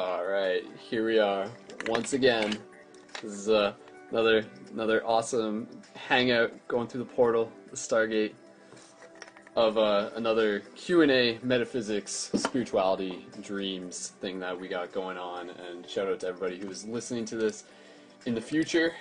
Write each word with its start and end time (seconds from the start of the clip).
All 0.00 0.24
right, 0.24 0.64
here 0.78 1.04
we 1.04 1.18
are 1.18 1.46
once 1.86 2.14
again. 2.14 2.58
This 3.20 3.32
is 3.32 3.48
uh, 3.50 3.74
another 4.10 4.46
another 4.72 5.06
awesome 5.06 5.68
hangout 5.94 6.52
going 6.68 6.88
through 6.88 7.00
the 7.00 7.10
portal, 7.10 7.52
the 7.68 7.76
Stargate 7.76 8.32
of 9.56 9.76
uh, 9.76 10.08
another 10.14 10.60
Q 10.74 11.02
and 11.02 11.12
A 11.12 11.38
metaphysics, 11.42 12.30
spirituality, 12.34 13.26
dreams 13.42 14.14
thing 14.22 14.40
that 14.40 14.58
we 14.58 14.68
got 14.68 14.90
going 14.90 15.18
on. 15.18 15.50
And 15.50 15.86
shout 15.86 16.08
out 16.08 16.20
to 16.20 16.28
everybody 16.28 16.58
who 16.58 16.70
is 16.70 16.86
listening 16.86 17.26
to 17.26 17.36
this 17.36 17.64
in 18.24 18.34
the 18.34 18.40
future, 18.40 18.94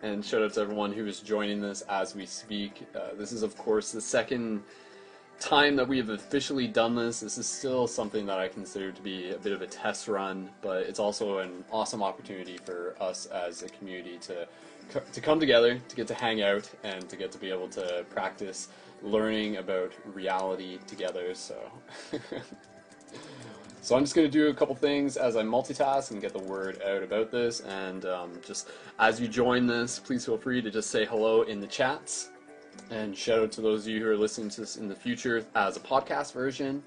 and 0.00 0.24
shout 0.24 0.40
out 0.40 0.54
to 0.54 0.62
everyone 0.62 0.90
who 0.90 1.06
is 1.06 1.20
joining 1.20 1.60
this 1.60 1.82
as 1.82 2.14
we 2.14 2.24
speak. 2.24 2.86
Uh, 2.94 3.14
this 3.18 3.30
is 3.30 3.42
of 3.42 3.58
course 3.58 3.92
the 3.92 4.00
second 4.00 4.62
time 5.40 5.76
that 5.76 5.86
we 5.86 5.98
have 5.98 6.08
officially 6.08 6.66
done 6.66 6.94
this. 6.94 7.20
This 7.20 7.38
is 7.38 7.46
still 7.46 7.86
something 7.86 8.26
that 8.26 8.38
I 8.38 8.48
consider 8.48 8.92
to 8.92 9.02
be 9.02 9.30
a 9.30 9.38
bit 9.38 9.52
of 9.52 9.62
a 9.62 9.66
test 9.66 10.08
run, 10.08 10.50
but 10.62 10.82
it's 10.82 10.98
also 10.98 11.38
an 11.38 11.64
awesome 11.70 12.02
opportunity 12.02 12.58
for 12.58 12.94
us 13.00 13.26
as 13.26 13.62
a 13.62 13.68
community 13.68 14.18
to 14.22 14.46
to 15.12 15.20
come 15.20 15.40
together, 15.40 15.80
to 15.88 15.96
get 15.96 16.06
to 16.06 16.14
hang 16.14 16.42
out, 16.42 16.70
and 16.84 17.08
to 17.08 17.16
get 17.16 17.32
to 17.32 17.38
be 17.38 17.50
able 17.50 17.68
to 17.68 18.06
practice 18.08 18.68
learning 19.02 19.56
about 19.56 19.92
reality 20.14 20.78
together. 20.86 21.34
So. 21.34 21.56
So 23.86 23.94
I'm 23.94 24.02
just 24.02 24.16
going 24.16 24.26
to 24.26 24.32
do 24.32 24.48
a 24.48 24.52
couple 24.52 24.74
things 24.74 25.16
as 25.16 25.36
I 25.36 25.44
multitask 25.44 26.10
and 26.10 26.20
get 26.20 26.32
the 26.32 26.40
word 26.40 26.82
out 26.82 27.04
about 27.04 27.30
this. 27.30 27.60
And 27.60 28.04
um, 28.04 28.32
just 28.44 28.68
as 28.98 29.20
you 29.20 29.28
join 29.28 29.68
this, 29.68 30.00
please 30.00 30.24
feel 30.24 30.36
free 30.36 30.60
to 30.60 30.72
just 30.72 30.90
say 30.90 31.04
hello 31.04 31.42
in 31.42 31.60
the 31.60 31.68
chats. 31.68 32.30
And 32.90 33.16
shout 33.16 33.40
out 33.40 33.52
to 33.52 33.60
those 33.60 33.86
of 33.86 33.92
you 33.92 34.00
who 34.00 34.08
are 34.08 34.16
listening 34.16 34.48
to 34.50 34.60
this 34.60 34.76
in 34.76 34.88
the 34.88 34.94
future 34.94 35.44
as 35.54 35.76
a 35.76 35.80
podcast 35.80 36.32
version. 36.32 36.82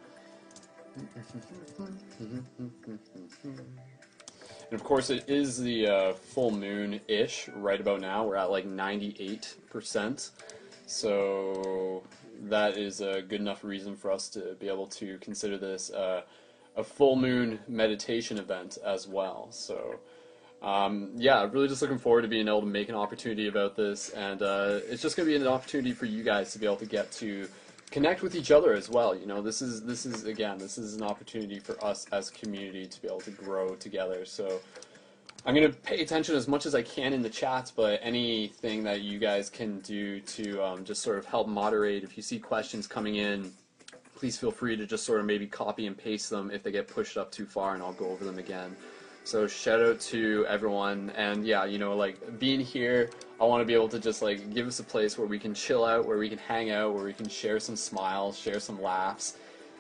And 4.72 4.80
of 4.80 4.84
course, 4.84 5.10
it 5.10 5.28
is 5.28 5.58
the 5.58 5.88
uh, 5.88 6.14
full 6.14 6.52
moon 6.52 7.02
ish 7.08 7.50
right 7.56 7.82
about 7.82 8.02
now. 8.02 8.26
We're 8.26 8.36
at 8.36 8.52
like 8.52 8.66
98%. 8.66 10.30
So 10.86 12.04
that 12.44 12.78
is 12.78 13.02
a 13.02 13.22
good 13.22 13.42
enough 13.42 13.64
reason 13.64 13.96
for 13.96 14.12
us 14.12 14.30
to 14.30 14.56
be 14.60 14.68
able 14.68 14.88
to 14.88 15.18
consider 15.20 15.58
this 15.58 15.92
uh, 15.92 16.22
a 16.78 16.84
full 16.84 17.16
moon 17.16 17.60
meditation 17.68 18.38
event 18.38 18.78
as 18.86 19.08
well. 19.08 19.48
So 19.52 20.00
um, 20.62 21.12
yeah, 21.16 21.48
really 21.52 21.68
just 21.68 21.82
looking 21.82 21.98
forward 21.98 22.24
to 22.24 22.28
being 22.28 22.48
able 22.48 22.62
to 22.62 22.68
make 22.68 22.90
an 22.90 22.96
opportunity 22.96 23.48
about 23.48 23.76
this, 23.76 24.10
and 24.10 24.42
uh, 24.42 24.80
it's 24.90 25.02
just 25.02 25.16
going 25.16 25.28
to 25.28 25.32
be 25.32 25.42
an 25.42 25.48
opportunity 25.48 25.94
for 25.94 26.06
you 26.06 26.24
guys 26.24 26.52
to 26.54 26.60
be 26.60 26.66
able 26.66 26.76
to 26.78 26.86
get 26.86 27.12
to 27.14 27.48
connect 27.92 28.22
with 28.22 28.36
each 28.36 28.52
other 28.52 28.74
as 28.74 28.90
well. 28.90 29.16
You 29.16 29.26
know, 29.26 29.42
this 29.42 29.62
is 29.62 29.84
this 29.84 30.06
is 30.06 30.26
again, 30.26 30.58
this 30.58 30.78
is 30.78 30.96
an 30.96 31.04
opportunity 31.04 31.60
for 31.60 31.82
us 31.84 32.06
as 32.12 32.30
a 32.30 32.34
community 32.34 32.86
to 32.86 33.02
be 33.02 33.08
able 33.08 33.22
to 33.22 33.32
grow 33.32 33.76
together. 33.76 34.26
So. 34.26 34.60
I'm 35.46 35.56
going 35.56 35.72
to 35.72 35.74
pay 35.74 36.02
attention 36.02 36.36
as 36.36 36.50
much 36.50 36.66
as 36.66 36.76
I 36.76 36.82
can 36.82 37.14
in 37.14 37.22
the 37.22 37.30
chats, 37.30 37.72
but 37.72 38.02
anything 38.04 38.84
that 38.84 39.02
you 39.02 39.20
guys 39.20 39.50
can 39.50 39.80
do 39.80 40.20
to 40.20 40.62
um, 40.62 40.84
just 40.84 41.02
sort 41.02 41.18
of 41.18 41.26
help 41.26 41.48
moderate, 41.48 42.04
if 42.04 42.18
you 42.18 42.22
see 42.22 42.40
questions 42.40 42.88
coming 42.88 43.16
in, 43.16 43.54
please 44.18 44.38
feel 44.38 44.52
free 44.52 44.76
to 44.76 44.86
just 44.86 45.06
sort 45.06 45.22
of 45.22 45.26
maybe 45.26 45.48
copy 45.48 45.88
and 45.88 45.98
paste 45.98 46.30
them 46.30 46.52
if 46.52 46.62
they 46.62 46.72
get 46.72 46.90
pushed 46.90 47.16
up 47.16 47.32
too 47.32 47.46
far, 47.46 47.74
and 47.74 47.82
I'll 47.82 47.94
go 47.94 48.10
over 48.10 48.26
them 48.26 48.38
again. 48.38 48.76
So 49.30 49.46
shout 49.46 49.80
out 49.80 50.00
to 50.00 50.44
everyone, 50.50 51.12
and 51.16 51.46
yeah, 51.46 51.64
you 51.64 51.78
know, 51.78 51.96
like 51.96 52.40
being 52.40 52.60
here, 52.60 53.12
I 53.40 53.44
want 53.44 53.62
to 53.62 53.66
be 53.66 53.76
able 53.76 53.88
to 53.90 54.00
just 54.00 54.24
like 54.24 54.52
give 54.56 54.66
us 54.66 54.80
a 54.80 54.84
place 54.84 55.20
where 55.20 55.28
we 55.28 55.38
can 55.38 55.54
chill 55.54 55.86
out, 55.86 56.08
where 56.08 56.18
we 56.18 56.30
can 56.30 56.40
hang 56.40 56.72
out, 56.72 56.96
where 56.96 57.04
we 57.04 57.14
can 57.14 57.30
share 57.30 57.60
some 57.60 57.76
smiles, 57.76 58.40
share 58.40 58.60
some 58.60 58.82
laughs, 58.82 59.38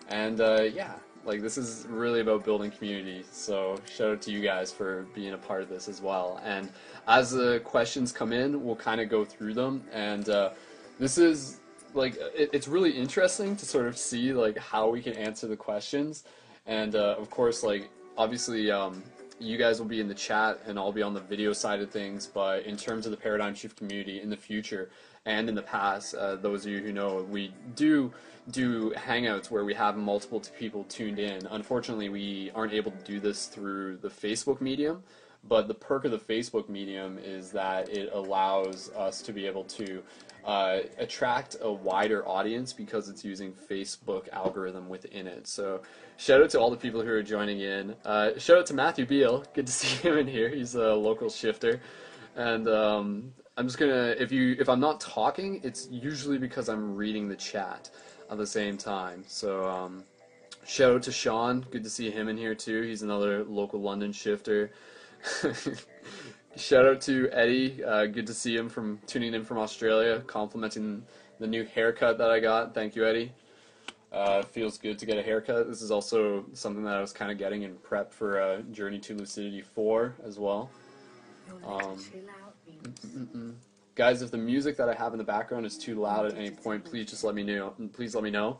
and 0.08 0.39
uh, 0.39 0.61
yeah, 0.72 0.94
like 1.25 1.42
this 1.42 1.58
is 1.58 1.88
really 1.89 2.20
about 2.22 2.45
building 2.45 2.70
community. 2.70 3.25
So 3.31 3.81
shout 3.92 4.11
out 4.11 4.22
to 4.22 4.31
you 4.31 4.39
guys 4.39 4.72
for 4.72 5.08
being 5.16 5.33
a 5.33 5.38
part 5.39 5.64
of 5.64 5.70
this 5.70 5.88
as 5.88 6.00
well. 6.00 6.39
And 6.44 6.70
as 7.08 7.31
the 7.31 7.59
questions 7.64 8.11
come 8.11 8.31
in, 8.31 8.64
we'll 8.64 8.75
kind 8.75 9.02
of 9.02 9.09
go 9.09 9.26
through 9.26 9.55
them, 9.55 9.83
and 9.92 10.30
uh, 10.30 10.52
this 10.99 11.17
is 11.17 11.59
like 11.95 12.17
it, 12.36 12.52
it's 12.54 12.67
really 12.67 12.92
interesting 12.92 13.55
to 13.55 13.65
sort 13.65 13.88
of 13.88 13.98
see 13.98 14.32
like 14.32 14.59
how 14.59 14.89
we 14.89 15.02
can 15.02 15.14
answer 15.14 15.48
the 15.48 15.58
questions, 15.58 16.26
and 16.67 16.93
uh, 16.93 17.15
of 17.17 17.32
course, 17.32 17.64
like 17.64 17.89
obviously. 18.15 18.70
Um, 18.70 19.02
you 19.39 19.58
guys 19.58 19.80
will 19.80 19.88
be 19.88 20.00
in 20.00 20.08
the 20.08 20.14
chat 20.14 20.60
and 20.66 20.77
I'll 20.77 20.92
be 20.92 21.02
on 21.02 21.14
the 21.14 21.22
video 21.22 21.54
side 21.54 21.82
of 21.82 21.89
things. 21.89 22.27
But 22.27 22.66
in 22.66 22.77
terms 22.77 23.05
of 23.05 23.11
the 23.11 23.17
paradigm 23.17 23.55
shift 23.55 23.77
community 23.77 24.22
in 24.22 24.30
the 24.30 24.38
future 24.38 24.89
and 25.26 25.50
in 25.50 25.55
the 25.55 25.61
past, 25.61 26.16
uh, 26.16 26.36
those 26.36 26.66
of 26.66 26.72
you 26.72 26.80
who 26.80 26.92
know, 26.92 27.26
we 27.30 27.54
do 27.76 28.11
do 28.52 28.92
hangouts 28.92 29.52
where 29.52 29.64
we 29.64 29.73
have 29.76 29.95
multiple 29.95 30.42
people 30.58 30.83
tuned 30.86 31.20
in. 31.20 31.45
Unfortunately, 31.48 32.10
we 32.10 32.52
aren't 32.55 32.73
able 32.73 32.92
to 32.92 33.04
do 33.04 33.20
this 33.20 33.45
through 33.45 33.98
the 33.98 34.10
Facebook 34.10 34.60
medium. 34.60 35.04
But 35.48 35.67
the 35.67 35.73
perk 35.73 36.04
of 36.04 36.11
the 36.11 36.17
Facebook 36.17 36.67
medium 36.67 37.17
is 37.17 37.52
that 37.52 37.89
it 37.89 38.10
allows 38.11 38.92
us 38.92 39.21
to 39.21 39.32
be 39.32 39.45
able 39.45 39.64
to 39.66 40.04
uh, 40.45 40.80
attract 40.98 41.55
a 41.61 41.72
wider 41.72 42.27
audience 42.27 42.73
because 42.73 43.10
it's 43.10 43.23
using 43.23 43.54
Facebook 43.54 44.30
algorithm 44.32 44.89
within 44.89 45.27
it. 45.27 45.48
So 45.48 45.82
shout 46.17 46.42
out 46.42 46.50
to 46.52 46.60
all 46.60 46.70
the 46.70 46.77
people 46.77 47.02
who 47.02 47.10
are 47.10 47.23
joining 47.23 47.60
in. 47.61 47.95
Uh, 48.05 48.38
shout 48.38 48.58
out 48.58 48.66
to 48.67 48.73
Matthew 48.73 49.05
Beal. 49.05 49.44
Good 49.54 49.67
to 49.67 49.73
see 49.82 50.08
him 50.08 50.17
in 50.17 50.27
here. 50.27 50.50
He's 50.50 50.76
a 50.76 50.94
local 50.94 51.30
shifter, 51.30 51.82
and 52.36 52.67
um, 52.67 53.33
I'm 53.58 53.67
just 53.67 53.77
gonna 53.77 54.16
if 54.17 54.32
you 54.32 54.55
if 54.60 54.70
I'm 54.70 54.80
not 54.80 55.02
talking, 55.02 55.60
it's 55.64 55.88
usually 55.92 56.38
because 56.38 56.70
I'm 56.70 56.95
reading 56.95 57.27
the 57.27 57.36
chat 57.36 57.89
at 58.32 58.38
the 58.38 58.48
same 58.48 58.77
time. 58.77 59.23
So 59.27 59.67
um, 59.67 60.04
shout 60.66 60.95
out 60.95 61.04
to 61.04 61.11
Sean. 61.11 61.66
Good 61.71 61.83
to 61.83 61.89
see 61.89 62.10
him 62.10 62.30
in 62.30 62.38
here 62.38 62.56
too. 62.56 62.83
He's 62.83 63.02
another 63.02 63.44
local 63.44 63.82
London 63.82 64.11
shifter. 64.11 64.71
Shout 66.55 66.86
out 66.86 66.99
to 67.02 67.30
Eddie. 67.32 67.83
Uh, 67.83 68.05
good 68.08 68.27
to 68.27 68.33
see 68.33 68.55
him 68.55 68.70
from 68.70 68.99
tuning 69.05 69.33
in 69.33 69.45
from 69.45 69.60
Australia, 69.60 70.20
complimenting 70.26 71.04
the 71.39 71.48
new 71.48 71.64
haircut 71.64 72.17
that 72.17 72.32
I 72.32 72.39
got. 72.39 72.73
Thank 72.73 72.95
you, 72.95 73.05
Eddie. 73.05 73.32
Uh, 74.11 74.42
feels 74.42 74.77
good 74.77 74.98
to 74.98 75.05
get 75.05 75.17
a 75.17 75.21
haircut. 75.21 75.67
This 75.67 75.82
is 75.82 75.92
also 75.92 76.45
something 76.54 76.83
that 76.83 76.98
I 76.98 77.02
was 77.02 77.14
kind 77.14 77.32
of 77.32 77.38
getting 77.38 77.61
in 77.61 77.76
prep 77.76 78.11
for 78.11 78.42
uh, 78.42 78.61
Journey 78.71 78.98
to 78.99 79.14
Lucidity 79.14 79.61
4 79.61 80.15
as 80.26 80.39
well. 80.39 80.71
Um, 81.65 82.04
guys, 83.93 84.23
if 84.23 84.32
the 84.32 84.38
music 84.38 84.76
that 84.77 84.89
I 84.89 84.95
have 84.95 85.14
in 85.14 85.20
the 85.20 85.23
background 85.23 85.65
is 85.67 85.77
too 85.77 85.95
loud 85.95 86.26
at 86.26 86.36
any 86.36 86.49
point, 86.49 86.83
please 86.83 87.09
just 87.09 87.23
let 87.23 87.36
me 87.36 87.43
know. 87.43 87.73
Please 87.93 88.15
let 88.15 88.23
me 88.23 88.32
know. 88.32 88.58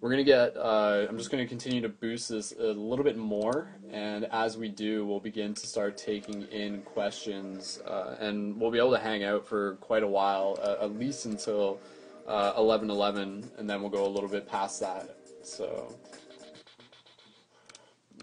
We're 0.00 0.10
gonna 0.10 0.24
get. 0.24 0.56
Uh, 0.56 1.06
I'm 1.08 1.18
just 1.18 1.30
gonna 1.30 1.46
continue 1.46 1.80
to 1.82 1.88
boost 1.88 2.30
this 2.30 2.52
a 2.58 2.72
little 2.72 3.04
bit 3.04 3.18
more, 3.18 3.74
and 3.92 4.24
as 4.26 4.56
we 4.56 4.68
do, 4.68 5.04
we'll 5.04 5.20
begin 5.20 5.54
to 5.54 5.66
start 5.66 5.96
taking 5.96 6.42
in 6.44 6.82
questions, 6.82 7.80
uh, 7.86 8.16
and 8.20 8.58
we'll 8.60 8.70
be 8.70 8.78
able 8.78 8.92
to 8.92 8.98
hang 8.98 9.24
out 9.24 9.46
for 9.46 9.74
quite 9.76 10.02
a 10.02 10.08
while, 10.08 10.58
uh, 10.62 10.76
at 10.80 10.98
least 10.98 11.26
until 11.26 11.80
11:11, 12.28 13.42
uh, 13.42 13.46
and 13.58 13.68
then 13.68 13.80
we'll 13.80 13.90
go 13.90 14.06
a 14.06 14.08
little 14.08 14.28
bit 14.28 14.46
past 14.46 14.80
that. 14.80 15.16
So, 15.42 15.94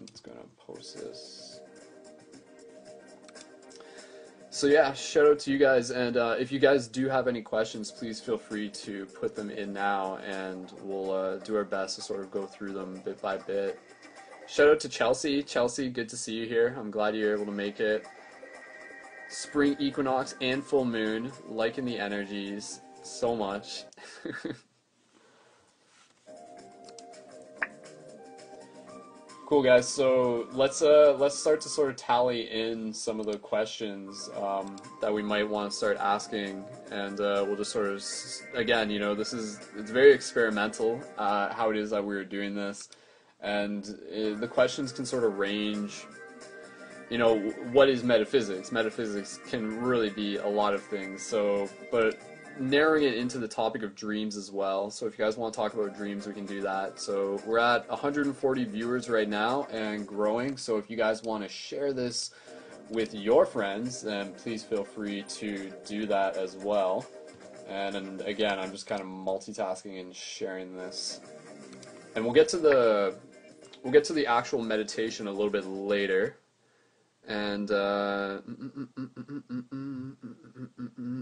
just 0.06 0.22
gonna 0.22 0.38
post 0.66 0.96
this. 0.96 1.60
So 4.50 4.66
yeah, 4.66 4.92
shout 4.92 5.26
out 5.26 5.38
to 5.40 5.52
you 5.52 5.58
guys, 5.58 5.90
and 5.90 6.16
uh, 6.16 6.34
if 6.36 6.50
you 6.50 6.58
guys 6.58 6.88
do 6.88 7.08
have 7.08 7.28
any 7.28 7.42
questions, 7.42 7.92
please 7.92 8.18
feel 8.18 8.38
free 8.38 8.68
to 8.70 9.06
put 9.06 9.36
them 9.36 9.50
in 9.50 9.72
now, 9.72 10.16
and 10.26 10.72
we'll 10.82 11.12
uh, 11.12 11.36
do 11.36 11.54
our 11.54 11.64
best 11.64 11.94
to 11.94 12.02
sort 12.02 12.20
of 12.20 12.32
go 12.32 12.44
through 12.44 12.72
them 12.72 13.00
bit 13.04 13.22
by 13.22 13.36
bit. 13.36 13.78
Shout 14.48 14.70
out 14.70 14.80
to 14.80 14.88
Chelsea. 14.88 15.42
Chelsea, 15.42 15.90
good 15.90 16.08
to 16.08 16.16
see 16.16 16.32
you 16.32 16.46
here. 16.46 16.74
I'm 16.78 16.90
glad 16.90 17.14
you're 17.14 17.34
able 17.34 17.44
to 17.44 17.52
make 17.52 17.80
it. 17.80 18.06
Spring 19.28 19.76
equinox 19.78 20.34
and 20.40 20.64
full 20.64 20.86
moon, 20.86 21.30
liking 21.46 21.84
the 21.84 21.98
energies 21.98 22.80
so 23.02 23.36
much. 23.36 23.84
Cool 29.48 29.62
guys, 29.62 29.88
so 29.88 30.46
let's 30.52 30.82
uh, 30.82 31.16
let's 31.18 31.34
start 31.34 31.62
to 31.62 31.70
sort 31.70 31.88
of 31.88 31.96
tally 31.96 32.50
in 32.50 32.92
some 32.92 33.18
of 33.18 33.24
the 33.24 33.38
questions 33.38 34.28
um, 34.36 34.76
that 35.00 35.10
we 35.10 35.22
might 35.22 35.48
want 35.48 35.70
to 35.70 35.74
start 35.74 35.96
asking, 35.98 36.62
and 36.90 37.18
uh, 37.18 37.46
we'll 37.46 37.56
just 37.56 37.72
sort 37.72 37.86
of 37.86 38.04
again, 38.52 38.90
you 38.90 38.98
know, 38.98 39.14
this 39.14 39.32
is 39.32 39.58
it's 39.74 39.90
very 39.90 40.12
experimental 40.12 41.00
uh, 41.16 41.50
how 41.54 41.70
it 41.70 41.78
is 41.78 41.88
that 41.88 42.04
we 42.04 42.14
are 42.14 42.26
doing 42.26 42.54
this, 42.54 42.90
and 43.40 43.84
uh, 43.84 44.38
the 44.38 44.48
questions 44.48 44.92
can 44.92 45.06
sort 45.06 45.24
of 45.24 45.38
range. 45.38 46.06
You 47.10 47.18
know, 47.18 47.38
what 47.72 47.88
is 47.88 48.02
metaphysics? 48.02 48.70
Metaphysics 48.70 49.40
can 49.48 49.80
really 49.80 50.10
be 50.10 50.36
a 50.36 50.46
lot 50.46 50.74
of 50.74 50.82
things. 50.82 51.22
So, 51.22 51.68
but 51.90 52.18
narrowing 52.60 53.04
it 53.04 53.14
into 53.14 53.38
the 53.38 53.48
topic 53.48 53.82
of 53.82 53.94
dreams 53.94 54.36
as 54.36 54.50
well. 54.50 54.90
So 54.90 55.06
if 55.06 55.18
you 55.18 55.24
guys 55.24 55.36
want 55.36 55.54
to 55.54 55.56
talk 55.56 55.74
about 55.74 55.96
dreams, 55.96 56.26
we 56.26 56.34
can 56.34 56.46
do 56.46 56.60
that. 56.62 56.98
So 57.00 57.40
we're 57.46 57.58
at 57.58 57.88
140 57.88 58.64
viewers 58.64 59.08
right 59.08 59.28
now 59.28 59.66
and 59.70 60.06
growing. 60.06 60.56
So 60.56 60.76
if 60.76 60.90
you 60.90 60.96
guys 60.96 61.22
want 61.22 61.42
to 61.44 61.48
share 61.48 61.92
this 61.92 62.32
with 62.90 63.14
your 63.14 63.46
friends, 63.46 64.02
then 64.02 64.32
please 64.34 64.62
feel 64.62 64.84
free 64.84 65.22
to 65.22 65.70
do 65.86 66.06
that 66.06 66.36
as 66.36 66.56
well. 66.56 67.06
And, 67.68 67.96
and 67.96 68.20
again, 68.22 68.58
I'm 68.58 68.70
just 68.70 68.86
kind 68.86 69.00
of 69.00 69.06
multitasking 69.06 70.00
and 70.00 70.14
sharing 70.14 70.76
this. 70.76 71.20
And 72.14 72.24
we'll 72.24 72.34
get 72.34 72.48
to 72.50 72.56
the 72.56 73.14
we'll 73.82 73.92
get 73.92 74.04
to 74.04 74.12
the 74.12 74.26
actual 74.26 74.62
meditation 74.62 75.26
a 75.26 75.30
little 75.30 75.50
bit 75.50 75.66
later, 75.66 76.36
and 77.26 77.70
uh, 77.70 78.38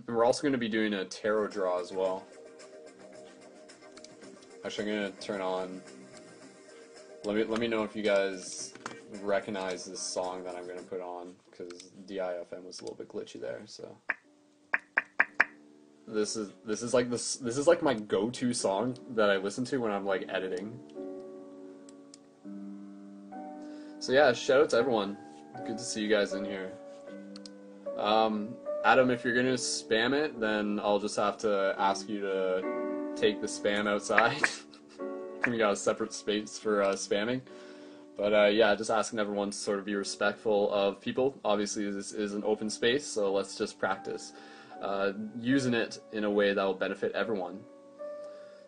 we're 0.07 0.25
also 0.25 0.43
going 0.43 0.53
to 0.53 0.59
be 0.59 0.69
doing 0.69 0.95
a 0.95 1.05
tarot 1.05 1.49
draw 1.49 1.81
as 1.81 1.93
well. 1.93 2.25
Actually, 4.65 4.93
I'm 4.93 4.99
going 4.99 5.13
to 5.13 5.21
turn 5.21 5.41
on. 5.41 5.81
Let 7.25 7.37
me 7.37 7.45
let 7.45 7.61
me 7.61 7.69
know 7.69 7.83
if 7.83 7.97
you 7.97 8.03
guys 8.03 8.73
recognize 9.23 9.85
this 9.85 10.01
song 10.01 10.45
that 10.45 10.57
I'm 10.57 10.67
going 10.67 10.79
to 10.79 10.85
put 10.85 11.01
on 11.01 11.35
because 11.51 11.91
DIFM 12.07 12.65
was 12.65 12.81
a 12.81 12.83
little 12.83 12.97
bit 12.97 13.09
glitchy 13.09 13.41
there. 13.41 13.63
So 13.67 13.97
this 16.07 16.37
is 16.37 16.51
this 16.65 16.83
is 16.83 16.95
like 16.95 17.11
this 17.11 17.37
this 17.37 17.57
is 17.57 17.67
like 17.67 17.83
my 17.83 17.95
go-to 17.95 18.55
song 18.55 18.97
that 19.11 19.31
I 19.31 19.37
listen 19.37 19.65
to 19.67 19.79
when 19.79 19.93
I'm 19.93 20.05
like 20.05 20.27
editing. 20.29 20.79
So 24.07 24.13
yeah, 24.13 24.33
shout 24.33 24.61
out 24.61 24.71
to 24.71 24.77
everyone. 24.77 25.17
Good 25.67 25.79
to 25.79 25.83
see 25.83 26.01
you 26.01 26.09
guys 26.09 26.33
in 26.33 26.45
here. 26.45 26.71
Um, 27.99 28.55
Adam, 28.85 29.11
if 29.11 29.25
you're 29.25 29.35
gonna 29.35 29.55
spam 29.55 30.13
it, 30.13 30.39
then 30.39 30.79
I'll 30.79 31.01
just 31.01 31.17
have 31.17 31.37
to 31.39 31.75
ask 31.77 32.09
you 32.09 32.21
to 32.21 33.13
take 33.17 33.41
the 33.41 33.49
spam 33.49 33.89
outside. 33.89 34.41
we 35.49 35.59
got 35.59 35.73
a 35.73 35.77
separate 35.77 36.13
space 36.13 36.57
for 36.57 36.85
uh, 36.85 36.93
spamming. 36.93 37.41
But 38.17 38.33
uh, 38.33 38.45
yeah, 38.45 38.77
just 38.77 38.91
asking 38.91 39.19
everyone 39.19 39.51
to 39.51 39.57
sort 39.57 39.81
of 39.81 39.85
be 39.85 39.97
respectful 39.97 40.73
of 40.73 41.01
people. 41.01 41.37
Obviously, 41.45 41.91
this 41.91 42.13
is 42.13 42.33
an 42.33 42.45
open 42.47 42.71
space, 42.71 43.05
so 43.05 43.33
let's 43.33 43.59
just 43.59 43.77
practice 43.77 44.35
uh, 44.83 45.15
using 45.41 45.75
it 45.75 45.99
in 46.13 46.23
a 46.23 46.31
way 46.31 46.55
that 46.55 46.65
will 46.65 46.75
benefit 46.75 47.11
everyone. 47.17 47.59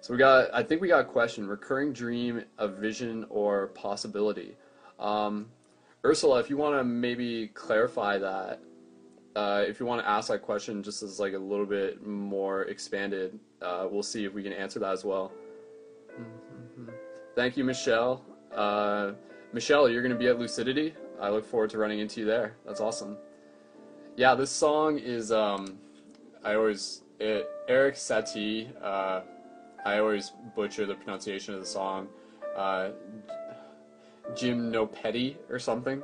So 0.00 0.12
we 0.14 0.19
got, 0.19 0.52
I 0.52 0.64
think 0.64 0.81
we 0.81 0.88
got 0.88 1.02
a 1.02 1.05
question: 1.05 1.46
recurring 1.46 1.93
dream, 1.93 2.43
a 2.58 2.67
vision, 2.67 3.25
or 3.31 3.69
possibility. 3.69 4.56
Um, 4.98 5.46
Ursula, 6.04 6.40
if 6.40 6.50
you 6.50 6.56
want 6.56 6.78
to 6.78 6.84
maybe 6.84 7.48
clarify 7.48 8.18
that, 8.18 8.60
uh, 9.36 9.64
if 9.66 9.78
you 9.78 9.86
want 9.86 10.00
to 10.00 10.08
ask 10.08 10.28
that 10.28 10.42
question 10.42 10.82
just 10.82 11.02
as 11.02 11.20
like 11.20 11.34
a 11.34 11.38
little 11.38 11.66
bit 11.66 12.04
more 12.06 12.62
expanded, 12.62 13.38
uh, 13.62 13.86
we'll 13.90 14.02
see 14.02 14.24
if 14.24 14.32
we 14.34 14.42
can 14.42 14.52
answer 14.52 14.78
that 14.78 14.92
as 14.92 15.04
well. 15.04 15.32
Mm-hmm. 16.10 16.90
Thank 17.34 17.56
you, 17.56 17.64
Michelle. 17.64 18.24
Uh, 18.54 19.12
Michelle, 19.52 19.88
you're 19.88 20.02
going 20.02 20.12
to 20.12 20.18
be 20.18 20.28
at 20.28 20.38
Lucidity. 20.38 20.94
I 21.20 21.30
look 21.30 21.44
forward 21.44 21.70
to 21.70 21.78
running 21.78 22.00
into 22.00 22.20
you 22.20 22.26
there. 22.26 22.56
That's 22.66 22.80
awesome. 22.80 23.16
Yeah, 24.16 24.34
this 24.34 24.50
song 24.50 24.98
is. 24.98 25.30
Um, 25.30 25.78
I 26.44 26.54
always 26.54 27.02
it, 27.20 27.48
Erik 27.68 27.94
Satie. 27.94 28.70
Uh, 28.82 29.22
I 29.84 29.98
always 29.98 30.32
butcher 30.54 30.86
the 30.86 30.94
pronunciation 30.94 31.54
of 31.54 31.60
the 31.60 31.66
song. 31.66 32.08
Uh, 32.56 32.90
Gymnopedie 34.34 35.36
or 35.48 35.58
something. 35.58 36.02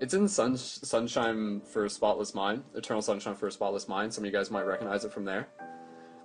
It's 0.00 0.14
in 0.14 0.28
Sun, 0.28 0.56
Sunshine 0.56 1.60
for 1.60 1.84
a 1.84 1.90
Spotless 1.90 2.34
Mind, 2.34 2.64
Eternal 2.74 3.02
Sunshine 3.02 3.34
for 3.34 3.46
a 3.46 3.52
Spotless 3.52 3.88
Mind. 3.88 4.12
Some 4.12 4.24
of 4.24 4.26
you 4.26 4.32
guys 4.32 4.50
might 4.50 4.66
recognize 4.66 5.04
it 5.04 5.12
from 5.12 5.24
there. 5.24 5.48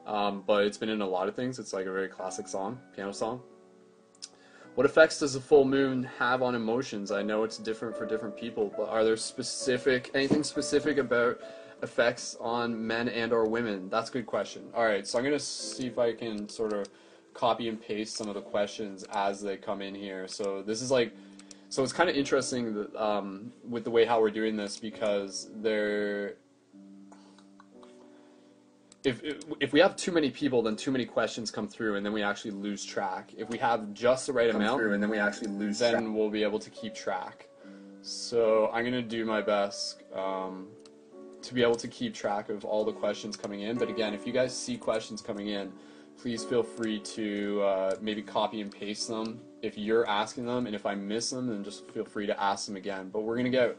Um, 0.06 0.44
but 0.46 0.66
it's 0.66 0.78
been 0.78 0.90
in 0.90 1.02
a 1.02 1.08
lot 1.08 1.28
of 1.28 1.36
things. 1.36 1.60
It's 1.60 1.72
like 1.72 1.86
a 1.86 1.92
very 1.92 2.08
classic 2.08 2.48
song, 2.48 2.80
piano 2.96 3.14
song. 3.14 3.42
What 4.76 4.86
effects 4.86 5.20
does 5.20 5.36
a 5.36 5.42
full 5.42 5.66
moon 5.66 6.04
have 6.18 6.42
on 6.42 6.56
emotions? 6.56 7.12
I 7.12 7.22
know 7.22 7.44
it's 7.44 7.58
different 7.58 7.96
for 7.96 8.06
different 8.06 8.36
people, 8.36 8.74
but 8.76 8.90
are 8.90 9.04
there 9.04 9.18
specific 9.18 10.10
anything 10.14 10.44
specific 10.44 10.98
about 10.98 11.40
effects 11.84 12.38
on 12.40 12.88
men 12.88 13.10
and 13.10 13.34
or 13.34 13.46
women? 13.48 13.90
That's 13.90 14.10
a 14.10 14.14
good 14.14 14.26
question. 14.26 14.64
All 14.74 14.86
right, 14.86 15.06
so 15.06 15.20
I'm 15.20 15.26
to 15.26 15.40
see 15.40 15.88
if 15.88 16.00
I 16.00 16.14
can 16.14 16.48
sort 16.50 16.74
of 16.74 16.88
copy 17.34 17.68
and 17.70 17.80
paste 17.82 18.16
some 18.16 18.30
of 18.30 18.36
the 18.36 18.42
questions 18.42 19.04
as 19.12 19.42
they 19.42 19.58
come 19.58 19.82
in 19.82 19.94
here. 19.94 20.28
So 20.28 20.62
this 20.62 20.82
is 20.82 20.92
like 20.92 21.14
so 21.70 21.84
it's 21.84 21.94
kind 21.94 22.10
of 22.10 22.16
interesting 22.16 22.74
that, 22.74 22.96
um, 22.96 23.54
with 23.68 23.84
the 23.84 23.92
way 23.92 24.06
how 24.06 24.20
we're 24.20 24.32
doing 24.32 24.58
this 24.58 24.78
because 24.78 25.50
there 25.56 26.36
if, 29.04 29.22
if 29.60 29.72
we 29.72 29.80
have 29.80 29.96
too 29.96 30.12
many 30.12 30.30
people, 30.30 30.62
then 30.62 30.76
too 30.76 30.92
many 30.92 31.06
questions 31.06 31.52
come 31.52 31.68
through, 31.68 31.96
and 31.96 32.06
then 32.06 32.12
we 32.12 32.22
actually 32.22 32.52
lose 32.52 32.84
track. 32.84 33.32
If 33.38 33.50
we 33.50 33.58
have 33.60 33.94
just 33.94 34.28
the 34.28 34.34
right 34.34 34.54
amount, 34.54 34.80
through, 34.80 34.94
and 34.94 35.02
then 35.02 35.10
we 35.10 35.18
actually 35.18 35.52
lose. 35.52 35.80
Then 35.80 35.94
track. 35.94 36.06
we'll 36.14 36.30
be 36.30 36.44
able 36.44 36.60
to 36.60 36.70
keep 36.70 36.94
track. 36.94 37.48
So 38.02 38.70
I'm 38.74 38.84
gonna 38.84 39.02
do 39.02 39.24
my 39.26 39.42
best 39.42 40.04
um, 40.14 40.68
to 41.42 41.54
be 41.54 41.62
able 41.62 41.76
to 41.76 41.88
keep 41.88 42.14
track 42.14 42.50
of 42.50 42.66
all 42.66 42.84
the 42.84 42.92
questions 42.92 43.38
coming 43.38 43.62
in. 43.62 43.78
But 43.78 43.90
again, 43.90 44.14
if 44.14 44.28
you 44.28 44.34
guys 44.34 44.58
see 44.58 44.78
questions 44.78 45.22
coming 45.22 45.48
in, 45.48 45.72
please 46.22 46.44
feel 46.44 46.64
free 46.64 47.00
to 47.00 47.62
uh, 47.62 47.96
maybe 48.02 48.22
copy 48.22 48.62
and 48.62 48.72
paste 48.72 49.08
them 49.08 49.40
if 49.62 49.78
you're 49.78 50.08
asking 50.08 50.46
them, 50.46 50.68
and 50.68 50.76
if 50.76 50.86
I 50.86 50.96
miss 50.96 51.30
them, 51.30 51.48
then 51.48 51.64
just 51.64 51.90
feel 51.92 52.06
free 52.06 52.26
to 52.28 52.42
ask 52.42 52.66
them 52.66 52.76
again. 52.76 53.10
But 53.10 53.22
we're 53.22 53.38
gonna 53.38 53.50
get 53.50 53.78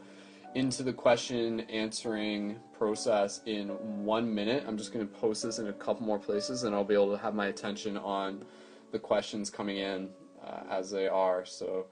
into 0.55 0.83
the 0.83 0.93
question 0.93 1.61
answering 1.61 2.57
process 2.77 3.41
in 3.45 3.69
one 4.03 4.33
minute. 4.33 4.63
I'm 4.67 4.77
just 4.77 4.91
going 4.91 5.07
to 5.07 5.13
post 5.13 5.43
this 5.43 5.59
in 5.59 5.67
a 5.67 5.73
couple 5.73 6.05
more 6.05 6.19
places 6.19 6.63
and 6.63 6.75
I'll 6.75 6.83
be 6.83 6.93
able 6.93 7.11
to 7.11 7.17
have 7.17 7.33
my 7.33 7.47
attention 7.47 7.97
on 7.97 8.43
the 8.91 8.99
questions 8.99 9.49
coming 9.49 9.77
in 9.77 10.09
uh, 10.45 10.63
as 10.69 10.91
they 10.91 11.07
are. 11.07 11.45
So, 11.45 11.85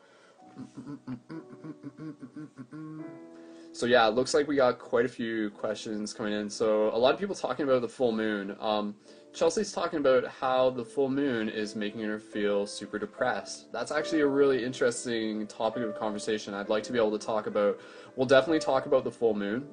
so 3.71 3.85
yeah, 3.85 4.07
it 4.07 4.15
looks 4.15 4.33
like 4.33 4.47
we 4.47 4.57
got 4.57 4.77
quite 4.77 5.05
a 5.05 5.09
few 5.09 5.51
questions 5.51 6.13
coming 6.13 6.33
in. 6.33 6.49
So 6.49 6.93
a 6.93 6.97
lot 6.97 7.13
of 7.13 7.19
people 7.19 7.35
talking 7.35 7.63
about 7.63 7.81
the 7.81 7.89
full 7.89 8.11
moon. 8.11 8.57
Um, 8.59 8.95
Chelsea's 9.39 9.71
talking 9.71 9.99
about 9.99 10.27
how 10.27 10.69
the 10.69 10.83
full 10.83 11.07
moon 11.07 11.47
is 11.47 11.73
making 11.73 12.01
her 12.01 12.19
feel 12.19 12.67
super 12.67 12.99
depressed. 12.99 13.71
That's 13.71 13.89
actually 13.89 14.19
a 14.19 14.27
really 14.27 14.65
interesting 14.65 15.47
topic 15.47 15.81
of 15.83 15.97
conversation. 15.97 16.53
I'd 16.53 16.67
like 16.67 16.83
to 16.83 16.91
be 16.91 16.99
able 16.99 17.17
to 17.17 17.25
talk 17.25 17.47
about. 17.47 17.79
We'll 18.17 18.27
definitely 18.27 18.59
talk 18.59 18.85
about 18.85 19.05
the 19.05 19.11
full 19.11 19.33
moon, 19.33 19.65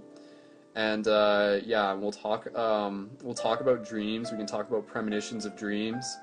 and 0.77 1.09
uh, 1.09 1.59
yeah, 1.65 1.93
we'll 1.95 2.13
talk. 2.13 2.57
Um, 2.57 3.11
we'll 3.25 3.35
talk 3.35 3.61
about 3.61 3.85
dreams. 3.85 4.31
We 4.31 4.39
can 4.39 4.47
talk 4.47 4.69
about 4.69 4.87
premonitions 4.87 5.45
of 5.45 5.57
dreams. 5.57 6.17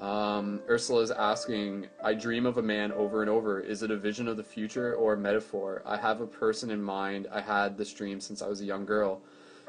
Um, 0.00 0.60
Ursula 0.68 1.02
is 1.02 1.10
asking, 1.10 1.88
I 2.04 2.14
dream 2.14 2.46
of 2.46 2.56
a 2.56 2.62
man 2.62 2.92
over 2.92 3.22
and 3.22 3.30
over. 3.30 3.58
Is 3.58 3.82
it 3.82 3.90
a 3.90 3.96
vision 3.96 4.28
of 4.28 4.36
the 4.36 4.44
future 4.44 4.94
or 4.94 5.14
a 5.14 5.16
metaphor? 5.16 5.82
I 5.84 5.96
have 5.96 6.20
a 6.20 6.26
person 6.28 6.70
in 6.70 6.80
mind. 6.80 7.26
I 7.32 7.40
had 7.40 7.76
this 7.76 7.92
dream 7.92 8.20
since 8.20 8.42
I 8.42 8.48
was 8.48 8.60
a 8.60 8.64
young 8.64 8.84
girl. 8.84 9.22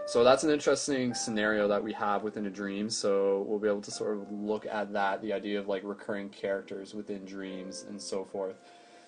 So 0.06 0.24
that's 0.24 0.44
an 0.44 0.52
interesting 0.52 1.14
scenario 1.14 1.68
that 1.70 1.82
we 1.82 1.94
have 1.94 2.24
within 2.24 2.46
a 2.46 2.50
dream. 2.50 2.90
So 2.90 3.46
we'll 3.48 3.60
be 3.60 3.68
able 3.68 3.82
to 3.82 3.92
sort 3.92 4.18
of 4.18 4.32
look 4.32 4.66
at 4.66 4.92
that, 4.94 5.22
the 5.22 5.32
idea 5.32 5.60
of 5.60 5.68
like 5.68 5.82
recurring 5.84 6.30
characters 6.30 6.94
within 6.94 7.24
dreams 7.26 7.86
and 7.88 8.02
so 8.02 8.26
forth. 8.26 8.58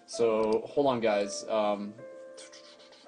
So 0.06 0.64
hold 0.66 0.88
on, 0.88 1.00
guys. 1.02 1.46
Um, 1.50 1.94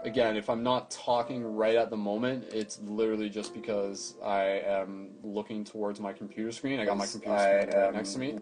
again, 0.03 0.36
if 0.36 0.50
I'm 0.50 0.63
not 0.63 0.91
talking 0.91 1.44
right 1.44 1.75
at 1.75 1.89
the 1.89 1.98
moment, 1.98 2.46
it's 2.51 2.79
literally 2.82 3.29
just 3.29 3.53
because 3.53 4.15
I 4.24 4.62
am 4.65 5.10
looking 5.24 5.63
towards 5.63 6.00
my 6.00 6.12
computer 6.13 6.51
screen. 6.51 6.79
I 6.79 6.86
got 6.86 6.98
my 6.98 7.06
computer 7.06 7.38
screen 7.38 7.82
right 7.82 7.94
next 7.94 8.13
to 8.13 8.20
me, 8.20 8.39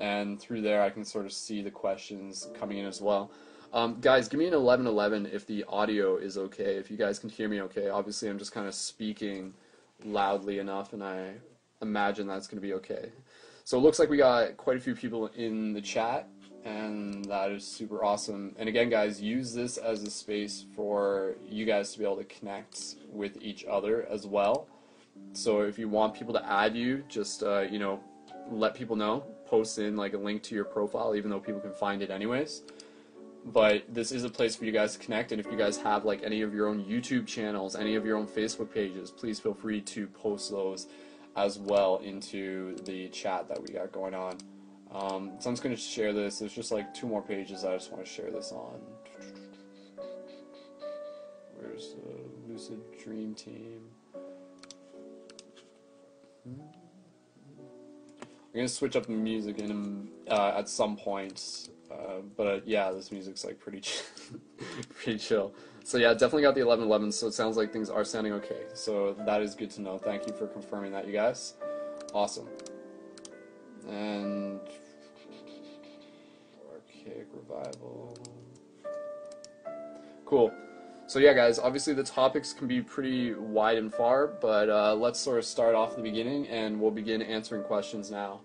and 0.00 0.40
through 0.40 0.62
there 0.62 0.82
I 0.82 0.90
can 0.90 1.04
sort 1.04 1.26
of 1.26 1.32
see 1.32 1.62
the 1.62 1.70
questions 1.70 2.48
coming 2.58 2.78
in 2.78 2.86
as 2.86 3.00
well. 3.00 3.30
Um, 3.76 3.98
guys, 4.00 4.26
give 4.26 4.38
me 4.38 4.46
an 4.46 4.54
1111 4.54 5.26
if 5.34 5.46
the 5.46 5.62
audio 5.68 6.16
is 6.16 6.38
okay, 6.38 6.76
if 6.76 6.90
you 6.90 6.96
guys 6.96 7.18
can 7.18 7.28
hear 7.28 7.46
me 7.46 7.60
okay. 7.60 7.90
Obviously, 7.90 8.30
I'm 8.30 8.38
just 8.38 8.50
kind 8.50 8.66
of 8.66 8.74
speaking 8.74 9.52
loudly 10.02 10.60
enough, 10.60 10.94
and 10.94 11.04
I 11.04 11.34
imagine 11.82 12.26
that's 12.26 12.46
going 12.46 12.56
to 12.56 12.66
be 12.66 12.72
okay. 12.72 13.12
So 13.64 13.76
it 13.76 13.82
looks 13.82 13.98
like 13.98 14.08
we 14.08 14.16
got 14.16 14.56
quite 14.56 14.78
a 14.78 14.80
few 14.80 14.94
people 14.94 15.26
in 15.36 15.74
the 15.74 15.82
chat, 15.82 16.26
and 16.64 17.22
that 17.26 17.50
is 17.50 17.66
super 17.66 18.02
awesome. 18.02 18.56
And 18.58 18.66
again, 18.66 18.88
guys, 18.88 19.20
use 19.20 19.52
this 19.52 19.76
as 19.76 20.02
a 20.04 20.10
space 20.10 20.64
for 20.74 21.34
you 21.46 21.66
guys 21.66 21.92
to 21.92 21.98
be 21.98 22.06
able 22.06 22.16
to 22.16 22.24
connect 22.24 22.94
with 23.12 23.36
each 23.42 23.66
other 23.66 24.06
as 24.06 24.26
well. 24.26 24.68
So 25.34 25.60
if 25.60 25.78
you 25.78 25.90
want 25.90 26.14
people 26.14 26.32
to 26.32 26.50
add 26.50 26.74
you, 26.74 27.04
just 27.10 27.42
uh, 27.42 27.66
you 27.70 27.78
know, 27.78 28.00
let 28.50 28.72
people 28.72 28.96
know. 28.96 29.26
Post 29.44 29.78
in 29.78 29.98
like 29.98 30.14
a 30.14 30.18
link 30.18 30.42
to 30.44 30.54
your 30.54 30.64
profile, 30.64 31.14
even 31.14 31.30
though 31.30 31.40
people 31.40 31.60
can 31.60 31.74
find 31.74 32.00
it 32.00 32.10
anyways 32.10 32.62
but 33.46 33.84
this 33.88 34.10
is 34.12 34.24
a 34.24 34.28
place 34.28 34.56
for 34.56 34.64
you 34.64 34.72
guys 34.72 34.94
to 34.94 34.98
connect 34.98 35.30
and 35.30 35.40
if 35.40 35.46
you 35.46 35.56
guys 35.56 35.76
have 35.76 36.04
like 36.04 36.22
any 36.24 36.42
of 36.42 36.52
your 36.52 36.66
own 36.66 36.84
youtube 36.84 37.26
channels 37.26 37.76
any 37.76 37.94
of 37.94 38.04
your 38.04 38.16
own 38.16 38.26
facebook 38.26 38.72
pages 38.72 39.10
please 39.10 39.38
feel 39.38 39.54
free 39.54 39.80
to 39.80 40.06
post 40.08 40.50
those 40.50 40.88
as 41.36 41.58
well 41.58 41.98
into 41.98 42.76
the 42.84 43.08
chat 43.08 43.46
that 43.48 43.60
we 43.60 43.68
got 43.68 43.92
going 43.92 44.14
on. 44.14 44.38
Um, 44.90 45.32
so 45.38 45.50
i'm 45.50 45.54
just 45.54 45.62
going 45.62 45.74
to 45.74 45.80
share 45.80 46.12
this. 46.12 46.38
There's 46.38 46.54
just 46.54 46.72
like 46.72 46.94
two 46.94 47.06
more 47.06 47.22
pages 47.22 47.64
i 47.64 47.74
just 47.74 47.92
want 47.92 48.04
to 48.04 48.10
share 48.10 48.30
this 48.30 48.52
on. 48.52 48.80
Where's 51.58 51.94
the 51.94 52.52
lucid 52.52 52.80
dream 53.02 53.34
team? 53.34 53.80
I'm 56.46 56.62
going 58.54 58.66
to 58.66 58.72
switch 58.72 58.96
up 58.96 59.06
the 59.06 59.12
music 59.12 59.58
in 59.58 60.08
uh, 60.30 60.54
at 60.56 60.68
some 60.68 60.96
point 60.96 61.68
uh, 61.90 62.20
but 62.36 62.66
yeah, 62.66 62.90
this 62.90 63.12
music's 63.12 63.44
like 63.44 63.58
pretty, 63.58 63.80
ch- 63.80 64.02
pretty 64.94 65.18
chill. 65.18 65.54
So 65.84 65.98
yeah, 65.98 66.12
definitely 66.12 66.42
got 66.42 66.54
the 66.54 66.64
1111. 66.64 67.12
So 67.12 67.28
it 67.28 67.34
sounds 67.34 67.56
like 67.56 67.72
things 67.72 67.88
are 67.88 68.04
sounding 68.04 68.32
okay. 68.34 68.62
So 68.74 69.14
that 69.24 69.40
is 69.42 69.54
good 69.54 69.70
to 69.72 69.82
know. 69.82 69.98
Thank 69.98 70.26
you 70.26 70.32
for 70.32 70.46
confirming 70.48 70.92
that, 70.92 71.06
you 71.06 71.12
guys. 71.12 71.54
Awesome. 72.12 72.48
And 73.88 74.58
archaic 76.72 77.28
revival. 77.32 78.18
Cool. 80.24 80.52
So 81.06 81.20
yeah, 81.20 81.34
guys. 81.34 81.60
Obviously, 81.60 81.94
the 81.94 82.02
topics 82.02 82.52
can 82.52 82.66
be 82.66 82.82
pretty 82.82 83.34
wide 83.34 83.78
and 83.78 83.94
far, 83.94 84.26
but 84.26 84.68
uh, 84.68 84.94
let's 84.96 85.20
sort 85.20 85.38
of 85.38 85.44
start 85.44 85.76
off 85.76 85.94
the 85.94 86.02
beginning, 86.02 86.48
and 86.48 86.80
we'll 86.80 86.90
begin 86.90 87.22
answering 87.22 87.62
questions 87.62 88.10
now. 88.10 88.40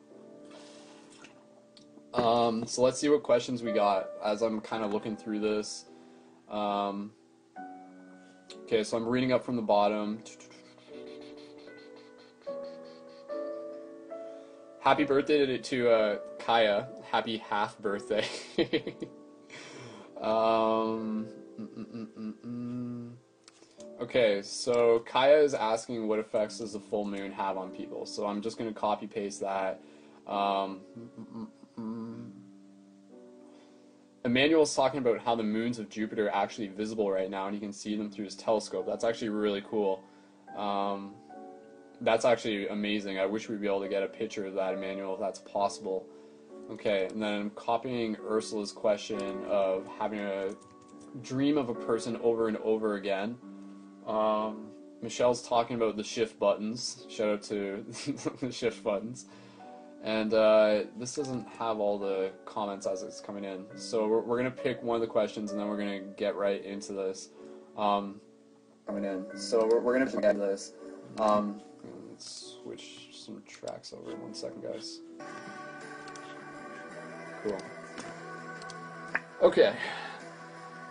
Um, 2.13 2.65
so 2.67 2.81
let's 2.81 2.99
see 2.99 3.09
what 3.09 3.23
questions 3.23 3.63
we 3.63 3.71
got 3.71 4.09
as 4.23 4.41
I'm 4.41 4.59
kind 4.59 4.83
of 4.83 4.93
looking 4.93 5.15
through 5.15 5.39
this. 5.39 5.85
Um, 6.49 7.11
okay, 8.63 8.83
so 8.83 8.97
I'm 8.97 9.07
reading 9.07 9.31
up 9.31 9.45
from 9.45 9.55
the 9.55 9.61
bottom. 9.61 10.21
Happy 14.81 15.05
birthday 15.05 15.57
to, 15.57 15.89
uh, 15.89 16.17
Kaya. 16.39 16.87
Happy 17.09 17.37
half 17.37 17.77
birthday. 17.79 18.25
um, 20.21 21.27
okay, 24.01 24.41
so 24.41 24.99
Kaya 25.05 25.37
is 25.37 25.53
asking 25.53 26.07
what 26.07 26.19
effects 26.19 26.57
does 26.57 26.73
the 26.73 26.79
full 26.79 27.05
moon 27.05 27.31
have 27.31 27.57
on 27.57 27.69
people. 27.69 28.05
So 28.05 28.25
I'm 28.25 28.41
just 28.41 28.57
going 28.57 28.73
to 28.73 28.77
copy 28.77 29.07
paste 29.07 29.39
that. 29.41 29.81
Um, 30.27 30.81
Emmanuel's 34.23 34.75
talking 34.75 34.99
about 34.99 35.19
how 35.19 35.35
the 35.35 35.43
moons 35.43 35.79
of 35.79 35.89
Jupiter 35.89 36.27
are 36.27 36.35
actually 36.35 36.67
visible 36.67 37.09
right 37.09 37.29
now, 37.29 37.47
and 37.47 37.55
you 37.55 37.61
can 37.61 37.73
see 37.73 37.95
them 37.95 38.11
through 38.11 38.25
his 38.25 38.35
telescope. 38.35 38.85
That's 38.85 39.03
actually 39.03 39.29
really 39.29 39.63
cool. 39.67 40.03
Um, 40.55 41.15
that's 42.01 42.25
actually 42.25 42.67
amazing. 42.67 43.19
I 43.19 43.25
wish 43.25 43.49
we'd 43.49 43.61
be 43.61 43.67
able 43.67 43.81
to 43.81 43.87
get 43.87 44.03
a 44.03 44.07
picture 44.07 44.45
of 44.45 44.53
that, 44.55 44.73
Emmanuel, 44.73 45.15
if 45.15 45.19
that's 45.19 45.39
possible. 45.39 46.05
Okay, 46.71 47.07
and 47.11 47.21
then 47.21 47.33
I'm 47.33 47.49
copying 47.51 48.15
Ursula's 48.23 48.71
question 48.71 49.43
of 49.47 49.87
having 49.99 50.19
a 50.19 50.51
dream 51.21 51.57
of 51.57 51.69
a 51.69 51.75
person 51.75 52.17
over 52.23 52.47
and 52.47 52.57
over 52.57 52.95
again. 52.95 53.37
Um, 54.07 54.67
Michelle's 55.01 55.41
talking 55.41 55.75
about 55.75 55.97
the 55.97 56.03
shift 56.03 56.39
buttons. 56.39 57.05
Shout 57.09 57.29
out 57.29 57.43
to 57.43 57.83
the 58.39 58.51
shift 58.51 58.83
buttons. 58.83 59.25
And 60.03 60.33
uh, 60.33 60.83
this 60.97 61.15
doesn't 61.15 61.47
have 61.47 61.79
all 61.79 61.99
the 61.99 62.31
comments 62.45 62.87
as 62.87 63.03
it's 63.03 63.19
coming 63.19 63.43
in. 63.43 63.65
So 63.75 64.07
we're, 64.07 64.21
we're 64.21 64.39
going 64.39 64.51
to 64.51 64.63
pick 64.63 64.81
one 64.81 64.95
of 64.95 65.01
the 65.01 65.07
questions 65.07 65.51
and 65.51 65.59
then 65.59 65.67
we're 65.67 65.77
going 65.77 66.01
to 66.01 66.07
get 66.17 66.35
right 66.35 66.63
into 66.65 66.93
this. 66.93 67.29
Um, 67.77 68.19
coming 68.87 69.05
in. 69.05 69.25
So 69.37 69.65
we're, 69.65 69.79
we're 69.79 69.97
going 69.97 70.09
to 70.09 70.21
get 70.21 70.31
into 70.31 70.45
this. 70.45 70.73
Um, 71.19 71.61
let's 72.09 72.57
switch 72.63 73.09
some 73.11 73.43
tracks 73.47 73.93
over. 73.93 74.11
in 74.11 74.21
One 74.21 74.33
second, 74.33 74.63
guys. 74.63 75.01
Cool. 77.43 77.57
Okay. 79.41 79.75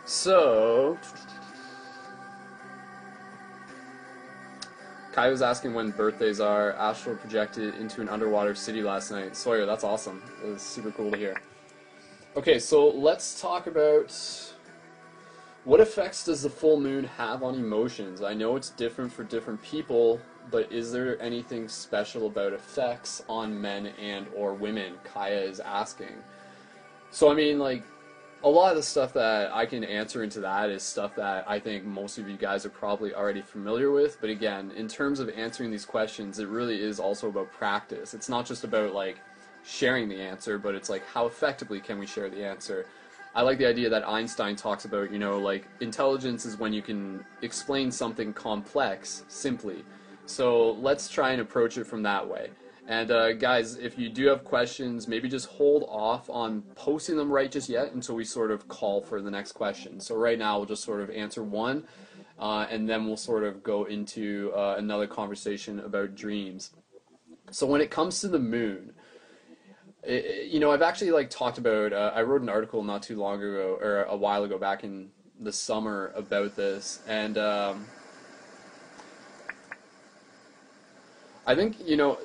So. 0.06 0.98
Kai 5.12 5.28
was 5.28 5.42
asking 5.42 5.74
when 5.74 5.90
birthdays 5.90 6.40
are. 6.40 6.72
Astral 6.72 7.16
projected 7.16 7.74
into 7.76 8.00
an 8.00 8.08
underwater 8.08 8.54
city 8.54 8.82
last 8.82 9.10
night. 9.10 9.36
Sawyer, 9.36 9.66
that's 9.66 9.84
awesome. 9.84 10.22
It 10.44 10.48
was 10.48 10.62
super 10.62 10.90
cool 10.92 11.10
to 11.10 11.16
hear. 11.16 11.36
Okay, 12.36 12.60
so 12.60 12.88
let's 12.88 13.40
talk 13.40 13.66
about 13.66 14.14
what 15.64 15.80
effects 15.80 16.24
does 16.24 16.42
the 16.42 16.50
full 16.50 16.80
moon 16.80 17.04
have 17.04 17.42
on 17.42 17.56
emotions? 17.56 18.22
I 18.22 18.34
know 18.34 18.56
it's 18.56 18.70
different 18.70 19.12
for 19.12 19.24
different 19.24 19.60
people, 19.62 20.20
but 20.50 20.70
is 20.72 20.92
there 20.92 21.20
anything 21.20 21.68
special 21.68 22.28
about 22.28 22.52
effects 22.52 23.22
on 23.28 23.60
men 23.60 23.88
and 24.00 24.26
or 24.34 24.54
women? 24.54 24.94
Kaya 25.04 25.40
is 25.40 25.60
asking. 25.60 26.14
So 27.10 27.30
I 27.30 27.34
mean, 27.34 27.58
like, 27.58 27.82
a 28.42 28.48
lot 28.48 28.70
of 28.70 28.76
the 28.76 28.82
stuff 28.82 29.12
that 29.12 29.54
I 29.54 29.66
can 29.66 29.84
answer 29.84 30.22
into 30.22 30.40
that 30.40 30.70
is 30.70 30.82
stuff 30.82 31.14
that 31.16 31.44
I 31.48 31.58
think 31.58 31.84
most 31.84 32.18
of 32.18 32.28
you 32.28 32.36
guys 32.36 32.64
are 32.64 32.70
probably 32.70 33.14
already 33.14 33.42
familiar 33.42 33.90
with. 33.90 34.18
But 34.20 34.30
again, 34.30 34.70
in 34.76 34.88
terms 34.88 35.20
of 35.20 35.28
answering 35.30 35.70
these 35.70 35.84
questions, 35.84 36.38
it 36.38 36.48
really 36.48 36.80
is 36.80 36.98
also 36.98 37.28
about 37.28 37.52
practice. 37.52 38.14
It's 38.14 38.28
not 38.28 38.46
just 38.46 38.64
about 38.64 38.94
like 38.94 39.18
sharing 39.62 40.08
the 40.08 40.20
answer, 40.20 40.58
but 40.58 40.74
it's 40.74 40.88
like 40.88 41.06
how 41.06 41.26
effectively 41.26 41.80
can 41.80 41.98
we 41.98 42.06
share 42.06 42.30
the 42.30 42.42
answer. 42.44 42.86
I 43.34 43.42
like 43.42 43.58
the 43.58 43.66
idea 43.66 43.90
that 43.90 44.08
Einstein 44.08 44.56
talks 44.56 44.86
about, 44.86 45.12
you 45.12 45.18
know, 45.18 45.38
like 45.38 45.68
intelligence 45.80 46.46
is 46.46 46.56
when 46.56 46.72
you 46.72 46.82
can 46.82 47.24
explain 47.42 47.90
something 47.90 48.32
complex 48.32 49.24
simply. 49.28 49.84
So 50.24 50.72
let's 50.72 51.08
try 51.08 51.32
and 51.32 51.42
approach 51.42 51.76
it 51.76 51.84
from 51.84 52.02
that 52.04 52.26
way. 52.26 52.50
And 52.90 53.12
uh, 53.12 53.34
guys, 53.34 53.76
if 53.76 53.96
you 53.96 54.08
do 54.08 54.26
have 54.26 54.42
questions, 54.42 55.06
maybe 55.06 55.28
just 55.28 55.46
hold 55.46 55.84
off 55.88 56.28
on 56.28 56.62
posting 56.74 57.16
them 57.16 57.30
right 57.30 57.48
just 57.48 57.68
yet 57.68 57.92
until 57.92 58.16
we 58.16 58.24
sort 58.24 58.50
of 58.50 58.66
call 58.66 59.00
for 59.00 59.22
the 59.22 59.30
next 59.30 59.52
question. 59.52 60.00
So 60.00 60.16
right 60.16 60.36
now 60.36 60.56
we'll 60.56 60.66
just 60.66 60.82
sort 60.82 61.00
of 61.00 61.08
answer 61.08 61.44
one, 61.44 61.84
uh, 62.40 62.66
and 62.68 62.88
then 62.88 63.06
we'll 63.06 63.16
sort 63.16 63.44
of 63.44 63.62
go 63.62 63.84
into 63.84 64.52
uh, 64.56 64.74
another 64.76 65.06
conversation 65.06 65.78
about 65.78 66.16
dreams. 66.16 66.72
So 67.52 67.64
when 67.64 67.80
it 67.80 67.92
comes 67.92 68.20
to 68.22 68.28
the 68.28 68.40
moon, 68.40 68.92
it, 70.02 70.48
you 70.48 70.58
know, 70.58 70.72
I've 70.72 70.82
actually 70.82 71.12
like 71.12 71.30
talked 71.30 71.58
about. 71.58 71.92
Uh, 71.92 72.10
I 72.12 72.22
wrote 72.22 72.42
an 72.42 72.48
article 72.48 72.82
not 72.82 73.04
too 73.04 73.20
long 73.20 73.40
ago, 73.40 73.78
or 73.80 74.02
a 74.02 74.16
while 74.16 74.42
ago, 74.42 74.58
back 74.58 74.82
in 74.82 75.10
the 75.38 75.52
summer 75.52 76.10
about 76.16 76.56
this, 76.56 77.02
and 77.06 77.38
um, 77.38 77.86
I 81.46 81.54
think 81.54 81.76
you 81.86 81.96
know 81.96 82.18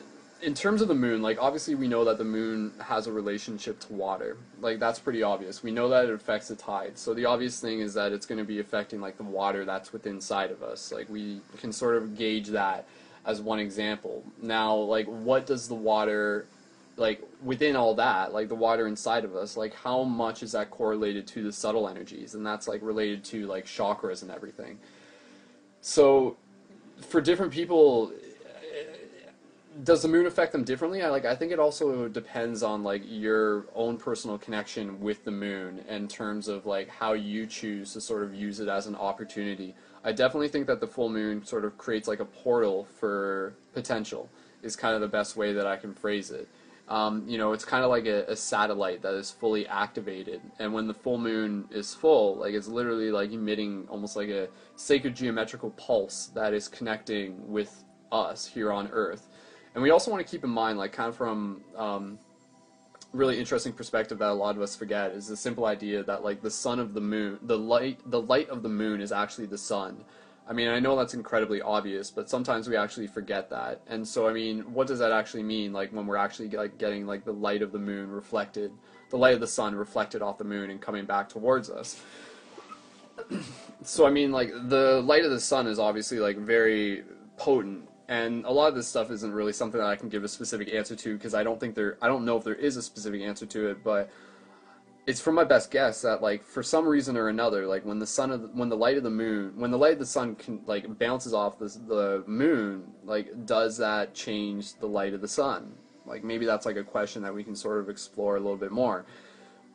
in 0.45 0.53
terms 0.53 0.83
of 0.83 0.87
the 0.87 0.95
moon, 0.95 1.23
like 1.23 1.41
obviously 1.41 1.73
we 1.73 1.87
know 1.87 2.05
that 2.05 2.19
the 2.19 2.23
moon 2.23 2.71
has 2.79 3.07
a 3.07 3.11
relationship 3.11 3.79
to 3.79 3.91
water. 3.91 4.37
Like 4.61 4.79
that's 4.79 4.99
pretty 4.99 5.23
obvious. 5.23 5.63
We 5.63 5.71
know 5.71 5.89
that 5.89 6.05
it 6.05 6.11
affects 6.11 6.49
the 6.49 6.55
tide. 6.55 6.99
So 6.99 7.15
the 7.15 7.25
obvious 7.25 7.59
thing 7.59 7.79
is 7.79 7.95
that 7.95 8.11
it's 8.11 8.27
going 8.27 8.37
to 8.37 8.45
be 8.45 8.59
affecting 8.59 9.01
like 9.01 9.17
the 9.17 9.23
water 9.23 9.65
that's 9.65 9.91
within 9.91 10.15
inside 10.15 10.51
of 10.51 10.61
us. 10.61 10.91
Like 10.91 11.09
we 11.09 11.41
can 11.57 11.71
sort 11.71 11.97
of 11.97 12.15
gauge 12.15 12.49
that 12.49 12.85
as 13.25 13.41
one 13.41 13.57
example. 13.57 14.23
Now, 14.39 14.75
like 14.75 15.07
what 15.07 15.47
does 15.47 15.67
the 15.67 15.73
water 15.73 16.45
like 16.95 17.23
within 17.43 17.75
all 17.75 17.95
that, 17.95 18.31
like 18.31 18.47
the 18.47 18.55
water 18.55 18.85
inside 18.85 19.25
of 19.25 19.35
us, 19.35 19.57
like 19.57 19.73
how 19.73 20.03
much 20.03 20.43
is 20.43 20.51
that 20.51 20.69
correlated 20.69 21.25
to 21.29 21.41
the 21.41 21.51
subtle 21.51 21.89
energies? 21.89 22.35
And 22.35 22.45
that's 22.45 22.67
like 22.67 22.81
related 22.83 23.23
to 23.25 23.47
like 23.47 23.65
chakras 23.65 24.21
and 24.21 24.29
everything. 24.29 24.77
So 25.81 26.37
for 27.01 27.19
different 27.19 27.51
people 27.51 28.11
does 29.83 30.01
the 30.01 30.07
moon 30.07 30.25
affect 30.25 30.51
them 30.51 30.63
differently? 30.63 31.01
I 31.01 31.09
like 31.09 31.25
I 31.25 31.35
think 31.35 31.51
it 31.51 31.59
also 31.59 32.07
depends 32.07 32.63
on 32.63 32.83
like 32.83 33.01
your 33.05 33.65
own 33.75 33.97
personal 33.97 34.37
connection 34.37 34.99
with 35.01 35.23
the 35.25 35.31
moon 35.31 35.83
in 35.89 36.07
terms 36.07 36.47
of 36.47 36.65
like 36.65 36.87
how 36.87 37.13
you 37.13 37.45
choose 37.45 37.93
to 37.93 38.01
sort 38.01 38.23
of 38.23 38.33
use 38.33 38.59
it 38.59 38.69
as 38.69 38.87
an 38.87 38.95
opportunity. 38.95 39.75
I 40.03 40.11
definitely 40.11 40.47
think 40.47 40.67
that 40.67 40.79
the 40.79 40.87
full 40.87 41.09
moon 41.09 41.45
sort 41.45 41.65
of 41.65 41.77
creates 41.77 42.07
like 42.07 42.19
a 42.19 42.25
portal 42.25 42.87
for 42.99 43.53
potential 43.73 44.29
is 44.63 44.75
kind 44.75 44.95
of 44.95 45.01
the 45.01 45.07
best 45.07 45.35
way 45.35 45.51
that 45.53 45.67
I 45.67 45.75
can 45.75 45.93
phrase 45.93 46.31
it. 46.31 46.47
Um, 46.87 47.23
you 47.27 47.39
know, 47.39 47.51
it's 47.51 47.65
kind 47.65 47.83
of 47.83 47.89
like 47.89 48.05
a, 48.05 48.25
a, 48.25 48.35
satellite 48.35 49.01
that 49.01 49.15
is 49.15 49.31
fully 49.31 49.65
activated, 49.67 50.39
and 50.59 50.71
when 50.71 50.85
the 50.85 50.93
full 50.93 51.17
moon 51.17 51.65
is 51.71 51.95
full, 51.95 52.35
like 52.35 52.53
it's 52.53 52.67
literally 52.67 53.09
like 53.09 53.31
emitting 53.31 53.87
almost 53.89 54.15
like 54.15 54.29
a 54.29 54.47
sacred 54.75 55.15
geometrical 55.15 55.71
pulse 55.71 56.27
that 56.35 56.53
is 56.53 56.67
connecting 56.67 57.51
with 57.51 57.83
us 58.11 58.45
here 58.45 58.71
on 58.71 58.87
Earth 58.91 59.29
and 59.75 59.83
we 59.83 59.91
also 59.91 60.09
want 60.09 60.25
to 60.25 60.29
keep 60.29 60.43
in 60.43 60.49
mind, 60.49 60.79
like, 60.79 60.93
kind 60.93 61.09
of 61.09 61.15
from 61.15 61.61
um, 61.77 62.17
really 63.15 63.39
interesting 63.39 63.73
perspective 63.73 64.17
that 64.19 64.29
a 64.29 64.33
lot 64.33 64.55
of 64.55 64.61
us 64.61 64.75
forget 64.75 65.11
is 65.11 65.27
the 65.27 65.37
simple 65.37 65.65
idea 65.65 66.03
that 66.03 66.23
like 66.23 66.41
the 66.41 66.51
sun 66.51 66.79
of 66.79 66.93
the 66.93 67.01
moon, 67.01 67.39
the 67.43 67.57
light, 67.57 67.99
the 68.09 68.21
light 68.21 68.49
of 68.49 68.61
the 68.61 68.69
moon 68.69 69.01
is 69.01 69.11
actually 69.11 69.45
the 69.47 69.57
sun. 69.57 70.03
I 70.47 70.53
mean, 70.53 70.67
I 70.67 70.79
know 70.79 70.95
that's 70.95 71.15
incredibly 71.15 71.61
obvious, 71.61 72.11
but 72.11 72.29
sometimes 72.29 72.69
we 72.69 72.75
actually 72.75 73.07
forget 73.07 73.49
that. 73.49 73.81
And 73.87 74.07
so, 74.07 74.27
I 74.27 74.33
mean, 74.33 74.61
what 74.73 74.85
does 74.85 74.99
that 74.99 75.11
actually 75.11 75.41
mean? 75.43 75.73
Like 75.73 75.91
when 75.91 76.05
we're 76.05 76.17
actually 76.17 76.49
like 76.49 76.77
getting 76.77 77.07
like 77.07 77.25
the 77.25 77.33
light 77.33 77.61
of 77.61 77.71
the 77.71 77.79
moon 77.79 78.11
reflected, 78.11 78.71
the 79.09 79.17
light 79.17 79.33
of 79.33 79.39
the 79.39 79.47
sun 79.47 79.73
reflected 79.73 80.21
off 80.21 80.37
the 80.37 80.43
moon 80.43 80.69
and 80.69 80.79
coming 80.79 81.05
back 81.05 81.29
towards 81.29 81.69
us. 81.69 81.99
so, 83.83 84.05
I 84.05 84.11
mean, 84.11 84.31
like 84.31 84.51
the 84.51 85.01
light 85.03 85.25
of 85.25 85.31
the 85.31 85.39
sun 85.39 85.65
is 85.65 85.79
obviously 85.79 86.19
like 86.19 86.37
very 86.37 87.03
potent 87.37 87.89
and 88.07 88.45
a 88.45 88.51
lot 88.51 88.67
of 88.67 88.75
this 88.75 88.87
stuff 88.87 89.09
isn't 89.11 89.31
really 89.31 89.53
something 89.53 89.79
that 89.79 89.87
I 89.87 89.95
can 89.95 90.09
give 90.09 90.23
a 90.23 90.27
specific 90.27 90.73
answer 90.73 90.95
to 90.95 91.17
because 91.17 91.33
I 91.33 91.43
don't 91.43 91.59
think 91.59 91.75
there 91.75 91.97
I 92.01 92.07
don't 92.07 92.25
know 92.25 92.37
if 92.37 92.43
there 92.43 92.55
is 92.55 92.77
a 92.77 92.81
specific 92.81 93.21
answer 93.21 93.45
to 93.45 93.69
it, 93.69 93.83
but 93.83 94.09
it's 95.07 95.21
from 95.21 95.35
my 95.35 95.43
best 95.43 95.69
guess 95.71 96.01
that 96.01 96.21
like 96.21 96.43
for 96.43 96.63
some 96.63 96.87
reason 96.87 97.15
or 97.17 97.29
another, 97.29 97.67
like 97.67 97.85
when 97.85 97.99
the 97.99 98.07
sun 98.07 98.31
of 98.31 98.41
the, 98.41 98.47
when 98.49 98.69
the 98.69 98.77
light 98.77 98.97
of 98.97 99.03
the 99.03 99.09
moon 99.09 99.53
when 99.55 99.71
the 99.71 99.77
light 99.77 99.93
of 99.93 99.99
the 99.99 100.05
sun 100.05 100.35
can, 100.35 100.61
like 100.65 100.97
bounces 100.99 101.33
off 101.33 101.57
the 101.59 101.67
the 101.87 102.23
moon, 102.27 102.83
like 103.03 103.45
does 103.45 103.77
that 103.77 104.13
change 104.13 104.75
the 104.75 104.87
light 104.87 105.13
of 105.13 105.21
the 105.21 105.27
sun? 105.27 105.73
Like 106.05 106.23
maybe 106.23 106.45
that's 106.45 106.65
like 106.65 106.77
a 106.77 106.83
question 106.83 107.23
that 107.23 107.33
we 107.33 107.43
can 107.43 107.55
sort 107.55 107.79
of 107.79 107.89
explore 107.89 108.37
a 108.37 108.39
little 108.39 108.57
bit 108.57 108.71
more. 108.71 109.05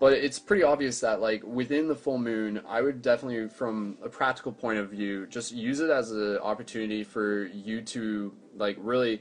But 0.01 0.15
it's 0.15 0.39
pretty 0.39 0.63
obvious 0.63 0.99
that 1.01 1.21
like 1.21 1.45
within 1.45 1.87
the 1.87 1.95
full 1.95 2.19
moon, 2.19 2.63
I 2.67 2.81
would 2.81 3.03
definitely, 3.03 3.49
from 3.51 3.99
a 4.03 4.09
practical 4.09 4.51
point 4.51 4.79
of 4.79 4.91
view, 4.91 5.27
just 5.27 5.53
use 5.53 5.81
it 5.81 5.91
as 5.91 6.11
an 6.11 6.39
opportunity 6.39 7.05
for 7.05 7.45
you 7.45 7.83
to 7.83 8.33
like 8.57 8.77
really 8.81 9.21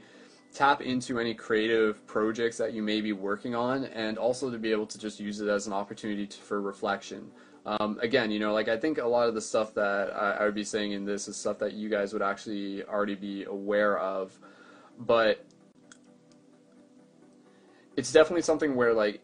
tap 0.54 0.80
into 0.80 1.20
any 1.20 1.34
creative 1.34 2.04
projects 2.06 2.56
that 2.56 2.72
you 2.72 2.82
may 2.82 3.02
be 3.02 3.12
working 3.12 3.54
on, 3.54 3.84
and 3.84 4.16
also 4.16 4.50
to 4.50 4.58
be 4.58 4.72
able 4.72 4.86
to 4.86 4.98
just 4.98 5.20
use 5.20 5.40
it 5.40 5.48
as 5.48 5.66
an 5.66 5.74
opportunity 5.74 6.26
to, 6.26 6.38
for 6.38 6.62
reflection. 6.62 7.30
Um, 7.66 7.98
again, 8.00 8.30
you 8.30 8.38
know, 8.38 8.54
like 8.54 8.68
I 8.68 8.78
think 8.78 8.96
a 8.96 9.06
lot 9.06 9.28
of 9.28 9.34
the 9.34 9.40
stuff 9.42 9.74
that 9.74 10.10
I, 10.16 10.38
I 10.40 10.44
would 10.44 10.54
be 10.54 10.64
saying 10.64 10.92
in 10.92 11.04
this 11.04 11.28
is 11.28 11.36
stuff 11.36 11.58
that 11.58 11.74
you 11.74 11.90
guys 11.90 12.14
would 12.14 12.22
actually 12.22 12.82
already 12.84 13.14
be 13.14 13.44
aware 13.44 13.98
of, 13.98 14.36
but 14.98 15.44
it's 17.96 18.10
definitely 18.10 18.42
something 18.42 18.74
where 18.74 18.94
like 18.94 19.20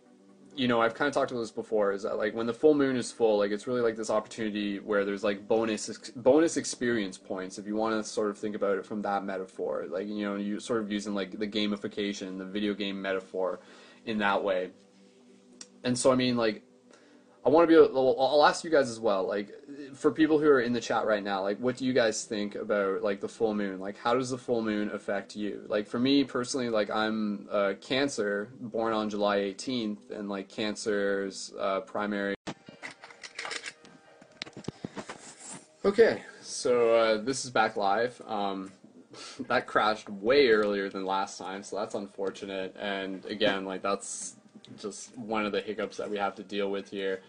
you 0.56 0.68
know, 0.68 0.80
I've 0.80 0.94
kind 0.94 1.06
of 1.06 1.14
talked 1.14 1.30
about 1.30 1.40
this 1.40 1.50
before. 1.50 1.92
Is 1.92 2.02
that 2.02 2.16
like 2.16 2.34
when 2.34 2.46
the 2.46 2.54
full 2.54 2.74
moon 2.74 2.96
is 2.96 3.12
full, 3.12 3.38
like 3.38 3.50
it's 3.50 3.66
really 3.66 3.82
like 3.82 3.96
this 3.96 4.10
opportunity 4.10 4.78
where 4.78 5.04
there's 5.04 5.22
like 5.22 5.46
bonus 5.46 6.10
bonus 6.16 6.56
experience 6.56 7.18
points. 7.18 7.58
If 7.58 7.66
you 7.66 7.76
want 7.76 8.02
to 8.02 8.08
sort 8.08 8.30
of 8.30 8.38
think 8.38 8.56
about 8.56 8.78
it 8.78 8.86
from 8.86 9.02
that 9.02 9.24
metaphor, 9.24 9.86
like 9.88 10.08
you 10.08 10.24
know, 10.24 10.36
you 10.36 10.58
sort 10.58 10.80
of 10.80 10.90
using 10.90 11.14
like 11.14 11.38
the 11.38 11.46
gamification, 11.46 12.38
the 12.38 12.44
video 12.44 12.74
game 12.74 13.00
metaphor, 13.00 13.60
in 14.06 14.18
that 14.18 14.42
way. 14.42 14.70
And 15.84 15.96
so 15.96 16.10
I 16.10 16.14
mean, 16.14 16.36
like 16.36 16.62
I 17.46 17.48
want 17.48 17.62
to 17.62 17.68
be. 17.68 17.80
Able, 17.80 18.16
I'll 18.20 18.44
ask 18.44 18.64
you 18.64 18.70
guys 18.70 18.90
as 18.90 18.98
well. 18.98 19.24
Like, 19.24 19.52
for 19.94 20.10
people 20.10 20.40
who 20.40 20.48
are 20.48 20.60
in 20.60 20.72
the 20.72 20.80
chat 20.80 21.06
right 21.06 21.22
now, 21.22 21.42
like, 21.42 21.58
what 21.58 21.76
do 21.76 21.86
you 21.86 21.92
guys 21.92 22.24
think 22.24 22.56
about 22.56 23.04
like 23.04 23.20
the 23.20 23.28
full 23.28 23.54
moon? 23.54 23.78
Like, 23.78 23.96
how 23.96 24.14
does 24.14 24.30
the 24.30 24.38
full 24.38 24.62
moon 24.62 24.90
affect 24.90 25.36
you? 25.36 25.64
Like, 25.68 25.86
for 25.86 26.00
me 26.00 26.24
personally, 26.24 26.70
like, 26.70 26.90
I'm 26.90 27.46
uh, 27.52 27.74
Cancer, 27.80 28.48
born 28.60 28.92
on 28.92 29.08
July 29.08 29.38
18th, 29.38 30.10
and 30.10 30.28
like 30.28 30.48
Cancer's 30.48 31.52
uh, 31.56 31.80
primary. 31.82 32.34
Okay, 35.84 36.22
so 36.40 36.96
uh, 36.96 37.22
this 37.22 37.44
is 37.44 37.52
back 37.52 37.76
live. 37.76 38.20
Um, 38.26 38.72
that 39.46 39.68
crashed 39.68 40.10
way 40.10 40.48
earlier 40.48 40.88
than 40.88 41.06
last 41.06 41.38
time, 41.38 41.62
so 41.62 41.76
that's 41.76 41.94
unfortunate. 41.94 42.74
And 42.76 43.24
again, 43.26 43.64
like, 43.64 43.82
that's 43.82 44.34
just 44.80 45.16
one 45.16 45.46
of 45.46 45.52
the 45.52 45.60
hiccups 45.60 45.96
that 45.98 46.10
we 46.10 46.18
have 46.18 46.34
to 46.34 46.42
deal 46.42 46.72
with 46.72 46.90
here. 46.90 47.20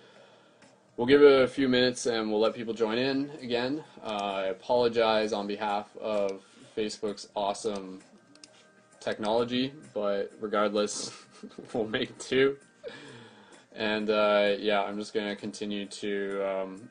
We'll 0.98 1.06
give 1.06 1.22
it 1.22 1.44
a 1.44 1.48
few 1.48 1.70
minutes 1.70 2.08
and 2.08 2.32
we'll 2.32 2.40
let 2.40 2.56
people 2.56 2.74
join 2.74 2.98
in 2.98 3.30
again. 3.40 3.84
Uh, 4.04 4.08
I 4.08 4.44
apologize 4.46 5.32
on 5.32 5.46
behalf 5.46 5.96
of 5.98 6.42
Facebook's 6.76 7.30
awesome 7.36 8.00
technology, 9.00 9.74
but 9.94 10.32
regardless, 10.40 11.12
we'll 11.74 11.88
make 11.88 12.18
two. 12.18 12.58
And 13.76 14.10
uh, 14.10 14.56
yeah, 14.58 14.82
I'm 14.82 14.98
just 14.98 15.14
gonna 15.14 15.36
continue 15.36 15.86
to. 15.86 16.42
Um, 16.44 16.90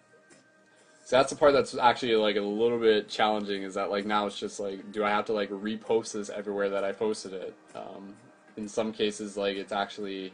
so 1.05 1.17
that's 1.17 1.31
the 1.31 1.37
part 1.37 1.53
that's 1.53 1.77
actually 1.77 2.15
like 2.15 2.37
a 2.37 2.41
little 2.41 2.79
bit 2.79 3.09
challenging. 3.09 3.65
Is 3.65 3.75
that 3.75 3.91
like 3.91 4.07
now 4.07 4.27
it's 4.27 4.39
just 4.39 4.61
like, 4.61 4.93
do 4.93 5.03
I 5.03 5.11
have 5.11 5.25
to 5.25 5.33
like 5.33 5.51
repost 5.51 6.13
this 6.13 6.31
everywhere 6.31 6.71
that 6.71 6.85
I 6.85 6.93
posted 6.93 7.33
it? 7.33 7.57
Um, 7.75 8.15
in 8.57 8.69
some 8.69 8.93
cases, 8.93 9.37
like 9.37 9.57
it's 9.57 9.73
actually, 9.73 10.33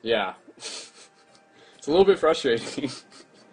yeah. 0.00 0.32
It's 1.86 1.88
a 1.88 1.92
little 1.92 2.04
bit 2.04 2.18
frustrating. 2.18 2.90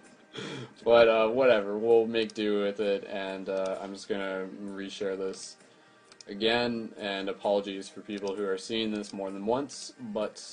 but 0.84 1.08
uh, 1.08 1.28
whatever, 1.28 1.78
we'll 1.78 2.08
make 2.08 2.34
do 2.34 2.63
with 2.63 2.80
it, 2.80 3.08
and 3.08 3.48
uh, 3.48 3.78
I'm 3.80 3.94
just 3.94 4.10
gonna 4.10 4.48
reshare 4.60 5.16
this 5.16 5.58
again. 6.28 6.90
And 6.98 7.30
apologies 7.30 7.88
for 7.88 8.02
people 8.02 8.36
who 8.36 8.44
are 8.48 8.58
seeing 8.58 8.90
this 8.90 9.13
more 9.13 9.30
than 9.30 9.46
once, 9.46 9.94
but 10.12 10.44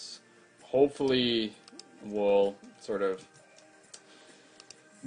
hopefully 0.62 1.54
we'll 2.04 2.54
sort 2.82 3.00
of 3.00 3.26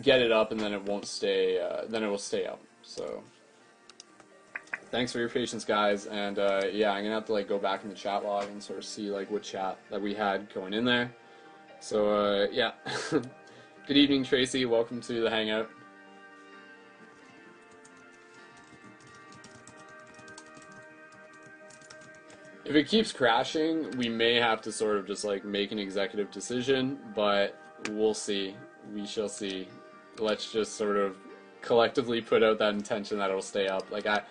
get 0.01 0.19
it 0.19 0.31
up, 0.31 0.51
and 0.51 0.59
then 0.59 0.73
it 0.73 0.81
won't 0.81 1.05
stay. 1.05 1.61
Uh, 1.61 1.83
then 1.87 2.01
it 2.01 2.07
will 2.07 2.17
stay 2.17 2.47
up. 2.47 2.59
So 2.81 3.21
thanks 4.89 5.11
for 5.11 5.19
your 5.19 5.29
patience, 5.29 5.63
guys. 5.63 6.07
And 6.07 6.39
uh, 6.39 6.61
yeah, 6.71 6.91
I'm 6.91 7.03
gonna 7.03 7.13
have 7.13 7.25
to 7.25 7.33
like 7.33 7.47
go 7.47 7.59
back 7.59 7.83
in 7.83 7.89
the 7.89 7.95
chat 7.95 8.25
log 8.25 8.49
and 8.49 8.63
sort 8.63 8.79
of 8.79 8.85
see 8.85 9.11
like 9.11 9.29
what 9.29 9.43
chat 9.43 9.77
that 9.91 10.01
we 10.01 10.15
had 10.15 10.51
going 10.55 10.73
in 10.73 10.85
there. 10.85 11.11
So, 11.83 12.15
uh, 12.15 12.47
yeah. 12.49 12.71
Good 13.11 13.97
evening, 13.97 14.23
Tracy. 14.23 14.63
Welcome 14.63 15.01
to 15.01 15.19
the 15.19 15.29
Hangout. 15.29 15.69
If 22.63 22.73
it 22.73 22.87
keeps 22.87 23.11
crashing, 23.11 23.91
we 23.97 24.07
may 24.07 24.35
have 24.35 24.61
to 24.61 24.71
sort 24.71 24.95
of 24.95 25.05
just 25.05 25.25
like 25.25 25.43
make 25.43 25.73
an 25.73 25.77
executive 25.77 26.31
decision, 26.31 26.99
but 27.13 27.59
we'll 27.89 28.13
see. 28.13 28.55
We 28.93 29.05
shall 29.05 29.27
see. 29.27 29.67
Let's 30.19 30.53
just 30.53 30.77
sort 30.77 30.95
of 30.95 31.17
collectively 31.59 32.21
put 32.21 32.43
out 32.43 32.59
that 32.59 32.75
intention 32.75 33.17
that 33.17 33.29
it'll 33.29 33.41
stay 33.41 33.67
up. 33.67 33.91
Like 33.91 34.05
I, 34.05 34.21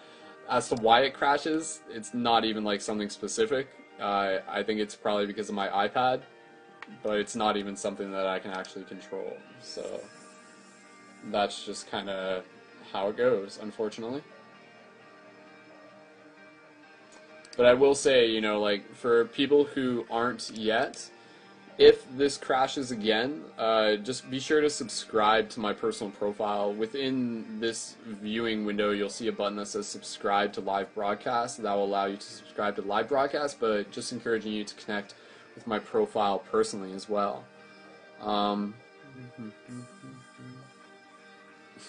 as 0.48 0.70
to 0.70 0.76
why 0.76 1.02
it 1.02 1.12
crashes, 1.12 1.82
it's 1.90 2.14
not 2.14 2.46
even 2.46 2.64
like 2.64 2.80
something 2.80 3.10
specific. 3.10 3.68
Uh, 4.00 4.38
I 4.48 4.62
think 4.62 4.80
it's 4.80 4.96
probably 4.96 5.26
because 5.26 5.50
of 5.50 5.54
my 5.54 5.68
iPad 5.68 6.22
but 7.02 7.18
it's 7.18 7.36
not 7.36 7.56
even 7.56 7.76
something 7.76 8.10
that 8.12 8.26
I 8.26 8.38
can 8.38 8.50
actually 8.50 8.84
control. 8.84 9.36
So 9.60 10.00
that's 11.30 11.64
just 11.64 11.90
kind 11.90 12.08
of 12.08 12.44
how 12.92 13.08
it 13.08 13.16
goes, 13.16 13.58
unfortunately. 13.60 14.22
But 17.56 17.66
I 17.66 17.74
will 17.74 17.94
say, 17.94 18.30
you 18.30 18.40
know, 18.40 18.60
like 18.60 18.94
for 18.94 19.26
people 19.26 19.64
who 19.64 20.06
aren't 20.10 20.50
yet, 20.50 21.10
if 21.78 22.04
this 22.16 22.36
crashes 22.36 22.90
again, 22.90 23.42
uh, 23.58 23.96
just 23.96 24.30
be 24.30 24.38
sure 24.38 24.60
to 24.60 24.70
subscribe 24.70 25.48
to 25.50 25.60
my 25.60 25.72
personal 25.72 26.10
profile. 26.12 26.72
Within 26.72 27.60
this 27.60 27.96
viewing 28.06 28.64
window, 28.64 28.90
you'll 28.90 29.10
see 29.10 29.28
a 29.28 29.32
button 29.32 29.56
that 29.56 29.66
says 29.66 29.86
subscribe 29.86 30.52
to 30.54 30.60
live 30.60 30.94
broadcast. 30.94 31.62
That 31.62 31.74
will 31.74 31.84
allow 31.84 32.06
you 32.06 32.16
to 32.16 32.22
subscribe 32.22 32.76
to 32.76 32.82
live 32.82 33.08
broadcast, 33.08 33.58
but 33.58 33.90
just 33.90 34.12
encouraging 34.12 34.52
you 34.52 34.64
to 34.64 34.74
connect 34.74 35.14
with 35.54 35.66
my 35.66 35.78
profile 35.78 36.38
personally 36.38 36.92
as 36.92 37.08
well. 37.08 37.44
Um, 38.20 38.74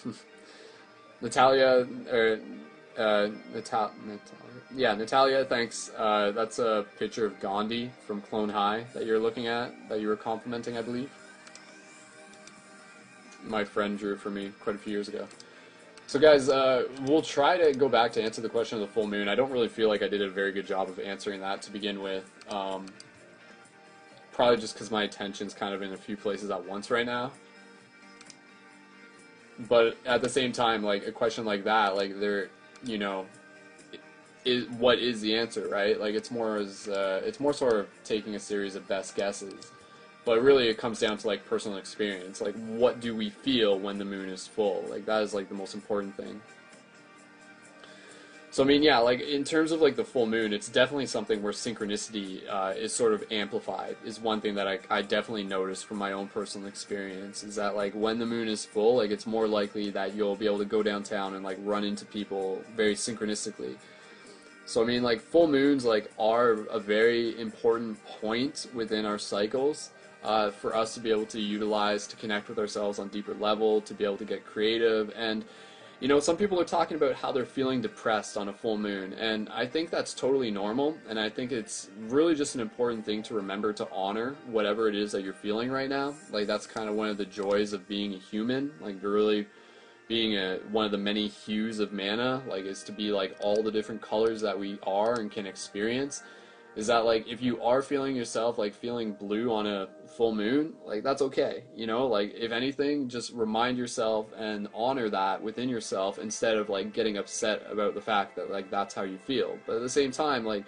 Natalia, 1.21 1.87
or 2.11 2.39
uh, 2.97 3.29
Natal- 3.53 3.91
Natalia, 4.05 4.43
yeah, 4.75 4.95
Natalia, 4.95 5.45
thanks. 5.45 5.91
Uh, 5.95 6.31
that's 6.31 6.59
a 6.59 6.85
picture 6.97 7.25
of 7.25 7.39
Gandhi 7.39 7.91
from 8.07 8.21
Clone 8.21 8.49
High 8.49 8.85
that 8.93 9.05
you're 9.05 9.19
looking 9.19 9.47
at, 9.47 9.71
that 9.89 9.99
you 10.01 10.07
were 10.07 10.15
complimenting, 10.15 10.77
I 10.77 10.81
believe. 10.81 11.11
My 13.43 13.63
friend 13.63 13.97
drew 13.97 14.15
for 14.15 14.29
me 14.29 14.51
quite 14.61 14.75
a 14.75 14.79
few 14.79 14.93
years 14.93 15.09
ago. 15.09 15.27
So, 16.07 16.19
guys, 16.19 16.49
uh, 16.49 16.87
we'll 17.03 17.21
try 17.21 17.57
to 17.57 17.73
go 17.73 17.87
back 17.89 18.11
to 18.13 18.23
answer 18.23 18.41
the 18.41 18.49
question 18.49 18.81
of 18.81 18.87
the 18.87 18.93
full 18.93 19.07
moon. 19.07 19.27
I 19.27 19.35
don't 19.35 19.51
really 19.51 19.67
feel 19.67 19.89
like 19.89 20.01
I 20.01 20.07
did 20.07 20.21
a 20.21 20.29
very 20.29 20.51
good 20.51 20.67
job 20.67 20.89
of 20.89 20.99
answering 20.99 21.41
that 21.41 21.61
to 21.63 21.71
begin 21.71 22.01
with. 22.01 22.29
Um, 22.49 22.85
probably 24.33 24.57
just 24.57 24.73
because 24.73 24.91
my 24.91 25.03
attention's 25.03 25.53
kind 25.53 25.73
of 25.73 25.81
in 25.81 25.93
a 25.93 25.97
few 25.97 26.17
places 26.17 26.49
at 26.49 26.65
once 26.65 26.91
right 26.91 27.05
now. 27.05 27.31
But 29.69 29.97
at 30.05 30.21
the 30.21 30.29
same 30.29 30.51
time, 30.51 30.83
like 30.83 31.05
a 31.07 31.11
question 31.11 31.45
like 31.45 31.63
that, 31.65 31.95
like 31.95 32.19
there, 32.19 32.49
you 32.83 32.97
know, 32.97 33.25
is 34.45 34.67
what 34.71 34.99
is 34.99 35.21
the 35.21 35.35
answer, 35.35 35.67
right? 35.69 35.99
Like 35.99 36.15
it's 36.15 36.31
more 36.31 36.57
as 36.57 36.87
uh, 36.87 37.21
it's 37.23 37.39
more 37.39 37.53
sort 37.53 37.75
of 37.75 37.87
taking 38.03 38.35
a 38.35 38.39
series 38.39 38.75
of 38.75 38.87
best 38.87 39.15
guesses, 39.15 39.71
but 40.25 40.41
really 40.41 40.67
it 40.67 40.77
comes 40.77 40.99
down 40.99 41.17
to 41.19 41.27
like 41.27 41.45
personal 41.45 41.77
experience. 41.77 42.41
Like 42.41 42.55
what 42.55 42.99
do 42.99 43.15
we 43.15 43.29
feel 43.29 43.79
when 43.79 43.97
the 43.99 44.05
moon 44.05 44.29
is 44.29 44.47
full? 44.47 44.83
Like 44.89 45.05
that 45.05 45.21
is 45.21 45.33
like 45.33 45.49
the 45.49 45.55
most 45.55 45.75
important 45.75 46.17
thing. 46.17 46.41
So 48.53 48.61
I 48.61 48.67
mean, 48.67 48.83
yeah, 48.83 48.99
like 48.99 49.19
in 49.19 49.43
terms 49.43 49.71
of 49.71 49.81
like 49.81 49.95
the 49.95 50.03
full 50.03 50.27
moon, 50.27 50.53
it's 50.53 50.69
definitely 50.69 51.07
something 51.07 51.41
where 51.41 51.53
synchronicity 51.53 52.47
uh, 52.47 52.75
is 52.77 52.93
sort 52.93 53.15
of 53.15 53.23
amplified. 53.31 53.97
Is 54.05 54.19
one 54.19 54.41
thing 54.41 54.53
that 54.53 54.67
I, 54.67 54.77
I 54.91 55.01
definitely 55.01 55.43
noticed 55.43 55.87
from 55.87 55.97
my 55.97 56.11
own 56.11 56.27
personal 56.27 56.67
experience. 56.67 57.43
Is 57.43 57.55
that 57.55 57.75
like 57.75 57.93
when 57.93 58.19
the 58.19 58.27
moon 58.27 58.47
is 58.47 58.63
full, 58.63 58.97
like 58.97 59.09
it's 59.09 59.25
more 59.25 59.47
likely 59.47 59.89
that 59.89 60.13
you'll 60.13 60.35
be 60.35 60.45
able 60.45 60.59
to 60.59 60.65
go 60.65 60.83
downtown 60.83 61.33
and 61.33 61.43
like 61.43 61.57
run 61.63 61.83
into 61.83 62.05
people 62.05 62.61
very 62.75 62.93
synchronistically. 62.93 63.75
So 64.67 64.83
I 64.83 64.85
mean, 64.85 65.01
like 65.01 65.19
full 65.19 65.47
moons 65.47 65.83
like 65.83 66.11
are 66.19 66.51
a 66.51 66.79
very 66.79 67.41
important 67.41 67.97
point 68.21 68.67
within 68.71 69.03
our 69.03 69.17
cycles. 69.17 69.89
Uh, 70.23 70.51
for 70.51 70.73
us 70.73 70.93
to 70.93 71.01
be 71.01 71.09
able 71.09 71.25
to 71.25 71.39
utilize 71.39 72.07
to 72.07 72.15
connect 72.15 72.47
with 72.47 72.57
ourselves 72.57 72.97
on 72.97 73.09
deeper 73.09 73.33
level, 73.33 73.81
to 73.81 73.93
be 73.93 74.05
able 74.05 74.15
to 74.15 74.23
get 74.23 74.45
creative, 74.45 75.11
and 75.17 75.43
you 76.03 76.09
know, 76.09 76.19
some 76.19 76.35
people 76.35 76.59
are 76.59 76.65
talking 76.65 76.97
about 76.97 77.15
how 77.15 77.31
they're 77.31 77.45
feeling 77.45 77.79
depressed 77.79 78.35
on 78.35 78.49
a 78.49 78.53
full 78.53 78.77
moon, 78.77 79.13
and 79.13 79.47
I 79.47 79.65
think 79.65 79.89
that's 79.89 80.13
totally 80.13 80.51
normal, 80.51 80.97
and 81.07 81.17
I 81.17 81.29
think 81.29 81.53
it's 81.53 81.89
really 82.09 82.35
just 82.35 82.55
an 82.55 82.61
important 82.61 83.05
thing 83.05 83.23
to 83.23 83.35
remember 83.35 83.71
to 83.71 83.87
honor 83.89 84.35
whatever 84.47 84.89
it 84.89 84.95
is 84.95 85.13
that 85.13 85.23
you're 85.23 85.31
feeling 85.31 85.71
right 85.71 85.87
now. 85.87 86.13
Like, 86.29 86.45
that's 86.45 86.67
kind 86.67 86.89
of 86.89 86.95
one 86.95 87.07
of 87.07 87.15
the 87.15 87.25
joys 87.25 87.71
of 87.71 87.87
being 87.87 88.15
a 88.15 88.17
human, 88.17 88.73
like, 88.81 89.01
really 89.01 89.47
being 90.09 90.35
a, 90.35 90.57
one 90.73 90.83
of 90.83 90.91
the 90.91 90.97
many 90.97 91.29
hues 91.29 91.79
of 91.79 91.93
mana, 91.93 92.43
like, 92.49 92.65
is 92.65 92.83
to 92.83 92.91
be 92.91 93.09
like 93.09 93.37
all 93.39 93.63
the 93.63 93.71
different 93.71 94.01
colors 94.01 94.41
that 94.41 94.59
we 94.59 94.79
are 94.85 95.21
and 95.21 95.31
can 95.31 95.45
experience. 95.45 96.21
Is 96.75 96.87
that 96.87 97.05
like 97.05 97.27
if 97.27 97.41
you 97.41 97.61
are 97.61 97.81
feeling 97.81 98.15
yourself 98.15 98.57
like 98.57 98.73
feeling 98.73 99.13
blue 99.13 99.53
on 99.53 99.67
a 99.67 99.87
full 100.17 100.33
moon 100.33 100.73
like 100.85 101.03
that's 101.03 101.21
okay 101.21 101.63
you 101.75 101.87
know? 101.87 102.07
Like 102.07 102.33
if 102.35 102.51
anything 102.51 103.09
just 103.09 103.31
remind 103.33 103.77
yourself 103.77 104.27
and 104.37 104.67
honor 104.73 105.09
that 105.09 105.41
within 105.41 105.69
yourself 105.69 106.19
instead 106.19 106.57
of 106.57 106.69
like 106.69 106.93
getting 106.93 107.17
upset 107.17 107.63
about 107.69 107.93
the 107.93 108.01
fact 108.01 108.35
that 108.35 108.51
like 108.51 108.69
that's 108.69 108.93
how 108.93 109.03
you 109.03 109.17
feel. 109.17 109.57
But 109.65 109.77
at 109.77 109.81
the 109.81 109.89
same 109.89 110.11
time 110.11 110.45
like 110.45 110.65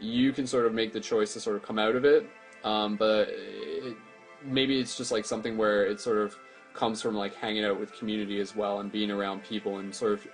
you 0.00 0.32
can 0.32 0.46
sort 0.46 0.66
of 0.66 0.74
make 0.74 0.92
the 0.92 1.00
choice 1.00 1.32
to 1.34 1.40
sort 1.40 1.56
of 1.56 1.62
come 1.62 1.78
out 1.78 1.96
of 1.96 2.04
it 2.04 2.28
um, 2.64 2.96
but 2.96 3.28
it, 3.30 3.96
maybe 4.44 4.78
it's 4.78 4.96
just 4.96 5.12
like 5.12 5.24
something 5.24 5.56
where 5.56 5.86
it 5.86 6.00
sort 6.00 6.18
of 6.18 6.36
comes 6.74 7.00
from 7.00 7.14
like 7.14 7.34
hanging 7.34 7.64
out 7.64 7.80
with 7.80 7.92
community 7.98 8.40
as 8.40 8.54
well 8.54 8.80
and 8.80 8.92
being 8.92 9.10
around 9.10 9.42
people 9.42 9.78
and 9.78 9.94
sort 9.94 10.12
of 10.12 10.26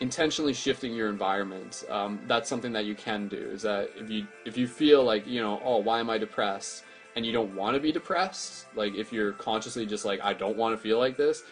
intentionally 0.00 0.54
shifting 0.54 0.94
your 0.94 1.08
environment. 1.08 1.84
Um, 1.88 2.20
that's 2.26 2.48
something 2.48 2.72
that 2.72 2.86
you 2.86 2.94
can 2.94 3.28
do. 3.28 3.36
Is 3.36 3.62
that 3.62 3.90
if 3.96 4.10
you 4.10 4.26
if 4.44 4.56
you 4.56 4.66
feel 4.66 5.04
like 5.04 5.26
you 5.26 5.40
know, 5.40 5.60
oh, 5.64 5.78
why 5.78 6.00
am 6.00 6.10
I 6.10 6.18
depressed? 6.18 6.84
And 7.16 7.26
you 7.26 7.32
don't 7.32 7.54
want 7.54 7.74
to 7.74 7.80
be 7.80 7.92
depressed, 7.92 8.66
like 8.74 8.94
if 8.94 9.12
you're 9.12 9.32
consciously 9.32 9.84
just 9.84 10.04
like 10.04 10.20
I 10.22 10.32
don't 10.32 10.56
want 10.56 10.76
to 10.76 10.82
feel 10.82 10.98
like 10.98 11.16
this, 11.16 11.42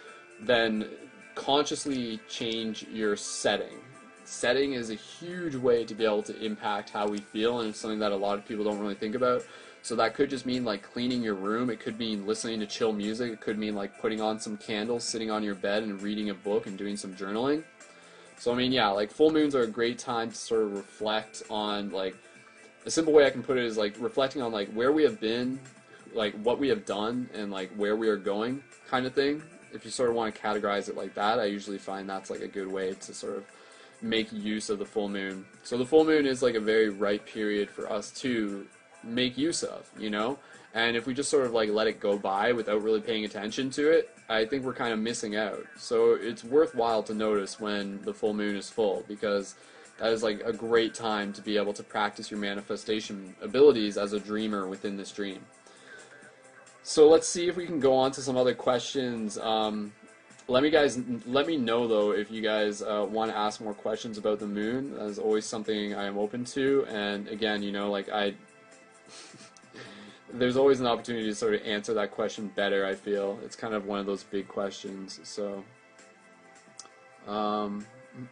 then 0.40 0.88
consciously 1.34 2.20
change 2.28 2.86
your 2.92 3.16
setting. 3.16 3.78
Setting 4.24 4.74
is 4.74 4.90
a 4.90 4.94
huge 4.94 5.56
way 5.56 5.84
to 5.84 5.94
be 5.94 6.04
able 6.04 6.22
to 6.24 6.38
impact 6.44 6.90
how 6.90 7.08
we 7.08 7.18
feel, 7.18 7.60
and 7.60 7.70
it's 7.70 7.78
something 7.78 7.98
that 7.98 8.12
a 8.12 8.16
lot 8.16 8.38
of 8.38 8.46
people 8.46 8.64
don't 8.64 8.78
really 8.78 8.94
think 8.94 9.14
about. 9.14 9.42
So 9.82 9.96
that 9.96 10.14
could 10.14 10.28
just 10.28 10.44
mean 10.44 10.64
like 10.64 10.82
cleaning 10.82 11.22
your 11.22 11.34
room. 11.34 11.70
It 11.70 11.80
could 11.80 11.98
mean 11.98 12.26
listening 12.26 12.60
to 12.60 12.66
chill 12.66 12.92
music. 12.92 13.32
It 13.32 13.40
could 13.40 13.58
mean 13.58 13.74
like 13.74 13.98
putting 14.00 14.20
on 14.20 14.38
some 14.38 14.56
candles, 14.56 15.02
sitting 15.04 15.30
on 15.30 15.42
your 15.42 15.54
bed, 15.54 15.82
and 15.82 16.00
reading 16.02 16.30
a 16.30 16.34
book 16.34 16.66
and 16.66 16.76
doing 16.76 16.96
some 16.96 17.14
journaling. 17.14 17.64
So 18.38 18.52
I 18.52 18.54
mean, 18.54 18.72
yeah, 18.72 18.88
like 18.88 19.10
full 19.10 19.30
moons 19.30 19.54
are 19.54 19.62
a 19.62 19.66
great 19.66 19.98
time 19.98 20.30
to 20.30 20.36
sort 20.36 20.62
of 20.62 20.72
reflect 20.72 21.42
on 21.50 21.90
like 21.90 22.16
a 22.86 22.90
simple 22.90 23.12
way 23.12 23.26
I 23.26 23.30
can 23.30 23.42
put 23.42 23.58
it 23.58 23.64
is 23.64 23.76
like 23.76 23.94
reflecting 23.98 24.42
on 24.42 24.52
like 24.52 24.72
where 24.72 24.92
we 24.92 25.02
have 25.02 25.20
been, 25.20 25.58
like 26.14 26.34
what 26.42 26.58
we 26.58 26.68
have 26.68 26.86
done, 26.86 27.28
and 27.34 27.50
like 27.50 27.70
where 27.76 27.96
we 27.96 28.08
are 28.08 28.16
going, 28.16 28.62
kind 28.88 29.06
of 29.06 29.14
thing. 29.14 29.42
If 29.72 29.84
you 29.84 29.90
sort 29.90 30.08
of 30.08 30.16
want 30.16 30.34
to 30.34 30.40
categorize 30.40 30.88
it 30.88 30.96
like 30.96 31.14
that, 31.14 31.38
I 31.38 31.44
usually 31.44 31.78
find 31.78 32.08
that's 32.08 32.30
like 32.30 32.40
a 32.40 32.48
good 32.48 32.68
way 32.68 32.94
to 32.94 33.14
sort 33.14 33.36
of 33.36 33.44
make 34.00 34.32
use 34.32 34.70
of 34.70 34.78
the 34.78 34.86
full 34.86 35.08
moon. 35.08 35.44
So 35.64 35.76
the 35.76 35.84
full 35.84 36.04
moon 36.04 36.24
is 36.24 36.42
like 36.42 36.54
a 36.54 36.60
very 36.60 36.88
right 36.88 37.24
period 37.26 37.68
for 37.68 37.90
us 37.90 38.10
to 38.22 38.66
make 39.02 39.36
use 39.36 39.62
of, 39.62 39.88
you 39.98 40.10
know? 40.10 40.38
And 40.74 40.96
if 40.96 41.06
we 41.06 41.12
just 41.12 41.30
sort 41.30 41.44
of 41.44 41.52
like 41.52 41.68
let 41.70 41.86
it 41.86 42.00
go 42.00 42.16
by 42.16 42.52
without 42.52 42.82
really 42.82 43.00
paying 43.00 43.24
attention 43.24 43.70
to 43.70 43.90
it, 43.90 44.16
I 44.28 44.44
think 44.44 44.64
we're 44.64 44.74
kind 44.74 44.92
of 44.92 44.98
missing 44.98 45.36
out. 45.36 45.64
So 45.76 46.14
it's 46.14 46.44
worthwhile 46.44 47.02
to 47.04 47.14
notice 47.14 47.58
when 47.58 48.02
the 48.02 48.12
full 48.12 48.34
moon 48.34 48.56
is 48.56 48.68
full 48.68 49.04
because 49.08 49.54
that 49.98 50.12
is 50.12 50.22
like 50.22 50.42
a 50.44 50.52
great 50.52 50.94
time 50.94 51.32
to 51.32 51.42
be 51.42 51.56
able 51.56 51.72
to 51.72 51.82
practice 51.82 52.30
your 52.30 52.38
manifestation 52.38 53.34
abilities 53.40 53.96
as 53.96 54.12
a 54.12 54.20
dreamer 54.20 54.68
within 54.68 54.96
this 54.96 55.10
dream. 55.10 55.40
So 56.82 57.08
let's 57.08 57.28
see 57.28 57.48
if 57.48 57.56
we 57.56 57.66
can 57.66 57.80
go 57.80 57.94
on 57.94 58.12
to 58.12 58.22
some 58.22 58.36
other 58.36 58.54
questions. 58.54 59.38
Um, 59.38 59.92
let 60.46 60.62
me 60.62 60.70
guys 60.70 60.98
let 61.26 61.46
me 61.46 61.58
know 61.58 61.86
though 61.86 62.12
if 62.12 62.30
you 62.30 62.40
guys 62.40 62.80
uh, 62.80 63.06
want 63.08 63.30
to 63.30 63.36
ask 63.36 63.60
more 63.60 63.74
questions 63.74 64.16
about 64.16 64.38
the 64.38 64.46
moon. 64.46 64.94
That 64.94 65.04
is 65.06 65.18
always 65.18 65.44
something 65.44 65.94
I 65.94 66.04
am 66.04 66.16
open 66.16 66.44
to. 66.46 66.86
And 66.88 67.28
again, 67.28 67.62
you 67.62 67.72
know, 67.72 67.90
like 67.90 68.08
I 68.08 68.34
there's 70.32 70.56
always 70.56 70.80
an 70.80 70.86
opportunity 70.86 71.26
to 71.26 71.34
sort 71.34 71.54
of 71.54 71.62
answer 71.62 71.94
that 71.94 72.10
question 72.10 72.50
better. 72.54 72.84
I 72.86 72.94
feel 72.94 73.38
it's 73.44 73.56
kind 73.56 73.74
of 73.74 73.86
one 73.86 73.98
of 73.98 74.06
those 74.06 74.22
big 74.24 74.48
questions. 74.48 75.20
So, 75.24 75.64
um, 77.26 77.86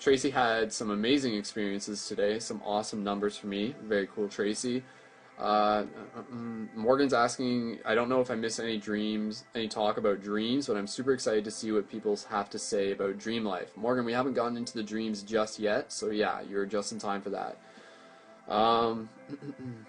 Tracy 0.00 0.30
had 0.30 0.72
some 0.72 0.90
amazing 0.90 1.34
experiences 1.34 2.06
today. 2.06 2.38
Some 2.38 2.62
awesome 2.64 3.02
numbers 3.02 3.36
for 3.36 3.48
me. 3.48 3.74
Very 3.82 4.06
cool, 4.06 4.28
Tracy. 4.28 4.82
Uh, 5.38 5.84
Morgan's 6.74 7.12
asking, 7.12 7.80
I 7.84 7.94
don't 7.94 8.08
know 8.08 8.20
if 8.20 8.30
I 8.30 8.36
missed 8.36 8.58
any 8.58 8.78
dreams, 8.78 9.44
any 9.54 9.68
talk 9.68 9.98
about 9.98 10.22
dreams, 10.22 10.66
but 10.66 10.76
I'm 10.76 10.86
super 10.86 11.12
excited 11.12 11.44
to 11.44 11.50
see 11.50 11.72
what 11.72 11.90
people 11.90 12.18
have 12.30 12.48
to 12.50 12.58
say 12.58 12.92
about 12.92 13.18
dream 13.18 13.44
life. 13.44 13.76
Morgan, 13.76 14.04
we 14.04 14.12
haven't 14.12 14.34
gotten 14.34 14.56
into 14.56 14.74
the 14.74 14.82
dreams 14.82 15.22
just 15.22 15.58
yet, 15.58 15.92
so 15.92 16.10
yeah, 16.10 16.40
you're 16.40 16.64
just 16.64 16.92
in 16.92 16.98
time 16.98 17.20
for 17.20 17.30
that. 17.30 17.58
Um, 18.48 19.10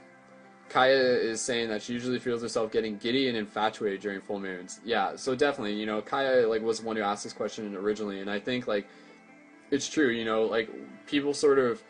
Kaya 0.70 0.96
is 0.96 1.42
saying 1.42 1.70
that 1.70 1.82
she 1.82 1.94
usually 1.94 2.20
feels 2.20 2.42
herself 2.42 2.72
getting 2.72 2.98
giddy 2.98 3.30
and 3.30 3.38
infatuated 3.38 4.02
during 4.02 4.22
full 4.22 4.40
moons. 4.40 4.80
Yeah, 4.84 5.16
so 5.16 5.36
definitely, 5.36 5.74
you 5.74 5.86
know, 5.86 6.02
Kaya 6.02 6.48
like 6.48 6.62
was 6.62 6.80
the 6.80 6.86
one 6.86 6.98
who 6.98 7.04
asked 7.04 7.24
this 7.24 7.34
question 7.34 7.76
originally, 7.76 8.20
and 8.20 8.30
I 8.30 8.40
think 8.40 8.68
like 8.68 8.88
it's 9.72 9.88
true. 9.88 10.10
You 10.10 10.26
know, 10.26 10.44
like 10.44 10.70
people 11.06 11.34
sort 11.34 11.60
of 11.60 11.82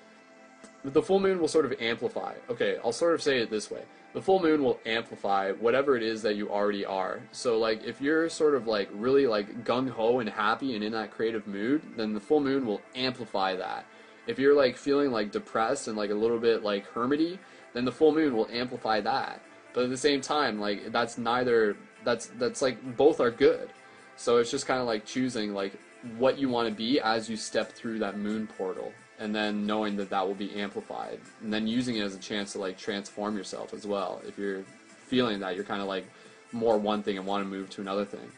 the 0.84 1.02
full 1.02 1.20
moon 1.20 1.40
will 1.40 1.48
sort 1.48 1.66
of 1.66 1.74
amplify. 1.80 2.34
Okay, 2.50 2.78
I'll 2.84 2.92
sort 2.92 3.14
of 3.14 3.22
say 3.22 3.40
it 3.40 3.50
this 3.50 3.72
way: 3.72 3.82
the 4.14 4.22
full 4.22 4.42
moon 4.42 4.64
will 4.64 4.80
amplify 4.86 5.52
whatever 5.52 5.98
it 5.98 6.04
is 6.04 6.22
that 6.22 6.36
you 6.36 6.50
already 6.50 6.86
are. 6.86 7.22
So 7.32 7.58
like 7.58 7.84
if 7.84 8.02
you're 8.02 8.30
sort 8.30 8.56
of 8.56 8.68
like 8.68 8.90
really 8.94 9.28
like 9.28 9.64
gung 9.64 9.90
ho 9.90 10.20
and 10.20 10.30
happy 10.30 10.76
and 10.76 10.84
in 10.84 10.92
that 10.94 11.12
creative 11.12 11.48
mood, 11.48 11.82
then 11.96 12.14
the 12.14 12.20
full 12.20 12.40
moon 12.40 12.66
will 12.66 12.82
amplify 12.96 13.56
that. 13.56 13.86
If 14.28 14.40
you're 14.40 14.56
like 14.56 14.78
feeling 14.78 15.12
like 15.12 15.32
depressed 15.32 15.88
and 15.88 15.98
like 15.98 16.10
a 16.10 16.16
little 16.16 16.40
bit 16.40 16.64
like 16.64 16.92
hermity 16.94 17.40
then 17.74 17.86
the 17.86 17.92
full 17.92 18.14
moon 18.14 18.36
will 18.36 18.48
amplify 18.52 19.02
that. 19.02 19.42
But 19.74 19.86
at 19.86 19.90
the 19.90 19.98
same 19.98 20.22
time, 20.22 20.60
like 20.60 20.92
that's 20.92 21.18
neither 21.18 21.78
that's 22.04 22.28
that's 22.38 22.62
like 22.62 22.98
both 22.98 23.20
are 23.20 23.32
good. 23.32 23.70
So 24.16 24.38
it's 24.38 24.50
just 24.50 24.66
kind 24.66 24.82
of 24.82 24.88
like 24.88 25.06
choosing 25.06 25.54
like 25.54 25.74
what 26.18 26.38
you 26.38 26.50
want 26.50 26.70
to 26.70 26.74
be 26.74 27.00
as 27.00 27.30
you 27.30 27.36
step 27.36 27.72
through 27.72 28.00
that 28.00 28.18
moon 28.18 28.48
portal 28.58 28.92
and 29.20 29.34
then 29.34 29.66
knowing 29.66 29.96
that 29.98 30.10
that 30.10 30.26
will 30.26 30.36
be 30.36 30.54
amplified 30.56 31.20
and 31.42 31.52
then 31.52 31.68
using 31.68 31.98
it 31.98 32.02
as 32.02 32.16
a 32.16 32.20
chance 32.20 32.54
to 32.54 32.60
like 32.60 32.78
transform 32.78 33.36
yourself 33.36 33.74
as 33.74 33.86
well 33.86 34.22
if 34.28 34.38
you're 34.38 34.64
feeling 35.08 35.40
that 35.40 35.56
you're 35.56 35.66
kind 35.66 35.82
of 35.82 35.88
like 35.88 36.06
more 36.52 36.78
one 36.78 37.02
thing 37.02 37.18
and 37.18 37.26
want 37.26 37.44
to 37.44 37.50
move 37.50 37.70
to 37.70 37.82
another 37.82 38.06
thing 38.06 38.32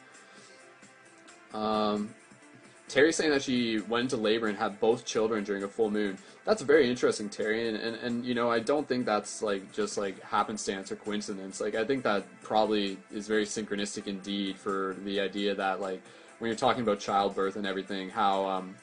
um, 1.54 2.14
Terry's 2.90 3.16
saying 3.16 3.30
that 3.30 3.44
she 3.44 3.80
went 3.80 4.06
into 4.06 4.18
labor 4.18 4.48
and 4.48 4.58
had 4.58 4.80
both 4.80 5.06
children 5.06 5.44
during 5.44 5.64
a 5.64 5.68
full 5.68 5.92
moon. 5.92 6.18
That's 6.44 6.64
very 6.64 6.90
interesting, 6.90 7.30
Terry, 7.30 7.68
and, 7.68 7.78
and, 7.78 7.96
and 7.98 8.26
you 8.26 8.34
know 8.34 8.50
I 8.50 8.60
don't 8.60 8.88
think 8.88 9.06
that's 9.06 9.44
like 9.44 9.72
just 9.72 9.98
like 9.98 10.20
happenstance 10.24 10.92
or 10.92 10.96
coincidence. 10.96 11.62
Like 11.62 11.76
I 11.76 11.86
think 11.86 12.04
that 12.04 12.26
probably 12.42 12.98
is 13.12 13.28
very 13.28 13.46
synchronistic 13.46 14.08
indeed 14.08 14.58
for 14.58 14.96
the 15.06 15.20
idea 15.20 15.54
that 15.56 15.80
like 15.80 16.02
when 16.40 16.50
you're 16.50 16.58
talking 16.58 16.82
about 16.82 17.00
childbirth 17.00 17.56
and 17.56 17.68
everything, 17.68 18.10
how 18.10 18.48
um, 18.48 18.76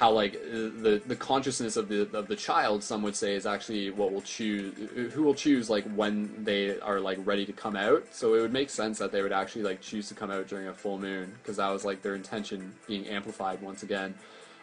how 0.00 0.10
like 0.10 0.32
the 0.32 1.02
the 1.06 1.14
consciousness 1.14 1.76
of 1.76 1.86
the 1.86 2.08
of 2.16 2.26
the 2.26 2.34
child 2.34 2.82
some 2.82 3.02
would 3.02 3.14
say 3.14 3.34
is 3.34 3.44
actually 3.44 3.90
what 3.90 4.10
will 4.10 4.22
choose 4.22 4.74
who 5.12 5.22
will 5.22 5.34
choose 5.34 5.68
like 5.68 5.84
when 5.94 6.42
they 6.42 6.80
are 6.80 7.00
like 7.00 7.18
ready 7.26 7.44
to 7.44 7.52
come 7.52 7.76
out. 7.76 8.02
So 8.10 8.32
it 8.34 8.40
would 8.40 8.52
make 8.52 8.70
sense 8.70 8.98
that 8.98 9.12
they 9.12 9.20
would 9.20 9.30
actually 9.30 9.62
like 9.62 9.82
choose 9.82 10.08
to 10.08 10.14
come 10.14 10.30
out 10.30 10.48
during 10.48 10.68
a 10.68 10.72
full 10.72 10.98
moon 10.98 11.34
because 11.36 11.58
that 11.58 11.68
was 11.68 11.84
like 11.84 12.00
their 12.00 12.14
intention 12.14 12.72
being 12.86 13.06
amplified 13.08 13.60
once 13.60 13.82
again. 13.82 14.14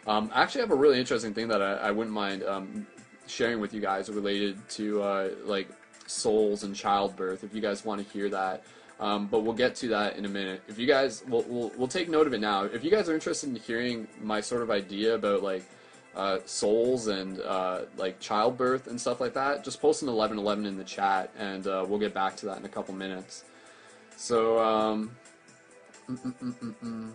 Um, 0.08 0.28
I 0.34 0.42
actually 0.42 0.62
have 0.62 0.72
a 0.72 0.80
really 0.84 0.98
interesting 0.98 1.32
thing 1.32 1.46
that 1.48 1.62
I, 1.62 1.74
I 1.74 1.90
wouldn't 1.92 2.14
mind 2.14 2.42
um, 2.42 2.84
sharing 3.28 3.60
with 3.60 3.72
you 3.72 3.80
guys 3.80 4.10
related 4.10 4.56
to 4.70 5.00
uh, 5.02 5.28
like 5.44 5.68
souls 6.08 6.64
and 6.64 6.74
childbirth 6.74 7.44
if 7.44 7.54
you 7.54 7.60
guys 7.60 7.84
want 7.84 8.04
to 8.04 8.12
hear 8.12 8.28
that 8.30 8.64
um, 9.00 9.26
but 9.26 9.40
we'll 9.40 9.54
get 9.54 9.74
to 9.76 9.88
that 9.88 10.16
in 10.16 10.24
a 10.24 10.28
minute. 10.28 10.62
If 10.68 10.78
you 10.78 10.86
guys, 10.86 11.22
we'll, 11.28 11.44
we'll, 11.48 11.72
we'll 11.76 11.88
take 11.88 12.08
note 12.08 12.26
of 12.26 12.32
it 12.32 12.40
now. 12.40 12.64
If 12.64 12.84
you 12.84 12.90
guys 12.90 13.08
are 13.08 13.14
interested 13.14 13.48
in 13.48 13.56
hearing 13.56 14.08
my 14.20 14.40
sort 14.40 14.62
of 14.62 14.70
idea 14.70 15.14
about 15.14 15.42
like 15.42 15.64
uh, 16.16 16.38
souls 16.46 17.06
and 17.06 17.40
uh, 17.40 17.82
like 17.96 18.18
childbirth 18.18 18.88
and 18.88 19.00
stuff 19.00 19.20
like 19.20 19.34
that, 19.34 19.62
just 19.64 19.80
post 19.80 20.02
an 20.02 20.08
1111 20.08 20.66
in 20.66 20.76
the 20.76 20.84
chat, 20.84 21.32
and 21.38 21.66
uh, 21.66 21.84
we'll 21.88 22.00
get 22.00 22.12
back 22.12 22.36
to 22.36 22.46
that 22.46 22.58
in 22.58 22.64
a 22.64 22.68
couple 22.68 22.94
minutes. 22.94 23.44
So, 24.16 24.58
um, 24.58 25.16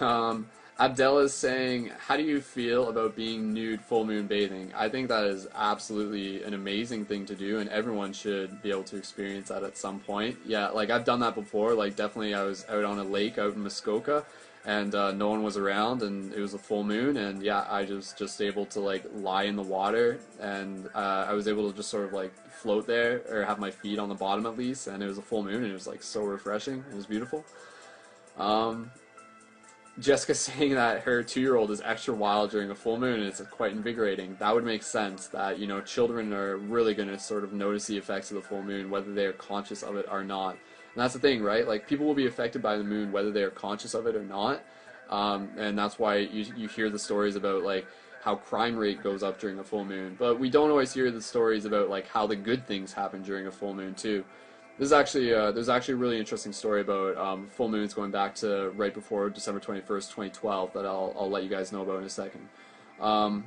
um, 0.00 0.48
Abdella 0.78 1.22
is 1.22 1.32
saying, 1.32 1.90
"How 2.06 2.18
do 2.18 2.22
you 2.22 2.42
feel 2.42 2.90
about 2.90 3.16
being 3.16 3.54
nude 3.54 3.80
full 3.80 4.04
moon 4.04 4.26
bathing?" 4.26 4.72
I 4.76 4.90
think 4.90 5.08
that 5.08 5.24
is 5.24 5.46
absolutely 5.54 6.42
an 6.42 6.52
amazing 6.52 7.06
thing 7.06 7.24
to 7.26 7.34
do, 7.34 7.60
and 7.60 7.70
everyone 7.70 8.12
should 8.12 8.60
be 8.60 8.70
able 8.70 8.84
to 8.84 8.96
experience 8.98 9.48
that 9.48 9.62
at 9.62 9.78
some 9.78 10.00
point. 10.00 10.36
Yeah, 10.44 10.68
like 10.68 10.90
I've 10.90 11.06
done 11.06 11.20
that 11.20 11.34
before. 11.34 11.72
Like 11.72 11.96
definitely, 11.96 12.34
I 12.34 12.42
was 12.42 12.66
out 12.68 12.84
on 12.84 12.98
a 12.98 13.04
lake 13.04 13.38
out 13.38 13.54
in 13.54 13.62
Muskoka, 13.62 14.26
and 14.66 14.94
uh, 14.94 15.12
no 15.12 15.30
one 15.30 15.42
was 15.42 15.56
around, 15.56 16.02
and 16.02 16.34
it 16.34 16.40
was 16.40 16.52
a 16.52 16.58
full 16.58 16.84
moon, 16.84 17.16
and 17.16 17.42
yeah, 17.42 17.60
I 17.60 17.84
was 17.84 18.12
just 18.12 18.42
able 18.42 18.66
to 18.66 18.80
like 18.80 19.04
lie 19.14 19.44
in 19.44 19.56
the 19.56 19.62
water, 19.62 20.18
and 20.40 20.90
uh, 20.94 21.24
I 21.26 21.32
was 21.32 21.48
able 21.48 21.70
to 21.70 21.74
just 21.74 21.88
sort 21.88 22.04
of 22.04 22.12
like 22.12 22.34
float 22.50 22.86
there 22.86 23.22
or 23.30 23.44
have 23.44 23.58
my 23.58 23.70
feet 23.70 23.98
on 23.98 24.10
the 24.10 24.14
bottom 24.14 24.44
at 24.44 24.58
least, 24.58 24.88
and 24.88 25.02
it 25.02 25.06
was 25.06 25.16
a 25.16 25.22
full 25.22 25.42
moon, 25.42 25.62
and 25.62 25.70
it 25.70 25.72
was 25.72 25.86
like 25.86 26.02
so 26.02 26.22
refreshing. 26.22 26.84
It 26.90 26.96
was 26.96 27.06
beautiful. 27.06 27.46
Um, 28.36 28.90
Jessica 29.98 30.34
saying 30.34 30.74
that 30.74 31.02
her 31.02 31.22
two-year-old 31.22 31.70
is 31.70 31.80
extra 31.84 32.14
wild 32.14 32.50
during 32.50 32.70
a 32.70 32.74
full 32.74 32.98
moon 32.98 33.20
and 33.20 33.28
it's 33.28 33.40
quite 33.50 33.72
invigorating. 33.72 34.36
That 34.38 34.54
would 34.54 34.64
make 34.64 34.82
sense. 34.82 35.28
That 35.28 35.58
you 35.58 35.66
know, 35.66 35.80
children 35.80 36.32
are 36.32 36.56
really 36.56 36.94
going 36.94 37.08
to 37.08 37.18
sort 37.18 37.44
of 37.44 37.52
notice 37.52 37.86
the 37.86 37.96
effects 37.96 38.30
of 38.30 38.36
the 38.36 38.42
full 38.42 38.62
moon, 38.62 38.90
whether 38.90 39.12
they 39.12 39.26
are 39.26 39.32
conscious 39.32 39.82
of 39.82 39.96
it 39.96 40.06
or 40.10 40.24
not. 40.24 40.52
And 40.52 41.02
that's 41.02 41.14
the 41.14 41.20
thing, 41.20 41.42
right? 41.42 41.66
Like 41.66 41.86
people 41.86 42.06
will 42.06 42.14
be 42.14 42.26
affected 42.26 42.62
by 42.62 42.76
the 42.76 42.84
moon 42.84 43.12
whether 43.12 43.30
they 43.30 43.42
are 43.42 43.50
conscious 43.50 43.94
of 43.94 44.06
it 44.06 44.16
or 44.16 44.24
not. 44.24 44.62
Um, 45.10 45.50
and 45.56 45.78
that's 45.78 45.98
why 45.98 46.16
you 46.16 46.46
you 46.56 46.68
hear 46.68 46.90
the 46.90 46.98
stories 46.98 47.36
about 47.36 47.62
like 47.62 47.86
how 48.22 48.34
crime 48.34 48.76
rate 48.76 49.04
goes 49.04 49.22
up 49.22 49.38
during 49.38 49.58
a 49.60 49.64
full 49.64 49.84
moon. 49.84 50.16
But 50.18 50.40
we 50.40 50.50
don't 50.50 50.70
always 50.70 50.92
hear 50.92 51.12
the 51.12 51.22
stories 51.22 51.64
about 51.64 51.88
like 51.88 52.08
how 52.08 52.26
the 52.26 52.34
good 52.34 52.66
things 52.66 52.92
happen 52.92 53.22
during 53.22 53.46
a 53.46 53.52
full 53.52 53.72
moon 53.72 53.94
too. 53.94 54.24
This 54.78 54.86
is 54.86 54.92
actually 54.92 55.32
uh, 55.32 55.52
there's 55.52 55.70
actually 55.70 55.94
a 55.94 55.98
really 55.98 56.18
interesting 56.18 56.52
story 56.52 56.82
about 56.82 57.16
um, 57.16 57.46
full 57.46 57.68
moons 57.68 57.94
going 57.94 58.10
back 58.10 58.34
to 58.36 58.70
right 58.76 58.92
before 58.92 59.30
December 59.30 59.58
21st, 59.58 59.84
2012 59.86 60.72
that 60.74 60.84
I'll, 60.84 61.14
I'll 61.18 61.30
let 61.30 61.44
you 61.44 61.48
guys 61.48 61.72
know 61.72 61.82
about 61.82 61.98
in 61.98 62.04
a 62.04 62.10
second. 62.10 62.46
Um, 63.00 63.44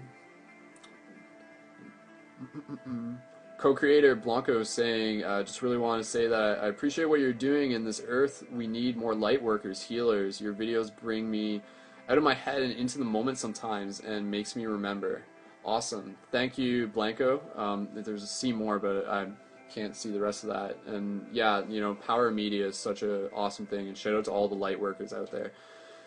co-creator 3.60 4.16
Blanco 4.16 4.60
is 4.60 4.70
saying, 4.70 5.24
uh, 5.24 5.44
just 5.44 5.62
really 5.62 5.78
want 5.78 6.02
to 6.02 6.10
say 6.10 6.28
that 6.28 6.60
I 6.64 6.68
appreciate 6.68 7.06
what 7.06 7.20
you're 7.20 7.32
doing 7.32 7.72
in 7.72 7.84
this 7.84 8.02
earth. 8.08 8.44
We 8.52 8.66
need 8.66 8.98
more 8.98 9.14
light 9.14 9.42
workers, 9.42 9.84
healers. 9.84 10.42
Your 10.42 10.54
videos 10.54 10.92
bring 10.96 11.30
me 11.30 11.62
out 12.08 12.18
of 12.18 12.24
my 12.24 12.34
head 12.34 12.64
and 12.64 12.74
into 12.74 12.98
the 12.98 13.06
moment 13.06 13.38
sometimes 13.38 14.00
and 14.00 14.30
makes 14.32 14.56
me 14.56 14.66
remember. 14.66 15.22
Awesome. 15.64 16.16
Thank 16.32 16.58
you, 16.58 16.88
Blanco. 16.88 17.42
Um, 17.56 17.90
there's 17.94 18.24
a 18.24 18.28
see 18.28 18.52
more, 18.52 18.80
but 18.80 19.08
I 19.08 19.28
can't 19.74 19.96
see 19.96 20.10
the 20.12 20.20
rest 20.20 20.44
of 20.44 20.50
that. 20.50 20.78
And 20.86 21.26
yeah, 21.32 21.64
you 21.68 21.82
know, 21.82 21.96
power 21.96 22.32
media 22.32 22.68
is 22.68 22.78
such 22.78 23.04
an 23.04 23.30
awesome 23.34 23.66
thing, 23.66 23.88
and 23.88 23.98
shout 23.98 24.14
out 24.14 24.26
to 24.26 24.32
all 24.32 24.48
the 24.48 24.56
light 24.56 24.80
workers 24.80 25.14
out 25.14 25.32
there. 25.32 25.52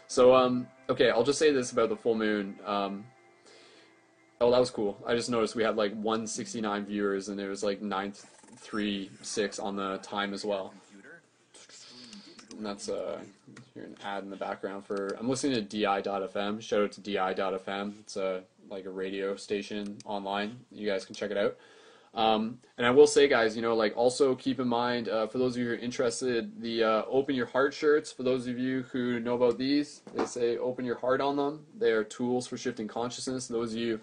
So, 0.06 0.34
um, 0.34 0.66
okay, 0.90 1.10
I'll 1.10 1.24
just 1.24 1.38
say 1.38 1.52
this 1.52 1.72
about 1.72 1.88
the 1.88 1.96
full 1.96 2.14
moon. 2.14 2.58
Um, 2.66 3.04
Oh, 4.42 4.50
that 4.50 4.58
was 4.58 4.70
cool. 4.70 4.98
I 5.06 5.14
just 5.14 5.30
noticed 5.30 5.54
we 5.54 5.62
had 5.62 5.76
like 5.76 5.92
169 5.92 6.86
viewers 6.86 7.28
and 7.28 7.38
it 7.38 7.48
was 7.48 7.62
like 7.62 7.80
936 7.80 9.58
on 9.60 9.76
the 9.76 9.98
time 9.98 10.34
as 10.34 10.44
well. 10.44 10.74
And 12.56 12.66
that's 12.66 12.88
uh, 12.88 13.20
here 13.72 13.84
an 13.84 13.96
ad 14.04 14.24
in 14.24 14.30
the 14.30 14.36
background 14.36 14.84
for. 14.84 15.16
I'm 15.20 15.28
listening 15.28 15.54
to 15.54 15.62
di.fm. 15.62 16.60
Shout 16.60 16.82
out 16.82 16.90
to 16.90 17.00
di.fm. 17.00 18.00
It's 18.00 18.16
a 18.16 18.42
like 18.68 18.84
a 18.84 18.90
radio 18.90 19.36
station 19.36 19.98
online. 20.04 20.58
You 20.72 20.88
guys 20.88 21.04
can 21.04 21.14
check 21.14 21.30
it 21.30 21.36
out. 21.36 21.56
Um, 22.14 22.58
and 22.76 22.86
I 22.86 22.90
will 22.90 23.06
say, 23.06 23.26
guys, 23.26 23.56
you 23.56 23.62
know, 23.62 23.74
like 23.74 23.96
also 23.96 24.34
keep 24.34 24.60
in 24.60 24.68
mind 24.68 25.08
uh, 25.08 25.26
for 25.26 25.38
those 25.38 25.54
of 25.54 25.62
you 25.62 25.68
who 25.68 25.72
are 25.72 25.76
interested, 25.76 26.60
the 26.60 26.84
uh, 26.84 27.02
Open 27.08 27.34
Your 27.34 27.46
Heart 27.46 27.72
shirts. 27.72 28.12
For 28.12 28.22
those 28.22 28.46
of 28.46 28.58
you 28.58 28.82
who 28.92 29.18
know 29.20 29.34
about 29.34 29.56
these, 29.56 30.02
they 30.14 30.26
say 30.26 30.58
Open 30.58 30.84
Your 30.84 30.98
Heart 30.98 31.20
on 31.20 31.36
them. 31.36 31.64
They 31.78 31.90
are 31.92 32.04
tools 32.04 32.46
for 32.46 32.58
shifting 32.58 32.86
consciousness. 32.86 33.46
Those 33.46 33.72
of 33.72 33.78
you 33.78 34.00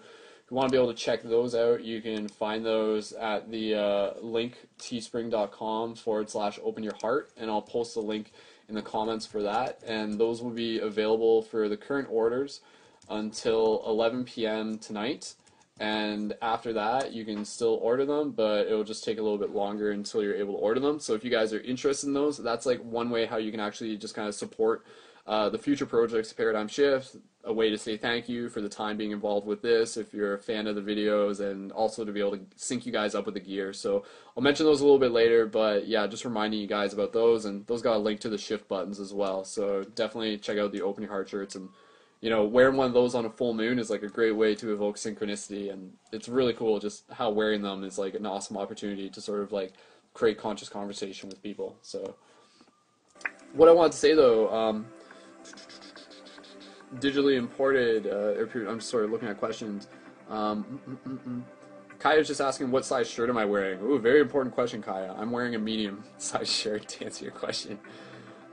you 0.50 0.56
want 0.56 0.68
to 0.68 0.72
be 0.72 0.82
able 0.82 0.92
to 0.92 0.98
check 0.98 1.22
those 1.22 1.54
out, 1.54 1.84
you 1.84 2.02
can 2.02 2.26
find 2.26 2.66
those 2.66 3.12
at 3.12 3.50
the 3.50 3.74
uh, 3.74 4.10
link 4.20 4.58
teespring.com 4.80 5.94
forward 5.94 6.28
slash 6.28 6.58
open 6.64 6.82
your 6.82 6.96
heart, 7.00 7.30
and 7.36 7.48
I'll 7.48 7.62
post 7.62 7.94
the 7.94 8.00
link 8.00 8.32
in 8.68 8.74
the 8.74 8.82
comments 8.82 9.24
for 9.24 9.42
that. 9.42 9.80
And 9.86 10.18
those 10.18 10.42
will 10.42 10.50
be 10.50 10.80
available 10.80 11.42
for 11.42 11.68
the 11.68 11.76
current 11.76 12.08
orders 12.10 12.62
until 13.08 13.84
11 13.86 14.24
p.m. 14.24 14.78
tonight. 14.78 15.34
And 15.80 16.34
after 16.42 16.74
that, 16.74 17.12
you 17.12 17.24
can 17.24 17.44
still 17.46 17.78
order 17.80 18.04
them, 18.04 18.32
but 18.32 18.66
it'll 18.66 18.84
just 18.84 19.02
take 19.02 19.18
a 19.18 19.22
little 19.22 19.38
bit 19.38 19.50
longer 19.50 19.90
until 19.90 20.22
you're 20.22 20.36
able 20.36 20.52
to 20.52 20.60
order 20.60 20.78
them. 20.78 21.00
So 21.00 21.14
if 21.14 21.24
you 21.24 21.30
guys 21.30 21.54
are 21.54 21.60
interested 21.60 22.06
in 22.06 22.12
those, 22.12 22.36
that's 22.36 22.66
like 22.66 22.80
one 22.84 23.08
way 23.08 23.24
how 23.24 23.38
you 23.38 23.50
can 23.50 23.60
actually 23.60 23.96
just 23.96 24.14
kind 24.14 24.28
of 24.28 24.34
support 24.34 24.84
uh, 25.26 25.48
the 25.48 25.58
future 25.58 25.86
projects, 25.86 26.34
Paradigm 26.34 26.68
Shift, 26.68 27.16
a 27.44 27.52
way 27.52 27.70
to 27.70 27.78
say 27.78 27.96
thank 27.96 28.28
you 28.28 28.50
for 28.50 28.60
the 28.60 28.68
time 28.68 28.98
being 28.98 29.12
involved 29.12 29.46
with 29.46 29.62
this 29.62 29.96
if 29.96 30.12
you're 30.12 30.34
a 30.34 30.38
fan 30.38 30.66
of 30.66 30.74
the 30.74 30.82
videos 30.82 31.40
and 31.40 31.72
also 31.72 32.04
to 32.04 32.12
be 32.12 32.20
able 32.20 32.36
to 32.36 32.44
sync 32.56 32.84
you 32.84 32.92
guys 32.92 33.14
up 33.14 33.24
with 33.24 33.32
the 33.32 33.40
gear 33.40 33.72
so 33.72 34.04
i'll 34.36 34.42
mention 34.42 34.66
those 34.66 34.82
a 34.82 34.84
little 34.84 34.98
bit 34.98 35.10
later 35.10 35.46
but 35.46 35.86
yeah 35.86 36.06
just 36.06 36.26
reminding 36.26 36.60
you 36.60 36.66
guys 36.66 36.92
about 36.92 37.14
those 37.14 37.46
and 37.46 37.66
those 37.66 37.80
got 37.80 37.96
a 37.96 37.98
link 37.98 38.20
to 38.20 38.28
the 38.28 38.36
shift 38.36 38.68
buttons 38.68 39.00
as 39.00 39.14
well 39.14 39.42
so 39.42 39.82
definitely 39.94 40.36
check 40.36 40.58
out 40.58 40.70
the 40.70 40.82
open 40.82 41.02
your 41.02 41.10
heart 41.10 41.30
shirts 41.30 41.54
and 41.54 41.70
you 42.20 42.30
know 42.30 42.44
wearing 42.44 42.76
one 42.76 42.86
of 42.86 42.92
those 42.94 43.14
on 43.14 43.24
a 43.24 43.30
full 43.30 43.54
moon 43.54 43.78
is 43.78 43.90
like 43.90 44.02
a 44.02 44.08
great 44.08 44.32
way 44.32 44.54
to 44.54 44.72
evoke 44.72 44.96
synchronicity 44.96 45.72
and 45.72 45.92
it's 46.12 46.28
really 46.28 46.52
cool 46.52 46.78
just 46.78 47.04
how 47.12 47.30
wearing 47.30 47.62
them 47.62 47.84
is 47.84 47.98
like 47.98 48.14
an 48.14 48.26
awesome 48.26 48.56
opportunity 48.56 49.08
to 49.08 49.20
sort 49.20 49.40
of 49.40 49.52
like 49.52 49.72
create 50.12 50.38
conscious 50.38 50.68
conversation 50.68 51.28
with 51.28 51.42
people 51.42 51.76
so 51.82 52.14
what 53.54 53.68
i 53.68 53.72
wanted 53.72 53.92
to 53.92 53.98
say 53.98 54.14
though 54.14 54.52
um, 54.52 54.86
digitally 56.96 57.36
imported. 57.36 58.06
Uh, 58.06 58.68
I'm 58.68 58.80
sorry, 58.80 59.06
looking 59.06 59.28
at 59.28 59.38
questions. 59.38 59.88
Um, 60.28 60.80
mm, 60.88 61.10
mm, 61.10 61.18
mm, 61.28 61.42
Kaya's 61.98 62.26
just 62.26 62.40
asking 62.40 62.70
what 62.70 62.84
size 62.84 63.08
shirt 63.08 63.28
am 63.28 63.36
I 63.36 63.44
wearing. 63.44 63.80
Ooh, 63.82 63.98
very 63.98 64.20
important 64.20 64.54
question, 64.54 64.82
Kaya. 64.82 65.14
I'm 65.18 65.30
wearing 65.30 65.54
a 65.54 65.58
medium 65.58 66.04
size 66.18 66.50
shirt 66.50 66.88
to 66.88 67.04
answer 67.04 67.24
your 67.24 67.32
question. 67.32 67.78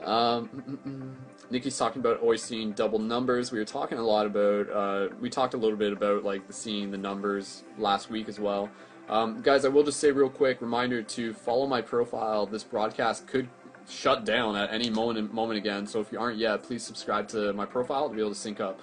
Um, 0.03 1.17
Nikki's 1.49 1.77
talking 1.77 2.01
about 2.01 2.19
always 2.19 2.43
seeing 2.43 2.73
double 2.73 2.99
numbers. 2.99 3.51
We 3.51 3.59
were 3.59 3.65
talking 3.65 3.97
a 3.97 4.03
lot 4.03 4.25
about. 4.25 4.69
Uh, 4.69 5.09
we 5.19 5.29
talked 5.29 5.53
a 5.53 5.57
little 5.57 5.77
bit 5.77 5.93
about 5.93 6.23
like 6.23 6.45
the 6.47 6.53
seeing 6.53 6.91
the 6.91 6.97
numbers 6.97 7.63
last 7.77 8.09
week 8.09 8.27
as 8.27 8.39
well. 8.39 8.69
Um, 9.09 9.41
guys, 9.41 9.63
I 9.63 9.69
will 9.69 9.83
just 9.83 9.99
say 9.99 10.11
real 10.11 10.29
quick 10.29 10.61
reminder 10.61 11.01
to 11.01 11.33
follow 11.33 11.65
my 11.65 11.81
profile. 11.81 12.45
This 12.45 12.63
broadcast 12.63 13.27
could 13.27 13.47
shut 13.89 14.25
down 14.25 14.57
at 14.57 14.73
any 14.73 14.89
moment 14.89 15.33
moment 15.33 15.57
again. 15.57 15.87
So 15.87 16.01
if 16.01 16.11
you 16.11 16.19
aren't 16.19 16.37
yet, 16.37 16.63
please 16.63 16.83
subscribe 16.83 17.29
to 17.29 17.53
my 17.53 17.65
profile 17.65 18.09
to 18.09 18.15
be 18.15 18.21
able 18.21 18.31
to 18.31 18.39
sync 18.39 18.59
up. 18.59 18.79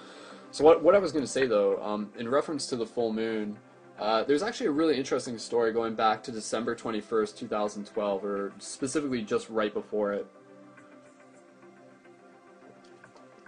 So 0.51 0.63
what 0.63 0.81
what 0.81 0.95
I 0.95 0.99
was 0.99 1.11
going 1.11 1.25
to 1.25 1.31
say 1.31 1.45
though, 1.45 1.81
um, 1.83 2.11
in 2.17 2.27
reference 2.27 2.65
to 2.67 2.75
the 2.75 2.85
full 2.85 3.13
moon, 3.13 3.59
uh, 3.99 4.23
there's 4.23 4.41
actually 4.41 4.67
a 4.67 4.71
really 4.71 4.97
interesting 4.97 5.37
story 5.37 5.71
going 5.71 5.93
back 5.93 6.23
to 6.23 6.31
December 6.31 6.75
21st, 6.75 7.37
2012, 7.37 8.25
or 8.25 8.53
specifically 8.57 9.21
just 9.21 9.49
right 9.49 9.73
before 9.73 10.13
it. 10.13 10.25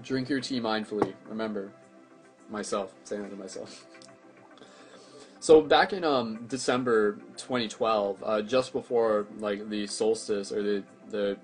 Drink 0.03 0.29
your 0.29 0.39
tea 0.39 0.59
mindfully. 0.59 1.13
Remember, 1.27 1.71
myself 2.49 2.93
saying 3.03 3.23
that 3.23 3.29
to 3.29 3.35
myself. 3.35 3.85
So 5.39 5.61
back 5.61 5.93
in 5.93 6.03
um, 6.03 6.45
December 6.47 7.13
2012, 7.37 8.23
uh, 8.23 8.41
just 8.41 8.73
before 8.73 9.27
like 9.39 9.69
the 9.69 9.87
solstice 9.87 10.51
or 10.51 10.61
the 10.61 10.83
the 11.09 11.37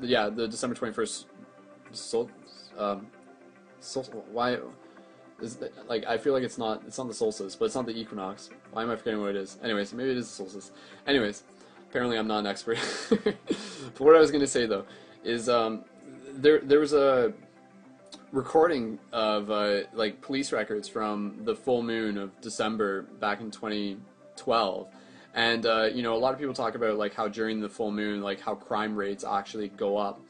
yeah 0.00 0.28
the 0.28 0.46
December 0.46 0.76
21st 0.76 1.24
sol, 1.92 2.30
um, 2.78 3.06
sol, 3.80 4.04
why 4.30 4.58
is 5.40 5.58
like 5.88 6.06
I 6.06 6.18
feel 6.18 6.32
like 6.32 6.44
it's 6.44 6.58
not 6.58 6.82
it's 6.86 6.98
not 6.98 7.08
the 7.08 7.14
solstice, 7.14 7.56
but 7.56 7.66
it's 7.66 7.74
not 7.74 7.86
the 7.86 7.98
equinox. 7.98 8.50
Why 8.70 8.82
am 8.82 8.90
I 8.90 8.96
forgetting 8.96 9.20
what 9.20 9.30
it 9.30 9.36
is? 9.36 9.58
Anyways, 9.62 9.92
maybe 9.92 10.10
it 10.10 10.16
is 10.16 10.28
the 10.28 10.34
solstice. 10.34 10.70
Anyways, 11.06 11.42
apparently 11.90 12.16
I'm 12.16 12.28
not 12.28 12.40
an 12.40 12.46
expert. 12.46 12.78
but 13.10 14.00
what 14.00 14.14
I 14.14 14.20
was 14.20 14.30
gonna 14.30 14.46
say 14.46 14.66
though 14.66 14.84
is 15.24 15.48
um, 15.48 15.84
there 16.32 16.60
there 16.60 16.80
was 16.80 16.92
a 16.92 17.32
recording 18.32 18.98
of 19.12 19.50
uh, 19.50 19.80
like 19.92 20.20
police 20.20 20.52
records 20.52 20.88
from 20.88 21.36
the 21.44 21.54
full 21.54 21.82
moon 21.82 22.16
of 22.16 22.40
December 22.40 23.02
back 23.02 23.40
in 23.40 23.50
2012. 23.50 24.88
And 25.34 25.66
uh, 25.66 25.84
you 25.92 26.02
know, 26.02 26.14
a 26.14 26.18
lot 26.18 26.32
of 26.32 26.38
people 26.38 26.54
talk 26.54 26.74
about 26.74 26.96
like 26.96 27.14
how 27.14 27.28
during 27.28 27.60
the 27.60 27.68
full 27.68 27.92
moon, 27.92 28.22
like 28.22 28.40
how 28.40 28.54
crime 28.54 28.96
rates 28.96 29.24
actually 29.24 29.68
go 29.68 29.96
up. 29.96 30.20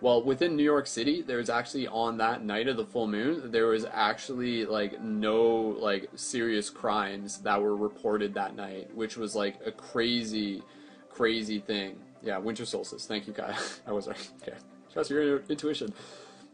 Well, 0.00 0.22
within 0.22 0.54
New 0.54 0.62
York 0.62 0.86
City, 0.86 1.22
there's 1.22 1.50
actually 1.50 1.88
on 1.88 2.18
that 2.18 2.44
night 2.44 2.68
of 2.68 2.76
the 2.76 2.84
full 2.84 3.08
moon, 3.08 3.50
there 3.50 3.66
was 3.66 3.84
actually 3.84 4.64
like 4.64 5.00
no 5.00 5.44
like 5.80 6.08
serious 6.14 6.70
crimes 6.70 7.38
that 7.38 7.60
were 7.60 7.76
reported 7.76 8.34
that 8.34 8.54
night, 8.54 8.94
which 8.94 9.16
was 9.16 9.34
like 9.34 9.58
a 9.66 9.72
crazy, 9.72 10.62
crazy 11.10 11.58
thing. 11.58 11.98
Yeah, 12.22 12.38
winter 12.38 12.64
solstice. 12.64 13.06
Thank 13.06 13.26
you, 13.26 13.32
Kai. 13.32 13.56
I 13.86 13.92
was 13.92 14.06
right. 14.06 14.30
Okay, 14.42 14.56
trust 14.92 15.10
your 15.10 15.40
intuition. 15.48 15.92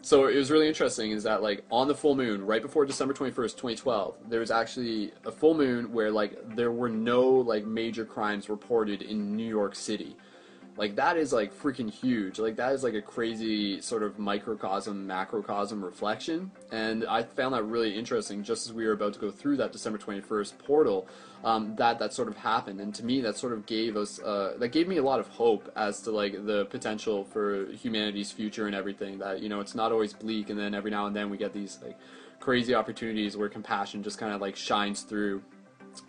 So 0.03 0.27
it 0.27 0.37
was 0.37 0.51
really 0.51 0.69
interesting 0.69 1.13
is 1.13 1.23
that 1.23 1.43
like 1.43 1.65
on 1.71 1.89
the 1.89 1.95
full 1.95 2.15
moon 2.15 2.45
right 2.45 2.61
before 2.61 2.85
december 2.85 3.15
21st 3.15 3.53
2012 3.53 4.17
there 4.29 4.41
was 4.41 4.51
actually 4.51 5.13
a 5.25 5.33
full 5.33 5.55
moon 5.55 5.91
where 5.93 6.11
like 6.11 6.55
there 6.55 6.71
were 6.71 6.91
no 6.91 7.23
like 7.31 7.65
major 7.65 8.05
crimes 8.05 8.51
reported 8.51 9.01
in 9.01 9.35
new 9.35 9.49
york 9.49 9.75
city 9.75 10.15
like 10.77 10.97
that 10.97 11.17
is 11.17 11.33
like 11.33 11.55
freaking 11.55 11.91
huge. 11.91 12.39
Like 12.39 12.57
that 12.57 12.73
is 12.73 12.83
like 12.83 12.95
a 12.95 13.03
crazy 13.03 13.81
sort 13.81 14.03
of 14.03 14.19
microcosm 14.19 15.07
macrocosm 15.07 15.85
reflection. 15.85 16.51
And 16.73 17.05
i 17.07 17.23
found 17.23 17.55
that 17.55 17.65
really 17.65 17.97
interesting 17.97 18.43
just 18.43 18.67
as 18.67 18.73
we 18.73 18.87
were 18.87 18.93
about 18.93 19.15
to 19.15 19.21
go 19.21 19.31
through 19.31 19.57
that 19.59 19.73
december 19.73 19.99
21st 19.99 20.59
portal 20.59 21.07
um, 21.45 21.77
that 21.77 21.99
that 21.99 22.13
sort 22.13 22.29
of 22.29 22.37
happened. 22.37 22.81
And 22.81 22.95
to 22.95 23.05
me 23.05 23.21
that 23.21 23.37
sort 23.37 23.53
of 23.53 23.67
gave 23.67 23.97
us 23.97 24.21
uh, 24.21 24.55
that 24.59 24.69
gave 24.69 24.89
me 24.89 24.97
a 24.97 25.03
lot 25.03 25.21
of 25.21 25.29
hope 25.29 25.71
as 25.77 26.01
to 26.03 26.11
like 26.11 26.45
the 26.45 26.65
potential 26.67 27.25
for 27.25 27.71
humanity's 27.73 28.33
future 28.33 28.67
and 28.67 28.75
everything 28.75 29.19
that 29.19 29.41
you 29.41 29.49
know 29.49 29.61
it's 29.61 29.75
not 29.75 29.93
always 29.93 30.13
bleak 30.13 30.51
and 30.51 30.59
then 30.59 30.75
every 30.75 30.91
now 30.91 31.07
and 31.07 31.15
then 31.15 31.31
we 31.31 31.37
get 31.37 31.53
these 31.53 31.79
like 31.83 31.99
crazy 32.41 32.75
opportunities 32.75 33.37
where 33.37 33.49
compassion 33.49 34.03
just 34.03 34.19
kind 34.19 34.33
of 34.33 34.41
like 34.41 34.57
shines 34.57 35.03
through. 35.03 35.43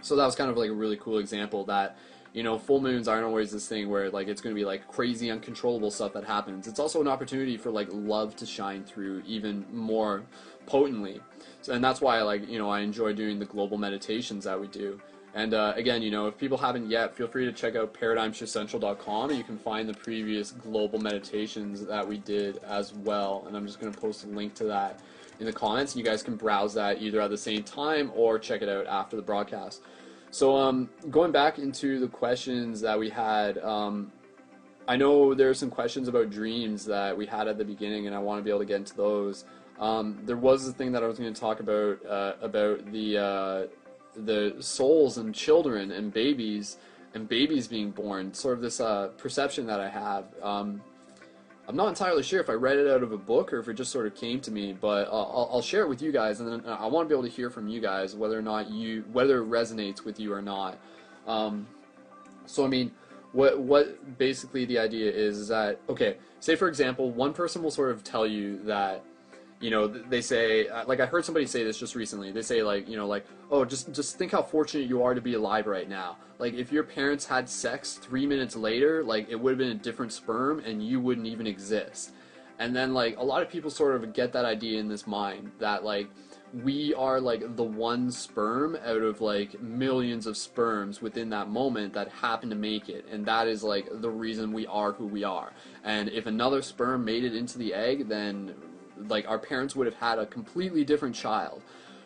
So 0.01 0.15
that 0.15 0.25
was 0.25 0.35
kind 0.35 0.49
of 0.49 0.57
like 0.57 0.69
a 0.69 0.73
really 0.73 0.97
cool 0.97 1.19
example 1.19 1.63
that 1.65 1.97
you 2.35 2.43
know, 2.43 2.59
full 2.59 2.81
moons 2.81 3.07
aren't 3.07 3.23
always 3.23 3.49
this 3.49 3.65
thing 3.65 3.89
where 3.89 4.09
like 4.09 4.27
it's 4.27 4.41
going 4.41 4.53
to 4.53 4.59
be 4.59 4.65
like 4.65 4.85
crazy 4.89 5.31
uncontrollable 5.31 5.89
stuff 5.89 6.11
that 6.13 6.25
happens. 6.25 6.67
It's 6.67 6.79
also 6.79 6.99
an 6.99 7.07
opportunity 7.07 7.55
for 7.55 7.71
like 7.71 7.87
love 7.91 8.35
to 8.35 8.45
shine 8.45 8.83
through 8.83 9.23
even 9.25 9.65
more 9.71 10.23
potently. 10.65 11.21
So, 11.61 11.71
and 11.71 11.81
that's 11.81 12.01
why 12.01 12.21
like, 12.23 12.45
you 12.49 12.59
know, 12.59 12.69
I 12.69 12.81
enjoy 12.81 13.13
doing 13.13 13.39
the 13.39 13.45
global 13.45 13.77
meditations 13.77 14.43
that 14.43 14.59
we 14.59 14.67
do. 14.67 14.99
And 15.33 15.53
uh, 15.53 15.73
again, 15.77 16.01
you 16.01 16.11
know, 16.11 16.27
if 16.27 16.37
people 16.37 16.57
haven't 16.57 16.89
yet, 16.89 17.15
feel 17.15 17.27
free 17.27 17.45
to 17.45 17.53
check 17.53 17.77
out 17.77 17.93
paradigmshiftcentral.com 17.93 19.29
and 19.29 19.37
you 19.37 19.43
can 19.45 19.57
find 19.57 19.87
the 19.87 19.93
previous 19.93 20.51
global 20.51 20.99
meditations 20.99 21.85
that 21.85 22.05
we 22.05 22.17
did 22.17 22.57
as 22.67 22.93
well. 22.93 23.45
And 23.47 23.55
I'm 23.55 23.65
just 23.65 23.79
going 23.79 23.93
to 23.93 23.97
post 23.97 24.25
a 24.25 24.27
link 24.27 24.55
to 24.55 24.65
that 24.65 24.99
in 25.39 25.45
the 25.45 25.53
comments. 25.53 25.93
And 25.93 26.03
you 26.03 26.09
guys 26.09 26.21
can 26.21 26.35
browse 26.35 26.73
that 26.73 27.01
either 27.01 27.21
at 27.21 27.29
the 27.29 27.37
same 27.37 27.63
time 27.63 28.11
or 28.13 28.37
check 28.39 28.61
it 28.61 28.67
out 28.67 28.87
after 28.87 29.15
the 29.15 29.21
broadcast. 29.21 29.81
So, 30.35 30.57
um, 30.57 30.89
going 31.09 31.31
back 31.31 31.59
into 31.59 31.97
the 31.97 32.09
questions 32.09 32.81
that 32.81 32.99
we 32.99 33.09
had, 33.09 33.57
um, 33.59 34.11
I 34.85 34.97
know 34.97 35.33
there 35.33 35.49
are 35.49 35.53
some 35.53 35.69
questions 35.69 36.09
about 36.09 36.29
dreams 36.29 36.83
that 36.87 37.17
we 37.17 37.25
had 37.25 37.47
at 37.47 37.57
the 37.57 37.63
beginning, 37.63 38.05
and 38.05 38.13
I 38.13 38.19
want 38.19 38.39
to 38.39 38.43
be 38.43 38.49
able 38.49 38.59
to 38.59 38.65
get 38.65 38.75
into 38.75 38.97
those. 38.97 39.45
Um, 39.79 40.19
there 40.25 40.35
was 40.35 40.67
a 40.67 40.73
thing 40.73 40.91
that 40.91 41.03
I 41.03 41.07
was 41.07 41.17
going 41.17 41.33
to 41.33 41.39
talk 41.39 41.61
about 41.61 42.05
uh, 42.05 42.33
about 42.41 42.91
the 42.91 43.17
uh, 43.17 43.67
the 44.25 44.57
souls 44.59 45.19
and 45.19 45.33
children 45.33 45.93
and 45.93 46.11
babies 46.13 46.79
and 47.13 47.29
babies 47.29 47.69
being 47.69 47.91
born. 47.91 48.33
Sort 48.33 48.55
of 48.55 48.61
this 48.61 48.81
uh, 48.81 49.11
perception 49.17 49.65
that 49.67 49.79
I 49.79 49.87
have. 49.87 50.25
Um, 50.41 50.81
I'm 51.67 51.75
not 51.75 51.87
entirely 51.87 52.21
sure 52.21 52.39
if 52.39 52.49
I 52.49 52.53
read 52.53 52.77
it 52.77 52.87
out 52.87 53.01
of 53.01 53.11
a 53.11 53.17
book 53.17 53.51
or 53.51 53.59
if 53.59 53.67
it 53.67 53.73
just 53.73 53.91
sort 53.91 54.05
of 54.05 54.13
came 54.13 54.39
to 54.41 54.51
me, 54.51 54.73
but 54.73 55.07
I'll, 55.07 55.49
I'll 55.51 55.61
share 55.61 55.81
it 55.81 55.89
with 55.89 56.01
you 56.01 56.11
guys, 56.11 56.39
and 56.39 56.51
then 56.51 56.63
I 56.67 56.85
want 56.85 57.09
to 57.09 57.09
be 57.13 57.17
able 57.17 57.27
to 57.27 57.33
hear 57.33 57.49
from 57.49 57.67
you 57.67 57.81
guys 57.81 58.15
whether 58.15 58.37
or 58.37 58.43
not 58.43 58.69
you 58.69 59.03
whether 59.11 59.41
it 59.41 59.49
resonates 59.49 60.03
with 60.03 60.19
you 60.19 60.31
or 60.31 60.41
not. 60.41 60.77
Um, 61.25 61.65
so 62.45 62.63
I 62.63 62.67
mean, 62.67 62.91
what 63.31 63.59
what 63.59 64.17
basically 64.17 64.65
the 64.65 64.77
idea 64.77 65.11
is 65.11 65.37
is 65.39 65.47
that 65.47 65.79
okay, 65.89 66.17
say 66.39 66.55
for 66.55 66.67
example, 66.67 67.09
one 67.09 67.33
person 67.33 67.63
will 67.63 67.71
sort 67.71 67.91
of 67.91 68.03
tell 68.03 68.27
you 68.27 68.59
that 68.63 69.03
you 69.61 69.69
know 69.69 69.87
they 69.87 70.21
say 70.21 70.67
uh, 70.67 70.85
like 70.85 70.99
i 70.99 71.05
heard 71.05 71.23
somebody 71.23 71.45
say 71.45 71.63
this 71.63 71.77
just 71.77 71.95
recently. 71.95 72.31
They 72.31 72.41
say 72.41 72.61
like 72.61 72.87
you 72.87 72.97
know 72.97 73.07
like 73.07 73.25
oh 73.51 73.65
just 73.65 73.93
just 73.93 74.17
think 74.17 74.31
how 74.31 74.43
fortunate 74.43 74.87
you 74.87 75.03
are 75.03 75.13
to 75.13 75.21
be 75.21 75.35
alive 75.35 75.67
right 75.67 75.87
now. 75.87 76.17
Like 76.39 76.53
if 76.53 76.71
your 76.71 76.83
parents 76.83 77.25
had 77.25 77.49
sex 77.49 77.93
three 77.93 78.25
minutes 78.25 78.55
later 78.55 79.03
like 79.03 79.29
it 79.29 79.35
would 79.35 79.51
have 79.51 79.57
been 79.57 79.71
a 79.71 79.75
different 79.75 80.11
sperm 80.11 80.59
and 80.59 80.85
you 80.85 80.99
wouldn't 80.99 81.27
even 81.27 81.47
exist. 81.47 82.11
And 82.59 82.75
then 82.75 82.93
like 82.93 83.17
a 83.17 83.23
lot 83.23 83.41
of 83.41 83.49
people 83.49 83.69
sort 83.69 83.95
of 83.95 84.13
get 84.13 84.33
that 84.33 84.45
idea 84.45 84.79
in 84.79 84.87
this 84.87 85.07
mind 85.07 85.51
that 85.59 85.83
like 85.83 86.09
we 86.63 86.93
are 86.93 87.19
like 87.19 87.55
the 87.57 87.63
one 87.63 88.09
sperm 88.11 88.77
out 88.85 89.01
of 89.01 89.19
like 89.19 89.59
millions 89.61 90.25
of 90.25 90.37
sperms 90.37 91.01
within 91.01 91.29
that 91.29 91.49
moment 91.49 91.93
that 91.93 92.07
happen 92.09 92.49
to 92.49 92.55
make 92.55 92.87
it. 92.87 93.05
And 93.11 93.25
that 93.25 93.47
is 93.47 93.63
like 93.63 93.87
the 93.91 94.09
reason 94.09 94.53
we 94.53 94.65
are 94.67 94.93
who 94.93 95.05
we 95.05 95.23
are. 95.23 95.51
And 95.83 96.07
if 96.09 96.27
another 96.27 96.61
sperm 96.61 97.03
made 97.03 97.25
it 97.25 97.35
into 97.35 97.57
the 97.57 97.73
egg 97.73 98.07
then 98.07 98.53
like 98.97 99.27
our 99.27 99.39
parents 99.39 99.75
would 99.75 99.87
have 99.87 99.95
had 99.95 100.19
a 100.19 100.25
completely 100.25 100.83
different 100.83 101.15
child. 101.15 101.61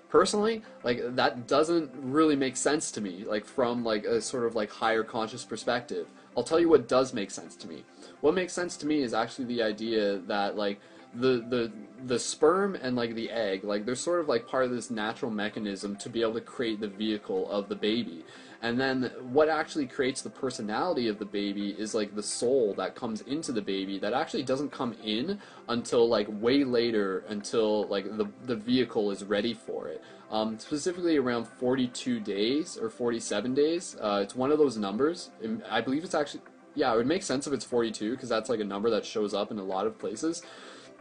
Personally 0.10 0.64
like 0.84 1.16
that 1.16 1.48
doesn't 1.48 1.92
really 1.96 2.36
make 2.36 2.58
sense 2.58 2.90
to 2.92 3.02
me 3.02 3.24
like 3.26 3.46
from 3.46 3.84
like 3.84 4.06
a 4.06 4.20
sort 4.20 4.46
of 4.46 4.56
like 4.56 4.72
higher 4.72 5.04
conscious 5.04 5.46
perspective. 5.46 6.08
I'll 6.36 6.44
tell 6.44 6.60
you 6.60 6.70
what 6.70 6.88
does 6.88 7.14
make 7.14 7.32
sense 7.32 7.56
to 7.58 7.68
me. 7.68 7.84
What 8.22 8.34
makes 8.34 8.54
sense 8.54 8.76
to 8.78 8.88
me 8.88 9.02
is 9.04 9.14
actually 9.14 9.46
the 9.46 9.62
idea 9.62 10.18
that 10.20 10.58
like 10.58 10.80
the 11.14 11.44
the 11.50 11.72
the 12.06 12.20
sperm 12.20 12.76
and 12.76 12.96
like 12.96 13.16
the 13.16 13.30
egg 13.32 13.64
like 13.64 13.86
they're 13.86 13.96
sort 13.96 14.20
of 14.20 14.28
like 14.28 14.48
part 14.48 14.66
of 14.66 14.72
this 14.72 14.92
natural 14.92 15.32
mechanism 15.32 15.96
to 15.96 16.10
be 16.10 16.22
able 16.22 16.36
to 16.36 16.42
create 16.42 16.80
the 16.80 16.88
vehicle 16.88 17.50
of 17.50 17.68
the 17.68 17.76
baby 17.76 18.24
and 18.62 18.80
then 18.80 19.12
what 19.32 19.48
actually 19.48 19.86
creates 19.88 20.22
the 20.22 20.30
personality 20.30 21.08
of 21.08 21.18
the 21.18 21.26
baby 21.26 21.76
is 21.78 21.96
like 21.96 22.14
the 22.14 22.24
soul 22.24 22.74
that 22.76 22.94
comes 22.94 23.22
into 23.22 23.52
the 23.54 23.62
baby 23.62 23.98
that 24.00 24.14
actually 24.14 24.44
doesn't 24.44 24.72
come 24.72 24.96
in 25.04 25.40
until 25.70 26.08
like 26.10 26.28
way 26.30 26.64
later 26.66 27.24
until 27.30 27.88
like 27.88 28.06
the, 28.18 28.28
the 28.44 28.56
vehicle 28.56 29.12
is 29.12 29.24
ready 29.24 29.54
for 29.54 29.88
it. 29.88 30.04
Um, 30.30 30.60
specifically 30.60 31.18
around 31.18 31.48
42 31.48 32.20
days 32.20 32.78
or 32.78 32.90
47 32.90 33.54
days. 33.54 33.96
Uh, 34.00 34.20
it's 34.22 34.36
one 34.36 34.52
of 34.52 34.58
those 34.58 34.78
numbers. 34.78 35.32
I 35.70 35.82
believe 35.82 36.04
it's 36.04 36.14
actually, 36.14 36.42
yeah, 36.76 36.94
it 36.94 36.98
would 36.98 37.08
make 37.08 37.24
sense 37.24 37.48
if 37.48 37.54
it's 37.54 37.66
42 37.66 38.12
because 38.12 38.30
that's 38.30 38.50
like 38.50 38.60
a 38.60 38.66
number 38.66 38.90
that 38.90 39.06
shows 39.06 39.34
up 39.34 39.52
in 39.52 39.58
a 39.58 39.64
lot 39.64 39.88
of 39.88 39.98
places 39.98 40.44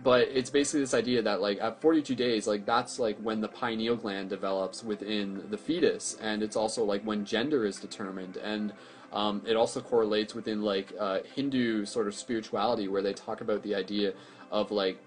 but 0.02 0.28
it's 0.28 0.50
basically 0.50 0.80
this 0.80 0.94
idea 0.94 1.22
that 1.22 1.40
like 1.40 1.60
at 1.60 1.80
42 1.80 2.14
days 2.14 2.46
like 2.46 2.64
that's 2.64 2.98
like 2.98 3.18
when 3.18 3.40
the 3.40 3.48
pineal 3.48 3.96
gland 3.96 4.28
develops 4.30 4.84
within 4.84 5.42
the 5.50 5.58
fetus 5.58 6.16
and 6.20 6.42
it's 6.42 6.56
also 6.56 6.84
like 6.84 7.02
when 7.02 7.24
gender 7.24 7.64
is 7.64 7.76
determined 7.76 8.36
and 8.38 8.72
um, 9.12 9.42
it 9.46 9.56
also 9.56 9.80
correlates 9.80 10.34
within 10.34 10.62
like 10.62 10.92
uh, 11.00 11.20
hindu 11.34 11.84
sort 11.84 12.06
of 12.06 12.14
spirituality 12.14 12.88
where 12.88 13.02
they 13.02 13.12
talk 13.12 13.40
about 13.40 13.62
the 13.62 13.74
idea 13.74 14.12
of 14.50 14.70
like 14.70 14.98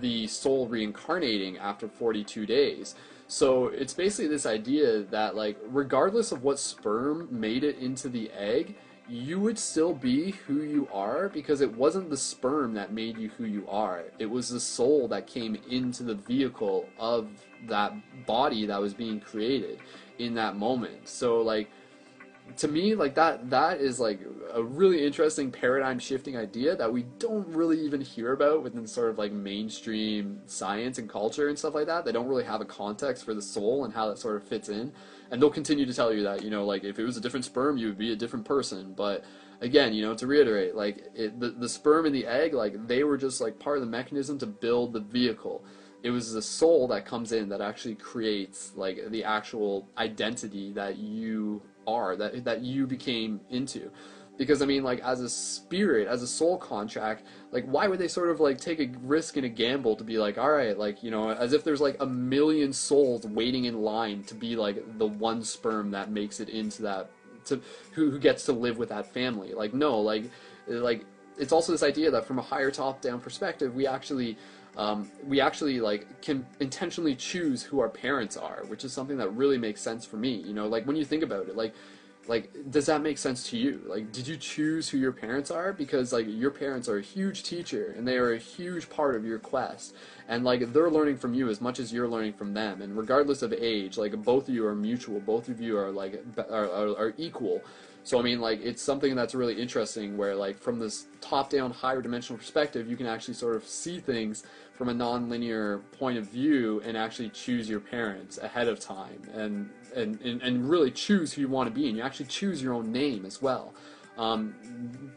the 0.00 0.26
soul 0.26 0.66
reincarnating 0.66 1.58
after 1.58 1.88
42 1.88 2.46
days. 2.46 2.94
So 3.26 3.68
it's 3.68 3.94
basically 3.94 4.28
this 4.28 4.46
idea 4.46 5.02
that 5.04 5.34
like 5.34 5.58
regardless 5.68 6.32
of 6.32 6.42
what 6.42 6.58
sperm 6.58 7.28
made 7.30 7.64
it 7.64 7.78
into 7.78 8.08
the 8.08 8.30
egg 8.32 8.76
you 9.08 9.38
would 9.38 9.58
still 9.58 9.92
be 9.92 10.32
who 10.46 10.62
you 10.62 10.88
are 10.92 11.28
because 11.28 11.60
it 11.60 11.72
wasn't 11.76 12.08
the 12.08 12.16
sperm 12.16 12.72
that 12.74 12.92
made 12.92 13.18
you 13.18 13.28
who 13.30 13.44
you 13.44 13.66
are. 13.68 14.04
It 14.18 14.26
was 14.26 14.48
the 14.48 14.60
soul 14.60 15.08
that 15.08 15.26
came 15.26 15.56
into 15.68 16.02
the 16.02 16.14
vehicle 16.14 16.88
of 16.98 17.28
that 17.68 17.92
body 18.26 18.66
that 18.66 18.80
was 18.80 18.94
being 18.94 19.20
created 19.20 19.78
in 20.18 20.34
that 20.34 20.56
moment. 20.56 21.08
So 21.08 21.42
like 21.42 21.68
to 22.56 22.68
me 22.68 22.94
like 22.94 23.14
that 23.14 23.50
that 23.50 23.80
is 23.80 23.98
like 23.98 24.20
a 24.52 24.62
really 24.62 25.04
interesting 25.04 25.50
paradigm 25.50 25.98
shifting 25.98 26.36
idea 26.36 26.76
that 26.76 26.92
we 26.92 27.04
don't 27.18 27.46
really 27.48 27.80
even 27.80 28.00
hear 28.00 28.32
about 28.32 28.62
within 28.62 28.86
sort 28.86 29.10
of 29.10 29.18
like 29.18 29.32
mainstream 29.32 30.40
science 30.46 30.98
and 30.98 31.08
culture 31.08 31.48
and 31.48 31.58
stuff 31.58 31.74
like 31.74 31.86
that. 31.86 32.04
They 32.04 32.12
don't 32.12 32.28
really 32.28 32.44
have 32.44 32.60
a 32.60 32.64
context 32.64 33.24
for 33.24 33.34
the 33.34 33.42
soul 33.42 33.84
and 33.84 33.92
how 33.92 34.08
that 34.08 34.18
sort 34.18 34.36
of 34.36 34.44
fits 34.44 34.68
in. 34.68 34.92
And 35.30 35.42
they'll 35.42 35.50
continue 35.50 35.86
to 35.86 35.94
tell 35.94 36.12
you 36.12 36.22
that 36.22 36.42
you 36.42 36.50
know 36.50 36.64
like 36.64 36.84
if 36.84 36.98
it 36.98 37.04
was 37.04 37.16
a 37.16 37.20
different 37.20 37.44
sperm 37.44 37.76
you 37.76 37.88
would 37.88 37.98
be 37.98 38.12
a 38.12 38.16
different 38.16 38.44
person. 38.44 38.94
But 38.96 39.24
again 39.60 39.94
you 39.94 40.02
know 40.02 40.14
to 40.14 40.26
reiterate 40.26 40.74
like 40.74 41.06
it, 41.14 41.40
the, 41.40 41.50
the 41.50 41.68
sperm 41.68 42.06
and 42.06 42.14
the 42.14 42.26
egg 42.26 42.52
like 42.54 42.86
they 42.86 43.04
were 43.04 43.16
just 43.16 43.40
like 43.40 43.58
part 43.58 43.78
of 43.78 43.82
the 43.82 43.90
mechanism 43.90 44.38
to 44.38 44.46
build 44.46 44.92
the 44.92 45.00
vehicle. 45.00 45.64
It 46.04 46.10
was 46.10 46.32
the 46.32 46.42
soul 46.42 46.86
that 46.88 47.06
comes 47.06 47.32
in 47.32 47.48
that 47.48 47.62
actually 47.62 47.94
creates 47.94 48.72
like 48.76 49.00
the 49.08 49.24
actual 49.24 49.88
identity 49.96 50.70
that 50.72 50.98
you 50.98 51.62
are 51.86 52.16
that 52.16 52.44
that 52.44 52.62
you 52.62 52.86
became 52.86 53.40
into. 53.50 53.90
Because 54.36 54.62
i 54.62 54.66
mean 54.66 54.82
like 54.82 54.98
as 54.98 55.20
a 55.20 55.28
spirit 55.28 56.08
as 56.08 56.20
a 56.20 56.26
soul 56.26 56.58
contract 56.58 57.24
like 57.52 57.64
why 57.66 57.86
would 57.86 58.00
they 58.00 58.08
sort 58.08 58.30
of 58.30 58.40
like 58.40 58.60
take 58.60 58.80
a 58.80 58.90
risk 59.02 59.36
and 59.36 59.46
a 59.46 59.48
gamble 59.48 59.94
to 59.94 60.02
be 60.02 60.18
like 60.18 60.38
all 60.38 60.50
right 60.50 60.76
like 60.76 61.04
you 61.04 61.12
know 61.12 61.30
as 61.30 61.52
if 61.52 61.62
there's 61.62 61.80
like 61.80 61.96
a 62.00 62.06
million 62.06 62.72
souls 62.72 63.24
waiting 63.28 63.66
in 63.66 63.80
line 63.82 64.24
to 64.24 64.34
be 64.34 64.56
like 64.56 64.98
the 64.98 65.06
one 65.06 65.44
sperm 65.44 65.92
that 65.92 66.10
makes 66.10 66.40
it 66.40 66.48
into 66.48 66.82
that 66.82 67.10
to 67.44 67.60
who, 67.92 68.10
who 68.10 68.18
gets 68.18 68.44
to 68.46 68.52
live 68.52 68.78
with 68.78 68.88
that 68.88 69.12
family? 69.12 69.52
Like 69.52 69.74
no 69.74 70.00
like 70.00 70.30
like 70.66 71.04
it's 71.38 71.52
also 71.52 71.72
this 71.72 71.82
idea 71.82 72.10
that 72.10 72.26
from 72.26 72.38
a 72.38 72.42
higher 72.42 72.70
top 72.70 73.00
down 73.00 73.20
perspective 73.20 73.74
we 73.74 73.86
actually 73.86 74.36
um, 74.76 75.10
we 75.24 75.40
actually 75.40 75.80
like 75.80 76.22
can 76.22 76.46
intentionally 76.60 77.14
choose 77.14 77.62
who 77.62 77.80
our 77.80 77.88
parents 77.88 78.36
are, 78.36 78.64
which 78.66 78.84
is 78.84 78.92
something 78.92 79.16
that 79.18 79.28
really 79.30 79.58
makes 79.58 79.80
sense 79.80 80.04
for 80.04 80.16
me. 80.16 80.34
You 80.34 80.54
know, 80.54 80.66
like 80.66 80.86
when 80.86 80.96
you 80.96 81.04
think 81.04 81.22
about 81.22 81.48
it, 81.48 81.56
like 81.56 81.74
like 82.26 82.50
does 82.70 82.86
that 82.86 83.02
make 83.02 83.18
sense 83.18 83.50
to 83.50 83.56
you? 83.56 83.82
Like 83.86 84.10
did 84.10 84.26
you 84.26 84.36
choose 84.36 84.88
who 84.88 84.98
your 84.98 85.12
parents 85.12 85.50
are? 85.50 85.72
Because 85.72 86.12
like 86.12 86.26
your 86.28 86.50
parents 86.50 86.88
are 86.88 86.98
a 86.98 87.02
huge 87.02 87.42
teacher 87.42 87.94
and 87.96 88.08
they 88.08 88.16
are 88.16 88.32
a 88.32 88.38
huge 88.38 88.88
part 88.88 89.14
of 89.14 89.24
your 89.24 89.38
quest. 89.38 89.94
And 90.28 90.44
like 90.44 90.72
they're 90.72 90.90
learning 90.90 91.18
from 91.18 91.34
you 91.34 91.48
as 91.50 91.60
much 91.60 91.78
as 91.78 91.92
you're 91.92 92.08
learning 92.08 92.32
from 92.32 92.54
them. 92.54 92.82
And 92.82 92.96
regardless 92.96 93.42
of 93.42 93.52
age 93.52 93.98
like 93.98 94.12
both 94.22 94.48
of 94.48 94.54
you 94.54 94.66
are 94.66 94.74
mutual. 94.74 95.20
Both 95.20 95.48
of 95.48 95.60
you 95.60 95.76
are 95.76 95.90
like 95.90 96.24
are, 96.50 96.70
are, 96.70 96.98
are 96.98 97.14
equal 97.18 97.62
so 98.04 98.18
I 98.18 98.22
mean, 98.22 98.40
like 98.40 98.60
it's 98.62 98.80
something 98.80 99.16
that's 99.16 99.34
really 99.34 99.60
interesting, 99.60 100.16
where 100.16 100.36
like 100.36 100.58
from 100.58 100.78
this 100.78 101.06
top-down, 101.20 101.72
higher 101.72 102.00
dimensional 102.00 102.38
perspective, 102.38 102.88
you 102.88 102.96
can 102.96 103.06
actually 103.06 103.34
sort 103.34 103.56
of 103.56 103.66
see 103.66 103.98
things 103.98 104.44
from 104.74 104.88
a 104.88 104.94
non-linear 104.94 105.78
point 105.98 106.18
of 106.18 106.26
view 106.26 106.82
and 106.84 106.96
actually 106.96 107.30
choose 107.30 107.68
your 107.68 107.80
parents 107.80 108.38
ahead 108.38 108.68
of 108.68 108.78
time, 108.78 109.20
and 109.32 109.70
and 109.96 110.20
and, 110.20 110.42
and 110.42 110.68
really 110.68 110.90
choose 110.90 111.32
who 111.32 111.40
you 111.40 111.48
want 111.48 111.68
to 111.68 111.74
be, 111.74 111.88
and 111.88 111.96
you 111.96 112.02
actually 112.02 112.26
choose 112.26 112.62
your 112.62 112.74
own 112.74 112.92
name 112.92 113.24
as 113.24 113.40
well. 113.40 113.74
Um, 114.16 114.54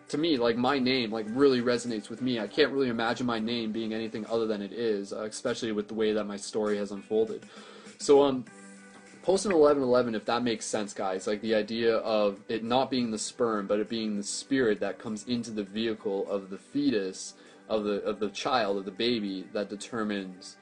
to 0.08 0.17
me, 0.17 0.38
like 0.38 0.58
my 0.58 0.80
name, 0.80 1.12
like 1.12 1.28
really 1.30 1.62
resonates 1.62 2.10
with 2.10 2.21
me. 2.21 2.39
I 2.39 2.47
can't 2.47 2.71
really 2.71 2.89
imagine 2.89 3.28
my 3.28 3.38
name 3.38 3.71
being 3.71 3.93
anything 3.93 4.26
other 4.28 4.47
than 4.47 4.62
it 4.62 4.71
is, 4.71 5.13
uh, 5.13 5.23
especially 5.23 5.71
with 5.71 5.88
the 5.88 5.93
way 5.93 6.13
that 6.13 6.23
my 6.23 6.38
story 6.38 6.78
has 6.78 6.91
unfolded. 6.91 7.45
So 8.00 8.23
um, 8.23 8.45
post 9.28 9.46
an 9.46 9.52
1111 9.52 10.16
if 10.16 10.24
that 10.24 10.42
makes 10.42 10.66
sense 10.66 10.94
guys. 10.94 11.28
Like 11.28 11.42
the 11.42 11.54
idea 11.54 11.98
of 11.98 12.40
it 12.48 12.63
not 12.63 12.90
being 12.90 13.12
the 13.12 13.20
sperm 13.20 13.68
but 13.68 13.78
it 13.78 13.90
being 13.90 14.16
the 14.16 14.24
spirit 14.24 14.80
that 14.80 15.00
comes 15.00 15.26
into 15.28 15.52
the 15.52 15.63
vehicle 15.63 16.26
of 16.30 16.50
the 16.50 16.58
fetus 16.58 17.34
of 17.68 17.84
the 17.84 18.02
of 18.04 18.22
the 18.22 18.30
child 18.30 18.78
of 18.78 18.86
the 18.86 18.92
baby 18.92 19.46
that 19.52 19.70
determines 19.70 20.56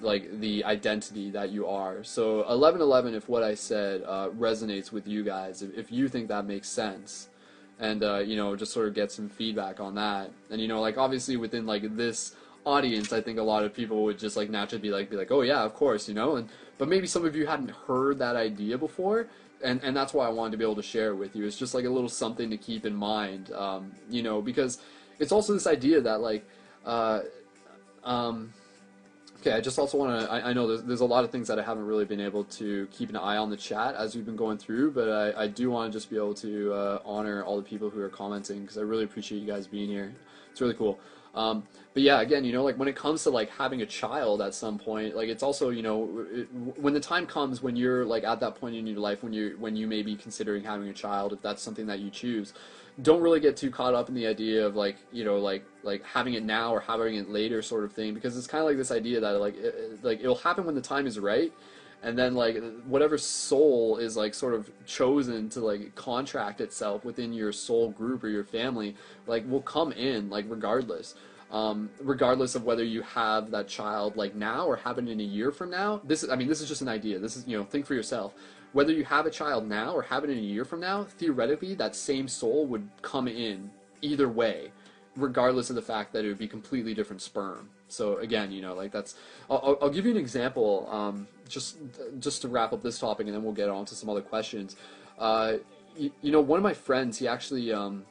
like 0.00 0.40
the 0.40 0.64
identity 0.64 1.30
that 1.30 1.50
you 1.50 1.66
are. 1.66 2.02
So 2.04 2.36
1111 2.36 3.14
if 3.14 3.28
what 3.28 3.42
i 3.42 3.54
said 3.54 4.02
uh, 4.06 4.30
resonates 4.30 4.90
with 4.90 5.06
you 5.06 5.22
guys 5.22 5.60
if, 5.60 5.76
if 5.76 5.92
you 5.92 6.08
think 6.08 6.28
that 6.28 6.46
makes 6.46 6.70
sense. 6.70 7.28
And 7.78 8.02
uh, 8.02 8.20
you 8.20 8.36
know 8.36 8.56
just 8.56 8.72
sort 8.72 8.88
of 8.88 8.94
get 8.94 9.12
some 9.12 9.28
feedback 9.28 9.78
on 9.78 9.94
that. 9.96 10.30
And 10.50 10.58
you 10.58 10.68
know 10.68 10.80
like 10.80 10.96
obviously 10.96 11.36
within 11.36 11.66
like 11.66 11.94
this 11.98 12.34
audience 12.66 13.12
i 13.12 13.20
think 13.20 13.38
a 13.38 13.42
lot 13.42 13.64
of 13.64 13.72
people 13.72 14.02
would 14.04 14.18
just 14.18 14.36
like 14.36 14.50
naturally 14.50 14.82
be 14.82 14.90
like 14.90 15.08
be 15.08 15.16
like 15.16 15.30
oh 15.30 15.42
yeah 15.42 15.62
of 15.62 15.72
course 15.72 16.08
you 16.08 16.14
know 16.14 16.36
and 16.36 16.48
but 16.78 16.88
maybe 16.88 17.06
some 17.06 17.24
of 17.24 17.34
you 17.34 17.46
hadn't 17.46 17.70
heard 17.70 18.18
that 18.18 18.36
idea 18.36 18.76
before. 18.78 19.28
and 19.62 19.82
and 19.82 19.96
that's 19.96 20.12
why 20.12 20.26
I 20.26 20.28
wanted 20.28 20.52
to 20.52 20.58
be 20.58 20.64
able 20.64 20.76
to 20.76 20.82
share 20.82 21.08
it 21.08 21.16
with 21.16 21.34
you. 21.34 21.46
It's 21.46 21.56
just 21.56 21.74
like 21.74 21.86
a 21.86 21.90
little 21.90 22.10
something 22.10 22.50
to 22.50 22.58
keep 22.58 22.84
in 22.84 22.94
mind, 22.94 23.52
um, 23.52 23.92
you 24.10 24.22
know, 24.22 24.42
because 24.42 24.78
it's 25.18 25.32
also 25.32 25.54
this 25.54 25.66
idea 25.66 26.00
that 26.02 26.20
like, 26.20 26.46
uh, 26.84 27.20
um, 28.04 28.52
okay, 29.40 29.52
I 29.52 29.60
just 29.62 29.78
also 29.78 29.96
want 29.96 30.20
to. 30.20 30.30
I, 30.30 30.50
I, 30.50 30.52
know 30.52 30.66
there's, 30.68 30.82
there's 30.82 31.00
a 31.00 31.06
lot 31.06 31.24
of 31.24 31.30
things 31.30 31.48
that 31.48 31.58
I 31.58 31.62
haven't 31.62 31.86
really 31.86 32.04
been 32.04 32.20
able 32.20 32.44
to 32.44 32.86
keep 32.92 33.08
an 33.08 33.16
eye 33.16 33.38
on 33.38 33.48
the 33.48 33.56
chat 33.56 33.94
as 33.94 34.14
we've 34.14 34.26
been 34.26 34.36
going 34.36 34.58
through, 34.58 34.90
but 34.90 35.08
I, 35.08 35.44
I 35.44 35.46
do 35.48 35.70
want 35.70 35.90
to 35.90 35.96
just 35.96 36.10
be 36.10 36.16
able 36.16 36.34
to 36.34 36.74
uh, 36.74 36.98
honor 37.06 37.42
all 37.42 37.56
the 37.56 37.62
people 37.62 37.88
who 37.88 38.02
are 38.02 38.10
commenting 38.10 38.60
because 38.60 38.76
I 38.76 38.82
really 38.82 39.04
appreciate 39.04 39.38
you 39.38 39.46
guys 39.46 39.66
being 39.66 39.88
here. 39.88 40.12
It's 40.52 40.60
really 40.60 40.74
cool. 40.74 40.98
Um, 41.36 41.64
but 41.92 42.02
yeah, 42.02 42.20
again, 42.20 42.44
you 42.44 42.52
know, 42.52 42.64
like 42.64 42.78
when 42.78 42.88
it 42.88 42.96
comes 42.96 43.22
to 43.24 43.30
like 43.30 43.50
having 43.50 43.82
a 43.82 43.86
child 43.86 44.42
at 44.42 44.54
some 44.54 44.78
point, 44.78 45.14
like 45.14 45.28
it's 45.28 45.42
also, 45.42 45.70
you 45.70 45.82
know, 45.82 46.26
it, 46.32 46.48
when 46.52 46.94
the 46.94 47.00
time 47.00 47.26
comes 47.26 47.62
when 47.62 47.76
you're 47.76 48.04
like 48.04 48.24
at 48.24 48.40
that 48.40 48.54
point 48.56 48.74
in 48.74 48.86
your 48.86 48.98
life 48.98 49.22
when 49.22 49.32
you 49.32 49.56
when 49.58 49.76
you 49.76 49.86
may 49.86 50.02
be 50.02 50.16
considering 50.16 50.64
having 50.64 50.88
a 50.88 50.92
child, 50.92 51.32
if 51.32 51.42
that's 51.42 51.62
something 51.62 51.86
that 51.86 52.00
you 52.00 52.10
choose, 52.10 52.54
don't 53.02 53.22
really 53.22 53.40
get 53.40 53.56
too 53.56 53.70
caught 53.70 53.94
up 53.94 54.08
in 54.08 54.14
the 54.14 54.26
idea 54.26 54.66
of 54.66 54.76
like, 54.76 54.96
you 55.12 55.24
know, 55.24 55.38
like 55.38 55.64
like 55.82 56.02
having 56.04 56.34
it 56.34 56.42
now 56.42 56.74
or 56.74 56.80
having 56.80 57.14
it 57.16 57.28
later 57.28 57.62
sort 57.62 57.84
of 57.84 57.92
thing 57.92 58.14
because 58.14 58.36
it's 58.36 58.46
kind 58.46 58.62
of 58.62 58.68
like 58.68 58.76
this 58.78 58.90
idea 58.90 59.20
that 59.20 59.32
like 59.32 59.56
it, 59.56 60.02
like 60.02 60.20
it'll 60.20 60.34
happen 60.34 60.64
when 60.64 60.74
the 60.74 60.80
time 60.80 61.06
is 61.06 61.18
right 61.18 61.52
and 62.02 62.18
then 62.18 62.34
like 62.34 62.62
whatever 62.84 63.18
soul 63.18 63.96
is 63.96 64.16
like 64.16 64.34
sort 64.34 64.54
of 64.54 64.70
chosen 64.86 65.48
to 65.50 65.60
like 65.60 65.94
contract 65.94 66.60
itself 66.60 67.04
within 67.04 67.32
your 67.32 67.52
soul 67.52 67.90
group 67.90 68.22
or 68.22 68.28
your 68.28 68.44
family 68.44 68.94
like 69.26 69.48
will 69.48 69.62
come 69.62 69.92
in 69.92 70.30
like 70.30 70.44
regardless. 70.48 71.14
Um, 71.48 71.90
regardless 72.00 72.56
of 72.56 72.64
whether 72.64 72.82
you 72.82 73.02
have 73.02 73.52
that 73.52 73.68
child 73.68 74.16
like 74.16 74.34
now 74.34 74.66
or 74.66 74.74
have 74.76 74.98
it 74.98 75.08
in 75.08 75.20
a 75.20 75.22
year 75.22 75.52
from 75.52 75.70
now 75.70 76.00
this 76.02 76.24
is 76.24 76.28
i 76.28 76.34
mean 76.34 76.48
this 76.48 76.60
is 76.60 76.68
just 76.68 76.82
an 76.82 76.88
idea. 76.88 77.18
This 77.18 77.36
is 77.36 77.46
you 77.46 77.56
know 77.56 77.64
think 77.64 77.86
for 77.86 77.94
yourself. 77.94 78.34
Whether 78.72 78.92
you 78.92 79.04
have 79.04 79.26
a 79.26 79.30
child 79.30 79.66
now 79.66 79.92
or 79.94 80.02
have 80.02 80.24
it 80.24 80.30
in 80.30 80.38
a 80.38 80.42
year 80.42 80.64
from 80.64 80.80
now 80.80 81.04
theoretically 81.04 81.74
that 81.74 81.94
same 81.96 82.28
soul 82.28 82.66
would 82.66 82.88
come 83.00 83.28
in 83.28 83.70
either 84.02 84.28
way 84.28 84.70
regardless 85.16 85.70
of 85.70 85.76
the 85.76 85.82
fact 85.82 86.12
that 86.12 86.24
it 86.24 86.28
would 86.28 86.38
be 86.38 86.48
completely 86.48 86.94
different 86.94 87.22
sperm 87.22 87.70
so 87.88 88.16
again 88.18 88.50
you 88.50 88.60
know 88.60 88.74
like 88.74 88.90
that's 88.90 89.14
i'll, 89.48 89.78
I'll 89.80 89.90
give 89.90 90.04
you 90.04 90.10
an 90.10 90.16
example 90.16 90.88
um, 90.90 91.28
just 91.48 91.76
just 92.18 92.42
to 92.42 92.48
wrap 92.48 92.72
up 92.72 92.82
this 92.82 92.98
topic 92.98 93.26
and 93.26 93.34
then 93.34 93.42
we'll 93.42 93.52
get 93.52 93.68
on 93.68 93.84
to 93.86 93.94
some 93.94 94.08
other 94.08 94.22
questions 94.22 94.76
uh, 95.18 95.54
you, 95.96 96.10
you 96.22 96.32
know 96.32 96.40
one 96.40 96.58
of 96.58 96.64
my 96.64 96.74
friends 96.74 97.18
he 97.18 97.28
actually 97.28 97.72
um, 97.72 98.04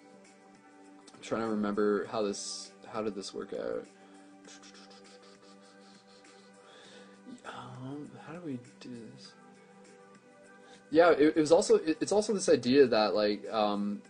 i'm 1.14 1.22
trying 1.22 1.42
to 1.42 1.48
remember 1.48 2.08
how 2.08 2.22
this 2.22 2.72
how 2.96 3.02
did 3.02 3.14
this 3.14 3.34
work 3.34 3.54
out? 3.54 3.86
Um, 7.46 8.10
how 8.26 8.34
do 8.34 8.40
we 8.46 8.58
do 8.80 8.90
this? 8.90 9.34
Yeah, 10.92 11.12
it, 11.12 11.34
it 11.36 11.40
was 11.42 11.52
also 11.52 11.76
it, 11.76 11.98
it's 12.00 12.14
also 12.14 12.34
this 12.34 12.48
idea 12.48 12.88
that 12.88 13.14
like 13.14 13.46
um, 13.52 14.02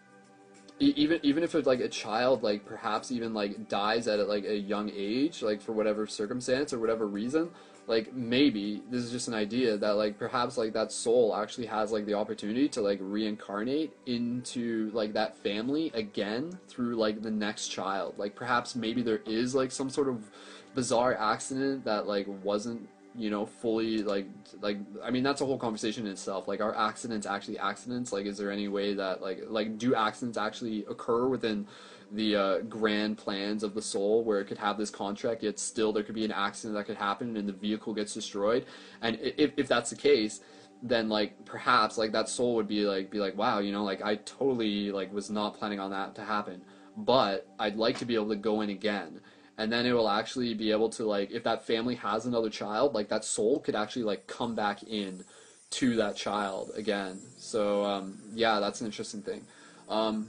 even 0.80 1.20
even 1.24 1.44
if 1.44 1.56
it's 1.56 1.68
like 1.68 1.80
a 1.80 1.88
child 1.88 2.44
like 2.44 2.66
perhaps 2.66 3.12
even 3.12 3.34
like 3.34 3.70
dies 3.70 4.08
at 4.08 4.20
like 4.28 4.46
a 4.46 4.58
young 4.58 4.92
age 4.94 5.42
like 5.42 5.62
for 5.62 5.72
whatever 5.72 6.06
circumstance 6.06 6.74
or 6.74 6.80
whatever 6.80 7.08
reason 7.08 7.50
like 7.88 8.14
maybe 8.14 8.82
this 8.90 9.04
is 9.04 9.12
just 9.12 9.28
an 9.28 9.34
idea 9.34 9.78
that 9.78 9.92
like 9.92 10.18
perhaps 10.18 10.58
like 10.58 10.74
that 10.74 10.92
soul 10.92 11.36
actually 11.36 11.68
has 11.68 11.92
like 11.92 12.06
the 12.06 12.14
opportunity 12.14 12.68
to 12.68 12.82
like 12.82 12.98
reincarnate 13.02 13.96
into 14.08 14.90
like 14.92 15.14
that 15.14 15.38
family 15.38 15.92
again 15.94 16.58
through 16.68 16.96
like 16.96 17.22
the 17.22 17.30
next 17.30 17.68
child. 17.68 18.16
Like 18.18 18.36
perhaps 18.36 18.76
maybe 18.76 19.04
there 19.04 19.22
is 19.26 19.54
like 19.54 19.72
some 19.72 19.90
sort 19.90 20.10
of 20.10 20.32
bizarre 20.74 21.16
accident 21.16 21.86
that 21.86 22.08
like 22.08 22.26
wasn't 22.44 22.90
you 23.18 23.30
know 23.30 23.46
fully 23.46 24.04
like 24.04 24.28
like 24.62 24.78
i 25.04 25.10
mean 25.10 25.24
that's 25.24 25.42
a 25.42 25.46
whole 25.46 25.58
conversation 25.58 26.06
in 26.06 26.12
itself. 26.12 26.48
Like 26.48 26.62
are 26.62 26.76
accidents 26.76 27.26
actually 27.26 27.58
accidents? 27.58 28.12
Like 28.12 28.26
is 28.26 28.38
there 28.38 28.52
any 28.52 28.68
way 28.68 28.94
that 28.94 29.22
like 29.22 29.44
like 29.48 29.78
do 29.78 29.96
accidents 29.96 30.38
actually 30.38 30.86
occur 30.90 31.28
within 31.28 31.68
the 32.12 32.36
uh, 32.36 32.60
grand 32.62 33.18
plans 33.18 33.64
of 33.64 33.74
the 33.74 33.82
soul 33.82 34.24
where 34.24 34.40
it 34.40 34.46
could 34.46 34.60
have 34.60 34.78
this 34.78 34.90
contract 34.90 35.44
yet 35.44 35.58
still 35.58 35.92
there 35.92 36.04
could 36.04 36.16
be 36.16 36.24
an 36.24 36.32
accident 36.32 36.76
that 36.76 36.86
could 36.86 36.98
happen 36.98 37.36
and 37.36 37.50
the 37.50 37.54
vehicle 37.54 37.94
gets 37.94 38.14
destroyed? 38.14 38.66
And 39.02 39.18
if, 39.22 39.52
if 39.58 39.68
that's 39.68 39.90
the 39.90 39.96
case 39.96 40.42
then 40.84 41.10
like 41.10 41.46
perhaps 41.46 41.98
like 41.98 42.12
that 42.12 42.30
soul 42.30 42.54
would 42.56 42.68
be 42.68 42.86
like 42.86 43.10
be 43.10 43.18
like 43.18 43.36
wow 43.38 43.60
you 43.60 43.72
know 43.72 43.84
like 43.84 44.04
i 44.04 44.16
totally 44.18 44.92
like 44.92 45.12
was 45.14 45.30
not 45.30 45.58
planning 45.58 45.80
on 45.80 45.92
that 45.92 46.16
to 46.16 46.22
happen. 46.22 46.62
But 46.98 47.48
i'd 47.60 47.76
like 47.76 47.98
to 48.00 48.06
be 48.06 48.16
able 48.16 48.30
to 48.30 48.36
go 48.36 48.62
in 48.62 48.70
again 48.70 49.20
and 49.58 49.72
then 49.72 49.86
it 49.86 49.94
will 49.94 50.10
actually 50.10 50.54
be 50.54 50.72
able 50.72 50.90
to 50.90 51.06
like 51.06 51.32
if 51.32 51.44
that 51.44 51.66
family 51.66 51.96
has 51.96 52.26
another 52.26 52.50
child 52.50 52.94
like 52.94 53.10
that 53.10 53.24
soul 53.24 53.60
could 53.60 53.76
actually 53.76 54.04
like 54.04 54.28
come 54.28 54.56
back 54.56 54.84
in 54.84 55.24
to 55.70 55.96
that 55.96 56.16
child 56.16 56.72
again 56.76 57.20
so 57.38 57.84
um, 57.84 58.18
yeah 58.34 58.60
that's 58.60 58.82
an 58.82 58.88
interesting 58.88 59.22
thing 59.22 59.42
um, 59.90 60.28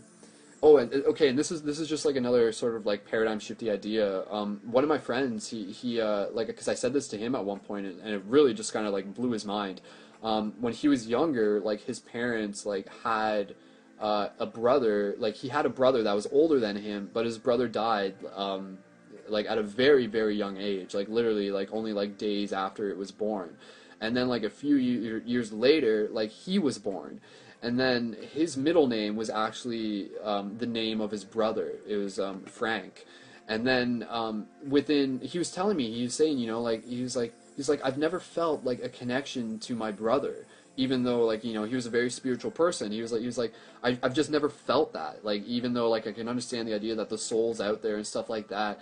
Oh, 0.63 0.79
and 0.79 0.93
okay, 0.93 1.29
and 1.29 1.39
this 1.39 1.53
is 1.53 1.63
this 1.63 1.79
is 1.79 1.89
just 1.89 2.05
like 2.05 2.17
another 2.17 2.51
sort 2.51 2.77
of 2.77 2.87
like 2.87 3.05
paradigm 3.05 3.39
shifty 3.39 3.71
idea. 3.71 4.25
Um, 4.31 4.61
one 4.65 4.83
of 4.83 4.89
my 4.89 4.99
friends, 4.99 5.49
he 5.49 5.71
he 5.71 6.01
uh, 6.01 6.27
like 6.33 6.47
because 6.47 6.67
I 6.67 6.75
said 6.75 6.93
this 6.93 7.09
to 7.09 7.19
him 7.19 7.35
at 7.35 7.45
one 7.45 7.61
point, 7.61 7.87
and 7.87 8.15
it 8.15 8.23
really 8.27 8.55
just 8.55 8.73
kind 8.73 8.87
of 8.87 8.93
like 8.93 9.15
blew 9.15 9.33
his 9.33 9.45
mind. 9.45 9.83
Um, 10.23 10.55
when 10.59 10.73
he 10.73 10.89
was 10.89 11.07
younger, 11.07 11.61
like 11.61 11.83
his 11.83 12.01
parents 12.01 12.65
like 12.65 12.89
had 13.05 13.55
uh, 14.01 14.29
a 14.39 14.47
brother, 14.47 15.15
like 15.19 15.35
he 15.35 15.49
had 15.49 15.67
a 15.67 15.69
brother 15.69 16.03
that 16.03 16.15
was 16.15 16.27
older 16.33 16.59
than 16.59 16.77
him, 16.77 17.11
but 17.13 17.27
his 17.27 17.37
brother 17.39 17.69
died 17.69 18.15
um, 18.35 18.79
like 19.29 19.47
at 19.47 19.59
a 19.59 19.63
very 19.63 20.07
very 20.07 20.37
young 20.37 20.57
age, 20.57 20.95
like 20.95 21.09
literally 21.09 21.51
like 21.51 21.69
only 21.73 21.93
like 21.93 22.19
days 22.19 22.53
after 22.53 22.91
it 22.91 22.97
was 22.97 23.11
born, 23.11 23.57
and 24.01 24.17
then 24.17 24.29
like 24.29 24.43
a 24.43 24.51
few 24.51 24.77
years 24.77 25.53
later, 25.53 26.09
like 26.11 26.31
he 26.31 26.59
was 26.59 26.79
born 26.79 27.21
and 27.63 27.81
then 27.81 28.17
his 28.33 28.57
middle 28.57 28.87
name 28.87 29.17
was 29.17 29.31
actually 29.31 30.11
um, 30.23 30.57
the 30.59 30.67
name 30.67 31.01
of 31.01 31.11
his 31.11 31.25
brother. 31.25 31.73
It 31.89 31.97
was 31.97 32.19
um, 32.21 32.43
Frank. 32.43 33.07
And 33.49 33.67
then 33.67 34.07
um, 34.11 34.47
within, 34.69 35.21
he 35.21 35.39
was 35.39 35.51
telling 35.51 35.77
me, 35.77 35.93
he 35.93 36.05
was 36.05 36.15
saying, 36.15 36.39
you 36.39 36.47
know, 36.47 36.61
like 36.61 36.85
he 36.85 37.03
was 37.03 37.17
like, 37.17 37.35
he's 37.57 37.69
like, 37.69 37.81
I've 37.85 37.99
never 37.99 38.21
felt 38.21 38.65
like 38.65 38.83
a 38.83 38.89
connection 38.89 39.59
to 39.61 39.75
my 39.75 39.91
brother, 39.91 40.47
even 40.77 41.05
though 41.05 41.25
like 41.25 41.43
you 41.45 41.55
know 41.55 41.65
he 41.65 41.75
was 41.75 41.87
a 41.87 41.91
very 41.91 42.11
spiritual 42.11 42.51
person. 42.51 42.93
He 42.93 43.01
was 43.01 43.13
like, 43.13 43.21
he 43.21 43.27
was 43.27 43.39
like, 43.39 43.53
I, 43.83 43.99
I've 44.03 44.15
just 44.15 44.31
never 44.31 44.49
felt 44.49 44.93
that. 44.93 45.25
Like 45.25 45.45
even 45.45 45.73
though 45.73 45.89
like 45.89 46.07
I 46.07 46.13
can 46.13 46.29
understand 46.29 46.69
the 46.69 46.75
idea 46.75 46.95
that 46.97 47.09
the 47.09 47.19
soul's 47.19 47.61
out 47.61 47.83
there 47.83 47.97
and 47.97 48.07
stuff 48.07 48.29
like 48.29 48.49
that. 48.49 48.81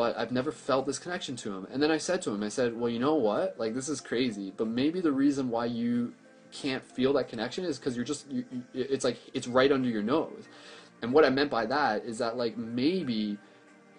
But 0.00 0.16
I've 0.16 0.32
never 0.32 0.50
felt 0.50 0.86
this 0.86 0.98
connection 0.98 1.36
to 1.36 1.54
him. 1.54 1.66
And 1.70 1.82
then 1.82 1.90
I 1.90 1.98
said 1.98 2.22
to 2.22 2.30
him, 2.30 2.42
I 2.42 2.48
said, 2.48 2.74
well, 2.74 2.88
you 2.88 2.98
know 2.98 3.16
what? 3.16 3.56
Like, 3.58 3.74
this 3.74 3.86
is 3.86 4.00
crazy. 4.00 4.50
But 4.56 4.66
maybe 4.66 5.02
the 5.02 5.12
reason 5.12 5.50
why 5.50 5.66
you 5.66 6.14
can't 6.52 6.82
feel 6.82 7.12
that 7.12 7.28
connection 7.28 7.66
is 7.66 7.78
because 7.78 7.96
you're 7.96 8.04
just 8.06 8.24
you, 8.30 8.46
it's 8.72 9.04
like 9.04 9.18
it's 9.34 9.46
right 9.46 9.70
under 9.70 9.90
your 9.90 10.02
nose 10.02 10.48
and 11.00 11.12
what 11.12 11.24
i 11.24 11.30
meant 11.30 11.48
by 11.48 11.64
that 11.64 12.04
is 12.04 12.18
that 12.18 12.36
like 12.36 12.56
maybe 12.56 13.38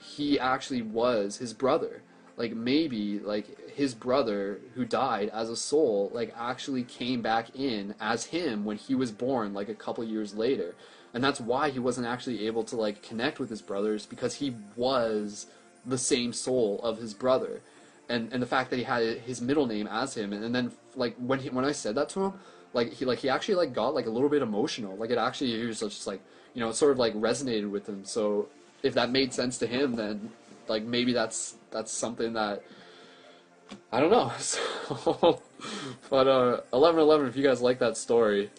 he 0.01 0.37
actually 0.37 0.81
was 0.81 1.37
his 1.37 1.53
brother 1.53 2.01
like 2.35 2.53
maybe 2.53 3.19
like 3.19 3.71
his 3.71 3.93
brother 3.93 4.59
who 4.75 4.83
died 4.83 5.29
as 5.29 5.49
a 5.49 5.55
soul 5.55 6.11
like 6.13 6.33
actually 6.37 6.83
came 6.83 7.21
back 7.21 7.55
in 7.55 7.95
as 8.01 8.25
him 8.25 8.65
when 8.65 8.75
he 8.75 8.95
was 8.95 9.13
born 9.13 9.53
like 9.53 9.69
a 9.69 9.75
couple 9.75 10.03
years 10.03 10.33
later 10.33 10.75
and 11.13 11.23
that's 11.23 11.39
why 11.39 11.69
he 11.69 11.79
wasn't 11.79 12.05
actually 12.05 12.45
able 12.47 12.65
to 12.65 12.75
like 12.75 13.01
connect 13.01 13.39
with 13.39 13.49
his 13.49 13.61
brothers 13.61 14.05
because 14.05 14.35
he 14.35 14.53
was 14.75 15.47
the 15.85 15.97
same 15.97 16.33
soul 16.33 16.79
of 16.83 16.97
his 16.97 17.13
brother 17.13 17.61
and 18.11 18.31
and 18.33 18.41
the 18.41 18.47
fact 18.47 18.69
that 18.69 18.77
he 18.77 18.83
had 18.83 19.19
his 19.19 19.41
middle 19.41 19.65
name 19.65 19.87
as 19.87 20.15
him, 20.15 20.33
and, 20.33 20.43
and 20.43 20.53
then 20.53 20.71
like 20.95 21.15
when 21.15 21.39
he 21.39 21.49
when 21.49 21.65
I 21.65 21.71
said 21.71 21.95
that 21.95 22.09
to 22.09 22.25
him, 22.25 22.33
like 22.73 22.93
he 22.93 23.05
like 23.05 23.19
he 23.19 23.29
actually 23.29 23.55
like 23.55 23.73
got 23.73 23.95
like 23.95 24.05
a 24.05 24.09
little 24.09 24.29
bit 24.29 24.41
emotional. 24.41 24.95
Like 24.97 25.09
it 25.09 25.17
actually 25.17 25.57
he 25.57 25.65
was 25.65 25.79
just 25.79 26.05
like 26.05 26.21
you 26.53 26.59
know 26.59 26.69
it 26.69 26.75
sort 26.75 26.91
of 26.91 26.99
like 26.99 27.13
resonated 27.13 27.69
with 27.69 27.87
him. 27.87 28.03
So 28.03 28.49
if 28.83 28.93
that 28.95 29.11
made 29.11 29.33
sense 29.33 29.57
to 29.59 29.67
him, 29.67 29.95
then 29.95 30.31
like 30.67 30.83
maybe 30.83 31.13
that's 31.13 31.55
that's 31.71 31.91
something 31.91 32.33
that 32.33 32.63
I 33.91 33.99
don't 33.99 34.11
know. 34.11 34.31
So, 34.41 35.39
but 36.09 36.27
uh, 36.27 36.61
eleven 36.73 36.99
eleven, 36.99 37.27
if 37.27 37.37
you 37.37 37.43
guys 37.43 37.61
like 37.61 37.77
that 37.79 37.95
story, 37.95 38.49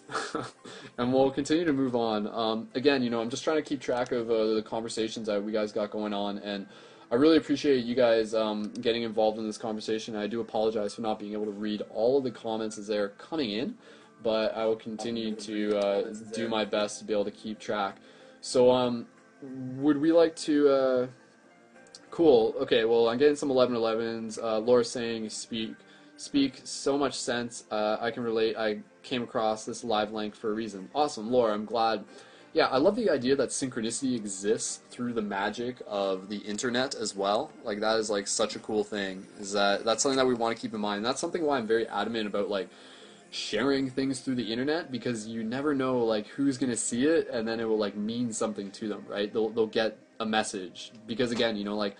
and 0.97 1.13
we'll 1.13 1.31
continue 1.31 1.65
to 1.65 1.73
move 1.73 1.97
on. 1.97 2.27
Um, 2.27 2.69
again, 2.75 3.03
you 3.03 3.09
know, 3.09 3.19
I'm 3.19 3.29
just 3.29 3.43
trying 3.43 3.57
to 3.57 3.61
keep 3.61 3.81
track 3.81 4.13
of 4.13 4.31
uh, 4.31 4.53
the 4.53 4.61
conversations 4.61 5.27
that 5.27 5.43
we 5.43 5.51
guys 5.51 5.73
got 5.73 5.91
going 5.91 6.13
on, 6.13 6.37
and 6.37 6.65
I 7.13 7.15
really 7.15 7.37
appreciate 7.37 7.85
you 7.85 7.93
guys 7.93 8.33
um, 8.33 8.73
getting 8.81 9.03
involved 9.03 9.37
in 9.37 9.45
this 9.45 9.59
conversation. 9.59 10.15
I 10.15 10.25
do 10.25 10.41
apologize 10.41 10.95
for 10.95 11.03
not 11.03 11.19
being 11.19 11.33
able 11.33 11.45
to 11.45 11.51
read 11.51 11.83
all 11.91 12.17
of 12.17 12.23
the 12.23 12.31
comments 12.31 12.79
as 12.79 12.87
they're 12.87 13.09
coming 13.09 13.51
in, 13.51 13.75
but 14.23 14.57
I 14.57 14.65
will 14.65 14.75
continue 14.75 15.35
to 15.35 15.77
uh, 15.77 16.13
do 16.33 16.49
my 16.49 16.65
best 16.65 16.97
to 16.97 17.05
be 17.05 17.13
able 17.13 17.25
to 17.25 17.31
keep 17.31 17.59
track. 17.59 17.97
So, 18.41 18.71
um, 18.71 19.05
would 19.43 20.01
we 20.01 20.11
like 20.11 20.35
to? 20.37 20.69
Uh, 20.69 21.07
cool. 22.09 22.55
Okay. 22.59 22.83
Well, 22.83 23.07
I'm 23.09 23.19
getting 23.19 23.35
some 23.35 23.49
1111s. 23.49 24.41
Uh, 24.41 24.57
Laura 24.57 24.83
saying 24.83 25.29
speak 25.29 25.75
speak 26.17 26.61
so 26.63 26.97
much 26.97 27.13
sense. 27.13 27.65
Uh, 27.69 27.97
I 28.01 28.09
can 28.09 28.23
relate. 28.23 28.57
I 28.57 28.79
came 29.03 29.21
across 29.21 29.65
this 29.65 29.83
live 29.83 30.11
link 30.13 30.33
for 30.35 30.49
a 30.49 30.53
reason. 30.55 30.89
Awesome, 30.95 31.29
Laura. 31.29 31.53
I'm 31.53 31.65
glad 31.65 32.05
yeah, 32.53 32.67
I 32.67 32.77
love 32.77 32.95
the 32.95 33.09
idea 33.09 33.35
that 33.35 33.49
synchronicity 33.49 34.15
exists 34.15 34.81
through 34.91 35.13
the 35.13 35.23
magic 35.23 35.81
of 35.87 36.29
the 36.29 36.37
internet 36.37 36.93
as 36.93 37.15
well. 37.15 37.51
Like 37.63 37.79
that 37.79 37.97
is 37.97 38.11
like 38.11 38.27
such 38.27 38.55
a 38.55 38.59
cool 38.59 38.83
thing. 38.83 39.25
Is 39.39 39.53
that 39.53 39.83
that's 39.83 40.03
something 40.03 40.17
that 40.17 40.27
we 40.27 40.35
want 40.35 40.55
to 40.55 40.61
keep 40.61 40.73
in 40.73 40.79
mind. 40.79 40.97
And 40.97 41.05
that's 41.05 41.19
something 41.19 41.43
why 41.43 41.57
I'm 41.57 41.65
very 41.65 41.87
adamant 41.87 42.27
about 42.27 42.49
like 42.49 42.69
sharing 43.31 43.89
things 43.89 44.19
through 44.19 44.35
the 44.35 44.53
internet 44.53 44.91
because 44.91 45.27
you 45.27 45.43
never 45.43 45.73
know 45.73 45.97
like 46.05 46.27
who's 46.27 46.59
gonna 46.59 46.75
see 46.75 47.07
it 47.07 47.27
and 47.29 47.47
then 47.47 47.59
it 47.59 47.67
will 47.67 47.79
like 47.79 47.95
mean 47.95 48.31
something 48.31 48.69
to 48.71 48.87
them, 48.87 49.03
right? 49.07 49.33
They'll 49.33 49.49
they'll 49.49 49.65
get 49.65 49.97
a 50.19 50.25
message 50.25 50.91
because 51.07 51.31
again, 51.31 51.55
you 51.55 51.63
know, 51.63 51.75
like 51.75 51.95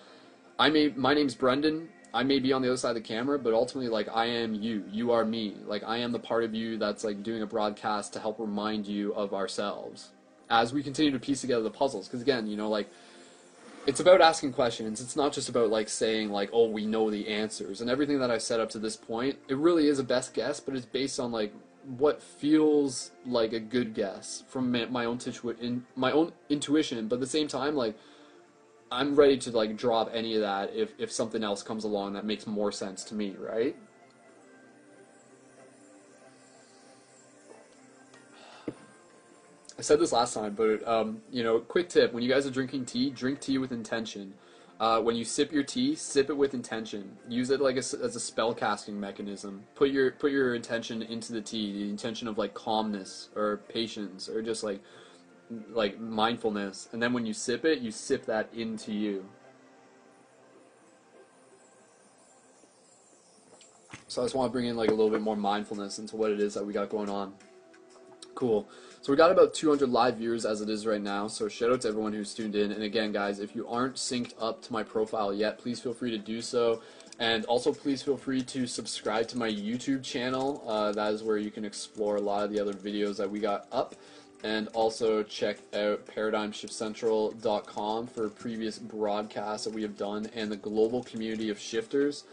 I 0.56 0.70
may 0.70 0.92
my 0.94 1.14
name's 1.14 1.34
Brendon. 1.34 1.88
I 2.12 2.22
may 2.22 2.38
be 2.38 2.52
on 2.52 2.62
the 2.62 2.68
other 2.68 2.76
side 2.76 2.90
of 2.90 2.94
the 2.94 3.00
camera, 3.00 3.40
but 3.40 3.54
ultimately, 3.54 3.88
like 3.88 4.08
I 4.14 4.26
am 4.26 4.54
you. 4.54 4.84
You 4.88 5.10
are 5.10 5.24
me. 5.24 5.56
Like 5.66 5.82
I 5.82 5.96
am 5.96 6.12
the 6.12 6.20
part 6.20 6.44
of 6.44 6.54
you 6.54 6.78
that's 6.78 7.02
like 7.02 7.24
doing 7.24 7.42
a 7.42 7.46
broadcast 7.46 8.12
to 8.12 8.20
help 8.20 8.38
remind 8.38 8.86
you 8.86 9.12
of 9.14 9.34
ourselves 9.34 10.10
as 10.50 10.72
we 10.72 10.82
continue 10.82 11.10
to 11.12 11.18
piece 11.18 11.40
together 11.40 11.62
the 11.62 11.70
puzzles. 11.70 12.06
Because 12.06 12.22
again, 12.22 12.46
you 12.46 12.56
know, 12.56 12.68
like 12.68 12.88
it's 13.86 14.00
about 14.00 14.20
asking 14.20 14.52
questions. 14.52 15.00
It's 15.00 15.16
not 15.16 15.32
just 15.32 15.48
about 15.48 15.70
like 15.70 15.88
saying 15.88 16.30
like, 16.30 16.50
oh, 16.52 16.68
we 16.68 16.86
know 16.86 17.10
the 17.10 17.28
answers 17.28 17.80
and 17.80 17.90
everything 17.90 18.18
that 18.20 18.30
I've 18.30 18.42
said 18.42 18.60
up 18.60 18.70
to 18.70 18.78
this 18.78 18.96
point. 18.96 19.38
It 19.48 19.56
really 19.56 19.88
is 19.88 19.98
a 19.98 20.04
best 20.04 20.34
guess, 20.34 20.60
but 20.60 20.74
it's 20.74 20.86
based 20.86 21.20
on 21.20 21.32
like 21.32 21.52
what 21.98 22.22
feels 22.22 23.10
like 23.26 23.52
a 23.52 23.60
good 23.60 23.94
guess 23.94 24.42
from 24.48 24.72
my 24.90 25.04
own 25.04 25.18
in 25.60 25.84
my 25.96 26.12
own 26.12 26.32
intuition. 26.48 27.08
But 27.08 27.16
at 27.16 27.20
the 27.20 27.26
same 27.26 27.48
time, 27.48 27.74
like 27.74 27.96
I'm 28.90 29.14
ready 29.14 29.36
to 29.38 29.50
like 29.50 29.76
drop 29.76 30.10
any 30.12 30.34
of 30.34 30.40
that 30.42 30.74
if 30.74 30.92
if 30.98 31.12
something 31.12 31.44
else 31.44 31.62
comes 31.62 31.84
along 31.84 32.14
that 32.14 32.24
makes 32.24 32.46
more 32.46 32.72
sense 32.72 33.04
to 33.04 33.14
me, 33.14 33.36
right? 33.38 33.76
I 39.78 39.82
said 39.82 39.98
this 39.98 40.12
last 40.12 40.34
time, 40.34 40.54
but 40.54 40.86
um, 40.86 41.22
you 41.30 41.42
know, 41.42 41.58
quick 41.58 41.88
tip: 41.88 42.12
when 42.12 42.22
you 42.22 42.28
guys 42.30 42.46
are 42.46 42.50
drinking 42.50 42.86
tea, 42.86 43.10
drink 43.10 43.40
tea 43.40 43.58
with 43.58 43.72
intention. 43.72 44.34
Uh, 44.80 45.00
when 45.00 45.14
you 45.14 45.24
sip 45.24 45.52
your 45.52 45.62
tea, 45.62 45.94
sip 45.94 46.28
it 46.30 46.36
with 46.36 46.52
intention. 46.52 47.16
Use 47.28 47.50
it 47.50 47.60
like 47.60 47.76
a, 47.76 47.78
as 47.78 48.16
a 48.16 48.20
spell 48.20 48.52
casting 48.52 48.98
mechanism. 48.98 49.64
Put 49.76 49.90
your 49.90 50.10
put 50.12 50.32
your 50.32 50.54
intention 50.54 51.02
into 51.02 51.32
the 51.32 51.40
tea, 51.40 51.72
the 51.72 51.88
intention 51.88 52.26
of 52.26 52.38
like 52.38 52.54
calmness 52.54 53.28
or 53.36 53.58
patience 53.68 54.28
or 54.28 54.42
just 54.42 54.64
like 54.64 54.80
like 55.70 56.00
mindfulness. 56.00 56.88
And 56.92 57.02
then 57.02 57.12
when 57.12 57.24
you 57.24 57.32
sip 57.32 57.64
it, 57.64 57.80
you 57.80 57.90
sip 57.90 58.26
that 58.26 58.48
into 58.52 58.92
you. 58.92 59.24
So 64.08 64.22
I 64.22 64.24
just 64.24 64.34
want 64.34 64.50
to 64.50 64.52
bring 64.52 64.66
in 64.66 64.76
like 64.76 64.90
a 64.90 64.94
little 64.94 65.10
bit 65.10 65.22
more 65.22 65.36
mindfulness 65.36 65.98
into 65.98 66.16
what 66.16 66.30
it 66.30 66.40
is 66.40 66.54
that 66.54 66.64
we 66.64 66.72
got 66.72 66.88
going 66.88 67.08
on. 67.08 67.34
Cool. 68.34 68.68
So 69.04 69.12
we 69.12 69.18
got 69.18 69.30
about 69.30 69.52
200 69.52 69.90
live 69.90 70.16
viewers 70.16 70.46
as 70.46 70.62
it 70.62 70.70
is 70.70 70.86
right 70.86 71.02
now. 71.02 71.28
So 71.28 71.46
shout 71.46 71.70
out 71.70 71.82
to 71.82 71.88
everyone 71.88 72.14
who's 72.14 72.32
tuned 72.32 72.56
in. 72.56 72.72
And 72.72 72.82
again, 72.82 73.12
guys, 73.12 73.38
if 73.38 73.54
you 73.54 73.68
aren't 73.68 73.96
synced 73.96 74.32
up 74.40 74.62
to 74.62 74.72
my 74.72 74.82
profile 74.82 75.30
yet, 75.30 75.58
please 75.58 75.78
feel 75.78 75.92
free 75.92 76.10
to 76.12 76.16
do 76.16 76.40
so. 76.40 76.80
And 77.18 77.44
also, 77.44 77.70
please 77.70 78.00
feel 78.00 78.16
free 78.16 78.40
to 78.44 78.66
subscribe 78.66 79.28
to 79.28 79.36
my 79.36 79.50
YouTube 79.50 80.02
channel. 80.02 80.64
Uh, 80.66 80.92
that 80.92 81.12
is 81.12 81.22
where 81.22 81.36
you 81.36 81.50
can 81.50 81.66
explore 81.66 82.16
a 82.16 82.20
lot 82.20 82.44
of 82.44 82.50
the 82.50 82.58
other 82.58 82.72
videos 82.72 83.18
that 83.18 83.30
we 83.30 83.40
got 83.40 83.66
up. 83.72 83.94
And 84.42 84.68
also 84.68 85.22
check 85.22 85.58
out 85.74 86.06
ParadigmShiftCentral.com 86.06 88.06
for 88.06 88.30
previous 88.30 88.78
broadcasts 88.78 89.66
that 89.66 89.74
we 89.74 89.82
have 89.82 89.98
done 89.98 90.30
and 90.34 90.50
the 90.50 90.56
global 90.56 91.04
community 91.04 91.50
of 91.50 91.60
shifters 91.60 92.24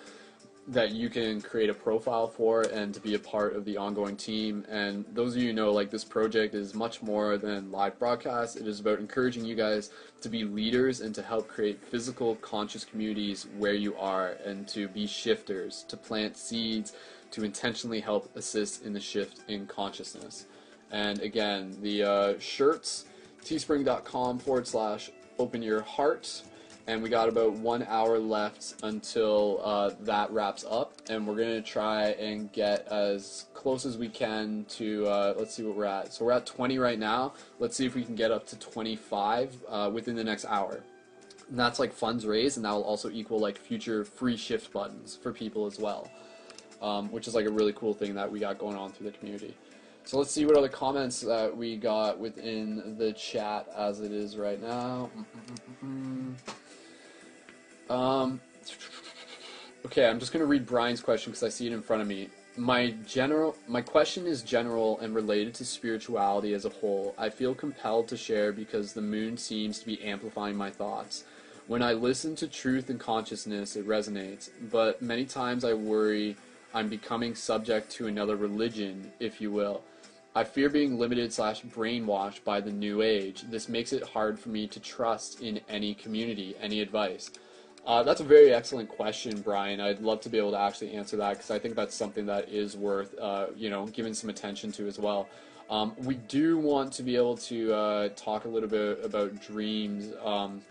that 0.71 0.91
you 0.91 1.09
can 1.09 1.41
create 1.41 1.69
a 1.69 1.73
profile 1.73 2.29
for 2.29 2.61
and 2.61 2.93
to 2.93 3.01
be 3.01 3.15
a 3.15 3.19
part 3.19 3.57
of 3.57 3.65
the 3.65 3.75
ongoing 3.75 4.15
team. 4.15 4.65
And 4.69 5.03
those 5.11 5.35
of 5.35 5.41
you 5.41 5.51
know, 5.51 5.69
like 5.73 5.89
this 5.91 6.05
project 6.05 6.55
is 6.55 6.73
much 6.73 7.01
more 7.01 7.37
than 7.37 7.73
live 7.73 7.99
broadcasts. 7.99 8.55
It 8.55 8.65
is 8.65 8.79
about 8.79 8.99
encouraging 8.99 9.43
you 9.43 9.53
guys 9.53 9.89
to 10.21 10.29
be 10.29 10.45
leaders 10.45 11.01
and 11.01 11.13
to 11.13 11.21
help 11.21 11.49
create 11.49 11.83
physical, 11.83 12.35
conscious 12.37 12.85
communities 12.85 13.47
where 13.57 13.73
you 13.73 13.97
are 13.97 14.37
and 14.45 14.65
to 14.69 14.87
be 14.87 15.05
shifters, 15.05 15.83
to 15.89 15.97
plant 15.97 16.37
seeds, 16.37 16.93
to 17.31 17.43
intentionally 17.43 17.99
help 17.99 18.33
assist 18.37 18.85
in 18.85 18.93
the 18.93 18.99
shift 19.01 19.41
in 19.49 19.67
consciousness. 19.67 20.45
And 20.89 21.19
again, 21.19 21.77
the 21.81 22.03
uh, 22.03 22.39
shirts, 22.39 23.05
teespring.com 23.43 24.39
forward 24.39 24.67
slash 24.67 25.11
open 25.37 25.61
your 25.61 25.81
heart 25.81 26.43
and 26.87 27.01
we 27.01 27.09
got 27.09 27.29
about 27.29 27.53
one 27.53 27.83
hour 27.87 28.17
left 28.17 28.75
until 28.83 29.61
uh, 29.63 29.91
that 30.01 30.31
wraps 30.31 30.65
up 30.69 30.93
and 31.09 31.25
we're 31.25 31.35
to 31.35 31.61
try 31.61 32.09
and 32.11 32.51
get 32.51 32.87
as 32.87 33.45
close 33.53 33.85
as 33.85 33.97
we 33.97 34.07
can 34.07 34.65
to 34.69 35.05
uh, 35.07 35.33
let's 35.37 35.53
see 35.53 35.63
what 35.63 35.75
we're 35.75 35.85
at 35.85 36.13
so 36.13 36.25
we're 36.25 36.31
at 36.31 36.45
20 36.45 36.79
right 36.79 36.99
now 36.99 37.33
let's 37.59 37.75
see 37.75 37.85
if 37.85 37.95
we 37.95 38.03
can 38.03 38.15
get 38.15 38.31
up 38.31 38.45
to 38.47 38.57
25 38.57 39.55
uh, 39.67 39.89
within 39.93 40.15
the 40.15 40.23
next 40.23 40.45
hour 40.45 40.83
and 41.49 41.59
that's 41.59 41.79
like 41.79 41.93
funds 41.93 42.25
raised 42.25 42.57
and 42.57 42.65
that 42.65 42.71
will 42.71 42.83
also 42.83 43.09
equal 43.09 43.39
like 43.39 43.57
future 43.57 44.03
free 44.03 44.37
shift 44.37 44.71
buttons 44.73 45.17
for 45.21 45.31
people 45.31 45.65
as 45.65 45.79
well 45.79 46.09
um, 46.81 47.11
which 47.11 47.27
is 47.27 47.35
like 47.35 47.45
a 47.45 47.51
really 47.51 47.73
cool 47.73 47.93
thing 47.93 48.15
that 48.15 48.31
we 48.31 48.39
got 48.39 48.57
going 48.57 48.75
on 48.75 48.91
through 48.91 49.09
the 49.09 49.17
community 49.17 49.55
so 50.03 50.17
let's 50.17 50.31
see 50.31 50.45
what 50.45 50.57
other 50.57 50.67
comments 50.67 51.21
that 51.21 51.55
we 51.55 51.77
got 51.77 52.17
within 52.19 52.95
the 52.97 53.13
chat 53.13 53.67
as 53.77 54.01
it 54.01 54.11
is 54.11 54.35
right 54.35 54.61
now. 54.61 55.11
Mm-mm-mm-mm. 55.83 56.33
Um, 57.91 58.39
okay, 59.85 60.07
I'm 60.07 60.17
just 60.17 60.31
to 60.31 60.45
read 60.45 60.65
Brian's 60.65 61.01
question 61.01 61.33
because 61.33 61.43
I 61.43 61.49
see 61.49 61.67
it 61.67 61.73
in 61.73 61.81
front 61.81 62.01
of 62.01 62.07
me. 62.07 62.29
My 62.55 62.91
general, 63.05 63.57
my 63.67 63.81
question 63.81 64.25
is 64.25 64.43
general 64.43 64.97
and 64.99 65.13
related 65.13 65.53
to 65.55 65.65
spirituality 65.65 66.53
as 66.53 66.63
a 66.63 66.69
whole. 66.69 67.13
I 67.17 67.29
feel 67.29 67.53
compelled 67.53 68.07
to 68.07 68.15
share 68.15 68.53
because 68.53 68.93
the 68.93 69.01
moon 69.01 69.35
seems 69.35 69.77
to 69.79 69.85
be 69.85 70.01
amplifying 70.03 70.55
my 70.55 70.69
thoughts. 70.69 71.25
When 71.67 71.81
I 71.81 71.91
listen 71.91 72.33
to 72.37 72.47
truth 72.47 72.89
and 72.89 72.97
consciousness, 72.97 73.75
it 73.75 73.85
resonates, 73.85 74.49
but 74.71 75.01
many 75.01 75.25
times 75.25 75.65
I 75.65 75.73
worry 75.73 76.37
I'm 76.73 76.87
becoming 76.87 77.35
subject 77.35 77.91
to 77.93 78.07
another 78.07 78.37
religion, 78.37 79.11
if 79.19 79.41
you 79.41 79.51
will. 79.51 79.83
I 80.33 80.45
fear 80.45 80.69
being 80.69 80.97
limited 80.97 81.33
slash 81.33 81.61
brainwashed 81.63 82.45
by 82.45 82.61
the 82.61 82.71
new 82.71 83.01
age. 83.01 83.41
This 83.49 83.67
makes 83.67 83.91
it 83.91 84.03
hard 84.03 84.39
for 84.39 84.47
me 84.47 84.65
to 84.67 84.79
trust 84.79 85.41
in 85.41 85.59
any 85.67 85.93
community, 85.93 86.55
any 86.61 86.79
advice. 86.79 87.29
Uh, 87.85 88.03
that's 88.03 88.21
a 88.21 88.23
very 88.23 88.53
excellent 88.53 88.89
question, 88.89 89.41
Brian. 89.41 89.81
I'd 89.81 90.01
love 90.01 90.21
to 90.21 90.29
be 90.29 90.37
able 90.37 90.51
to 90.51 90.59
actually 90.59 90.93
answer 90.93 91.17
that 91.17 91.33
because 91.33 91.49
I 91.49 91.57
think 91.57 91.75
that's 91.75 91.95
something 91.95 92.27
that 92.27 92.49
is 92.49 92.77
worth, 92.77 93.17
uh, 93.19 93.47
you 93.55 93.69
know, 93.69 93.87
giving 93.87 94.13
some 94.13 94.29
attention 94.29 94.71
to 94.73 94.87
as 94.87 94.99
well. 94.99 95.27
Um, 95.69 95.95
we 95.97 96.15
do 96.15 96.57
want 96.59 96.93
to 96.93 97.03
be 97.03 97.15
able 97.15 97.37
to 97.37 97.73
uh, 97.73 98.09
talk 98.09 98.45
a 98.45 98.49
little 98.49 98.69
bit 98.69 99.03
about 99.03 99.41
dreams. 99.41 100.13
Um, 100.23 100.61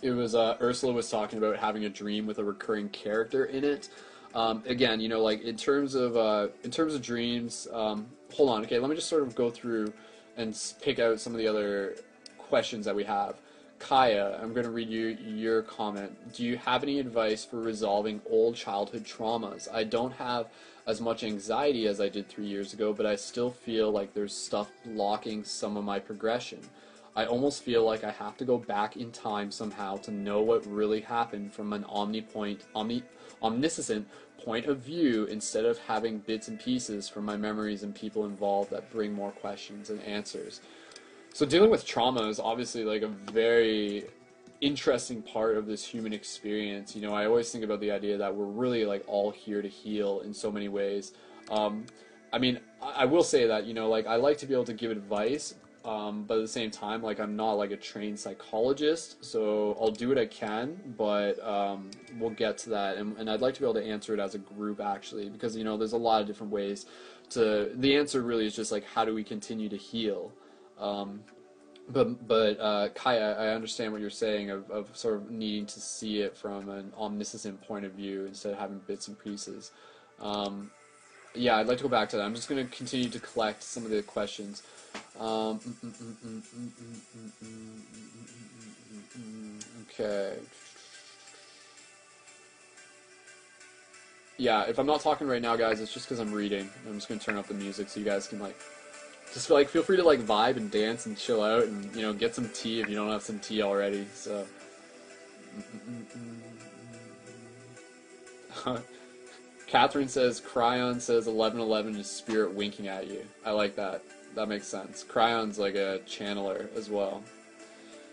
it 0.00 0.10
was 0.10 0.34
uh, 0.34 0.56
Ursula 0.60 0.92
was 0.92 1.08
talking 1.08 1.38
about 1.38 1.58
having 1.58 1.84
a 1.84 1.88
dream 1.88 2.26
with 2.26 2.38
a 2.38 2.44
recurring 2.44 2.88
character 2.88 3.44
in 3.44 3.62
it. 3.62 3.88
Um, 4.34 4.62
again, 4.66 5.00
you 5.00 5.08
know, 5.08 5.22
like 5.22 5.42
in 5.42 5.56
terms 5.56 5.94
of 5.94 6.16
uh, 6.16 6.48
in 6.64 6.70
terms 6.70 6.94
of 6.94 7.02
dreams. 7.02 7.68
Um, 7.72 8.06
hold 8.32 8.50
on, 8.50 8.62
okay. 8.62 8.78
Let 8.78 8.90
me 8.90 8.96
just 8.96 9.08
sort 9.08 9.22
of 9.22 9.34
go 9.34 9.50
through 9.50 9.92
and 10.36 10.58
pick 10.80 10.98
out 10.98 11.20
some 11.20 11.34
of 11.34 11.38
the 11.38 11.46
other 11.46 11.96
questions 12.38 12.84
that 12.86 12.96
we 12.96 13.04
have. 13.04 13.36
Kaya, 13.82 14.38
I'm 14.40 14.52
going 14.52 14.64
to 14.64 14.70
read 14.70 14.88
you 14.88 15.08
your 15.08 15.60
comment. 15.62 16.32
Do 16.32 16.44
you 16.44 16.56
have 16.56 16.84
any 16.84 17.00
advice 17.00 17.44
for 17.44 17.60
resolving 17.60 18.20
old 18.30 18.54
childhood 18.54 19.04
traumas? 19.04 19.66
I 19.74 19.82
don't 19.82 20.12
have 20.12 20.46
as 20.86 21.00
much 21.00 21.24
anxiety 21.24 21.88
as 21.88 22.00
I 22.00 22.08
did 22.08 22.28
three 22.28 22.46
years 22.46 22.72
ago, 22.72 22.92
but 22.92 23.06
I 23.06 23.16
still 23.16 23.50
feel 23.50 23.90
like 23.90 24.14
there's 24.14 24.34
stuff 24.34 24.70
blocking 24.84 25.42
some 25.42 25.76
of 25.76 25.82
my 25.82 25.98
progression. 25.98 26.60
I 27.16 27.26
almost 27.26 27.64
feel 27.64 27.84
like 27.84 28.04
I 28.04 28.12
have 28.12 28.36
to 28.36 28.44
go 28.44 28.56
back 28.56 28.96
in 28.96 29.10
time 29.10 29.50
somehow 29.50 29.96
to 29.98 30.12
know 30.12 30.40
what 30.40 30.64
really 30.64 31.00
happened 31.00 31.52
from 31.52 31.72
an 31.72 31.82
omnipoint, 31.82 32.60
omni, 32.76 33.02
omniscient 33.42 34.06
point 34.44 34.66
of 34.66 34.78
view 34.78 35.24
instead 35.24 35.64
of 35.64 35.78
having 35.78 36.18
bits 36.18 36.46
and 36.46 36.60
pieces 36.60 37.08
from 37.08 37.24
my 37.24 37.36
memories 37.36 37.82
and 37.82 37.96
people 37.96 38.26
involved 38.26 38.70
that 38.70 38.92
bring 38.92 39.12
more 39.12 39.32
questions 39.32 39.90
and 39.90 40.00
answers. 40.02 40.60
So 41.34 41.46
dealing 41.46 41.70
with 41.70 41.86
trauma 41.86 42.28
is 42.28 42.38
obviously 42.38 42.84
like 42.84 43.02
a 43.02 43.08
very 43.08 44.04
interesting 44.60 45.22
part 45.22 45.56
of 45.56 45.66
this 45.66 45.84
human 45.84 46.12
experience. 46.12 46.94
You 46.94 47.00
know, 47.00 47.14
I 47.14 47.24
always 47.24 47.50
think 47.50 47.64
about 47.64 47.80
the 47.80 47.90
idea 47.90 48.18
that 48.18 48.34
we're 48.34 48.44
really 48.44 48.84
like 48.84 49.02
all 49.06 49.30
here 49.30 49.62
to 49.62 49.68
heal 49.68 50.20
in 50.20 50.34
so 50.34 50.52
many 50.52 50.68
ways. 50.68 51.12
Um, 51.50 51.86
I 52.34 52.38
mean, 52.38 52.60
I 52.82 53.06
will 53.06 53.24
say 53.24 53.46
that 53.46 53.64
you 53.64 53.72
know, 53.72 53.88
like 53.88 54.06
I 54.06 54.16
like 54.16 54.36
to 54.38 54.46
be 54.46 54.52
able 54.52 54.64
to 54.66 54.74
give 54.74 54.90
advice, 54.90 55.54
um, 55.86 56.24
but 56.24 56.36
at 56.36 56.42
the 56.42 56.48
same 56.48 56.70
time, 56.70 57.02
like 57.02 57.18
I'm 57.18 57.34
not 57.34 57.54
like 57.54 57.70
a 57.70 57.76
trained 57.76 58.20
psychologist, 58.20 59.24
so 59.24 59.76
I'll 59.80 59.90
do 59.90 60.08
what 60.08 60.18
I 60.18 60.26
can, 60.26 60.76
but 60.98 61.42
um, 61.42 61.90
we'll 62.18 62.30
get 62.30 62.58
to 62.58 62.70
that, 62.70 62.98
and, 62.98 63.16
and 63.16 63.30
I'd 63.30 63.40
like 63.40 63.54
to 63.54 63.60
be 63.60 63.66
able 63.66 63.80
to 63.80 63.84
answer 63.84 64.12
it 64.12 64.20
as 64.20 64.34
a 64.34 64.38
group 64.38 64.80
actually, 64.80 65.30
because 65.30 65.56
you 65.56 65.64
know, 65.64 65.78
there's 65.78 65.92
a 65.92 65.98
lot 65.98 66.20
of 66.20 66.26
different 66.26 66.52
ways 66.52 66.86
to. 67.30 67.72
The 67.74 67.96
answer 67.96 68.20
really 68.20 68.46
is 68.46 68.54
just 68.54 68.70
like 68.70 68.84
how 68.84 69.06
do 69.06 69.14
we 69.14 69.24
continue 69.24 69.70
to 69.70 69.78
heal. 69.78 70.30
Um, 70.82 71.22
but 71.88 72.26
but 72.26 72.60
uh, 72.60 72.88
Kaya, 72.94 73.36
I 73.38 73.48
understand 73.54 73.92
what 73.92 74.00
you're 74.00 74.10
saying 74.10 74.50
of, 74.50 74.70
of 74.70 74.96
sort 74.96 75.14
of 75.14 75.30
needing 75.30 75.66
to 75.66 75.80
see 75.80 76.20
it 76.20 76.36
from 76.36 76.68
an 76.68 76.92
omniscient 76.98 77.60
point 77.62 77.84
of 77.84 77.92
view 77.92 78.26
instead 78.26 78.52
of 78.52 78.58
having 78.58 78.80
bits 78.86 79.08
and 79.08 79.18
pieces. 79.18 79.72
Um, 80.20 80.70
yeah, 81.34 81.56
I'd 81.56 81.66
like 81.66 81.78
to 81.78 81.84
go 81.84 81.88
back 81.88 82.08
to 82.10 82.16
that. 82.16 82.24
I'm 82.24 82.34
just 82.34 82.48
going 82.48 82.64
to 82.64 82.76
continue 82.76 83.08
to 83.08 83.18
collect 83.20 83.62
some 83.62 83.84
of 83.84 83.90
the 83.90 84.02
questions. 84.02 84.62
Um, 85.18 85.60
okay. 89.88 90.34
yeah, 94.42 94.64
if 94.64 94.78
I'm 94.78 94.86
not 94.86 95.00
talking 95.00 95.28
right 95.28 95.40
now, 95.40 95.56
guys, 95.56 95.80
it's 95.80 95.92
just 95.92 96.06
because 96.06 96.18
I'm 96.18 96.32
reading. 96.32 96.68
I'm 96.86 96.94
just 96.94 97.08
gonna 97.08 97.20
turn 97.20 97.36
up 97.36 97.46
the 97.46 97.54
music 97.54 97.88
so 97.88 98.00
you 98.00 98.06
guys 98.06 98.26
can 98.26 98.40
like, 98.40 98.56
just 99.32 99.50
like 99.50 99.68
feel 99.68 99.82
free 99.82 99.96
to 99.96 100.04
like 100.04 100.20
vibe 100.20 100.56
and 100.56 100.70
dance 100.70 101.06
and 101.06 101.16
chill 101.16 101.42
out 101.42 101.64
and 101.64 101.94
you 101.96 102.02
know 102.02 102.12
get 102.12 102.34
some 102.34 102.48
tea 102.50 102.80
if 102.80 102.88
you 102.88 102.96
don't 102.96 103.08
have 103.10 103.22
some 103.22 103.38
tea 103.38 103.62
already. 103.62 104.06
So. 104.14 104.46
Catherine 109.66 110.08
says 110.08 110.40
Kryon 110.40 111.00
says 111.00 111.26
1111 111.26 111.96
is 111.96 112.10
spirit 112.10 112.52
winking 112.54 112.88
at 112.88 113.08
you. 113.08 113.24
I 113.44 113.52
like 113.52 113.74
that. 113.76 114.02
That 114.34 114.48
makes 114.48 114.66
sense. 114.66 115.02
Kryon's 115.02 115.58
like 115.58 115.74
a 115.74 116.00
channeler 116.06 116.74
as 116.76 116.90
well. 116.90 117.22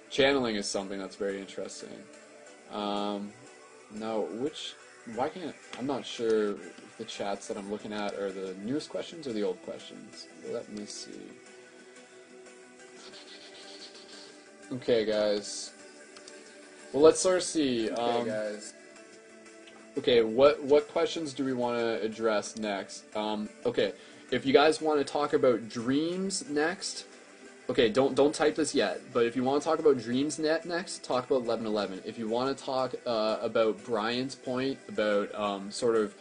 Channeling 0.09 0.55
is 0.55 0.67
something 0.67 0.97
that's 0.97 1.17
very 1.17 1.39
interesting. 1.39 1.89
Um, 2.71 3.31
no, 3.91 4.21
which 4.33 4.73
why 5.15 5.29
can't 5.29 5.55
I'm 5.77 5.87
not 5.87 6.05
sure 6.05 6.51
if 6.51 6.97
the 6.97 7.05
chats 7.05 7.47
that 7.47 7.57
I'm 7.57 7.71
looking 7.71 7.93
at 7.93 8.13
are 8.15 8.31
the 8.31 8.55
newest 8.63 8.89
questions 8.89 9.27
or 9.27 9.33
the 9.33 9.43
old 9.43 9.61
questions. 9.63 10.27
Let 10.51 10.69
me 10.71 10.85
see. 10.85 11.11
Okay, 14.71 15.05
guys. 15.05 15.71
Well, 16.93 17.03
let's 17.03 17.19
sort 17.19 17.37
of 17.37 17.43
see. 17.43 17.89
Okay, 17.89 18.01
Um, 18.01 18.25
guys. 18.27 18.73
Okay, 19.97 20.21
what 20.21 20.61
what 20.63 20.87
questions 20.89 21.33
do 21.33 21.43
we 21.43 21.53
want 21.53 21.77
to 21.79 22.01
address 22.01 22.57
next? 22.57 23.03
Um, 23.15 23.49
okay, 23.65 23.93
if 24.31 24.45
you 24.45 24.53
guys 24.53 24.81
want 24.81 24.99
to 24.99 25.03
talk 25.03 25.33
about 25.33 25.67
dreams 25.69 26.47
next, 26.49 27.05
okay, 27.69 27.89
don't 27.89 28.15
don't 28.15 28.33
type 28.33 28.55
this 28.55 28.73
yet. 28.73 29.01
But 29.13 29.25
if 29.25 29.35
you 29.35 29.43
want 29.43 29.61
to 29.61 29.69
talk 29.69 29.79
about 29.79 29.97
dreams 29.99 30.39
net 30.39 30.65
next, 30.65 31.03
talk 31.03 31.25
about 31.25 31.43
eleven 31.43 31.65
eleven. 31.65 32.01
If 32.05 32.17
you 32.17 32.27
want 32.27 32.57
to 32.57 32.63
talk 32.63 32.95
uh, 33.05 33.37
about 33.41 33.83
Brian's 33.85 34.35
point 34.35 34.79
about 34.89 35.33
um, 35.35 35.71
sort 35.71 35.95
of 35.95 36.15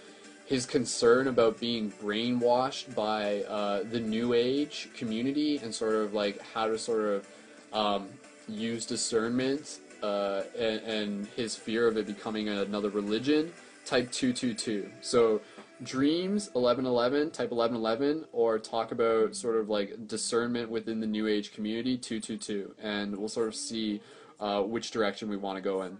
his 0.46 0.64
concern 0.64 1.28
about 1.28 1.60
being 1.60 1.92
brainwashed 2.02 2.94
by 2.94 3.42
uh, 3.42 3.82
the 3.82 4.00
new 4.00 4.32
age 4.32 4.88
community 4.96 5.58
and 5.58 5.74
sort 5.74 5.94
of 5.94 6.14
like 6.14 6.40
how 6.54 6.66
to 6.66 6.78
sort 6.78 7.04
of 7.04 7.28
um, 7.72 8.08
use 8.48 8.86
discernment 8.86 9.78
uh, 10.02 10.42
and, 10.58 10.80
and 10.80 11.26
his 11.36 11.54
fear 11.54 11.86
of 11.86 11.98
it 11.98 12.06
becoming 12.06 12.48
another 12.48 12.88
religion 12.88 13.52
type 13.84 14.10
222 14.10 14.88
so 15.02 15.38
dreams 15.82 16.50
1111 16.54 17.30
type 17.30 17.50
1111 17.50 18.26
or 18.32 18.58
talk 18.58 18.90
about 18.92 19.34
sort 19.34 19.56
of 19.56 19.68
like 19.68 20.06
discernment 20.06 20.68
within 20.70 21.00
the 21.00 21.06
new 21.06 21.26
age 21.26 21.52
community 21.52 21.96
222 21.96 22.74
and 22.82 23.16
we'll 23.16 23.28
sort 23.28 23.48
of 23.48 23.54
see 23.54 24.00
uh, 24.40 24.62
which 24.62 24.90
direction 24.90 25.28
we 25.28 25.36
want 25.36 25.56
to 25.56 25.62
go 25.62 25.82
in. 25.82 25.96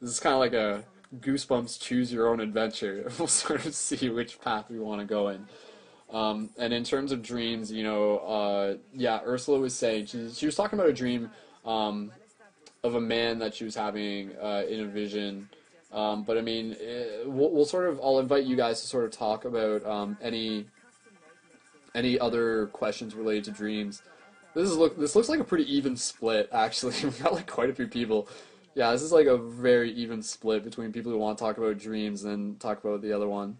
This 0.00 0.10
is 0.10 0.20
kind 0.20 0.34
of 0.34 0.40
like 0.40 0.52
a 0.52 0.84
goosebumps 1.18 1.80
choose 1.80 2.12
your 2.12 2.28
own 2.28 2.40
adventure. 2.40 3.10
We'll 3.18 3.28
sort 3.28 3.66
of 3.66 3.74
see 3.74 4.08
which 4.08 4.40
path 4.40 4.70
we 4.70 4.78
want 4.78 5.00
to 5.00 5.06
go 5.06 5.28
in. 5.28 5.46
Um, 6.12 6.50
and 6.58 6.72
in 6.72 6.82
terms 6.84 7.12
of 7.12 7.22
dreams, 7.22 7.70
you 7.70 7.84
know, 7.84 8.18
uh, 8.18 8.76
yeah, 8.92 9.20
Ursula 9.24 9.60
was 9.60 9.74
saying 9.74 10.06
she, 10.06 10.30
she 10.30 10.46
was 10.46 10.56
talking 10.56 10.78
about 10.78 10.88
a 10.88 10.92
dream 10.92 11.30
um, 11.64 12.10
of 12.82 12.94
a 12.94 13.00
man 13.00 13.38
that 13.38 13.54
she 13.54 13.64
was 13.64 13.74
having 13.74 14.32
uh, 14.40 14.64
in 14.68 14.80
a 14.80 14.86
vision. 14.86 15.48
Um, 15.92 16.22
but 16.22 16.38
I 16.38 16.40
mean, 16.40 16.76
eh, 16.80 17.24
we'll, 17.26 17.50
we'll 17.50 17.64
sort 17.64 17.88
of 17.88 18.00
I'll 18.00 18.18
invite 18.20 18.44
you 18.44 18.56
guys 18.56 18.80
to 18.80 18.86
sort 18.86 19.04
of 19.04 19.10
talk 19.10 19.44
about 19.44 19.84
um, 19.84 20.16
any 20.22 20.66
any 21.94 22.18
other 22.18 22.66
questions 22.68 23.14
related 23.14 23.44
to 23.44 23.50
dreams. 23.50 24.02
This 24.54 24.68
is 24.68 24.76
look 24.76 24.98
this 24.98 25.16
looks 25.16 25.28
like 25.28 25.40
a 25.40 25.44
pretty 25.44 25.72
even 25.74 25.96
split 25.96 26.48
actually. 26.52 26.94
We've 27.02 27.22
got 27.22 27.34
like 27.34 27.50
quite 27.50 27.70
a 27.70 27.74
few 27.74 27.88
people. 27.88 28.28
Yeah, 28.74 28.92
this 28.92 29.02
is 29.02 29.10
like 29.10 29.26
a 29.26 29.36
very 29.36 29.92
even 29.92 30.22
split 30.22 30.62
between 30.62 30.92
people 30.92 31.10
who 31.10 31.18
want 31.18 31.38
to 31.38 31.44
talk 31.44 31.58
about 31.58 31.76
dreams 31.78 32.24
and 32.24 32.58
talk 32.60 32.84
about 32.84 33.02
the 33.02 33.12
other 33.12 33.28
one. 33.28 33.56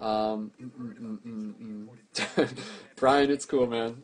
Um, 0.00 0.52
mm, 0.60 0.70
mm, 0.70 1.18
mm, 1.26 1.54
mm, 1.60 1.88
mm. 2.14 2.64
Brian, 2.96 3.30
it's 3.30 3.44
cool, 3.44 3.66
man. 3.66 4.00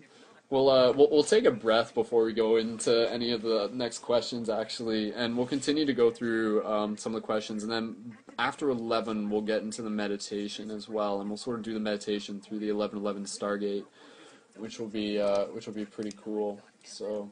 We'll, 0.50 0.68
uh, 0.68 0.92
we'll 0.92 1.08
we'll 1.10 1.24
take 1.24 1.46
a 1.46 1.50
breath 1.50 1.94
before 1.94 2.24
we 2.24 2.34
go 2.34 2.56
into 2.56 3.10
any 3.10 3.32
of 3.32 3.42
the 3.42 3.70
next 3.72 4.00
questions, 4.00 4.50
actually, 4.50 5.12
and 5.14 5.36
we'll 5.36 5.46
continue 5.46 5.86
to 5.86 5.94
go 5.94 6.10
through 6.10 6.64
um, 6.66 6.96
some 6.98 7.14
of 7.14 7.22
the 7.22 7.26
questions, 7.26 7.62
and 7.62 7.72
then 7.72 8.16
after 8.38 8.68
eleven, 8.68 9.30
we'll 9.30 9.40
get 9.40 9.62
into 9.62 9.80
the 9.80 9.90
meditation 9.90 10.70
as 10.70 10.86
well, 10.88 11.20
and 11.20 11.30
we'll 11.30 11.38
sort 11.38 11.58
of 11.58 11.64
do 11.64 11.72
the 11.72 11.80
meditation 11.80 12.40
through 12.40 12.58
the 12.58 12.68
eleven 12.68 12.98
eleven 12.98 13.24
Stargate, 13.24 13.84
which 14.58 14.78
will 14.78 14.86
be 14.86 15.18
uh, 15.18 15.46
which 15.46 15.66
will 15.66 15.74
be 15.74 15.86
pretty 15.86 16.12
cool. 16.22 16.60
So, 16.84 17.30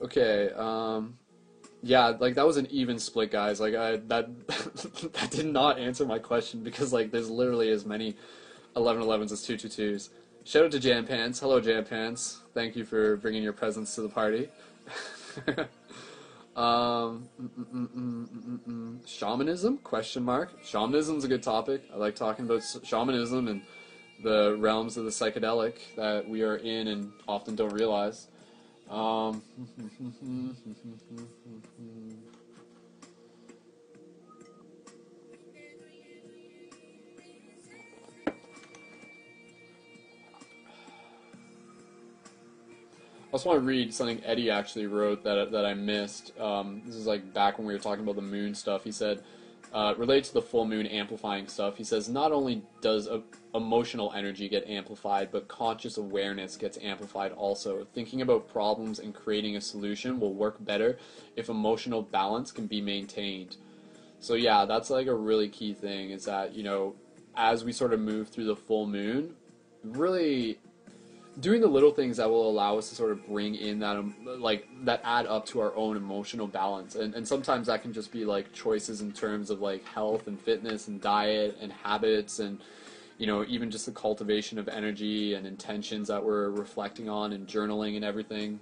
okay, 0.00 0.50
um, 0.52 1.18
yeah, 1.82 2.14
like 2.18 2.34
that 2.36 2.46
was 2.46 2.58
an 2.58 2.68
even 2.70 2.98
split, 2.98 3.32
guys. 3.32 3.60
Like 3.60 3.74
I 3.74 3.96
that 3.96 4.46
that 5.12 5.28
did 5.30 5.46
not 5.46 5.80
answer 5.80 6.06
my 6.06 6.20
question 6.20 6.62
because 6.62 6.92
like 6.92 7.10
there's 7.10 7.28
literally 7.28 7.70
as 7.70 7.84
many 7.84 8.14
1111s 8.76 9.32
as 9.32 9.40
222s. 9.42 10.10
Shout 10.44 10.64
out 10.64 10.72
to 10.72 10.80
Jam 10.80 11.06
Pants. 11.06 11.38
Hello, 11.38 11.60
Jam 11.60 11.84
Pants. 11.84 12.40
Thank 12.54 12.74
you 12.74 12.84
for 12.84 13.16
bringing 13.16 13.42
your 13.42 13.52
presence 13.52 13.94
to 13.94 14.00
the 14.00 14.08
party. 14.08 14.48
um, 16.56 17.28
mm, 17.38 17.66
mm, 17.74 18.58
mm, 18.66 19.06
shamanism? 19.06 19.76
Question 19.78 20.24
mark. 20.24 20.64
Shamanism's 20.64 21.24
a 21.24 21.28
good 21.28 21.42
topic. 21.42 21.82
I 21.92 21.98
like 21.98 22.16
talking 22.16 22.46
about 22.46 22.62
shamanism 22.82 23.48
and 23.48 23.60
the 24.22 24.56
realms 24.58 24.96
of 24.96 25.04
the 25.04 25.10
psychedelic 25.10 25.74
that 25.96 26.26
we 26.26 26.42
are 26.42 26.56
in 26.56 26.88
and 26.88 27.12
often 27.28 27.54
don't 27.54 27.74
realize. 27.74 28.28
Um, 28.88 29.42
I 43.30 43.34
just 43.34 43.46
want 43.46 43.60
to 43.60 43.64
read 43.64 43.94
something 43.94 44.20
Eddie 44.24 44.50
actually 44.50 44.86
wrote 44.86 45.22
that 45.22 45.52
that 45.52 45.64
I 45.64 45.72
missed. 45.74 46.36
Um, 46.40 46.82
this 46.84 46.96
is 46.96 47.06
like 47.06 47.32
back 47.32 47.58
when 47.58 47.66
we 47.66 47.72
were 47.72 47.78
talking 47.78 48.02
about 48.02 48.16
the 48.16 48.22
moon 48.22 48.56
stuff. 48.56 48.82
He 48.82 48.90
said, 48.90 49.22
uh, 49.72 49.94
related 49.96 50.24
to 50.24 50.34
the 50.34 50.42
full 50.42 50.66
moon 50.66 50.84
amplifying 50.86 51.46
stuff. 51.46 51.76
He 51.76 51.84
says 51.84 52.08
not 52.08 52.32
only 52.32 52.62
does 52.80 53.06
a, 53.06 53.22
emotional 53.54 54.12
energy 54.16 54.48
get 54.48 54.68
amplified, 54.68 55.30
but 55.30 55.46
conscious 55.46 55.96
awareness 55.96 56.56
gets 56.56 56.76
amplified 56.82 57.30
also. 57.30 57.86
Thinking 57.94 58.20
about 58.20 58.48
problems 58.48 58.98
and 58.98 59.14
creating 59.14 59.54
a 59.54 59.60
solution 59.60 60.18
will 60.18 60.34
work 60.34 60.56
better 60.64 60.98
if 61.36 61.48
emotional 61.48 62.02
balance 62.02 62.50
can 62.50 62.66
be 62.66 62.80
maintained. 62.80 63.58
So 64.18 64.34
yeah, 64.34 64.64
that's 64.64 64.90
like 64.90 65.06
a 65.06 65.14
really 65.14 65.48
key 65.48 65.72
thing. 65.72 66.10
Is 66.10 66.24
that 66.24 66.52
you 66.52 66.64
know, 66.64 66.96
as 67.36 67.64
we 67.64 67.70
sort 67.70 67.92
of 67.92 68.00
move 68.00 68.28
through 68.28 68.46
the 68.46 68.56
full 68.56 68.88
moon, 68.88 69.34
really 69.84 70.58
doing 71.40 71.60
the 71.60 71.66
little 71.66 71.90
things 71.90 72.18
that 72.18 72.28
will 72.28 72.48
allow 72.48 72.76
us 72.76 72.88
to 72.90 72.94
sort 72.94 73.12
of 73.12 73.26
bring 73.26 73.54
in 73.54 73.78
that 73.78 73.96
um, 73.96 74.14
like 74.24 74.68
that 74.84 75.00
add 75.04 75.26
up 75.26 75.46
to 75.46 75.60
our 75.60 75.74
own 75.76 75.96
emotional 75.96 76.46
balance. 76.46 76.94
And, 76.94 77.14
and 77.14 77.26
sometimes 77.26 77.66
that 77.68 77.82
can 77.82 77.92
just 77.92 78.12
be 78.12 78.24
like 78.24 78.52
choices 78.52 79.00
in 79.00 79.12
terms 79.12 79.50
of 79.50 79.60
like 79.60 79.84
health 79.84 80.26
and 80.26 80.40
fitness 80.40 80.88
and 80.88 81.00
diet 81.00 81.56
and 81.60 81.72
habits 81.72 82.38
and 82.38 82.60
you 83.18 83.26
know 83.26 83.44
even 83.48 83.70
just 83.70 83.86
the 83.86 83.92
cultivation 83.92 84.58
of 84.58 84.68
energy 84.68 85.34
and 85.34 85.46
intentions 85.46 86.08
that 86.08 86.22
we're 86.22 86.50
reflecting 86.50 87.08
on 87.08 87.32
and 87.32 87.46
journaling 87.46 87.96
and 87.96 88.04
everything. 88.04 88.60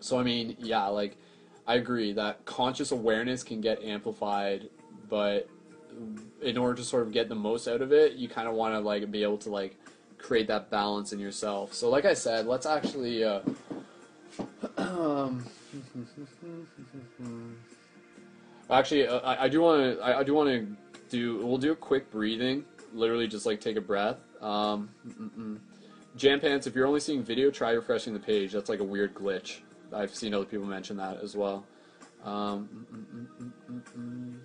So 0.00 0.18
i 0.18 0.22
mean 0.22 0.56
yeah 0.60 0.86
like 0.86 1.16
i 1.66 1.74
agree 1.74 2.12
that 2.12 2.44
conscious 2.44 2.92
awareness 2.92 3.42
can 3.42 3.60
get 3.60 3.82
amplified 3.82 4.70
but 5.08 5.48
in 6.40 6.56
order 6.56 6.76
to 6.76 6.84
sort 6.84 7.02
of 7.02 7.12
get 7.12 7.28
the 7.28 7.34
most 7.34 7.66
out 7.66 7.82
of 7.82 7.92
it 7.92 8.12
you 8.12 8.28
kind 8.28 8.46
of 8.46 8.54
want 8.54 8.74
to 8.74 8.78
like 8.78 9.10
be 9.10 9.24
able 9.24 9.38
to 9.38 9.50
like 9.50 9.76
create 10.18 10.46
that 10.48 10.70
balance 10.70 11.12
in 11.12 11.18
yourself. 11.18 11.72
So, 11.74 11.88
like 11.88 12.04
I 12.04 12.14
said, 12.14 12.46
let's 12.46 12.66
actually. 12.66 13.24
Uh, 13.24 13.40
actually, 18.70 19.06
uh, 19.08 19.18
I, 19.20 19.44
I 19.44 19.48
do 19.48 19.60
want 19.60 19.96
to. 19.96 20.02
I, 20.02 20.20
I 20.20 20.22
do 20.22 20.34
want 20.34 20.48
to 20.50 20.66
do. 21.08 21.44
We'll 21.46 21.58
do 21.58 21.72
a 21.72 21.76
quick 21.76 22.10
breathing. 22.10 22.64
Literally, 22.92 23.26
just 23.26 23.46
like 23.46 23.60
take 23.60 23.76
a 23.76 23.80
breath. 23.80 24.18
Um. 24.40 24.90
Jam 26.16 26.40
pants. 26.40 26.66
If 26.66 26.74
you're 26.74 26.86
only 26.86 27.00
seeing 27.00 27.22
video, 27.22 27.50
try 27.50 27.70
refreshing 27.70 28.12
the 28.12 28.18
page. 28.18 28.52
That's 28.52 28.68
like 28.68 28.80
a 28.80 28.84
weird 28.84 29.14
glitch. 29.14 29.60
I've 29.92 30.14
seen 30.14 30.34
other 30.34 30.44
people 30.44 30.66
mention 30.66 30.96
that 30.96 31.22
as 31.22 31.36
well. 31.36 31.64
Um, 32.24 32.86
mm. 33.96 34.38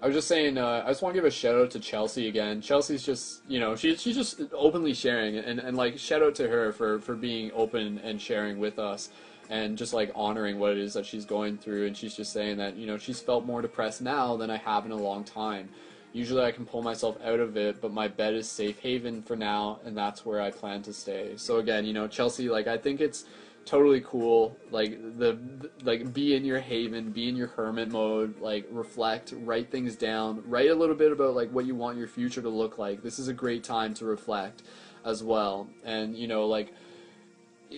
I 0.00 0.06
was 0.06 0.14
just 0.14 0.28
saying, 0.28 0.58
uh, 0.58 0.84
I 0.84 0.90
just 0.90 1.02
want 1.02 1.14
to 1.14 1.20
give 1.20 1.26
a 1.26 1.30
shout 1.30 1.56
out 1.56 1.72
to 1.72 1.80
Chelsea 1.80 2.28
again. 2.28 2.60
Chelsea's 2.60 3.04
just, 3.04 3.42
you 3.48 3.58
know, 3.58 3.74
she's 3.74 4.00
she's 4.00 4.14
just 4.14 4.40
openly 4.52 4.94
sharing, 4.94 5.36
and, 5.38 5.58
and 5.58 5.76
like 5.76 5.98
shout 5.98 6.22
out 6.22 6.36
to 6.36 6.48
her 6.48 6.72
for 6.72 7.00
for 7.00 7.16
being 7.16 7.50
open 7.52 7.98
and 7.98 8.20
sharing 8.20 8.60
with 8.60 8.78
us, 8.78 9.10
and 9.50 9.76
just 9.76 9.92
like 9.92 10.12
honoring 10.14 10.60
what 10.60 10.72
it 10.72 10.78
is 10.78 10.94
that 10.94 11.04
she's 11.04 11.24
going 11.24 11.58
through. 11.58 11.88
And 11.88 11.96
she's 11.96 12.14
just 12.14 12.32
saying 12.32 12.58
that 12.58 12.76
you 12.76 12.86
know 12.86 12.96
she's 12.96 13.20
felt 13.20 13.44
more 13.44 13.60
depressed 13.60 14.00
now 14.00 14.36
than 14.36 14.50
I 14.50 14.58
have 14.58 14.86
in 14.86 14.92
a 14.92 14.96
long 14.96 15.24
time. 15.24 15.68
Usually 16.12 16.42
I 16.42 16.52
can 16.52 16.64
pull 16.64 16.82
myself 16.82 17.16
out 17.24 17.40
of 17.40 17.56
it, 17.56 17.80
but 17.80 17.92
my 17.92 18.06
bed 18.06 18.34
is 18.34 18.48
safe 18.48 18.78
haven 18.78 19.20
for 19.20 19.34
now, 19.34 19.80
and 19.84 19.96
that's 19.96 20.24
where 20.24 20.40
I 20.40 20.52
plan 20.52 20.80
to 20.82 20.92
stay. 20.92 21.32
So 21.36 21.56
again, 21.56 21.84
you 21.84 21.92
know, 21.92 22.06
Chelsea, 22.06 22.48
like 22.48 22.68
I 22.68 22.78
think 22.78 23.00
it's 23.00 23.24
totally 23.68 24.00
cool. 24.00 24.56
Like 24.70 24.98
the, 25.18 25.38
the 25.58 25.70
like 25.82 26.14
be 26.14 26.34
in 26.34 26.44
your 26.44 26.58
haven, 26.58 27.10
be 27.10 27.28
in 27.28 27.36
your 27.36 27.48
hermit 27.48 27.90
mode, 27.90 28.40
like 28.40 28.66
reflect, 28.70 29.34
write 29.36 29.70
things 29.70 29.94
down, 29.94 30.42
write 30.46 30.70
a 30.70 30.74
little 30.74 30.94
bit 30.94 31.12
about 31.12 31.34
like 31.34 31.50
what 31.50 31.66
you 31.66 31.74
want 31.74 31.98
your 31.98 32.08
future 32.08 32.40
to 32.40 32.48
look 32.48 32.78
like. 32.78 33.02
This 33.02 33.18
is 33.18 33.28
a 33.28 33.34
great 33.34 33.62
time 33.62 33.92
to 33.94 34.06
reflect 34.06 34.62
as 35.04 35.22
well. 35.22 35.68
And 35.84 36.16
you 36.16 36.26
know, 36.26 36.46
like 36.46 36.72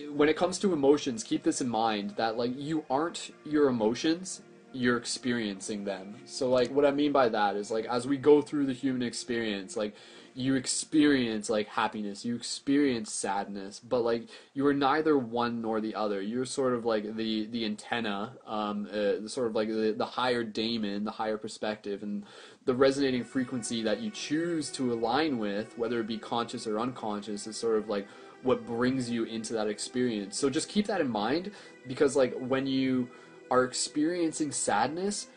when 0.09 0.29
it 0.29 0.37
comes 0.37 0.57
to 0.59 0.71
emotions, 0.71 1.23
keep 1.23 1.43
this 1.43 1.59
in 1.59 1.67
mind 1.67 2.11
that 2.11 2.37
like 2.37 2.53
you 2.55 2.85
aren't 2.89 3.33
your 3.43 3.67
emotions, 3.67 4.41
you're 4.71 4.97
experiencing 4.97 5.83
them. 5.83 6.15
So 6.25 6.49
like 6.49 6.71
what 6.71 6.85
I 6.85 6.91
mean 6.91 7.11
by 7.11 7.27
that 7.27 7.57
is 7.57 7.69
like 7.69 7.85
as 7.85 8.07
we 8.07 8.15
go 8.15 8.41
through 8.41 8.65
the 8.65 8.73
human 8.73 9.01
experience, 9.01 9.75
like 9.75 9.93
you 10.35 10.55
experience 10.55 11.49
like 11.49 11.67
happiness, 11.67 12.23
you 12.25 12.35
experience 12.35 13.11
sadness, 13.11 13.79
but 13.79 13.99
like 13.99 14.27
you 14.53 14.65
are 14.67 14.73
neither 14.73 15.17
one 15.17 15.61
nor 15.61 15.81
the 15.81 15.95
other. 15.95 16.21
You're 16.21 16.45
sort 16.45 16.73
of 16.73 16.85
like 16.85 17.15
the 17.15 17.47
the 17.47 17.65
antenna, 17.65 18.33
um, 18.45 18.87
uh, 18.91 19.27
sort 19.27 19.47
of 19.47 19.55
like 19.55 19.67
the, 19.67 19.93
the 19.97 20.05
higher 20.05 20.43
daemon, 20.43 21.03
the 21.03 21.11
higher 21.11 21.37
perspective, 21.37 22.03
and 22.03 22.23
the 22.65 22.73
resonating 22.73 23.23
frequency 23.23 23.81
that 23.83 24.01
you 24.01 24.11
choose 24.11 24.69
to 24.71 24.93
align 24.93 25.37
with, 25.37 25.77
whether 25.77 25.99
it 25.99 26.07
be 26.07 26.17
conscious 26.17 26.67
or 26.67 26.79
unconscious, 26.79 27.47
is 27.47 27.57
sort 27.57 27.77
of 27.77 27.89
like 27.89 28.07
what 28.43 28.65
brings 28.65 29.09
you 29.09 29.23
into 29.25 29.53
that 29.53 29.67
experience. 29.67 30.37
So 30.37 30.49
just 30.49 30.69
keep 30.69 30.87
that 30.87 31.01
in 31.01 31.09
mind 31.09 31.51
because 31.87 32.15
like 32.15 32.33
when 32.37 32.65
you 32.67 33.09
are 33.49 33.63
experiencing 33.63 34.51
sadness, 34.51 35.27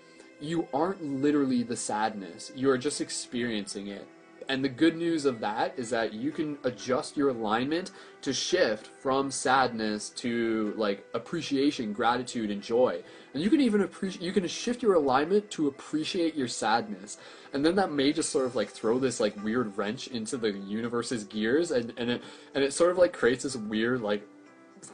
you 0.41 0.69
aren't 0.73 1.03
literally 1.03 1.63
the 1.63 1.77
sadness. 1.77 2.53
You 2.55 2.71
are 2.71 2.79
just 2.79 3.01
experiencing 3.01 3.89
it. 3.89 4.07
And 4.49 4.65
the 4.65 4.69
good 4.69 4.97
news 4.97 5.25
of 5.25 5.41
that 5.41 5.75
is 5.77 5.91
that 5.91 6.13
you 6.13 6.31
can 6.31 6.59
adjust 6.65 7.17
your 7.17 7.31
alignment 7.31 7.91
to 8.23 8.33
shift 8.33 8.87
from 8.87 9.31
sadness 9.31 10.11
to 10.11 10.75
like 10.77 11.05
appreciation, 11.15 11.93
gratitude, 11.93 12.51
and 12.51 12.63
joy. 12.63 13.03
And 13.33 13.43
you 13.43 13.51
can 13.51 13.61
even 13.61 13.83
appreciate 13.83 14.23
you 14.23 14.33
can 14.33 14.47
shift 14.47 14.83
your 14.83 14.95
alignment 14.95 15.51
to 15.53 15.69
appreciate 15.69 16.35
your 16.35 16.49
sadness. 16.49 17.19
And 17.53 17.65
then 17.65 17.75
that 17.77 17.93
may 17.93 18.13
just 18.13 18.31
sort 18.31 18.47
of 18.47 18.55
like 18.57 18.71
throw 18.71 18.99
this 18.99 19.21
like 19.21 19.43
weird 19.43 19.77
wrench 19.77 20.09
into 20.09 20.37
the 20.37 20.53
universe's 20.53 21.25
gears 21.25 21.71
and, 21.71 21.93
and 21.97 22.11
it 22.11 22.23
and 22.55 22.65
it 22.65 22.73
sort 22.73 22.91
of 22.91 22.99
like 22.99 23.13
creates 23.13 23.43
this 23.43 23.57
weird 23.57 24.01
like 24.01 24.27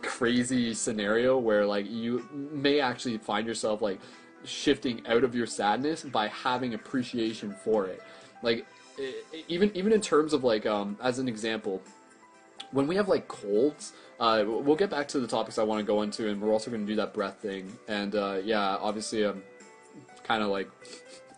crazy 0.03 0.73
scenario 0.75 1.39
where 1.39 1.67
like 1.67 1.91
you 1.91 2.29
may 2.33 2.81
actually 2.81 3.19
find 3.19 3.47
yourself 3.47 3.83
like 3.83 4.01
shifting 4.45 5.07
out 5.07 5.25
of 5.25 5.35
your 5.35 5.47
sadness 5.47 6.03
by 6.03 6.29
having 6.29 6.75
appreciation 6.75 7.55
for 7.65 7.87
it. 7.87 8.03
Like 8.43 8.67
even 9.49 9.71
even 9.75 9.93
in 9.93 10.01
terms 10.01 10.33
of 10.33 10.45
like 10.45 10.67
um 10.67 10.97
as 11.03 11.19
an 11.19 11.29
example, 11.29 11.83
when 12.73 12.87
we 12.87 12.97
have 12.97 13.09
like 13.09 13.29
colds, 13.29 13.93
uh, 14.19 14.45
we'll 14.47 14.77
get 14.77 14.91
back 14.91 15.09
to 15.09 15.21
the 15.21 15.27
topics 15.27 15.59
I 15.59 15.63
want 15.65 15.81
to 15.81 15.85
go 15.85 16.03
into, 16.03 16.29
and 16.29 16.41
we're 16.41 16.53
also 16.53 16.71
going 16.71 16.83
to 16.83 16.87
do 16.87 16.97
that 16.97 17.15
breath 17.15 17.39
thing. 17.39 17.73
And 17.89 18.15
uh, 18.15 18.39
yeah, 18.45 18.77
obviously 18.77 19.25
I'm 19.25 19.43
kind 20.23 20.43
of 20.43 20.49
like 20.49 20.71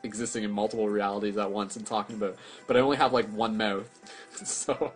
existing 0.03 0.45
in 0.45 0.51
multiple 0.51 0.89
realities 0.89 1.37
at 1.37 1.51
once 1.51 1.77
and 1.77 1.87
talking 1.87 2.17
about, 2.17 2.37
but 2.67 2.77
I 2.77 2.81
only 2.81 2.97
have 2.97 3.13
like 3.13 3.29
one 3.29 3.57
mouth, 3.57 3.89
so 4.45 4.93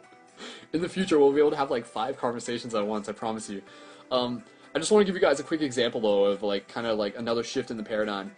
in 0.73 0.83
the 0.83 0.89
future 0.89 1.19
we'll 1.19 1.33
be 1.33 1.39
able 1.39 1.53
to 1.53 1.57
have 1.57 1.71
like 1.71 1.87
five 1.87 2.17
conversations 2.17 2.75
at 2.75 2.87
once. 2.87 3.09
I 3.09 3.13
promise 3.13 3.49
you. 3.49 3.63
Um, 4.11 4.43
I 4.75 4.79
just 4.79 4.93
want 4.93 5.01
to 5.01 5.07
give 5.07 5.15
you 5.15 5.27
guys 5.27 5.41
a 5.41 5.43
quick 5.43 5.63
example 5.63 6.01
though 6.01 6.25
of 6.27 6.43
like 6.43 6.69
kind 6.69 6.87
of 6.87 6.99
like 6.99 7.17
another 7.17 7.43
shift 7.43 7.71
in 7.71 7.77
the 7.77 7.83
paradigm. 7.83 8.31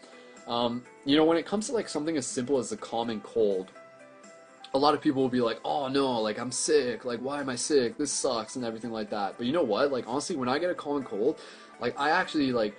Um, 0.47 0.83
you 1.05 1.17
know, 1.17 1.25
when 1.25 1.37
it 1.37 1.45
comes 1.45 1.67
to 1.67 1.73
like 1.73 1.89
something 1.89 2.17
as 2.17 2.27
simple 2.27 2.59
as 2.59 2.71
the 2.71 2.77
common 2.77 3.21
cold, 3.21 3.73
a 4.75 4.79
lot 4.79 4.95
of 4.95 5.01
people 5.01 5.23
will 5.23 5.29
be 5.29 5.41
like, 5.41 5.61
"Oh 5.65 5.89
no, 5.89 6.21
like 6.21 6.39
I'm 6.39 6.53
sick. 6.53 7.05
Like 7.05 7.21
why 7.21 7.41
am 7.41 7.49
I 7.49 7.57
sick? 7.57 7.97
This 7.97 8.13
sucks 8.13 8.57
and 8.57 8.65
everything 8.65 8.91
like 8.91 9.11
that." 9.11 9.37
But 9.39 9.47
you 9.47 9.53
know 9.53 9.63
what? 9.63 9.91
Like 9.93 10.05
honestly, 10.07 10.37
when 10.37 10.49
I 10.49 10.59
get 10.59 10.71
a 10.71 10.75
common 10.75 11.05
cold, 11.05 11.39
like 11.81 11.99
I 11.99 12.11
actually 12.11 12.53
like 12.53 12.75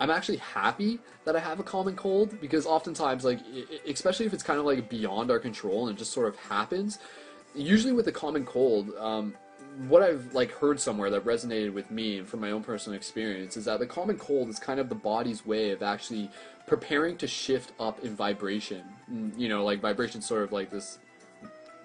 I'm 0.00 0.10
actually 0.10 0.38
happy 0.38 0.98
that 1.24 1.36
I 1.36 1.40
have 1.40 1.60
a 1.60 1.62
common 1.62 1.94
cold 1.94 2.40
because 2.40 2.66
oftentimes 2.66 3.24
like 3.24 3.40
especially 3.86 4.26
if 4.26 4.32
it's 4.32 4.42
kind 4.42 4.58
of 4.58 4.64
like 4.64 4.88
beyond 4.88 5.30
our 5.30 5.38
control 5.38 5.88
and 5.88 5.96
it 5.96 5.98
just 5.98 6.12
sort 6.12 6.28
of 6.28 6.36
happens, 6.36 6.98
usually 7.54 7.92
with 7.92 8.06
a 8.08 8.12
common 8.12 8.44
cold, 8.46 8.90
um, 8.98 9.34
what 9.88 10.02
I've 10.02 10.34
like 10.34 10.52
heard 10.52 10.80
somewhere 10.80 11.10
that 11.10 11.24
resonated 11.24 11.72
with 11.72 11.90
me 11.90 12.18
and 12.18 12.28
from 12.28 12.40
my 12.40 12.50
own 12.50 12.62
personal 12.62 12.96
experience 12.96 13.56
is 13.56 13.64
that 13.66 13.78
the 13.78 13.86
common 13.86 14.18
cold 14.18 14.48
is 14.48 14.58
kind 14.58 14.80
of 14.80 14.88
the 14.88 14.94
body's 14.94 15.46
way 15.46 15.70
of 15.70 15.82
actually 15.82 16.30
preparing 16.66 17.16
to 17.18 17.26
shift 17.26 17.72
up 17.80 18.02
in 18.04 18.14
vibration. 18.14 18.82
Mm, 19.10 19.38
you 19.38 19.48
know, 19.48 19.64
like 19.64 19.80
vibration 19.80 20.20
sort 20.20 20.42
of 20.42 20.52
like 20.52 20.70
this 20.70 20.98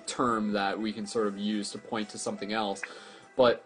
term 0.07 0.53
that 0.53 0.79
we 0.79 0.91
can 0.91 1.05
sort 1.05 1.27
of 1.27 1.37
use 1.37 1.71
to 1.71 1.77
point 1.77 2.09
to 2.09 2.17
something 2.17 2.53
else. 2.53 2.81
But 3.35 3.63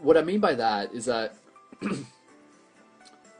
what 0.00 0.16
I 0.16 0.22
mean 0.22 0.40
by 0.40 0.54
that 0.54 0.92
is 0.92 1.04
that 1.06 1.34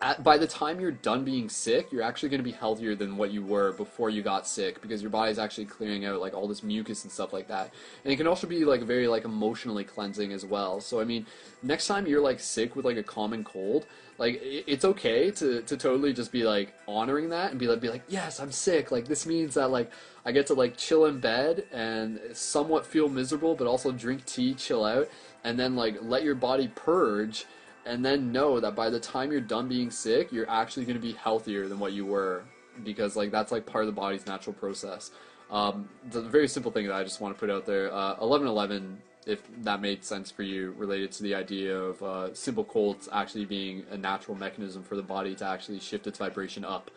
at, 0.00 0.22
by 0.22 0.38
the 0.38 0.46
time 0.46 0.80
you're 0.80 0.92
done 0.92 1.24
being 1.24 1.48
sick, 1.48 1.90
you're 1.90 2.02
actually 2.02 2.28
going 2.28 2.38
to 2.40 2.44
be 2.44 2.52
healthier 2.52 2.94
than 2.94 3.16
what 3.16 3.32
you 3.32 3.42
were 3.42 3.72
before 3.72 4.10
you 4.10 4.22
got 4.22 4.46
sick 4.46 4.80
because 4.80 5.02
your 5.02 5.10
body's 5.10 5.38
actually 5.38 5.64
clearing 5.64 6.04
out 6.04 6.20
like 6.20 6.34
all 6.34 6.46
this 6.46 6.62
mucus 6.62 7.02
and 7.02 7.12
stuff 7.12 7.32
like 7.32 7.48
that. 7.48 7.72
And 8.04 8.12
it 8.12 8.16
can 8.16 8.26
also 8.26 8.46
be 8.46 8.64
like 8.64 8.82
very 8.82 9.08
like 9.08 9.24
emotionally 9.24 9.84
cleansing 9.84 10.32
as 10.32 10.44
well. 10.44 10.80
So 10.80 11.00
I 11.00 11.04
mean, 11.04 11.26
next 11.62 11.86
time 11.86 12.06
you're 12.06 12.20
like 12.20 12.38
sick 12.38 12.76
with 12.76 12.84
like 12.84 12.96
a 12.96 13.02
common 13.02 13.42
cold, 13.42 13.86
like 14.18 14.40
it's 14.42 14.84
okay 14.84 15.30
to 15.32 15.62
to 15.62 15.76
totally 15.76 16.12
just 16.12 16.30
be 16.30 16.44
like 16.44 16.74
honoring 16.86 17.30
that 17.30 17.50
and 17.50 17.58
be 17.58 17.66
like 17.66 17.80
be 17.80 17.88
like, 17.88 18.02
"Yes, 18.08 18.40
I'm 18.40 18.52
sick." 18.52 18.90
Like 18.92 19.06
this 19.06 19.26
means 19.26 19.54
that 19.54 19.70
like 19.70 19.90
I 20.24 20.32
get 20.32 20.46
to 20.48 20.54
like 20.54 20.76
chill 20.76 21.06
in 21.06 21.18
bed 21.18 21.64
and 21.72 22.20
somewhat 22.32 22.86
feel 22.86 23.08
miserable 23.08 23.54
but 23.56 23.66
also 23.66 23.90
drink 23.92 24.24
tea, 24.26 24.54
chill 24.54 24.84
out 24.84 25.08
and 25.44 25.58
then 25.58 25.76
like 25.76 25.96
let 26.02 26.22
your 26.24 26.34
body 26.34 26.68
purge 26.74 27.46
and 27.88 28.04
then 28.04 28.30
know 28.30 28.60
that 28.60 28.74
by 28.74 28.90
the 28.90 29.00
time 29.00 29.32
you're 29.32 29.40
done 29.40 29.66
being 29.66 29.90
sick, 29.90 30.30
you're 30.30 30.48
actually 30.48 30.84
going 30.84 30.96
to 30.96 31.02
be 31.02 31.12
healthier 31.12 31.68
than 31.68 31.78
what 31.78 31.92
you 31.92 32.04
were 32.04 32.42
because 32.84 33.16
like 33.16 33.30
that's 33.30 33.50
like 33.50 33.66
part 33.66 33.82
of 33.82 33.86
the 33.86 33.98
body's 33.98 34.26
natural 34.26 34.52
process. 34.52 35.10
Um, 35.50 35.88
a 36.12 36.20
very 36.20 36.46
simple 36.46 36.70
thing 36.70 36.86
that 36.86 36.94
I 36.94 37.02
just 37.02 37.20
want 37.20 37.34
to 37.34 37.40
put 37.40 37.50
out 37.50 37.64
there. 37.64 37.90
Uh, 37.90 38.14
1111, 38.18 38.98
if 39.26 39.42
that 39.62 39.80
made 39.80 40.04
sense 40.04 40.30
for 40.30 40.42
you, 40.42 40.74
related 40.76 41.10
to 41.12 41.22
the 41.22 41.34
idea 41.34 41.76
of 41.76 42.02
uh, 42.02 42.34
simple 42.34 42.64
colds 42.64 43.08
actually 43.10 43.46
being 43.46 43.84
a 43.90 43.96
natural 43.96 44.36
mechanism 44.36 44.82
for 44.82 44.94
the 44.94 45.02
body 45.02 45.34
to 45.36 45.46
actually 45.46 45.80
shift 45.80 46.06
its 46.06 46.18
vibration 46.18 46.66
up. 46.66 46.90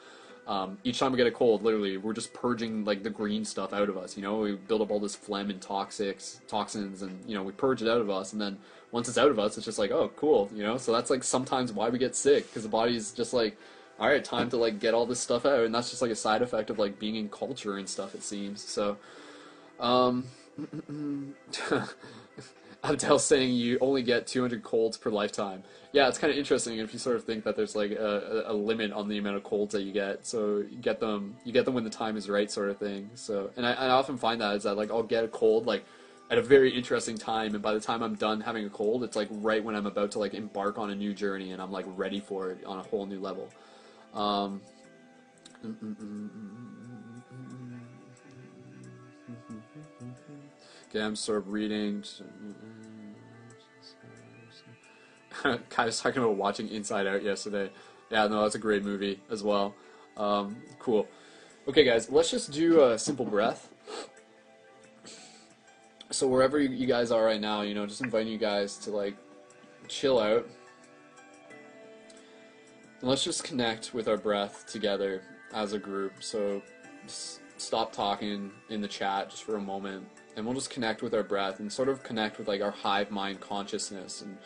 Um, 0.48 0.78
each 0.84 1.00
time 1.00 1.14
we 1.14 1.18
get 1.18 1.28
a 1.28 1.32
cold, 1.32 1.64
literally, 1.64 1.96
we're 1.96 2.14
just 2.14 2.34
purging 2.34 2.84
like 2.84 3.04
the 3.04 3.10
green 3.10 3.46
stuff 3.46 3.72
out 3.72 3.88
of 3.88 3.96
us. 3.96 4.18
You 4.18 4.24
know, 4.24 4.40
we 4.40 4.54
build 4.54 4.82
up 4.82 4.92
all 4.92 5.00
this 5.00 5.16
phlegm 5.16 5.50
and 5.50 5.62
toxics, 5.62 6.46
toxins, 6.48 7.04
and 7.04 7.18
you 7.26 7.36
know, 7.36 7.44
we 7.44 7.54
purge 7.54 7.82
it 7.82 7.88
out 7.88 8.02
of 8.02 8.10
us, 8.10 8.34
and 8.34 8.42
then 8.42 8.58
once 8.92 9.08
it's 9.08 9.18
out 9.18 9.32
of 9.32 9.40
us, 9.40 9.58
it's 9.58 9.66
just 9.66 9.80
like, 9.80 9.92
oh, 9.92 10.12
cool. 10.16 10.50
You 10.54 10.64
know, 10.64 10.78
so 10.78 10.92
that's 10.92 11.10
like 11.10 11.24
sometimes 11.24 11.72
why 11.72 11.90
we 11.90 11.98
get 11.98 12.16
sick 12.16 12.48
because 12.48 12.64
the 12.64 12.70
body's 12.70 13.12
just 13.12 13.34
like, 13.34 13.58
all 14.00 14.08
right, 14.08 14.24
time 14.24 14.50
to 14.50 14.58
like 14.58 14.80
get 14.80 14.94
all 14.94 15.06
this 15.06 15.20
stuff 15.20 15.46
out, 15.46 15.64
and 15.64 15.74
that's 15.74 15.90
just 15.90 16.02
like 16.02 16.12
a 16.12 16.16
side 16.16 16.42
effect 16.42 16.70
of 16.70 16.80
like 16.80 17.00
being 17.00 17.16
in 17.16 17.30
culture 17.30 17.78
and 17.78 17.88
stuff. 17.88 18.16
It 18.16 18.24
seems 18.24 18.64
so. 18.64 18.98
Um, 19.80 20.26
Abdel's 22.84 23.24
saying 23.24 23.54
you 23.54 23.78
only 23.80 24.02
get 24.02 24.26
200 24.26 24.64
colds 24.64 24.98
per 24.98 25.12
lifetime. 25.12 25.64
Yeah, 25.92 26.08
it's 26.08 26.18
kind 26.18 26.32
of 26.32 26.38
interesting 26.38 26.80
if 26.80 26.94
you 26.94 27.00
sort 27.00 27.16
of 27.16 27.26
think 27.26 27.44
that 27.44 27.56
there's 27.56 27.76
like 27.76 27.92
a, 27.92 28.46
a, 28.48 28.54
limit 28.54 28.92
on 28.92 29.08
the 29.08 29.18
amount 29.20 29.36
of 29.36 29.44
colds 29.44 29.74
that 29.74 29.84
you 29.84 29.92
get. 29.92 30.26
So 30.26 30.58
you 30.58 30.78
get 30.78 31.00
them, 31.00 31.36
you 31.44 31.52
get 31.52 31.66
them 31.66 31.76
when 31.76 31.84
the 31.84 31.92
time 31.92 32.18
is 32.18 32.28
right, 32.28 32.50
sort 32.50 32.70
of 32.70 32.78
thing. 32.78 33.12
So, 33.14 33.52
and 33.56 33.68
I, 33.68 33.74
I 33.74 33.90
often 33.90 34.18
find 34.18 34.42
that 34.42 34.56
is 34.56 34.64
that 34.64 34.78
like 34.78 34.90
I'll 34.90 35.04
get 35.04 35.24
a 35.24 35.28
cold 35.28 35.68
like 35.68 35.86
at 36.32 36.38
a 36.38 36.42
very 36.42 36.74
interesting 36.74 37.18
time, 37.18 37.54
and 37.54 37.62
by 37.62 37.74
the 37.74 37.80
time 37.82 38.02
I'm 38.02 38.16
done 38.16 38.40
having 38.40 38.66
a 38.66 38.70
cold, 38.70 39.04
it's 39.04 39.18
like 39.18 39.28
right 39.30 39.62
when 39.62 39.76
I'm 39.76 39.86
about 39.86 40.12
to 40.12 40.20
like 40.20 40.34
embark 40.34 40.78
on 40.78 40.90
a 40.90 40.96
new 40.96 41.14
journey, 41.14 41.52
and 41.52 41.62
I'm 41.62 41.74
like 41.74 41.86
ready 41.90 42.22
for 42.22 42.52
it 42.52 42.64
on 42.66 42.80
a 42.80 42.84
whole 42.84 43.06
new 43.06 43.20
level. 43.20 43.50
Um, 44.14 44.62
okay, 50.90 51.02
I'm 51.02 51.18
sort 51.18 51.40
of 51.40 51.50
reading. 51.50 52.06
kind 55.44 55.90
of 55.90 55.96
talking 55.98 56.22
about 56.22 56.36
watching 56.36 56.70
Inside 56.70 57.08
Out 57.08 57.24
yesterday. 57.24 57.70
Yeah, 58.10 58.28
no, 58.28 58.44
that's 58.44 58.56
a 58.56 58.60
great 58.60 58.86
movie 58.86 59.20
as 59.30 59.44
well. 59.44 59.76
Um, 60.16 60.56
cool. 60.80 61.08
Okay, 61.68 61.84
guys, 61.84 62.10
let's 62.10 62.32
just 62.32 62.52
do 62.52 62.84
a 62.84 62.98
simple 62.98 63.26
breath. 63.26 63.71
So 66.12 66.28
wherever 66.28 66.60
you 66.60 66.86
guys 66.86 67.10
are 67.12 67.24
right 67.24 67.40
now, 67.40 67.62
you 67.62 67.74
know, 67.74 67.86
just 67.86 68.02
inviting 68.02 68.32
you 68.32 68.38
guys 68.38 68.78
to 68.80 68.92
like 68.92 69.16
chill 69.88 70.20
out. 70.20 70.46
And 73.00 73.10
let's 73.10 73.24
just 73.24 73.44
connect 73.44 73.94
with 73.94 74.08
our 74.08 74.18
breath 74.18 74.66
together 74.68 75.24
as 75.54 75.74
a 75.74 75.80
group. 75.80 76.22
So 76.22 76.62
just 77.06 77.40
stop 77.58 77.94
talking 77.94 78.52
in 78.70 78.82
the 78.82 78.88
chat 78.88 79.30
just 79.30 79.44
for 79.44 79.56
a 79.56 79.62
moment 79.62 80.06
and 80.36 80.46
we'll 80.46 80.56
just 80.56 80.70
connect 80.70 81.02
with 81.02 81.14
our 81.14 81.24
breath 81.24 81.60
and 81.60 81.72
sort 81.72 81.90
of 81.90 82.04
connect 82.04 82.38
with 82.38 82.48
like 82.48 82.62
our 82.62 82.72
hive 82.72 83.12
mind 83.12 83.40
consciousness 83.40 84.22
and 84.22 84.38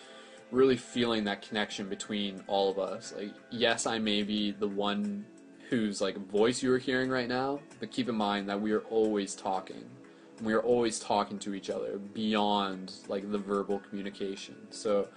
really 0.52 0.78
feeling 0.78 1.24
that 1.24 1.42
connection 1.42 1.90
between 1.90 2.44
all 2.48 2.70
of 2.70 2.80
us. 2.80 3.14
Like, 3.18 3.34
yes, 3.52 3.86
I 3.86 4.00
may 4.00 4.24
be 4.24 4.52
the 4.52 4.68
one 4.68 5.26
whose 5.70 6.02
like 6.02 6.18
voice 6.18 6.62
you 6.62 6.72
are 6.72 6.78
hearing 6.78 7.10
right 7.10 7.28
now, 7.28 7.60
but 7.80 7.92
keep 7.92 8.08
in 8.10 8.16
mind 8.16 8.48
that 8.50 8.60
we 8.60 8.72
are 8.72 8.82
always 8.82 9.36
talking. 9.36 9.84
We 10.42 10.54
are 10.54 10.62
always 10.62 11.00
talking 11.00 11.40
to 11.40 11.54
each 11.54 11.70
other 11.70 11.98
beyond 11.98 12.94
like 13.08 13.32
the 13.32 13.38
verbal 13.38 13.80
communication. 13.80 14.56
So 14.70 15.08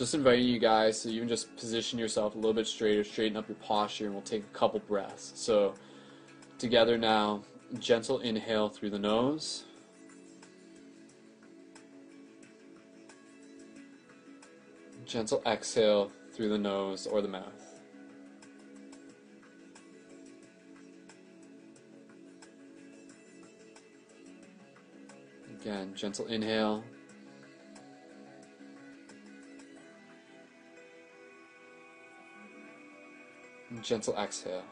just 0.00 0.14
inviting 0.14 0.46
you 0.46 0.58
guys 0.58 1.02
to 1.02 1.10
even 1.10 1.28
just 1.28 1.54
position 1.56 1.98
yourself 1.98 2.34
a 2.34 2.38
little 2.38 2.54
bit 2.54 2.66
straighter, 2.66 3.04
straighten 3.04 3.36
up 3.36 3.48
your 3.48 3.56
posture, 3.56 4.06
and 4.06 4.14
we'll 4.14 4.22
take 4.22 4.42
a 4.42 4.56
couple 4.56 4.80
breaths. 4.80 5.32
So, 5.34 5.74
together 6.58 6.96
now, 6.96 7.42
gentle 7.78 8.20
inhale 8.20 8.70
through 8.70 8.90
the 8.90 8.98
nose. 8.98 9.64
Gentle 15.04 15.42
exhale 15.44 16.10
through 16.32 16.48
the 16.48 16.58
nose 16.58 17.06
or 17.06 17.20
the 17.20 17.28
mouth. 17.28 17.59
Again, 25.60 25.92
gentle 25.94 26.26
inhale. 26.26 26.82
And 33.68 33.84
gentle 33.84 34.16
exhale. 34.16 34.64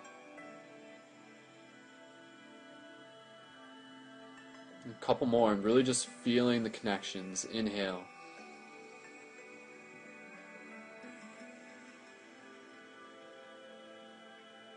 A 4.86 5.04
couple 5.04 5.26
more, 5.26 5.52
and 5.52 5.62
really 5.62 5.82
just 5.82 6.06
feeling 6.06 6.62
the 6.62 6.70
connections. 6.70 7.44
Inhale. 7.44 8.02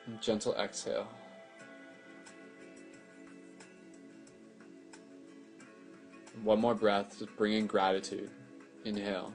And 0.07 0.21
gentle 0.21 0.53
exhale. 0.55 1.07
One 6.43 6.59
more 6.59 6.75
breath, 6.75 7.19
just 7.19 7.35
bring 7.37 7.53
in 7.53 7.67
gratitude. 7.67 8.29
Inhale. 8.85 9.33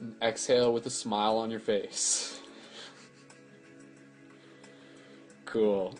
And 0.00 0.14
exhale 0.22 0.72
with 0.72 0.86
a 0.86 0.90
smile 0.90 1.36
on 1.36 1.50
your 1.50 1.60
face. 1.60 2.40
cool. 5.44 5.94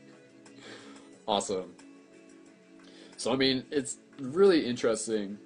awesome. 1.28 1.74
So, 3.16 3.32
I 3.32 3.36
mean, 3.36 3.64
it's 3.70 3.98
really 4.18 4.64
interesting, 4.64 5.38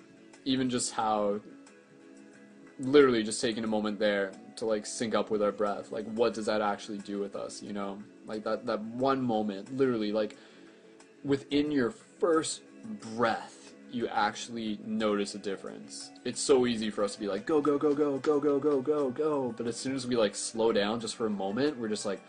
even 0.45 0.71
just 0.71 0.93
how 0.93 1.41
literally 2.79 3.23
just 3.23 3.41
taking 3.41 3.65
a 3.65 3.69
moment 3.69 3.99
there 3.99 4.33
to 4.57 4.67
like 4.67 4.87
sync 4.87 5.15
up 5.15 5.31
with 5.31 5.43
our 5.43 5.53
breath. 5.53 5.93
Like, 5.93 6.07
what 6.13 6.35
does 6.35 6.47
that 6.47 6.61
actually 6.61 6.99
do 6.99 7.19
with 7.19 7.37
us, 7.37 7.63
you 7.63 7.73
know? 7.73 7.99
Like 8.27 8.45
that 8.45 8.67
that 8.67 8.81
one 8.81 9.23
moment, 9.23 9.77
literally, 9.77 10.13
like 10.13 10.37
within 11.25 11.71
your 11.71 11.91
first 11.91 12.63
breath, 13.15 13.73
you 13.91 14.09
actually 14.09 14.79
notice 14.85 15.35
a 15.35 15.39
difference. 15.39 16.11
It's 16.25 16.41
so 16.41 16.67
easy 16.67 16.91
for 16.91 17.05
us 17.05 17.15
to 17.15 17.21
be 17.21 17.29
like, 17.29 17.47
go, 17.47 17.61
go, 17.61 17.79
go, 17.79 17.95
go, 17.95 18.19
go, 18.19 18.41
go, 18.41 18.59
go, 18.59 18.81
go, 18.83 19.11
go. 19.11 19.55
But 19.57 19.67
as 19.67 19.77
soon 19.77 19.95
as 19.95 20.07
we 20.07 20.17
like 20.17 20.35
slow 20.35 20.73
down 20.73 21.01
just 21.01 21.17
for 21.17 21.27
a 21.27 21.31
moment, 21.31 21.79
we're 21.79 21.89
just 21.89 22.05
like, 22.05 22.21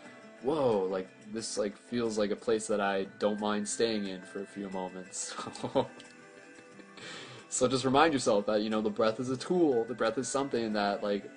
whoa, 0.42 0.86
like 0.90 1.08
this 1.32 1.58
like 1.58 1.76
feels 1.76 2.18
like 2.18 2.30
a 2.30 2.36
place 2.36 2.66
that 2.68 2.80
I 2.80 3.04
don't 3.18 3.40
mind 3.40 3.68
staying 3.68 4.06
in 4.06 4.22
for 4.22 4.42
a 4.42 4.46
few 4.46 4.70
moments. 4.70 5.34
so 7.48 7.66
just 7.68 7.84
remind 7.84 8.12
yourself 8.12 8.46
that, 8.46 8.62
you 8.62 8.70
know, 8.70 8.80
the 8.80 8.90
breath 8.90 9.18
is 9.18 9.30
a 9.30 9.36
tool. 9.36 9.84
The 9.84 9.94
breath 9.94 10.18
is 10.18 10.28
something 10.28 10.72
that 10.74 11.02
like 11.02 11.28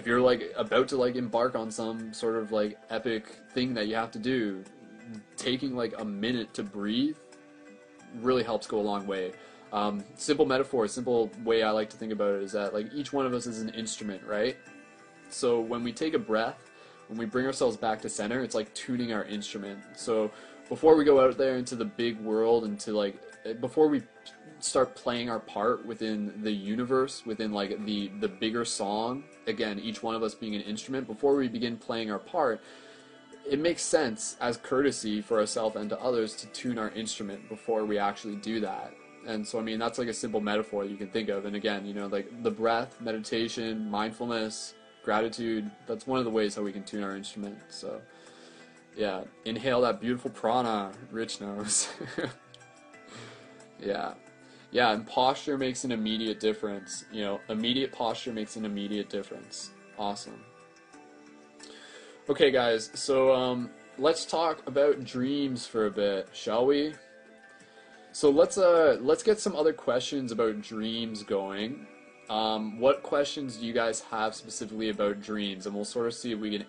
if 0.00 0.06
you're 0.06 0.20
like 0.20 0.50
about 0.56 0.88
to 0.88 0.96
like 0.96 1.14
embark 1.14 1.54
on 1.54 1.70
some 1.70 2.10
sort 2.14 2.36
of 2.36 2.52
like 2.52 2.78
epic 2.88 3.26
thing 3.50 3.74
that 3.74 3.86
you 3.86 3.94
have 3.96 4.10
to 4.10 4.18
do, 4.18 4.64
taking 5.36 5.76
like 5.76 5.92
a 6.00 6.04
minute 6.04 6.54
to 6.54 6.62
breathe 6.62 7.18
really 8.14 8.42
helps 8.42 8.66
go 8.66 8.80
a 8.80 8.80
long 8.80 9.06
way. 9.06 9.32
Um, 9.74 10.02
simple 10.16 10.46
metaphor, 10.46 10.88
simple 10.88 11.30
way 11.44 11.62
I 11.62 11.70
like 11.70 11.90
to 11.90 11.98
think 11.98 12.12
about 12.12 12.36
it 12.36 12.42
is 12.42 12.52
that 12.52 12.72
like 12.72 12.90
each 12.94 13.12
one 13.12 13.26
of 13.26 13.34
us 13.34 13.46
is 13.46 13.60
an 13.60 13.68
instrument, 13.74 14.22
right? 14.26 14.56
So 15.28 15.60
when 15.60 15.84
we 15.84 15.92
take 15.92 16.14
a 16.14 16.18
breath, 16.18 16.70
when 17.08 17.18
we 17.18 17.26
bring 17.26 17.44
ourselves 17.44 17.76
back 17.76 18.00
to 18.00 18.08
center, 18.08 18.42
it's 18.42 18.54
like 18.54 18.72
tuning 18.72 19.12
our 19.12 19.24
instrument. 19.24 19.80
So 19.96 20.30
before 20.70 20.96
we 20.96 21.04
go 21.04 21.20
out 21.20 21.36
there 21.36 21.58
into 21.58 21.76
the 21.76 21.84
big 21.84 22.18
world 22.20 22.64
and 22.64 22.80
to 22.80 22.94
like 22.94 23.16
before 23.60 23.88
we 23.88 24.00
start 24.64 24.94
playing 24.94 25.30
our 25.30 25.40
part 25.40 25.84
within 25.86 26.42
the 26.42 26.52
universe, 26.52 27.24
within 27.26 27.52
like 27.52 27.84
the 27.84 28.10
the 28.20 28.28
bigger 28.28 28.64
song. 28.64 29.24
Again, 29.46 29.78
each 29.78 30.02
one 30.02 30.14
of 30.14 30.22
us 30.22 30.34
being 30.34 30.54
an 30.54 30.62
instrument. 30.62 31.06
Before 31.06 31.34
we 31.36 31.48
begin 31.48 31.76
playing 31.76 32.10
our 32.10 32.18
part, 32.18 32.60
it 33.48 33.58
makes 33.58 33.82
sense 33.82 34.36
as 34.40 34.56
courtesy 34.56 35.20
for 35.20 35.38
ourselves 35.38 35.76
and 35.76 35.88
to 35.90 36.00
others 36.00 36.34
to 36.36 36.46
tune 36.48 36.78
our 36.78 36.90
instrument 36.90 37.48
before 37.48 37.84
we 37.84 37.98
actually 37.98 38.36
do 38.36 38.60
that. 38.60 38.92
And 39.26 39.46
so, 39.46 39.58
I 39.58 39.62
mean, 39.62 39.78
that's 39.78 39.98
like 39.98 40.08
a 40.08 40.14
simple 40.14 40.40
metaphor 40.40 40.84
you 40.84 40.96
can 40.96 41.08
think 41.08 41.28
of. 41.28 41.44
And 41.44 41.54
again, 41.54 41.84
you 41.84 41.92
know, 41.92 42.06
like 42.06 42.42
the 42.42 42.50
breath, 42.50 43.00
meditation, 43.00 43.90
mindfulness, 43.90 44.74
gratitude. 45.04 45.70
That's 45.86 46.06
one 46.06 46.18
of 46.18 46.24
the 46.24 46.30
ways 46.30 46.54
how 46.54 46.62
we 46.62 46.72
can 46.72 46.84
tune 46.84 47.02
our 47.02 47.16
instrument. 47.16 47.58
So, 47.68 48.00
yeah, 48.96 49.22
inhale 49.44 49.80
that 49.82 50.00
beautiful 50.00 50.30
prana, 50.30 50.92
Rich 51.10 51.40
knows. 51.40 51.88
yeah. 53.80 54.14
Yeah, 54.72 54.92
and 54.92 55.06
posture 55.06 55.58
makes 55.58 55.84
an 55.84 55.92
immediate 55.92 56.38
difference. 56.38 57.04
You 57.12 57.22
know, 57.22 57.40
immediate 57.48 57.92
posture 57.92 58.32
makes 58.32 58.56
an 58.56 58.64
immediate 58.64 59.08
difference. 59.08 59.70
Awesome. 59.98 60.40
Okay, 62.28 62.50
guys, 62.50 62.90
so 62.94 63.34
um, 63.34 63.70
let's 63.98 64.24
talk 64.24 64.66
about 64.66 65.04
dreams 65.04 65.66
for 65.66 65.86
a 65.86 65.90
bit, 65.90 66.28
shall 66.32 66.66
we? 66.66 66.94
So 68.12 68.28
let's 68.30 68.58
uh 68.58 68.98
let's 69.00 69.22
get 69.22 69.38
some 69.38 69.54
other 69.54 69.72
questions 69.72 70.32
about 70.32 70.60
dreams 70.60 71.22
going. 71.22 71.86
Um, 72.28 72.78
what 72.78 73.02
questions 73.02 73.56
do 73.56 73.66
you 73.66 73.72
guys 73.72 74.00
have 74.10 74.34
specifically 74.34 74.90
about 74.90 75.20
dreams, 75.20 75.66
and 75.66 75.74
we'll 75.74 75.84
sort 75.84 76.06
of 76.06 76.14
see 76.14 76.32
if 76.32 76.38
we 76.38 76.58
can 76.58 76.66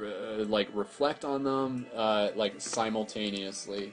uh, 0.00 0.44
like 0.44 0.68
reflect 0.74 1.24
on 1.24 1.44
them 1.44 1.86
uh, 1.94 2.30
like 2.34 2.60
simultaneously. 2.60 3.92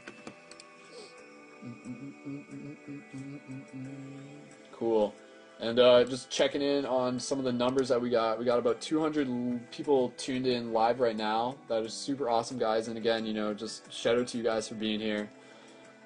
Cool. 4.81 5.13
And 5.59 5.77
uh, 5.77 6.03
just 6.05 6.31
checking 6.31 6.63
in 6.63 6.87
on 6.87 7.19
some 7.19 7.37
of 7.37 7.45
the 7.45 7.51
numbers 7.51 7.87
that 7.89 8.01
we 8.01 8.09
got. 8.09 8.39
We 8.39 8.45
got 8.45 8.57
about 8.57 8.81
200 8.81 9.69
people 9.69 10.11
tuned 10.17 10.47
in 10.47 10.73
live 10.73 10.99
right 10.99 11.15
now. 11.15 11.55
That 11.67 11.83
is 11.83 11.93
super 11.93 12.31
awesome, 12.31 12.57
guys. 12.57 12.87
And 12.87 12.97
again, 12.97 13.23
you 13.23 13.35
know, 13.35 13.53
just 13.53 13.93
shout 13.93 14.17
out 14.17 14.27
to 14.29 14.39
you 14.39 14.43
guys 14.43 14.67
for 14.67 14.73
being 14.73 14.99
here. 14.99 15.29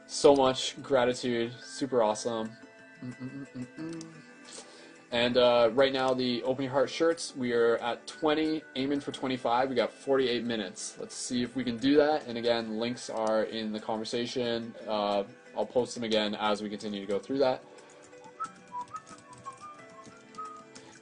So 0.07 0.35
much 0.35 0.75
gratitude. 0.83 1.53
Super 1.63 2.03
awesome. 2.03 2.51
Mm-mm-mm-mm. 3.01 4.03
And 5.13 5.37
uh, 5.37 5.69
right 5.71 5.93
now, 5.93 6.13
the 6.13 6.43
Open 6.43 6.65
Your 6.65 6.73
Heart 6.73 6.89
shirts, 6.89 7.33
we 7.37 7.53
are 7.53 7.77
at 7.77 8.05
20, 8.07 8.61
aiming 8.75 8.99
for 8.99 9.13
25. 9.13 9.69
We 9.69 9.75
got 9.75 9.93
48 9.93 10.43
minutes. 10.43 10.97
Let's 10.99 11.15
see 11.15 11.43
if 11.43 11.55
we 11.55 11.63
can 11.63 11.77
do 11.77 11.95
that. 11.95 12.27
And 12.27 12.37
again, 12.37 12.77
links 12.77 13.09
are 13.09 13.43
in 13.43 13.71
the 13.71 13.79
conversation. 13.79 14.75
Uh, 14.85 15.23
I'll 15.55 15.65
post 15.65 15.95
them 15.95 16.03
again 16.03 16.35
as 16.35 16.61
we 16.61 16.69
continue 16.69 16.99
to 16.99 17.09
go 17.09 17.19
through 17.19 17.37
that. 17.37 17.63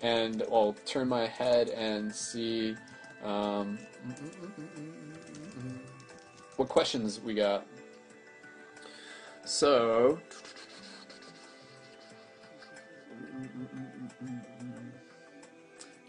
And 0.03 0.43
I'll 0.51 0.75
turn 0.85 1.07
my 1.07 1.25
head 1.25 1.69
and 1.69 2.13
see 2.13 2.75
um, 3.23 3.79
what 6.57 6.69
questions 6.69 7.19
we 7.19 7.33
got. 7.33 7.65
So, 9.45 10.19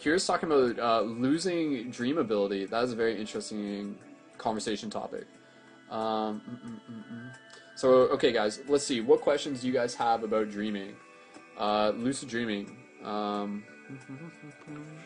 Kira's 0.01 0.27
talking 0.27 0.51
about 0.51 0.79
uh, 0.79 1.01
losing 1.01 1.91
dream 1.91 2.19
ability. 2.19 2.67
That 2.67 2.85
is 2.85 2.93
a 2.93 2.97
very 2.97 3.19
interesting 3.19 3.97
conversation 4.37 4.91
topic. 4.91 5.27
Um, 5.91 6.43
so, 7.75 7.89
okay, 8.09 8.33
guys, 8.33 8.61
let's 8.69 8.85
see. 8.85 9.01
What 9.01 9.21
questions 9.21 9.63
do 9.63 9.67
you 9.67 9.73
guys 9.73 9.95
have 9.95 10.23
about 10.23 10.51
dreaming? 10.51 10.95
Uh, 11.57 11.93
lucid 11.97 12.29
dreaming. 12.29 12.77
Um, 13.03 13.65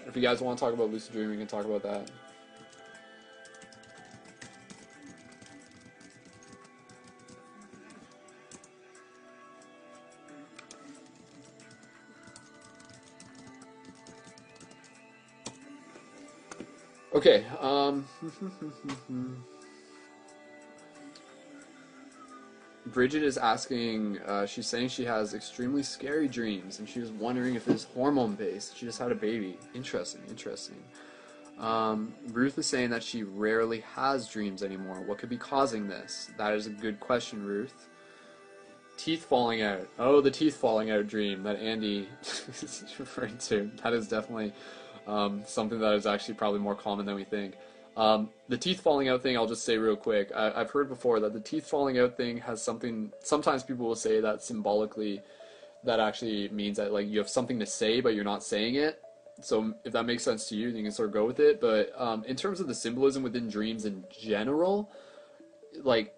if 0.07 0.17
you 0.17 0.23
guys 0.23 0.41
want 0.41 0.59
to 0.59 0.65
talk 0.65 0.73
about 0.73 0.91
lucid 0.91 1.13
dreaming, 1.13 1.31
we 1.31 1.37
can 1.39 1.47
talk 1.47 1.65
about 1.65 1.83
that. 1.83 2.11
Okay. 17.15 17.45
Um, 17.61 18.07
Bridget 22.93 23.23
is 23.23 23.39
asking, 23.39 24.19
uh, 24.21 24.47
she's 24.47 24.67
saying 24.67 24.89
she 24.89 25.05
has 25.05 25.35
extremely 25.35 25.83
scary 25.83 26.29
dreams, 26.29 26.79
and 26.79 26.89
she 26.89 27.01
was 27.01 27.11
wondering 27.11 27.55
if 27.55 27.69
it's 27.69 27.85
hormone 27.85 28.35
based. 28.35 28.77
She 28.77 28.87
just 28.87 28.99
had 28.99 29.13
a 29.13 29.15
baby. 29.15 29.59
Interesting, 29.75 30.23
interesting. 30.29 30.83
Um, 31.59 32.15
Ruth 32.33 32.57
is 32.59 32.67
saying 32.67 32.91
that 32.91 33.03
she 33.03 33.25
rarely 33.25 33.81
has 33.95 34.29
dreams 34.29 34.63
anymore. 34.63 35.01
What 35.01 35.19
could 35.19 35.29
be 35.29 35.37
causing 35.37 35.89
this? 35.89 36.31
That 36.39 36.55
is 36.55 36.67
a 36.67 36.71
good 36.71 37.01
question, 37.01 37.45
Ruth. 37.45 37.89
teeth 38.97 39.25
falling 39.25 39.63
out. 39.63 39.89
Oh, 39.99 40.21
the 40.21 40.31
teeth 40.31 40.57
falling 40.57 40.91
out 40.91 41.07
dream 41.09 41.43
that 41.43 41.57
Andy 41.57 42.09
is 42.23 42.85
referring 42.99 43.39
to. 43.39 43.71
That 43.83 43.93
is 43.93 44.09
definitely 44.09 44.53
um, 45.07 45.43
something 45.47 45.81
that 45.81 45.95
is 45.95 46.07
actually 46.07 46.35
probably 46.35 46.61
more 46.61 46.75
common 46.77 47.07
than 47.07 47.17
we 47.17 47.25
think. 47.25 47.55
Um, 47.99 48.31
the 48.49 48.57
teeth 48.57 48.81
falling 48.81 49.09
out 49.09 49.23
thing, 49.25 49.37
I'll 49.37 49.49
just 49.49 49.65
say 49.65 49.77
real 49.77 49.97
quick. 49.97 50.31
I, 50.33 50.61
have 50.61 50.71
heard 50.71 50.89
before 50.89 51.19
that 51.19 51.33
the 51.33 51.41
teeth 51.41 51.69
falling 51.69 51.99
out 51.99 52.17
thing 52.17 52.39
has 52.39 52.63
something. 52.63 53.13
Sometimes 53.25 53.65
people 53.65 53.87
will 53.87 53.97
say 53.97 54.21
that 54.21 54.41
symbolically, 54.41 55.21
that 55.83 55.99
actually 55.99 56.49
means 56.51 56.77
that 56.77 56.93
like 56.93 57.09
you 57.09 57.19
have 57.19 57.29
something 57.29 57.59
to 57.59 57.67
say 57.67 58.01
but 58.01 58.15
you're 58.15 58.25
not 58.25 58.45
saying 58.45 58.77
it. 58.77 59.03
So 59.41 59.75
if 59.85 59.93
that 59.93 60.07
makes 60.07 60.23
sense 60.23 60.49
to 60.49 60.57
you, 60.57 60.69
then 60.69 60.79
you 60.79 60.85
can 60.85 60.93
sort 60.93 61.09
of 61.09 61.13
go 61.13 61.25
with 61.25 61.41
it. 61.41 61.61
But 61.61 61.93
um, 61.97 62.25
in 62.25 62.37
terms 62.37 62.61
of 62.61 62.69
the 62.69 62.75
symbolism 62.75 63.25
within 63.25 63.49
dreams 63.49 63.85
in 63.85 64.05
general, 64.11 64.93
like 65.83 66.15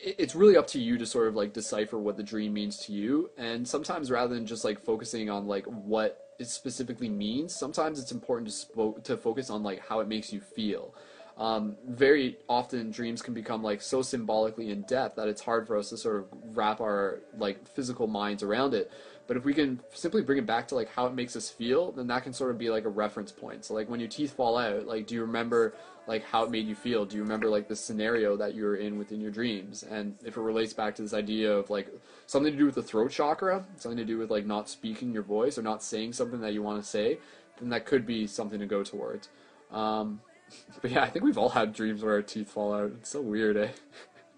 it's 0.00 0.34
really 0.34 0.56
up 0.56 0.66
to 0.68 0.80
you 0.80 0.96
to 0.98 1.06
sort 1.06 1.26
of 1.26 1.34
like 1.34 1.52
decipher 1.52 1.98
what 1.98 2.16
the 2.16 2.22
dream 2.22 2.52
means 2.52 2.76
to 2.76 2.92
you 2.92 3.30
and 3.38 3.66
sometimes 3.66 4.10
rather 4.10 4.34
than 4.34 4.44
just 4.44 4.64
like 4.64 4.78
focusing 4.84 5.30
on 5.30 5.46
like 5.46 5.64
what 5.66 6.23
it 6.38 6.48
specifically 6.48 7.08
means. 7.08 7.54
Sometimes 7.54 7.98
it's 7.98 8.12
important 8.12 8.50
to 8.74 8.94
to 9.02 9.16
focus 9.16 9.50
on 9.50 9.62
like 9.62 9.86
how 9.86 10.00
it 10.00 10.08
makes 10.08 10.32
you 10.32 10.40
feel. 10.40 10.94
Um, 11.36 11.76
very 11.88 12.38
often 12.48 12.92
dreams 12.92 13.20
can 13.20 13.34
become 13.34 13.62
like 13.62 13.82
so 13.82 14.02
symbolically 14.02 14.70
in 14.70 14.82
depth 14.82 15.16
that 15.16 15.26
it's 15.26 15.40
hard 15.40 15.66
for 15.66 15.76
us 15.76 15.88
to 15.90 15.96
sort 15.96 16.16
of 16.18 16.26
wrap 16.56 16.80
our 16.80 17.20
like 17.36 17.66
physical 17.66 18.06
minds 18.06 18.42
around 18.42 18.72
it. 18.72 18.90
But 19.26 19.36
if 19.38 19.44
we 19.44 19.54
can 19.54 19.80
simply 19.92 20.22
bring 20.22 20.38
it 20.38 20.46
back 20.46 20.68
to 20.68 20.74
like 20.74 20.90
how 20.90 21.06
it 21.06 21.14
makes 21.14 21.34
us 21.34 21.48
feel, 21.48 21.92
then 21.92 22.06
that 22.08 22.22
can 22.22 22.32
sort 22.32 22.50
of 22.50 22.58
be 22.58 22.68
like 22.68 22.84
a 22.84 22.90
reference 22.90 23.32
point. 23.32 23.64
So 23.64 23.74
like 23.74 23.88
when 23.88 24.00
your 24.00 24.08
teeth 24.08 24.34
fall 24.34 24.58
out, 24.58 24.86
like 24.86 25.06
do 25.06 25.14
you 25.14 25.22
remember 25.22 25.74
like 26.06 26.24
how 26.24 26.44
it 26.44 26.50
made 26.50 26.66
you 26.66 26.74
feel? 26.74 27.06
Do 27.06 27.16
you 27.16 27.22
remember 27.22 27.48
like 27.48 27.66
the 27.66 27.76
scenario 27.76 28.36
that 28.36 28.54
you 28.54 28.64
were 28.64 28.76
in 28.76 28.98
within 28.98 29.20
your 29.20 29.30
dreams? 29.30 29.82
And 29.82 30.16
if 30.24 30.36
it 30.36 30.40
relates 30.40 30.74
back 30.74 30.94
to 30.96 31.02
this 31.02 31.14
idea 31.14 31.50
of 31.52 31.70
like 31.70 31.88
something 32.26 32.52
to 32.52 32.58
do 32.58 32.66
with 32.66 32.74
the 32.74 32.82
throat 32.82 33.10
chakra, 33.10 33.64
something 33.76 33.96
to 33.96 34.04
do 34.04 34.18
with 34.18 34.30
like 34.30 34.44
not 34.44 34.68
speaking 34.68 35.12
your 35.12 35.22
voice 35.22 35.56
or 35.56 35.62
not 35.62 35.82
saying 35.82 36.12
something 36.12 36.40
that 36.42 36.52
you 36.52 36.62
want 36.62 36.82
to 36.82 36.88
say, 36.88 37.18
then 37.58 37.70
that 37.70 37.86
could 37.86 38.04
be 38.04 38.26
something 38.26 38.60
to 38.60 38.66
go 38.66 38.82
towards. 38.82 39.28
Um, 39.72 40.20
but 40.82 40.90
yeah, 40.90 41.02
I 41.02 41.08
think 41.08 41.24
we've 41.24 41.38
all 41.38 41.48
had 41.48 41.72
dreams 41.72 42.02
where 42.02 42.14
our 42.14 42.22
teeth 42.22 42.50
fall 42.50 42.74
out. 42.74 42.92
It's 42.98 43.10
so 43.10 43.22
weird, 43.22 43.56
eh? 43.56 43.68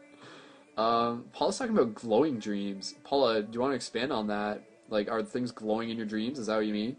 um, 0.80 1.24
Paula's 1.32 1.58
talking 1.58 1.76
about 1.76 1.94
glowing 1.94 2.38
dreams. 2.38 2.94
Paula, 3.02 3.42
do 3.42 3.48
you 3.52 3.60
want 3.60 3.72
to 3.72 3.76
expand 3.76 4.12
on 4.12 4.28
that? 4.28 4.62
Like, 4.88 5.10
are 5.10 5.22
things 5.22 5.50
glowing 5.52 5.90
in 5.90 5.96
your 5.96 6.06
dreams? 6.06 6.38
Is 6.38 6.46
that 6.46 6.56
what 6.56 6.66
you 6.66 6.72
mean? 6.72 6.96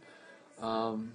Um, 0.62 1.12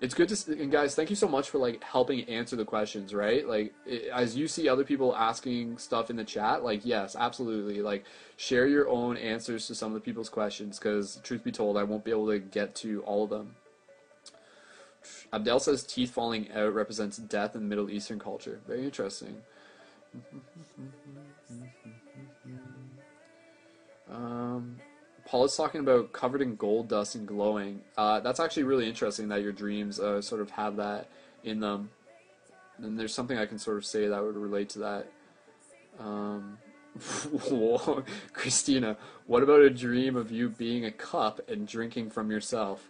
it's 0.00 0.14
good 0.14 0.28
to 0.30 0.52
and 0.52 0.72
guys 0.72 0.94
thank 0.94 1.10
you 1.10 1.16
so 1.16 1.28
much 1.28 1.50
for 1.50 1.58
like 1.58 1.82
helping 1.84 2.24
answer 2.24 2.56
the 2.56 2.64
questions 2.64 3.12
right? 3.14 3.46
Like 3.46 3.72
it, 3.86 4.08
as 4.12 4.36
you 4.36 4.48
see 4.48 4.68
other 4.68 4.84
people 4.84 5.14
asking 5.14 5.78
stuff 5.78 6.10
in 6.10 6.16
the 6.16 6.24
chat 6.24 6.64
like 6.64 6.80
yes 6.84 7.14
absolutely. 7.18 7.82
Like 7.82 8.04
share 8.36 8.66
your 8.66 8.88
own 8.88 9.16
answers 9.16 9.66
to 9.66 9.74
some 9.74 9.88
of 9.88 9.94
the 9.94 10.00
people's 10.00 10.30
questions 10.30 10.78
because 10.78 11.20
truth 11.22 11.44
be 11.44 11.52
told 11.52 11.76
i 11.76 11.82
won't 11.82 12.04
be 12.04 12.10
able 12.10 12.28
to 12.28 12.38
get 12.38 12.74
to 12.76 13.02
all 13.02 13.24
of 13.24 13.30
them. 13.30 13.56
Abdel 15.32 15.60
says 15.60 15.84
teeth 15.84 16.10
falling 16.10 16.50
out 16.52 16.74
represents 16.74 17.16
death 17.18 17.54
in 17.54 17.68
middle 17.68 17.90
eastern 17.90 18.18
culture. 18.18 18.60
Very 18.66 18.84
interesting 18.84 19.36
Um, 24.10 24.76
Paul 25.24 25.44
is 25.44 25.54
talking 25.56 25.80
about 25.80 26.12
covered 26.12 26.42
in 26.42 26.56
gold 26.56 26.88
dust 26.88 27.14
and 27.14 27.26
glowing. 27.26 27.82
Uh, 27.96 28.20
that's 28.20 28.40
actually 28.40 28.64
really 28.64 28.88
interesting 28.88 29.28
that 29.28 29.42
your 29.42 29.52
dreams 29.52 30.00
uh, 30.00 30.20
sort 30.20 30.40
of 30.40 30.50
have 30.50 30.76
that 30.76 31.08
in 31.44 31.60
them. 31.60 31.90
And 32.78 32.98
there's 32.98 33.14
something 33.14 33.38
I 33.38 33.46
can 33.46 33.58
sort 33.58 33.76
of 33.76 33.84
say 33.84 34.08
that 34.08 34.22
would 34.22 34.36
relate 34.36 34.70
to 34.70 34.78
that. 34.80 35.06
Um, 35.98 36.58
Christina, 38.32 38.96
what 39.26 39.42
about 39.42 39.60
a 39.60 39.70
dream 39.70 40.16
of 40.16 40.32
you 40.32 40.48
being 40.48 40.84
a 40.84 40.90
cup 40.90 41.48
and 41.48 41.66
drinking 41.66 42.10
from 42.10 42.30
yourself? 42.30 42.88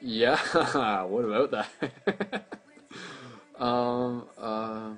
Yeah, 0.00 0.38
what 1.04 1.24
about 1.24 1.50
that? 1.50 2.44
um, 3.58 4.26
uh, 4.38 4.90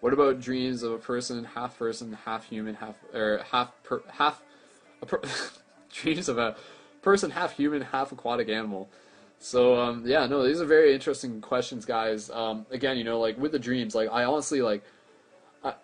what 0.00 0.12
about 0.12 0.40
dreams 0.40 0.82
of 0.82 0.92
a 0.92 0.98
person, 0.98 1.44
half 1.44 1.78
person, 1.78 2.16
half 2.24 2.44
human, 2.48 2.74
half 2.74 2.96
or 3.14 3.44
half 3.50 3.72
per, 3.84 4.02
half 4.08 4.42
per, 5.06 5.20
dreams 5.92 6.28
of 6.28 6.38
a 6.38 6.56
person 7.02 7.30
half 7.30 7.56
human, 7.56 7.82
half 7.82 8.12
aquatic 8.12 8.48
animal. 8.48 8.88
So 9.38 9.80
um, 9.80 10.04
yeah, 10.06 10.26
no, 10.26 10.46
these 10.46 10.60
are 10.60 10.64
very 10.64 10.94
interesting 10.94 11.40
questions, 11.40 11.84
guys. 11.84 12.30
Um, 12.30 12.66
again, 12.70 12.96
you 12.96 13.04
know, 13.04 13.18
like 13.18 13.36
with 13.38 13.52
the 13.52 13.58
dreams, 13.58 13.94
like 13.94 14.08
I 14.10 14.24
honestly 14.24 14.62
like 14.62 14.84
I, 15.64 15.74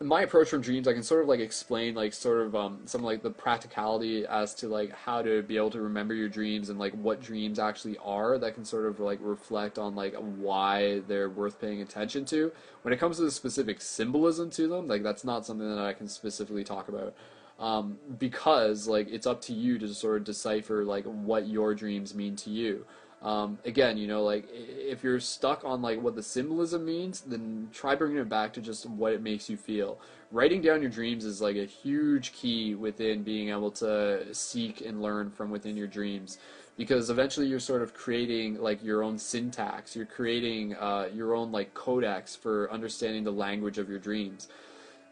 my 0.00 0.22
approach 0.22 0.48
from 0.48 0.60
dreams. 0.60 0.86
I 0.86 0.92
can 0.92 1.02
sort 1.02 1.22
of 1.22 1.28
like 1.28 1.40
explain 1.40 1.94
like 1.94 2.12
sort 2.12 2.46
of 2.46 2.54
um, 2.54 2.82
some 2.86 3.02
like 3.02 3.22
the 3.22 3.30
practicality 3.30 4.24
as 4.26 4.54
to 4.56 4.68
like 4.68 4.92
how 4.92 5.22
to 5.22 5.42
be 5.42 5.56
able 5.56 5.70
to 5.70 5.80
remember 5.80 6.14
your 6.14 6.28
dreams 6.28 6.68
and 6.68 6.78
like 6.78 6.92
what 6.94 7.20
dreams 7.20 7.58
actually 7.58 7.98
are. 7.98 8.38
That 8.38 8.54
can 8.54 8.64
sort 8.64 8.86
of 8.86 9.00
like 9.00 9.18
reflect 9.20 9.78
on 9.78 9.96
like 9.96 10.14
why 10.14 11.00
they're 11.08 11.30
worth 11.30 11.60
paying 11.60 11.82
attention 11.82 12.24
to. 12.26 12.52
When 12.82 12.94
it 12.94 12.98
comes 12.98 13.16
to 13.16 13.22
the 13.22 13.30
specific 13.30 13.80
symbolism 13.80 14.50
to 14.50 14.68
them, 14.68 14.86
like 14.86 15.02
that's 15.02 15.24
not 15.24 15.44
something 15.44 15.68
that 15.68 15.84
I 15.84 15.94
can 15.94 16.06
specifically 16.06 16.62
talk 16.62 16.88
about 16.88 17.14
um, 17.58 17.98
because 18.18 18.88
like 18.88 19.08
it's 19.10 19.26
up 19.26 19.40
to 19.42 19.52
you 19.52 19.78
to 19.78 19.94
sort 19.94 20.16
of 20.16 20.24
decipher 20.24 20.84
like 20.84 21.04
what 21.04 21.48
your 21.48 21.74
dreams 21.74 22.14
mean 22.14 22.36
to 22.36 22.50
you. 22.50 22.84
Um, 23.22 23.58
again, 23.64 23.96
you 23.96 24.06
know, 24.06 24.22
like 24.22 24.46
if 24.52 25.02
you're 25.02 25.18
stuck 25.18 25.64
on 25.64 25.80
like 25.80 26.00
what 26.02 26.14
the 26.14 26.22
symbolism 26.22 26.84
means, 26.84 27.22
then 27.22 27.70
try 27.72 27.94
bringing 27.94 28.18
it 28.18 28.28
back 28.28 28.52
to 28.52 28.60
just 28.60 28.84
what 28.84 29.14
it 29.14 29.22
makes 29.22 29.48
you 29.48 29.56
feel. 29.56 29.98
Writing 30.30 30.60
down 30.60 30.82
your 30.82 30.90
dreams 30.90 31.24
is 31.24 31.40
like 31.40 31.56
a 31.56 31.64
huge 31.64 32.32
key 32.34 32.74
within 32.74 33.22
being 33.22 33.48
able 33.48 33.70
to 33.70 34.26
seek 34.34 34.82
and 34.82 35.00
learn 35.00 35.30
from 35.30 35.50
within 35.50 35.74
your 35.74 35.86
dreams, 35.86 36.36
because 36.76 37.08
eventually 37.08 37.46
you're 37.46 37.60
sort 37.60 37.80
of 37.80 37.94
creating 37.94 38.60
like 38.60 38.84
your 38.84 39.02
own 39.02 39.16
syntax. 39.16 39.96
You're 39.96 40.04
creating 40.04 40.74
uh, 40.74 41.08
your 41.14 41.34
own 41.34 41.50
like 41.50 41.72
codex 41.72 42.36
for 42.36 42.70
understanding 42.70 43.24
the 43.24 43.32
language 43.32 43.78
of 43.78 43.88
your 43.88 44.00
dreams 44.00 44.48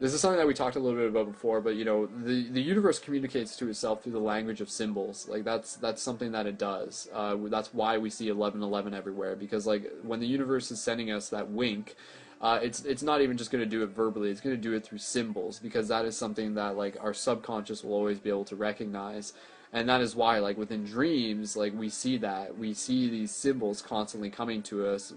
this 0.03 0.13
is 0.15 0.21
something 0.21 0.39
that 0.39 0.49
we 0.49 0.53
talked 0.53 0.75
a 0.75 0.81
little 0.81 0.99
bit 0.99 1.09
about 1.11 1.31
before, 1.31 1.61
but 1.61 1.77
you 1.77 1.85
know, 1.85 2.07
the 2.07 2.51
the 2.51 2.61
universe 2.61 2.99
communicates 2.99 3.55
to 3.59 3.69
itself 3.69 4.03
through 4.03 4.11
the 4.11 4.19
language 4.19 4.61
of 4.61 4.69
symbols. 4.69 5.29
Like 5.29 5.45
that's 5.45 5.77
that's 5.77 6.03
something 6.03 6.33
that 6.33 6.45
it 6.45 6.59
does. 6.59 7.09
Uh, 7.15 7.37
that's 7.45 7.73
why 7.73 7.99
we 7.99 8.11
see 8.11 8.29
eleven 8.29 8.65
eleven 8.65 8.95
everywhere 8.95 9.37
because 9.37 9.65
like 9.65 9.89
when 10.03 10.19
the 10.19 10.27
universe 10.27 10.73
is 10.73 10.83
sending 10.83 11.13
us 11.13 11.29
that 11.29 11.49
wink. 11.49 11.95
Uh, 12.41 12.59
it's 12.61 12.85
it's 12.85 13.05
not 13.05 13.21
even 13.21 13.37
just 13.37 13.53
going 13.53 13.63
to 13.63 13.71
do 13.71 13.85
it 13.85 13.91
verbally. 13.91 14.29
It's 14.29 14.41
going 14.41 14.57
to 14.57 14.61
do 14.61 14.73
it 14.75 14.83
through 14.83 14.99
symbols 14.99 15.61
because 15.61 15.87
that 15.87 16.05
is 16.05 16.17
something 16.17 16.55
that 16.55 16.77
like 16.77 16.97
our 17.01 17.15
subconscious 17.15 17.85
will 17.85 17.95
always 17.95 18.19
be 18.19 18.31
able 18.31 18.45
to 18.47 18.57
recognize, 18.57 19.33
and 19.73 19.89
that 19.89 20.01
is 20.01 20.17
why 20.17 20.41
like 20.41 20.59
within 20.59 20.85
dreams 20.85 21.57
like 21.57 21.73
we 21.79 21.89
see 21.89 22.19
that 22.19 22.59
we 22.59 22.75
see 22.75 23.09
these 23.09 23.31
symbols 23.31 23.81
constantly 23.81 24.29
coming 24.29 24.61
to 24.65 24.85
us, 24.89 25.13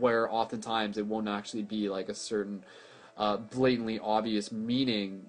where 0.00 0.28
oftentimes 0.28 0.98
it 0.98 1.06
won't 1.06 1.28
actually 1.28 1.62
be 1.62 1.88
like 1.88 2.08
a 2.08 2.14
certain 2.14 2.64
uh, 3.18 3.36
blatantly 3.36 3.98
obvious 3.98 4.50
meaning. 4.50 5.26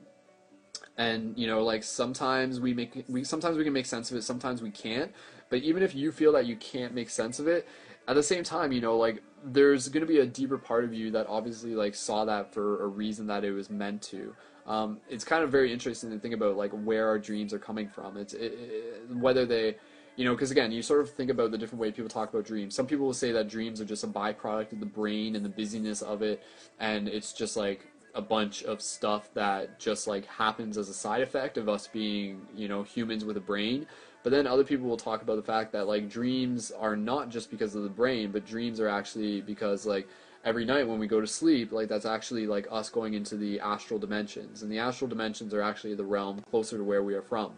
And 0.97 1.37
you 1.37 1.47
know 1.47 1.63
like 1.63 1.83
sometimes 1.83 2.59
we 2.59 2.73
make 2.73 3.05
we 3.07 3.23
sometimes 3.23 3.57
we 3.57 3.63
can 3.63 3.73
make 3.73 3.85
sense 3.85 4.11
of 4.11 4.17
it 4.17 4.23
sometimes 4.23 4.61
we 4.61 4.71
can't. 4.71 5.11
But 5.49 5.63
even 5.63 5.81
if 5.83 5.95
you 5.95 6.11
feel 6.11 6.31
that 6.33 6.45
you 6.45 6.55
can't 6.55 6.93
make 6.93 7.09
sense 7.09 7.39
of 7.39 7.47
it 7.47 7.67
at 8.07 8.15
the 8.15 8.23
same 8.23 8.43
time 8.43 8.71
you 8.71 8.81
know 8.81 8.97
like 8.97 9.21
there's 9.43 9.87
going 9.87 10.01
to 10.01 10.07
be 10.07 10.19
a 10.19 10.25
deeper 10.25 10.57
part 10.57 10.83
of 10.83 10.93
you 10.93 11.11
that 11.11 11.27
obviously 11.27 11.75
like 11.75 11.95
saw 11.95 12.25
that 12.25 12.53
for 12.53 12.83
a 12.83 12.87
reason 12.87 13.27
that 13.27 13.43
it 13.43 13.51
was 13.51 13.69
meant 13.69 14.01
to. 14.03 14.35
Um, 14.67 14.99
it's 15.09 15.23
kind 15.23 15.43
of 15.43 15.51
very 15.51 15.73
interesting 15.73 16.11
to 16.11 16.19
think 16.19 16.33
about 16.33 16.55
like 16.55 16.71
where 16.71 17.07
our 17.07 17.17
dreams 17.17 17.53
are 17.53 17.59
coming 17.59 17.89
from. 17.89 18.17
It's 18.17 18.33
it, 18.33 18.53
it, 18.53 19.15
whether 19.15 19.45
they 19.45 19.77
you 20.19 20.25
know, 20.25 20.33
because 20.33 20.51
again, 20.51 20.69
you 20.69 20.81
sort 20.81 20.99
of 20.99 21.09
think 21.09 21.31
about 21.31 21.49
the 21.49 21.57
different 21.57 21.79
way 21.79 21.91
people 21.91 22.09
talk 22.09 22.29
about 22.29 22.43
dreams. 22.43 22.75
Some 22.75 22.85
people 22.85 23.05
will 23.05 23.13
say 23.13 23.31
that 23.31 23.47
dreams 23.47 23.79
are 23.79 23.85
just 23.85 24.03
a 24.03 24.07
byproduct 24.07 24.73
of 24.73 24.81
the 24.81 24.85
brain 24.85 25.33
and 25.33 25.45
the 25.45 25.49
busyness 25.49 26.01
of 26.01 26.21
it, 26.21 26.43
and 26.77 27.07
it's 27.07 27.31
just 27.31 27.55
like 27.55 27.87
a 28.15 28.21
bunch 28.21 28.63
of 28.63 28.81
stuff 28.81 29.33
that 29.33 29.79
just 29.79 30.07
like 30.07 30.25
happens 30.25 30.77
as 30.77 30.89
a 30.89 30.93
side 30.93 31.21
effect 31.21 31.57
of 31.57 31.69
us 31.69 31.87
being, 31.87 32.45
you 32.53 32.67
know, 32.67 32.83
humans 32.83 33.23
with 33.23 33.37
a 33.37 33.39
brain. 33.39 33.87
But 34.21 34.31
then 34.31 34.45
other 34.45 34.65
people 34.65 34.89
will 34.89 34.97
talk 34.97 35.21
about 35.21 35.37
the 35.37 35.41
fact 35.41 35.71
that 35.71 35.87
like 35.87 36.09
dreams 36.09 36.69
are 36.71 36.97
not 36.97 37.29
just 37.29 37.49
because 37.49 37.73
of 37.75 37.83
the 37.83 37.89
brain, 37.89 38.33
but 38.33 38.45
dreams 38.45 38.81
are 38.81 38.89
actually 38.89 39.39
because 39.39 39.85
like 39.85 40.05
every 40.43 40.65
night 40.65 40.85
when 40.85 40.99
we 40.99 41.07
go 41.07 41.21
to 41.21 41.27
sleep, 41.27 41.71
like 41.71 41.87
that's 41.87 42.05
actually 42.05 42.45
like 42.45 42.67
us 42.69 42.89
going 42.89 43.13
into 43.13 43.37
the 43.37 43.61
astral 43.61 43.97
dimensions, 43.97 44.63
and 44.63 44.69
the 44.69 44.79
astral 44.79 45.07
dimensions 45.07 45.53
are 45.53 45.61
actually 45.61 45.95
the 45.95 46.03
realm 46.03 46.41
closer 46.49 46.77
to 46.77 46.83
where 46.83 47.03
we 47.03 47.13
are 47.13 47.21
from 47.21 47.53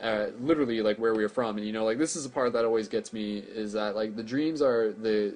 uh, 0.00 0.26
literally 0.40 0.80
like 0.80 0.98
where 0.98 1.14
we 1.14 1.24
are 1.24 1.28
from. 1.28 1.56
And 1.56 1.66
you 1.66 1.72
know, 1.72 1.84
like 1.84 1.98
this 1.98 2.16
is 2.16 2.24
the 2.24 2.30
part 2.30 2.52
that 2.52 2.64
always 2.64 2.88
gets 2.88 3.12
me 3.12 3.38
is 3.38 3.72
that 3.72 3.94
like 3.94 4.16
the 4.16 4.22
dreams 4.22 4.62
are 4.62 4.92
the 4.92 5.34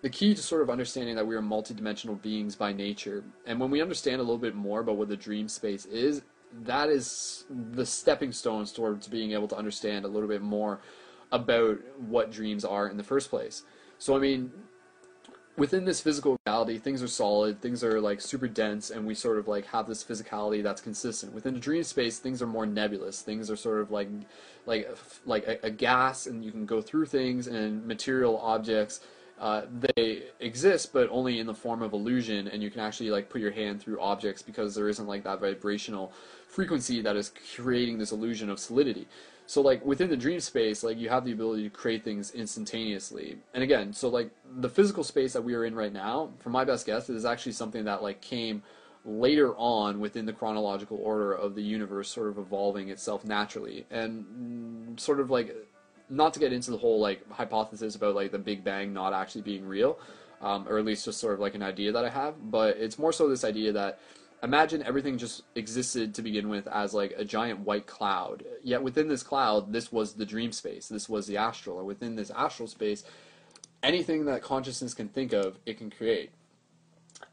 the 0.00 0.08
key 0.08 0.34
to 0.34 0.40
sort 0.40 0.62
of 0.62 0.70
understanding 0.70 1.16
that 1.16 1.26
we 1.26 1.34
are 1.34 1.42
multidimensional 1.42 2.20
beings 2.22 2.54
by 2.54 2.72
nature. 2.72 3.24
And 3.46 3.58
when 3.58 3.70
we 3.70 3.82
understand 3.82 4.20
a 4.20 4.22
little 4.22 4.38
bit 4.38 4.54
more 4.54 4.80
about 4.80 4.96
what 4.96 5.08
the 5.08 5.16
dream 5.16 5.48
space 5.48 5.86
is, 5.86 6.22
that 6.62 6.88
is 6.88 7.44
the 7.50 7.84
stepping 7.84 8.32
stones 8.32 8.72
towards 8.72 9.08
being 9.08 9.32
able 9.32 9.48
to 9.48 9.56
understand 9.56 10.04
a 10.04 10.08
little 10.08 10.28
bit 10.28 10.40
more 10.40 10.80
about 11.32 11.78
what 11.98 12.30
dreams 12.30 12.64
are 12.64 12.88
in 12.88 12.96
the 12.96 13.02
first 13.02 13.28
place. 13.28 13.64
So 13.98 14.16
I 14.16 14.20
mean, 14.20 14.52
within 15.58 15.84
this 15.84 16.00
physical 16.00 16.38
reality, 16.46 16.78
things 16.78 17.02
are 17.02 17.08
solid, 17.08 17.60
things 17.60 17.82
are 17.82 18.00
like 18.00 18.20
super 18.20 18.46
dense, 18.46 18.90
and 18.90 19.04
we 19.04 19.14
sort 19.14 19.38
of 19.38 19.48
like 19.48 19.66
have 19.66 19.86
this 19.86 20.04
physicality 20.04 20.62
that's 20.62 20.80
consistent. 20.80 21.34
Within 21.34 21.56
a 21.56 21.58
dream 21.58 21.82
space, 21.82 22.18
things 22.18 22.40
are 22.40 22.46
more 22.46 22.64
nebulous. 22.64 23.20
Things 23.20 23.50
are 23.50 23.56
sort 23.56 23.80
of 23.80 23.90
like 23.90 24.08
like 24.64 24.88
like 25.26 25.46
a, 25.46 25.66
a 25.66 25.70
gas, 25.70 26.26
and 26.26 26.44
you 26.44 26.52
can 26.52 26.64
go 26.64 26.80
through 26.80 27.06
things 27.06 27.48
and 27.48 27.84
material 27.86 28.38
objects. 28.38 29.00
Uh, 29.40 29.62
they 29.96 30.22
exist, 30.40 30.92
but 30.92 31.08
only 31.10 31.38
in 31.38 31.46
the 31.46 31.54
form 31.54 31.82
of 31.82 31.92
illusion, 31.92 32.48
and 32.48 32.62
you 32.62 32.70
can 32.70 32.80
actually 32.80 33.10
like 33.10 33.28
put 33.28 33.40
your 33.40 33.52
hand 33.52 33.80
through 33.80 34.00
objects 34.00 34.42
because 34.42 34.74
there 34.74 34.88
isn't 34.88 35.06
like 35.06 35.24
that 35.24 35.40
vibrational 35.40 36.12
frequency 36.48 37.02
that 37.02 37.16
is 37.16 37.32
creating 37.56 37.98
this 37.98 38.12
illusion 38.12 38.48
of 38.48 38.58
solidity. 38.58 39.06
So 39.48 39.62
like 39.62 39.82
within 39.82 40.10
the 40.10 40.16
dream 40.16 40.40
space, 40.40 40.82
like 40.82 40.98
you 40.98 41.08
have 41.08 41.24
the 41.24 41.32
ability 41.32 41.62
to 41.62 41.70
create 41.70 42.04
things 42.04 42.32
instantaneously. 42.32 43.38
And 43.54 43.62
again, 43.64 43.94
so 43.94 44.10
like 44.10 44.30
the 44.58 44.68
physical 44.68 45.02
space 45.02 45.32
that 45.32 45.42
we 45.42 45.54
are 45.54 45.64
in 45.64 45.74
right 45.74 45.92
now, 45.92 46.32
for 46.38 46.50
my 46.50 46.66
best 46.66 46.84
guess, 46.84 47.08
is 47.08 47.24
actually 47.24 47.52
something 47.52 47.86
that 47.86 48.02
like 48.02 48.20
came 48.20 48.62
later 49.06 49.54
on 49.56 50.00
within 50.00 50.26
the 50.26 50.34
chronological 50.34 50.98
order 50.98 51.32
of 51.32 51.54
the 51.54 51.62
universe 51.62 52.10
sort 52.10 52.28
of 52.28 52.36
evolving 52.36 52.90
itself 52.90 53.24
naturally. 53.24 53.86
And 53.90 55.00
sort 55.00 55.18
of 55.18 55.30
like 55.30 55.56
not 56.10 56.34
to 56.34 56.40
get 56.40 56.52
into 56.52 56.70
the 56.70 56.76
whole 56.76 57.00
like 57.00 57.26
hypothesis 57.30 57.96
about 57.96 58.14
like 58.14 58.32
the 58.32 58.38
Big 58.38 58.62
Bang 58.62 58.92
not 58.92 59.14
actually 59.14 59.42
being 59.42 59.66
real, 59.66 59.98
um, 60.42 60.68
or 60.68 60.78
at 60.78 60.84
least 60.84 61.06
just 61.06 61.20
sort 61.20 61.32
of 61.32 61.40
like 61.40 61.54
an 61.54 61.62
idea 61.62 61.90
that 61.90 62.04
I 62.04 62.10
have, 62.10 62.34
but 62.50 62.76
it's 62.76 62.98
more 62.98 63.14
so 63.14 63.26
this 63.30 63.44
idea 63.44 63.72
that 63.72 63.98
imagine 64.42 64.82
everything 64.82 65.18
just 65.18 65.42
existed 65.54 66.14
to 66.14 66.22
begin 66.22 66.48
with 66.48 66.66
as 66.68 66.94
like 66.94 67.14
a 67.16 67.24
giant 67.24 67.60
white 67.60 67.86
cloud. 67.86 68.44
Yet 68.62 68.82
within 68.82 69.08
this 69.08 69.22
cloud, 69.22 69.72
this 69.72 69.90
was 69.90 70.14
the 70.14 70.26
dream 70.26 70.52
space. 70.52 70.88
This 70.88 71.08
was 71.08 71.26
the 71.26 71.36
astral. 71.36 71.78
And 71.78 71.86
within 71.86 72.16
this 72.16 72.30
astral 72.30 72.68
space, 72.68 73.04
anything 73.82 74.24
that 74.26 74.42
consciousness 74.42 74.94
can 74.94 75.08
think 75.08 75.32
of, 75.32 75.58
it 75.66 75.78
can 75.78 75.90
create. 75.90 76.30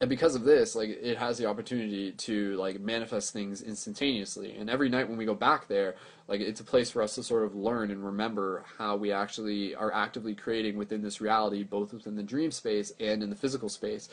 And 0.01 0.09
because 0.09 0.35
of 0.35 0.43
this, 0.43 0.75
like 0.75 0.89
it 0.89 1.17
has 1.17 1.37
the 1.37 1.45
opportunity 1.45 2.11
to 2.11 2.55
like 2.57 2.79
manifest 2.79 3.31
things 3.33 3.61
instantaneously. 3.61 4.55
And 4.57 4.69
every 4.69 4.89
night 4.89 5.07
when 5.07 5.17
we 5.17 5.25
go 5.25 5.35
back 5.35 5.67
there, 5.67 5.95
like 6.27 6.41
it's 6.41 6.59
a 6.59 6.65
place 6.65 6.89
for 6.89 7.01
us 7.01 7.15
to 7.15 7.23
sort 7.23 7.43
of 7.43 7.55
learn 7.55 7.91
and 7.91 8.03
remember 8.03 8.65
how 8.77 8.95
we 8.95 9.11
actually 9.11 9.75
are 9.75 9.93
actively 9.93 10.33
creating 10.33 10.75
within 10.75 11.01
this 11.01 11.21
reality, 11.21 11.63
both 11.63 11.93
within 11.93 12.15
the 12.15 12.23
dream 12.23 12.51
space 12.51 12.93
and 12.99 13.21
in 13.21 13.29
the 13.29 13.35
physical 13.35 13.69
space. 13.69 14.09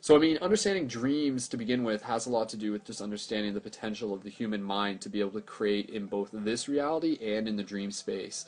So, 0.00 0.14
I 0.14 0.18
mean, 0.18 0.38
understanding 0.38 0.86
dreams 0.86 1.48
to 1.48 1.56
begin 1.56 1.82
with 1.82 2.02
has 2.02 2.26
a 2.26 2.30
lot 2.30 2.48
to 2.50 2.56
do 2.56 2.72
with 2.72 2.84
just 2.84 3.00
understanding 3.00 3.54
the 3.54 3.60
potential 3.60 4.14
of 4.14 4.22
the 4.22 4.30
human 4.30 4.62
mind 4.62 5.00
to 5.02 5.08
be 5.08 5.20
able 5.20 5.32
to 5.32 5.40
create 5.40 5.90
in 5.90 6.06
both 6.06 6.30
this 6.32 6.68
reality 6.68 7.18
and 7.20 7.48
in 7.48 7.56
the 7.56 7.62
dream 7.62 7.90
space. 7.90 8.46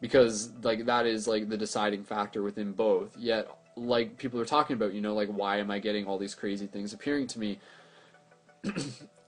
Because, 0.00 0.50
like, 0.62 0.84
that 0.86 1.06
is, 1.06 1.26
like, 1.28 1.48
the 1.48 1.56
deciding 1.56 2.04
factor 2.04 2.42
within 2.42 2.72
both. 2.72 3.16
Yet, 3.16 3.48
like, 3.76 4.18
people 4.18 4.40
are 4.40 4.44
talking 4.44 4.74
about, 4.74 4.92
you 4.92 5.00
know, 5.00 5.14
like, 5.14 5.28
why 5.28 5.58
am 5.58 5.70
I 5.70 5.78
getting 5.78 6.06
all 6.06 6.18
these 6.18 6.34
crazy 6.34 6.66
things 6.66 6.92
appearing 6.92 7.26
to 7.28 7.38
me? 7.38 7.58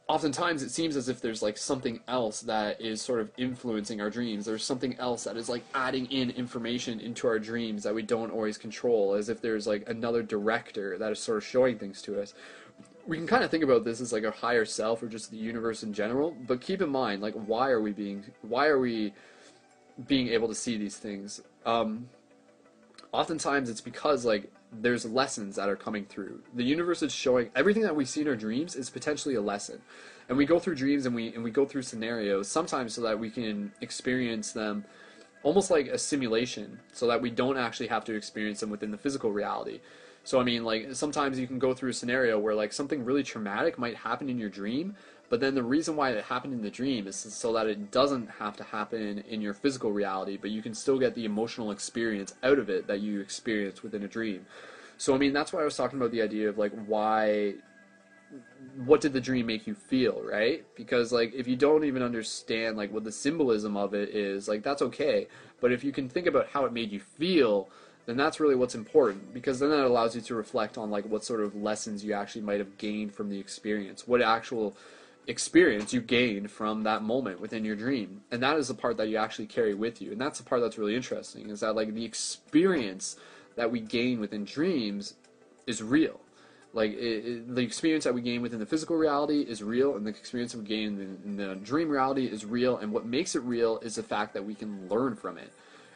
oftentimes 0.06 0.62
it 0.62 0.70
seems 0.70 0.96
as 0.96 1.08
if 1.08 1.20
there's 1.20 1.42
like 1.42 1.56
something 1.56 2.00
else 2.08 2.40
that 2.42 2.80
is 2.80 3.00
sort 3.00 3.20
of 3.20 3.30
influencing 3.38 4.00
our 4.00 4.10
dreams. 4.10 4.44
There's 4.44 4.64
something 4.64 4.96
else 4.98 5.24
that 5.24 5.36
is 5.36 5.48
like 5.48 5.64
adding 5.74 6.06
in 6.06 6.30
information 6.30 7.00
into 7.00 7.26
our 7.26 7.38
dreams 7.38 7.82
that 7.84 7.94
we 7.94 8.02
don't 8.02 8.30
always 8.30 8.58
control, 8.58 9.14
as 9.14 9.28
if 9.28 9.40
there's 9.40 9.66
like 9.66 9.88
another 9.88 10.22
director 10.22 10.98
that 10.98 11.12
is 11.12 11.18
sort 11.18 11.38
of 11.38 11.44
showing 11.44 11.78
things 11.78 12.02
to 12.02 12.20
us. 12.20 12.34
We 13.06 13.16
can 13.16 13.26
kind 13.26 13.44
of 13.44 13.50
think 13.50 13.64
about 13.64 13.84
this 13.84 14.00
as 14.00 14.12
like 14.12 14.24
a 14.24 14.30
higher 14.30 14.64
self 14.64 15.02
or 15.02 15.08
just 15.08 15.30
the 15.30 15.36
universe 15.36 15.82
in 15.82 15.92
general, 15.92 16.36
but 16.46 16.60
keep 16.60 16.82
in 16.82 16.90
mind 16.90 17.22
like 17.22 17.34
why 17.34 17.70
are 17.70 17.80
we 17.80 17.92
being 17.92 18.24
why 18.42 18.66
are 18.66 18.78
we 18.78 19.12
being 20.06 20.28
able 20.28 20.48
to 20.48 20.54
see 20.54 20.76
these 20.76 20.96
things? 20.96 21.40
Um, 21.64 22.08
oftentimes 23.12 23.70
it's 23.70 23.80
because 23.80 24.24
like 24.24 24.50
there's 24.80 25.04
lessons 25.04 25.56
that 25.56 25.68
are 25.68 25.76
coming 25.76 26.04
through. 26.04 26.42
The 26.54 26.64
universe 26.64 27.02
is 27.02 27.12
showing 27.12 27.50
everything 27.54 27.82
that 27.82 27.96
we 27.96 28.04
see 28.04 28.22
in 28.22 28.28
our 28.28 28.36
dreams 28.36 28.74
is 28.74 28.90
potentially 28.90 29.34
a 29.34 29.40
lesson. 29.40 29.80
And 30.28 30.38
we 30.38 30.46
go 30.46 30.58
through 30.58 30.76
dreams 30.76 31.06
and 31.06 31.14
we 31.14 31.34
and 31.34 31.44
we 31.44 31.50
go 31.50 31.66
through 31.66 31.82
scenarios 31.82 32.48
sometimes 32.48 32.94
so 32.94 33.02
that 33.02 33.18
we 33.18 33.30
can 33.30 33.72
experience 33.80 34.52
them 34.52 34.84
almost 35.42 35.70
like 35.70 35.86
a 35.88 35.98
simulation 35.98 36.80
so 36.92 37.06
that 37.06 37.20
we 37.20 37.30
don't 37.30 37.58
actually 37.58 37.88
have 37.88 38.04
to 38.04 38.14
experience 38.14 38.60
them 38.60 38.70
within 38.70 38.90
the 38.90 38.98
physical 38.98 39.30
reality. 39.30 39.80
So 40.24 40.40
I 40.40 40.44
mean 40.44 40.64
like 40.64 40.94
sometimes 40.94 41.38
you 41.38 41.46
can 41.46 41.58
go 41.58 41.74
through 41.74 41.90
a 41.90 41.94
scenario 41.94 42.38
where 42.38 42.54
like 42.54 42.72
something 42.72 43.04
really 43.04 43.22
traumatic 43.22 43.78
might 43.78 43.96
happen 43.96 44.30
in 44.30 44.38
your 44.38 44.48
dream, 44.48 44.96
but 45.34 45.40
then 45.40 45.56
the 45.56 45.64
reason 45.64 45.96
why 45.96 46.12
it 46.12 46.24
happened 46.26 46.52
in 46.52 46.62
the 46.62 46.70
dream 46.70 47.08
is 47.08 47.16
so 47.16 47.52
that 47.54 47.66
it 47.66 47.90
doesn't 47.90 48.30
have 48.38 48.56
to 48.56 48.62
happen 48.62 49.18
in 49.28 49.40
your 49.40 49.52
physical 49.52 49.90
reality, 49.90 50.36
but 50.36 50.50
you 50.52 50.62
can 50.62 50.74
still 50.74 50.96
get 50.96 51.16
the 51.16 51.24
emotional 51.24 51.72
experience 51.72 52.34
out 52.44 52.56
of 52.56 52.70
it 52.70 52.86
that 52.86 53.00
you 53.00 53.18
experience 53.18 53.82
within 53.82 54.04
a 54.04 54.06
dream. 54.06 54.46
So 54.96 55.12
I 55.12 55.18
mean, 55.18 55.32
that's 55.32 55.52
why 55.52 55.62
I 55.62 55.64
was 55.64 55.76
talking 55.76 55.98
about 55.98 56.12
the 56.12 56.22
idea 56.22 56.48
of 56.48 56.56
like 56.56 56.70
why 56.86 57.54
what 58.84 59.00
did 59.00 59.12
the 59.12 59.20
dream 59.20 59.46
make 59.46 59.66
you 59.66 59.74
feel, 59.74 60.22
right? 60.22 60.64
Because 60.76 61.10
like 61.10 61.34
if 61.34 61.48
you 61.48 61.56
don't 61.56 61.82
even 61.82 62.04
understand 62.04 62.76
like 62.76 62.92
what 62.92 63.02
the 63.02 63.10
symbolism 63.10 63.76
of 63.76 63.92
it 63.92 64.10
is, 64.10 64.46
like 64.46 64.62
that's 64.62 64.82
okay. 64.82 65.26
But 65.60 65.72
if 65.72 65.82
you 65.82 65.90
can 65.90 66.08
think 66.08 66.28
about 66.28 66.46
how 66.46 66.64
it 66.64 66.72
made 66.72 66.92
you 66.92 67.00
feel, 67.00 67.68
then 68.06 68.16
that's 68.16 68.38
really 68.38 68.54
what's 68.54 68.76
important 68.76 69.34
because 69.34 69.58
then 69.58 69.70
that 69.70 69.84
allows 69.84 70.14
you 70.14 70.20
to 70.20 70.36
reflect 70.36 70.78
on 70.78 70.92
like 70.92 71.06
what 71.06 71.24
sort 71.24 71.40
of 71.40 71.56
lessons 71.56 72.04
you 72.04 72.12
actually 72.12 72.42
might 72.42 72.60
have 72.60 72.78
gained 72.78 73.12
from 73.12 73.30
the 73.30 73.40
experience. 73.40 74.06
What 74.06 74.22
actual 74.22 74.76
experience 75.26 75.92
you 75.92 76.00
gained 76.00 76.50
from 76.50 76.82
that 76.82 77.02
moment 77.02 77.40
within 77.40 77.64
your 77.64 77.76
dream. 77.76 78.22
And 78.30 78.42
that 78.42 78.56
is 78.56 78.68
the 78.68 78.74
part 78.74 78.96
that 78.98 79.08
you 79.08 79.16
actually 79.16 79.46
carry 79.46 79.74
with 79.74 80.02
you. 80.02 80.12
And 80.12 80.20
that's 80.20 80.38
the 80.38 80.44
part 80.44 80.60
that's 80.60 80.78
really 80.78 80.94
interesting 80.94 81.50
is 81.50 81.60
that 81.60 81.74
like 81.74 81.94
the 81.94 82.04
experience 82.04 83.16
that 83.56 83.70
we 83.70 83.80
gain 83.80 84.20
within 84.20 84.44
dreams 84.44 85.14
is 85.66 85.82
real. 85.82 86.20
Like 86.72 86.92
it, 86.92 87.24
it, 87.26 87.54
the 87.54 87.62
experience 87.62 88.04
that 88.04 88.14
we 88.14 88.20
gain 88.20 88.42
within 88.42 88.58
the 88.58 88.66
physical 88.66 88.96
reality 88.96 89.42
is 89.42 89.62
real 89.62 89.96
and 89.96 90.04
the 90.04 90.10
experience 90.10 90.52
that 90.52 90.58
we 90.58 90.64
gain 90.64 91.00
in, 91.00 91.18
in 91.24 91.36
the 91.36 91.54
dream 91.54 91.88
reality 91.88 92.26
is 92.26 92.44
real. 92.44 92.78
And 92.78 92.92
what 92.92 93.06
makes 93.06 93.34
it 93.36 93.42
real 93.42 93.78
is 93.78 93.94
the 93.94 94.02
fact 94.02 94.34
that 94.34 94.44
we 94.44 94.54
can 94.54 94.88
learn 94.88 95.14
from 95.14 95.38
it. 95.38 95.52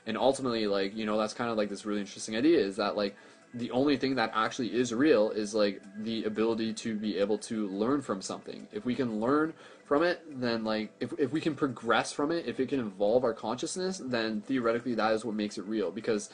And 0.06 0.16
ultimately 0.16 0.66
like 0.66 0.96
you 0.96 1.04
know 1.04 1.18
that's 1.18 1.34
kind 1.34 1.50
of 1.50 1.58
like 1.58 1.68
this 1.68 1.84
really 1.84 2.00
interesting 2.00 2.36
idea 2.36 2.60
is 2.60 2.76
that 2.76 2.96
like 2.96 3.14
the 3.54 3.70
only 3.70 3.96
thing 3.96 4.14
that 4.16 4.30
actually 4.34 4.74
is 4.74 4.92
real 4.92 5.30
is 5.30 5.54
like 5.54 5.80
the 5.98 6.24
ability 6.24 6.72
to 6.74 6.94
be 6.94 7.18
able 7.18 7.38
to 7.38 7.68
learn 7.68 8.02
from 8.02 8.20
something. 8.20 8.68
If 8.72 8.84
we 8.84 8.94
can 8.94 9.20
learn 9.20 9.54
from 9.84 10.02
it, 10.02 10.22
then 10.40 10.64
like 10.64 10.90
if 11.00 11.12
if 11.18 11.32
we 11.32 11.40
can 11.40 11.54
progress 11.54 12.12
from 12.12 12.30
it, 12.30 12.46
if 12.46 12.60
it 12.60 12.68
can 12.68 12.80
evolve 12.80 13.24
our 13.24 13.32
consciousness, 13.32 14.00
then 14.04 14.42
theoretically 14.42 14.94
that 14.94 15.12
is 15.12 15.24
what 15.24 15.34
makes 15.34 15.56
it 15.56 15.64
real. 15.64 15.90
Because 15.90 16.30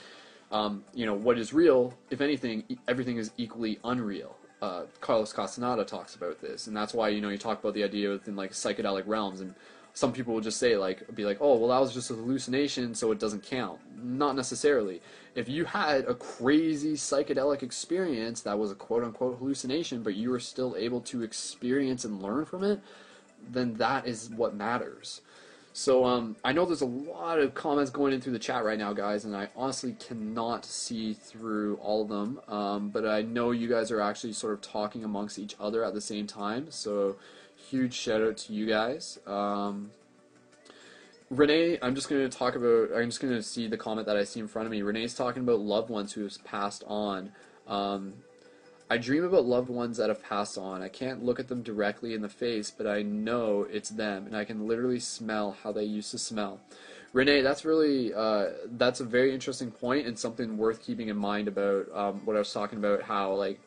um, 0.51 0.85
you 0.93 1.07
know 1.07 1.15
what 1.15 1.39
is 1.39 1.53
real, 1.53 1.95
if 2.11 2.21
anything, 2.21 2.65
everything 2.89 3.17
is 3.17 3.31
equally 3.37 3.79
unreal. 3.85 4.37
Uh, 4.61 4.85
Carlos 5.01 5.33
Castaneda 5.33 5.85
talks 5.85 6.15
about 6.15 6.41
this, 6.41 6.67
and 6.67 6.77
that's 6.77 6.95
why 6.95 7.09
you 7.09 7.21
know 7.21 7.29
you 7.29 7.39
talk 7.39 7.61
about 7.61 7.75
the 7.75 7.85
idea 7.85 8.11
within 8.11 8.35
like 8.35 8.53
psychedelic 8.53 9.05
realms 9.07 9.41
and 9.41 9.55
some 9.95 10.13
people 10.13 10.35
will 10.35 10.41
just 10.41 10.59
say 10.59 10.77
like 10.77 11.03
be 11.15 11.25
like 11.25 11.39
oh 11.41 11.57
well 11.57 11.69
that 11.69 11.81
was 11.81 11.95
just 11.95 12.11
a 12.11 12.15
hallucination 12.15 12.95
so 12.95 13.13
it 13.13 13.21
doesn't 13.21 13.45
count 13.45 13.79
not 14.03 14.35
necessarily 14.35 15.01
if 15.35 15.49
you 15.49 15.65
had 15.65 16.05
a 16.05 16.15
crazy 16.15 16.95
psychedelic 16.95 17.63
experience 17.63 18.41
that 18.43 18.59
was 18.59 18.71
a 18.71 18.75
quote 18.75 19.05
unquote 19.05 19.39
hallucination 19.39 20.03
but 20.03 20.15
you 20.15 20.31
were 20.31 20.41
still 20.41 20.75
able 20.77 21.01
to 21.01 21.23
experience 21.23 22.05
and 22.05 22.23
learn 22.23 22.45
from 22.45 22.63
it 22.63 22.81
then 23.51 23.75
that 23.75 24.07
is 24.07 24.31
what 24.31 24.55
matters 24.55 25.21
so 25.77 26.05
um, 26.05 26.37
I 26.45 26.53
know 26.53 26.65
there's 26.67 26.83
a 26.83 26.87
lot 26.87 27.41
of 27.41 27.53
comments 27.53 27.91
going 27.91 28.13
in 28.13 28.21
through 28.21 28.35
the 28.35 28.39
chat 28.39 28.65
right 28.65 28.79
now, 28.79 28.93
guys, 28.93 29.25
and 29.25 29.35
I 29.35 29.49
honestly 29.57 29.97
cannot 29.99 30.65
see 30.65 31.15
through 31.15 31.79
all 31.79 32.03
of 32.03 32.09
them. 32.09 32.41
Um, 32.47 32.91
but 32.91 33.05
I 33.05 33.23
know 33.23 33.51
you 33.51 33.69
guys 33.69 33.91
are 33.91 34.01
actually 34.01 34.35
sort 34.35 34.53
of 34.53 34.61
talking 34.61 35.03
amongst 35.03 35.37
each 35.37 35.57
other 35.59 35.85
at 35.85 35.93
the 35.93 36.01
same 36.01 36.29
time. 36.29 36.71
So 36.71 37.17
huge 37.57 37.93
shout 37.93 38.23
out 38.23 38.37
to 38.37 38.53
you 38.53 38.67
guys. 38.67 39.19
Um, 39.27 39.91
Renee, 41.31 41.79
I'm 41.81 41.95
just 41.95 42.09
going 42.09 42.29
to 42.29 42.37
talk 42.39 42.55
about, 42.55 42.91
I'm 42.95 43.09
just 43.09 43.21
going 43.21 43.33
to 43.33 43.43
see 43.43 43.67
the 43.67 43.79
comment 43.79 44.07
that 44.07 44.17
I 44.17 44.25
see 44.25 44.41
in 44.41 44.49
front 44.49 44.67
of 44.67 44.73
me. 44.73 44.83
Renee's 44.83 45.15
talking 45.15 45.43
about 45.43 45.61
loved 45.61 45.89
ones 45.89 46.13
who 46.13 46.23
have 46.23 46.45
passed 46.45 46.85
on. 46.87 47.33
Um, 47.67 48.15
I 48.91 48.99
dream 48.99 49.25
about 49.25 49.47
loved 49.47 49.71
ones 49.71 49.97
that 49.97 50.11
have 50.11 50.23
passed 50.23 50.59
on. 50.59 50.83
I 50.83 50.89
can't 50.89 51.25
look 51.25 51.41
at 51.41 51.49
them 51.49 51.63
directly 51.63 52.13
in 52.13 52.21
the 52.21 52.29
face, 52.29 52.71
but 52.71 52.87
I 52.87 53.03
know 53.03 53.67
it's 53.71 53.89
them, 53.89 54.27
and 54.27 54.37
I 54.37 54.45
can 54.45 54.69
literally 54.69 55.01
smell 55.01 55.57
how 55.63 55.73
they 55.73 55.85
used 55.85 56.11
to 56.11 56.19
smell. 56.19 56.61
Renee, 57.15 57.41
that's 57.41 57.65
really 57.65 58.13
uh, 58.13 58.51
that's 58.73 59.01
a 59.01 59.05
very 59.05 59.33
interesting 59.33 59.71
point 59.71 60.07
and 60.07 60.19
something 60.19 60.59
worth 60.59 60.85
keeping 60.85 61.09
in 61.09 61.17
mind 61.17 61.49
about 61.49 61.87
um, 61.95 62.21
what 62.27 62.37
I 62.37 62.41
was 62.41 62.53
talking 62.53 62.79
about. 62.79 63.03
How 63.03 63.33
like 63.33 63.61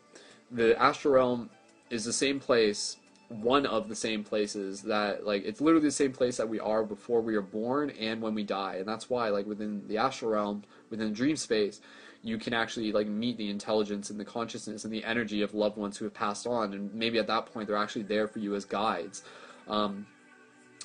the 0.51 0.79
astral 0.79 1.15
realm 1.15 1.49
is 1.89 2.05
the 2.05 2.13
same 2.13 2.39
place 2.39 2.97
one 3.29 3.65
of 3.65 3.89
the 3.89 3.95
same 3.95 4.23
places 4.23 4.81
that 4.83 5.25
like 5.25 5.43
it's 5.43 5.59
literally 5.59 5.85
the 5.85 5.91
same 5.91 6.13
place 6.13 6.37
that 6.37 6.47
we 6.47 6.59
are 6.59 6.83
before 6.83 7.21
we 7.21 7.35
are 7.35 7.41
born 7.41 7.89
and 7.91 8.21
when 8.21 8.33
we 8.33 8.43
die. 8.43 8.75
And 8.75 8.87
that's 8.87 9.09
why 9.09 9.29
like 9.29 9.45
within 9.45 9.85
the 9.87 9.97
astral 9.97 10.31
realm 10.31 10.63
within 10.89 11.11
dream 11.13 11.35
space 11.35 11.81
you 12.23 12.37
can 12.37 12.53
actually 12.53 12.91
like 12.91 13.07
meet 13.07 13.37
the 13.37 13.49
intelligence 13.49 14.09
and 14.09 14.19
the 14.19 14.25
consciousness 14.25 14.85
and 14.85 14.93
the 14.93 15.03
energy 15.03 15.41
of 15.41 15.53
loved 15.53 15.77
ones 15.77 15.97
who 15.97 16.05
have 16.05 16.13
passed 16.13 16.47
on. 16.47 16.73
And 16.73 16.93
maybe 16.93 17.19
at 17.19 17.27
that 17.27 17.47
point 17.47 17.67
they're 17.67 17.77
actually 17.77 18.03
there 18.03 18.27
for 18.27 18.39
you 18.39 18.55
as 18.55 18.65
guides. 18.65 19.23
Um, 19.67 20.07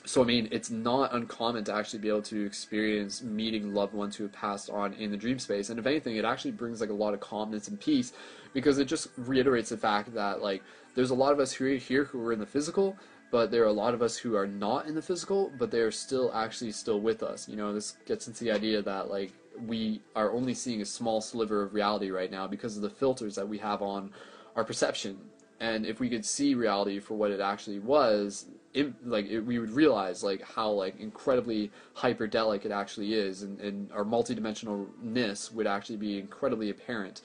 so 0.04 0.20
I 0.20 0.24
mean, 0.24 0.48
it's 0.50 0.70
not 0.70 1.14
uncommon 1.14 1.64
to 1.64 1.74
actually 1.74 2.00
be 2.00 2.08
able 2.08 2.22
to 2.22 2.44
experience 2.44 3.22
meeting 3.22 3.72
loved 3.72 3.94
ones 3.94 4.16
who 4.16 4.24
have 4.24 4.32
passed 4.32 4.68
on 4.68 4.94
in 4.94 5.10
the 5.10 5.16
dream 5.16 5.38
space, 5.38 5.70
and 5.70 5.78
if 5.78 5.86
anything, 5.86 6.16
it 6.16 6.24
actually 6.24 6.50
brings 6.50 6.80
like 6.80 6.90
a 6.90 6.94
lot 6.94 7.14
of 7.14 7.20
calmness 7.20 7.68
and 7.68 7.78
peace 7.80 8.12
because 8.52 8.78
it 8.78 8.86
just 8.86 9.08
reiterates 9.16 9.70
the 9.70 9.76
fact 9.76 10.12
that 10.14 10.42
like 10.42 10.62
there's 10.94 11.10
a 11.10 11.14
lot 11.14 11.32
of 11.32 11.40
us 11.40 11.52
who 11.52 11.66
are 11.66 11.76
here 11.76 12.04
who 12.04 12.24
are 12.26 12.32
in 12.32 12.38
the 12.38 12.46
physical, 12.46 12.96
but 13.30 13.50
there 13.50 13.62
are 13.62 13.68
a 13.68 13.72
lot 13.72 13.94
of 13.94 14.02
us 14.02 14.16
who 14.16 14.36
are 14.36 14.46
not 14.46 14.86
in 14.86 14.94
the 14.94 15.02
physical, 15.02 15.50
but 15.58 15.70
they 15.70 15.80
are 15.80 15.90
still 15.90 16.30
actually 16.34 16.72
still 16.72 17.00
with 17.00 17.22
us. 17.22 17.48
You 17.48 17.56
know, 17.56 17.72
this 17.72 17.96
gets 18.06 18.28
into 18.28 18.44
the 18.44 18.52
idea 18.52 18.82
that 18.82 19.10
like 19.10 19.32
we 19.66 20.00
are 20.14 20.32
only 20.32 20.54
seeing 20.54 20.82
a 20.82 20.84
small 20.84 21.20
sliver 21.20 21.62
of 21.62 21.74
reality 21.74 22.10
right 22.10 22.30
now 22.30 22.46
because 22.46 22.76
of 22.76 22.82
the 22.82 22.90
filters 22.90 23.34
that 23.36 23.48
we 23.48 23.58
have 23.58 23.82
on 23.82 24.12
our 24.56 24.64
perception. 24.64 25.18
And 25.60 25.86
if 25.86 26.00
we 26.00 26.10
could 26.10 26.24
see 26.24 26.54
reality 26.54 26.98
for 26.98 27.14
what 27.14 27.30
it 27.30 27.40
actually 27.40 27.78
was, 27.78 28.46
it, 28.74 28.92
like 29.06 29.26
it, 29.26 29.40
we 29.40 29.58
would 29.58 29.70
realize 29.70 30.22
like 30.22 30.42
how 30.42 30.70
like 30.70 30.98
incredibly 30.98 31.70
hyperdelic 31.96 32.64
it 32.64 32.72
actually 32.72 33.14
is, 33.14 33.42
and, 33.42 33.60
and 33.60 33.92
our 33.92 34.04
multidimensionalness 34.04 35.52
would 35.52 35.66
actually 35.66 35.98
be 35.98 36.18
incredibly 36.18 36.70
apparent. 36.70 37.22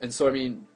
And 0.00 0.12
so, 0.12 0.28
I 0.28 0.30
mean, 0.30 0.66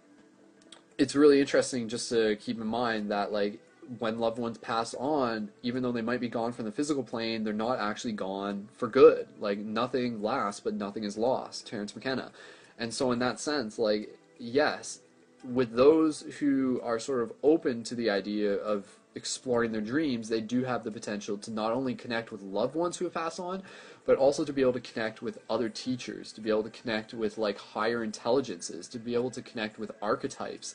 it's 0.99 1.15
really 1.15 1.41
interesting 1.41 1.89
just 1.89 2.09
to 2.11 2.37
keep 2.37 2.61
in 2.61 2.67
mind 2.67 3.11
that 3.11 3.33
like 3.33 3.61
when 3.99 4.19
loved 4.19 4.39
ones 4.39 4.59
pass 4.59 4.95
on, 4.95 5.51
even 5.63 5.83
though 5.83 5.93
they 5.93 6.03
might 6.03 6.21
be 6.21 6.29
gone 6.29 6.53
from 6.53 6.67
the 6.67 6.73
physical 6.73 7.03
plane, 7.03 7.45
they're 7.45 7.55
not 7.55 7.79
actually 7.79 8.13
gone 8.13 8.69
for 8.77 8.89
good. 8.89 9.29
Like 9.41 9.59
nothing 9.59 10.21
lasts, 10.23 10.61
but 10.61 10.75
nothing 10.75 11.05
is 11.05 11.17
lost. 11.17 11.67
Terence 11.67 11.95
McKenna. 11.95 12.33
And 12.79 12.93
so, 12.93 13.13
in 13.13 13.19
that 13.21 13.41
sense, 13.41 13.79
like 13.79 14.11
yes, 14.39 15.01
with 15.45 15.73
those 15.73 16.23
who 16.39 16.81
are 16.83 16.99
sort 16.99 17.23
of 17.23 17.33
open 17.43 17.83
to 17.85 17.95
the 17.95 18.11
idea 18.11 18.55
of 18.55 18.87
exploring 19.15 19.73
their 19.73 19.81
dreams, 19.81 20.29
they 20.29 20.41
do 20.41 20.65
have 20.65 20.85
the 20.85 20.91
potential 20.91 21.39
to 21.39 21.51
not 21.51 21.73
only 21.73 21.95
connect 21.95 22.31
with 22.31 22.43
loved 22.43 22.75
ones 22.75 22.97
who 22.97 23.05
have 23.05 23.15
passed 23.15 23.41
on, 23.41 23.63
but 24.09 24.17
also 24.17 24.43
to 24.43 24.55
be 24.55 24.63
able 24.63 24.73
to 24.73 24.81
connect 24.81 25.21
with 25.21 25.37
other 25.51 25.69
teachers, 25.69 26.33
to 26.33 26.41
be 26.41 26.49
able 26.49 26.63
to 26.63 26.71
connect 26.71 27.13
with 27.13 27.37
like 27.37 27.59
higher 27.59 28.03
intelligences, 28.03 28.89
to 28.89 28.99
be 28.99 29.13
able 29.13 29.31
to 29.31 29.43
connect 29.43 29.79
with 29.79 29.93
archetypes. 30.01 30.75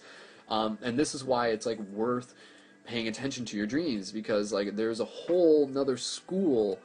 Um, 0.50 0.78
and 0.84 1.00
this 1.00 1.16
is 1.16 1.24
why 1.24 1.48
it's 1.48 1.66
like 1.66 1.80
worth 1.80 2.36
paying 2.86 3.08
attention 3.08 3.44
to 3.46 3.58
your 3.58 3.66
dreams 3.66 4.12
because 4.12 4.54
like 4.54 4.76
there's 4.76 5.00
a 5.00 5.06
whole 5.06 5.66
another 5.66 5.98
school 5.98 6.78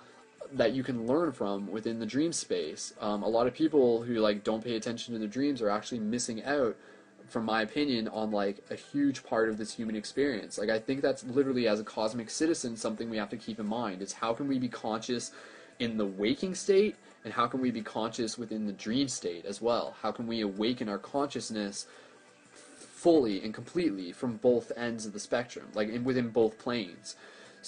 that 0.50 0.72
you 0.72 0.82
can 0.82 1.06
learn 1.06 1.32
from 1.32 1.70
within 1.70 1.98
the 1.98 2.06
dream 2.06 2.32
space. 2.32 2.94
Um, 2.98 3.22
a 3.22 3.28
lot 3.28 3.46
of 3.46 3.52
people 3.52 4.02
who 4.04 4.14
like 4.14 4.42
don't 4.42 4.64
pay 4.64 4.74
attention 4.74 5.12
to 5.12 5.18
their 5.18 5.28
dreams 5.28 5.60
are 5.60 5.68
actually 5.68 5.98
missing 5.98 6.42
out 6.44 6.76
from 7.28 7.44
my 7.44 7.60
opinion, 7.60 8.08
on 8.08 8.30
like 8.30 8.64
a 8.70 8.74
huge 8.74 9.22
part 9.22 9.50
of 9.50 9.58
this 9.58 9.74
human 9.74 9.94
experience. 9.94 10.56
Like 10.56 10.70
I 10.70 10.78
think 10.78 11.02
that's 11.02 11.24
literally 11.24 11.68
as 11.68 11.78
a 11.78 11.84
cosmic 11.84 12.30
citizen 12.30 12.74
something 12.74 13.10
we 13.10 13.18
have 13.18 13.28
to 13.28 13.36
keep 13.36 13.60
in 13.60 13.66
mind. 13.66 14.00
It's 14.00 14.14
how 14.14 14.32
can 14.32 14.48
we 14.48 14.58
be 14.58 14.68
conscious 14.68 15.30
in 15.78 15.96
the 15.96 16.06
waking 16.06 16.55
state 16.55 16.96
and 17.24 17.32
how 17.32 17.46
can 17.46 17.60
we 17.60 17.70
be 17.70 17.82
conscious 17.82 18.38
within 18.38 18.66
the 18.66 18.72
dream 18.72 19.09
state 19.09 19.44
as 19.44 19.60
well? 19.60 19.94
How 20.00 20.12
can 20.12 20.26
we 20.26 20.40
awaken 20.40 20.88
our 20.88 20.98
consciousness 20.98 21.86
fully 22.50 23.42
and 23.42 23.52
completely 23.52 24.12
from 24.12 24.36
both 24.36 24.72
ends 24.76 25.06
of 25.06 25.12
the 25.12 25.20
spectrum, 25.20 25.66
like 25.74 25.88
in, 25.88 26.05
within 26.05 26.28
both 26.28 26.59
planes? 26.59 27.16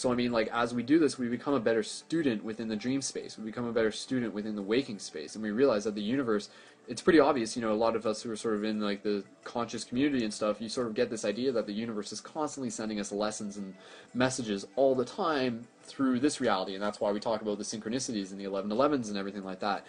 So 0.00 0.10
I 0.10 0.14
mean, 0.14 0.32
like 0.32 0.48
as 0.50 0.72
we 0.72 0.82
do 0.82 0.98
this, 0.98 1.18
we 1.18 1.28
become 1.28 1.52
a 1.52 1.60
better 1.60 1.82
student 1.82 2.42
within 2.42 2.68
the 2.68 2.76
dream 2.76 3.02
space. 3.02 3.36
We 3.36 3.44
become 3.44 3.66
a 3.66 3.72
better 3.72 3.92
student 3.92 4.32
within 4.32 4.56
the 4.56 4.62
waking 4.62 4.98
space, 4.98 5.34
and 5.34 5.44
we 5.44 5.50
realize 5.50 5.84
that 5.84 5.94
the 5.94 6.00
universe 6.00 6.48
it's 6.88 7.02
pretty 7.02 7.20
obvious, 7.20 7.54
you 7.54 7.60
know, 7.60 7.70
a 7.70 7.74
lot 7.74 7.94
of 7.94 8.06
us 8.06 8.22
who 8.22 8.30
are 8.32 8.36
sort 8.36 8.54
of 8.54 8.64
in 8.64 8.80
like 8.80 9.02
the 9.02 9.22
conscious 9.44 9.84
community 9.84 10.24
and 10.24 10.32
stuff, 10.32 10.58
you 10.58 10.70
sort 10.70 10.86
of 10.86 10.94
get 10.94 11.10
this 11.10 11.26
idea 11.26 11.52
that 11.52 11.66
the 11.66 11.72
universe 11.74 12.12
is 12.12 12.20
constantly 12.22 12.70
sending 12.70 12.98
us 12.98 13.12
lessons 13.12 13.58
and 13.58 13.74
messages 14.14 14.66
all 14.74 14.94
the 14.94 15.04
time 15.04 15.68
through 15.82 16.18
this 16.18 16.40
reality, 16.40 16.72
and 16.72 16.82
that's 16.82 16.98
why 16.98 17.12
we 17.12 17.20
talk 17.20 17.42
about 17.42 17.58
the 17.58 17.64
synchronicities 17.64 18.30
and 18.30 18.40
the 18.40 18.44
1111s 18.44 19.10
and 19.10 19.18
everything 19.18 19.44
like 19.44 19.60
that. 19.60 19.84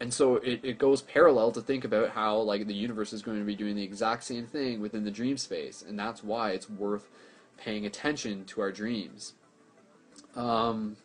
And 0.00 0.14
so 0.14 0.36
it, 0.36 0.60
it 0.62 0.78
goes 0.78 1.02
parallel 1.02 1.50
to 1.50 1.60
think 1.60 1.84
about 1.84 2.10
how 2.10 2.36
like 2.38 2.68
the 2.68 2.72
universe 2.74 3.12
is 3.12 3.20
going 3.20 3.40
to 3.40 3.44
be 3.44 3.56
doing 3.56 3.74
the 3.74 3.82
exact 3.82 4.22
same 4.22 4.46
thing 4.46 4.80
within 4.80 5.02
the 5.02 5.10
dream 5.10 5.36
space, 5.36 5.82
and 5.82 5.98
that's 5.98 6.22
why 6.22 6.52
it's 6.52 6.70
worth 6.70 7.10
paying 7.56 7.84
attention 7.84 8.44
to 8.44 8.60
our 8.60 8.70
dreams. 8.70 9.34
Um, 10.36 10.96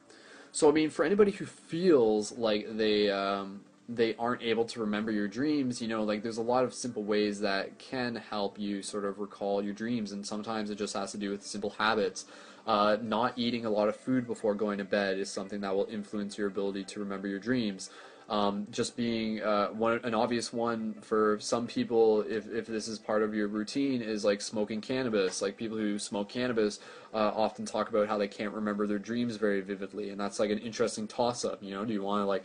so 0.52 0.70
I 0.70 0.72
mean, 0.72 0.90
for 0.90 1.06
anybody 1.06 1.32
who 1.32 1.45
feels 1.45 2.32
like 2.34 2.78
they 2.78 3.10
um, 3.10 3.62
they 3.88 4.16
aren't 4.16 4.41
able 4.41 4.66
to 4.66 4.80
remember 4.82 5.12
your 5.12 5.28
dreams, 5.28 5.82
you 5.82 5.88
know, 5.88 6.03
like 6.03 6.24
there's 6.24 6.38
a 6.38 6.41
lot 6.41 6.64
of 6.64 6.74
simple 6.74 7.03
ways 7.03 7.40
that 7.41 7.78
can 7.80 8.16
help 8.16 8.60
you 8.60 8.82
sort 8.82 9.06
of 9.06 9.20
recall 9.20 9.64
your 9.64 9.74
dreams, 9.74 10.12
and 10.12 10.26
sometimes 10.26 10.70
it 10.70 10.76
just 10.76 10.94
has 10.94 11.12
to 11.12 11.18
do 11.18 11.32
with 11.32 11.45
simple 11.45 11.72
habits. 11.72 12.26
Uh, 12.68 12.98
not 13.02 13.34
eating 13.38 13.66
a 13.66 13.70
lot 13.70 13.90
of 13.90 13.95
food 13.95 14.28
before 14.28 14.53
going 14.53 14.78
to 14.78 14.84
bed 14.84 15.18
is 15.18 15.32
something 15.32 15.62
that 15.62 15.76
will 15.76 15.88
influence 15.90 16.38
your 16.38 16.48
ability 16.48 16.84
to 16.84 16.99
remember 16.99 17.28
your 17.28 17.40
dreams. 17.40 17.90
Um, 18.30 18.68
just 18.72 18.95
being 18.95 19.41
uh, 19.41 19.68
one, 19.69 19.99
an 20.03 20.14
obvious 20.14 20.53
one 20.53 20.95
for 21.02 21.38
some 21.41 21.68
people, 21.68 22.22
if, 22.22 22.48
if 22.48 22.65
this 22.65 22.88
is 22.88 22.98
part 22.98 23.23
of 23.23 23.35
your 23.35 23.48
routine, 23.48 24.02
is 24.02 24.23
like 24.23 24.41
smoking 24.41 24.80
cannabis. 24.80 25.41
Like 25.41 25.57
people 25.57 25.77
who 25.77 25.99
smoke 25.99 26.30
cannabis 26.30 26.80
uh, 27.14 27.31
often 27.35 27.65
talk 27.65 27.89
about 27.89 28.07
how 28.07 28.18
they 28.18 28.30
can't 28.30 28.53
remember 28.53 28.88
their 28.88 28.99
dreams 28.99 29.35
very 29.35 29.61
vividly, 29.61 30.11
and 30.11 30.19
that's 30.19 30.39
like 30.39 30.49
an 30.49 30.60
interesting 30.60 31.07
toss 31.07 31.43
up. 31.43 31.61
You 31.61 31.73
know, 31.73 31.84
do 31.84 31.91
you 31.93 32.03
want 32.03 32.22
to 32.22 32.26
like 32.26 32.43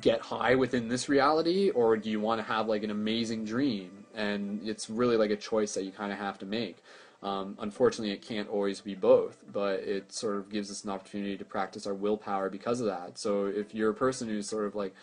get 0.00 0.20
high 0.20 0.54
within 0.54 0.88
this 0.88 1.08
reality 1.08 1.70
or 1.70 1.96
do 1.96 2.10
you 2.10 2.20
want 2.20 2.38
to 2.40 2.44
have 2.44 2.66
like 2.68 2.82
an 2.82 2.90
amazing 2.90 3.44
dream 3.44 4.04
and 4.14 4.60
it's 4.68 4.90
really 4.90 5.16
like 5.16 5.30
a 5.30 5.36
choice 5.36 5.74
that 5.74 5.84
you 5.84 5.90
kind 5.90 6.12
of 6.12 6.18
have 6.18 6.38
to 6.38 6.46
make 6.46 6.76
um, 7.22 7.56
unfortunately 7.60 8.12
it 8.12 8.22
can't 8.22 8.48
always 8.48 8.80
be 8.80 8.94
both 8.94 9.44
but 9.52 9.80
it 9.80 10.12
sort 10.12 10.36
of 10.36 10.48
gives 10.48 10.70
us 10.70 10.84
an 10.84 10.90
opportunity 10.90 11.36
to 11.36 11.44
practice 11.44 11.86
our 11.86 11.94
willpower 11.94 12.48
because 12.48 12.80
of 12.80 12.86
that. 12.86 13.18
So 13.18 13.46
if 13.46 13.74
you're 13.74 13.90
a 13.90 13.94
person 13.94 14.28
who's 14.28 14.48
sort 14.48 14.66
of 14.66 14.74
like 14.74 14.94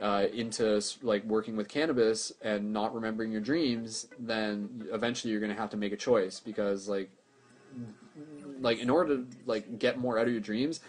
uh, 0.00 0.26
into 0.32 0.80
like 1.02 1.24
working 1.24 1.56
with 1.56 1.68
cannabis 1.68 2.32
and 2.42 2.72
not 2.72 2.94
remembering 2.94 3.32
your 3.32 3.40
dreams 3.40 4.06
then 4.18 4.86
eventually 4.92 5.30
you're 5.30 5.40
going 5.40 5.54
to 5.54 5.60
have 5.60 5.70
to 5.70 5.76
make 5.76 5.92
a 5.92 5.96
choice 5.96 6.38
because 6.38 6.88
like 6.88 7.10
like 8.60 8.78
in 8.78 8.90
order 8.90 9.16
to 9.16 9.26
like 9.46 9.78
get 9.78 9.98
more 9.98 10.18
out 10.18 10.26
of 10.26 10.32
your 10.32 10.40
dreams 10.40 10.80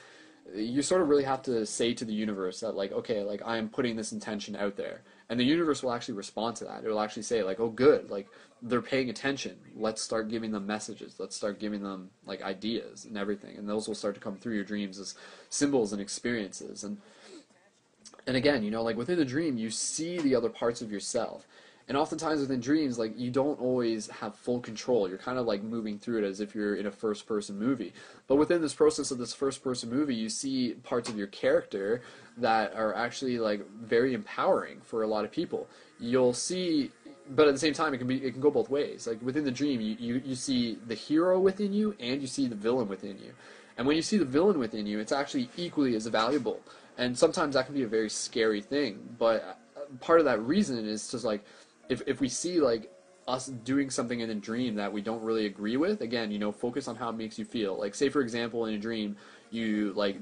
you 0.56 0.82
sort 0.82 1.02
of 1.02 1.10
really 1.10 1.24
have 1.24 1.42
to 1.42 1.66
say 1.66 1.94
to 1.94 2.06
the 2.06 2.14
universe 2.14 2.60
that 2.60 2.76
like 2.76 2.92
okay 2.92 3.24
like 3.24 3.42
i 3.46 3.58
am 3.58 3.70
putting 3.70 3.96
this 3.96 4.12
intention 4.12 4.56
out 4.56 4.76
there. 4.76 5.02
And 5.30 5.38
the 5.40 5.44
universe 5.44 5.84
will 5.84 5.92
actually 5.92 6.16
respond 6.16 6.56
to 6.58 6.66
that. 6.66 6.86
It 6.86 6.88
will 6.88 7.02
actually 7.02 7.24
say 7.24 7.44
like 7.44 7.60
oh 7.60 7.70
good. 7.70 8.10
Like 8.10 8.28
they're 8.62 8.82
paying 8.82 9.10
attention. 9.10 9.58
Let's 9.76 10.02
start 10.02 10.30
giving 10.30 10.52
them 10.52 10.66
messages. 10.66 11.16
Let's 11.20 11.36
start 11.36 11.60
giving 11.60 11.84
them 11.84 12.10
like 12.26 12.42
ideas 12.42 13.06
and 13.06 13.18
everything. 13.18 13.58
And 13.58 13.70
those 13.70 13.88
will 13.88 13.96
start 13.96 14.16
to 14.16 14.22
come 14.22 14.36
through 14.36 14.56
your 14.56 14.64
dreams 14.64 15.00
as 15.00 15.16
symbols 15.50 15.94
and 15.94 16.02
experiences. 16.02 16.84
And 16.84 16.98
and 18.26 18.36
again 18.36 18.64
you 18.64 18.72
know 18.72 18.84
like 18.84 18.98
within 18.98 19.18
the 19.18 19.26
dream 19.26 19.58
you 19.58 19.70
see 19.70 20.20
the 20.20 20.36
other 20.36 20.50
parts 20.50 20.82
of 20.82 20.92
yourself. 20.92 21.48
And 21.90 21.96
oftentimes 21.96 22.42
within 22.42 22.60
dreams 22.60 22.98
like 22.98 23.18
you 23.18 23.32
don't 23.32 23.60
always 23.62 24.08
have 24.08 24.36
full 24.36 24.60
control. 24.60 25.08
You're 25.08 25.18
kind 25.18 25.38
of 25.38 25.46
like 25.46 25.64
moving 25.64 25.98
through 25.98 26.24
it 26.24 26.28
as 26.28 26.42
if 26.42 26.54
you're 26.54 26.76
in 26.76 26.88
a 26.88 26.92
first 26.92 27.26
person 27.26 27.58
movie. 27.58 27.94
But 28.28 28.36
within 28.36 28.62
this 28.62 28.74
process 28.74 29.12
of 29.12 29.20
this 29.20 29.34
first 29.34 29.64
person 29.64 29.90
movie 29.90 30.16
you 30.16 30.30
see 30.30 30.74
parts 30.84 31.10
of 31.10 31.18
your 31.18 31.28
character 31.28 32.02
that 32.38 32.74
are 32.74 32.94
actually 32.94 33.40
like 33.40 33.70
very 33.70 34.14
empowering 34.14 34.82
for 34.82 35.04
a 35.04 35.08
lot 35.08 35.26
of 35.26 35.32
people. 35.32 35.68
You'll 36.00 36.34
see 36.34 36.92
but 37.36 37.48
at 37.48 37.54
the 37.54 37.60
same 37.60 37.74
time 37.74 37.94
it 37.94 37.98
can 37.98 38.08
be 38.08 38.24
it 38.24 38.32
can 38.32 38.42
go 38.42 38.52
both 38.52 38.70
ways. 38.70 39.08
Like 39.08 39.22
within 39.22 39.44
the 39.44 39.52
dream 39.52 39.82
you, 39.82 39.96
you, 40.00 40.22
you 40.24 40.36
see 40.36 40.78
the 40.88 40.96
hero 40.96 41.40
within 41.40 41.74
you 41.74 41.96
and 42.00 42.22
you 42.22 42.28
see 42.28 42.48
the 42.48 42.56
villain 42.56 42.88
within 42.88 43.18
you. 43.18 43.34
And 43.78 43.86
when 43.86 43.96
you 43.96 44.02
see 44.02 44.18
the 44.18 44.26
villain 44.26 44.60
within 44.60 44.86
you 44.88 45.00
it's 45.00 45.12
actually 45.12 45.50
equally 45.58 45.96
as 45.96 46.06
valuable. 46.08 46.62
And 46.98 47.18
sometimes 47.18 47.54
that 47.54 47.66
can 47.66 47.76
be 47.76 47.84
a 47.84 47.88
very 47.88 48.10
scary 48.10 48.62
thing 48.62 49.16
but 49.18 49.60
uh, 49.78 49.82
part 50.00 50.20
of 50.20 50.26
that 50.26 50.42
reason 50.42 50.86
is 50.86 51.10
just 51.12 51.26
like 51.26 51.44
if 51.90 52.02
if 52.08 52.20
we 52.20 52.30
see 52.30 52.60
like 52.60 52.92
us 53.28 53.48
doing 53.48 53.90
something 53.90 54.22
in 54.22 54.30
a 54.30 54.36
dream 54.36 54.76
that 54.76 54.92
we 54.92 55.02
don't 55.02 55.22
really 55.22 55.48
agree 55.48 55.76
with, 55.76 56.00
again, 56.00 56.32
you 56.32 56.40
know, 56.40 56.50
focus 56.50 56.88
on 56.88 56.96
how 56.96 57.10
it 57.10 57.18
makes 57.18 57.38
you 57.38 57.44
feel. 57.44 57.78
Like 57.78 57.94
say 57.94 58.10
for 58.10 58.22
example 58.22 58.66
in 58.66 58.74
a 58.74 58.80
dream 58.80 59.18
you 59.52 59.94
like 59.94 60.18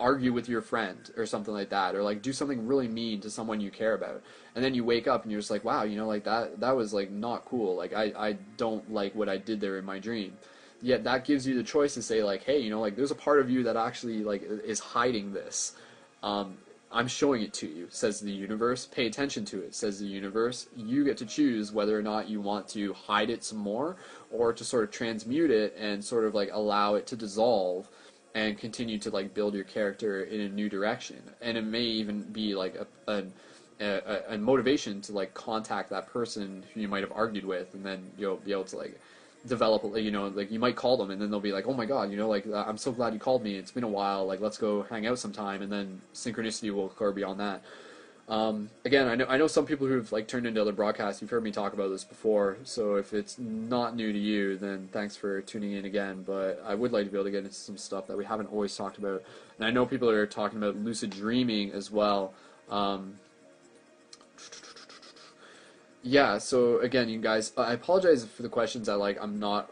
argue 0.00 0.32
with 0.32 0.48
your 0.48 0.60
friend 0.60 1.10
or 1.16 1.26
something 1.26 1.54
like 1.54 1.70
that 1.70 1.94
or 1.94 2.02
like 2.02 2.22
do 2.22 2.32
something 2.32 2.66
really 2.66 2.88
mean 2.88 3.20
to 3.20 3.30
someone 3.30 3.60
you 3.60 3.70
care 3.70 3.94
about 3.94 4.22
and 4.54 4.64
then 4.64 4.74
you 4.74 4.84
wake 4.84 5.06
up 5.06 5.22
and 5.22 5.30
you're 5.30 5.40
just 5.40 5.50
like 5.50 5.64
wow 5.64 5.82
you 5.82 5.96
know 5.96 6.06
like 6.06 6.24
that 6.24 6.58
that 6.60 6.74
was 6.74 6.92
like 6.92 7.10
not 7.10 7.44
cool 7.44 7.76
like 7.76 7.92
i 7.92 8.12
i 8.16 8.32
don't 8.56 8.92
like 8.92 9.14
what 9.14 9.28
i 9.28 9.36
did 9.36 9.60
there 9.60 9.78
in 9.78 9.84
my 9.84 9.98
dream 9.98 10.36
yet 10.80 11.04
that 11.04 11.24
gives 11.24 11.46
you 11.46 11.54
the 11.54 11.62
choice 11.62 11.94
to 11.94 12.02
say 12.02 12.22
like 12.22 12.42
hey 12.42 12.58
you 12.58 12.70
know 12.70 12.80
like 12.80 12.96
there's 12.96 13.10
a 13.10 13.16
part 13.16 13.38
of 13.38 13.48
you 13.48 13.62
that 13.62 13.76
actually 13.76 14.24
like 14.24 14.42
is 14.42 14.80
hiding 14.80 15.32
this 15.32 15.74
um, 16.22 16.56
I'm 16.94 17.08
showing 17.08 17.42
it 17.42 17.54
to 17.54 17.66
you, 17.66 17.86
says 17.88 18.20
the 18.20 18.30
universe. 18.30 18.86
Pay 18.86 19.06
attention 19.06 19.46
to 19.46 19.62
it, 19.62 19.74
says 19.74 19.98
the 19.98 20.06
universe. 20.06 20.68
You 20.76 21.04
get 21.04 21.16
to 21.18 21.26
choose 21.26 21.72
whether 21.72 21.98
or 21.98 22.02
not 22.02 22.28
you 22.28 22.40
want 22.40 22.68
to 22.68 22.92
hide 22.92 23.30
it 23.30 23.42
some 23.42 23.58
more 23.58 23.96
or 24.30 24.52
to 24.52 24.62
sort 24.62 24.84
of 24.84 24.90
transmute 24.90 25.50
it 25.50 25.74
and 25.78 26.04
sort 26.04 26.24
of 26.24 26.34
like 26.34 26.50
allow 26.52 26.94
it 26.94 27.06
to 27.06 27.16
dissolve 27.16 27.88
and 28.34 28.58
continue 28.58 28.98
to 28.98 29.10
like 29.10 29.34
build 29.34 29.54
your 29.54 29.64
character 29.64 30.22
in 30.22 30.40
a 30.40 30.48
new 30.48 30.68
direction. 30.68 31.22
And 31.40 31.56
it 31.56 31.62
may 31.62 31.82
even 31.82 32.22
be 32.22 32.54
like 32.54 32.74
a, 32.76 32.86
a 33.12 33.24
a, 33.80 34.34
a, 34.34 34.38
motivation 34.38 35.00
to 35.02 35.12
like 35.12 35.34
contact 35.34 35.90
that 35.90 36.06
person 36.06 36.62
who 36.72 36.80
you 36.80 36.86
might 36.86 37.02
have 37.02 37.10
argued 37.12 37.44
with, 37.44 37.74
and 37.74 37.84
then 37.84 38.10
you'll 38.16 38.36
be 38.36 38.52
able 38.52 38.64
to 38.64 38.76
like 38.76 39.00
develop 39.46 39.82
you 39.96 40.12
know 40.12 40.28
like 40.28 40.52
you 40.52 40.60
might 40.60 40.76
call 40.76 40.96
them 40.96 41.10
and 41.10 41.20
then 41.20 41.28
they'll 41.28 41.40
be 41.40 41.50
like 41.50 41.66
oh 41.66 41.72
my 41.72 41.84
god 41.84 42.08
you 42.12 42.16
know 42.16 42.28
like 42.28 42.46
uh, 42.46 42.64
i'm 42.68 42.78
so 42.78 42.92
glad 42.92 43.12
you 43.12 43.18
called 43.18 43.42
me. 43.42 43.56
It's 43.56 43.72
been 43.72 43.82
a 43.84 43.88
while. 43.88 44.24
Like 44.24 44.40
let's 44.40 44.56
go 44.56 44.82
hang 44.84 45.06
out 45.06 45.18
sometime. 45.18 45.62
And 45.62 45.72
then 45.72 46.00
synchronicity 46.14 46.72
will 46.72 46.86
occur 46.86 47.12
beyond 47.12 47.40
that 47.40 47.62
um, 48.28 48.70
again 48.84 49.08
i 49.08 49.14
know 49.14 49.26
i 49.28 49.36
know 49.36 49.46
some 49.46 49.66
people 49.66 49.86
who've 49.86 50.10
like 50.12 50.28
turned 50.28 50.46
into 50.46 50.60
other 50.60 50.72
broadcasts 50.72 51.20
you've 51.20 51.30
heard 51.30 51.42
me 51.42 51.50
talk 51.50 51.72
about 51.72 51.88
this 51.88 52.04
before 52.04 52.56
so 52.64 52.96
if 52.96 53.12
it's 53.12 53.38
not 53.38 53.96
new 53.96 54.12
to 54.12 54.18
you 54.18 54.56
then 54.56 54.88
thanks 54.92 55.16
for 55.16 55.40
tuning 55.42 55.72
in 55.72 55.84
again 55.84 56.22
but 56.26 56.62
i 56.66 56.74
would 56.74 56.92
like 56.92 57.04
to 57.04 57.10
be 57.10 57.16
able 57.16 57.24
to 57.24 57.30
get 57.30 57.44
into 57.44 57.52
some 57.52 57.76
stuff 57.76 58.06
that 58.06 58.16
we 58.16 58.24
haven't 58.24 58.46
always 58.46 58.76
talked 58.76 58.98
about 58.98 59.22
and 59.56 59.66
i 59.66 59.70
know 59.70 59.84
people 59.84 60.08
are 60.08 60.26
talking 60.26 60.58
about 60.58 60.76
lucid 60.76 61.10
dreaming 61.10 61.70
as 61.72 61.90
well 61.90 62.32
um, 62.70 63.18
yeah, 66.02 66.38
so 66.38 66.80
again, 66.80 67.08
you 67.08 67.20
guys, 67.20 67.52
I 67.56 67.74
apologize 67.74 68.24
for 68.24 68.42
the 68.42 68.48
questions 68.48 68.88
I 68.88 68.94
like 68.94 69.18
I'm 69.20 69.38
not 69.38 69.70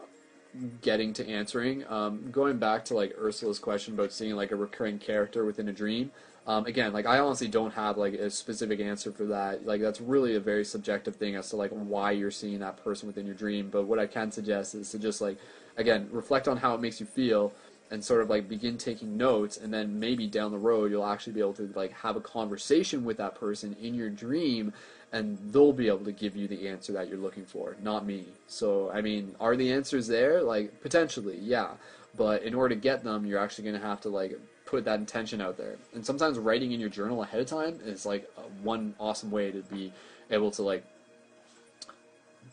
getting 0.81 1.13
to 1.13 1.27
answering. 1.27 1.85
Um, 1.89 2.29
going 2.31 2.57
back 2.57 2.85
to 2.85 2.93
like 2.93 3.13
Ursula's 3.19 3.59
question 3.59 3.93
about 3.93 4.13
seeing 4.13 4.35
like 4.35 4.51
a 4.51 4.55
recurring 4.55 4.97
character 4.97 5.43
within 5.43 5.67
a 5.67 5.73
dream. 5.73 6.11
Um, 6.47 6.65
again, 6.65 6.91
like 6.91 7.05
I 7.05 7.19
honestly 7.19 7.47
don't 7.47 7.71
have 7.73 7.97
like 7.97 8.13
a 8.13 8.29
specific 8.29 8.79
answer 8.79 9.11
for 9.11 9.25
that. 9.25 9.65
Like 9.65 9.81
that's 9.81 10.01
really 10.01 10.35
a 10.35 10.39
very 10.39 10.65
subjective 10.65 11.15
thing 11.15 11.35
as 11.35 11.49
to 11.49 11.55
like 11.55 11.71
why 11.71 12.11
you're 12.11 12.31
seeing 12.31 12.59
that 12.59 12.83
person 12.83 13.07
within 13.07 13.25
your 13.25 13.35
dream. 13.35 13.69
But 13.69 13.85
what 13.85 13.99
I 13.99 14.07
can 14.07 14.31
suggest 14.31 14.73
is 14.73 14.89
to 14.91 14.99
just 14.99 15.21
like 15.21 15.37
again 15.77 16.09
reflect 16.11 16.47
on 16.47 16.57
how 16.57 16.73
it 16.73 16.81
makes 16.81 16.99
you 16.99 17.05
feel 17.05 17.53
and 17.91 18.03
sort 18.03 18.21
of 18.21 18.29
like 18.29 18.49
begin 18.49 18.77
taking 18.77 19.17
notes 19.17 19.57
and 19.57 19.73
then 19.73 19.99
maybe 19.99 20.25
down 20.25 20.51
the 20.51 20.57
road 20.57 20.91
you'll 20.91 21.05
actually 21.05 21.33
be 21.33 21.41
able 21.41 21.53
to 21.53 21.69
like 21.75 21.91
have 21.91 22.15
a 22.15 22.21
conversation 22.21 23.03
with 23.03 23.17
that 23.17 23.35
person 23.35 23.75
in 23.81 23.93
your 23.93 24.09
dream 24.09 24.73
and 25.13 25.37
they'll 25.51 25.73
be 25.73 25.87
able 25.87 26.05
to 26.05 26.11
give 26.11 26.35
you 26.35 26.47
the 26.47 26.67
answer 26.67 26.93
that 26.93 27.09
you're 27.09 27.17
looking 27.17 27.45
for, 27.45 27.75
not 27.81 28.05
me. 28.05 28.25
So, 28.47 28.89
I 28.91 29.01
mean, 29.01 29.35
are 29.39 29.55
the 29.55 29.71
answers 29.73 30.07
there? 30.07 30.41
Like, 30.41 30.81
potentially, 30.81 31.37
yeah. 31.37 31.71
But 32.15 32.43
in 32.43 32.53
order 32.53 32.75
to 32.75 32.81
get 32.81 33.03
them, 33.03 33.25
you're 33.25 33.39
actually 33.39 33.65
going 33.65 33.79
to 33.79 33.85
have 33.85 34.01
to, 34.01 34.09
like, 34.09 34.39
put 34.71 34.85
that 34.85 34.99
intention 34.99 35.41
out 35.41 35.57
there. 35.57 35.75
And 35.93 36.03
sometimes 36.03 36.39
writing 36.39 36.71
in 36.71 36.79
your 36.79 36.89
journal 36.89 37.21
ahead 37.21 37.41
of 37.41 37.45
time 37.45 37.79
is, 37.85 38.05
like, 38.05 38.27
one 38.63 38.95
awesome 38.99 39.29
way 39.29 39.51
to 39.51 39.61
be 39.61 39.93
able 40.31 40.49
to, 40.51 40.63
like, 40.63 40.83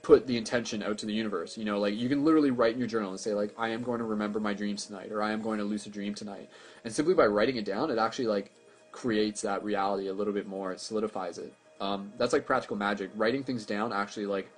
put 0.03 0.27
the 0.27 0.37
intention 0.37 0.83
out 0.83 0.99
to 0.99 1.07
the 1.07 1.15
universe. 1.15 1.57
You 1.57 1.65
know, 1.65 1.79
like, 1.79 1.95
you 1.95 2.09
can 2.09 2.25
literally 2.25 2.51
write 2.51 2.75
in 2.75 2.79
your 2.79 2.89
journal 2.89 3.11
and 3.11 3.21
say, 3.21 3.33
like, 3.33 3.55
I 3.57 3.69
am 3.71 3.83
going 3.83 4.01
to 4.01 4.05
remember 4.05 4.41
my 4.41 4.53
dreams 4.53 4.85
tonight, 4.85 5.11
or 5.13 5.23
I 5.23 5.33
am 5.33 5.41
going 5.41 5.59
to 5.59 5.65
lucid 5.65 5.93
dream 5.93 6.15
tonight. 6.15 6.51
And 6.85 6.93
simply 6.93 7.15
by 7.15 7.27
writing 7.27 7.57
it 7.57 7.65
down, 7.65 7.91
it 7.91 7.99
actually, 7.99 8.27
like, 8.27 8.53
creates 8.91 9.43
that 9.43 9.63
reality 9.63 10.09
a 10.09 10.13
little 10.13 10.33
bit 10.33 10.47
more. 10.47 10.73
It 10.73 10.81
solidifies 10.81 11.39
it. 11.39 11.53
Um, 11.81 12.13
that's 12.19 12.33
like 12.33 12.47
practical 12.47 12.77
magic. 12.77 13.11
Writing 13.15 13.45
things 13.45 13.65
down 13.65 13.93
actually 13.93 14.27
like 14.27 14.51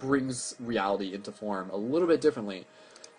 brings 0.00 0.54
reality 0.58 1.12
into 1.14 1.32
form 1.32 1.68
a 1.70 1.76
little 1.76 2.08
bit 2.08 2.20
differently 2.20 2.64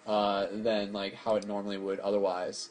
uh, 0.08 0.48
than 0.52 0.92
like 0.92 1.14
how 1.14 1.36
it 1.36 1.46
normally 1.48 1.78
would 1.78 2.00
otherwise. 2.00 2.70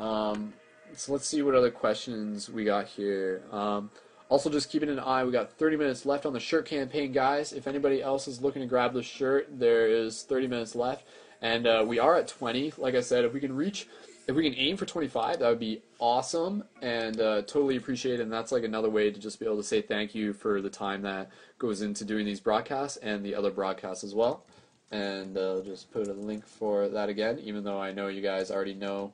Um, 0.00 0.52
so 0.94 1.12
let's 1.12 1.26
see 1.26 1.42
what 1.42 1.54
other 1.54 1.70
questions 1.70 2.50
we 2.50 2.64
got 2.64 2.86
here. 2.86 3.42
Um, 3.52 3.90
also, 4.28 4.50
just 4.50 4.70
keeping 4.70 4.88
an 4.88 4.98
eye. 4.98 5.22
We 5.24 5.32
got 5.32 5.52
30 5.52 5.76
minutes 5.76 6.06
left 6.06 6.26
on 6.26 6.32
the 6.32 6.40
shirt 6.40 6.66
campaign, 6.66 7.12
guys. 7.12 7.52
If 7.52 7.66
anybody 7.66 8.02
else 8.02 8.26
is 8.26 8.40
looking 8.40 8.62
to 8.62 8.68
grab 8.68 8.92
the 8.92 9.02
shirt, 9.02 9.48
there 9.50 9.86
is 9.86 10.22
30 10.22 10.48
minutes 10.48 10.74
left, 10.74 11.06
and 11.42 11.66
uh, 11.66 11.84
we 11.86 11.98
are 11.98 12.16
at 12.16 12.26
20. 12.26 12.74
Like 12.78 12.94
I 12.94 13.00
said, 13.00 13.24
if 13.24 13.32
we 13.32 13.40
can 13.40 13.54
reach 13.54 13.86
if 14.30 14.36
we 14.36 14.48
can 14.48 14.58
aim 14.58 14.76
for 14.76 14.86
25, 14.86 15.40
that 15.40 15.48
would 15.48 15.58
be 15.58 15.82
awesome 15.98 16.62
and 16.82 17.20
uh, 17.20 17.42
totally 17.42 17.76
appreciate 17.76 18.20
it. 18.20 18.22
And 18.22 18.32
that's 18.32 18.52
like 18.52 18.62
another 18.62 18.88
way 18.88 19.10
to 19.10 19.18
just 19.18 19.40
be 19.40 19.44
able 19.44 19.56
to 19.56 19.64
say 19.64 19.82
thank 19.82 20.14
you 20.14 20.32
for 20.32 20.62
the 20.62 20.70
time 20.70 21.02
that 21.02 21.30
goes 21.58 21.82
into 21.82 22.04
doing 22.04 22.24
these 22.24 22.38
broadcasts 22.38 22.96
and 22.98 23.24
the 23.24 23.34
other 23.34 23.50
broadcasts 23.50 24.04
as 24.04 24.14
well. 24.14 24.44
And 24.92 25.36
uh, 25.36 25.62
just 25.62 25.90
put 25.90 26.06
a 26.06 26.12
link 26.12 26.46
for 26.46 26.88
that 26.88 27.08
again, 27.08 27.40
even 27.42 27.64
though 27.64 27.80
I 27.80 27.92
know 27.92 28.06
you 28.06 28.22
guys 28.22 28.50
already 28.50 28.74
know 28.74 29.12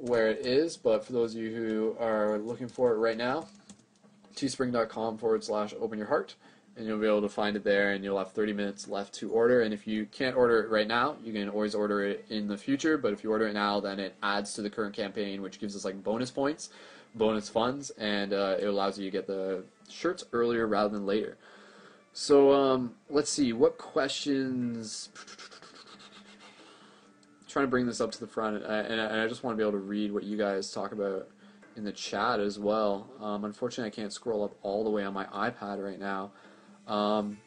where 0.00 0.28
it 0.28 0.46
is. 0.46 0.76
But 0.76 1.04
for 1.04 1.12
those 1.12 1.34
of 1.34 1.40
you 1.40 1.54
who 1.54 1.96
are 1.98 2.38
looking 2.38 2.68
for 2.68 2.92
it 2.92 2.96
right 2.96 3.16
now, 3.16 3.46
teespring.com 4.36 5.18
forward 5.18 5.44
slash 5.44 5.74
open 5.80 5.98
your 5.98 6.08
heart 6.08 6.34
and 6.76 6.86
you'll 6.86 6.98
be 6.98 7.06
able 7.06 7.22
to 7.22 7.28
find 7.28 7.56
it 7.56 7.64
there 7.64 7.92
and 7.92 8.02
you'll 8.02 8.18
have 8.18 8.32
30 8.32 8.52
minutes 8.52 8.88
left 8.88 9.14
to 9.14 9.30
order 9.30 9.62
and 9.62 9.72
if 9.72 9.86
you 9.86 10.06
can't 10.06 10.36
order 10.36 10.62
it 10.64 10.70
right 10.70 10.88
now 10.88 11.16
you 11.22 11.32
can 11.32 11.48
always 11.48 11.74
order 11.74 12.02
it 12.02 12.24
in 12.30 12.48
the 12.48 12.56
future 12.56 12.98
but 12.98 13.12
if 13.12 13.22
you 13.22 13.30
order 13.30 13.46
it 13.46 13.54
now 13.54 13.80
then 13.80 14.00
it 14.00 14.14
adds 14.22 14.54
to 14.54 14.62
the 14.62 14.70
current 14.70 14.94
campaign 14.94 15.40
which 15.40 15.60
gives 15.60 15.76
us 15.76 15.84
like 15.84 16.02
bonus 16.02 16.30
points 16.30 16.70
bonus 17.14 17.48
funds 17.48 17.90
and 17.90 18.32
uh, 18.32 18.56
it 18.58 18.66
allows 18.66 18.98
you 18.98 19.04
to 19.04 19.10
get 19.10 19.26
the 19.26 19.62
shirts 19.88 20.24
earlier 20.32 20.66
rather 20.66 20.88
than 20.88 21.06
later 21.06 21.36
so 22.12 22.52
um, 22.52 22.94
let's 23.10 23.30
see 23.30 23.52
what 23.52 23.78
questions 23.78 25.10
trying 27.54 27.66
to 27.66 27.70
bring 27.70 27.86
this 27.86 28.00
up 28.00 28.10
to 28.12 28.20
the 28.20 28.26
front 28.26 28.56
and 28.56 28.66
I, 28.66 28.78
and 28.80 29.20
I 29.20 29.26
just 29.28 29.42
want 29.42 29.56
to 29.56 29.56
be 29.56 29.66
able 29.66 29.78
to 29.78 29.84
read 29.84 30.12
what 30.12 30.24
you 30.24 30.36
guys 30.36 30.70
talk 30.72 30.92
about 30.92 31.28
in 31.76 31.84
the 31.84 31.92
chat 31.92 32.40
as 32.40 32.58
well 32.58 33.08
um, 33.20 33.44
unfortunately 33.44 33.90
I 33.90 33.94
can't 33.94 34.12
scroll 34.12 34.44
up 34.44 34.54
all 34.62 34.84
the 34.84 34.90
way 34.90 35.04
on 35.04 35.14
my 35.14 35.24
iPad 35.26 35.82
right 35.82 35.98
now 35.98 36.32
um, 36.86 37.38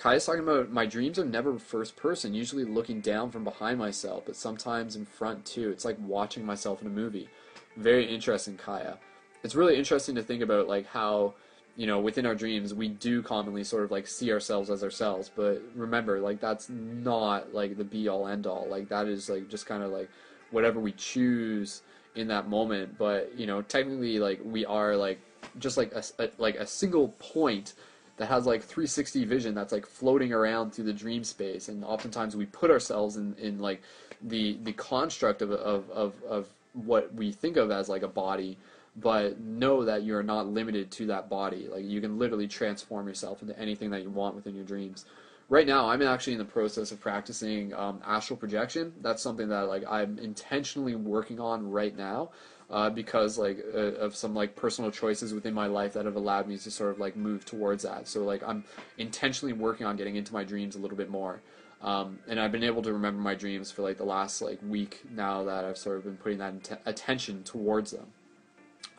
Kai's 0.00 0.24
talking 0.24 0.42
about 0.42 0.72
my 0.72 0.86
dreams 0.86 1.18
are 1.18 1.26
never 1.26 1.58
first 1.58 1.94
person, 1.94 2.32
usually 2.32 2.64
looking 2.64 3.02
down 3.02 3.30
from 3.30 3.44
behind 3.44 3.78
myself, 3.78 4.22
but 4.24 4.34
sometimes 4.34 4.96
in 4.96 5.04
front 5.04 5.44
too. 5.44 5.68
It's 5.68 5.84
like 5.84 5.98
watching 6.00 6.42
myself 6.42 6.80
in 6.80 6.86
a 6.86 6.90
movie. 6.90 7.28
Very 7.76 8.06
interesting, 8.06 8.56
Kaya. 8.56 8.96
It's 9.42 9.54
really 9.54 9.76
interesting 9.76 10.14
to 10.14 10.22
think 10.22 10.42
about 10.42 10.68
like 10.68 10.86
how 10.86 11.34
you 11.80 11.86
know 11.86 11.98
within 11.98 12.26
our 12.26 12.34
dreams 12.34 12.74
we 12.74 12.88
do 12.88 13.22
commonly 13.22 13.64
sort 13.64 13.84
of 13.84 13.90
like 13.90 14.06
see 14.06 14.30
ourselves 14.30 14.68
as 14.68 14.84
ourselves. 14.84 15.30
But 15.34 15.62
remember 15.74 16.20
like 16.20 16.38
that's 16.38 16.68
not 16.68 17.54
like 17.54 17.78
the 17.78 17.84
be 17.84 18.06
all 18.06 18.28
end 18.28 18.46
all 18.46 18.66
like 18.68 18.90
that 18.90 19.06
is 19.06 19.30
like 19.30 19.48
just 19.48 19.64
kind 19.64 19.82
of 19.82 19.90
like 19.90 20.10
whatever 20.50 20.78
we 20.78 20.92
choose 20.92 21.80
in 22.14 22.28
that 22.28 22.50
moment. 22.50 22.98
But 22.98 23.32
you 23.34 23.46
know 23.46 23.62
technically 23.62 24.18
like 24.18 24.40
we 24.44 24.66
are 24.66 24.94
like 24.94 25.20
just 25.58 25.78
like 25.78 25.90
a, 25.94 26.04
a 26.18 26.28
like 26.36 26.56
a 26.56 26.66
single 26.66 27.08
point 27.18 27.72
that 28.18 28.26
has 28.26 28.44
like 28.44 28.62
360 28.62 29.24
vision 29.24 29.54
that's 29.54 29.72
like 29.72 29.86
floating 29.86 30.34
around 30.34 30.74
through 30.74 30.84
the 30.84 30.92
dream 30.92 31.24
space. 31.24 31.70
And 31.70 31.82
oftentimes 31.82 32.36
we 32.36 32.44
put 32.44 32.70
ourselves 32.70 33.16
in, 33.16 33.34
in 33.38 33.58
like 33.58 33.80
the 34.20 34.58
the 34.64 34.74
construct 34.74 35.40
of, 35.40 35.50
of, 35.50 35.88
of, 35.88 36.12
of 36.28 36.46
what 36.74 37.14
we 37.14 37.32
think 37.32 37.56
of 37.56 37.70
as 37.70 37.88
like 37.88 38.02
a 38.02 38.08
body 38.08 38.58
but 39.00 39.40
know 39.40 39.84
that 39.84 40.04
you're 40.04 40.22
not 40.22 40.46
limited 40.46 40.90
to 40.90 41.06
that 41.06 41.28
body 41.28 41.68
like 41.70 41.84
you 41.84 42.00
can 42.00 42.18
literally 42.18 42.48
transform 42.48 43.06
yourself 43.06 43.42
into 43.42 43.58
anything 43.58 43.90
that 43.90 44.02
you 44.02 44.10
want 44.10 44.34
within 44.34 44.54
your 44.54 44.64
dreams 44.64 45.04
right 45.48 45.66
now 45.66 45.88
i'm 45.88 46.02
actually 46.02 46.32
in 46.32 46.38
the 46.38 46.44
process 46.44 46.92
of 46.92 47.00
practicing 47.00 47.72
um, 47.74 48.00
astral 48.06 48.36
projection 48.36 48.92
that's 49.00 49.22
something 49.22 49.48
that 49.48 49.68
like 49.68 49.84
i'm 49.88 50.18
intentionally 50.18 50.94
working 50.94 51.40
on 51.40 51.70
right 51.70 51.96
now 51.96 52.30
uh, 52.70 52.88
because 52.88 53.36
like 53.36 53.58
uh, 53.74 53.78
of 53.78 54.14
some 54.14 54.34
like 54.34 54.54
personal 54.54 54.90
choices 54.90 55.34
within 55.34 55.52
my 55.52 55.66
life 55.66 55.92
that 55.92 56.04
have 56.04 56.16
allowed 56.16 56.46
me 56.46 56.56
to 56.56 56.70
sort 56.70 56.90
of 56.92 57.00
like 57.00 57.16
move 57.16 57.44
towards 57.44 57.82
that. 57.82 58.06
So 58.06 58.22
like 58.22 58.42
I'm 58.46 58.64
intentionally 58.98 59.52
working 59.52 59.86
on 59.86 59.96
getting 59.96 60.16
into 60.16 60.32
my 60.32 60.44
dreams 60.44 60.76
a 60.76 60.78
little 60.78 60.96
bit 60.96 61.10
more. 61.10 61.42
Um, 61.82 62.18
and 62.28 62.38
I've 62.38 62.52
been 62.52 62.62
able 62.62 62.82
to 62.82 62.92
remember 62.92 63.20
my 63.20 63.34
dreams 63.34 63.72
for 63.72 63.82
like 63.82 63.96
the 63.96 64.04
last 64.04 64.40
like 64.40 64.60
week 64.62 65.00
now 65.10 65.44
that 65.44 65.64
I've 65.64 65.78
sort 65.78 65.96
of 65.96 66.04
been 66.04 66.16
putting 66.16 66.38
that 66.38 66.80
attention 66.86 67.42
towards 67.42 67.90
them. 67.90 68.06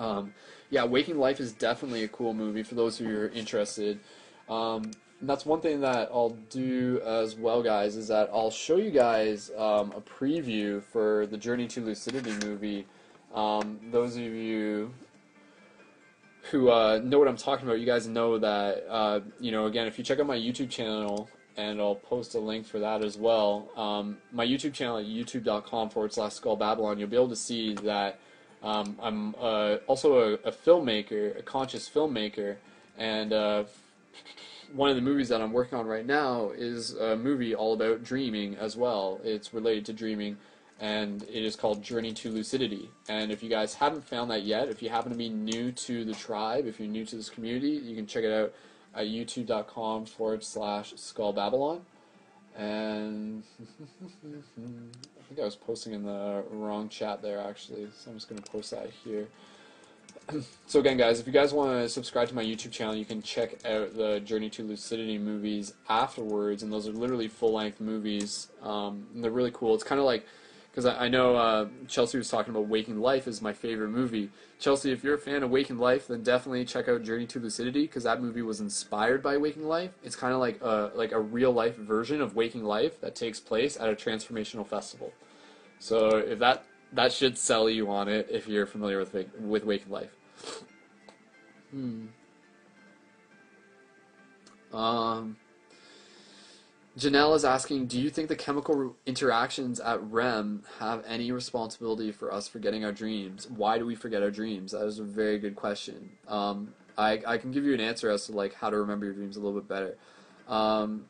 Um, 0.01 0.33
yeah, 0.69 0.85
Waking 0.85 1.17
Life 1.17 1.39
is 1.39 1.51
definitely 1.51 2.03
a 2.03 2.07
cool 2.07 2.33
movie 2.33 2.63
for 2.63 2.75
those 2.75 2.97
who 2.97 3.07
are 3.17 3.29
interested. 3.29 3.99
Um, 4.49 4.91
that's 5.21 5.45
one 5.45 5.61
thing 5.61 5.81
that 5.81 6.09
I'll 6.11 6.35
do 6.49 7.01
as 7.05 7.35
well, 7.35 7.61
guys, 7.61 7.95
is 7.95 8.07
that 8.07 8.29
I'll 8.33 8.51
show 8.51 8.77
you 8.77 8.91
guys 8.91 9.51
um, 9.57 9.93
a 9.95 10.01
preview 10.01 10.81
for 10.81 11.27
the 11.27 11.37
Journey 11.37 11.67
to 11.67 11.81
Lucidity 11.81 12.33
movie 12.45 12.85
um, 13.33 13.79
those 13.91 14.15
of 14.15 14.23
you 14.23 14.93
who 16.49 16.69
uh, 16.69 16.99
know 17.03 17.19
what 17.19 17.27
I'm 17.27 17.37
talking 17.37 17.67
about, 17.67 17.79
you 17.79 17.85
guys 17.85 18.07
know 18.07 18.37
that, 18.39 18.85
uh, 18.89 19.21
you 19.39 19.51
know, 19.51 19.67
again, 19.67 19.87
if 19.87 19.97
you 19.97 20.03
check 20.03 20.19
out 20.19 20.25
my 20.25 20.37
YouTube 20.37 20.69
channel, 20.69 21.29
and 21.57 21.79
I'll 21.79 21.95
post 21.95 22.33
a 22.35 22.39
link 22.39 22.65
for 22.65 22.79
that 22.79 23.03
as 23.03 23.17
well, 23.17 23.69
um, 23.75 24.17
my 24.31 24.45
YouTube 24.45 24.73
channel 24.73 24.97
at 24.97 25.05
youtube.com 25.05 25.89
forward 25.89 26.13
slash 26.13 26.33
skull 26.33 26.55
babylon, 26.55 26.97
you'll 26.97 27.09
be 27.09 27.15
able 27.15 27.29
to 27.29 27.35
see 27.35 27.73
that 27.75 28.19
um, 28.63 28.97
I'm 29.01 29.35
uh, 29.39 29.77
also 29.88 30.19
a, 30.19 30.33
a, 30.47 30.51
filmmaker, 30.51 31.38
a 31.38 31.41
conscious 31.41 31.89
filmmaker, 31.89 32.57
and 32.97 33.33
uh, 33.33 33.63
one 34.73 34.89
of 34.89 34.95
the 34.95 35.01
movies 35.01 35.29
that 35.29 35.41
I'm 35.41 35.51
working 35.51 35.77
on 35.77 35.85
right 35.85 36.05
now 36.05 36.51
is 36.55 36.93
a 36.93 37.15
movie 37.15 37.55
all 37.55 37.73
about 37.73 38.03
dreaming 38.03 38.55
as 38.55 38.77
well. 38.77 39.19
It's 39.23 39.53
related 39.53 39.85
to 39.85 39.93
dreaming 39.93 40.38
and 40.81 41.23
it 41.23 41.45
is 41.45 41.55
called 41.55 41.83
Journey 41.83 42.11
to 42.13 42.31
Lucidity. 42.31 42.89
And 43.07 43.31
if 43.31 43.43
you 43.43 43.49
guys 43.49 43.75
haven't 43.75 44.03
found 44.03 44.31
that 44.31 44.43
yet, 44.43 44.67
if 44.67 44.81
you 44.81 44.89
happen 44.89 45.11
to 45.11 45.17
be 45.17 45.29
new 45.29 45.71
to 45.71 46.03
the 46.03 46.13
tribe, 46.13 46.65
if 46.65 46.79
you're 46.79 46.89
new 46.89 47.05
to 47.05 47.15
this 47.15 47.29
community, 47.29 47.69
you 47.69 47.95
can 47.95 48.07
check 48.07 48.23
it 48.23 48.33
out 48.33 48.51
at 48.95 49.05
youtube.com 49.05 50.05
forward 50.05 50.43
slash 50.43 50.93
skull 50.95 51.33
babylon. 51.33 51.81
And 52.57 53.43
think 55.31 55.41
I 55.41 55.45
was 55.45 55.55
posting 55.55 55.93
in 55.93 56.03
the 56.03 56.43
wrong 56.51 56.89
chat 56.89 57.21
there 57.21 57.39
actually, 57.39 57.87
so 57.97 58.11
I'm 58.11 58.17
just 58.17 58.27
going 58.27 58.41
to 58.41 58.51
post 58.51 58.71
that 58.71 58.89
here. 59.05 59.29
so 60.67 60.81
again, 60.81 60.97
guys, 60.97 61.21
if 61.21 61.27
you 61.27 61.31
guys 61.31 61.53
want 61.53 61.71
to 61.71 61.87
subscribe 61.87 62.27
to 62.27 62.35
my 62.35 62.43
YouTube 62.43 62.71
channel, 62.71 62.93
you 62.93 63.05
can 63.05 63.21
check 63.21 63.53
out 63.65 63.95
the 63.95 64.19
Journey 64.19 64.49
to 64.49 64.63
Lucidity 64.63 65.17
movies 65.17 65.73
afterwards, 65.87 66.63
and 66.63 66.73
those 66.73 66.85
are 66.85 66.91
literally 66.91 67.29
full-length 67.29 67.79
movies. 67.79 68.49
Um, 68.61 69.07
and 69.15 69.23
they're 69.23 69.31
really 69.31 69.51
cool. 69.53 69.73
It's 69.73 69.85
kind 69.85 69.99
of 69.99 70.05
like 70.05 70.25
because 70.72 70.85
I, 70.85 71.06
I, 71.06 71.07
know 71.10 71.35
uh, 71.35 71.68
Chelsea 71.88 72.18
was 72.18 72.30
talking 72.30 72.52
about 72.52 72.68
Waking 72.68 72.99
Life 73.02 73.27
is 73.27 73.41
my 73.41 73.52
favorite 73.52 73.89
movie. 73.89 74.30
Chelsea, 74.57 74.91
if 74.91 75.03
you're 75.03 75.15
a 75.15 75.19
fan 75.19 75.43
of 75.43 75.49
Waking 75.49 75.77
Life, 75.77 76.07
then 76.07 76.23
definitely 76.23 76.64
check 76.64 76.88
out 76.88 77.03
Journey 77.03 77.27
to 77.27 77.39
Lucidity 77.39 77.81
because 77.81 78.03
that 78.03 78.22
movie 78.22 78.41
was 78.41 78.61
inspired 78.61 79.22
by 79.22 79.35
Waking 79.35 79.68
Life. 79.68 79.91
It's 80.02 80.15
kind 80.15 80.34
of 80.34 80.39
like 80.39 80.61
a 80.61 80.91
like 80.95 81.11
a 81.11 81.19
real 81.19 81.52
life 81.52 81.76
version 81.76 82.22
of 82.22 82.35
Waking 82.35 82.64
Life 82.64 83.02
that 83.02 83.15
takes 83.15 83.39
place 83.39 83.77
at 83.77 83.89
a 83.89 83.95
transformational 83.95 84.65
festival. 84.65 85.11
So 85.80 86.18
if 86.18 86.39
that 86.39 86.64
that 86.93 87.11
should 87.11 87.38
sell 87.38 87.69
you 87.69 87.89
on 87.89 88.07
it 88.07 88.27
if 88.31 88.48
you're 88.48 88.65
familiar 88.65 88.99
with 88.99 89.14
with 89.39 89.65
Waking 89.65 89.91
Life. 89.91 90.15
Hmm. 91.72 92.07
Um. 94.73 95.35
Janelle 96.97 97.35
is 97.35 97.45
asking, 97.45 97.88
do 97.88 97.99
you 97.99 98.09
think 98.09 98.27
the 98.27 98.35
chemical 98.35 98.97
interactions 99.05 99.80
at 99.80 100.03
REM 100.03 100.63
have 100.80 101.03
any 101.07 101.31
responsibility 101.31 102.11
for 102.11 102.34
us 102.34 102.49
forgetting 102.49 102.84
our 102.84 102.91
dreams? 102.91 103.49
Why 103.49 103.77
do 103.77 103.85
we 103.85 103.95
forget 103.95 104.22
our 104.22 104.31
dreams? 104.31 104.73
That 104.73 104.85
is 104.85 104.99
a 104.99 105.03
very 105.03 105.39
good 105.39 105.55
question. 105.55 106.09
Um, 106.27 106.73
I, 106.97 107.22
I 107.26 107.38
can 107.38 107.51
give 107.51 107.63
you 107.63 107.73
an 107.73 107.80
answer 107.80 108.09
as 108.09 108.26
to 108.26 108.34
like 108.34 108.53
how 108.53 108.69
to 108.69 108.77
remember 108.77 109.05
your 109.05 109.15
dreams 109.15 109.38
a 109.38 109.39
little 109.39 109.57
bit 109.57 109.69
better. 109.69 109.95
Um, 110.49 111.05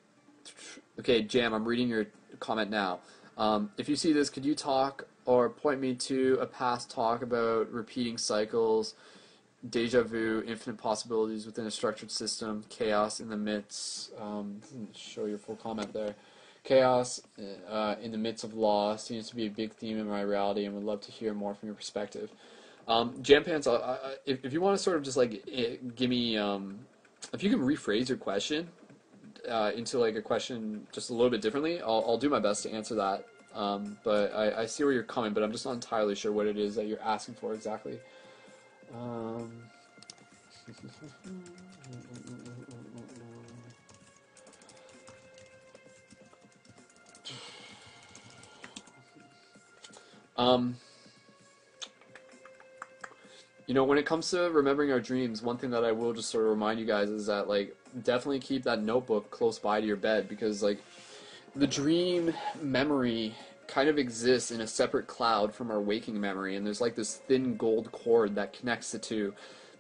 okay, 1.00 1.24
Jam, 1.24 1.52
I'm 1.54 1.66
reading 1.66 1.88
your 1.88 2.06
comment 2.40 2.70
now. 2.70 3.00
Um, 3.38 3.72
if 3.80 3.90
you 3.90 3.96
see 3.96 4.14
this, 4.14 4.30
could 4.30 4.46
you 4.46 4.54
talk 4.54 5.08
or 5.26 5.50
point 5.50 5.80
me 5.80 5.96
to 5.96 6.38
a 6.40 6.46
past 6.46 6.92
talk 6.92 7.24
about 7.24 7.72
repeating 7.72 8.20
cycles? 8.20 8.94
Deja 9.70 10.04
vu, 10.04 10.44
infinite 10.48 10.78
possibilities 10.78 11.46
within 11.46 11.66
a 11.66 11.72
structured 11.72 12.12
system, 12.12 12.64
chaos 12.70 13.20
in 13.20 13.30
the 13.30 13.38
midst. 13.38 14.12
Um, 14.20 14.62
show 14.96 15.26
your 15.26 15.38
full 15.38 15.56
comment 15.56 15.94
there. 15.94 16.16
Chaos 16.64 17.22
uh, 17.70 17.96
in 18.02 18.12
the 18.12 18.18
midst 18.18 18.44
of 18.44 18.54
law 18.54 18.96
seems 18.96 19.30
to 19.30 19.36
be 19.36 19.48
a 19.48 19.50
big 19.50 19.74
theme 19.74 19.98
in 19.98 20.08
my 20.08 20.22
reality, 20.22 20.66
and 20.66 20.76
would 20.76 20.84
love 20.84 21.02
to 21.02 21.12
hear 21.12 21.34
more 21.34 21.56
from 21.56 21.68
your 21.68 21.76
perspective. 21.76 22.30
Um, 22.88 23.22
Jam 23.22 23.44
Pants, 23.44 23.68
if, 24.26 24.44
if 24.44 24.54
you 24.54 24.62
want 24.62 24.78
to 24.78 24.84
sort 24.84 24.98
of 24.98 25.04
just 25.04 25.18
like 25.18 25.44
give 25.96 26.10
me, 26.10 26.38
um, 26.38 26.80
if 27.34 27.44
you 27.44 27.50
can 27.50 27.60
rephrase 27.60 28.10
your 28.10 28.18
question 28.18 28.68
uh, 29.50 29.72
into 29.76 29.98
like 29.98 30.16
a 30.16 30.22
question 30.22 30.86
just 30.92 31.10
a 31.10 31.14
little 31.14 31.30
bit 31.30 31.42
differently, 31.42 31.82
I'll, 31.82 32.04
I'll 32.08 32.18
do 32.18 32.30
my 32.30 32.40
best 32.40 32.64
to 32.64 32.72
answer 32.72 32.96
that. 32.96 33.26
Um, 33.54 33.98
but 34.04 34.34
I, 34.34 34.62
I 34.62 34.66
see 34.66 34.84
where 34.84 34.94
you're 34.94 35.04
coming, 35.04 35.34
but 35.34 35.44
I'm 35.44 35.52
just 35.52 35.66
not 35.66 35.74
entirely 35.74 36.16
sure 36.16 36.32
what 36.32 36.48
it 36.48 36.58
is 36.58 36.76
that 36.76 36.88
you're 36.88 37.02
asking 37.02 37.36
for 37.36 37.54
exactly. 37.54 38.00
Um, 38.94 39.52
um, 50.38 50.76
you 53.68 53.74
know, 53.74 53.84
when 53.84 53.98
it 53.98 54.06
comes 54.06 54.30
to 54.32 54.50
remembering 54.50 54.92
our 54.92 55.00
dreams, 55.00 55.42
one 55.42 55.58
thing 55.58 55.70
that 55.72 55.86
I 55.86 55.92
will 55.92 56.14
just 56.14 56.30
sort 56.30 56.44
of 56.44 56.50
remind 56.50 56.80
you 56.80 56.86
guys 56.86 57.10
is 57.10 57.28
that, 57.28 57.48
like, 57.48 57.76
definitely 58.04 58.40
keep 58.40 58.64
that 58.64 58.82
notebook 58.84 59.32
close 59.32 59.58
by 59.60 59.80
to 59.80 59.88
your 59.88 59.96
bed 59.96 60.28
because, 60.28 60.62
like, 60.62 60.80
the 61.56 61.68
dream 61.68 62.34
memory 62.62 63.36
kind 63.72 63.88
of 63.88 63.98
exists 63.98 64.52
in 64.52 64.60
a 64.60 64.68
separate 64.68 65.08
cloud 65.08 65.54
from 65.54 65.72
our 65.72 65.80
waking 65.80 66.20
memory 66.20 66.58
and 66.58 66.66
there's 66.66 66.82
like 66.82 66.94
this 66.94 67.16
thin 67.16 67.56
gold 67.56 67.90
cord 67.94 68.36
that 68.36 68.52
connects 68.52 68.92
the 68.92 69.00
two. 69.00 69.34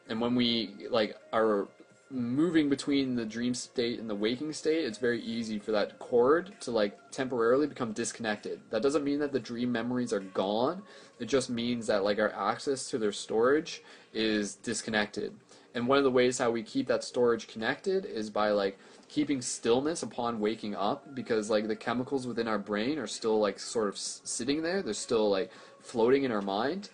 And 0.07 0.21
when 0.21 0.33
we 0.33 0.87
like 0.89 1.17
are 1.33 1.67
moving 2.09 2.69
between 2.69 3.15
the 3.15 3.25
dream 3.25 3.53
state 3.53 3.99
and 3.99 4.09
the 4.09 4.15
waking 4.15 4.51
state 4.51 4.83
it's 4.85 4.97
very 4.97 5.21
easy 5.21 5.59
for 5.59 5.71
that 5.71 5.97
cord 5.99 6.53
to 6.61 6.71
like 6.71 6.97
temporarily 7.11 7.67
become 7.67 7.91
disconnected. 7.91 8.61
That 8.69 8.81
doesn't 8.81 9.03
mean 9.03 9.19
that 9.19 9.33
the 9.33 9.39
dream 9.39 9.73
memories 9.73 10.13
are 10.13 10.21
gone. 10.21 10.83
It 11.19 11.25
just 11.25 11.49
means 11.49 11.87
that 11.87 12.05
like 12.05 12.17
our 12.17 12.31
access 12.33 12.89
to 12.91 12.97
their 12.97 13.11
storage 13.11 13.83
is 14.13 14.55
disconnected. 14.55 15.33
And 15.75 15.85
one 15.85 15.97
of 15.97 16.05
the 16.05 16.11
ways 16.11 16.37
how 16.37 16.49
we 16.51 16.63
keep 16.63 16.87
that 16.87 17.03
storage 17.03 17.47
connected 17.47 18.05
is 18.05 18.29
by 18.29 18.51
like 18.51 18.79
keeping 19.11 19.41
stillness 19.41 20.03
upon 20.03 20.39
waking 20.39 20.73
up 20.73 21.13
because 21.13 21.49
like 21.49 21.67
the 21.67 21.75
chemicals 21.75 22.25
within 22.25 22.47
our 22.47 22.57
brain 22.57 22.97
are 22.97 23.07
still 23.07 23.37
like 23.39 23.59
sort 23.59 23.89
of 23.89 23.97
sitting 23.97 24.61
there. 24.61 24.81
They're 24.81 24.93
still 24.93 25.29
like 25.29 25.51
floating 25.81 26.23
in 26.23 26.31
our 26.31 26.41
mind. 26.41 26.89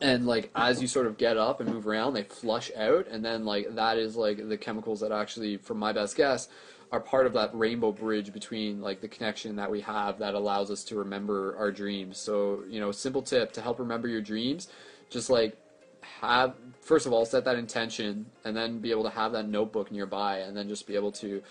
And 0.00 0.26
like 0.28 0.52
as 0.54 0.80
you 0.80 0.86
sort 0.86 1.08
of 1.08 1.18
get 1.18 1.36
up 1.36 1.60
and 1.60 1.68
move 1.68 1.88
around 1.88 2.14
they 2.14 2.22
flush 2.22 2.70
out. 2.76 3.08
And 3.08 3.24
then 3.24 3.44
like 3.44 3.74
that 3.74 3.98
is 3.98 4.14
like 4.14 4.48
the 4.48 4.56
chemicals 4.56 5.00
that 5.00 5.10
actually 5.10 5.56
from 5.56 5.78
my 5.78 5.92
best 5.92 6.16
guess 6.16 6.48
are 6.92 7.00
part 7.00 7.26
of 7.26 7.32
that 7.32 7.50
rainbow 7.52 7.90
bridge 7.90 8.32
between 8.32 8.80
like 8.80 9.00
the 9.00 9.08
connection 9.08 9.56
that 9.56 9.68
we 9.68 9.80
have 9.80 10.20
that 10.20 10.34
allows 10.34 10.70
us 10.70 10.84
to 10.84 10.96
remember 10.96 11.56
our 11.58 11.72
dreams. 11.72 12.16
So 12.16 12.62
you 12.70 12.78
know 12.78 12.92
simple 12.92 13.22
tip 13.22 13.50
to 13.54 13.60
help 13.60 13.80
remember 13.80 14.06
your 14.06 14.20
dreams 14.20 14.68
just 15.10 15.30
like 15.30 15.56
have 16.20 16.54
first 16.80 17.06
of 17.06 17.12
all 17.12 17.24
set 17.24 17.44
that 17.44 17.56
intention 17.56 18.26
and 18.44 18.56
then 18.56 18.78
be 18.78 18.90
able 18.90 19.04
to 19.04 19.10
have 19.10 19.32
that 19.32 19.48
notebook 19.48 19.90
nearby 19.92 20.38
and 20.38 20.56
then 20.56 20.68
just 20.68 20.86
be 20.86 20.94
able 20.96 21.12
to 21.12 21.42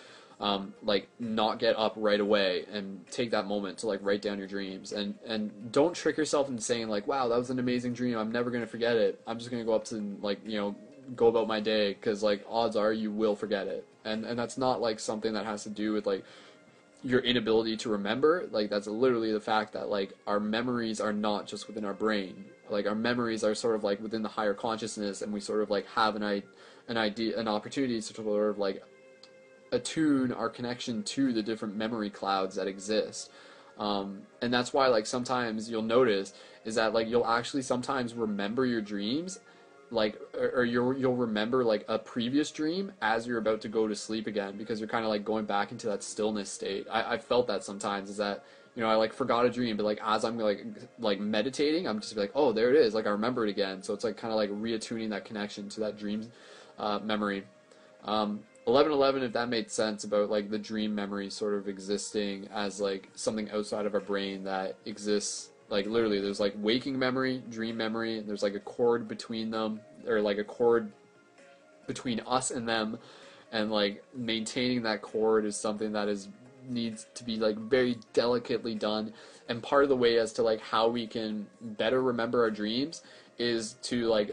um, 0.41 0.73
like 0.83 1.07
not 1.19 1.59
get 1.59 1.77
up 1.77 1.93
right 1.95 2.19
away 2.19 2.65
and 2.71 3.05
take 3.11 3.31
that 3.31 3.45
moment 3.45 3.77
to 3.79 3.87
like 3.87 3.99
write 4.01 4.21
down 4.21 4.39
your 4.39 4.47
dreams. 4.47 4.91
And 4.91 5.15
and 5.25 5.71
don't 5.71 5.95
trick 5.95 6.17
yourself 6.17 6.49
into 6.49 6.61
saying 6.61 6.89
like 6.89 7.07
wow 7.07 7.27
that 7.27 7.37
was 7.37 7.49
an 7.49 7.59
amazing 7.59 7.93
dream. 7.93 8.17
I'm 8.17 8.31
never 8.31 8.51
to 8.51 8.67
forget 8.67 8.97
it. 8.97 9.21
I'm 9.27 9.37
just 9.37 9.51
to 9.51 9.63
go 9.63 9.73
up 9.73 9.85
to 9.85 10.17
like 10.21 10.39
you 10.45 10.57
know 10.57 10.75
go 11.15 11.27
about 11.27 11.47
my 11.47 11.59
day 11.59 11.93
because 11.93 12.23
like 12.23 12.43
odds 12.49 12.75
are 12.75 12.91
you 12.91 13.11
will 13.11 13.35
forget 13.35 13.67
it. 13.67 13.85
And 14.03 14.25
and 14.25 14.37
that's 14.37 14.57
not 14.57 14.81
like 14.81 14.99
something 14.99 15.33
that 15.33 15.45
has 15.45 15.63
to 15.63 15.69
do 15.69 15.93
with 15.93 16.07
like 16.07 16.23
your 17.03 17.19
inability 17.19 17.77
to 17.77 17.89
remember. 17.89 18.47
Like 18.51 18.69
that's 18.69 18.87
literally 18.87 19.31
the 19.31 19.39
fact 19.39 19.73
that 19.73 19.89
like 19.89 20.13
our 20.25 20.39
memories 20.39 20.99
are 20.99 21.13
not 21.13 21.45
just 21.45 21.67
within 21.67 21.85
our 21.85 21.93
brain 21.93 22.45
like 22.71 22.87
our 22.87 22.95
memories 22.95 23.43
are 23.43 23.53
sort 23.55 23.75
of 23.75 23.83
like 23.83 24.01
within 24.01 24.21
the 24.21 24.29
higher 24.29 24.53
consciousness 24.53 25.21
and 25.21 25.31
we 25.31 25.39
sort 25.39 25.61
of 25.61 25.69
like 25.69 25.85
have 25.87 26.15
an 26.15 26.43
an 26.87 26.97
idea 26.97 27.37
an 27.39 27.47
opportunity 27.47 27.95
to 27.95 28.01
sort 28.01 28.49
of 28.49 28.57
like 28.57 28.83
attune 29.71 30.31
our 30.31 30.49
connection 30.49 31.03
to 31.03 31.31
the 31.31 31.41
different 31.41 31.75
memory 31.75 32.09
clouds 32.09 32.55
that 32.55 32.67
exist. 32.67 33.31
Um, 33.77 34.21
and 34.41 34.53
that's 34.53 34.73
why 34.73 34.87
like 34.87 35.05
sometimes 35.05 35.69
you'll 35.69 35.81
notice 35.81 36.33
is 36.65 36.75
that 36.75 36.93
like 36.93 37.07
you'll 37.07 37.25
actually 37.25 37.63
sometimes 37.63 38.13
remember 38.13 38.65
your 38.65 38.81
dreams 38.81 39.39
like 39.89 40.19
or, 40.33 40.49
or 40.57 40.65
you'll 40.65 40.97
you'll 40.97 41.15
remember 41.15 41.63
like 41.63 41.83
a 41.87 41.97
previous 41.97 42.51
dream 42.51 42.91
as 43.01 43.27
you're 43.27 43.39
about 43.39 43.61
to 43.61 43.67
go 43.67 43.87
to 43.87 43.95
sleep 43.95 44.27
again 44.27 44.57
because 44.57 44.79
you're 44.79 44.89
kind 44.89 45.03
of 45.03 45.09
like 45.09 45.25
going 45.25 45.45
back 45.45 45.71
into 45.71 45.87
that 45.87 46.03
stillness 46.03 46.49
state. 46.49 46.87
I, 46.91 47.13
I 47.13 47.17
felt 47.17 47.47
that 47.47 47.63
sometimes 47.63 48.09
is 48.09 48.17
that 48.17 48.43
you 48.75 48.81
know, 48.81 48.89
I 48.89 48.95
like 48.95 49.13
forgot 49.13 49.45
a 49.45 49.49
dream, 49.49 49.75
but 49.75 49.83
like 49.85 49.99
as 50.03 50.23
I'm 50.23 50.37
like 50.37 50.65
like 50.99 51.19
meditating, 51.19 51.87
I'm 51.87 51.99
just 51.99 52.15
like, 52.15 52.31
oh, 52.35 52.53
there 52.53 52.69
it 52.69 52.77
is. 52.77 52.93
Like 52.93 53.05
I 53.05 53.09
remember 53.09 53.45
it 53.45 53.49
again. 53.49 53.83
So 53.83 53.93
it's 53.93 54.03
like 54.03 54.17
kind 54.17 54.31
of 54.31 54.37
like 54.37 54.49
reattuning 54.49 55.09
that 55.09 55.25
connection 55.25 55.67
to 55.69 55.81
that 55.81 55.97
dream 55.97 56.31
uh, 56.79 56.99
memory. 56.99 57.43
Um, 58.05 58.41
1111, 58.65 59.23
if 59.23 59.33
that 59.33 59.49
made 59.49 59.71
sense 59.71 60.03
about 60.03 60.29
like 60.29 60.49
the 60.49 60.59
dream 60.59 60.93
memory 60.93 61.29
sort 61.29 61.55
of 61.55 61.67
existing 61.67 62.47
as 62.53 62.79
like 62.79 63.09
something 63.15 63.49
outside 63.51 63.85
of 63.85 63.93
our 63.93 63.99
brain 63.99 64.43
that 64.43 64.75
exists. 64.85 65.49
Like 65.69 65.85
literally, 65.85 66.21
there's 66.21 66.39
like 66.39 66.53
waking 66.57 66.97
memory, 66.97 67.41
dream 67.49 67.75
memory, 67.75 68.19
and 68.19 68.27
there's 68.27 68.43
like 68.43 68.55
a 68.55 68.59
cord 68.59 69.07
between 69.07 69.51
them, 69.51 69.81
or 70.07 70.21
like 70.21 70.37
a 70.37 70.43
cord 70.43 70.91
between 71.87 72.21
us 72.27 72.51
and 72.51 72.67
them, 72.67 72.99
and 73.51 73.71
like 73.71 74.03
maintaining 74.13 74.83
that 74.83 75.01
cord 75.01 75.45
is 75.45 75.55
something 75.55 75.93
that 75.93 76.07
is 76.07 76.27
needs 76.67 77.07
to 77.15 77.23
be 77.23 77.37
like 77.37 77.57
very 77.57 77.97
delicately 78.13 78.75
done. 78.75 79.13
And 79.49 79.61
part 79.61 79.83
of 79.83 79.89
the 79.89 79.95
way 79.95 80.17
as 80.17 80.33
to 80.33 80.43
like 80.43 80.61
how 80.61 80.87
we 80.87 81.07
can 81.07 81.47
better 81.61 82.01
remember 82.01 82.41
our 82.41 82.51
dreams 82.51 83.01
is 83.37 83.75
to 83.83 84.07
like 84.07 84.31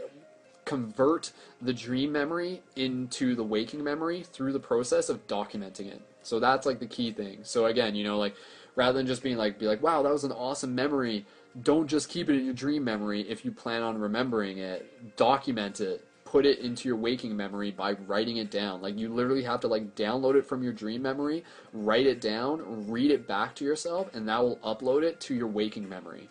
convert 0.65 1.31
the 1.61 1.73
dream 1.73 2.11
memory 2.11 2.61
into 2.75 3.35
the 3.35 3.43
waking 3.43 3.83
memory 3.83 4.23
through 4.23 4.53
the 4.53 4.59
process 4.59 5.09
of 5.09 5.27
documenting 5.27 5.87
it. 5.87 6.01
So 6.21 6.39
that's 6.39 6.65
like 6.65 6.79
the 6.79 6.85
key 6.85 7.11
thing. 7.11 7.39
So 7.43 7.65
again 7.65 7.95
you 7.95 8.03
know 8.03 8.17
like 8.17 8.35
rather 8.75 8.97
than 8.97 9.07
just 9.07 9.23
being 9.23 9.37
like 9.37 9.59
be 9.59 9.65
like 9.65 9.81
wow 9.81 10.03
that 10.03 10.11
was 10.11 10.23
an 10.23 10.31
awesome 10.31 10.75
memory 10.75 11.25
don't 11.63 11.87
just 11.87 12.09
keep 12.09 12.29
it 12.29 12.35
in 12.35 12.45
your 12.45 12.53
dream 12.53 12.83
memory 12.83 13.21
if 13.21 13.43
you 13.43 13.51
plan 13.51 13.81
on 13.81 13.97
remembering 13.97 14.59
it. 14.59 15.17
Document 15.17 15.81
it 15.81 16.05
put 16.29 16.45
it 16.45 16.59
into 16.59 16.87
your 16.87 16.95
waking 16.95 17.35
memory 17.35 17.71
by 17.71 17.93
writing 18.05 18.37
it 18.37 18.51
down. 18.51 18.81
Like 18.81 18.99
you 18.99 19.09
literally 19.09 19.43
have 19.43 19.61
to 19.61 19.67
like 19.67 19.95
download 19.95 20.35
it 20.35 20.45
from 20.45 20.61
your 20.61 20.73
dream 20.73 21.01
memory, 21.01 21.43
write 21.73 22.05
it 22.05 22.21
down, 22.21 22.87
read 22.87 23.09
it 23.09 23.27
back 23.27 23.55
to 23.55 23.65
yourself, 23.65 24.13
and 24.13 24.27
that 24.29 24.39
will 24.43 24.57
upload 24.57 25.01
it 25.01 25.19
to 25.21 25.33
your 25.33 25.47
waking 25.47 25.89
memory. 25.89 26.29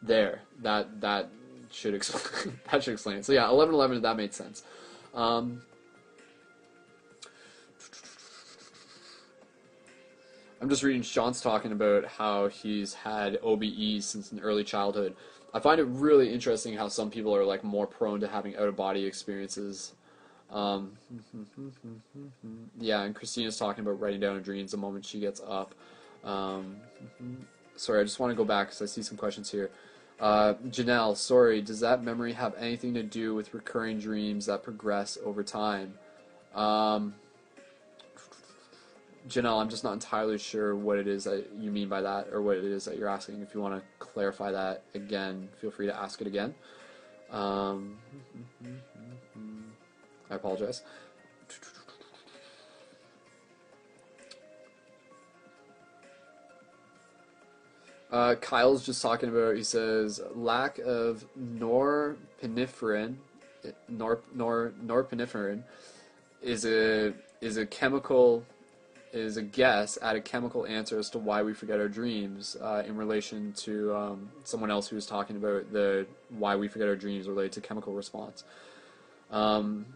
There, 0.00 0.42
that 0.62 1.00
that 1.00 1.30
should 1.72 1.94
explain 1.94 2.56
that 2.70 2.84
should 2.84 2.92
explain 2.92 3.16
it. 3.16 3.24
So 3.24 3.32
yeah, 3.32 3.48
eleven 3.48 3.74
eleven 3.74 4.00
that 4.00 4.16
made 4.16 4.32
sense. 4.32 4.62
Um, 5.12 5.62
I'm 10.60 10.68
just 10.68 10.84
reading 10.84 11.02
Sean's 11.02 11.40
talking 11.40 11.72
about 11.72 12.04
how 12.06 12.46
he's 12.46 12.94
had 12.94 13.38
OBE 13.42 14.00
since 14.02 14.30
an 14.30 14.38
early 14.38 14.62
childhood. 14.62 15.16
I 15.54 15.60
find 15.60 15.80
it 15.80 15.84
really 15.84 16.32
interesting 16.32 16.74
how 16.74 16.88
some 16.88 17.10
people 17.10 17.34
are 17.34 17.44
like 17.44 17.64
more 17.64 17.86
prone 17.86 18.20
to 18.20 18.28
having 18.28 18.56
out 18.56 18.68
of 18.68 18.76
body 18.76 19.04
experiences. 19.04 19.94
Um, 20.50 20.92
yeah, 22.78 23.02
and 23.02 23.14
Christina's 23.14 23.56
talking 23.56 23.82
about 23.82 24.00
writing 24.00 24.20
down 24.20 24.36
her 24.36 24.40
dreams 24.40 24.70
the 24.70 24.76
moment 24.76 25.04
she 25.04 25.18
gets 25.18 25.40
up. 25.46 25.74
Um, 26.24 26.76
sorry, 27.76 28.00
I 28.00 28.04
just 28.04 28.20
want 28.20 28.30
to 28.30 28.36
go 28.36 28.44
back 28.44 28.68
because 28.68 28.82
I 28.82 28.86
see 28.86 29.02
some 29.02 29.16
questions 29.16 29.50
here. 29.50 29.70
Uh, 30.18 30.54
Janelle, 30.68 31.16
sorry, 31.16 31.60
does 31.60 31.80
that 31.80 32.02
memory 32.02 32.32
have 32.32 32.54
anything 32.58 32.94
to 32.94 33.02
do 33.02 33.34
with 33.34 33.52
recurring 33.52 33.98
dreams 33.98 34.46
that 34.46 34.62
progress 34.62 35.18
over 35.24 35.42
time? 35.42 35.94
Um, 36.54 37.14
Janelle, 39.28 39.60
I'm 39.60 39.68
just 39.68 39.82
not 39.82 39.92
entirely 39.92 40.38
sure 40.38 40.76
what 40.76 40.98
it 40.98 41.08
is 41.08 41.24
that 41.24 41.48
you 41.58 41.70
mean 41.70 41.88
by 41.88 42.00
that 42.00 42.28
or 42.32 42.42
what 42.42 42.56
it 42.58 42.64
is 42.64 42.84
that 42.84 42.96
you're 42.96 43.08
asking. 43.08 43.40
If 43.42 43.54
you 43.54 43.60
want 43.60 43.74
to 43.74 43.82
clarify 43.98 44.52
that 44.52 44.82
again, 44.94 45.48
feel 45.60 45.70
free 45.70 45.86
to 45.86 45.96
ask 45.96 46.20
it 46.20 46.26
again. 46.26 46.54
Um, 47.30 47.96
I 50.30 50.36
apologize. 50.36 50.82
Uh, 58.12 58.36
Kyle's 58.36 58.86
just 58.86 59.02
talking 59.02 59.28
about. 59.28 59.56
He 59.56 59.64
says 59.64 60.20
lack 60.34 60.78
of 60.78 61.24
norepinephrine, 61.36 63.16
nor 63.88 64.20
nor 64.32 64.72
norepinephrine, 64.84 65.64
is 66.40 66.64
a 66.64 67.12
is 67.40 67.56
a 67.56 67.66
chemical 67.66 68.44
is 69.12 69.36
a 69.36 69.42
guess 69.42 69.98
at 70.02 70.16
a 70.16 70.20
chemical 70.20 70.66
answer 70.66 70.98
as 70.98 71.10
to 71.10 71.18
why 71.18 71.42
we 71.42 71.54
forget 71.54 71.80
our 71.80 71.88
dreams 71.88 72.56
uh, 72.60 72.82
in 72.86 72.96
relation 72.96 73.52
to 73.54 73.94
um, 73.94 74.30
someone 74.44 74.70
else 74.70 74.88
who 74.88 74.96
was 74.96 75.06
talking 75.06 75.36
about 75.36 75.72
the 75.72 76.06
why 76.30 76.56
we 76.56 76.68
forget 76.68 76.88
our 76.88 76.96
dreams 76.96 77.28
related 77.28 77.52
to 77.52 77.60
chemical 77.60 77.94
response. 77.94 78.44
Um, 79.30 79.86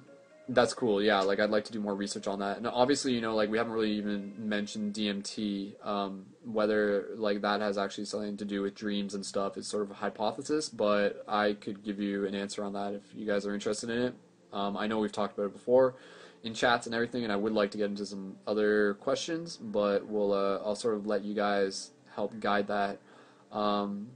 that's 0.48 0.74
cool. 0.74 1.00
Yeah, 1.00 1.20
like 1.20 1.38
I'd 1.38 1.50
like 1.50 1.64
to 1.66 1.72
do 1.72 1.80
more 1.80 1.94
research 1.94 2.26
on 2.26 2.40
that. 2.40 2.56
And 2.56 2.66
obviously, 2.66 3.12
you 3.12 3.20
know, 3.20 3.36
like 3.36 3.50
we 3.50 3.58
haven't 3.58 3.72
really 3.72 3.92
even 3.92 4.32
mentioned 4.36 4.94
DMT. 4.94 5.86
Um, 5.86 6.26
whether 6.44 7.08
like 7.16 7.42
that 7.42 7.60
has 7.60 7.78
actually 7.78 8.06
something 8.06 8.36
to 8.38 8.44
do 8.44 8.62
with 8.62 8.74
dreams 8.74 9.14
and 9.14 9.24
stuff 9.24 9.56
is 9.56 9.66
sort 9.66 9.82
of 9.82 9.90
a 9.90 9.94
hypothesis, 9.94 10.68
but 10.68 11.24
I 11.28 11.52
could 11.52 11.84
give 11.84 12.00
you 12.00 12.26
an 12.26 12.34
answer 12.34 12.64
on 12.64 12.72
that 12.72 12.94
if 12.94 13.02
you 13.14 13.26
guys 13.26 13.46
are 13.46 13.54
interested 13.54 13.90
in 13.90 13.98
it. 14.02 14.14
Um, 14.52 14.76
I 14.76 14.88
know 14.88 14.98
we've 14.98 15.12
talked 15.12 15.34
about 15.38 15.46
it 15.46 15.52
before 15.52 15.94
in 16.42 16.54
chats 16.54 16.86
and 16.86 16.94
everything, 16.94 17.24
and 17.24 17.32
I 17.32 17.36
would 17.36 17.52
like 17.52 17.70
to 17.72 17.78
get 17.78 17.90
into 17.90 18.06
some 18.06 18.36
other 18.46 18.94
questions, 18.94 19.56
but 19.56 20.06
we'll 20.06 20.32
uh, 20.32 20.58
I'll 20.64 20.76
sort 20.76 20.94
of 20.94 21.06
let 21.06 21.24
you 21.24 21.34
guys 21.34 21.90
help 22.14 22.38
guide 22.40 22.66
that 22.68 22.98
um, 23.52 24.08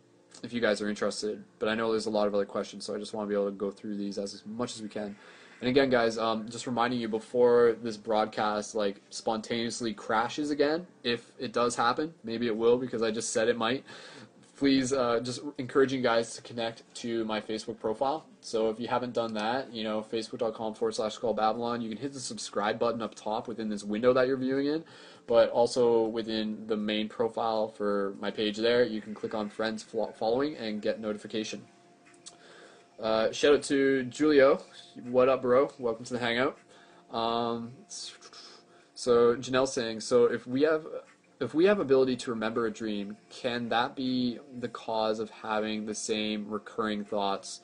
if 0.43 0.53
you 0.53 0.61
guys 0.61 0.81
are 0.81 0.89
interested. 0.89 1.45
But 1.59 1.69
I 1.69 1.75
know 1.75 1.91
there's 1.91 2.07
a 2.07 2.11
lot 2.11 2.27
of 2.27 2.35
other 2.35 2.47
questions, 2.47 2.85
so 2.85 2.95
I 2.95 2.99
just 2.99 3.13
want 3.15 3.27
to 3.27 3.29
be 3.29 3.35
able 3.35 3.51
to 3.51 3.57
go 3.57 3.71
through 3.71 3.97
these 3.97 4.19
as, 4.19 4.35
as 4.35 4.47
much 4.47 4.75
as 4.75 4.83
we 4.83 4.89
can. 4.89 5.17
And 5.61 5.69
again, 5.69 5.89
guys, 5.89 6.19
um, 6.19 6.49
just 6.49 6.67
reminding 6.67 7.01
you 7.01 7.09
before 7.09 7.77
this 7.83 7.97
broadcast 7.97 8.75
like 8.75 9.01
spontaneously 9.11 9.95
crashes 9.95 10.51
again, 10.51 10.87
if 11.03 11.31
it 11.39 11.53
does 11.53 11.77
happen, 11.77 12.13
maybe 12.23 12.47
it 12.47 12.57
will 12.57 12.77
because 12.77 13.03
I 13.03 13.11
just 13.11 13.33
said 13.33 13.49
it 13.49 13.57
might. 13.57 13.85
Please, 14.57 14.93
uh, 14.93 15.19
just 15.19 15.41
encouraging 15.59 16.01
guys 16.01 16.37
to 16.37 16.43
connect 16.43 16.83
to 16.95 17.25
my 17.25 17.41
Facebook 17.41 17.81
profile. 17.81 18.25
So 18.41 18.71
if 18.71 18.79
you 18.79 18.87
haven't 18.87 19.13
done 19.13 19.35
that, 19.35 19.73
you 19.73 19.83
know, 19.83 20.07
facebook.com 20.13 20.75
forward 20.75 20.95
slash 20.95 21.15
Skull 21.15 21.35
Babylon, 21.35 21.81
you 21.81 21.89
can 21.89 21.99
hit 21.99 22.13
the 22.13 22.21
subscribe 22.21 22.79
button 22.79 23.03
up 23.03 23.17
top 23.17 23.49
within 23.49 23.69
this 23.69 23.83
window 23.83 24.13
that 24.13 24.29
you're 24.29 24.37
viewing 24.37 24.67
in, 24.67 24.85
but 25.27 25.51
also 25.51 26.05
within 26.05 26.69
the 26.69 26.77
main 26.77 27.09
profile 27.09 27.67
for 27.67 28.15
my 28.21 28.31
page 28.31 28.57
there, 28.57 28.85
you 28.85 29.01
can 29.01 29.13
click 29.13 29.35
on 29.35 29.49
friends 29.49 29.85
following 30.17 30.57
and 30.57 30.81
get 30.81 31.01
notification. 31.01 31.61
Uh, 33.03 33.33
shout 33.33 33.55
out 33.55 33.63
to 33.65 34.05
Julio. 34.05 34.63
What 35.03 35.29
up, 35.29 35.43
bro? 35.43 35.69
Welcome 35.81 36.05
to 36.05 36.13
the 36.13 36.21
hangout. 36.21 36.57
Um, 37.11 37.73
so 38.95 39.35
Janelle 39.35 39.67
saying, 39.67 39.99
so 39.99 40.27
if 40.27 40.47
we 40.47 40.63
have 40.63 40.87
if 41.45 41.55
we 41.55 41.67
have 41.67 41.81
ability 41.81 42.17
to 42.17 42.31
remember 42.31 42.67
a 42.67 42.73
dream, 42.73 43.17
can 43.31 43.69
that 43.69 43.95
be 43.95 44.39
the 44.59 44.69
cause 44.69 45.19
of 45.21 45.31
having 45.31 45.87
the 45.87 45.95
same 45.95 46.49
recurring 46.49 47.05
thoughts, 47.05 47.61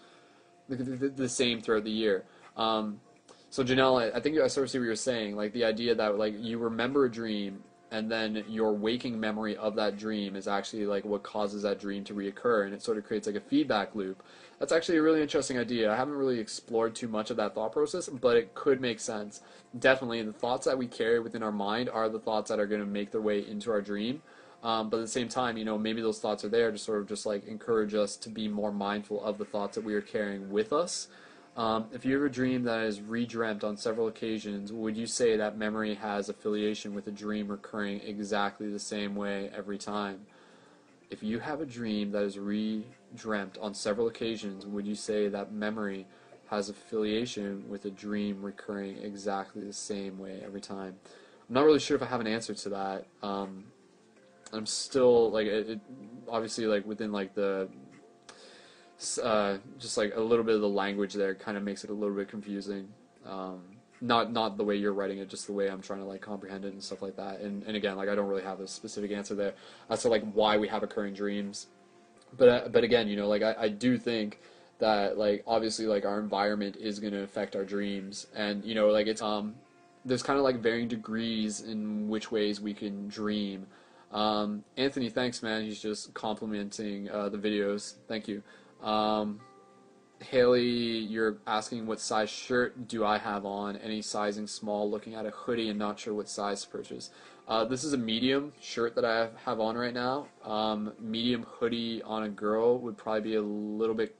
the, 0.68 0.76
the, 0.76 1.08
the 1.08 1.28
same 1.28 1.60
throughout 1.60 1.84
the 1.84 1.90
year? 1.90 2.24
Um, 2.56 3.00
so 3.48 3.64
Janelle, 3.64 4.14
I, 4.14 4.20
think 4.20 4.38
I 4.38 4.46
sort 4.46 4.64
of 4.64 4.70
see 4.70 4.78
what 4.78 4.84
you're 4.84 4.94
saying, 4.94 5.34
like 5.34 5.52
the 5.52 5.64
idea 5.64 5.94
that 5.94 6.18
like 6.18 6.34
you 6.38 6.58
remember 6.58 7.06
a 7.06 7.10
dream 7.10 7.62
and 7.90 8.10
then 8.10 8.44
your 8.48 8.72
waking 8.72 9.18
memory 9.18 9.56
of 9.56 9.74
that 9.74 9.96
dream 9.96 10.36
is 10.36 10.46
actually 10.46 10.86
like 10.86 11.04
what 11.04 11.22
causes 11.22 11.62
that 11.62 11.80
dream 11.80 12.04
to 12.04 12.14
reoccur, 12.14 12.64
and 12.64 12.74
it 12.74 12.82
sort 12.82 12.98
of 12.98 13.04
creates 13.04 13.26
like 13.26 13.36
a 13.36 13.40
feedback 13.40 13.94
loop. 13.94 14.22
That's 14.60 14.72
actually 14.72 14.98
a 14.98 15.02
really 15.02 15.22
interesting 15.22 15.58
idea. 15.58 15.90
I 15.90 15.96
haven't 15.96 16.14
really 16.14 16.38
explored 16.38 16.94
too 16.94 17.08
much 17.08 17.30
of 17.30 17.38
that 17.38 17.54
thought 17.54 17.72
process, 17.72 18.10
but 18.10 18.36
it 18.36 18.54
could 18.54 18.78
make 18.78 19.00
sense. 19.00 19.40
Definitely, 19.78 20.22
the 20.22 20.34
thoughts 20.34 20.66
that 20.66 20.76
we 20.76 20.86
carry 20.86 21.18
within 21.18 21.42
our 21.42 21.50
mind 21.50 21.88
are 21.88 22.10
the 22.10 22.18
thoughts 22.18 22.50
that 22.50 22.60
are 22.60 22.66
going 22.66 22.82
to 22.82 22.86
make 22.86 23.10
their 23.10 23.22
way 23.22 23.40
into 23.40 23.70
our 23.70 23.80
dream. 23.80 24.20
Um, 24.62 24.90
but 24.90 24.98
at 24.98 25.00
the 25.00 25.08
same 25.08 25.28
time, 25.30 25.56
you 25.56 25.64
know, 25.64 25.78
maybe 25.78 26.02
those 26.02 26.20
thoughts 26.20 26.44
are 26.44 26.50
there 26.50 26.70
to 26.70 26.76
sort 26.76 27.00
of 27.00 27.08
just 27.08 27.24
like 27.24 27.46
encourage 27.46 27.94
us 27.94 28.16
to 28.16 28.28
be 28.28 28.48
more 28.48 28.70
mindful 28.70 29.24
of 29.24 29.38
the 29.38 29.46
thoughts 29.46 29.76
that 29.76 29.84
we 29.84 29.94
are 29.94 30.02
carrying 30.02 30.50
with 30.50 30.74
us. 30.74 31.08
Um, 31.56 31.86
if 31.92 32.04
you 32.04 32.14
have 32.16 32.24
a 32.24 32.28
dream 32.28 32.64
that 32.64 32.82
is 32.82 33.00
redreamt 33.00 33.64
on 33.64 33.78
several 33.78 34.08
occasions, 34.08 34.74
would 34.74 34.94
you 34.94 35.06
say 35.06 35.38
that 35.38 35.56
memory 35.56 35.94
has 35.94 36.28
affiliation 36.28 36.94
with 36.94 37.06
a 37.06 37.10
dream 37.10 37.48
recurring 37.48 38.00
exactly 38.02 38.70
the 38.70 38.78
same 38.78 39.16
way 39.16 39.50
every 39.56 39.78
time? 39.78 40.26
If 41.08 41.22
you 41.22 41.38
have 41.38 41.62
a 41.62 41.66
dream 41.66 42.12
that 42.12 42.22
is 42.24 42.38
re 42.38 42.84
dreamt 43.14 43.58
on 43.60 43.74
several 43.74 44.08
occasions, 44.08 44.66
would 44.66 44.86
you 44.86 44.94
say 44.94 45.28
that 45.28 45.52
memory 45.52 46.06
has 46.48 46.68
affiliation 46.68 47.68
with 47.68 47.84
a 47.84 47.90
dream 47.90 48.42
recurring 48.42 48.98
exactly 48.98 49.62
the 49.62 49.72
same 49.72 50.18
way 50.18 50.40
every 50.44 50.60
time? 50.60 50.96
I'm 51.48 51.54
not 51.54 51.64
really 51.64 51.78
sure 51.78 51.96
if 51.96 52.02
I 52.02 52.06
have 52.06 52.20
an 52.20 52.26
answer 52.26 52.54
to 52.54 52.68
that. 52.70 53.06
Um, 53.22 53.64
I'm 54.52 54.66
still 54.66 55.30
like 55.30 55.46
it, 55.46 55.70
it, 55.70 55.80
obviously 56.28 56.66
like 56.66 56.84
within 56.86 57.12
like 57.12 57.34
the 57.34 57.68
uh, 59.22 59.56
just 59.78 59.96
like 59.96 60.14
a 60.14 60.20
little 60.20 60.44
bit 60.44 60.54
of 60.54 60.60
the 60.60 60.68
language 60.68 61.14
there 61.14 61.34
kind 61.34 61.56
of 61.56 61.62
makes 61.62 61.84
it 61.84 61.90
a 61.90 61.94
little 61.94 62.14
bit 62.14 62.28
confusing. 62.28 62.88
Um, 63.26 63.60
not 64.00 64.32
not 64.32 64.56
the 64.56 64.64
way 64.64 64.76
you're 64.76 64.92
writing 64.92 65.18
it, 65.18 65.28
just 65.28 65.46
the 65.46 65.52
way 65.52 65.68
I'm 65.68 65.82
trying 65.82 66.00
to 66.00 66.04
like 66.04 66.20
comprehend 66.20 66.64
it 66.64 66.72
and 66.72 66.82
stuff 66.82 67.02
like 67.02 67.16
that. 67.16 67.40
And 67.40 67.62
and 67.64 67.76
again, 67.76 67.96
like 67.96 68.08
I 68.08 68.14
don't 68.14 68.28
really 68.28 68.42
have 68.42 68.60
a 68.60 68.68
specific 68.68 69.12
answer 69.12 69.34
there 69.34 69.54
as 69.88 70.02
to 70.02 70.08
like 70.08 70.24
why 70.32 70.56
we 70.56 70.68
have 70.68 70.82
occurring 70.82 71.14
dreams 71.14 71.66
but 72.36 72.48
uh, 72.48 72.68
but 72.68 72.84
again, 72.84 73.08
you 73.08 73.16
know, 73.16 73.28
like 73.28 73.42
I, 73.42 73.54
I 73.58 73.68
do 73.68 73.98
think 73.98 74.40
that 74.78 75.18
like 75.18 75.42
obviously 75.46 75.86
like 75.86 76.04
our 76.04 76.18
environment 76.18 76.76
is 76.76 76.98
going 76.98 77.12
to 77.12 77.22
affect 77.22 77.56
our 77.56 77.64
dreams, 77.64 78.26
and 78.34 78.64
you 78.64 78.74
know, 78.74 78.88
like 78.88 79.06
it's 79.06 79.22
um 79.22 79.54
there's 80.04 80.22
kind 80.22 80.38
of 80.38 80.44
like 80.44 80.60
varying 80.60 80.88
degrees 80.88 81.60
in 81.60 82.08
which 82.08 82.30
ways 82.30 82.60
we 82.60 82.74
can 82.74 83.08
dream. 83.08 83.66
Um, 84.12 84.64
Anthony, 84.76 85.08
thanks, 85.08 85.42
man. 85.42 85.62
He's 85.62 85.80
just 85.80 86.14
complimenting 86.14 87.10
uh, 87.10 87.28
the 87.28 87.38
videos. 87.38 87.94
Thank 88.08 88.26
you. 88.26 88.42
Um, 88.82 89.40
Haley, 90.20 90.64
you're 90.64 91.38
asking 91.46 91.86
what 91.86 92.00
size 92.00 92.28
shirt 92.28 92.88
do 92.88 93.04
I 93.04 93.18
have 93.18 93.46
on? 93.46 93.76
Any 93.76 94.02
sizing 94.02 94.46
small, 94.46 94.90
looking 94.90 95.14
at 95.14 95.26
a 95.26 95.30
hoodie 95.30 95.68
and 95.68 95.78
not 95.78 95.98
sure 95.98 96.12
what 96.12 96.28
size 96.28 96.62
to 96.62 96.68
purchase. 96.68 97.10
Uh, 97.50 97.64
this 97.64 97.82
is 97.82 97.92
a 97.92 97.98
medium 97.98 98.52
shirt 98.60 98.94
that 98.94 99.04
I 99.04 99.28
have 99.44 99.58
on 99.58 99.76
right 99.76 99.92
now. 99.92 100.28
Um, 100.44 100.92
medium 101.00 101.42
hoodie 101.42 102.00
on 102.00 102.22
a 102.22 102.28
girl 102.28 102.78
would 102.78 102.96
probably 102.96 103.22
be 103.22 103.34
a 103.34 103.42
little 103.42 103.96
bit 103.96 104.14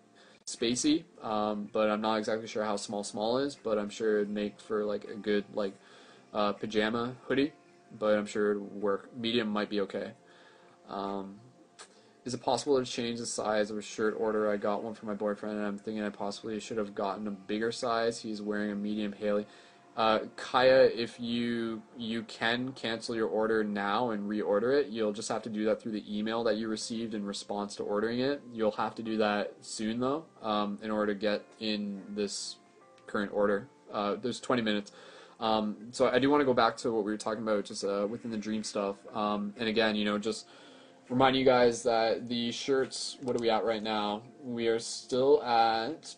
spacey, 0.49 1.05
um, 1.23 1.69
but 1.73 1.89
I'm 1.89 2.01
not 2.01 2.17
exactly 2.17 2.49
sure 2.49 2.65
how 2.65 2.75
small 2.75 3.05
small 3.05 3.39
is. 3.39 3.55
But 3.55 3.79
I'm 3.79 3.89
sure 3.89 4.17
it'd 4.17 4.31
make 4.31 4.59
for 4.59 4.85
like 4.85 5.05
a 5.05 5.15
good 5.15 5.45
like 5.55 5.75
uh, 6.35 6.55
pajama 6.55 7.15
hoodie. 7.29 7.53
But 7.97 8.19
I'm 8.19 8.27
sure 8.27 8.51
it'd 8.51 8.83
work. 8.83 9.17
Medium 9.17 9.47
might 9.47 9.71
be 9.71 9.81
okay. 9.83 10.11
Um, 10.89 11.37
is 12.25 12.35
it 12.35 12.43
possible 12.43 12.85
to 12.85 12.91
change 12.91 13.21
the 13.21 13.27
size 13.27 13.71
of 13.71 13.79
a 13.79 13.83
shirt 13.83 14.17
order? 14.19 14.51
I 14.51 14.57
got 14.57 14.83
one 14.83 14.95
for 14.95 15.07
my 15.07 15.15
boyfriend, 15.15 15.57
and 15.57 15.65
I'm 15.65 15.79
thinking 15.79 16.03
I 16.03 16.09
possibly 16.09 16.59
should 16.59 16.79
have 16.79 16.97
gotten 16.97 17.29
a 17.29 17.31
bigger 17.31 17.71
size. 17.71 18.21
He's 18.21 18.43
wearing 18.43 18.73
a 18.73 18.75
medium 18.75 19.13
Haley. 19.13 19.47
Uh, 20.01 20.21
Kaya, 20.35 20.85
if 20.95 21.21
you 21.21 21.83
you 21.99 22.23
can 22.23 22.73
cancel 22.73 23.15
your 23.15 23.29
order 23.29 23.63
now 23.63 24.13
and 24.13 24.31
reorder 24.31 24.81
it, 24.81 24.87
you'll 24.87 25.13
just 25.13 25.29
have 25.29 25.43
to 25.43 25.51
do 25.51 25.67
that 25.67 25.83
through 25.83 25.93
the 25.93 26.03
email 26.09 26.43
that 26.43 26.57
you 26.57 26.69
received 26.69 27.13
in 27.13 27.23
response 27.23 27.77
to 27.77 27.83
ordering 27.83 28.21
it. 28.21 28.41
You'll 28.51 28.71
have 28.71 28.95
to 28.95 29.03
do 29.03 29.19
that 29.19 29.53
soon 29.61 30.01
though, 30.01 30.25
um, 30.41 30.79
in 30.83 30.91
order 30.91 31.13
to 31.13 31.21
get 31.21 31.45
in 31.59 32.01
this 32.09 32.57
current 33.07 33.31
order. 33.35 33.69
Uh, 33.93 34.15
there's 34.15 34.41
20 34.41 34.63
minutes. 34.63 34.93
Um, 35.39 35.77
so 35.91 36.09
I 36.09 36.19
do 36.19 36.31
want 36.31 36.41
to 36.41 36.47
go 36.47 36.55
back 36.55 36.79
to 36.79 36.91
what 36.93 37.05
we 37.05 37.11
were 37.11 37.19
talking 37.19 37.43
about, 37.43 37.67
just 37.67 37.85
uh, 37.85 38.07
within 38.09 38.31
the 38.31 38.39
dream 38.39 38.65
stuff. 38.65 38.97
Um, 39.15 39.53
and 39.59 39.69
again, 39.69 39.97
you 39.97 40.07
know, 40.07 40.17
just 40.17 40.47
remind 41.11 41.37
you 41.37 41.45
guys 41.45 41.83
that 41.83 42.27
the 42.27 42.53
shirts. 42.53 43.19
What 43.21 43.37
are 43.37 43.41
we 43.41 43.51
at 43.51 43.67
right 43.67 43.83
now? 43.83 44.23
We 44.43 44.69
are 44.69 44.79
still 44.79 45.43
at 45.43 46.15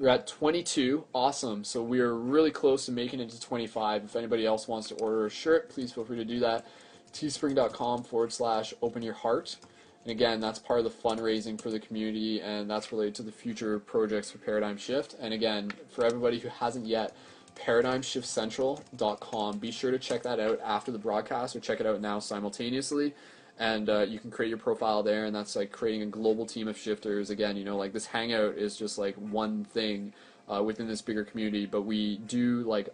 we're 0.00 0.08
at 0.08 0.26
22. 0.26 1.04
Awesome. 1.14 1.62
So 1.62 1.80
we 1.82 2.00
are 2.00 2.14
really 2.14 2.50
close 2.50 2.86
to 2.86 2.92
making 2.92 3.20
it 3.20 3.28
to 3.28 3.40
25. 3.40 4.04
If 4.04 4.16
anybody 4.16 4.46
else 4.46 4.66
wants 4.66 4.88
to 4.88 4.94
order 4.94 5.26
a 5.26 5.30
shirt, 5.30 5.68
please 5.68 5.92
feel 5.92 6.06
free 6.06 6.16
to 6.16 6.24
do 6.24 6.40
that. 6.40 6.64
Teespring.com 7.12 8.04
forward 8.04 8.32
slash 8.32 8.72
open 8.80 9.02
your 9.02 9.12
heart. 9.12 9.56
And 10.04 10.10
again, 10.10 10.40
that's 10.40 10.58
part 10.58 10.80
of 10.80 10.84
the 10.84 10.90
fundraising 10.90 11.60
for 11.60 11.70
the 11.70 11.78
community, 11.78 12.40
and 12.40 12.70
that's 12.70 12.90
related 12.90 13.14
to 13.16 13.22
the 13.22 13.30
future 13.30 13.78
projects 13.78 14.30
for 14.30 14.38
Paradigm 14.38 14.78
Shift. 14.78 15.14
And 15.20 15.34
again, 15.34 15.70
for 15.90 16.06
everybody 16.06 16.38
who 16.38 16.48
hasn't 16.48 16.86
yet, 16.86 17.14
paradigmshiftcentral.com. 17.54 19.58
Be 19.58 19.70
sure 19.70 19.90
to 19.90 19.98
check 19.98 20.22
that 20.22 20.40
out 20.40 20.58
after 20.64 20.90
the 20.90 20.98
broadcast 20.98 21.54
or 21.54 21.60
check 21.60 21.80
it 21.80 21.86
out 21.86 22.00
now 22.00 22.18
simultaneously. 22.18 23.14
And 23.60 23.90
uh, 23.90 24.00
you 24.00 24.18
can 24.18 24.30
create 24.30 24.48
your 24.48 24.58
profile 24.58 25.02
there, 25.02 25.26
and 25.26 25.36
that's 25.36 25.54
like 25.54 25.70
creating 25.70 26.02
a 26.02 26.06
global 26.06 26.46
team 26.46 26.66
of 26.66 26.78
shifters. 26.78 27.28
Again, 27.28 27.56
you 27.58 27.64
know, 27.64 27.76
like 27.76 27.92
this 27.92 28.06
Hangout 28.06 28.56
is 28.56 28.74
just 28.74 28.96
like 28.96 29.14
one 29.16 29.64
thing 29.64 30.14
uh, 30.48 30.62
within 30.62 30.88
this 30.88 31.02
bigger 31.02 31.24
community, 31.24 31.66
but 31.66 31.82
we 31.82 32.16
do 32.18 32.62
like 32.62 32.88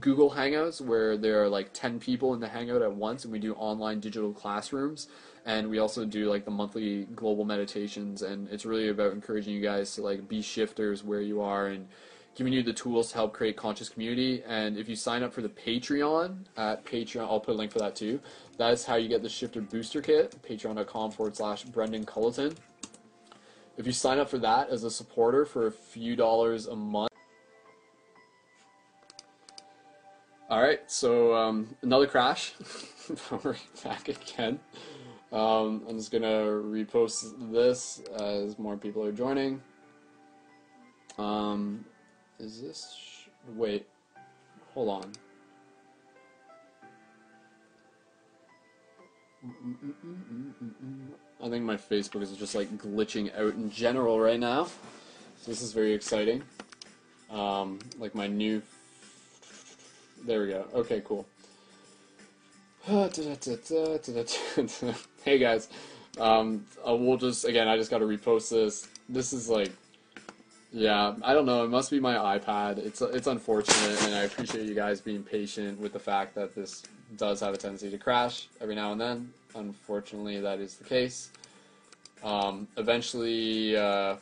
Google 0.00 0.32
Hangouts 0.32 0.80
where 0.80 1.16
there 1.16 1.42
are 1.42 1.48
like 1.48 1.72
10 1.72 2.00
people 2.00 2.34
in 2.34 2.40
the 2.40 2.48
Hangout 2.48 2.82
at 2.82 2.92
once, 2.92 3.24
and 3.24 3.32
we 3.32 3.38
do 3.38 3.54
online 3.54 4.00
digital 4.00 4.32
classrooms. 4.32 5.06
And 5.46 5.70
we 5.70 5.78
also 5.78 6.04
do 6.04 6.28
like 6.28 6.44
the 6.44 6.50
monthly 6.50 7.04
global 7.14 7.44
meditations, 7.44 8.22
and 8.22 8.48
it's 8.48 8.66
really 8.66 8.88
about 8.88 9.12
encouraging 9.12 9.54
you 9.54 9.60
guys 9.60 9.94
to 9.94 10.02
like 10.02 10.28
be 10.28 10.42
shifters 10.42 11.04
where 11.04 11.20
you 11.20 11.40
are 11.40 11.68
and 11.68 11.86
giving 12.34 12.52
you 12.52 12.62
the 12.62 12.72
tools 12.72 13.10
to 13.10 13.14
help 13.14 13.32
create 13.32 13.56
conscious 13.56 13.88
community. 13.88 14.42
And 14.46 14.76
if 14.76 14.88
you 14.88 14.96
sign 14.96 15.22
up 15.22 15.32
for 15.32 15.42
the 15.42 15.48
Patreon 15.48 16.38
at 16.56 16.84
Patreon, 16.84 17.20
I'll 17.22 17.40
put 17.40 17.54
a 17.54 17.58
link 17.58 17.72
for 17.72 17.78
that 17.78 17.94
too. 17.94 18.20
That 18.56 18.72
is 18.72 18.84
how 18.84 18.96
you 18.96 19.08
get 19.08 19.22
the 19.22 19.28
Shifter 19.28 19.60
Booster 19.60 20.00
Kit, 20.00 20.36
patreon.com 20.48 21.10
forward 21.10 21.36
slash 21.36 21.64
Brendon 21.64 22.04
Culliton. 22.06 22.56
If 23.76 23.86
you 23.86 23.92
sign 23.92 24.20
up 24.20 24.30
for 24.30 24.38
that 24.38 24.70
as 24.70 24.84
a 24.84 24.90
supporter 24.90 25.44
for 25.44 25.66
a 25.66 25.72
few 25.72 26.14
dollars 26.14 26.66
a 26.68 26.76
month, 26.76 27.10
all 30.48 30.62
right. 30.62 30.80
So 30.86 31.34
um, 31.34 31.74
another 31.82 32.06
crash. 32.06 32.52
We're 33.42 33.56
back 33.82 34.08
again. 34.08 34.60
Um, 35.32 35.82
I'm 35.88 35.98
just 35.98 36.12
gonna 36.12 36.44
repost 36.44 37.50
this 37.50 38.00
as 38.20 38.56
more 38.56 38.76
people 38.76 39.04
are 39.04 39.10
joining. 39.10 39.60
Um, 41.18 41.84
is 42.38 42.62
this? 42.62 43.26
Wait, 43.56 43.88
hold 44.74 44.90
on. 44.90 45.12
I 51.42 51.48
think 51.48 51.64
my 51.64 51.76
Facebook 51.76 52.22
is 52.22 52.32
just 52.32 52.54
like 52.54 52.70
glitching 52.78 53.36
out 53.36 53.54
in 53.54 53.70
general 53.70 54.18
right 54.18 54.40
now. 54.40 54.64
So 54.64 55.50
this 55.50 55.62
is 55.62 55.72
very 55.72 55.92
exciting. 55.92 56.42
Um, 57.30 57.78
like 57.98 58.14
my 58.14 58.26
new. 58.26 58.62
There 60.24 60.42
we 60.42 60.48
go. 60.48 60.66
Okay, 60.74 61.02
cool. 61.04 61.26
hey 65.24 65.38
guys, 65.38 65.68
um, 66.18 66.64
uh, 66.86 66.94
we'll 66.94 67.16
just 67.16 67.44
again. 67.44 67.68
I 67.68 67.76
just 67.76 67.90
got 67.90 67.98
to 67.98 68.04
repost 68.04 68.50
this. 68.50 68.88
This 69.08 69.32
is 69.32 69.48
like 69.48 69.70
yeah, 70.74 71.14
I 71.22 71.34
don't 71.34 71.46
know. 71.46 71.64
It 71.64 71.70
must 71.70 71.92
be 71.92 72.00
my 72.00 72.36
iPad. 72.36 72.78
It's 72.78 73.00
it's 73.00 73.28
unfortunate, 73.28 74.02
and 74.02 74.14
I 74.14 74.22
appreciate 74.22 74.66
you 74.66 74.74
guys 74.74 75.00
being 75.00 75.22
patient 75.22 75.78
with 75.78 75.92
the 75.92 76.00
fact 76.00 76.34
that 76.34 76.54
this 76.54 76.82
does 77.16 77.40
have 77.40 77.54
a 77.54 77.56
tendency 77.56 77.90
to 77.90 77.98
crash 77.98 78.48
every 78.60 78.74
now 78.74 78.92
and 78.92 79.00
then. 79.00 79.32
Unfortunately, 79.54 80.40
that 80.40 80.60
is 80.60 80.76
the 80.76 80.84
case. 80.84 81.30
Um, 82.22 82.66
eventually, 82.76 83.76
uh, 83.76 84.16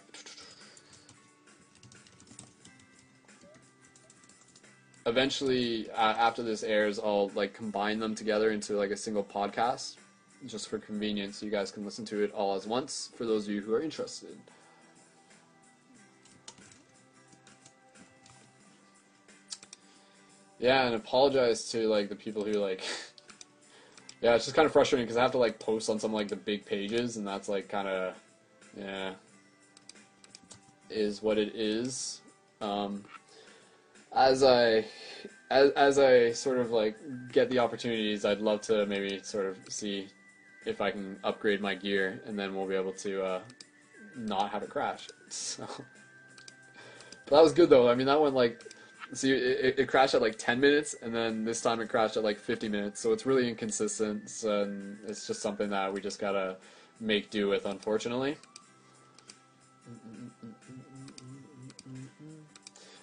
eventually 5.06 5.90
uh, 5.90 6.14
after 6.14 6.43
this 6.43 6.62
airs, 6.62 6.98
I'll 6.98 7.31
like 7.35 7.55
combine 7.55 7.98
them 7.98 8.14
together 8.14 8.51
into 8.51 8.77
like 8.77 8.90
a 8.90 8.97
single 8.97 9.24
podcast, 9.24 9.97
just 10.47 10.69
for 10.69 10.78
convenience. 10.78 11.39
So 11.39 11.47
you 11.47 11.52
guys 11.52 11.70
can 11.70 11.85
listen 11.85 12.05
to 12.06 12.23
it 12.23 12.32
all 12.32 12.55
as 12.55 12.66
once. 12.66 13.10
For 13.16 13.24
those 13.24 13.47
of 13.47 13.55
you 13.55 13.60
who 13.62 13.73
are 13.74 13.82
interested. 13.82 14.36
Yeah, 20.62 20.86
and 20.86 20.94
apologize 20.94 21.68
to 21.70 21.89
like 21.89 22.09
the 22.09 22.14
people 22.14 22.44
who 22.44 22.52
like. 22.52 22.82
yeah, 24.22 24.36
it's 24.36 24.44
just 24.44 24.55
kind 24.55 24.64
of 24.64 24.72
frustrating 24.72 25.05
because 25.05 25.16
I 25.16 25.22
have 25.22 25.32
to 25.32 25.39
like 25.39 25.59
post 25.59 25.90
on 25.90 25.98
some 25.98 26.12
like 26.12 26.28
the 26.28 26.36
big 26.36 26.64
pages, 26.64 27.16
and 27.16 27.26
that's 27.26 27.48
like 27.48 27.68
kind 27.68 27.89
of, 27.89 28.14
yeah, 28.78 29.14
is 30.89 31.20
what 31.20 31.36
it 31.36 31.56
is. 31.56 32.20
Um, 32.60 33.05
as 34.14 34.44
I, 34.44 34.84
as 35.51 35.72
as 35.72 35.98
I 35.98 36.30
sort 36.30 36.59
of 36.59 36.70
like 36.70 36.97
get 37.32 37.51
the 37.51 37.59
opportunities, 37.59 38.24
I'd 38.24 38.40
love 38.40 38.60
to 38.62 38.86
maybe 38.86 39.20
sort 39.24 39.47
of 39.47 39.59
see 39.68 40.06
if 40.64 40.80
I 40.80 40.93
can 40.93 41.18
upgrade 41.24 41.60
my 41.60 41.74
gear, 41.74 42.22
and 42.24 42.39
then 42.39 42.55
we'll 42.55 42.68
be 42.68 42.76
able 42.76 42.93
to 42.93 43.24
uh, 43.24 43.40
not 44.16 44.51
have 44.52 44.62
it 44.62 44.70
crash. 44.70 45.09
So. 45.28 45.66
That 47.26 47.43
was 47.43 47.55
good 47.55 47.70
though. 47.70 47.89
I 47.89 47.94
mean, 47.94 48.06
that 48.06 48.20
went 48.20 48.34
like 48.34 48.62
See, 49.14 49.30
it, 49.30 49.78
it, 49.78 49.89
crashed 49.89 50.14
at 50.14 50.22
like 50.22 50.39
10 50.39 50.59
minutes, 50.59 50.94
and 51.02 51.14
then 51.14 51.44
this 51.44 51.60
time 51.60 51.80
it 51.80 51.89
crashed 51.90 52.16
at 52.16 52.24
like 52.24 52.39
50 52.39 52.68
minutes. 52.68 52.98
So 52.98 53.12
it's 53.12 53.26
really 53.26 53.47
inconsistent, 53.47 54.30
and 54.44 54.98
it's 55.06 55.26
just 55.26 55.43
something 55.43 55.68
that 55.68 55.93
we 55.93 56.01
just 56.01 56.18
gotta 56.18 56.56
make 56.98 57.28
do 57.28 57.48
with, 57.48 57.66
unfortunately. 57.66 58.36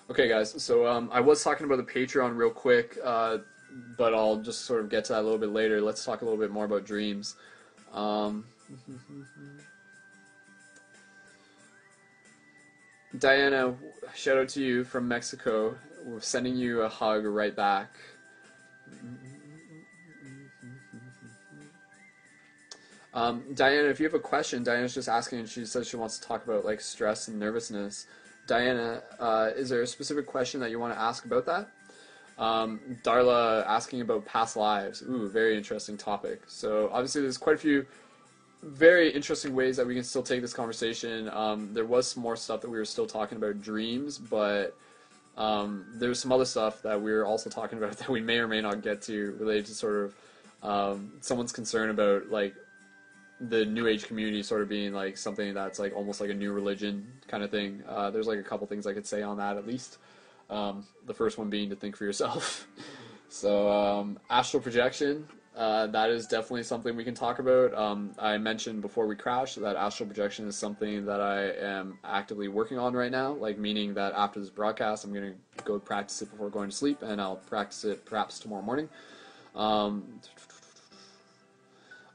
Okay, 0.10 0.27
guys. 0.27 0.61
So 0.64 0.88
um, 0.88 1.10
I 1.14 1.19
was 1.19 1.44
talking 1.44 1.68
about 1.68 1.77
the 1.77 1.84
Patreon 1.84 2.36
real 2.36 2.49
quick, 2.49 2.98
uh, 3.03 3.38
but 3.95 4.15
I'll 4.15 4.38
just 4.38 4.61
sort 4.61 4.81
of 4.81 4.90
get 4.90 5.06
to 5.06 5.14
that 5.14 5.22
a 5.22 5.22
little 5.22 5.38
bit 5.38 5.49
later. 5.49 5.80
Let's 5.80 6.03
talk 6.03 6.23
a 6.23 6.26
little 6.26 6.40
bit 6.40 6.49
more 6.49 6.65
about 6.65 6.86
dreams. 6.86 7.36
Um, 7.94 8.45
Diana, 13.19 13.76
shout 14.15 14.38
out 14.38 14.49
to 14.49 14.61
you 14.64 14.84
from 14.84 15.07
Mexico. 15.07 15.76
We're 16.10 16.22
sending 16.22 16.56
you 16.56 16.81
a 16.81 16.90
hug 16.90 17.23
right 17.26 17.56
back. 17.56 17.91
Um, 23.14 23.44
Diana, 23.53 23.90
if 23.90 23.99
you 23.99 24.06
have 24.06 24.14
a 24.14 24.19
question, 24.19 24.64
Diana's 24.64 24.94
just 24.94 25.10
asking, 25.10 25.40
and 25.40 25.49
she 25.49 25.65
says 25.65 25.88
she 25.88 25.98
wants 25.98 26.18
to 26.19 26.27
talk 26.27 26.44
about 26.45 26.65
like 26.65 26.81
stress 26.81 27.27
and 27.27 27.40
nervousness. 27.40 28.07
Diana, 28.48 29.03
uh, 29.19 29.52
is 29.56 29.69
there 29.69 29.81
a 29.81 29.88
specific 29.88 30.26
question 30.26 30.60
that 30.61 30.72
you 30.72 30.80
want 30.80 30.94
to 30.94 30.99
ask 30.99 31.26
about 31.26 31.45
that? 31.45 31.69
Um, 32.40 32.80
Darla 33.03 33.65
asking 33.68 34.02
about 34.02 34.26
past 34.26 34.56
lives. 34.56 35.03
Ooh, 35.03 35.30
very 35.30 35.57
interesting 35.57 35.98
topic. 35.98 36.44
So 36.48 36.90
obviously, 36.91 37.22
there's 37.22 37.38
quite 37.38 37.56
a 37.56 37.60
few 37.60 37.86
very 38.64 39.11
interesting 39.11 39.53
ways 39.53 39.77
that 39.77 39.86
we 39.86 39.94
can 39.94 40.03
still 40.03 40.23
take 40.23 40.41
this 40.41 40.53
conversation. 40.53 41.30
Um, 41.30 41.73
there 41.73 41.86
was 41.86 42.07
some 42.07 42.23
more 42.23 42.36
stuff 42.36 42.61
that 42.61 42.69
we 42.69 42.77
were 42.77 42.86
still 42.86 43.07
talking 43.07 43.38
about 43.38 43.61
dreams, 43.61 44.18
but 44.18 44.76
um, 45.40 45.86
there's 45.94 46.20
some 46.20 46.32
other 46.32 46.45
stuff 46.45 46.82
that 46.84 47.02
we 47.02 47.11
are 47.11 47.26
also 47.26 47.49
talking 47.49 47.78
about 47.78 47.91
that 47.98 48.10
we 48.10 48.22
may 48.22 48.38
or 48.38 48.48
may 48.48 48.61
not 48.61 48.84
get 48.84 49.02
to 49.03 49.36
related 49.40 49.66
to 49.68 49.74
sort 49.74 50.06
of 50.06 50.16
um, 50.61 51.14
someone's 51.22 51.53
concern 51.53 51.90
about 51.90 52.30
like 52.30 52.53
the 53.40 53.66
new 53.66 53.88
age 53.88 54.06
community 54.06 54.44
sort 54.44 54.61
of 54.61 54.68
being 54.68 54.91
like 54.91 55.18
something 55.18 55.53
that's 55.53 55.80
like 55.80 55.95
almost 55.95 56.20
like 56.20 56.30
a 56.30 56.34
new 56.34 56.52
religion 56.52 57.07
kind 57.28 57.41
of 57.41 57.49
thing. 57.49 57.82
Uh, 57.88 58.11
there's 58.11 58.28
like 58.28 58.38
a 58.38 58.44
couple 58.44 58.68
things 58.68 58.86
I 58.86 58.94
could 58.94 59.07
say 59.07 59.22
on 59.22 59.38
that 59.38 59.56
at 59.56 59.66
least. 59.66 59.98
Um, 60.49 60.86
the 61.06 61.14
first 61.14 61.38
one 61.38 61.49
being 61.49 61.70
to 61.70 61.76
think 61.76 61.95
for 61.95 62.03
yourself. 62.03 62.68
so 63.30 63.72
um, 63.72 64.20
astral 64.30 64.61
projection 64.61 65.26
uh, 65.60 65.88
that 65.88 66.10
is 66.10 66.26
definitely 66.26 66.64
something 66.64 66.95
we 66.95 67.03
can 67.03 67.14
talk 67.14 67.40
about. 67.40 67.73
Um, 67.73 68.11
I 68.18 68.38
mentioned 68.38 68.81
before 68.81 69.07
we 69.07 69.18
crashed 69.18 69.60
that 69.60 69.76
astral 69.76 70.07
projection 70.07 70.48
is 70.48 70.56
something 70.56 71.06
that 71.06 71.19
I 71.19 71.49
am 71.49 71.99
actively 72.06 72.48
working 72.48 72.80
on 72.80 72.94
right 72.94 73.11
now. 73.11 73.34
Like 73.34 73.57
meaning 73.57 73.94
that 73.95 74.14
after 74.14 74.40
this 74.40 74.49
broadcast, 74.49 75.03
I'm 75.03 75.14
going 75.14 75.34
to 75.34 75.64
go 75.65 75.77
practice 75.77 76.22
it 76.22 76.31
before 76.31 76.49
going 76.49 76.69
to 76.69 76.76
sleep, 76.76 77.02
and 77.02 77.19
I'll 77.19 77.36
practice 77.36 77.84
it 77.84 78.06
perhaps 78.06 78.40
tomorrow 78.40 78.61
morning. 78.61 78.88
Um, 79.53 80.22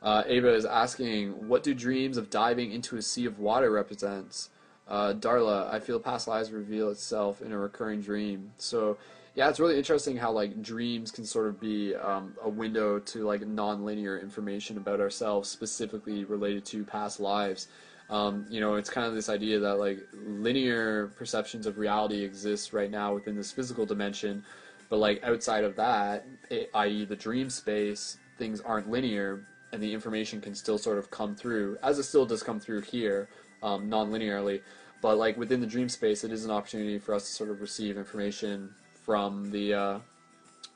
uh, 0.03 0.23
Ava 0.27 0.55
is 0.55 0.65
asking, 0.65 1.47
what 1.47 1.63
do 1.63 1.75
dreams 1.75 2.17
of 2.17 2.31
diving 2.31 2.73
into 2.73 2.97
a 2.97 3.03
sea 3.03 3.27
of 3.27 3.41
water 3.41 3.71
represents? 3.71 4.49
Uh, 4.89 5.13
Darla, 5.13 5.71
I 5.71 5.81
feel 5.81 6.01
past 6.01 6.29
lives 6.29 6.51
reveal 6.51 6.89
itself 6.89 7.43
in 7.43 7.53
a 7.53 7.59
recurring 7.59 8.01
dream. 8.01 8.53
So 8.57 8.97
yeah, 9.35 9.49
it's 9.49 9.59
really 9.59 9.77
interesting 9.77 10.17
how 10.17 10.31
like 10.31 10.63
dreams 10.63 11.11
can 11.11 11.25
sort 11.25 11.49
of 11.49 11.59
be 11.61 11.95
um, 11.97 12.35
a 12.43 12.49
window 12.49 13.01
to 13.01 13.25
like 13.25 13.45
non-linear 13.47 14.19
information 14.19 14.77
about 14.77 15.01
ourselves, 15.01 15.49
specifically 15.49 16.25
related 16.25 16.65
to 16.67 16.85
past 16.85 17.19
lives. 17.19 17.67
Um, 18.11 18.47
you 18.49 18.61
know, 18.61 18.77
it's 18.77 18.89
kind 18.89 19.07
of 19.07 19.15
this 19.15 19.29
idea 19.29 19.59
that 19.59 19.79
like 19.81 19.99
linear 20.13 21.09
perceptions 21.17 21.67
of 21.67 21.79
reality 21.79 22.23
exist 22.23 22.73
right 22.73 22.91
now 22.91 23.13
within 23.13 23.35
this 23.35 23.51
physical 23.51 23.85
dimension, 23.85 24.45
but 24.89 24.99
like 24.99 25.23
outside 25.25 25.65
of 25.65 25.75
that, 25.77 26.27
i.e., 26.75 27.05
the 27.05 27.17
dream 27.17 27.51
space, 27.51 28.19
things 28.39 28.61
aren't 28.61 28.89
linear, 28.89 29.45
and 29.73 29.83
the 29.83 29.93
information 29.93 30.41
can 30.41 30.55
still 30.55 30.79
sort 30.79 30.99
of 30.99 31.11
come 31.11 31.35
through, 31.35 31.77
as 31.83 31.99
it 31.99 32.05
still 32.05 32.25
does 32.25 32.45
come 32.45 32.61
through 32.61 32.83
here, 32.83 33.29
um, 33.65 33.89
non-linearly. 33.89 34.61
But 35.03 35.19
like 35.19 35.37
within 35.37 35.61
the 35.61 35.67
dream 35.67 35.89
space, 35.89 36.23
it 36.23 36.31
is 36.31 36.45
an 36.45 36.53
opportunity 36.53 37.01
for 37.01 37.15
us 37.15 37.27
to 37.27 37.33
sort 37.33 37.51
of 37.51 37.61
receive 37.61 37.97
information 37.97 38.71
from 39.05 39.51
the 39.51 39.75
uh, 39.75 39.99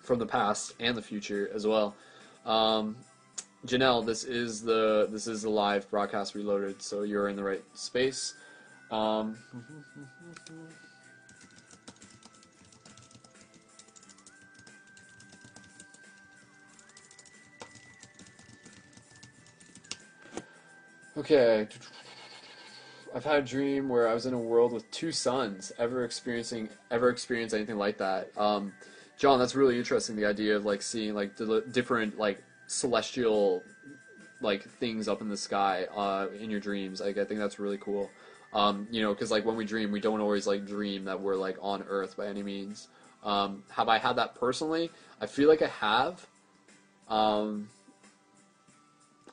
from 0.01 0.19
the 0.19 0.27
past 0.27 0.75
and 0.81 0.97
the 0.97 1.03
future 1.03 1.51
as 1.55 1.67
well. 1.67 1.95
Um, 2.45 2.97
Janelle, 3.67 4.05
this 4.07 4.25
is 4.25 4.63
the 4.63 5.09
this 5.11 5.27
is 5.27 5.43
the 5.43 5.51
live 5.51 5.91
broadcast 5.91 6.35
reloaded, 6.35 6.81
so 6.81 7.03
you're 7.03 7.29
in 7.29 7.37
the 7.37 7.43
right 7.43 7.65
space. 7.75 8.35
Um, 8.91 9.37
okay. 21.17 21.69
I've 23.15 23.25
had 23.25 23.37
a 23.37 23.43
dream 23.43 23.89
where 23.89 24.09
I 24.09 24.15
was 24.15 24.27
in 24.27 24.35
a 24.35 24.39
world 24.39 24.73
with 24.73 24.91
two 24.91 25.13
suns. 25.13 25.73
Ever 25.79 26.05
experiencing 26.05 26.69
ever 26.91 27.11
experienced 27.11 27.55
anything 27.55 27.77
like 27.77 27.99
that? 27.99 28.31
Um, 28.37 28.73
John, 29.19 29.39
that's 29.39 29.55
really 29.55 29.79
interesting. 29.79 30.17
The 30.17 30.27
idea 30.27 30.57
of 30.57 30.65
like 30.65 30.83
seeing 30.83 31.15
like 31.15 31.37
the 31.37 31.65
different 31.73 32.19
like 32.19 32.43
celestial 32.67 33.63
like 34.41 34.63
things 34.63 35.09
up 35.09 35.21
in 35.21 35.29
the 35.29 35.37
sky 35.37 35.87
uh, 35.95 36.29
in 36.39 36.51
your 36.51 36.61
dreams. 36.61 37.01
Like 37.01 37.19
I 37.19 37.25
think 37.25 37.41
that's 37.41 37.59
really 37.59 37.79
cool. 37.79 38.11
Um, 38.53 38.87
you 38.91 39.03
know, 39.03 39.13
because 39.13 39.31
like 39.31 39.45
when 39.45 39.57
we 39.57 39.65
dream, 39.65 39.91
we 39.91 40.01
don't 40.01 40.21
always 40.21 40.47
like 40.47 40.67
dream 40.67 41.05
that 41.05 41.21
we're 41.21 41.37
like 41.37 41.57
on 41.61 41.85
Earth 41.89 42.17
by 42.17 42.27
any 42.27 42.43
means. 42.43 42.89
Um, 43.25 43.65
have 43.71 43.89
I 43.89 43.99
had 43.99 44.17
that 44.17 44.35
personally? 44.37 44.91
I 45.21 45.27
feel 45.27 45.49
like 45.49 45.63
I 45.63 45.69
have. 45.69 46.27
Um, 47.09 47.69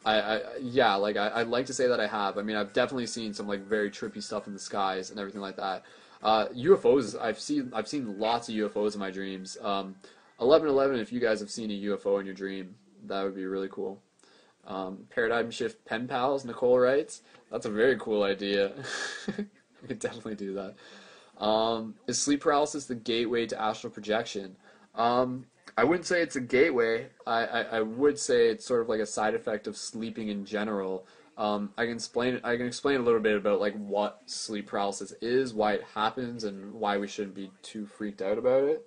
I, 0.06 0.20
I 0.20 0.42
yeah, 0.62 0.96
like 0.96 1.18
I, 1.18 1.32
I'd 1.36 1.48
like 1.48 1.66
to 1.66 1.74
say 1.74 1.88
that 1.88 2.00
I 2.00 2.08
have. 2.08 2.38
I 2.38 2.44
mean, 2.44 2.56
I've 2.56 2.74
definitely 2.74 3.08
seen 3.08 3.34
some 3.34 3.48
like 3.48 3.62
very 3.62 3.90
trippy 3.90 4.22
stuff 4.22 4.48
in 4.48 4.54
the 4.54 4.60
skies 4.60 5.10
and 5.10 5.20
everything 5.20 5.42
like 5.42 5.58
that. 5.58 5.84
Uh, 6.24 6.48
UFOs, 6.50 7.20
I've 7.20 7.40
seen 7.40 7.72
I've 7.74 7.88
seen 7.88 8.20
lots 8.20 8.48
of 8.48 8.56
UFOs 8.56 8.94
in 8.94 9.00
my 9.00 9.12
dreams. 9.12 9.58
Um, 9.62 9.96
eleven 10.40 10.70
eleven, 10.70 11.00
if 11.00 11.12
you 11.12 11.20
guys 11.20 11.40
have 11.40 11.50
seen 11.50 11.72
a 11.72 11.74
UFO 11.74 12.20
in 12.20 12.26
your 12.26 12.36
dream, 12.36 12.76
that 13.06 13.24
would 13.24 13.36
be 13.36 13.46
really 13.46 13.70
cool. 13.70 14.02
Um, 14.68 15.06
paradigm 15.10 15.52
shift 15.52 15.84
pen 15.86 16.08
pals, 16.08 16.46
Nicole 16.46 16.80
writes. 16.80 17.22
That's 17.52 17.66
a 17.66 17.72
very 17.72 17.98
cool 17.98 18.24
idea. 18.24 18.74
we 19.38 19.88
could 19.88 20.00
definitely 20.00 20.36
do 20.36 20.54
that. 20.56 21.44
Um, 21.44 21.96
is 22.08 22.22
sleep 22.22 22.42
paralysis 22.42 22.86
the 22.86 22.96
gateway 22.96 23.46
to 23.48 23.62
astral 23.62 23.92
projection? 23.92 24.56
Um, 24.96 25.46
I 25.78 25.84
wouldn't 25.84 26.06
say 26.06 26.22
it's 26.22 26.38
a 26.38 26.42
gateway. 26.42 27.08
I, 27.28 27.46
I, 27.46 27.62
I, 27.64 27.82
would 27.82 28.18
say 28.18 28.48
it's 28.48 28.66
sort 28.66 28.82
of 28.82 28.88
like 28.88 29.02
a 29.02 29.06
side 29.06 29.36
effect 29.36 29.68
of 29.68 29.76
sleeping 29.76 30.30
in 30.30 30.46
general. 30.46 31.06
Um, 31.38 31.74
I 31.78 31.84
can 31.84 31.96
explain 31.96 32.40
I 32.46 32.56
can 32.56 32.66
explain 32.66 33.02
a 33.02 33.04
little 33.04 33.20
bit 33.20 33.36
about 33.36 33.60
like 33.60 33.76
what 33.76 34.22
sleep 34.26 34.68
paralysis 34.68 35.12
is, 35.22 35.54
why 35.54 35.74
it 35.74 35.84
happens, 35.94 36.46
and 36.46 36.74
why 36.74 36.98
we 36.98 37.10
shouldn't 37.10 37.36
be 37.36 37.52
too 37.62 37.86
freaked 37.86 38.22
out 38.22 38.38
about 38.38 38.64
it. 38.64 38.86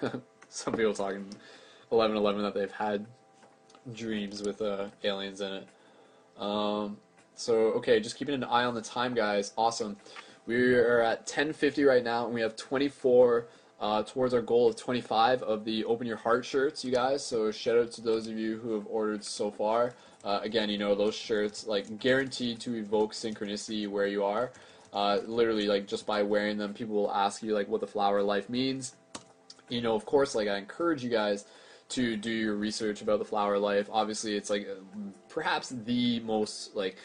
Some 0.48 0.74
people 0.74 0.92
talking 0.92 1.26
eleven 1.92 2.16
eleven 2.16 2.42
that 2.42 2.54
they've 2.54 2.72
had 2.72 3.06
dreams 3.94 4.42
with 4.42 4.60
uh, 4.60 4.88
aliens 5.04 5.40
in 5.40 5.52
it. 5.52 5.68
Um, 6.36 6.96
so 7.36 7.54
okay, 7.74 8.00
just 8.00 8.16
keeping 8.16 8.34
an 8.34 8.42
eye 8.42 8.64
on 8.64 8.74
the 8.74 8.82
time, 8.82 9.14
guys. 9.14 9.52
Awesome. 9.56 9.96
We 10.46 10.74
are 10.74 11.00
at 11.00 11.28
10:50 11.28 11.86
right 11.86 12.02
now, 12.02 12.24
and 12.24 12.34
we 12.34 12.40
have 12.40 12.56
24 12.56 13.46
uh, 13.80 14.02
towards 14.02 14.34
our 14.34 14.42
goal 14.42 14.68
of 14.68 14.76
25 14.76 15.42
of 15.42 15.64
the 15.64 15.84
Open 15.84 16.06
Your 16.06 16.16
Heart 16.16 16.44
shirts, 16.44 16.84
you 16.84 16.92
guys. 16.92 17.24
So 17.24 17.50
shout 17.50 17.78
out 17.78 17.92
to 17.92 18.00
those 18.00 18.26
of 18.26 18.36
you 18.36 18.58
who 18.58 18.74
have 18.74 18.86
ordered 18.88 19.24
so 19.24 19.50
far. 19.50 19.94
Uh, 20.24 20.40
again, 20.42 20.68
you 20.68 20.78
know 20.78 20.94
those 20.94 21.14
shirts 21.14 21.66
like 21.66 21.98
guaranteed 21.98 22.58
to 22.60 22.74
evoke 22.74 23.12
synchronicity 23.12 23.88
where 23.88 24.06
you 24.06 24.24
are. 24.24 24.50
Uh, 24.92 25.20
literally, 25.26 25.66
like 25.66 25.86
just 25.86 26.06
by 26.06 26.22
wearing 26.22 26.58
them, 26.58 26.74
people 26.74 26.94
will 26.94 27.12
ask 27.12 27.42
you 27.42 27.54
like 27.54 27.68
what 27.68 27.80
the 27.80 27.86
flower 27.86 28.22
life 28.22 28.48
means. 28.48 28.96
You 29.68 29.80
know, 29.80 29.94
of 29.94 30.04
course, 30.06 30.34
like 30.34 30.48
I 30.48 30.56
encourage 30.56 31.04
you 31.04 31.10
guys 31.10 31.44
to 31.90 32.16
do 32.16 32.30
your 32.30 32.54
research 32.54 33.00
about 33.00 33.18
the 33.18 33.24
flower 33.24 33.58
life. 33.58 33.88
Obviously, 33.92 34.36
it's 34.36 34.50
like 34.50 34.66
perhaps 35.28 35.68
the 35.68 36.20
most 36.20 36.74
like 36.74 36.96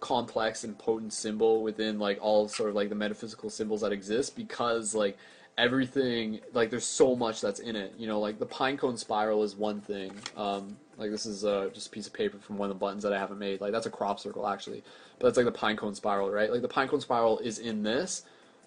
complex 0.00 0.62
and 0.62 0.78
potent 0.78 1.12
symbol 1.12 1.62
within 1.62 1.98
like 1.98 2.18
all 2.20 2.48
sort 2.48 2.68
of 2.68 2.74
like 2.74 2.88
the 2.88 2.94
metaphysical 2.94 3.50
symbols 3.50 3.80
that 3.80 3.92
exist 3.92 4.36
because 4.36 4.94
like 4.94 5.16
everything 5.58 6.40
like 6.54 6.70
there's 6.70 6.86
so 6.86 7.14
much 7.14 7.40
that's 7.42 7.60
in 7.60 7.76
it. 7.76 7.92
You 7.98 8.06
know 8.06 8.20
like 8.20 8.38
the 8.38 8.46
pinecone 8.46 8.98
spiral 8.98 9.42
is 9.42 9.56
one 9.56 9.80
thing. 9.80 10.12
Um, 10.36 10.76
like 10.96 11.10
this 11.10 11.26
is 11.26 11.44
uh, 11.44 11.68
just 11.74 11.88
a 11.88 11.90
piece 11.90 12.06
of 12.06 12.14
paper 12.14 12.38
from 12.38 12.56
one 12.56 12.70
of 12.70 12.76
the 12.76 12.80
buttons 12.80 13.02
that 13.02 13.12
i 13.12 13.18
haven't 13.18 13.38
made. 13.38 13.60
Like 13.60 13.72
that's 13.72 13.86
a 13.86 13.90
crop 13.90 14.18
circle 14.20 14.46
actually. 14.46 14.82
But 15.18 15.26
that's 15.26 15.36
like 15.36 15.52
the 15.52 15.58
pinecone 15.58 15.94
spiral 15.94 16.30
right? 16.30 16.50
Like 16.50 16.62
the 16.62 16.68
pinecone 16.68 17.02
spiral 17.02 17.38
is 17.40 17.58
in 17.58 17.82
this 17.82 18.22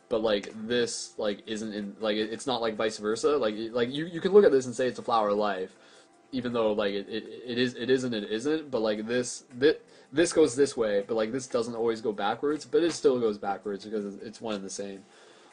but 0.09 0.22
like 0.22 0.51
this 0.68 1.13
like 1.18 1.41
isn't 1.47 1.73
in 1.73 1.95
like 2.01 2.18
it's 2.18 2.45
not 2.45 2.61
like 2.61 2.76
vice 2.76 2.97
versa. 2.97 3.38
Like 3.38 3.55
like 3.72 3.89
you, 3.91 4.05
you 4.05 4.19
can 4.19 4.34
look 4.34 4.45
at 4.45 4.51
this 4.51 4.65
and 4.65 4.76
say 4.76 4.88
it's 4.88 4.99
a 4.99 5.03
flower 5.03 5.30
of 5.30 5.38
life 5.38 5.76
even 6.34 6.53
though 6.53 6.72
like 6.72 6.93
it, 6.93 7.07
it, 7.09 7.23
it 7.45 7.57
is 7.57 7.76
it 7.76 7.89
isn't 7.89 8.13
it 8.13 8.30
isn't. 8.30 8.69
But 8.69 8.81
like 8.81 9.07
this 9.07 9.45
this 9.53 9.77
this 10.11 10.34
goes 10.34 10.55
this 10.55 10.76
way 10.76 11.03
but 11.07 11.15
like 11.15 11.31
this 11.31 11.47
doesn't 11.47 11.76
always 11.76 12.01
go 12.01 12.11
backwards 12.11 12.65
but 12.65 12.84
it 12.84 12.91
still 12.91 13.18
goes 13.19 13.38
backwards 13.38 13.85
because 13.85 14.15
it's 14.15 14.41
one 14.41 14.55
and 14.55 14.63
the 14.65 14.69
same 14.69 15.03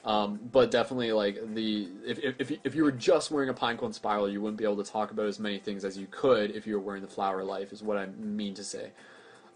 um, 0.08 0.40
but 0.50 0.70
definitely 0.70 1.12
like 1.12 1.54
the 1.54 1.88
if, 2.04 2.18
if, 2.18 2.50
if 2.64 2.74
you 2.74 2.82
were 2.82 2.92
just 2.92 3.30
wearing 3.30 3.50
a 3.50 3.54
pinecone 3.54 3.92
spiral 3.92 4.28
you 4.28 4.40
wouldn't 4.40 4.56
be 4.56 4.64
able 4.64 4.82
to 4.82 4.90
talk 4.90 5.10
about 5.10 5.26
as 5.26 5.38
many 5.38 5.58
things 5.58 5.84
as 5.84 5.96
you 5.96 6.06
could 6.10 6.50
if 6.52 6.66
you 6.66 6.74
were 6.74 6.80
wearing 6.80 7.02
the 7.02 7.08
flower 7.08 7.44
life 7.44 7.72
is 7.72 7.82
what 7.82 7.96
i 7.96 8.06
mean 8.06 8.54
to 8.54 8.64
say 8.64 8.90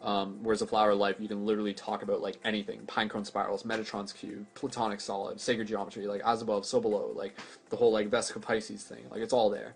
um, 0.02 0.38
whereas 0.42 0.62
a 0.62 0.66
flower 0.66 0.94
life, 0.94 1.16
you 1.20 1.28
can 1.28 1.46
literally 1.46 1.72
talk 1.72 2.02
about 2.02 2.20
like 2.20 2.36
anything: 2.44 2.80
pinecone 2.86 3.24
spirals, 3.24 3.62
Metatron's 3.62 4.12
cube, 4.12 4.46
platonic 4.54 5.00
solid, 5.00 5.40
sacred 5.40 5.68
geometry, 5.68 6.06
like 6.06 6.22
as 6.24 6.42
above, 6.42 6.66
so 6.66 6.80
below, 6.80 7.12
like 7.14 7.38
the 7.70 7.76
whole 7.76 7.92
like 7.92 8.10
Vesica 8.10 8.40
Piscis 8.40 8.82
thing. 8.82 9.04
Like 9.10 9.20
it's 9.20 9.32
all 9.32 9.48
there. 9.48 9.74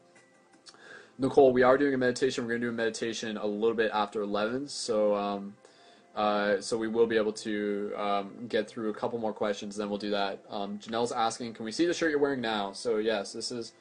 Nicole, 1.18 1.52
we 1.52 1.62
are 1.62 1.78
doing 1.78 1.94
a 1.94 1.98
meditation. 1.98 2.44
We're 2.44 2.50
going 2.50 2.60
to 2.62 2.66
do 2.66 2.70
a 2.70 2.76
meditation 2.76 3.36
a 3.36 3.46
little 3.46 3.76
bit 3.76 3.90
after 3.94 4.20
11, 4.20 4.68
so 4.68 5.14
um, 5.14 5.54
uh, 6.16 6.60
so 6.60 6.76
we 6.78 6.88
will 6.88 7.06
be 7.06 7.16
able 7.16 7.32
to 7.32 7.92
um, 7.96 8.32
get 8.48 8.66
through 8.66 8.90
a 8.90 8.94
couple 8.94 9.18
more 9.18 9.32
questions. 9.32 9.76
Then 9.76 9.88
we'll 9.88 9.98
do 9.98 10.10
that. 10.10 10.42
Um, 10.50 10.78
Janelle's 10.78 11.12
asking, 11.12 11.54
"Can 11.54 11.64
we 11.64 11.72
see 11.72 11.86
the 11.86 11.94
shirt 11.94 12.10
you're 12.10 12.18
wearing 12.18 12.40
now?" 12.40 12.72
So 12.72 12.96
yes, 12.96 13.32
this 13.32 13.52
is 13.52 13.72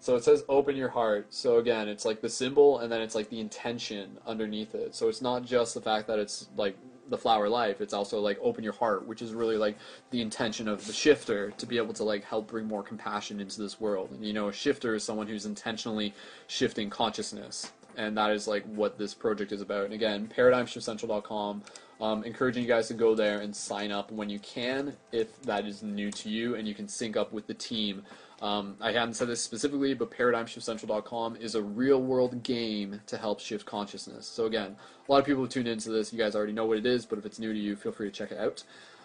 so 0.00 0.16
it 0.16 0.24
says 0.24 0.44
open 0.48 0.76
your 0.76 0.88
heart. 0.88 1.26
So 1.30 1.58
again, 1.58 1.88
it's 1.88 2.04
like 2.04 2.20
the 2.20 2.28
symbol 2.28 2.78
and 2.78 2.90
then 2.90 3.00
it's 3.00 3.14
like 3.14 3.28
the 3.28 3.40
intention 3.40 4.18
underneath 4.26 4.74
it. 4.74 4.94
So 4.94 5.08
it's 5.08 5.22
not 5.22 5.44
just 5.44 5.74
the 5.74 5.80
fact 5.80 6.06
that 6.08 6.18
it's 6.18 6.48
like 6.56 6.76
the 7.08 7.18
flower 7.18 7.48
life, 7.48 7.80
it's 7.80 7.94
also 7.94 8.20
like 8.20 8.38
open 8.40 8.64
your 8.64 8.72
heart, 8.72 9.06
which 9.06 9.22
is 9.22 9.32
really 9.32 9.56
like 9.56 9.76
the 10.10 10.20
intention 10.20 10.68
of 10.68 10.86
the 10.86 10.92
shifter 10.92 11.50
to 11.52 11.66
be 11.66 11.76
able 11.76 11.94
to 11.94 12.04
like 12.04 12.24
help 12.24 12.48
bring 12.48 12.66
more 12.66 12.82
compassion 12.82 13.40
into 13.40 13.60
this 13.60 13.80
world. 13.80 14.10
And 14.10 14.24
you 14.24 14.32
know, 14.32 14.48
a 14.48 14.52
shifter 14.52 14.94
is 14.94 15.04
someone 15.04 15.26
who's 15.26 15.46
intentionally 15.46 16.14
shifting 16.46 16.90
consciousness. 16.90 17.72
And 17.96 18.16
that 18.16 18.30
is 18.30 18.46
like 18.46 18.64
what 18.66 18.98
this 18.98 19.14
project 19.14 19.52
is 19.52 19.60
about. 19.60 19.84
And 19.84 19.94
again, 19.94 20.30
paradigmshiftcentral.com. 20.34 21.62
Um, 21.98 22.24
encouraging 22.24 22.62
you 22.62 22.68
guys 22.68 22.88
to 22.88 22.94
go 22.94 23.14
there 23.14 23.40
and 23.40 23.56
sign 23.56 23.90
up 23.90 24.12
when 24.12 24.28
you 24.28 24.38
can, 24.38 24.94
if 25.12 25.40
that 25.42 25.64
is 25.64 25.82
new 25.82 26.10
to 26.10 26.28
you, 26.28 26.54
and 26.54 26.68
you 26.68 26.74
can 26.74 26.88
sync 26.88 27.16
up 27.16 27.32
with 27.32 27.46
the 27.46 27.54
team 27.54 28.02
um, 28.42 28.76
I 28.80 28.92
haven't 28.92 29.14
said 29.14 29.28
this 29.28 29.42
specifically, 29.42 29.94
but 29.94 30.10
ParadigmShiftCentral.com 30.10 31.36
is 31.36 31.54
a 31.54 31.62
real-world 31.62 32.42
game 32.42 33.00
to 33.06 33.16
help 33.16 33.40
shift 33.40 33.64
consciousness. 33.64 34.26
So 34.26 34.44
again, 34.44 34.76
a 35.08 35.12
lot 35.12 35.18
of 35.18 35.24
people 35.24 35.42
have 35.42 35.50
tuned 35.50 35.68
into 35.68 35.90
this, 35.90 36.12
you 36.12 36.18
guys 36.18 36.34
already 36.34 36.52
know 36.52 36.66
what 36.66 36.78
it 36.78 36.86
is, 36.86 37.06
but 37.06 37.18
if 37.18 37.24
it's 37.24 37.38
new 37.38 37.52
to 37.52 37.58
you, 37.58 37.76
feel 37.76 37.92
free 37.92 38.08
to 38.08 38.12
check 38.12 38.32
it 38.32 38.38
out. 38.38 38.62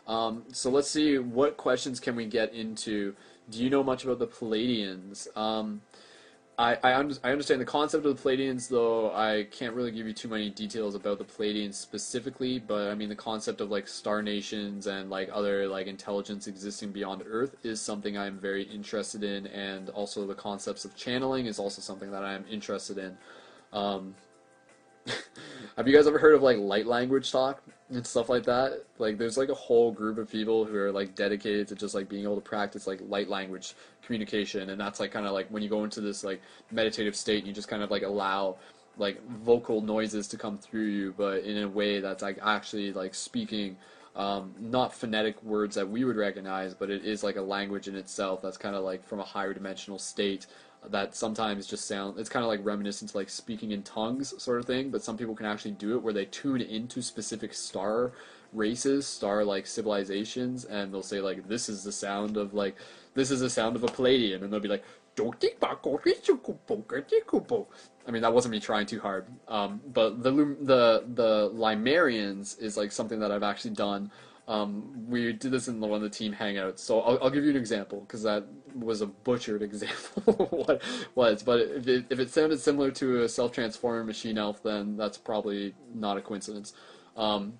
Um, 0.07 0.43
so 0.51 0.69
let's 0.69 0.89
see, 0.89 1.17
what 1.17 1.55
questions 1.57 1.99
can 1.99 2.15
we 2.15 2.25
get 2.25 2.53
into? 2.53 3.15
Do 3.49 3.63
you 3.63 3.69
know 3.69 3.83
much 3.83 4.03
about 4.03 4.19
the 4.19 4.27
Pleiadians? 4.27 5.35
Um, 5.37 5.81
I, 6.57 6.77
I, 6.83 6.93
un- 6.95 7.17
I, 7.23 7.31
understand 7.31 7.61
the 7.61 7.65
concept 7.65 8.05
of 8.05 8.15
the 8.15 8.21
Pleiadians, 8.21 8.67
though 8.67 9.11
I 9.15 9.47
can't 9.51 9.73
really 9.73 9.91
give 9.91 10.05
you 10.05 10.13
too 10.13 10.27
many 10.27 10.49
details 10.49 10.95
about 10.95 11.17
the 11.17 11.23
Pleiadians 11.23 11.73
specifically. 11.75 12.59
But 12.59 12.89
I 12.89 12.95
mean, 12.95 13.09
the 13.09 13.15
concept 13.15 13.61
of 13.61 13.71
like 13.71 13.87
star 13.87 14.21
nations 14.21 14.85
and 14.85 15.09
like 15.09 15.29
other 15.33 15.67
like 15.67 15.87
intelligence 15.87 16.47
existing 16.47 16.91
beyond 16.91 17.23
Earth 17.25 17.55
is 17.63 17.81
something 17.81 18.17
I'm 18.17 18.37
very 18.37 18.63
interested 18.63 19.23
in, 19.23 19.47
and 19.47 19.89
also 19.89 20.27
the 20.27 20.35
concepts 20.35 20.85
of 20.85 20.95
channeling 20.95 21.45
is 21.45 21.57
also 21.57 21.81
something 21.81 22.11
that 22.11 22.23
I'm 22.23 22.45
interested 22.51 22.97
in. 22.97 23.17
Um, 23.73 24.15
have 25.77 25.87
you 25.87 25.95
guys 25.95 26.05
ever 26.05 26.19
heard 26.19 26.35
of 26.35 26.43
like 26.43 26.57
light 26.57 26.85
language 26.85 27.31
talk 27.31 27.63
and 27.91 28.05
stuff 28.05 28.29
like 28.29 28.43
that? 28.43 28.83
Like, 28.97 29.17
there's 29.17 29.37
like 29.37 29.49
a 29.49 29.53
whole 29.53 29.91
group 29.91 30.17
of 30.17 30.29
people 30.29 30.65
who 30.65 30.75
are 30.77 30.91
like 30.91 31.15
dedicated 31.15 31.67
to 31.69 31.75
just 31.75 31.93
like 31.93 32.09
being 32.09 32.23
able 32.23 32.35
to 32.35 32.41
practice 32.41 32.87
like 32.87 32.99
light 33.07 33.29
language 33.29 33.75
communication, 34.03 34.69
and 34.69 34.79
that's 34.79 34.99
like 34.99 35.11
kind 35.11 35.25
of 35.25 35.33
like 35.33 35.47
when 35.49 35.61
you 35.61 35.69
go 35.69 35.83
into 35.83 36.01
this 36.01 36.23
like 36.23 36.41
meditative 36.71 37.15
state, 37.15 37.45
you 37.45 37.53
just 37.53 37.67
kind 37.67 37.83
of 37.83 37.91
like 37.91 38.03
allow 38.03 38.57
like 38.97 39.21
vocal 39.29 39.81
noises 39.81 40.27
to 40.29 40.37
come 40.37 40.57
through 40.57 40.87
you, 40.87 41.13
but 41.17 41.43
in 41.43 41.63
a 41.63 41.67
way 41.67 41.99
that's 41.99 42.21
like 42.23 42.39
actually 42.41 42.93
like 42.93 43.13
speaking. 43.13 43.77
Um, 44.13 44.53
not 44.59 44.93
phonetic 44.93 45.41
words 45.41 45.75
that 45.75 45.89
we 45.89 46.03
would 46.03 46.17
recognize, 46.17 46.73
but 46.73 46.89
it 46.89 47.05
is 47.05 47.23
like 47.23 47.37
a 47.37 47.41
language 47.41 47.87
in 47.87 47.95
itself 47.95 48.41
that's 48.41 48.57
kind 48.57 48.75
of 48.75 48.83
like 48.83 49.07
from 49.07 49.21
a 49.21 49.23
higher 49.23 49.53
dimensional 49.53 49.97
state 49.97 50.47
that 50.89 51.15
sometimes 51.15 51.67
just 51.67 51.87
sound 51.87 52.17
it's 52.17 52.29
kind 52.29 52.43
of 52.43 52.49
like 52.49 52.59
reminiscent 52.63 53.11
to 53.11 53.17
like 53.17 53.29
speaking 53.29 53.71
in 53.71 53.83
tongues 53.83 54.33
sort 54.41 54.59
of 54.59 54.65
thing 54.65 54.89
but 54.89 55.03
some 55.03 55.17
people 55.17 55.35
can 55.35 55.45
actually 55.45 55.71
do 55.71 55.95
it 55.95 56.01
where 56.01 56.13
they 56.13 56.25
tune 56.25 56.61
into 56.61 57.01
specific 57.01 57.53
star 57.53 58.13
races 58.51 59.05
star 59.05 59.45
like 59.45 59.67
civilizations 59.67 60.65
and 60.65 60.93
they'll 60.93 61.03
say 61.03 61.21
like 61.21 61.47
this 61.47 61.69
is 61.69 61.83
the 61.83 61.91
sound 61.91 62.35
of 62.35 62.53
like 62.53 62.75
this 63.13 63.29
is 63.29 63.41
the 63.41 63.49
sound 63.49 63.75
of 63.75 63.83
a 63.83 63.87
Pleiadian 63.87 64.41
and 64.41 64.51
they'll 64.51 64.59
be 64.59 64.67
like 64.67 64.83
I 68.07 68.11
mean, 68.11 68.21
that 68.21 68.33
wasn't 68.33 68.53
me 68.53 68.59
trying 68.59 68.85
too 68.85 68.99
hard. 68.99 69.27
Um, 69.47 69.81
but 69.93 70.23
the 70.23 70.31
the 70.31 71.03
the 71.13 71.51
Limerians 71.53 72.59
is 72.59 72.77
like 72.77 72.91
something 72.91 73.19
that 73.19 73.31
I've 73.31 73.43
actually 73.43 73.71
done. 73.71 74.11
Um, 74.47 75.05
we 75.07 75.31
did 75.33 75.51
this 75.51 75.67
in 75.67 75.79
the, 75.79 75.87
one 75.87 75.97
of 75.97 76.01
the 76.01 76.09
team 76.09 76.33
hangouts. 76.33 76.79
So 76.79 77.01
I'll, 77.01 77.23
I'll 77.23 77.29
give 77.29 77.43
you 77.43 77.51
an 77.51 77.55
example 77.55 78.01
because 78.01 78.23
that 78.23 78.45
was 78.75 79.01
a 79.01 79.07
butchered 79.07 79.61
example 79.69 80.23
of 80.27 80.51
what 80.51 80.81
was. 81.15 81.43
But 81.43 81.59
if 81.59 81.87
it, 81.87 82.05
if 82.09 82.19
it 82.19 82.29
sounded 82.29 82.59
similar 82.59 82.91
to 82.91 83.23
a 83.23 83.29
self-transforming 83.29 84.05
machine 84.05 84.37
elf, 84.37 84.63
then 84.63 84.97
that's 84.97 85.17
probably 85.17 85.73
not 85.93 86.17
a 86.17 86.21
coincidence. 86.21 86.73
Um, 87.17 87.53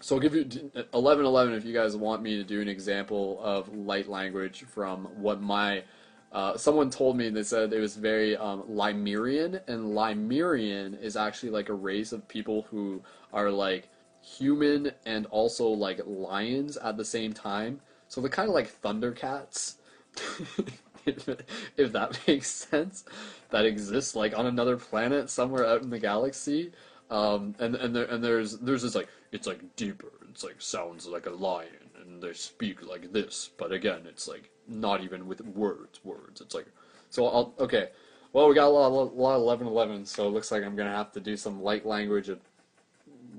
so 0.00 0.16
I'll 0.16 0.20
give 0.20 0.34
you 0.34 0.42
1111 0.42 1.54
if 1.54 1.64
you 1.64 1.72
guys 1.72 1.96
want 1.96 2.22
me 2.22 2.36
to 2.36 2.44
do 2.44 2.60
an 2.60 2.68
example 2.68 3.40
of 3.42 3.74
light 3.74 4.08
language 4.08 4.64
from 4.64 5.04
what 5.16 5.40
my 5.40 5.84
uh, 6.32 6.56
someone 6.56 6.90
told 6.90 7.16
me 7.16 7.30
they 7.30 7.44
said 7.44 7.72
it 7.72 7.78
was 7.78 7.94
very 7.94 8.36
um, 8.36 8.62
Limerian, 8.62 9.60
and 9.68 9.94
Limerian 9.94 11.00
is 11.00 11.16
actually 11.16 11.50
like 11.50 11.68
a 11.68 11.74
race 11.74 12.10
of 12.10 12.26
people 12.26 12.66
who 12.70 13.00
are 13.32 13.50
like 13.50 13.88
human 14.20 14.90
and 15.06 15.26
also 15.26 15.68
like 15.68 16.00
lions 16.04 16.76
at 16.78 16.96
the 16.96 17.04
same 17.04 17.32
time. 17.32 17.80
So 18.08 18.20
they're 18.20 18.30
kind 18.30 18.48
of 18.48 18.54
like 18.54 18.80
Thundercats, 18.82 19.76
if, 21.06 21.92
that 21.92 22.18
makes 22.26 22.50
sense. 22.50 23.04
That 23.50 23.66
exists 23.66 24.16
like 24.16 24.36
on 24.36 24.46
another 24.46 24.76
planet 24.76 25.30
somewhere 25.30 25.66
out 25.66 25.82
in 25.82 25.90
the 25.90 25.98
galaxy. 25.98 26.72
Um, 27.10 27.54
and 27.58 27.74
and 27.76 27.94
there, 27.94 28.04
and 28.06 28.24
there's 28.24 28.58
there's 28.58 28.82
this 28.82 28.94
like 28.94 29.08
it's 29.32 29.46
like 29.46 29.76
deeper. 29.76 30.12
It's 30.30 30.42
like 30.42 30.56
sounds 30.58 31.06
like 31.06 31.26
a 31.26 31.30
lion, 31.30 31.90
and 32.00 32.22
they 32.22 32.32
speak 32.32 32.86
like 32.86 33.12
this. 33.12 33.50
But 33.56 33.72
again, 33.72 34.00
it's 34.06 34.26
like 34.26 34.50
not 34.66 35.02
even 35.02 35.26
with 35.26 35.40
words. 35.42 36.00
Words. 36.04 36.40
It's 36.40 36.54
like 36.54 36.66
so. 37.10 37.26
I'll 37.26 37.54
okay. 37.58 37.90
Well, 38.32 38.48
we 38.48 38.54
got 38.56 38.66
a 38.66 38.70
lot, 38.70 38.88
a 38.88 38.90
lot 38.90 39.36
of 39.36 39.42
eleven 39.42 39.66
eleven, 39.66 40.04
so 40.04 40.26
it 40.26 40.30
looks 40.30 40.50
like 40.50 40.64
I'm 40.64 40.74
gonna 40.74 40.90
have 40.90 41.12
to 41.12 41.20
do 41.20 41.36
some 41.36 41.62
light 41.62 41.86
language 41.86 42.28
of 42.28 42.40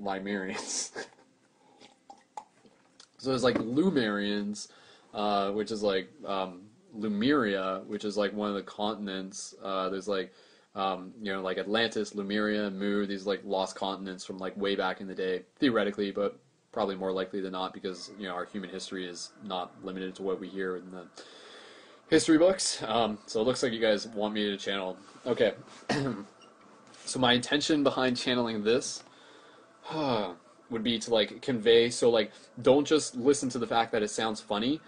Limerians. 0.00 0.90
so 3.18 3.30
there's 3.30 3.44
like 3.44 3.58
Lumerians, 3.58 4.68
uh, 5.12 5.50
which 5.50 5.70
is 5.70 5.82
like 5.82 6.08
um, 6.24 6.62
Lumeria, 6.98 7.84
which 7.86 8.04
is 8.04 8.16
like 8.16 8.32
one 8.32 8.48
of 8.48 8.54
the 8.54 8.62
continents. 8.62 9.54
Uh, 9.62 9.88
there's 9.88 10.08
like 10.08 10.32
um, 10.74 11.12
you 11.20 11.32
know 11.32 11.40
like 11.40 11.58
Atlantis, 11.58 12.14
Lemuria, 12.14 12.70
Mu, 12.70 13.06
these 13.06 13.26
like 13.26 13.40
lost 13.44 13.76
continents 13.76 14.24
from 14.24 14.38
like 14.38 14.56
way 14.56 14.76
back 14.76 15.00
in 15.00 15.06
the 15.06 15.14
day, 15.14 15.42
theoretically, 15.58 16.10
but 16.10 16.38
probably 16.72 16.94
more 16.94 17.12
likely 17.12 17.40
than 17.40 17.52
not 17.52 17.72
because 17.72 18.10
you 18.18 18.28
know 18.28 18.34
our 18.34 18.44
human 18.44 18.70
history 18.70 19.06
is 19.06 19.32
not 19.44 19.72
limited 19.82 20.14
to 20.14 20.22
what 20.22 20.40
we 20.40 20.48
hear 20.48 20.76
in 20.76 20.90
the 20.90 21.06
history 22.08 22.38
books. 22.38 22.82
Um, 22.82 23.18
so 23.26 23.40
it 23.40 23.44
looks 23.44 23.62
like 23.62 23.72
you 23.72 23.80
guys 23.80 24.06
want 24.08 24.34
me 24.34 24.50
to 24.50 24.56
channel. 24.56 24.96
Okay. 25.26 25.54
so 27.04 27.18
my 27.18 27.32
intention 27.32 27.82
behind 27.82 28.16
channeling 28.16 28.62
this 28.62 29.02
would 30.70 30.82
be 30.82 30.98
to 30.98 31.14
like 31.14 31.40
convey 31.42 31.88
so 31.88 32.10
like 32.10 32.32
don't 32.60 32.86
just 32.86 33.14
listen 33.14 33.48
to 33.48 33.58
the 33.58 33.66
fact 33.66 33.92
that 33.92 34.02
it 34.02 34.08
sounds 34.10 34.40
funny 34.40 34.80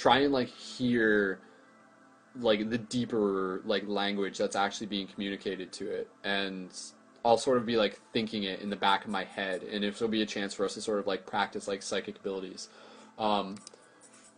try 0.00 0.20
and 0.20 0.32
like 0.32 0.48
hear 0.48 1.38
like 2.36 2.70
the 2.70 2.78
deeper 2.78 3.60
like 3.66 3.86
language 3.86 4.38
that's 4.38 4.56
actually 4.56 4.86
being 4.86 5.06
communicated 5.06 5.72
to 5.72 5.90
it. 5.90 6.08
And 6.24 6.70
I'll 7.22 7.36
sort 7.36 7.58
of 7.58 7.66
be 7.66 7.76
like 7.76 8.00
thinking 8.14 8.44
it 8.44 8.60
in 8.60 8.70
the 8.70 8.76
back 8.76 9.04
of 9.04 9.10
my 9.10 9.24
head. 9.24 9.62
And 9.62 9.84
if 9.84 9.98
there'll 9.98 10.10
be 10.10 10.22
a 10.22 10.26
chance 10.26 10.54
for 10.54 10.64
us 10.64 10.74
to 10.74 10.80
sort 10.80 11.00
of 11.00 11.06
like 11.06 11.26
practice 11.26 11.68
like 11.68 11.82
psychic 11.82 12.16
abilities. 12.18 12.68
Um, 13.18 13.56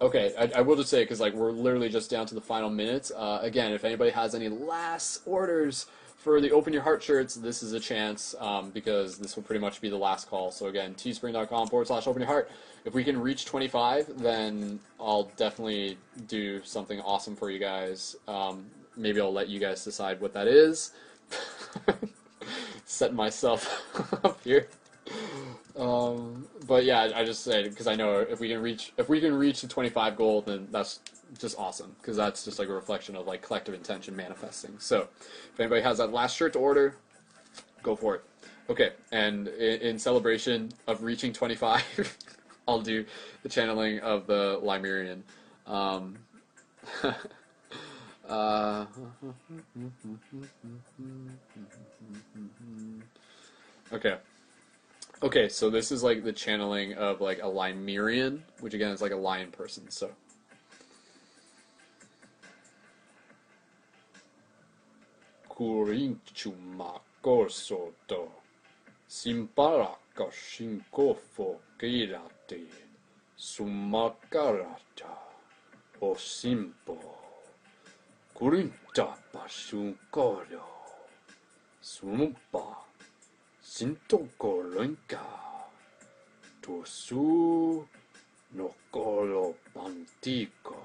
okay 0.00 0.34
I, 0.36 0.58
I 0.58 0.60
will 0.62 0.74
just 0.74 0.90
say 0.90 1.04
because 1.04 1.20
like 1.20 1.32
we're 1.32 1.52
literally 1.52 1.88
just 1.88 2.10
down 2.10 2.26
to 2.26 2.34
the 2.34 2.40
final 2.40 2.68
minutes. 2.68 3.12
Uh, 3.14 3.38
again 3.40 3.70
if 3.72 3.84
anybody 3.84 4.10
has 4.10 4.34
any 4.34 4.48
last 4.48 5.22
orders 5.26 5.86
for 6.22 6.40
the 6.40 6.52
Open 6.52 6.72
Your 6.72 6.82
Heart 6.82 7.02
shirts, 7.02 7.34
this 7.34 7.64
is 7.64 7.72
a 7.72 7.80
chance 7.80 8.36
um, 8.38 8.70
because 8.70 9.18
this 9.18 9.34
will 9.34 9.42
pretty 9.42 9.60
much 9.60 9.80
be 9.80 9.88
the 9.88 9.96
last 9.96 10.30
call. 10.30 10.52
So 10.52 10.66
again, 10.66 10.94
teespring.com 10.94 11.66
forward 11.66 11.88
slash 11.88 12.06
open 12.06 12.22
your 12.22 12.28
heart. 12.28 12.48
If 12.84 12.94
we 12.94 13.02
can 13.02 13.20
reach 13.20 13.44
25, 13.44 14.22
then 14.22 14.78
I'll 15.00 15.24
definitely 15.36 15.98
do 16.28 16.62
something 16.62 17.00
awesome 17.00 17.34
for 17.34 17.50
you 17.50 17.58
guys. 17.58 18.14
Um, 18.28 18.66
maybe 18.96 19.20
I'll 19.20 19.32
let 19.32 19.48
you 19.48 19.58
guys 19.58 19.84
decide 19.84 20.20
what 20.20 20.32
that 20.34 20.46
is. 20.46 20.92
Set 22.84 23.14
myself 23.14 23.84
up 24.24 24.40
here. 24.44 24.68
Um, 25.76 26.46
but 26.68 26.84
yeah, 26.84 27.10
I 27.16 27.24
just 27.24 27.42
said 27.42 27.68
because 27.68 27.88
I 27.88 27.96
know 27.96 28.20
if 28.20 28.38
we 28.38 28.48
can 28.48 28.62
reach 28.62 28.92
if 28.96 29.08
we 29.08 29.20
can 29.20 29.34
reach 29.34 29.62
the 29.62 29.68
25 29.68 30.16
goal, 30.16 30.42
then 30.42 30.68
that's 30.70 31.00
just 31.38 31.58
awesome 31.58 31.94
because 32.00 32.16
that's 32.16 32.44
just 32.44 32.58
like 32.58 32.68
a 32.68 32.72
reflection 32.72 33.16
of 33.16 33.26
like 33.26 33.42
collective 33.42 33.74
intention 33.74 34.14
manifesting. 34.14 34.78
So, 34.78 35.08
if 35.20 35.58
anybody 35.58 35.82
has 35.82 35.98
that 35.98 36.12
last 36.12 36.36
shirt 36.36 36.52
to 36.54 36.58
order, 36.58 36.96
go 37.82 37.96
for 37.96 38.16
it. 38.16 38.24
Okay, 38.70 38.90
and 39.10 39.48
in, 39.48 39.80
in 39.80 39.98
celebration 39.98 40.72
of 40.86 41.02
reaching 41.02 41.32
25, 41.32 42.16
I'll 42.68 42.80
do 42.80 43.04
the 43.42 43.48
channeling 43.48 43.98
of 44.00 44.26
the 44.26 44.60
Limerian. 44.62 45.22
Um, 45.66 46.18
uh, 48.28 48.86
okay. 53.92 54.16
Okay, 55.22 55.48
so 55.48 55.70
this 55.70 55.92
is 55.92 56.02
like 56.02 56.24
the 56.24 56.32
channeling 56.32 56.94
of 56.94 57.20
like 57.20 57.38
a 57.38 57.46
Limerian, 57.46 58.40
which 58.60 58.74
again 58.74 58.90
is 58.90 59.00
like 59.00 59.12
a 59.12 59.16
lion 59.16 59.52
person. 59.52 59.88
So 59.88 60.10
kurinchuma 65.62 66.90
korsoto 67.24 68.22
simpara 69.06 69.90
kashinkofo 70.16 71.48
kirate 71.78 72.60
sumakarata 73.36 75.12
osimpo 76.08 76.98
kurinta 78.34 79.06
pasunkoro 79.32 80.66
sumpa 81.92 82.66
sintokoronka 83.72 85.24
tosu 86.62 87.86
no 88.56 88.68
colo 88.90 89.46
pantico 89.74 90.80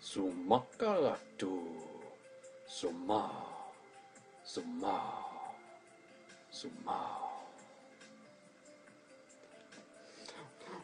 su 0.00 0.22
macaratu 0.48 1.87
Soma. 2.68 3.30
Soma. 4.44 5.00
Soma. 6.50 6.98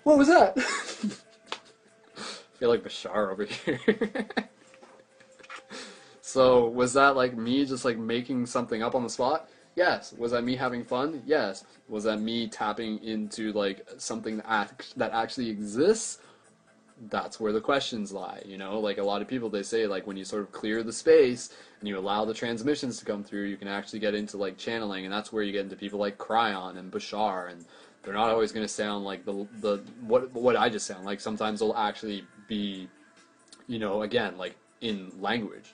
What 0.02 0.18
was 0.18 0.28
that? 0.28 0.54
I 0.58 2.20
feel 2.58 2.70
like 2.70 2.82
Bashar 2.82 3.30
over 3.30 3.44
here. 3.44 3.78
so, 6.20 6.68
was 6.68 6.94
that 6.94 7.16
like 7.16 7.36
me 7.36 7.64
just 7.66 7.84
like 7.84 7.98
making 7.98 8.46
something 8.46 8.82
up 8.82 8.94
on 8.94 9.02
the 9.02 9.10
spot? 9.10 9.48
Yes. 9.76 10.14
Was 10.14 10.32
that 10.32 10.42
me 10.42 10.56
having 10.56 10.84
fun? 10.84 11.22
Yes. 11.26 11.64
Was 11.88 12.04
that 12.04 12.20
me 12.20 12.48
tapping 12.48 13.02
into 13.04 13.52
like 13.52 13.86
something 13.98 14.38
that, 14.38 14.86
that 14.96 15.12
actually 15.12 15.50
exists? 15.50 16.18
That's 17.10 17.38
where 17.38 17.52
the 17.52 17.60
questions 17.60 18.12
lie 18.12 18.42
you 18.44 18.58
know? 18.58 18.78
Like 18.80 18.98
a 18.98 19.02
lot 19.02 19.22
of 19.22 19.28
people 19.28 19.50
they 19.50 19.62
say 19.62 19.86
like 19.86 20.06
when 20.06 20.16
you 20.16 20.24
sort 20.24 20.42
of 20.42 20.52
clear 20.52 20.82
the 20.82 20.92
space 20.92 21.50
and 21.80 21.88
you 21.88 21.98
allow 21.98 22.24
the 22.24 22.34
transmissions 22.34 22.98
to 22.98 23.04
come 23.04 23.22
through 23.24 23.44
you 23.44 23.56
can 23.56 23.68
actually 23.68 23.98
get 23.98 24.14
into 24.14 24.36
like 24.36 24.56
channeling 24.56 25.04
and 25.04 25.12
that's 25.12 25.32
where 25.32 25.42
you 25.42 25.52
get 25.52 25.62
into 25.62 25.76
people 25.76 25.98
like 25.98 26.18
Kryon 26.18 26.78
and 26.78 26.90
Bashar 26.90 27.50
and 27.50 27.64
they're 28.04 28.14
not 28.14 28.30
always 28.30 28.52
going 28.52 28.64
to 28.64 28.72
sound 28.72 29.04
like 29.04 29.24
the 29.24 29.46
the 29.60 29.82
what 30.06 30.32
what 30.32 30.56
I 30.56 30.68
just 30.68 30.86
sound 30.86 31.04
like. 31.04 31.20
Sometimes 31.20 31.60
they'll 31.60 31.74
actually 31.74 32.24
be 32.46 32.88
you 33.66 33.78
know 33.78 34.02
again 34.02 34.36
like 34.36 34.56
in 34.80 35.10
language. 35.20 35.72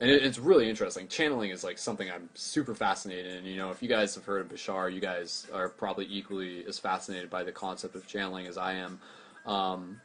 And 0.00 0.10
it, 0.10 0.22
it's 0.22 0.38
really 0.38 0.68
interesting. 0.68 1.08
Channeling 1.08 1.50
is 1.50 1.64
like 1.64 1.78
something 1.78 2.10
I'm 2.10 2.28
super 2.34 2.74
fascinated 2.74 3.36
in 3.36 3.44
you 3.44 3.56
know? 3.56 3.70
If 3.70 3.82
you 3.82 3.88
guys 3.88 4.14
have 4.14 4.24
heard 4.24 4.40
of 4.40 4.48
Bashar 4.48 4.92
you 4.92 5.00
guys 5.00 5.46
are 5.52 5.68
probably 5.68 6.06
equally 6.08 6.64
as 6.66 6.78
fascinated 6.78 7.28
by 7.28 7.42
the 7.42 7.52
concept 7.52 7.96
of 7.96 8.06
channeling 8.06 8.46
as 8.46 8.56
I 8.56 8.74
am. 8.74 9.00
Um, 9.46 10.00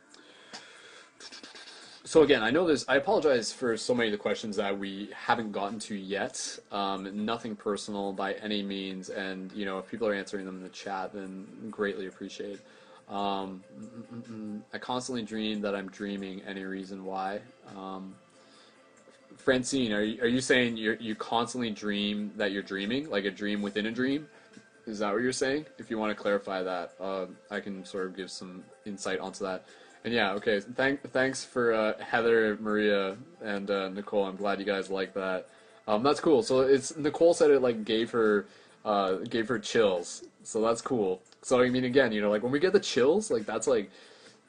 so 2.04 2.24
again, 2.24 2.42
I 2.42 2.50
know 2.50 2.66
this. 2.66 2.86
I 2.88 2.96
apologize 2.96 3.52
for 3.52 3.78
so 3.78 3.94
many 3.94 4.10
of 4.10 4.12
the 4.14 4.18
questions 4.18 4.56
that 4.56 4.78
we 4.78 5.10
haven't 5.14 5.52
gotten 5.52 5.78
to 5.80 5.96
yet. 5.96 6.58
Um, 6.72 7.26
nothing 7.26 7.56
personal 7.56 8.14
by 8.14 8.34
any 8.34 8.64
means, 8.64 9.10
and 9.10 9.52
you 9.52 9.66
know, 9.66 9.78
if 9.78 9.90
people 9.90 10.08
are 10.08 10.14
answering 10.14 10.46
them 10.46 10.58
in 10.58 10.64
the 10.64 10.70
chat, 10.70 11.14
then 11.14 11.46
greatly 11.70 12.08
appreciate. 12.08 12.60
Um, 13.10 13.64
I 14.74 14.78
constantly 14.78 15.24
dream 15.24 15.62
that 15.62 15.76
I'm 15.76 15.90
dreaming. 15.90 16.42
Any 16.48 16.64
reason 16.64 17.06
why? 17.06 17.42
Um, 17.76 18.16
Francine, 19.38 19.94
are 19.94 20.04
you, 20.04 20.22
are 20.22 20.28
you 20.28 20.42
saying 20.42 20.78
you 20.78 20.98
you 21.00 21.16
constantly 21.16 21.72
dream 21.72 22.32
that 22.38 22.52
you're 22.52 22.64
dreaming, 22.64 23.10
like 23.10 23.26
a 23.26 23.32
dream 23.32 23.62
within 23.62 23.86
a 23.86 23.92
dream? 23.92 24.28
Is 24.86 25.00
that 25.00 25.14
what 25.14 25.22
you're 25.22 25.32
saying? 25.32 25.66
If 25.78 25.92
you 25.92 25.98
want 26.00 26.16
to 26.16 26.20
clarify 26.20 26.64
that, 26.64 26.94
uh, 27.00 27.28
I 27.52 27.60
can 27.60 27.86
sort 27.86 28.08
of 28.08 28.16
give 28.16 28.32
some 28.32 28.64
insight 28.86 29.20
onto 29.20 29.44
that. 29.44 29.66
And 30.06 30.14
yeah, 30.14 30.32
okay. 30.34 30.60
Thank, 30.60 31.02
thanks 31.12 31.44
for 31.44 31.74
uh, 31.74 31.94
Heather, 32.00 32.58
Maria, 32.62 33.18
and 33.44 33.70
uh, 33.70 33.90
Nicole. 33.90 34.26
I'm 34.26 34.38
glad 34.38 34.60
you 34.60 34.66
guys 34.66 34.90
like 34.90 35.14
that. 35.14 35.48
Um, 35.88 36.04
that's 36.04 36.20
cool. 36.20 36.44
So 36.44 36.62
it's 36.62 36.96
Nicole 36.96 37.34
said 37.34 37.52
it 37.52 37.62
like 37.62 37.84
gave 37.84 38.12
her 38.12 38.46
uh, 38.86 39.16
gave 39.16 39.48
her 39.48 39.60
chills. 39.60 40.24
So 40.44 40.62
that's 40.62 40.82
cool. 40.82 41.22
So 41.42 41.62
I 41.62 41.70
mean, 41.70 41.84
again, 41.84 42.12
you 42.12 42.22
know, 42.22 42.30
like 42.30 42.44
when 42.44 42.52
we 42.52 42.60
get 42.60 42.74
the 42.74 42.80
chills, 42.80 43.32
like 43.32 43.46
that's 43.46 43.68
like 43.68 43.90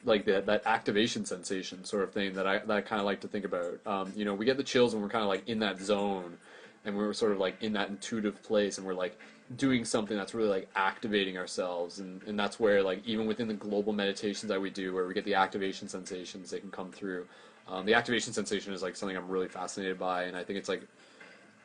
like 0.05 0.25
that 0.25 0.45
that 0.45 0.63
activation 0.65 1.25
sensation 1.25 1.83
sort 1.83 2.03
of 2.03 2.11
thing 2.11 2.33
that 2.33 2.47
I 2.47 2.59
that 2.59 2.77
I 2.77 2.81
kind 2.81 2.99
of 2.99 3.05
like 3.05 3.21
to 3.21 3.27
think 3.27 3.45
about. 3.45 3.79
Um, 3.85 4.13
you 4.15 4.23
know, 4.23 4.33
we 4.33 4.45
get 4.45 4.57
the 4.57 4.63
chills 4.63 4.93
when 4.93 5.01
we're 5.01 5.09
kind 5.09 5.23
of 5.23 5.29
like 5.29 5.47
in 5.49 5.59
that 5.59 5.79
zone, 5.79 6.37
and 6.85 6.97
we're 6.97 7.13
sort 7.13 7.31
of 7.31 7.39
like 7.39 7.61
in 7.61 7.73
that 7.73 7.89
intuitive 7.89 8.41
place, 8.43 8.77
and 8.77 8.85
we're 8.85 8.93
like 8.93 9.17
doing 9.57 9.83
something 9.83 10.15
that's 10.15 10.33
really 10.33 10.49
like 10.49 10.69
activating 10.75 11.37
ourselves, 11.37 11.99
and 11.99 12.21
and 12.23 12.39
that's 12.39 12.59
where 12.59 12.81
like 12.81 13.05
even 13.05 13.27
within 13.27 13.47
the 13.47 13.53
global 13.53 13.93
meditations 13.93 14.49
that 14.49 14.61
we 14.61 14.69
do, 14.69 14.93
where 14.93 15.07
we 15.07 15.13
get 15.13 15.25
the 15.25 15.35
activation 15.35 15.87
sensations, 15.87 16.51
they 16.51 16.59
can 16.59 16.71
come 16.71 16.91
through. 16.91 17.25
Um, 17.67 17.85
the 17.85 17.93
activation 17.93 18.33
sensation 18.33 18.73
is 18.73 18.81
like 18.81 18.95
something 18.95 19.15
I'm 19.15 19.29
really 19.29 19.47
fascinated 19.47 19.99
by, 19.99 20.23
and 20.23 20.35
I 20.35 20.43
think 20.43 20.57
it's 20.59 20.69
like 20.69 20.81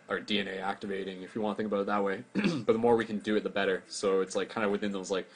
our 0.09 0.21
DNA 0.21 0.61
activating, 0.61 1.23
if 1.23 1.35
you 1.35 1.41
want 1.41 1.57
to 1.57 1.63
think 1.63 1.73
about 1.73 1.81
it 1.81 1.87
that 1.87 2.05
way. 2.05 2.23
but 2.35 2.73
the 2.73 2.79
more 2.79 2.97
we 2.97 3.05
can 3.05 3.19
do 3.19 3.37
it, 3.37 3.43
the 3.43 3.49
better. 3.49 3.83
So 3.89 4.21
it's 4.21 4.37
like 4.37 4.49
kind 4.49 4.65
of 4.65 4.71
within 4.71 4.93
those 4.93 5.11
like 5.11 5.29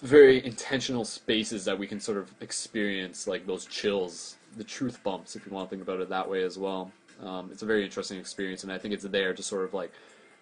very 0.00 0.44
intentional 0.44 1.04
spaces 1.04 1.64
that 1.64 1.78
we 1.78 1.86
can 1.86 2.00
sort 2.00 2.18
of 2.18 2.32
experience 2.40 3.26
like 3.26 3.46
those 3.46 3.66
chills, 3.66 4.36
the 4.56 4.64
truth 4.64 5.02
bumps, 5.02 5.36
if 5.36 5.46
you 5.46 5.52
want 5.52 5.68
to 5.68 5.70
think 5.70 5.82
about 5.82 6.00
it 6.00 6.08
that 6.08 6.28
way 6.28 6.42
as 6.42 6.58
well. 6.58 6.92
Um, 7.24 7.50
it's 7.52 7.62
a 7.62 7.66
very 7.66 7.84
interesting 7.84 8.18
experience, 8.18 8.62
and 8.62 8.72
I 8.72 8.78
think 8.78 8.94
it's 8.94 9.04
there 9.04 9.34
to 9.34 9.42
sort 9.42 9.64
of 9.64 9.74
like, 9.74 9.92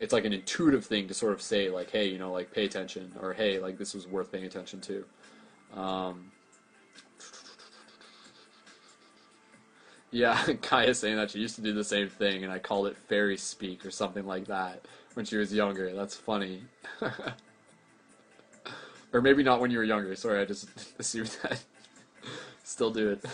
it's 0.01 0.13
like 0.13 0.25
an 0.25 0.33
intuitive 0.33 0.85
thing 0.85 1.09
to 1.09 1.15
sort 1.15 1.33
of 1.33 1.41
say 1.41 1.71
like, 1.71 1.91
hey, 1.91 2.07
you 2.07 2.19
know, 2.19 2.33
like 2.33 2.53
pay 2.53 2.65
attention, 2.65 3.13
or 3.21 3.33
hey, 3.33 3.59
like 3.59 3.79
this 3.79 3.95
was 3.95 4.07
worth 4.07 4.31
paying 4.31 4.45
attention 4.45 4.81
to. 4.83 5.05
Um, 5.75 6.31
yeah, 10.11 10.43
Kaya's 10.63 10.99
saying 10.99 11.17
that 11.17 11.31
she 11.31 11.39
used 11.39 11.57
to 11.57 11.63
do 11.63 11.73
the 11.73 11.85
same 11.85 12.09
thing, 12.09 12.45
and 12.45 12.53
I 12.53 12.59
called 12.59 12.87
it 12.89 12.97
fairy 12.97 13.37
speak 13.37 13.87
or 13.87 13.91
something 13.91 14.27
like 14.27 14.47
that 14.47 14.85
when 15.15 15.25
she 15.25 15.37
was 15.37 15.53
younger. 15.53 15.93
That's 15.95 16.15
funny. 16.15 16.63
Or 19.17 19.23
maybe 19.23 19.43
not 19.43 19.63
when 19.63 19.71
you 19.71 19.79
were 19.79 19.85
younger. 19.85 20.15
Sorry, 20.15 20.41
I 20.41 20.45
just 20.45 20.69
assumed 20.99 21.35
that. 21.43 21.65
Still 22.65 22.91
do 22.91 23.11
it. 23.13 23.25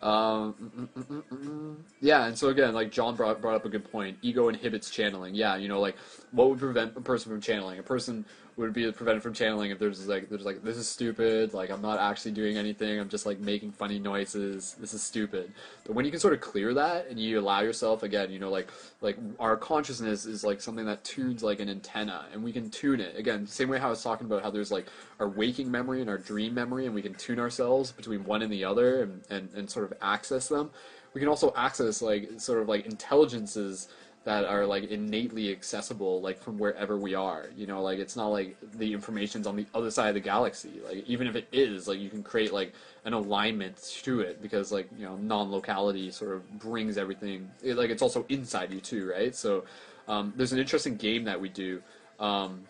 Um, 0.00 0.54
mm, 0.96 1.04
mm, 1.04 1.22
mm, 1.32 1.76
yeah, 2.00 2.26
and 2.26 2.38
so 2.38 2.48
again, 2.48 2.72
like 2.72 2.90
John 2.92 3.16
brought, 3.16 3.40
brought 3.40 3.56
up 3.56 3.64
a 3.64 3.68
good 3.68 3.90
point. 3.90 4.16
Ego 4.22 4.48
inhibits 4.48 4.90
channeling. 4.90 5.34
Yeah, 5.34 5.56
you 5.56 5.68
know, 5.68 5.80
like 5.80 5.96
what 6.30 6.48
would 6.50 6.58
prevent 6.58 6.96
a 6.96 7.00
person 7.00 7.32
from 7.32 7.40
channeling? 7.40 7.78
A 7.78 7.82
person 7.82 8.24
would 8.58 8.72
be 8.72 8.90
prevented 8.90 9.22
from 9.22 9.32
channeling 9.32 9.70
if 9.70 9.78
there's 9.78 10.06
like 10.08 10.28
there's 10.28 10.44
like 10.44 10.62
this 10.62 10.76
is 10.76 10.88
stupid 10.88 11.54
like 11.54 11.70
i'm 11.70 11.80
not 11.80 11.98
actually 11.98 12.32
doing 12.32 12.56
anything 12.56 12.98
i'm 12.98 13.08
just 13.08 13.24
like 13.24 13.38
making 13.38 13.70
funny 13.70 13.98
noises 13.98 14.76
this 14.80 14.94
is 14.94 15.02
stupid. 15.02 15.52
But 15.84 15.94
when 15.94 16.04
you 16.04 16.10
can 16.10 16.20
sort 16.20 16.34
of 16.34 16.40
clear 16.40 16.74
that 16.74 17.08
and 17.08 17.18
you 17.18 17.38
allow 17.38 17.60
yourself 17.60 18.02
again 18.02 18.30
you 18.30 18.38
know 18.38 18.50
like 18.50 18.68
like 19.00 19.16
our 19.38 19.56
consciousness 19.56 20.26
is 20.26 20.44
like 20.44 20.60
something 20.60 20.84
that 20.86 21.04
tunes 21.04 21.42
like 21.42 21.60
an 21.60 21.68
antenna 21.68 22.26
and 22.32 22.42
we 22.42 22.52
can 22.52 22.70
tune 22.70 23.00
it. 23.00 23.16
Again 23.16 23.46
same 23.46 23.68
way 23.68 23.78
how 23.78 23.86
i 23.86 23.90
was 23.90 24.02
talking 24.02 24.26
about 24.26 24.42
how 24.42 24.50
there's 24.50 24.70
like 24.70 24.86
our 25.20 25.28
waking 25.28 25.70
memory 25.70 26.00
and 26.00 26.10
our 26.10 26.18
dream 26.18 26.54
memory 26.54 26.86
and 26.86 26.94
we 26.94 27.02
can 27.02 27.14
tune 27.14 27.38
ourselves 27.38 27.92
between 27.92 28.24
one 28.24 28.42
and 28.42 28.52
the 28.52 28.64
other 28.64 29.02
and, 29.02 29.22
and, 29.30 29.48
and 29.54 29.70
sort 29.70 29.90
of 29.90 29.96
access 30.02 30.48
them. 30.48 30.70
We 31.14 31.20
can 31.20 31.28
also 31.28 31.52
access 31.56 32.02
like 32.02 32.28
sort 32.38 32.60
of 32.60 32.68
like 32.68 32.86
intelligences 32.86 33.88
that 34.24 34.44
are 34.44 34.66
like 34.66 34.84
innately 34.84 35.50
accessible 35.50 36.20
like 36.20 36.38
from 36.42 36.58
wherever 36.58 36.98
we 36.98 37.14
are 37.14 37.46
you 37.56 37.66
know? 37.66 37.82
Like 37.82 37.98
it's 37.98 38.16
not 38.16 38.28
like 38.28 38.56
the 38.74 38.92
information's 38.92 39.46
on 39.46 39.56
the 39.56 39.66
other 39.74 39.90
side 39.90 40.08
of 40.08 40.14
the 40.14 40.20
galaxy. 40.20 40.80
Like 40.86 41.04
even 41.06 41.26
if 41.26 41.36
it 41.36 41.48
is 41.52 41.88
like 41.88 41.98
you 41.98 42.10
can 42.10 42.22
create 42.22 42.52
like 42.52 42.72
an 43.04 43.12
alignment 43.12 43.76
to 44.02 44.20
it 44.20 44.42
because 44.42 44.70
like 44.72 44.88
you 44.96 45.04
know 45.04 45.16
non-locality 45.16 46.10
sort 46.10 46.32
of 46.34 46.58
brings 46.58 46.98
everything. 46.98 47.50
It, 47.62 47.76
like 47.76 47.90
it's 47.90 48.02
also 48.02 48.24
inside 48.28 48.72
you 48.72 48.80
too 48.80 49.10
right? 49.10 49.34
So 49.34 49.64
um, 50.08 50.32
there's 50.36 50.52
an 50.52 50.58
interesting 50.58 50.96
game 50.96 51.24
that 51.24 51.40
we 51.40 51.48
do. 51.48 51.82
Um, 52.18 52.64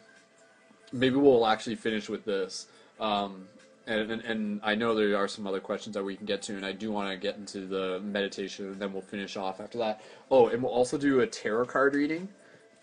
maybe 0.93 1.17
we'll 1.17 1.47
actually 1.47 1.77
finish 1.77 2.09
with 2.09 2.25
this. 2.25 2.67
Um, 3.01 3.49
and, 3.89 4.11
and, 4.11 4.23
and, 4.23 4.61
I 4.63 4.75
know 4.75 4.95
there 4.95 5.17
are 5.17 5.27
some 5.27 5.47
other 5.47 5.61
questions 5.61 5.95
that 5.95 6.05
we 6.05 6.15
can 6.15 6.27
get 6.27 6.43
to, 6.43 6.57
and 6.57 6.65
I 6.65 6.73
do 6.73 6.93
want 6.93 7.11
to 7.11 7.17
get 7.17 7.37
into 7.37 7.67
the 7.67 8.01
meditation, 8.01 8.67
and 8.67 8.81
then 8.81 8.93
we'll 8.93 9.03
finish 9.03 9.37
off 9.37 9.61
after 9.61 9.79
that. 9.79 10.03
Oh, 10.31 10.49
and 10.49 10.63
we'll 10.63 10.73
also 10.73 10.99
do 10.99 11.21
a 11.21 11.27
tarot 11.27 11.67
card 11.67 11.95
reading. 11.95 12.29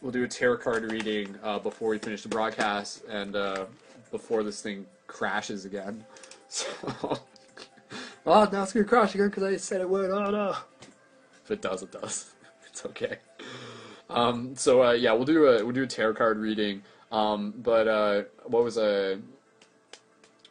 We'll 0.01 0.11
do 0.11 0.23
a 0.23 0.27
tarot 0.27 0.57
card 0.57 0.91
reading 0.91 1.35
uh, 1.43 1.59
before 1.59 1.89
we 1.89 1.99
finish 1.99 2.23
the 2.23 2.29
broadcast, 2.29 3.03
and 3.07 3.35
uh, 3.35 3.65
before 4.11 4.43
this 4.43 4.61
thing 4.61 4.85
crashes 5.07 5.65
again. 5.65 6.03
So, 6.47 6.67
oh, 8.27 8.47
now 8.49 8.63
it's 8.63 8.71
gonna 8.71 8.85
crash 8.85 9.15
again 9.15 9.27
because 9.27 9.43
I 9.43 9.57
said 9.57 9.81
it 9.81 9.89
would. 9.89 10.11
Oh 10.11 10.29
no! 10.29 10.55
If 11.43 11.51
it 11.51 11.61
does, 11.61 11.81
it 11.81 11.91
does. 11.91 12.31
It's 12.69 12.85
okay. 12.85 13.17
Um, 14.09 14.55
so 14.55 14.83
uh, 14.83 14.91
yeah, 14.91 15.11
we'll 15.11 15.25
do 15.25 15.47
a 15.47 15.63
we'll 15.63 15.73
do 15.73 15.83
a 15.83 15.87
tarot 15.87 16.13
card 16.13 16.37
reading. 16.37 16.83
Um, 17.11 17.53
but 17.57 17.87
uh, 17.87 18.23
what 18.45 18.63
was 18.63 18.77
a 18.77 19.19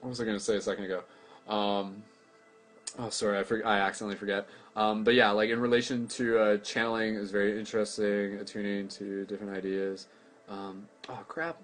what 0.04 0.10
was 0.10 0.20
I 0.20 0.24
going 0.24 0.36
to 0.36 0.44
say 0.44 0.56
a 0.56 0.60
second 0.60 0.84
ago? 0.84 1.02
Um, 1.48 2.02
oh, 2.98 3.08
sorry, 3.08 3.38
I, 3.38 3.42
for, 3.42 3.66
I 3.66 3.78
accidentally 3.78 4.16
forget. 4.16 4.46
Um, 4.76 5.02
but 5.02 5.14
yeah, 5.14 5.30
like 5.30 5.48
in 5.48 5.58
relation 5.58 6.06
to 6.08 6.38
uh, 6.38 6.56
channeling 6.58 7.14
is 7.14 7.30
very 7.30 7.58
interesting, 7.58 8.34
attuning 8.34 8.88
to 8.88 9.24
different 9.24 9.56
ideas. 9.56 10.08
Um, 10.46 10.86
oh 11.08 11.20
crap, 11.26 11.56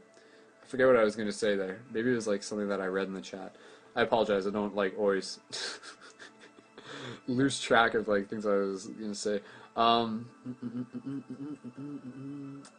I 0.62 0.66
forget 0.66 0.86
what 0.86 0.96
I 0.96 1.04
was 1.04 1.16
going 1.16 1.28
to 1.28 1.34
say 1.34 1.54
there. 1.54 1.80
Maybe 1.92 2.10
it 2.10 2.14
was 2.14 2.26
like 2.26 2.42
something 2.42 2.68
that 2.68 2.80
I 2.80 2.86
read 2.86 3.08
in 3.08 3.12
the 3.12 3.20
chat. 3.20 3.56
I 3.94 4.02
apologize. 4.02 4.46
I 4.46 4.50
don't 4.50 4.74
like 4.74 4.98
always 4.98 5.38
lose 7.28 7.60
track 7.60 7.92
of 7.92 8.08
like 8.08 8.30
things 8.30 8.46
I 8.46 8.54
was 8.54 8.86
going 8.86 9.12
to 9.12 9.18
say. 9.18 9.40
Um, 9.76 10.30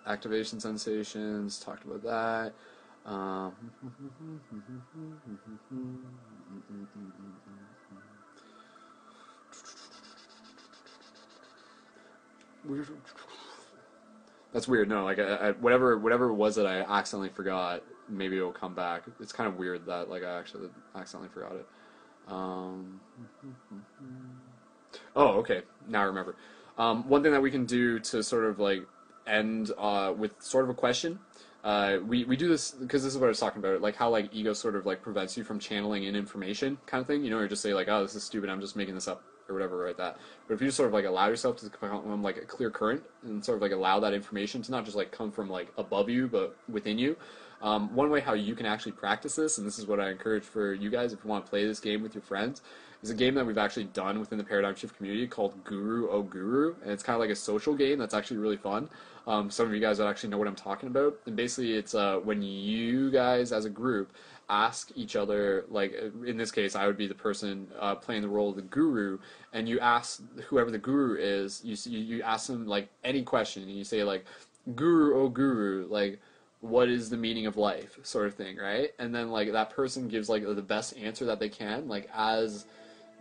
activation 0.07 0.59
sensations. 0.59 1.59
Talked 1.59 1.85
about 1.85 2.01
that. 2.03 2.53
Um, 3.06 3.53
that's 14.53 14.68
weird. 14.68 14.88
No, 14.88 15.03
like 15.03 15.19
I, 15.19 15.36
I, 15.36 15.52
whatever 15.53 15.98
whatever 15.98 16.30
it 16.30 16.36
was 16.36 16.56
that 16.56 16.68
I 16.68 16.82
accidentally 16.82 17.30
forgot, 17.30 17.82
maybe 18.07 18.38
it'll 18.38 18.52
come 18.52 18.76
back. 18.76 19.03
It's 19.19 19.32
kind 19.32 19.48
of 19.48 19.57
weird 19.57 19.86
that 19.88 20.10
like 20.10 20.23
I 20.23 20.38
actually 20.38 20.69
accidentally 20.95 21.30
forgot 21.34 21.53
it. 21.53 21.65
Um, 22.28 22.99
oh, 25.15 25.30
okay. 25.40 25.64
Now 25.88 26.02
I 26.02 26.06
remember. 26.06 26.36
Um, 26.78 27.07
one 27.10 27.23
thing 27.23 27.32
that 27.32 27.41
we 27.41 27.52
can 27.52 27.65
do 27.65 27.99
to 27.99 28.22
sort 28.23 28.45
of 28.45 28.60
like 28.60 28.86
end 29.26 29.72
uh, 29.78 30.14
with 30.15 30.40
sort 30.41 30.65
of 30.65 30.69
a 30.69 30.73
question 30.73 31.19
uh, 31.63 31.97
we, 32.05 32.23
we 32.23 32.35
do 32.35 32.47
this 32.47 32.71
because 32.71 33.03
this 33.03 33.13
is 33.13 33.19
what 33.19 33.27
I 33.27 33.29
was 33.29 33.39
talking 33.39 33.59
about, 33.59 33.81
like 33.81 33.95
how 33.95 34.09
like 34.09 34.33
ego 34.33 34.53
sort 34.53 34.75
of 34.75 34.85
like 34.85 35.01
prevents 35.01 35.38
you 35.38 35.43
from 35.43 35.59
channeling 35.59 36.05
in 36.05 36.15
information 36.15 36.77
kind 36.85 37.01
of 37.01 37.07
thing, 37.07 37.23
you 37.23 37.29
know, 37.29 37.38
or 37.38 37.47
just 37.47 37.61
say 37.61 37.73
like, 37.73 37.88
oh, 37.88 38.01
this 38.01 38.15
is 38.15 38.23
stupid, 38.23 38.49
I'm 38.49 38.61
just 38.61 38.75
making 38.75 38.95
this 38.95 39.07
up 39.07 39.23
or 39.47 39.53
whatever, 39.53 39.85
like 39.85 39.97
that. 39.97 40.17
But 40.47 40.55
if 40.55 40.61
you 40.61 40.67
just 40.67 40.77
sort 40.77 40.88
of 40.88 40.93
like 40.93 41.05
allow 41.05 41.27
yourself 41.27 41.57
to 41.57 41.65
become 41.69 42.23
like 42.23 42.38
a 42.38 42.45
clear 42.45 42.71
current 42.71 43.03
and 43.23 43.43
sort 43.43 43.57
of 43.57 43.61
like 43.61 43.73
allow 43.73 43.99
that 43.99 44.13
information 44.13 44.61
to 44.63 44.71
not 44.71 44.85
just 44.85 44.97
like 44.97 45.11
come 45.11 45.31
from 45.31 45.49
like 45.49 45.71
above 45.77 46.09
you, 46.09 46.27
but 46.27 46.55
within 46.67 46.97
you. 46.97 47.15
Um, 47.61 47.93
one 47.95 48.09
way 48.09 48.21
how 48.21 48.33
you 48.33 48.55
can 48.55 48.65
actually 48.65 48.93
practice 48.93 49.35
this, 49.35 49.59
and 49.59 49.67
this 49.67 49.77
is 49.77 49.85
what 49.85 49.99
I 49.99 50.09
encourage 50.09 50.43
for 50.43 50.73
you 50.73 50.89
guys 50.89 51.13
if 51.13 51.19
you 51.23 51.29
want 51.29 51.45
to 51.45 51.49
play 51.49 51.65
this 51.65 51.79
game 51.79 52.01
with 52.01 52.15
your 52.15 52.23
friends, 52.23 52.63
is 53.03 53.11
a 53.11 53.13
game 53.13 53.35
that 53.35 53.45
we've 53.45 53.57
actually 53.57 53.83
done 53.85 54.19
within 54.19 54.38
the 54.38 54.43
Paradigm 54.43 54.75
Shift 54.75 54.97
community 54.97 55.27
called 55.27 55.63
Guru 55.63 56.09
O 56.09 56.23
Guru, 56.23 56.75
and 56.81 56.91
it's 56.91 57.03
kind 57.03 57.15
of 57.15 57.19
like 57.19 57.29
a 57.29 57.35
social 57.35 57.75
game 57.75 57.99
that's 57.99 58.15
actually 58.15 58.38
really 58.38 58.57
fun. 58.57 58.89
Um, 59.27 59.49
some 59.52 59.68
of 59.68 59.73
you 59.73 59.80
guys 59.80 59.99
would 59.99 60.07
actually 60.07 60.30
know 60.30 60.38
what 60.38 60.48
I'm 60.48 60.56
talking 60.56 60.88
about. 60.88 61.19
And 61.26 61.35
basically, 61.35 61.73
it's 61.73 61.93
uh, 61.93 62.19
when 62.23 62.41
you 62.41 63.11
guys 63.11 63.52
as 63.52 63.65
a 63.65 63.69
group 63.69 64.11
ask 64.49 64.91
each 64.95 65.15
other, 65.15 65.65
like 65.69 65.93
in 66.26 66.38
this 66.38 66.52
case, 66.52 66.76
I 66.76 66.88
would 66.88 66.98
be 66.98 67.07
the 67.07 67.15
person 67.15 67.68
uh, 67.80 67.95
playing 67.95 68.22
the 68.22 68.30
role 68.30 68.49
of 68.49 68.56
the 68.56 68.61
guru, 68.64 69.19
and 69.53 69.68
you 69.68 69.80
ask 69.80 70.22
whoever 70.48 70.72
the 70.72 70.77
guru 70.77 71.15
is, 71.18 71.61
you 71.64 71.76
you 71.91 72.22
ask 72.23 72.48
them 72.48 72.68
like 72.68 72.89
any 73.03 73.23
question, 73.23 73.64
and 73.64 73.72
you 73.72 73.84
say 73.84 74.03
like, 74.03 74.26
"Guru, 74.76 75.15
oh 75.15 75.30
guru," 75.30 75.88
like 75.89 76.19
what 76.61 76.89
is 76.89 77.10
the 77.10 77.18
meaning 77.18 77.48
of 77.48 77.57
life? 77.57 77.98
sort 78.03 78.27
of 78.27 78.35
thing 78.35 78.57
right? 78.57 78.91
And 78.99 79.14
then 79.14 79.31
like 79.31 79.52
that 79.52 79.72
person 79.72 80.07
gives 80.07 80.30
like 80.30 80.43
the 80.43 80.61
best 80.61 80.95
answer 80.98 81.26
that 81.26 81.39
they 81.39 81.49
can 81.49 81.88
like 81.88 82.10
as 82.15 82.65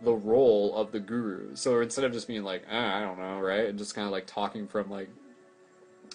the 0.03 0.13
role 0.13 0.75
of 0.75 0.91
the 0.91 0.99
guru. 0.99 1.55
So 1.55 1.79
instead 1.81 2.05
of 2.05 2.13
just 2.13 2.27
being 2.27 2.43
like 2.43 2.63
eh, 2.69 2.97
i 2.97 2.99
don't 3.01 3.19
know 3.19 3.39
right? 3.39 3.67
And 3.67 3.77
just 3.77 3.95
kind 3.95 4.05
of 4.05 4.11
like 4.11 4.27
talking 4.27 4.67
from 4.67 4.89
like 4.89 5.09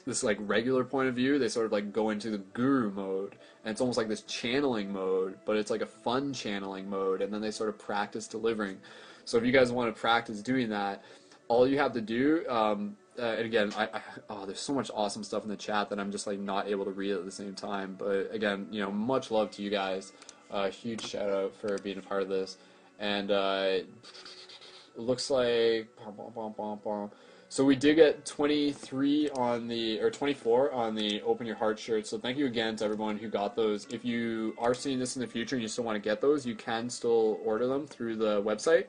this 0.07 0.23
like 0.23 0.39
regular 0.41 0.85
point 0.85 1.09
of 1.09 1.15
view, 1.15 1.39
they 1.39 1.49
sort 1.49 1.66
of 1.66 1.73
like 1.73 1.93
go 1.93 2.11
into 2.11 2.31
the 2.31 2.39
guru 2.39 2.91
mode, 2.93 3.37
and 3.65 3.73
it's 3.73 3.81
almost 3.81 3.99
like 3.99 4.09
this 4.09 4.23
channeling 4.23 4.93
mode, 4.93 5.37
but 5.45 5.57
it's 5.57 5.70
like 5.70 5.83
a 5.83 5.87
fun 5.87 6.33
channeling 6.33 6.89
mode, 6.89 7.20
and 7.23 7.33
then 7.33 7.41
they 7.41 7.51
sort 7.51 7.69
of 7.69 7.78
practice 7.78 8.28
delivering. 8.28 8.78
So 9.24 9.37
if 9.37 9.45
you 9.45 9.53
guys 9.53 9.73
want 9.73 9.95
to 9.95 10.01
practice 10.01 10.41
doing 10.41 10.69
that, 10.70 11.03
all 11.49 11.66
you 11.69 11.78
have 11.78 11.93
to 11.95 12.01
do, 12.01 12.45
um, 12.49 12.97
uh, 13.19 13.23
and 13.23 13.47
again, 13.47 13.73
I, 13.77 13.85
I, 13.85 14.01
oh, 14.31 14.47
there's 14.47 14.61
so 14.61 14.74
much 14.74 14.91
awesome 14.95 15.24
stuff 15.24 15.43
in 15.43 15.49
the 15.49 15.57
chat 15.57 15.91
that 15.91 15.99
I'm 15.99 16.12
just 16.12 16.27
like 16.27 16.39
not 16.39 16.69
able 16.69 16.85
to 16.85 16.91
read 16.91 17.12
at 17.12 17.24
the 17.24 17.31
same 17.33 17.55
time. 17.55 17.97
But 17.99 18.28
again, 18.33 18.69
you 18.70 18.81
know, 18.81 18.91
much 18.91 19.31
love 19.31 19.51
to 19.53 19.62
you 19.62 19.70
guys. 19.70 20.12
Uh, 20.51 20.69
huge 20.69 21.05
shout 21.05 21.31
out 21.31 21.57
for 21.57 21.78
being 21.78 21.99
a 21.99 22.03
part 22.03 22.23
of 22.23 22.28
this. 22.28 22.59
and 22.99 23.31
uh, 23.31 23.78
looks 24.97 25.31
like 25.31 25.89
so 27.48 27.64
we 27.64 27.77
did 27.77 27.94
get 27.94 28.27
23 28.27 29.31
on 29.31 29.68
the 29.68 30.01
or 30.01 30.10
24 30.10 30.73
on 30.73 30.94
the 30.94 31.23
open 31.23 31.47
your 31.47 31.56
heart 31.56 31.78
shirt. 31.78 32.06
So 32.06 32.18
thank 32.18 32.36
you 32.36 32.47
again 32.47 32.74
to 32.77 32.85
everyone 32.85 33.18
who 33.18 33.28
got 33.28 33.55
those. 33.55 33.86
If 33.90 34.05
you 34.05 34.55
are 34.59 34.74
seeing 34.74 34.98
this 34.98 35.16
in 35.16 35.20
the 35.20 35.28
future 35.28 35.55
and 35.55 35.62
you 35.62 35.68
still 35.68 35.85
want 35.85 35.97
to 35.97 36.01
get 36.01 36.20
those 36.20 36.44
you 36.44 36.56
can 36.56 36.90
still 36.90 37.39
order 37.44 37.66
them 37.66 37.86
through 37.86 38.16
the 38.16 38.43
website 38.43 38.86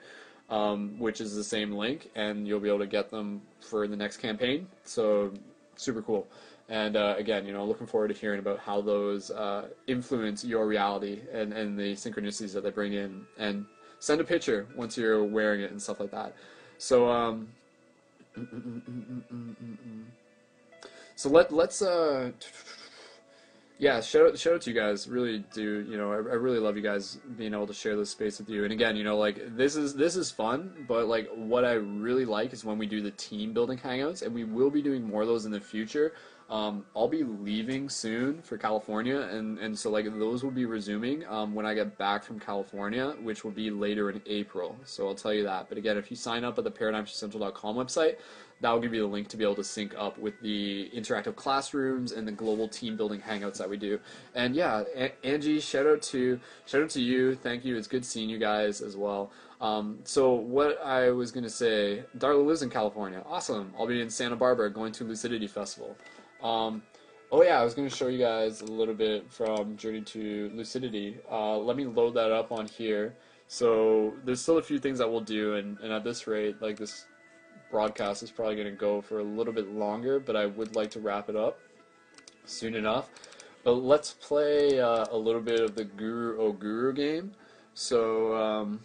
um, 0.50 0.98
which 0.98 1.22
is 1.22 1.36
the 1.36 1.44
same 1.44 1.72
link 1.72 2.10
and 2.16 2.48
you'll 2.48 2.60
be 2.60 2.70
able 2.70 2.80
to 2.80 2.88
get 2.88 3.12
them 3.12 3.42
for 3.60 3.88
the 3.88 3.96
next 3.96 4.18
campaign. 4.18 4.68
So 4.84 5.32
super 5.76 6.02
cool. 6.02 6.28
And 6.68 6.98
uh, 6.98 7.16
again 7.18 7.46
you 7.46 7.54
know 7.54 7.64
looking 7.64 7.86
forward 7.86 8.08
to 8.08 8.16
hearing 8.16 8.40
about 8.40 8.58
how 8.60 8.82
those 8.82 9.30
uh, 9.30 9.68
influence 9.86 10.44
your 10.44 10.66
reality 10.66 11.22
and, 11.32 11.54
and 11.54 11.78
the 11.78 11.94
synchronicities 11.94 12.54
that 12.54 12.64
they 12.64 12.72
bring 12.72 12.94
in. 12.94 13.26
And 13.38 13.66
send 14.00 14.20
a 14.20 14.24
picture 14.24 14.68
once 14.76 14.98
you're 14.98 15.24
wearing 15.24 15.62
it 15.62 15.72
and 15.72 15.82
stuff 15.82 16.00
like 16.00 16.12
that. 16.12 16.36
So 16.78 17.10
um, 17.10 17.48
so 21.16 21.30
let 21.30 21.52
let's 21.52 21.82
uh, 21.82 22.32
yeah, 23.80 24.02
shout 24.02 24.26
out, 24.26 24.40
shout 24.40 24.54
out 24.54 24.62
to 24.62 24.72
you 24.72 24.80
guys. 24.80 25.08
Really 25.08 25.44
do 25.54 25.86
you 25.88 25.98
know? 25.98 26.12
I, 26.12 26.16
I 26.16 26.36
really 26.36 26.58
love 26.58 26.76
you 26.76 26.82
guys 26.82 27.20
being 27.38 27.54
able 27.54 27.68
to 27.68 27.74
share 27.74 27.96
this 27.96 28.10
space 28.10 28.40
with 28.40 28.50
you. 28.50 28.64
And 28.64 28.74
again, 28.74 28.96
you 28.96 29.04
know, 29.04 29.18
like 29.18 29.56
this 29.56 29.76
is 29.76 29.94
this 29.94 30.16
is 30.16 30.32
fun, 30.32 30.86
but 30.88 31.08
like 31.08 31.30
what 31.36 31.64
I 31.64 31.74
really 31.74 32.26
like 32.26 32.54
is 32.54 32.66
when 32.66 32.80
we 32.80 32.88
do 32.88 33.02
the 33.02 33.12
team 33.12 33.54
building 33.54 33.78
hangouts, 33.78 34.24
and 34.24 34.34
we 34.34 34.46
will 34.46 34.72
be 34.72 34.82
doing 34.82 35.08
more 35.08 35.22
of 35.22 35.28
those 35.28 35.46
in 35.46 35.52
the 35.52 35.60
future. 35.60 36.14
Um, 36.50 36.86
I'll 36.96 37.10
be 37.10 37.24
leaving 37.24 37.90
soon 37.90 38.42
for 38.42 38.58
California, 38.58 39.20
and, 39.20 39.60
and 39.60 39.78
so 39.78 39.90
like 39.90 40.06
those 40.18 40.44
will 40.44 40.52
be 40.52 40.66
resuming 40.66 41.26
um, 41.28 41.54
when 41.54 41.66
I 41.66 41.74
get 41.74 41.98
back 41.98 42.24
from 42.24 42.40
California, 42.40 43.16
which 43.22 43.44
will 43.44 43.52
be 43.52 43.70
later 43.70 44.10
in 44.10 44.22
April. 44.26 44.78
So 44.86 45.08
I'll 45.08 45.16
tell 45.16 45.34
you 45.34 45.44
that. 45.44 45.68
But 45.68 45.78
again, 45.78 45.98
if 45.98 46.10
you 46.10 46.16
sign 46.16 46.46
up 46.46 46.58
at 46.58 46.64
the 46.64 46.72
ParadigmShiftCentral.com 46.72 47.76
website, 47.76 48.16
that 48.62 48.72
will 48.72 48.80
give 48.80 48.94
you 48.94 49.02
the 49.02 49.08
link 49.08 49.28
to 49.28 49.38
be 49.38 49.44
able 49.44 49.56
to 49.56 49.64
sync 49.64 49.94
up 49.98 50.18
with 50.18 50.40
the 50.42 50.90
interactive 50.96 51.36
classrooms 51.36 52.12
and 52.12 52.28
the 52.28 52.32
global 52.32 52.68
team 52.68 52.98
building 52.98 53.22
hangouts 53.22 53.58
that 53.58 53.70
we 53.70 53.78
do. 53.78 54.00
And 54.34 54.56
yeah, 54.56 54.84
a- 54.96 55.26
Angie, 55.26 55.60
shout 55.60 55.86
out 55.86 56.02
to 56.04 56.40
shout 56.66 56.82
out 56.82 56.90
to 56.92 57.02
you. 57.02 57.36
Thank 57.36 57.66
you. 57.66 57.78
It's 57.78 57.88
good 57.88 58.06
seeing 58.06 58.30
you 58.30 58.40
guys 58.40 58.82
as 58.82 58.96
well. 58.98 59.32
Um, 59.60 60.00
so 60.04 60.34
what 60.34 60.82
I 60.84 61.12
was 61.12 61.32
gonna 61.32 61.50
say, 61.50 62.04
Darla 62.18 62.46
lives 62.46 62.62
in 62.62 62.70
California. 62.70 63.24
Awesome. 63.28 63.74
I'll 63.78 63.88
be 63.88 64.02
in 64.02 64.10
Santa 64.10 64.36
Barbara 64.36 64.72
going 64.72 64.92
to 64.94 65.04
Lucidity 65.04 65.48
Festival. 65.48 65.96
Um, 66.42 66.84
oh 67.32 67.44
yeah, 67.44 67.60
I 67.60 67.64
was 67.64 67.74
going 67.74 67.90
to 67.90 67.96
show 67.96 68.08
you 68.08 68.20
guys 68.20 68.62
a 68.62 68.66
little 68.66 68.94
bit 68.94 69.32
from 69.32 69.78
Journey 69.78 70.02
to 70.02 70.52
Lucidity. 70.54 71.18
Uh, 71.32 71.58
let 71.58 71.78
me 71.78 71.86
load 71.86 72.14
that 72.16 72.32
up 72.32 72.52
on 72.52 72.68
here. 72.68 73.16
So 73.48 74.14
there's 74.26 74.42
still 74.42 74.58
a 74.58 74.62
few 74.62 74.80
things 74.80 75.00
that 75.00 75.10
we'll 75.10 75.22
do, 75.22 75.56
and, 75.56 75.80
and 75.80 75.92
at 75.92 76.04
this 76.04 76.28
rate, 76.28 76.62
like 76.62 76.78
this 76.78 77.06
broadcast 77.72 78.24
is 78.24 78.32
probably 78.32 78.56
going 78.56 78.68
to 78.68 78.76
go 78.76 79.02
for 79.02 79.20
a 79.20 79.24
little 79.24 79.54
bit 79.54 79.70
longer, 79.70 80.20
but 80.20 80.36
I 80.36 80.46
would 80.46 80.76
like 80.76 80.92
to 80.92 81.00
wrap 81.00 81.30
it 81.30 81.36
up 81.36 81.60
soon 82.46 82.76
enough. 82.76 83.10
But 83.64 83.74
let's 83.74 84.14
play 84.14 84.80
uh, 84.80 85.06
a 85.12 85.18
little 85.18 85.42
bit 85.42 85.60
of 85.60 85.76
the 85.76 85.84
Guru 85.84 86.40
O 86.40 86.52
Guru 86.52 86.94
game. 86.94 87.34
So, 87.74 88.36
um, 88.36 88.80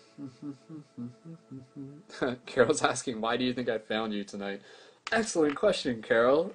Carol's 2.46 2.82
asking, 2.82 3.20
why 3.20 3.36
do 3.36 3.44
you 3.44 3.52
think 3.52 3.68
I 3.68 3.78
found 3.78 4.12
you 4.12 4.24
tonight? 4.24 4.60
Excellent 5.12 5.54
question, 5.56 6.00
Carol. 6.00 6.54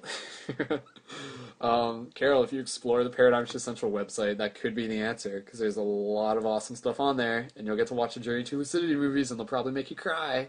um, 1.60 2.08
Carol, 2.14 2.42
if 2.42 2.52
you 2.52 2.60
explore 2.60 3.04
the 3.04 3.10
Paradigm 3.10 3.46
Shift 3.46 3.60
Central 3.60 3.92
website, 3.92 4.36
that 4.38 4.56
could 4.56 4.74
be 4.74 4.88
the 4.88 4.98
answer 4.98 5.40
because 5.44 5.60
there's 5.60 5.76
a 5.76 5.82
lot 5.82 6.36
of 6.36 6.44
awesome 6.44 6.74
stuff 6.74 6.98
on 6.98 7.16
there, 7.16 7.46
and 7.56 7.66
you'll 7.66 7.76
get 7.76 7.86
to 7.86 7.94
watch 7.94 8.14
the 8.14 8.20
Journey 8.20 8.42
to 8.42 8.58
Lucidity 8.58 8.96
movies, 8.96 9.30
and 9.30 9.38
they'll 9.38 9.46
probably 9.46 9.70
make 9.70 9.90
you 9.90 9.96
cry 9.96 10.48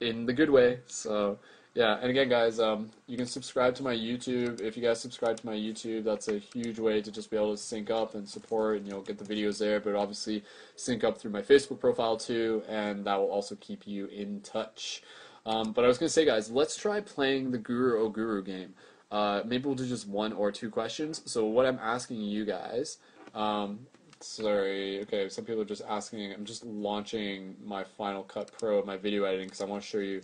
in 0.00 0.24
the 0.24 0.32
good 0.32 0.48
way. 0.48 0.80
So, 0.86 1.38
yeah, 1.74 1.98
and 2.00 2.08
again, 2.08 2.30
guys, 2.30 2.58
um, 2.60 2.88
you 3.06 3.18
can 3.18 3.26
subscribe 3.26 3.74
to 3.74 3.82
my 3.82 3.94
YouTube. 3.94 4.62
If 4.62 4.74
you 4.74 4.82
guys 4.82 4.98
subscribe 4.98 5.36
to 5.36 5.46
my 5.46 5.54
YouTube, 5.54 6.04
that's 6.04 6.28
a 6.28 6.38
huge 6.38 6.78
way 6.78 7.02
to 7.02 7.12
just 7.12 7.30
be 7.30 7.36
able 7.36 7.54
to 7.54 7.62
sync 7.62 7.90
up 7.90 8.14
and 8.14 8.26
support, 8.26 8.78
and 8.78 8.88
you'll 8.88 9.02
get 9.02 9.18
the 9.18 9.24
videos 9.24 9.58
there. 9.58 9.80
But 9.80 9.96
obviously, 9.96 10.44
sync 10.76 11.04
up 11.04 11.18
through 11.18 11.32
my 11.32 11.42
Facebook 11.42 11.78
profile 11.78 12.16
too, 12.16 12.62
and 12.70 13.04
that 13.04 13.18
will 13.18 13.30
also 13.30 13.54
keep 13.56 13.86
you 13.86 14.06
in 14.06 14.40
touch. 14.40 15.02
Um, 15.48 15.72
but 15.72 15.82
I 15.82 15.88
was 15.88 15.96
going 15.96 16.08
to 16.08 16.12
say, 16.12 16.26
guys, 16.26 16.50
let's 16.50 16.76
try 16.76 17.00
playing 17.00 17.50
the 17.50 17.58
Guru 17.58 18.02
O 18.02 18.10
Guru 18.10 18.42
game. 18.42 18.74
Uh, 19.10 19.40
maybe 19.46 19.64
we'll 19.64 19.74
do 19.74 19.88
just 19.88 20.06
one 20.06 20.34
or 20.34 20.52
two 20.52 20.68
questions. 20.68 21.22
So 21.24 21.46
what 21.46 21.64
I'm 21.64 21.78
asking 21.82 22.20
you 22.20 22.44
guys, 22.44 22.98
um, 23.34 23.86
sorry, 24.20 25.00
okay, 25.02 25.30
some 25.30 25.46
people 25.46 25.62
are 25.62 25.64
just 25.64 25.82
asking. 25.88 26.34
I'm 26.34 26.44
just 26.44 26.66
launching 26.66 27.56
my 27.64 27.82
Final 27.82 28.24
Cut 28.24 28.50
Pro, 28.58 28.84
my 28.84 28.98
video 28.98 29.24
editing, 29.24 29.46
because 29.46 29.62
I 29.62 29.64
want 29.64 29.82
to 29.82 29.88
show 29.88 29.98
you 29.98 30.20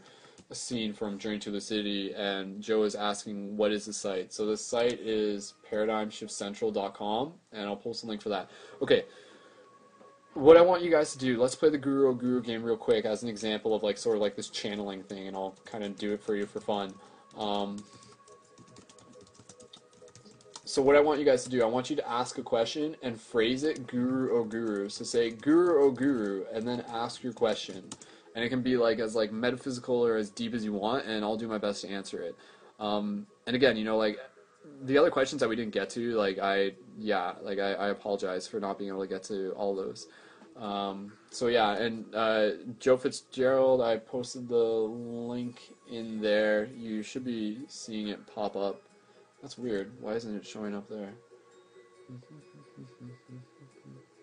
a 0.51 0.55
scene 0.55 0.93
from 0.93 1.19
Journey 1.19 1.39
to 1.39 1.51
Lucidity, 1.51 2.13
and 2.13 2.61
Joe 2.61 2.83
is 2.83 2.95
asking, 2.95 3.57
what 3.57 3.73
is 3.73 3.87
the 3.87 3.95
site? 3.95 4.31
So 4.31 4.45
the 4.45 4.59
site 4.59 5.01
is 5.01 5.55
paradigmshiftcentral.com, 5.73 7.33
and 7.53 7.63
I'll 7.63 7.77
post 7.77 8.05
a 8.05 8.07
link 8.07 8.21
for 8.21 8.29
that. 8.29 8.51
Okay, 8.83 9.05
what 10.35 10.57
I 10.57 10.61
want 10.61 10.83
you 10.83 10.91
guys 10.91 11.13
to 11.13 11.19
do, 11.19 11.41
let's 11.41 11.55
play 11.55 11.71
the 11.71 11.79
Guru 11.79 12.09
O 12.09 12.15
Guru 12.15 12.43
game 12.43 12.63
real 12.63 12.77
quick 12.77 13.05
as 13.05 13.23
an 13.23 13.29
example 13.29 13.75
of 13.75 13.83
like 13.83 13.97
sort 13.97 14.17
of 14.17 14.23
like 14.23 14.37
this 14.37 14.51
channeling 14.51 15.03
thing, 15.03 15.29
and 15.29 15.37
I'll 15.37 15.55
kind 15.65 15.85
of 15.85 15.97
do 15.97 16.13
it 16.13 16.23
for 16.23 16.35
you 16.35 16.47
for 16.47 16.61
fun. 16.61 16.93
Um, 17.37 17.83
so 20.65 20.83
what 20.83 20.97
I 20.97 21.01
want 21.01 21.21
you 21.21 21.25
guys 21.25 21.45
to 21.45 21.51
do, 21.51 21.63
I 21.63 21.67
want 21.67 21.89
you 21.89 21.97
to 21.97 22.09
ask 22.09 22.39
a 22.39 22.43
question 22.43 22.97
and 23.03 23.21
phrase 23.21 23.63
it 23.63 23.87
Guru 23.87 24.37
O 24.37 24.45
Guru. 24.45 24.89
So 24.89 25.05
say 25.05 25.31
Guru 25.31 25.85
O 25.85 25.91
Guru, 25.91 26.45
and 26.53 26.67
then 26.67 26.85
ask 26.89 27.23
your 27.23 27.33
question, 27.33 27.85
and 28.35 28.45
it 28.45 28.49
can 28.49 28.61
be 28.61 28.77
like 28.77 28.99
as 28.99 29.15
like 29.15 29.31
metaphysical 29.31 30.05
or 30.05 30.17
as 30.17 30.31
deep 30.31 30.53
as 30.53 30.65
you 30.65 30.73
want, 30.73 31.07
and 31.07 31.25
I'll 31.25 31.37
do 31.37 31.47
my 31.47 31.59
best 31.59 31.83
to 31.83 31.89
answer 31.89 32.21
it. 32.23 32.35
Um, 32.81 33.29
and 33.47 33.55
again, 33.55 33.77
you 33.77 33.85
know, 33.85 33.97
like 33.97 34.19
the 34.83 34.99
other 34.99 35.11
questions 35.11 35.39
that 35.41 35.49
we 35.49 35.55
didn't 35.55 35.75
get 35.75 35.91
to, 35.91 36.17
like 36.17 36.41
I, 36.41 36.73
yeah, 36.99 37.35
like 37.43 37.61
I, 37.61 37.75
I 37.75 37.89
apologize 37.91 38.49
for 38.49 38.59
not 38.59 38.79
being 38.79 38.91
able 38.91 39.03
to 39.03 39.07
get 39.07 39.23
to 39.25 39.53
all 39.53 39.77
those. 39.77 40.09
Um, 40.57 41.13
so 41.31 41.49
yeah, 41.49 41.73
and 41.75 42.15
uh, 42.15 42.51
Joe 42.79 42.97
Fitzgerald, 42.97 43.81
I 43.81 43.97
posted 43.97 44.49
the 44.49 44.55
link 44.57 45.75
in 45.91 46.21
there. 46.21 46.69
You 46.77 47.03
should 47.03 47.25
be 47.25 47.59
seeing 47.67 48.09
it 48.09 48.27
pop 48.27 48.57
up. 48.57 48.83
That's 49.43 49.59
weird. 49.59 49.93
Why 50.01 50.13
isn't 50.13 50.37
it 50.37 50.47
showing 50.47 50.75
up 50.75 50.89
there? 50.89 51.13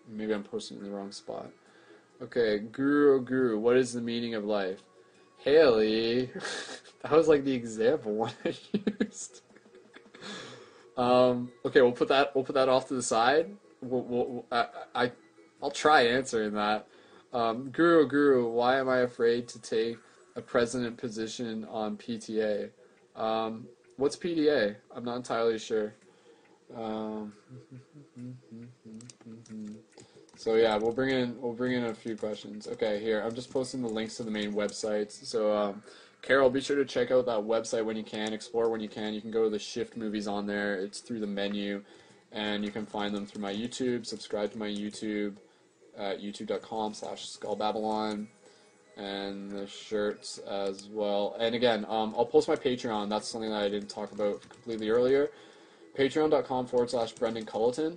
Maybe 0.08 0.32
I'm 0.32 0.42
posting 0.42 0.78
in 0.78 0.84
the 0.84 0.90
wrong 0.90 1.12
spot. 1.12 1.50
Okay, 2.22 2.58
Guru 2.58 3.20
Guru, 3.22 3.58
what 3.58 3.76
is 3.76 3.92
the 3.92 4.00
meaning 4.00 4.34
of 4.34 4.44
life? 4.44 4.80
Haley, 5.38 6.30
that 7.02 7.12
was 7.12 7.28
like 7.28 7.44
the 7.44 7.52
example 7.52 8.14
one 8.16 8.32
I 8.44 8.54
used. 9.00 9.42
um, 10.96 11.50
okay, 11.64 11.82
we'll 11.82 11.92
put 11.92 12.08
that 12.08 12.34
we'll 12.34 12.44
put 12.44 12.54
that 12.54 12.68
off 12.68 12.88
to 12.88 12.94
the 12.94 13.02
side. 13.02 13.50
We'll, 13.80 14.02
we'll, 14.02 14.46
I, 14.52 14.66
I 14.94 15.12
I'll 15.62 15.70
try 15.70 16.02
answering 16.02 16.54
that. 16.54 16.88
Um, 17.32 17.70
Guru, 17.70 18.06
Guru, 18.06 18.48
why 18.48 18.78
am 18.78 18.88
I 18.88 18.98
afraid 18.98 19.48
to 19.48 19.60
take 19.60 19.96
a 20.36 20.42
president 20.42 20.96
position 20.96 21.64
on 21.70 21.96
PTA? 21.96 22.70
Um, 23.16 23.66
what's 23.96 24.16
PTA? 24.16 24.76
I'm 24.94 25.04
not 25.04 25.16
entirely 25.16 25.58
sure. 25.58 25.94
Um, 26.76 27.32
so 30.36 30.56
yeah, 30.56 30.76
we'll 30.76 30.92
bring 30.92 31.10
in 31.10 31.40
we'll 31.40 31.52
bring 31.52 31.72
in 31.72 31.84
a 31.84 31.94
few 31.94 32.16
questions. 32.16 32.66
Okay, 32.66 33.00
here 33.00 33.22
I'm 33.22 33.34
just 33.34 33.50
posting 33.50 33.82
the 33.82 33.88
links 33.88 34.16
to 34.16 34.24
the 34.24 34.30
main 34.30 34.52
websites. 34.52 35.24
So 35.24 35.56
um, 35.56 35.82
Carol, 36.22 36.50
be 36.50 36.60
sure 36.60 36.76
to 36.76 36.84
check 36.84 37.10
out 37.10 37.26
that 37.26 37.40
website 37.40 37.84
when 37.84 37.96
you 37.96 38.04
can, 38.04 38.32
explore 38.32 38.68
when 38.68 38.80
you 38.80 38.88
can. 38.88 39.14
You 39.14 39.20
can 39.20 39.30
go 39.30 39.44
to 39.44 39.50
the 39.50 39.58
Shift 39.58 39.96
movies 39.96 40.26
on 40.26 40.46
there. 40.46 40.76
It's 40.76 41.00
through 41.00 41.20
the 41.20 41.26
menu, 41.26 41.82
and 42.32 42.64
you 42.64 42.70
can 42.70 42.84
find 42.84 43.14
them 43.14 43.26
through 43.26 43.42
my 43.42 43.54
YouTube. 43.54 44.06
Subscribe 44.06 44.52
to 44.52 44.58
my 44.58 44.68
YouTube 44.68 45.36
at 45.96 46.20
youtube.com 46.20 46.94
slash 46.94 47.26
skullbabylon 47.28 48.26
and 48.96 49.50
the 49.50 49.66
shirts 49.66 50.38
as 50.38 50.88
well. 50.88 51.36
And 51.38 51.54
again, 51.54 51.86
um, 51.88 52.14
I'll 52.16 52.26
post 52.26 52.48
my 52.48 52.56
Patreon. 52.56 53.08
That's 53.08 53.28
something 53.28 53.50
that 53.50 53.62
I 53.62 53.68
didn't 53.68 53.88
talk 53.88 54.12
about 54.12 54.42
completely 54.48 54.90
earlier. 54.90 55.30
Patreon.com 55.96 56.66
forward 56.66 56.90
slash 56.90 57.12
Brendon 57.12 57.44
Culliton. 57.44 57.96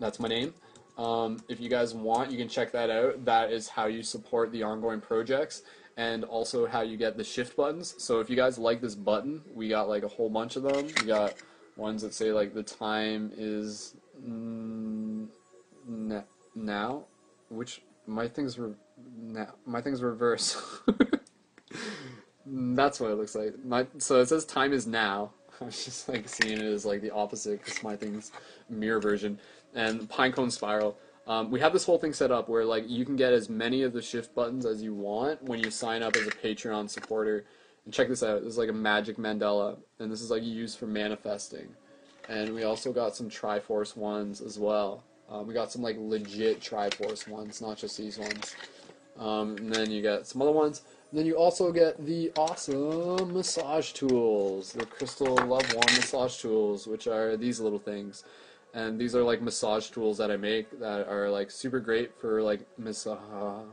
That's 0.00 0.18
my 0.18 0.28
name. 0.28 0.54
Um, 0.98 1.42
if 1.48 1.60
you 1.60 1.68
guys 1.68 1.94
want, 1.94 2.30
you 2.30 2.38
can 2.38 2.48
check 2.48 2.72
that 2.72 2.90
out. 2.90 3.24
That 3.24 3.52
is 3.52 3.68
how 3.68 3.86
you 3.86 4.02
support 4.02 4.52
the 4.52 4.62
ongoing 4.62 5.00
projects 5.00 5.62
and 5.96 6.24
also 6.24 6.66
how 6.66 6.82
you 6.82 6.96
get 6.96 7.16
the 7.16 7.24
shift 7.24 7.56
buttons. 7.56 7.94
So 7.98 8.20
if 8.20 8.28
you 8.28 8.36
guys 8.36 8.58
like 8.58 8.80
this 8.80 8.94
button, 8.94 9.42
we 9.52 9.68
got 9.68 9.88
like 9.88 10.02
a 10.02 10.08
whole 10.08 10.30
bunch 10.30 10.56
of 10.56 10.62
them. 10.62 10.86
We 10.86 11.06
got 11.06 11.34
ones 11.76 12.02
that 12.02 12.14
say 12.14 12.32
like 12.32 12.54
the 12.54 12.62
time 12.62 13.32
is 13.36 13.96
mm, 14.24 15.28
now, 16.54 17.04
which 17.48 17.82
my 18.06 18.28
things 18.28 18.58
were 18.58 18.74
now 19.16 19.54
my 19.66 19.80
things 19.80 20.02
reverse. 20.02 20.60
That's 22.46 23.00
what 23.00 23.10
it 23.10 23.14
looks 23.14 23.34
like. 23.34 23.64
My 23.64 23.86
so 23.98 24.20
it 24.20 24.26
says 24.26 24.44
time 24.44 24.72
is 24.72 24.86
now. 24.86 25.32
I'm 25.60 25.70
just 25.70 26.08
like 26.08 26.28
seeing 26.28 26.58
it 26.58 26.64
as 26.64 26.84
like 26.84 27.00
the 27.00 27.10
opposite 27.10 27.62
because 27.62 27.82
my 27.82 27.96
thing's 27.96 28.32
mirror 28.68 29.00
version 29.00 29.38
and 29.74 30.08
pinecone 30.08 30.50
spiral. 30.50 30.98
Um, 31.26 31.50
we 31.50 31.58
have 31.60 31.72
this 31.72 31.84
whole 31.84 31.98
thing 31.98 32.12
set 32.12 32.30
up 32.30 32.48
where 32.48 32.64
like 32.64 32.84
you 32.88 33.04
can 33.04 33.16
get 33.16 33.32
as 33.32 33.48
many 33.48 33.82
of 33.82 33.92
the 33.92 34.02
shift 34.02 34.34
buttons 34.34 34.66
as 34.66 34.82
you 34.82 34.94
want 34.94 35.42
when 35.42 35.58
you 35.58 35.70
sign 35.70 36.02
up 36.02 36.16
as 36.16 36.26
a 36.26 36.30
Patreon 36.30 36.90
supporter. 36.90 37.44
And 37.84 37.92
check 37.92 38.08
this 38.08 38.22
out. 38.22 38.40
This 38.42 38.52
is 38.52 38.58
like 38.58 38.70
a 38.70 38.74
magic 38.74 39.18
mandala, 39.18 39.76
and 39.98 40.10
this 40.10 40.22
is 40.22 40.30
like 40.30 40.42
used 40.42 40.78
for 40.78 40.86
manifesting. 40.86 41.68
And 42.28 42.54
we 42.54 42.64
also 42.64 42.92
got 42.92 43.14
some 43.14 43.28
Triforce 43.28 43.96
ones 43.96 44.40
as 44.40 44.58
well. 44.58 45.04
Um, 45.30 45.46
we 45.46 45.54
got 45.54 45.72
some 45.72 45.82
like 45.82 45.96
legit 45.98 46.60
Triforce 46.60 47.26
ones, 47.28 47.60
not 47.60 47.78
just 47.78 47.96
these 47.96 48.18
ones. 48.18 48.54
Um, 49.18 49.56
and 49.56 49.72
then 49.72 49.90
you 49.90 50.02
get 50.02 50.26
some 50.26 50.42
other 50.42 50.52
ones. 50.52 50.82
And 51.10 51.18
then 51.18 51.26
you 51.26 51.36
also 51.36 51.70
get 51.72 52.04
the 52.04 52.32
awesome 52.36 53.32
massage 53.32 53.92
tools, 53.92 54.72
the 54.72 54.86
Crystal 54.86 55.34
Love 55.34 55.72
Wand 55.72 55.92
massage 55.94 56.38
tools, 56.38 56.86
which 56.86 57.06
are 57.06 57.36
these 57.36 57.60
little 57.60 57.78
things. 57.78 58.24
And 58.74 58.98
these 58.98 59.14
are 59.14 59.22
like 59.22 59.40
massage 59.40 59.88
tools 59.90 60.18
that 60.18 60.32
I 60.32 60.36
make 60.36 60.80
that 60.80 61.06
are 61.06 61.30
like 61.30 61.52
super 61.52 61.78
great 61.78 62.18
for 62.20 62.42
like 62.42 62.66
massage 62.76 63.18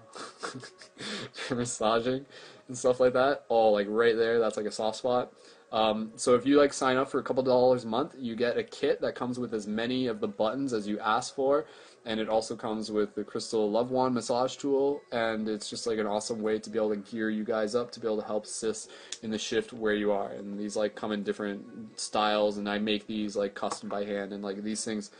for 1.33 1.55
massaging 1.55 2.27
and 2.67 2.77
stuff 2.77 2.99
like 2.99 3.13
that. 3.13 3.45
All 3.49 3.73
like 3.73 3.87
right 3.89 4.15
there, 4.15 4.39
that's 4.39 4.57
like 4.57 4.67
a 4.67 4.71
soft 4.71 4.97
spot. 4.99 5.33
Um, 5.71 6.11
so 6.17 6.35
if 6.35 6.45
you 6.45 6.57
like 6.57 6.73
sign 6.73 6.97
up 6.97 7.09
for 7.09 7.19
a 7.19 7.23
couple 7.23 7.43
dollars 7.43 7.85
a 7.85 7.87
month, 7.87 8.15
you 8.19 8.35
get 8.35 8.57
a 8.57 8.63
kit 8.63 8.99
that 9.01 9.15
comes 9.15 9.39
with 9.39 9.53
as 9.53 9.67
many 9.67 10.07
of 10.07 10.19
the 10.19 10.27
buttons 10.27 10.73
as 10.73 10.85
you 10.85 10.99
ask 10.99 11.33
for, 11.33 11.65
and 12.05 12.19
it 12.19 12.27
also 12.27 12.57
comes 12.57 12.91
with 12.91 13.15
the 13.15 13.23
Crystal 13.23 13.71
Love 13.71 13.89
Wand 13.89 14.13
massage 14.13 14.57
tool, 14.57 15.01
and 15.13 15.47
it's 15.47 15.69
just 15.69 15.87
like 15.87 15.97
an 15.97 16.07
awesome 16.07 16.41
way 16.41 16.59
to 16.59 16.69
be 16.69 16.77
able 16.77 16.89
to 16.89 16.97
gear 16.97 17.29
you 17.29 17.45
guys 17.45 17.73
up 17.73 17.89
to 17.91 18.01
be 18.01 18.07
able 18.07 18.19
to 18.19 18.27
help 18.27 18.45
sis 18.45 18.89
in 19.23 19.31
the 19.31 19.37
shift 19.37 19.71
where 19.71 19.93
you 19.93 20.11
are. 20.11 20.31
And 20.31 20.59
these 20.59 20.75
like 20.75 20.95
come 20.95 21.13
in 21.13 21.23
different 21.23 21.97
styles, 21.97 22.57
and 22.57 22.67
I 22.67 22.77
make 22.77 23.07
these 23.07 23.37
like 23.37 23.55
custom 23.55 23.87
by 23.87 24.03
hand, 24.03 24.33
and 24.33 24.43
like 24.43 24.61
these 24.63 24.83
things, 24.83 25.11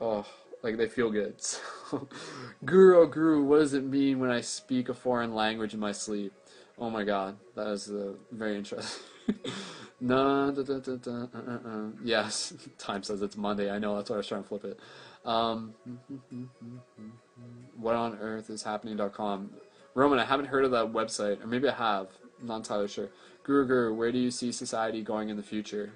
oh, 0.00 0.26
like 0.62 0.78
they 0.78 0.88
feel 0.88 1.10
good. 1.10 1.34
So, 1.92 2.08
guru, 2.64 3.02
oh, 3.02 3.06
guru, 3.06 3.44
what 3.44 3.58
does 3.58 3.74
it 3.74 3.84
mean 3.84 4.18
when 4.18 4.30
I 4.30 4.40
speak 4.40 4.88
a 4.88 4.94
foreign 4.94 5.34
language 5.34 5.74
in 5.74 5.80
my 5.80 5.92
sleep? 5.92 6.32
Oh 6.82 6.90
my 6.90 7.04
god, 7.04 7.36
that 7.54 7.68
is 7.68 7.88
uh, 7.88 8.14
very 8.32 8.56
interesting. 8.56 9.04
no, 10.00 10.50
da, 10.50 10.62
da, 10.64 10.80
da, 10.80 10.96
da, 10.96 11.12
uh, 11.12 11.26
uh, 11.32 11.68
uh. 11.68 11.88
Yes, 12.02 12.52
time 12.78 13.04
says 13.04 13.22
it's 13.22 13.36
Monday. 13.36 13.70
I 13.70 13.78
know 13.78 13.94
that's 13.94 14.10
why 14.10 14.14
I 14.14 14.16
was 14.16 14.26
trying 14.26 14.42
to 14.42 14.48
flip 14.48 14.64
it. 14.64 14.80
Um, 15.24 15.74
what 17.78 17.94
on 17.94 18.18
earth 18.20 18.50
is 18.50 18.64
happening.com? 18.64 19.50
Roman, 19.94 20.18
I 20.18 20.24
haven't 20.24 20.46
heard 20.46 20.64
of 20.64 20.72
that 20.72 20.92
website, 20.92 21.40
or 21.40 21.46
maybe 21.46 21.68
I 21.68 21.74
have. 21.74 22.08
I'm 22.40 22.48
not 22.48 22.56
entirely 22.56 22.88
sure. 22.88 23.10
Guru 23.44 23.64
Guru, 23.64 23.94
where 23.94 24.10
do 24.10 24.18
you 24.18 24.32
see 24.32 24.50
society 24.50 25.02
going 25.02 25.28
in 25.28 25.36
the 25.36 25.42
future? 25.44 25.92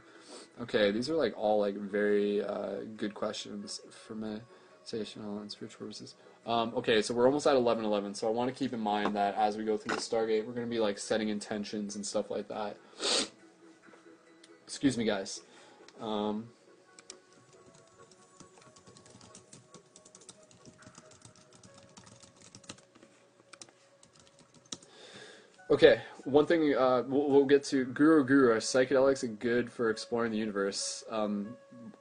Okay, 0.62 0.92
these 0.92 1.10
are 1.10 1.16
like 1.16 1.36
all 1.36 1.58
like 1.58 1.74
very 1.74 2.44
uh, 2.44 2.84
good 2.96 3.12
questions 3.12 3.80
for 3.90 4.14
meditational 4.14 5.40
and 5.40 5.50
spiritual 5.50 5.80
purposes. 5.80 6.14
Um, 6.46 6.72
okay, 6.76 7.02
so 7.02 7.12
we're 7.12 7.26
almost 7.26 7.46
at 7.48 7.56
11:11, 7.56 8.14
so 8.14 8.28
I 8.28 8.30
want 8.30 8.54
to 8.54 8.56
keep 8.56 8.72
in 8.72 8.78
mind 8.78 9.16
that 9.16 9.34
as 9.34 9.56
we 9.56 9.64
go 9.64 9.76
through 9.76 9.96
the 9.96 10.00
Stargate, 10.00 10.46
we're 10.46 10.52
going 10.52 10.66
to 10.66 10.70
be 10.70 10.78
like 10.78 10.96
setting 10.96 11.28
intentions 11.28 11.96
and 11.96 12.06
stuff 12.06 12.30
like 12.30 12.46
that. 12.48 12.76
Excuse 14.64 14.96
me, 14.96 15.04
guys. 15.04 15.40
Um, 16.00 16.48
Okay, 25.68 26.00
one 26.22 26.46
thing 26.46 26.76
uh, 26.76 27.02
we'll, 27.08 27.28
we'll, 27.28 27.44
get 27.44 27.64
to 27.64 27.86
Guru 27.86 28.24
Guru. 28.24 28.52
Are 28.52 28.58
psychedelics 28.58 29.38
good 29.40 29.70
for 29.70 29.90
exploring 29.90 30.30
the 30.30 30.38
universe? 30.38 31.02
Um, 31.10 31.56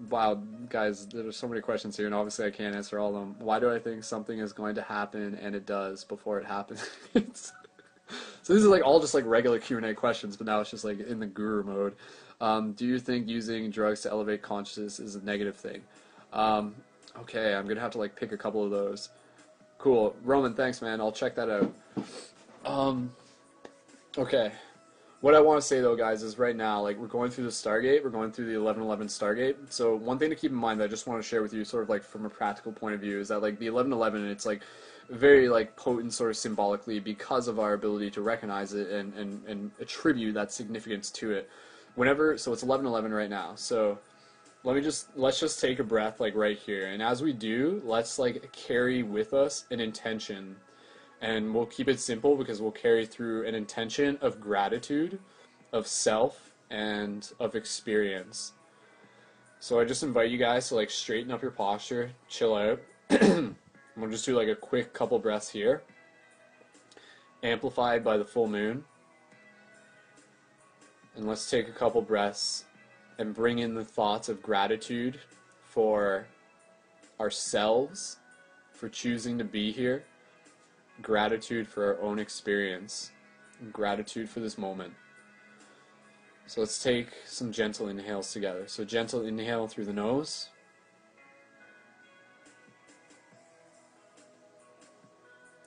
wow, 0.10 0.36
guys, 0.69 1.07
there's 1.07 1.38
so 1.38 1.48
many 1.48 1.61
questions 1.61 1.95
here, 1.98 2.06
and 2.06 2.15
obviously 2.15 2.45
I 2.45 2.52
can't 2.52 2.76
answer 2.76 2.99
all 2.99 3.10
of 3.10 3.15
them. 3.15 3.36
Why 3.40 3.60
do 3.60 3.72
I 3.72 3.80
think 3.80 4.03
something 4.03 4.40
is 4.40 4.53
going 4.53 4.76
to 4.76 4.82
happen 4.82 5.38
and 5.41 5.56
it 5.56 5.65
does 5.65 6.03
before 6.03 6.40
it 6.40 6.45
happens? 6.45 6.84
so 8.44 8.53
these 8.53 8.65
are 8.65 8.69
like 8.69 8.84
all 8.84 8.99
just 8.99 9.14
like 9.14 9.26
regular 9.26 9.60
Q 9.60 9.77
and 9.77 9.86
A 9.86 9.94
questions, 9.94 10.38
but 10.38 10.48
now 10.48 10.60
it's 10.61 10.72
just 10.72 10.84
like 10.86 10.99
in 10.99 11.19
the 11.19 11.27
Guru 11.27 11.64
mode. 11.64 11.95
Um, 12.41 12.73
do 12.73 12.86
you 12.86 12.99
think 12.99 13.27
using 13.27 13.69
drugs 13.69 14.02
to 14.02 14.10
elevate 14.10 14.41
consciousness 14.41 14.99
is 14.99 15.15
a 15.15 15.23
negative 15.23 15.56
thing? 15.56 15.82
Um, 16.34 16.76
okay, 17.19 17.53
I'm 17.56 17.68
gonna 17.68 17.80
have 17.80 17.91
to 17.91 17.98
like 17.98 18.15
pick 18.15 18.32
a 18.32 18.38
couple 18.38 18.64
of 18.64 18.72
those. 18.72 19.10
Cool, 19.77 20.15
Roman. 20.23 20.53
Thanks, 20.53 20.82
man. 20.82 20.99
I'll 20.99 21.11
check 21.11 21.36
that 21.36 21.49
out. 21.49 21.73
Um, 22.65 23.11
Okay. 24.18 24.49
What 25.26 25.34
I 25.34 25.39
want 25.39 25.60
to 25.60 25.68
say 25.68 25.81
though, 25.81 25.95
guys, 25.95 26.22
is 26.22 26.38
right 26.38 26.56
now, 26.56 26.80
like 26.81 26.99
we're 26.99 27.07
going 27.07 27.31
through 27.31 27.45
the 27.45 27.49
Stargate, 27.49 28.03
we're 28.03 28.11
going 28.11 28.31
through 28.31 28.45
the 28.45 28.61
1111 28.61 29.07
Stargate. 29.07 29.56
So 29.69 29.95
one 29.95 30.19
thing 30.19 30.30
to 30.30 30.35
keep 30.35 30.52
in 30.52 30.57
mind 30.57 30.80
that 30.80 30.84
I 30.84 30.88
just 30.88 31.07
want 31.07 31.19
to 31.19 31.27
share 31.27 31.41
with 31.41 31.52
you, 31.52 31.65
sort 31.65 31.81
of 31.81 31.89
like 31.89 32.03
from 32.03 32.27
a 32.27 32.30
practical 32.30 32.72
point 32.72 32.93
of 32.93 33.02
view, 33.02 33.19
is 33.19 33.30
that 33.30 33.41
like 33.41 33.57
the 33.57 33.72
1111, 33.72 34.30
it's 34.30 34.45
like 34.45 34.61
very 35.10 35.49
like 35.49 35.76
potent 35.77 36.14
sort 36.14 36.30
of 36.30 36.38
symbolically 36.38 36.99
because 36.99 37.47
of 37.47 37.57
our 37.57 37.73
ability 37.73 38.11
to 38.11 38.22
recognize 38.22 38.76
it 38.76 38.91
and, 38.91 39.15
and, 39.15 39.43
and 39.47 39.72
attribute 39.80 40.35
that 40.35 40.52
significance 40.52 41.10
to 41.10 41.31
it. 41.31 41.49
Whenever, 41.95 42.38
so 42.38 42.53
it's 42.53 42.61
1111 42.61 43.11
right 43.11 43.31
now. 43.31 43.56
So 43.56 43.97
let 44.64 44.76
me 44.76 44.81
just 44.84 45.07
let's 45.18 45.39
just 45.39 45.60
take 45.60 45.80
a 45.80 45.84
breath 45.84 46.19
like 46.19 46.35
right 46.35 46.60
here, 46.60 46.89
and 46.89 47.02
as 47.02 47.23
we 47.23 47.34
do, 47.34 47.81
let's 47.84 48.19
like 48.19 48.52
carry 48.52 49.02
with 49.02 49.34
us 49.34 49.65
an 49.72 49.80
intention 49.80 50.56
and 51.26 51.56
we'll 51.56 51.65
keep 51.65 51.89
it 51.89 51.99
simple 51.99 52.35
because 52.35 52.61
we'll 52.61 52.69
carry 52.69 53.03
through 53.03 53.47
an 53.47 53.56
intention 53.56 54.15
of 54.22 54.39
gratitude, 54.39 55.18
of 55.73 55.88
self, 55.88 56.52
and 56.69 57.31
of 57.39 57.56
experience. 57.56 58.52
So 59.60 59.80
I 59.80 59.85
just 59.85 60.03
invite 60.03 60.30
you 60.30 60.38
guys 60.38 60.69
to 60.69 60.76
like 60.76 60.91
straighten 60.91 61.31
up 61.31 61.41
your 61.41 61.49
posture, 61.49 62.11
chill 62.30 62.53
out. 62.53 62.80
we'll 63.10 64.11
just 64.11 64.23
do 64.23 64.38
like 64.38 64.49
a 64.49 64.56
quick 64.56 64.93
couple 64.93 65.18
breaths 65.18 65.49
here, 65.49 65.81
amplified 67.41 68.03
by 68.03 68.18
the 68.18 68.26
full 68.26 68.47
moon. 68.47 68.84
And 71.15 71.27
let's 71.27 71.49
take 71.49 71.68
a 71.68 71.72
couple 71.72 72.03
breaths 72.03 72.65
and 73.18 73.34
bring 73.34 73.60
in 73.60 73.73
the 73.73 73.85
thoughts 73.85 74.30
of 74.30 74.43
gratitude 74.43 75.19
for 75.64 76.27
ourselves, 77.19 78.18
for 78.73 78.89
choosing 78.89 79.39
to 79.39 79.43
be 79.43 79.72
here 79.72 80.03
gratitude 81.01 81.67
for 81.67 81.85
our 81.85 82.01
own 82.01 82.19
experience, 82.19 83.11
gratitude 83.72 84.30
for 84.30 84.39
this 84.39 84.57
moment. 84.57 84.93
So 86.47 86.61
let's 86.61 86.81
take 86.81 87.07
some 87.26 87.51
gentle 87.51 87.88
inhales 87.88 88.31
together. 88.31 88.67
So 88.67 88.85
gentle 88.85 89.26
inhale 89.26 89.67
through 89.67 89.85
the 89.85 89.93
nose. 89.93 90.49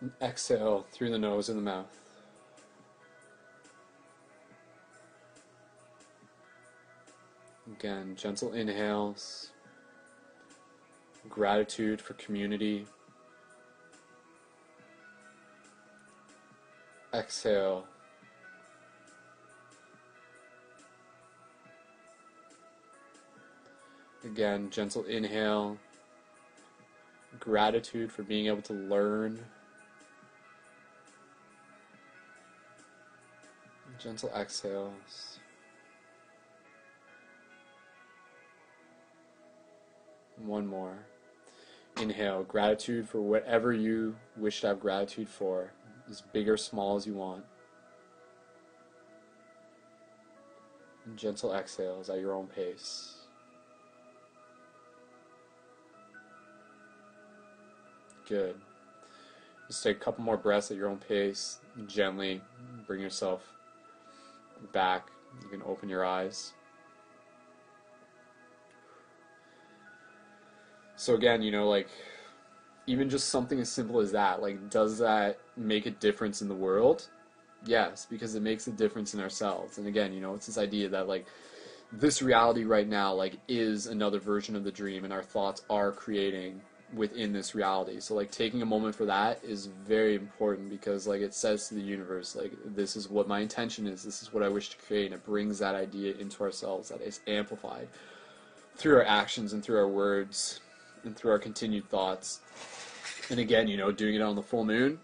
And 0.00 0.12
exhale 0.22 0.86
through 0.92 1.10
the 1.10 1.18
nose 1.18 1.48
and 1.48 1.58
the 1.58 1.62
mouth. 1.62 1.86
Again, 7.72 8.14
gentle 8.16 8.52
inhales, 8.54 9.50
gratitude 11.28 12.00
for 12.00 12.14
community, 12.14 12.86
exhale. 17.18 17.84
Again, 24.24 24.70
gentle 24.70 25.04
inhale. 25.04 25.78
Gratitude 27.40 28.12
for 28.12 28.22
being 28.22 28.46
able 28.46 28.62
to 28.62 28.72
learn. 28.72 29.44
Gentle 33.98 34.30
exhales. 34.34 35.40
One 40.36 40.66
more. 40.66 40.98
Inhale, 42.00 42.44
gratitude 42.44 43.08
for 43.08 43.20
whatever 43.20 43.72
you 43.72 44.14
wish 44.36 44.60
to 44.60 44.68
have 44.68 44.78
gratitude 44.80 45.28
for 45.28 45.72
as 46.10 46.22
big 46.32 46.48
or 46.48 46.56
small 46.56 46.96
as 46.96 47.06
you 47.06 47.14
want. 47.14 47.44
And 51.04 51.16
gentle 51.16 51.54
exhales 51.54 52.10
at 52.10 52.20
your 52.20 52.34
own 52.34 52.46
pace. 52.46 53.14
Good. 58.28 58.56
Just 59.68 59.82
take 59.82 59.96
a 59.96 60.00
couple 60.00 60.24
more 60.24 60.36
breaths 60.36 60.70
at 60.70 60.76
your 60.76 60.88
own 60.88 60.98
pace. 60.98 61.58
Gently 61.86 62.42
bring 62.86 63.00
yourself 63.00 63.42
back. 64.72 65.08
You 65.42 65.48
can 65.48 65.62
open 65.62 65.88
your 65.88 66.04
eyes. 66.04 66.52
So, 70.96 71.14
again, 71.14 71.42
you 71.42 71.52
know, 71.52 71.68
like 71.68 71.88
even 72.86 73.08
just 73.08 73.28
something 73.28 73.60
as 73.60 73.70
simple 73.70 74.00
as 74.00 74.12
that, 74.12 74.42
like, 74.42 74.70
does 74.70 74.98
that 74.98 75.38
make 75.58 75.86
a 75.86 75.90
difference 75.90 76.42
in 76.42 76.48
the 76.48 76.54
world? 76.54 77.08
Yes, 77.64 78.06
because 78.08 78.34
it 78.34 78.42
makes 78.42 78.66
a 78.66 78.72
difference 78.72 79.14
in 79.14 79.20
ourselves. 79.20 79.78
And 79.78 79.86
again, 79.86 80.12
you 80.12 80.20
know, 80.20 80.34
it's 80.34 80.46
this 80.46 80.58
idea 80.58 80.88
that, 80.90 81.08
like, 81.08 81.26
this 81.90 82.22
reality 82.22 82.64
right 82.64 82.86
now, 82.86 83.12
like, 83.12 83.36
is 83.48 83.86
another 83.86 84.20
version 84.20 84.54
of 84.54 84.64
the 84.64 84.70
dream, 84.70 85.04
and 85.04 85.12
our 85.12 85.22
thoughts 85.22 85.62
are 85.68 85.90
creating 85.90 86.60
within 86.94 87.32
this 87.32 87.54
reality. 87.54 88.00
So 88.00 88.14
like 88.14 88.30
taking 88.30 88.62
a 88.62 88.66
moment 88.66 88.94
for 88.94 89.04
that 89.06 89.40
is 89.44 89.66
very 89.66 90.14
important 90.14 90.70
because 90.70 91.06
like 91.06 91.20
it 91.20 91.34
says 91.34 91.68
to 91.68 91.74
the 91.74 91.82
universe 91.82 92.34
like 92.34 92.52
this 92.64 92.96
is 92.96 93.08
what 93.08 93.28
my 93.28 93.40
intention 93.40 93.86
is. 93.86 94.02
This 94.02 94.22
is 94.22 94.32
what 94.32 94.42
I 94.42 94.48
wish 94.48 94.70
to 94.70 94.76
create 94.78 95.06
and 95.06 95.14
it 95.14 95.24
brings 95.24 95.58
that 95.58 95.74
idea 95.74 96.14
into 96.14 96.42
ourselves 96.42 96.88
that 96.88 97.00
is 97.02 97.20
amplified 97.26 97.88
through 98.76 98.96
our 98.96 99.04
actions 99.04 99.52
and 99.52 99.62
through 99.62 99.78
our 99.78 99.88
words 99.88 100.60
and 101.04 101.14
through 101.14 101.32
our 101.32 101.38
continued 101.38 101.88
thoughts. 101.88 102.40
And 103.30 103.38
again, 103.38 103.68
you 103.68 103.76
know, 103.76 103.92
doing 103.92 104.14
it 104.14 104.22
on 104.22 104.36
the 104.36 104.42
full 104.42 104.64
moon 104.64 104.98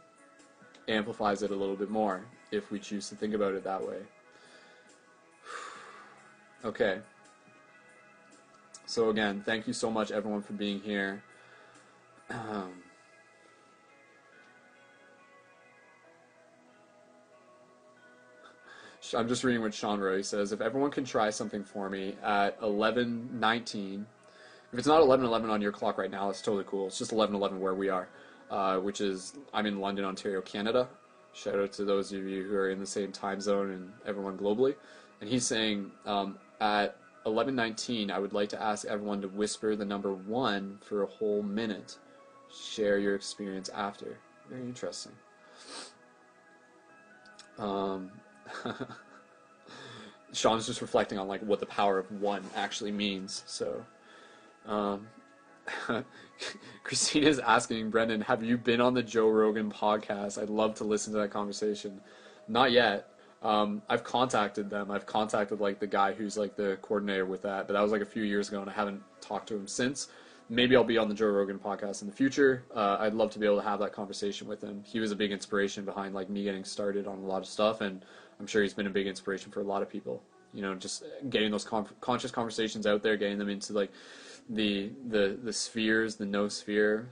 amplifies 0.88 1.42
it 1.42 1.50
a 1.50 1.54
little 1.54 1.76
bit 1.76 1.90
more 1.90 2.24
if 2.50 2.70
we 2.70 2.78
choose 2.78 3.08
to 3.08 3.14
think 3.14 3.34
about 3.34 3.54
it 3.54 3.64
that 3.64 3.86
way. 3.86 3.98
Okay. 6.64 7.00
So 8.86 9.10
again, 9.10 9.42
thank 9.44 9.66
you 9.66 9.74
so 9.74 9.90
much 9.90 10.10
everyone 10.10 10.40
for 10.40 10.54
being 10.54 10.80
here. 10.80 11.22
Um, 12.30 12.72
I'm 19.12 19.28
just 19.28 19.44
reading 19.44 19.60
what 19.60 19.74
Sean 19.74 20.00
Roy 20.00 20.22
says. 20.22 20.52
If 20.52 20.60
everyone 20.60 20.90
can 20.90 21.04
try 21.04 21.30
something 21.30 21.62
for 21.62 21.90
me 21.90 22.16
at 22.22 22.58
11:19, 22.60 24.06
if 24.72 24.78
it's 24.78 24.88
not 24.88 25.02
11:11 25.02 25.50
on 25.50 25.60
your 25.60 25.72
clock 25.72 25.98
right 25.98 26.10
now, 26.10 26.30
it's 26.30 26.40
totally 26.40 26.64
cool. 26.66 26.86
It's 26.86 26.98
just 26.98 27.12
11:11 27.12 27.60
where 27.60 27.74
we 27.74 27.90
are, 27.90 28.08
uh, 28.50 28.78
which 28.78 29.00
is 29.00 29.34
I'm 29.52 29.66
in 29.66 29.80
London, 29.80 30.04
Ontario, 30.04 30.40
Canada. 30.40 30.88
Shout 31.32 31.58
out 31.58 31.72
to 31.72 31.84
those 31.84 32.12
of 32.12 32.24
you 32.24 32.44
who 32.44 32.54
are 32.54 32.70
in 32.70 32.78
the 32.78 32.86
same 32.86 33.10
time 33.10 33.40
zone 33.40 33.70
and 33.70 33.92
everyone 34.06 34.38
globally. 34.38 34.76
And 35.20 35.28
he's 35.28 35.46
saying 35.46 35.90
um, 36.06 36.38
at 36.60 36.96
11:19, 37.26 38.10
I 38.10 38.18
would 38.18 38.32
like 38.32 38.48
to 38.50 38.62
ask 38.62 38.86
everyone 38.86 39.20
to 39.22 39.28
whisper 39.28 39.74
the 39.76 39.84
number 39.84 40.12
one 40.12 40.78
for 40.80 41.02
a 41.02 41.06
whole 41.06 41.42
minute. 41.42 41.96
Share 42.52 42.98
your 42.98 43.14
experience 43.14 43.68
after. 43.70 44.18
Very 44.48 44.62
interesting. 44.62 45.12
Um, 47.58 48.10
Sean's 50.32 50.66
just 50.66 50.80
reflecting 50.80 51.18
on 51.18 51.28
like 51.28 51.40
what 51.42 51.60
the 51.60 51.66
power 51.66 51.98
of 51.98 52.10
one 52.20 52.42
actually 52.54 52.92
means. 52.92 53.42
So, 53.46 53.84
um, 54.66 55.06
Christina's 56.84 57.38
asking 57.38 57.90
Brendon, 57.90 58.20
"Have 58.22 58.42
you 58.42 58.56
been 58.58 58.80
on 58.80 58.94
the 58.94 59.02
Joe 59.02 59.28
Rogan 59.28 59.70
podcast? 59.70 60.40
I'd 60.40 60.50
love 60.50 60.74
to 60.76 60.84
listen 60.84 61.12
to 61.12 61.18
that 61.20 61.30
conversation." 61.30 62.00
Not 62.48 62.72
yet. 62.72 63.08
Um, 63.42 63.82
I've 63.90 64.04
contacted 64.04 64.70
them. 64.70 64.90
I've 64.90 65.04
contacted 65.04 65.60
like 65.60 65.78
the 65.78 65.86
guy 65.86 66.12
who's 66.12 66.38
like 66.38 66.56
the 66.56 66.78
coordinator 66.80 67.26
with 67.26 67.42
that, 67.42 67.66
but 67.66 67.74
that 67.74 67.82
was 67.82 67.92
like 67.92 68.00
a 68.00 68.06
few 68.06 68.22
years 68.22 68.48
ago, 68.48 68.60
and 68.62 68.70
I 68.70 68.72
haven't 68.72 69.02
talked 69.20 69.48
to 69.48 69.54
him 69.54 69.66
since. 69.66 70.08
Maybe 70.48 70.76
I'll 70.76 70.84
be 70.84 70.98
on 70.98 71.08
the 71.08 71.14
Joe 71.14 71.28
Rogan 71.28 71.58
podcast 71.58 72.02
in 72.02 72.08
the 72.08 72.14
future. 72.14 72.64
Uh, 72.74 72.96
I'd 73.00 73.14
love 73.14 73.30
to 73.32 73.38
be 73.38 73.46
able 73.46 73.56
to 73.56 73.62
have 73.62 73.80
that 73.80 73.92
conversation 73.92 74.46
with 74.46 74.62
him. 74.62 74.82
He 74.84 74.98
was 75.00 75.10
a 75.10 75.16
big 75.16 75.30
inspiration 75.30 75.84
behind 75.84 76.14
like 76.14 76.28
me 76.28 76.44
getting 76.44 76.64
started 76.64 77.06
on 77.06 77.18
a 77.18 77.26
lot 77.26 77.38
of 77.38 77.46
stuff, 77.46 77.82
and 77.82 78.04
I'm 78.40 78.46
sure 78.46 78.62
he's 78.62 78.74
been 78.74 78.86
a 78.86 78.90
big 78.90 79.06
inspiration 79.06 79.50
for 79.50 79.60
a 79.60 79.64
lot 79.64 79.82
of 79.82 79.90
people. 79.90 80.22
You 80.54 80.62
know, 80.62 80.74
just 80.74 81.04
getting 81.28 81.50
those 81.50 81.64
con- 81.64 81.88
conscious 82.00 82.30
conversations 82.30 82.86
out 82.86 83.02
there, 83.02 83.16
getting 83.16 83.38
them 83.38 83.50
into 83.50 83.74
like 83.74 83.90
the 84.48 84.92
the 85.08 85.38
the 85.42 85.52
spheres, 85.52 86.16
the 86.16 86.24
noosphere 86.24 87.06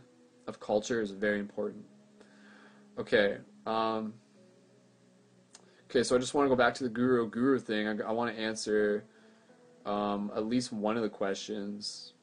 of 0.47 0.61
culture 0.61 1.01
is 1.01 1.11
very 1.11 1.41
important. 1.41 1.85
Okay. 2.99 3.39
Um, 3.67 4.15
Okay, 5.93 6.03
so 6.03 6.17
I 6.17 6.19
just 6.19 6.33
want 6.33 6.47
to 6.47 6.49
go 6.49 6.57
back 6.57 6.73
to 6.77 6.85
the 6.85 6.89
guru 6.89 7.29
guru 7.29 7.59
thing. 7.59 7.87
I, 7.87 8.09
I 8.09 8.13
want 8.13 8.35
to 8.35 8.43
answer 8.43 9.05
um, 9.85 10.33
at 10.35 10.47
least 10.47 10.73
one 10.73 10.97
of 10.97 11.03
the 11.03 11.09
questions. 11.11 12.15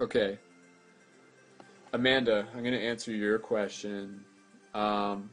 Okay. 0.00 0.36
Amanda, 1.92 2.48
I'm 2.52 2.64
going 2.64 2.74
to 2.74 2.84
answer 2.84 3.12
your 3.12 3.38
question. 3.38 4.24
Um, 4.74 5.30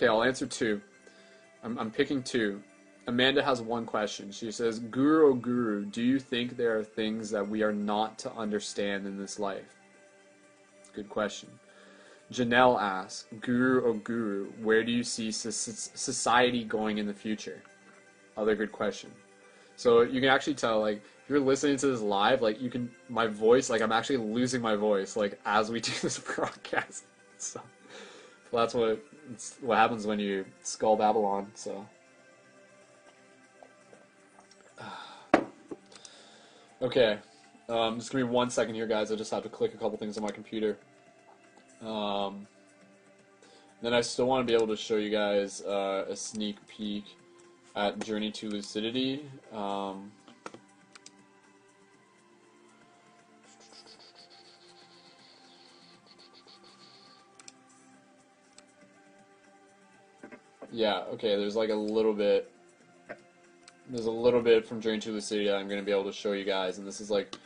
okay, 0.00 0.08
I'll 0.08 0.22
answer 0.22 0.46
two. 0.46 0.80
I'm, 1.62 1.78
I'm 1.78 1.90
picking 1.90 2.22
two. 2.22 2.62
Amanda 3.06 3.42
has 3.42 3.60
one 3.60 3.84
question. 3.84 4.32
She 4.32 4.50
says, 4.50 4.78
Guru, 4.78 5.28
oh 5.28 5.34
Guru, 5.34 5.84
do 5.84 6.02
you 6.02 6.18
think 6.18 6.56
there 6.56 6.78
are 6.78 6.84
things 6.84 7.30
that 7.30 7.46
we 7.46 7.62
are 7.62 7.72
not 7.72 8.18
to 8.20 8.32
understand 8.32 9.06
in 9.06 9.18
this 9.18 9.38
life? 9.38 9.76
Good 10.94 11.10
question. 11.10 11.50
Janelle 12.32 12.80
asks, 12.80 13.26
Guru, 13.40 13.84
oh 13.84 13.94
Guru, 13.94 14.46
where 14.62 14.84
do 14.84 14.90
you 14.90 15.02
see 15.02 15.30
society 15.30 16.64
going 16.64 16.96
in 16.98 17.06
the 17.06 17.14
future? 17.14 17.62
Other 18.38 18.54
good 18.54 18.72
question. 18.72 19.10
So 19.76 20.02
you 20.02 20.20
can 20.20 20.30
actually 20.30 20.54
tell, 20.54 20.80
like, 20.80 20.98
if 20.98 21.28
you're 21.28 21.40
listening 21.40 21.76
to 21.78 21.88
this 21.88 22.00
live, 22.00 22.40
like, 22.40 22.60
you 22.60 22.70
can, 22.70 22.90
my 23.08 23.26
voice, 23.26 23.68
like, 23.68 23.82
I'm 23.82 23.92
actually 23.92 24.18
losing 24.18 24.62
my 24.62 24.76
voice, 24.76 25.16
like, 25.16 25.38
as 25.44 25.70
we 25.70 25.80
do 25.80 25.92
this 26.00 26.18
broadcast. 26.18 27.04
So, 27.36 27.60
that's 28.52 28.74
what, 28.74 29.02
what 29.60 29.78
happens 29.78 30.06
when 30.06 30.18
you 30.18 30.44
skull 30.62 30.96
Babylon, 30.96 31.50
so. 31.54 31.86
Okay, 36.82 37.18
um, 37.68 37.98
just 37.98 38.10
give 38.10 38.22
me 38.22 38.24
one 38.24 38.48
second 38.48 38.74
here, 38.74 38.86
guys. 38.86 39.12
I 39.12 39.14
just 39.14 39.30
have 39.32 39.42
to 39.42 39.50
click 39.50 39.74
a 39.74 39.76
couple 39.76 39.98
things 39.98 40.16
on 40.16 40.22
my 40.22 40.30
computer. 40.30 40.78
Um, 41.82 42.46
then 43.82 43.92
I 43.92 44.00
still 44.00 44.26
want 44.26 44.46
to 44.46 44.50
be 44.50 44.56
able 44.56 44.66
to 44.68 44.76
show 44.76 44.96
you 44.96 45.10
guys 45.10 45.62
uh, 45.62 46.06
a 46.08 46.16
sneak 46.16 46.56
peek 46.66 47.04
at 47.76 47.98
Journey 48.00 48.30
to 48.32 48.48
Lucidity. 48.48 49.24
Um, 49.52 50.10
yeah, 60.72 61.00
okay, 61.12 61.36
there's 61.36 61.56
like 61.56 61.70
a 61.70 61.74
little 61.74 62.12
bit 62.12 62.50
there's 63.90 64.06
a 64.06 64.10
little 64.10 64.40
bit 64.40 64.66
from 64.66 64.80
Journey 64.80 65.00
to 65.00 65.10
Lucidity 65.10 65.48
that 65.48 65.56
I'm 65.56 65.66
going 65.68 65.80
to 65.80 65.84
be 65.84 65.90
able 65.90 66.04
to 66.04 66.12
show 66.12 66.32
you 66.32 66.44
guys, 66.44 66.78
and 66.78 66.86
this 66.86 67.00
is 67.00 67.10
like 67.10 67.36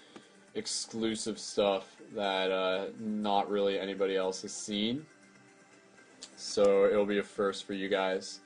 exclusive 0.54 1.38
stuff 1.38 1.96
that 2.14 2.50
uh, 2.50 2.86
not 2.98 3.50
really 3.50 3.78
anybody 3.78 4.16
else 4.16 4.42
has 4.42 4.52
seen. 4.52 5.06
So 6.36 6.86
it'll 6.86 7.06
be 7.06 7.18
a 7.18 7.22
first 7.22 7.64
for 7.64 7.72
you 7.72 7.88
guys. 7.88 8.40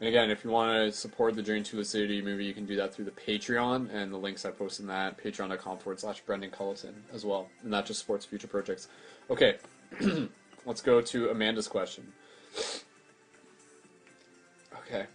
And 0.00 0.08
again, 0.08 0.30
if 0.30 0.44
you 0.44 0.50
want 0.50 0.72
to 0.72 0.92
support 0.92 1.34
the 1.34 1.42
Journey 1.42 1.62
to 1.62 1.76
Lucidity 1.76 2.22
movie, 2.22 2.46
you 2.46 2.54
can 2.54 2.64
do 2.64 2.74
that 2.76 2.94
through 2.94 3.04
the 3.04 3.10
Patreon, 3.10 3.92
and 3.92 4.10
the 4.10 4.16
links 4.16 4.46
I 4.46 4.50
post 4.50 4.80
in 4.80 4.86
that, 4.86 5.22
patreon.com 5.22 5.78
forward 5.78 6.00
slash 6.00 6.20
Brendon 6.20 6.50
Culliton 6.50 6.94
as 7.12 7.26
well, 7.26 7.48
and 7.62 7.72
that 7.72 7.84
just 7.84 8.00
supports 8.00 8.24
future 8.24 8.46
projects. 8.46 8.88
Okay, 9.28 9.58
let's 10.66 10.80
go 10.80 11.00
to 11.00 11.30
Amanda's 11.30 11.68
question. 11.68 12.12
Okay. 14.86 15.06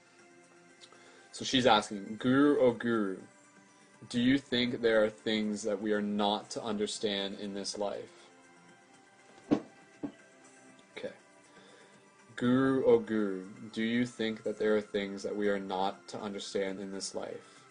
So 1.31 1.43
she's 1.43 1.65
asking, 1.65 2.17
Guru, 2.19 2.59
oh 2.59 2.71
Guru, 2.71 3.17
do 4.09 4.21
you 4.21 4.37
think 4.37 4.81
there 4.81 5.03
are 5.03 5.09
things 5.09 5.63
that 5.63 5.81
we 5.81 5.91
are 5.91 6.01
not 6.01 6.49
to 6.51 6.63
understand 6.63 7.39
in 7.39 7.53
this 7.53 7.77
life? 7.77 8.29
Okay. 10.97 11.13
Guru, 12.35 12.83
oh 12.85 12.99
Guru, 12.99 13.45
do 13.73 13.83
you 13.83 14.05
think 14.05 14.43
that 14.43 14.57
there 14.57 14.75
are 14.77 14.81
things 14.81 15.23
that 15.23 15.35
we 15.35 15.49
are 15.49 15.59
not 15.59 16.07
to 16.09 16.21
understand 16.21 16.79
in 16.79 16.91
this 16.91 17.13
life? 17.15 17.61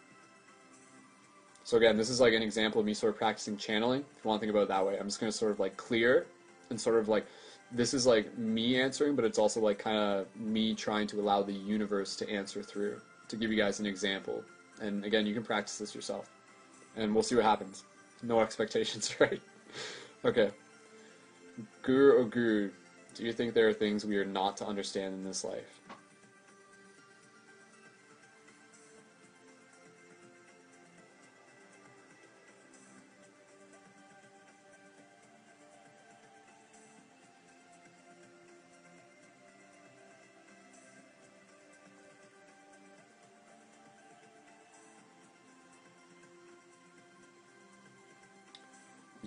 So 1.64 1.78
again, 1.78 1.96
this 1.96 2.10
is 2.10 2.20
like 2.20 2.34
an 2.34 2.42
example 2.42 2.80
of 2.80 2.86
me 2.86 2.92
sort 2.92 3.14
of 3.14 3.18
practicing 3.18 3.56
channeling. 3.56 4.00
If 4.00 4.24
you 4.24 4.28
want 4.28 4.40
to 4.40 4.46
think 4.46 4.54
about 4.54 4.64
it 4.64 4.68
that 4.68 4.84
way, 4.84 4.98
I'm 4.98 5.06
just 5.06 5.18
going 5.18 5.32
to 5.32 5.36
sort 5.36 5.52
of 5.52 5.58
like 5.58 5.78
clear 5.78 6.26
and 6.68 6.78
sort 6.78 6.96
of 6.96 7.08
like 7.08 7.26
this 7.74 7.92
is 7.92 8.06
like 8.06 8.36
me 8.38 8.80
answering, 8.80 9.16
but 9.16 9.24
it's 9.24 9.38
also 9.38 9.60
like 9.60 9.78
kind 9.78 9.98
of 9.98 10.26
me 10.36 10.74
trying 10.74 11.06
to 11.08 11.20
allow 11.20 11.42
the 11.42 11.52
universe 11.52 12.16
to 12.16 12.30
answer 12.30 12.62
through. 12.62 13.00
To 13.28 13.36
give 13.36 13.50
you 13.50 13.56
guys 13.56 13.80
an 13.80 13.86
example, 13.86 14.44
and 14.80 15.04
again, 15.04 15.26
you 15.26 15.34
can 15.34 15.42
practice 15.42 15.78
this 15.78 15.94
yourself, 15.94 16.30
and 16.94 17.12
we'll 17.12 17.22
see 17.22 17.34
what 17.34 17.44
happens. 17.44 17.84
No 18.22 18.40
expectations, 18.46 19.14
right? 19.20 19.40
okay. 20.24 20.50
Guru 21.82 22.20
or 22.20 22.24
Guru, 22.24 22.70
do 23.14 23.24
you 23.24 23.32
think 23.32 23.54
there 23.54 23.68
are 23.68 23.72
things 23.72 24.04
we 24.04 24.16
are 24.18 24.24
not 24.24 24.56
to 24.58 24.66
understand 24.66 25.14
in 25.14 25.24
this 25.24 25.44
life? 25.44 25.80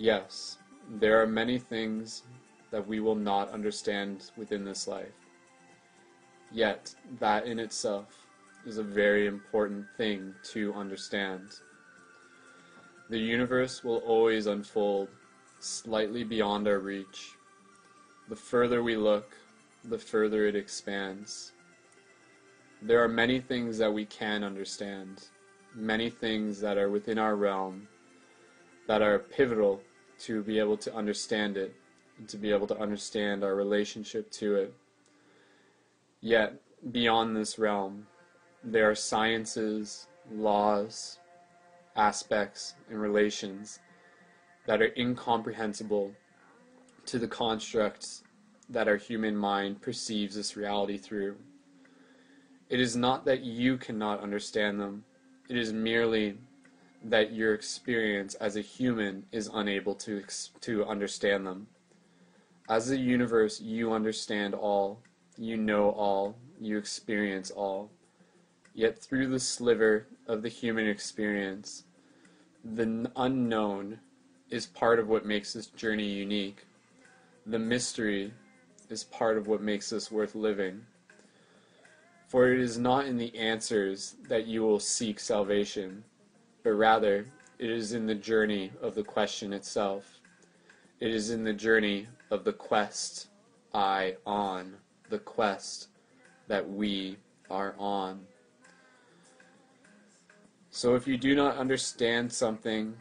Yes, 0.08 0.56
there 0.88 1.20
are 1.20 1.26
many 1.26 1.58
things 1.58 2.22
that 2.70 2.88
we 2.88 2.98
will 2.98 3.14
not 3.14 3.50
understand 3.50 4.30
within 4.38 4.64
this 4.64 4.88
life. 4.88 5.12
Yet, 6.50 6.94
that 7.20 7.44
in 7.44 7.58
itself 7.58 8.26
is 8.64 8.78
a 8.78 8.82
very 8.82 9.26
important 9.26 9.84
thing 9.98 10.34
to 10.44 10.72
understand. 10.72 11.50
The 13.10 13.18
universe 13.18 13.84
will 13.84 13.98
always 13.98 14.46
unfold 14.46 15.08
slightly 15.60 16.24
beyond 16.24 16.66
our 16.68 16.78
reach. 16.78 17.32
The 18.30 18.36
further 18.36 18.82
we 18.82 18.96
look, 18.96 19.36
the 19.84 19.98
further 19.98 20.46
it 20.46 20.56
expands. 20.56 21.52
There 22.80 23.04
are 23.04 23.08
many 23.08 23.40
things 23.40 23.76
that 23.76 23.92
we 23.92 24.06
can 24.06 24.42
understand, 24.42 25.28
many 25.74 26.08
things 26.08 26.62
that 26.62 26.78
are 26.78 26.88
within 26.88 27.18
our 27.18 27.36
realm 27.36 27.88
that 28.86 29.02
are 29.02 29.18
pivotal 29.18 29.82
to 30.20 30.42
be 30.42 30.58
able 30.58 30.76
to 30.78 30.94
understand 30.94 31.56
it, 31.56 31.74
and 32.18 32.28
to 32.28 32.36
be 32.36 32.52
able 32.52 32.66
to 32.66 32.78
understand 32.78 33.44
our 33.44 33.54
relationship 33.54 34.30
to 34.32 34.56
it. 34.56 34.74
Yet, 36.20 36.60
beyond 36.90 37.36
this 37.36 37.58
realm, 37.58 38.06
there 38.64 38.90
are 38.90 38.94
sciences, 38.94 40.08
laws, 40.32 41.18
aspects, 41.96 42.74
and 42.90 43.00
relations 43.00 43.78
that 44.66 44.82
are 44.82 44.92
incomprehensible 44.96 46.12
to 47.06 47.18
the 47.18 47.28
constructs 47.28 48.22
that 48.68 48.88
our 48.88 48.96
human 48.96 49.36
mind 49.36 49.80
perceives 49.80 50.34
this 50.34 50.56
reality 50.56 50.98
through. 50.98 51.36
It 52.68 52.80
is 52.80 52.94
not 52.94 53.24
that 53.24 53.40
you 53.40 53.78
cannot 53.78 54.20
understand 54.20 54.78
them, 54.78 55.04
it 55.48 55.56
is 55.56 55.72
merely 55.72 56.36
that 57.04 57.32
your 57.32 57.54
experience 57.54 58.34
as 58.34 58.56
a 58.56 58.60
human 58.60 59.24
is 59.32 59.50
unable 59.52 59.94
to, 59.94 60.22
to 60.60 60.84
understand 60.84 61.46
them. 61.46 61.68
As 62.68 62.90
a 62.90 62.96
universe, 62.96 63.60
you 63.60 63.92
understand 63.92 64.54
all, 64.54 65.00
you 65.36 65.56
know 65.56 65.90
all, 65.90 66.36
you 66.60 66.76
experience 66.76 67.50
all. 67.50 67.90
Yet 68.74 68.98
through 68.98 69.28
the 69.28 69.40
sliver 69.40 70.06
of 70.26 70.42
the 70.42 70.48
human 70.48 70.86
experience, 70.86 71.84
the 72.64 73.10
unknown 73.16 74.00
is 74.50 74.66
part 74.66 74.98
of 74.98 75.08
what 75.08 75.24
makes 75.24 75.52
this 75.52 75.66
journey 75.66 76.06
unique. 76.06 76.66
The 77.46 77.58
mystery 77.58 78.32
is 78.90 79.04
part 79.04 79.36
of 79.36 79.46
what 79.46 79.62
makes 79.62 79.90
this 79.90 80.10
worth 80.10 80.34
living. 80.34 80.82
For 82.28 82.52
it 82.52 82.60
is 82.60 82.76
not 82.76 83.06
in 83.06 83.16
the 83.16 83.36
answers 83.38 84.16
that 84.28 84.46
you 84.46 84.62
will 84.62 84.80
seek 84.80 85.18
salvation, 85.18 86.04
but 86.68 86.74
rather 86.74 87.24
it 87.58 87.70
is 87.70 87.94
in 87.94 88.04
the 88.04 88.14
journey 88.14 88.70
of 88.82 88.94
the 88.94 89.02
question 89.02 89.54
itself. 89.54 90.20
It 91.00 91.10
is 91.10 91.30
in 91.30 91.42
the 91.42 91.54
journey 91.54 92.08
of 92.30 92.44
the 92.44 92.52
quest 92.52 93.28
I 93.72 94.16
on, 94.26 94.74
the 95.08 95.18
quest 95.18 95.88
that 96.46 96.68
we 96.68 97.16
are 97.50 97.74
on. 97.78 98.20
So 100.68 100.94
if 100.94 101.08
you 101.08 101.16
do 101.16 101.34
not 101.34 101.56
understand 101.56 102.30
something, 102.30 102.94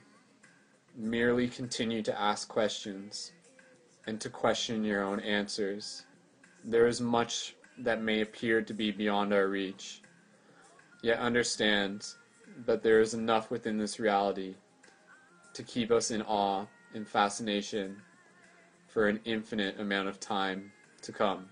merely 0.95 1.49
continue 1.49 2.01
to 2.03 2.17
ask 2.17 2.47
questions 2.47 3.33
and 4.05 4.17
to 4.21 4.29
question 4.29 4.85
your 4.85 5.03
own 5.03 5.19
answers. 5.19 6.05
There 6.63 6.87
is 6.87 7.01
much 7.01 7.57
that 7.79 8.01
may 8.01 8.21
appear 8.21 8.61
to 8.61 8.73
be 8.73 8.91
beyond 8.91 9.33
our 9.33 9.49
reach, 9.49 10.03
yet 11.03 11.19
understand 11.19 12.05
that 12.65 12.83
there 12.83 12.99
is 12.99 13.13
enough 13.13 13.51
within 13.51 13.77
this 13.77 13.99
reality 13.99 14.55
to 15.53 15.63
keep 15.63 15.91
us 15.91 16.11
in 16.11 16.21
awe 16.23 16.65
and 16.93 17.07
fascination 17.07 17.97
for 18.87 19.07
an 19.07 19.19
infinite 19.25 19.79
amount 19.79 20.07
of 20.07 20.19
time 20.19 20.71
to 21.01 21.11
come. 21.11 21.45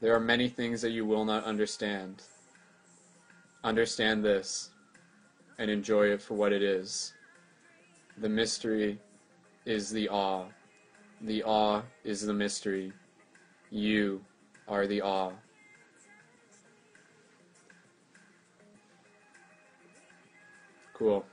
There 0.00 0.14
are 0.14 0.20
many 0.20 0.48
things 0.48 0.80
that 0.82 0.90
you 0.90 1.04
will 1.04 1.24
not 1.24 1.44
understand. 1.44 2.22
Understand 3.64 4.24
this 4.24 4.70
and 5.58 5.70
enjoy 5.70 6.06
it 6.06 6.22
for 6.22 6.34
what 6.34 6.52
it 6.52 6.62
is. 6.62 7.12
The 8.18 8.28
mystery 8.28 8.98
is 9.64 9.90
the 9.90 10.08
awe. 10.08 10.44
The 11.20 11.42
awe 11.42 11.82
is 12.04 12.24
the 12.24 12.34
mystery. 12.34 12.92
You 13.70 14.24
are 14.68 14.86
the 14.86 15.02
awe. 15.02 15.32
Cool. 20.98 21.24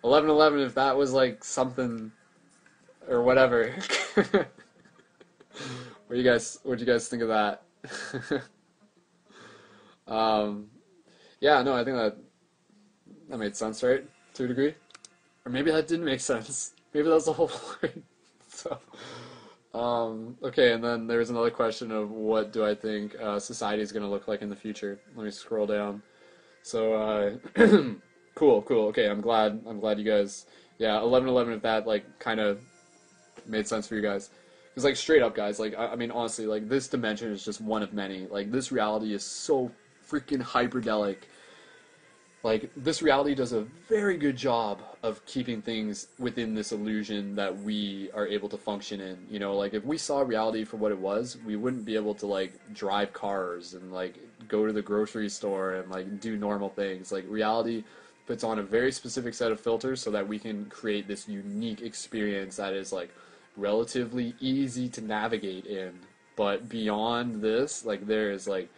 1111 0.00 0.60
if 0.60 0.74
that 0.74 0.96
was 0.96 1.12
like 1.12 1.44
something 1.44 2.10
or 3.08 3.22
whatever. 3.22 3.72
what 4.14 4.48
do 6.10 6.16
you 6.16 6.24
guys 6.24 6.58
what 6.64 6.80
you 6.80 6.86
guys 6.86 7.06
think 7.08 7.22
of 7.22 7.28
that? 7.28 7.62
um 10.12 10.66
yeah, 11.40 11.62
no, 11.62 11.74
I 11.74 11.84
think 11.84 11.96
that 11.96 12.16
that 13.28 13.38
made 13.38 13.56
sense, 13.56 13.82
right? 13.82 14.04
To 14.34 14.44
a 14.44 14.48
degree. 14.48 14.74
Or 15.46 15.52
maybe 15.52 15.70
that 15.70 15.86
didn't 15.86 16.04
make 16.04 16.20
sense. 16.32 16.72
Maybe 16.92 17.06
that 17.06 17.14
was 17.14 17.26
the 17.26 17.32
whole 17.32 17.48
point. 17.48 18.04
so 18.48 18.78
um, 19.72 20.36
okay, 20.42 20.72
and 20.72 20.82
then 20.82 21.06
there's 21.06 21.30
another 21.30 21.50
question 21.50 21.90
of 21.90 22.10
what 22.10 22.52
do 22.52 22.64
I 22.64 22.74
think 22.74 23.14
uh, 23.20 23.38
society 23.38 23.82
is 23.82 23.92
going 23.92 24.04
to 24.04 24.08
look 24.08 24.28
like 24.28 24.42
in 24.42 24.48
the 24.48 24.56
future. 24.56 25.00
Let 25.16 25.24
me 25.24 25.30
scroll 25.30 25.66
down. 25.66 26.02
So 26.62 26.94
uh, 26.94 27.36
cool, 28.44 28.62
cool. 28.62 28.86
Okay, 28.88 29.08
I'm 29.08 29.20
glad. 29.20 29.60
I'm 29.66 29.80
glad 29.80 29.98
you 29.98 30.04
guys. 30.04 30.46
Yeah, 30.78 30.94
1111. 31.00 31.54
If 31.54 31.62
that 31.62 31.86
like 31.86 32.04
kind 32.18 32.40
of 32.40 32.60
made 33.46 33.66
sense 33.66 33.86
for 33.86 33.94
you 33.94 34.02
guys, 34.02 34.30
because 34.70 34.84
like 34.84 34.96
straight 34.96 35.22
up, 35.22 35.34
guys. 35.34 35.58
Like 35.58 35.74
I, 35.76 35.88
I 35.88 35.96
mean, 35.96 36.10
honestly, 36.10 36.46
like 36.46 36.68
this 36.68 36.88
dimension 36.88 37.32
is 37.32 37.44
just 37.44 37.60
one 37.60 37.82
of 37.82 37.92
many. 37.92 38.26
Like 38.26 38.50
this 38.50 38.70
reality 38.70 39.14
is 39.14 39.24
so 39.24 39.70
freaking 40.06 40.42
hyperdelic 40.42 41.16
like 42.44 42.70
this 42.76 43.00
reality 43.00 43.34
does 43.34 43.52
a 43.52 43.62
very 43.88 44.18
good 44.18 44.36
job 44.36 44.82
of 45.02 45.24
keeping 45.24 45.62
things 45.62 46.08
within 46.18 46.54
this 46.54 46.72
illusion 46.72 47.34
that 47.34 47.58
we 47.60 48.10
are 48.12 48.26
able 48.26 48.50
to 48.50 48.58
function 48.58 49.00
in 49.00 49.16
you 49.30 49.38
know 49.38 49.56
like 49.56 49.72
if 49.72 49.82
we 49.84 49.96
saw 49.96 50.20
reality 50.20 50.62
for 50.62 50.76
what 50.76 50.92
it 50.92 50.98
was 50.98 51.38
we 51.46 51.56
wouldn't 51.56 51.86
be 51.86 51.96
able 51.96 52.14
to 52.14 52.26
like 52.26 52.52
drive 52.74 53.12
cars 53.14 53.72
and 53.72 53.92
like 53.92 54.18
go 54.46 54.66
to 54.66 54.74
the 54.74 54.82
grocery 54.82 55.28
store 55.28 55.76
and 55.76 55.90
like 55.90 56.20
do 56.20 56.36
normal 56.36 56.68
things 56.68 57.10
like 57.10 57.24
reality 57.28 57.82
puts 58.26 58.44
on 58.44 58.58
a 58.58 58.62
very 58.62 58.90
specific 58.92 59.34
set 59.34 59.52
of 59.52 59.60
filters 59.60 60.00
so 60.00 60.10
that 60.10 60.26
we 60.26 60.38
can 60.38 60.66
create 60.66 61.06
this 61.06 61.28
unique 61.28 61.82
experience 61.82 62.56
that 62.56 62.72
is 62.72 62.92
like 62.92 63.14
relatively 63.56 64.34
easy 64.40 64.88
to 64.88 65.00
navigate 65.00 65.66
in 65.66 65.92
but 66.36 66.68
beyond 66.68 67.40
this 67.40 67.84
like 67.84 68.06
there 68.06 68.30
is 68.30 68.48
like 68.48 68.68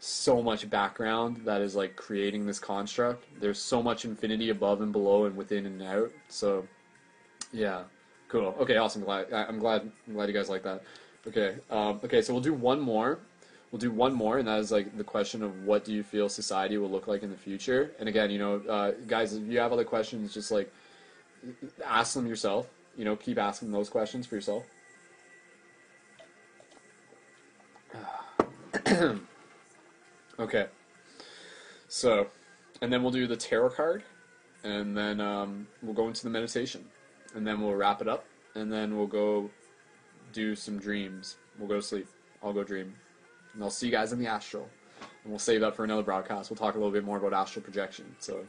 so 0.00 0.42
much 0.42 0.68
background 0.70 1.38
that 1.44 1.60
is 1.60 1.74
like 1.74 1.96
creating 1.96 2.46
this 2.46 2.58
construct. 2.58 3.24
There's 3.40 3.58
so 3.58 3.82
much 3.82 4.04
infinity 4.04 4.50
above 4.50 4.80
and 4.80 4.92
below 4.92 5.24
and 5.24 5.36
within 5.36 5.66
and 5.66 5.82
out. 5.82 6.10
So, 6.28 6.66
yeah, 7.52 7.82
cool. 8.28 8.54
Okay, 8.60 8.76
awesome. 8.76 9.02
Glad 9.02 9.32
I'm 9.32 9.58
glad 9.58 9.90
I'm 10.06 10.14
glad 10.14 10.28
you 10.28 10.34
guys 10.34 10.48
like 10.48 10.62
that. 10.62 10.82
Okay, 11.26 11.56
um, 11.70 12.00
okay. 12.04 12.22
So 12.22 12.32
we'll 12.32 12.42
do 12.42 12.54
one 12.54 12.80
more. 12.80 13.18
We'll 13.70 13.78
do 13.78 13.90
one 13.90 14.14
more, 14.14 14.38
and 14.38 14.48
that 14.48 14.58
is 14.60 14.72
like 14.72 14.96
the 14.96 15.04
question 15.04 15.42
of 15.42 15.64
what 15.64 15.84
do 15.84 15.92
you 15.92 16.02
feel 16.02 16.28
society 16.28 16.78
will 16.78 16.90
look 16.90 17.06
like 17.06 17.22
in 17.22 17.30
the 17.30 17.36
future. 17.36 17.92
And 17.98 18.08
again, 18.08 18.30
you 18.30 18.38
know, 18.38 18.62
uh, 18.68 18.92
guys, 19.06 19.34
if 19.34 19.46
you 19.46 19.58
have 19.58 19.72
other 19.72 19.84
questions, 19.84 20.32
just 20.32 20.50
like 20.50 20.72
ask 21.84 22.14
them 22.14 22.26
yourself. 22.26 22.68
You 22.96 23.04
know, 23.04 23.14
keep 23.14 23.38
asking 23.38 23.70
those 23.70 23.88
questions 23.88 24.26
for 24.26 24.34
yourself. 24.36 24.64
Okay. 30.40 30.66
So, 31.88 32.28
and 32.80 32.92
then 32.92 33.02
we'll 33.02 33.10
do 33.10 33.26
the 33.26 33.36
tarot 33.36 33.70
card, 33.70 34.04
and 34.62 34.96
then 34.96 35.20
um, 35.20 35.66
we'll 35.82 35.94
go 35.94 36.06
into 36.06 36.22
the 36.22 36.30
meditation, 36.30 36.84
and 37.34 37.44
then 37.44 37.60
we'll 37.60 37.74
wrap 37.74 38.00
it 38.00 38.06
up, 38.06 38.24
and 38.54 38.72
then 38.72 38.96
we'll 38.96 39.08
go 39.08 39.50
do 40.32 40.54
some 40.54 40.78
dreams. 40.78 41.36
We'll 41.58 41.68
go 41.68 41.80
sleep. 41.80 42.06
I'll 42.40 42.52
go 42.52 42.62
dream, 42.62 42.94
and 43.58 43.64
I'll 43.64 43.70
see 43.70 43.86
you 43.86 43.92
guys 43.92 44.12
in 44.12 44.20
the 44.20 44.26
astral, 44.28 44.68
and 45.24 45.32
we'll 45.32 45.40
save 45.40 45.62
that 45.62 45.74
for 45.74 45.82
another 45.82 46.04
broadcast. 46.04 46.48
We'll 46.48 46.56
talk 46.56 46.76
a 46.76 46.78
little 46.78 46.92
bit 46.92 47.02
more 47.02 47.16
about 47.16 47.32
astral 47.32 47.64
projection. 47.64 48.04
So, 48.20 48.46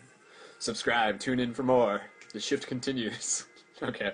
subscribe, 0.60 1.20
tune 1.20 1.40
in 1.40 1.52
for 1.52 1.64
more. 1.64 2.04
The 2.32 2.40
shift 2.40 2.68
continues. 2.68 3.48
okay. 3.82 4.14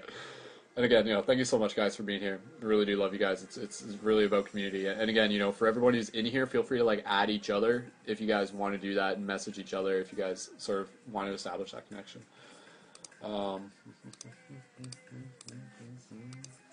And 0.77 0.85
again, 0.85 1.05
you 1.05 1.13
know, 1.13 1.21
thank 1.21 1.37
you 1.37 1.43
so 1.43 1.59
much, 1.59 1.75
guys, 1.75 1.97
for 1.97 2.03
being 2.03 2.21
here. 2.21 2.39
I 2.61 2.65
really 2.65 2.85
do 2.85 2.95
love 2.95 3.11
you 3.11 3.19
guys. 3.19 3.43
It's, 3.43 3.57
it's, 3.57 3.81
it's 3.81 4.01
really 4.01 4.23
about 4.23 4.45
community. 4.45 4.87
And 4.87 5.09
again, 5.09 5.31
you 5.31 5.39
know, 5.39 5.51
for 5.51 5.67
everyone 5.67 5.93
who's 5.93 6.09
in 6.09 6.25
here, 6.25 6.45
feel 6.45 6.63
free 6.63 6.77
to 6.77 6.85
like 6.85 7.03
add 7.05 7.29
each 7.29 7.49
other 7.49 7.87
if 8.05 8.21
you 8.21 8.27
guys 8.27 8.53
want 8.53 8.73
to 8.73 8.77
do 8.77 8.93
that 8.93 9.17
and 9.17 9.27
message 9.27 9.59
each 9.59 9.73
other 9.73 9.99
if 9.99 10.13
you 10.13 10.17
guys 10.17 10.51
sort 10.57 10.79
of 10.79 10.89
want 11.11 11.27
to 11.27 11.33
establish 11.33 11.73
that 11.73 11.89
connection. 11.89 12.21
Um, 13.21 13.69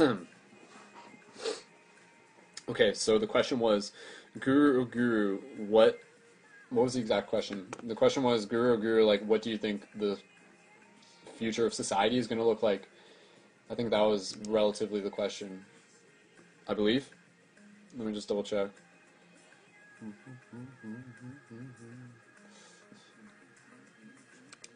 okay, 2.68 2.94
so 2.94 3.18
the 3.18 3.26
question 3.26 3.58
was, 3.58 3.92
Guru, 4.38 4.86
Guru, 4.86 5.40
what? 5.68 5.98
What 6.70 6.84
was 6.84 6.94
the 6.94 7.00
exact 7.00 7.26
question? 7.28 7.66
The 7.82 7.94
question 7.94 8.22
was, 8.22 8.46
Guru, 8.46 8.78
Guru, 8.80 9.04
like, 9.04 9.22
what 9.26 9.42
do 9.42 9.50
you 9.50 9.58
think 9.58 9.86
the 9.96 10.16
future 11.36 11.66
of 11.66 11.74
society 11.74 12.16
is 12.16 12.26
going 12.26 12.38
to 12.38 12.44
look 12.44 12.62
like? 12.62 12.88
I 13.68 13.74
think 13.74 13.90
that 13.90 14.00
was 14.00 14.36
relatively 14.48 15.00
the 15.00 15.10
question. 15.10 15.64
I 16.68 16.74
believe. 16.74 17.10
Let 17.98 18.06
me 18.06 18.14
just 18.14 18.28
double 18.28 18.44
check. 18.44 18.68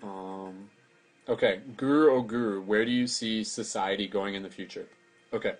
Um, 0.03 0.69
okay, 1.29 1.61
Guru 1.77 2.11
oh 2.11 2.23
Guru, 2.23 2.61
where 2.63 2.85
do 2.85 2.91
you 2.91 3.07
see 3.07 3.43
society 3.45 4.07
going 4.07 4.35
in 4.35 4.43
the 4.43 4.51
future? 4.51 4.87
Okay. 5.35 5.55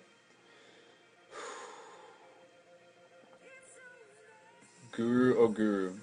Guru 4.93 5.37
oh 5.37 5.49
Guru. 5.49 5.93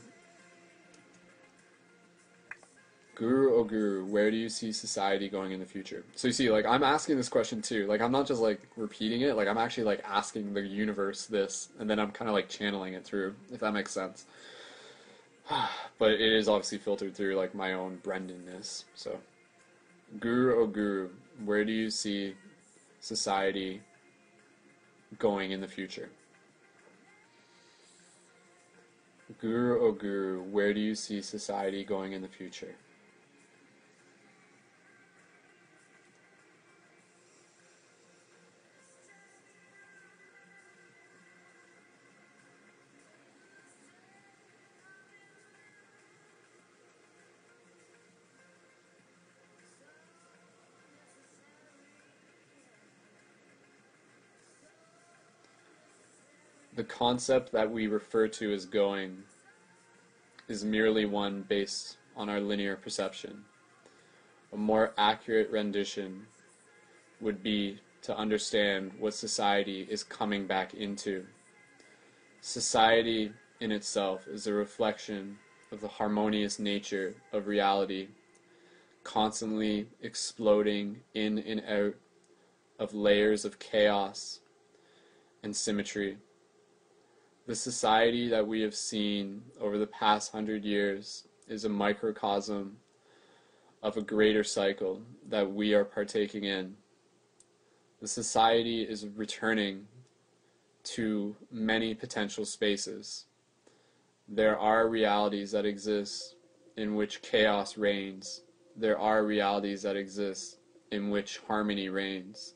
Guru 3.15 3.55
oh 3.55 3.65
Guru, 3.65 4.05
where 4.05 4.31
do 4.31 4.37
you 4.37 4.51
see 4.51 4.73
society 4.73 5.31
going 5.31 5.53
in 5.53 5.61
the 5.61 5.65
future? 5.65 6.05
So 6.17 6.29
you 6.29 6.35
see, 6.35 6.51
like 6.51 6.67
I'm 6.67 6.83
asking 6.83 7.17
this 7.17 7.31
question 7.31 7.63
too. 7.63 7.87
Like 7.87 8.03
I'm 8.03 8.13
not 8.13 8.27
just 8.27 8.43
like 8.43 8.61
repeating 8.77 9.23
it. 9.23 9.37
Like 9.37 9.49
I'm 9.49 9.57
actually 9.57 9.85
like 9.85 10.03
asking 10.05 10.53
the 10.53 10.61
universe 10.61 11.25
this, 11.25 11.71
and 11.79 11.89
then 11.89 11.99
I'm 11.99 12.11
kind 12.11 12.29
of 12.29 12.35
like 12.35 12.51
channeling 12.51 12.93
it 12.93 13.07
through. 13.07 13.35
If 13.51 13.61
that 13.61 13.73
makes 13.73 13.93
sense. 13.93 14.27
but 15.99 16.11
it 16.11 16.21
is 16.21 16.47
obviously 16.47 16.77
filtered 16.77 17.17
through 17.17 17.37
like 17.37 17.55
my 17.55 17.73
own 17.73 18.01
Brendonness. 18.05 18.85
So, 18.95 19.19
Guru 20.21 20.61
oh 20.61 20.67
Guru, 20.67 21.09
where 21.47 21.65
do 21.65 21.73
you 21.73 21.89
see 21.89 22.35
society 23.03 23.83
going 25.19 25.51
in 25.51 25.61
the 25.61 25.69
future? 25.69 26.09
Guru 29.41 29.81
oh 29.83 29.93
Guru, 29.93 30.43
where 30.45 30.73
do 30.73 30.81
you 30.81 30.95
see 30.95 31.21
society 31.21 31.85
going 31.85 32.13
in 32.13 32.23
the 32.23 32.29
future? 32.29 32.75
Concept 56.99 57.53
that 57.53 57.71
we 57.71 57.87
refer 57.87 58.29
to 58.29 58.53
as 58.53 58.67
going 58.67 59.23
is 60.49 60.65
merely 60.65 61.07
one 61.07 61.43
based 61.49 61.97
on 62.15 62.29
our 62.29 62.41
linear 62.41 62.77
perception. 62.77 63.45
A 64.53 64.57
more 64.57 64.93
accurate 64.99 65.51
rendition 65.51 66.27
would 67.21 67.43
be 67.43 67.79
to 68.03 68.17
understand 68.17 68.93
what 68.99 69.15
society 69.15 69.87
is 69.89 70.05
coming 70.05 70.47
back 70.47 70.75
into. 70.75 71.25
Society 72.43 73.33
in 73.61 73.73
itself 73.73 74.27
is 74.27 74.47
a 74.47 74.53
reflection 74.53 75.39
of 75.71 75.81
the 75.81 75.89
harmonious 75.89 76.59
nature 76.59 77.15
of 77.33 77.47
reality, 77.47 78.09
constantly 79.03 79.87
exploding 80.03 81.01
in 81.15 81.39
and 81.39 81.63
out 81.67 81.95
of 82.79 82.93
layers 82.93 83.47
of 83.47 83.59
chaos 83.59 84.41
and 85.43 85.57
symmetry. 85.57 86.19
The 87.45 87.57
society 87.57 88.29
that 88.29 88.47
we 88.47 88.61
have 88.61 88.75
seen 88.75 89.43
over 89.61 89.77
the 89.77 89.87
past 89.87 90.31
hundred 90.31 90.65
years 90.65 91.27
is 91.49 91.65
a 91.65 91.69
microcosm 91.69 92.77
of 93.83 93.97
a 93.97 94.03
greater 94.03 94.45
cycle 94.45 95.03
that 95.29 95.51
we 95.51 95.75
are 95.75 95.85
partaking 95.85 96.45
in. 96.45 96.77
The 98.01 98.07
society 98.07 98.83
is 98.83 99.09
returning 99.09 99.89
to 100.85 101.35
many 101.51 101.95
potential 101.95 102.45
spaces. 102.45 103.27
There 104.29 104.57
are 104.57 104.89
realities 104.89 105.51
that 105.51 105.67
exist 105.67 106.37
in 106.77 106.95
which 106.95 107.23
chaos 107.23 107.77
reigns. 107.77 108.43
There 108.77 108.99
are 108.99 109.25
realities 109.25 109.83
that 109.83 109.97
exist 109.97 110.59
in 110.93 111.11
which 111.11 111.39
harmony 111.39 111.89
reigns. 111.89 112.55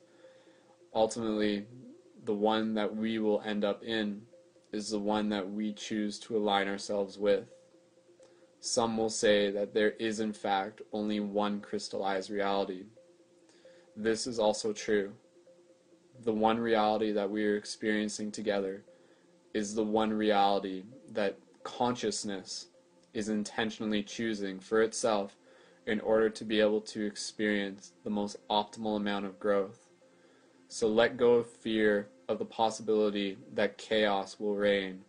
Ultimately, 0.95 1.67
the 2.25 2.35
one 2.35 2.75
that 2.75 2.95
we 2.95 3.19
will 3.19 3.41
end 3.43 3.65
up 3.65 3.83
in 3.83 4.23
is 4.77 4.91
the 4.91 4.99
one 4.99 5.31
that 5.31 5.51
we 5.51 5.73
choose 5.73 6.19
to 6.21 6.37
align 6.37 6.69
ourselves 6.69 7.19
with. 7.19 7.49
Some 8.61 8.97
will 8.99 9.11
say 9.11 9.51
that 9.51 9.73
there 9.73 9.93
is, 9.93 10.21
in 10.21 10.33
fact, 10.33 10.83
only 10.93 11.19
one 11.19 11.61
crystallized 11.61 12.31
reality. 12.31 12.85
This 13.97 14.27
is 14.27 14.39
also 14.39 14.75
true. 14.75 15.15
The 16.25 16.33
one 16.33 16.59
reality 16.59 17.11
that 17.13 17.31
we 17.31 17.45
are 17.47 17.57
experiencing 17.57 18.31
together 18.31 18.85
is 19.55 19.75
the 19.75 19.83
one 19.83 20.13
reality 20.13 20.85
that 21.13 21.39
consciousness 21.63 22.67
is 23.15 23.31
intentionally 23.31 24.03
choosing 24.03 24.61
for 24.61 24.83
itself 24.83 25.39
in 25.87 26.01
order 26.01 26.29
to 26.29 26.45
be 26.45 26.61
able 26.61 26.83
to 26.83 27.07
experience 27.07 27.93
the 28.05 28.11
most 28.11 28.37
optimal 28.51 28.97
amount 28.97 29.25
of 29.25 29.41
growth. 29.41 29.89
So 30.69 30.87
let 30.87 31.17
go 31.17 31.35
of 31.35 31.49
fear 31.49 32.09
of 32.29 32.39
the 32.39 32.45
possibility 32.45 33.39
that 33.55 33.79
chaos 33.79 34.39
will 34.39 34.55
reign. 34.55 35.01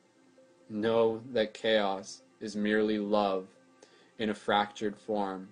Know 0.70 1.22
that 1.34 1.54
chaos 1.54 2.22
is 2.40 2.56
merely 2.56 3.00
love 3.00 3.48
in 4.20 4.30
a 4.30 4.36
fractured 4.36 4.98
form. 4.98 5.50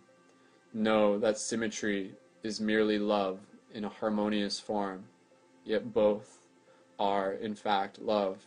Know 0.73 1.17
that 1.19 1.37
symmetry 1.37 2.13
is 2.43 2.59
merely 2.59 2.99
love 2.99 3.39
in 3.73 3.85
a 3.85 3.89
harmonious 3.89 4.59
form, 4.59 5.05
yet 5.63 5.93
both 5.93 6.39
are, 6.99 7.33
in 7.33 7.55
fact, 7.55 7.99
love. 7.99 8.45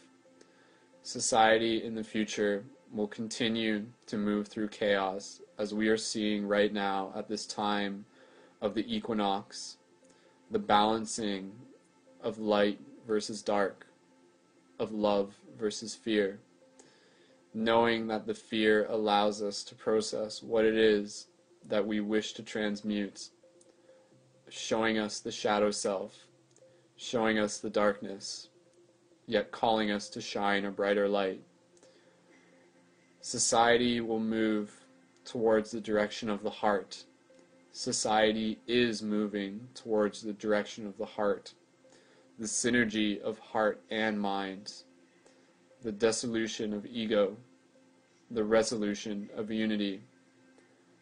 Society 1.03 1.83
in 1.83 1.95
the 1.95 2.05
future 2.05 2.65
will 2.93 3.07
continue 3.07 3.87
to 4.07 4.17
move 4.17 4.49
through 4.49 4.69
chaos 4.69 5.41
as 5.59 5.75
we 5.75 5.89
are 5.89 5.97
seeing 5.97 6.47
right 6.47 6.73
now 6.73 7.13
at 7.17 7.29
this 7.29 7.47
time 7.47 8.05
of 8.61 8.75
the 8.75 8.95
equinox, 8.95 9.77
the 10.51 10.59
balancing 10.59 11.53
of 12.23 12.39
light 12.39 12.81
versus 13.09 13.41
dark, 13.41 13.87
of 14.79 14.93
love 14.93 15.35
versus 15.59 15.95
fear. 15.95 16.39
Knowing 17.55 18.07
that 18.07 18.27
the 18.27 18.35
fear 18.35 18.87
allows 18.91 19.43
us 19.43 19.65
to 19.65 19.75
process 19.75 20.43
what 20.43 20.65
it 20.67 20.77
is 20.77 21.27
that 21.67 21.87
we 21.87 22.01
wish 22.01 22.35
to 22.35 22.43
transmute, 22.43 23.31
showing 24.51 24.99
us 24.99 25.21
the 25.21 25.33
shadow 25.33 25.71
self, 25.71 26.27
showing 26.97 27.39
us 27.39 27.59
the 27.59 27.71
darkness, 27.71 28.51
yet 29.27 29.51
calling 29.51 29.91
us 29.91 30.11
to 30.11 30.21
shine 30.21 30.67
a 30.67 30.71
brighter 30.71 31.09
light. 31.09 31.41
Society 33.23 34.03
will 34.03 34.21
move 34.21 34.85
towards 35.25 35.71
the 35.71 35.81
direction 35.81 36.29
of 36.29 36.43
the 36.43 36.51
heart. 36.51 37.05
Society 37.73 38.59
is 38.67 39.03
moving 39.03 39.69
towards 39.75 40.21
the 40.23 40.35
direction 40.35 40.87
of 40.87 40.99
the 40.99 41.07
heart 41.07 41.55
the 42.39 42.47
synergy 42.47 43.21
of 43.21 43.39
heart 43.39 43.81
and 43.91 44.21
mind, 44.21 44.73
the 45.83 45.91
dissolution 45.91 46.73
of 46.73 46.87
ego, 46.87 47.37
the 48.31 48.45
resolution 48.45 49.29
of 49.37 49.51
unity, 49.51 50.01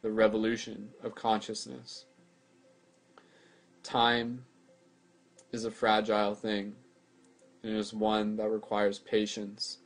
the 0.03 0.11
revolution 0.11 0.89
of 1.03 1.15
consciousness. 1.15 2.07
Time 3.83 4.45
is 5.53 5.65
a 5.65 5.71
fragile 5.71 6.35
thing, 6.35 6.75
and 7.63 7.73
it 7.73 7.79
is 7.79 7.93
one 7.93 8.37
that 8.37 8.49
requires 8.49 8.99
patience 8.99 9.79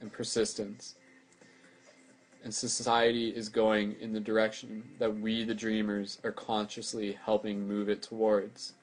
and 0.00 0.12
persistence. 0.12 0.94
And 2.42 2.54
society 2.54 3.28
is 3.28 3.48
going 3.48 3.96
in 4.00 4.12
the 4.12 4.20
direction 4.20 4.84
that 4.98 5.18
we, 5.18 5.44
the 5.44 5.54
dreamers, 5.54 6.18
are 6.24 6.32
consciously 6.32 7.18
helping 7.24 7.66
move 7.66 7.88
it 7.88 8.02
towards. 8.02 8.74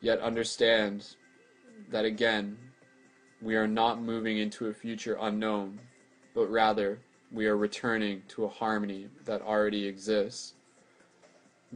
Yet 0.00 0.20
understand 0.20 1.16
that 1.90 2.04
again, 2.04 2.56
we 3.42 3.56
are 3.56 3.68
not 3.68 4.02
moving 4.02 4.38
into 4.38 4.66
a 4.66 4.74
future 4.74 5.18
unknown, 5.20 5.80
but 6.34 6.50
rather 6.50 7.00
we 7.32 7.46
are 7.46 7.56
returning 7.56 8.22
to 8.28 8.44
a 8.44 8.48
harmony 8.48 9.08
that 9.24 9.42
already 9.42 9.86
exists. 9.86 10.54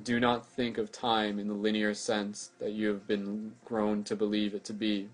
Do 0.03 0.19
not 0.19 0.47
think 0.47 0.79
of 0.79 0.91
time 0.91 1.39
in 1.39 1.49
the 1.49 1.55
linear 1.55 1.95
sense 1.95 2.51
that 2.59 2.73
you 2.73 2.89
have 2.89 3.07
been 3.07 3.53
grown 3.65 4.03
to 4.05 4.17
believe 4.17 4.55
it 4.55 4.65
to 4.65 4.73
be. 4.73 5.09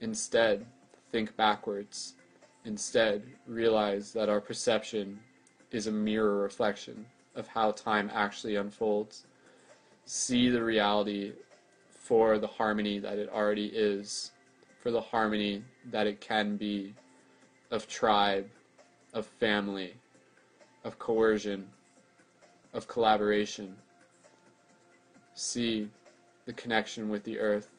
Instead, 0.00 0.66
think 1.10 1.36
backwards. 1.36 2.14
Instead, 2.64 3.22
realize 3.46 4.12
that 4.12 4.28
our 4.28 4.40
perception 4.40 5.20
is 5.70 5.86
a 5.86 5.92
mirror 5.92 6.36
reflection 6.36 7.06
of 7.34 7.46
how 7.46 7.70
time 7.70 8.10
actually 8.12 8.56
unfolds. 8.56 9.26
see 10.04 10.48
the 10.48 10.62
reality 10.62 11.32
for 12.10 12.38
the 12.38 12.46
harmony 12.48 12.98
that 12.98 13.18
it 13.18 13.30
already 13.32 13.66
is, 13.66 14.32
for 14.82 14.90
the 14.90 15.00
harmony 15.00 15.62
that 15.92 16.08
it 16.08 16.20
can 16.20 16.56
be 16.56 16.92
of 17.70 17.86
tribe, 17.86 18.50
of 19.14 19.24
family, 19.24 19.94
of 20.82 20.98
coercion, 20.98 21.68
of 22.74 22.88
collaboration. 22.88 23.76
See 25.34 25.88
the 26.46 26.52
connection 26.54 27.10
with 27.10 27.22
the 27.22 27.38
earth 27.38 27.70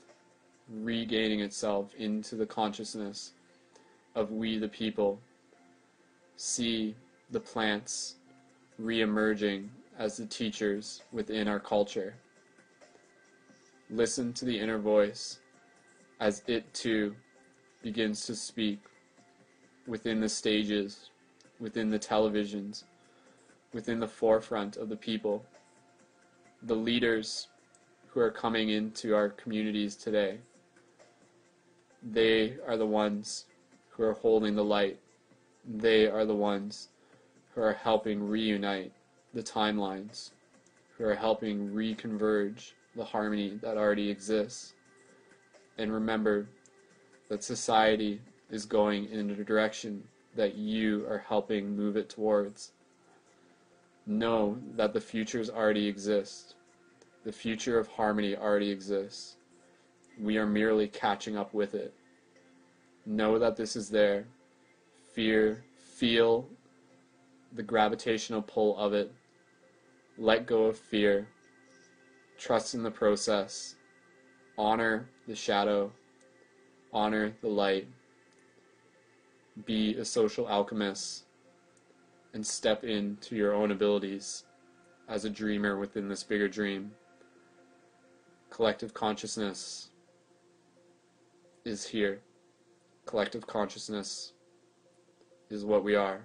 regaining 0.70 1.42
itself 1.42 1.94
into 1.96 2.38
the 2.38 2.46
consciousness 2.46 3.34
of 4.16 4.32
we 4.32 4.58
the 4.58 4.70
people. 4.70 5.20
See 6.38 6.96
the 7.32 7.42
plants 7.42 8.16
re-emerging 8.80 9.70
as 10.00 10.16
the 10.16 10.26
teachers 10.26 11.02
within 11.12 11.50
our 11.50 11.60
culture. 11.60 12.16
Listen 13.94 14.32
to 14.32 14.46
the 14.46 14.58
inner 14.58 14.78
voice 14.78 15.40
as 16.22 16.44
it 16.48 16.74
too 16.74 17.14
begins 17.84 18.26
to 18.26 18.34
speak 18.34 18.80
within 19.86 20.22
the 20.22 20.30
stages, 20.30 21.10
within 21.60 21.90
the 21.90 22.00
televisions, 22.00 22.86
within 23.74 24.00
the 24.00 24.08
forefront 24.08 24.78
of 24.78 24.88
the 24.88 24.96
people, 24.96 25.44
the 26.64 26.76
leaders 26.76 27.50
who 28.08 28.22
are 28.22 28.32
coming 28.32 28.70
into 28.70 29.14
our 29.14 29.28
communities 29.28 29.98
today. 29.98 30.38
They 32.02 32.56
are 32.66 32.78
the 32.78 32.86
ones 32.86 33.44
who 33.90 34.04
are 34.04 34.14
holding 34.14 34.56
the 34.56 34.64
light. 34.64 35.00
They 35.68 36.08
are 36.08 36.24
the 36.24 36.34
ones 36.34 36.88
who 37.54 37.62
are 37.62 37.74
helping 37.74 38.26
reunite 38.26 38.94
the 39.34 39.44
timelines, 39.44 40.32
who 40.98 41.04
are 41.04 41.16
helping 41.16 41.72
reconverge 41.72 42.72
the 42.96 43.06
harmony 43.06 43.58
that 43.62 43.78
already 43.78 44.10
exists. 44.10 44.74
And 45.78 45.92
remember 45.92 46.48
that 47.30 47.44
society 47.44 48.22
is 48.50 48.66
going 48.66 49.10
in 49.10 49.30
a 49.30 49.44
direction 49.44 50.04
that 50.36 50.56
you 50.56 51.06
are 51.10 51.24
helping 51.28 51.76
move 51.76 51.96
it 51.96 52.10
towards. 52.10 52.74
Know 54.06 54.58
that 54.76 54.94
the 54.94 55.02
futures 55.02 55.50
already 55.50 55.88
exist. 55.88 56.56
The 57.24 57.32
future 57.32 57.78
of 57.78 57.88
harmony 57.88 58.36
already 58.36 58.70
exists. 58.70 59.36
We 60.20 60.38
are 60.38 60.46
merely 60.46 60.88
catching 60.88 61.38
up 61.38 61.54
with 61.54 61.76
it. 61.76 61.94
Know 63.06 63.40
that 63.40 63.56
this 63.56 63.76
is 63.76 63.90
there. 63.90 64.26
Fear, 65.14 65.64
feel 65.78 66.48
the 67.54 67.64
gravitational 67.64 68.42
pull 68.42 68.78
of 68.78 68.94
it. 68.94 69.14
Let 70.18 70.46
go 70.46 70.66
of 70.66 70.78
fear. 70.78 71.28
Trust 72.42 72.74
in 72.74 72.82
the 72.82 72.90
process. 72.90 73.76
Honor 74.58 75.08
the 75.28 75.36
shadow. 75.36 75.92
Honor 76.92 77.36
the 77.40 77.48
light. 77.48 77.88
Be 79.68 79.96
a 79.98 80.04
social 80.04 80.48
alchemist 80.48 81.26
and 82.34 82.44
step 82.44 82.84
into 82.84 83.36
your 83.36 83.54
own 83.54 83.70
abilities 83.70 84.46
as 85.08 85.24
a 85.24 85.30
dreamer 85.30 85.78
within 85.78 86.10
this 86.10 86.24
bigger 86.24 86.48
dream. 86.48 86.92
Collective 88.50 88.92
consciousness 88.92 89.90
is 91.64 91.86
here. 91.86 92.22
Collective 93.06 93.46
consciousness 93.46 94.34
is 95.52 95.64
what 95.64 95.84
we 95.84 95.94
are. 95.94 96.24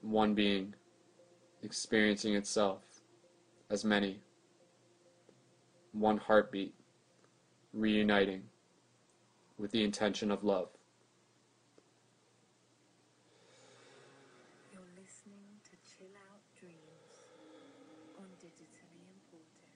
One 0.00 0.32
being 0.32 0.74
experiencing 1.62 2.36
itself 2.36 2.80
as 3.68 3.84
many. 3.84 4.22
One 5.92 6.18
heartbeat 6.18 6.74
reuniting 7.72 8.42
with 9.58 9.70
the 9.72 9.82
intention 9.82 10.30
of 10.30 10.44
love. 10.44 10.68
You're 14.72 14.82
listening 14.96 15.58
to 15.64 15.70
Chill 15.86 16.08
Out 16.30 16.42
Dreams 16.58 16.74
on 18.18 18.26
Digitally 18.38 19.04
Imported. 19.14 19.68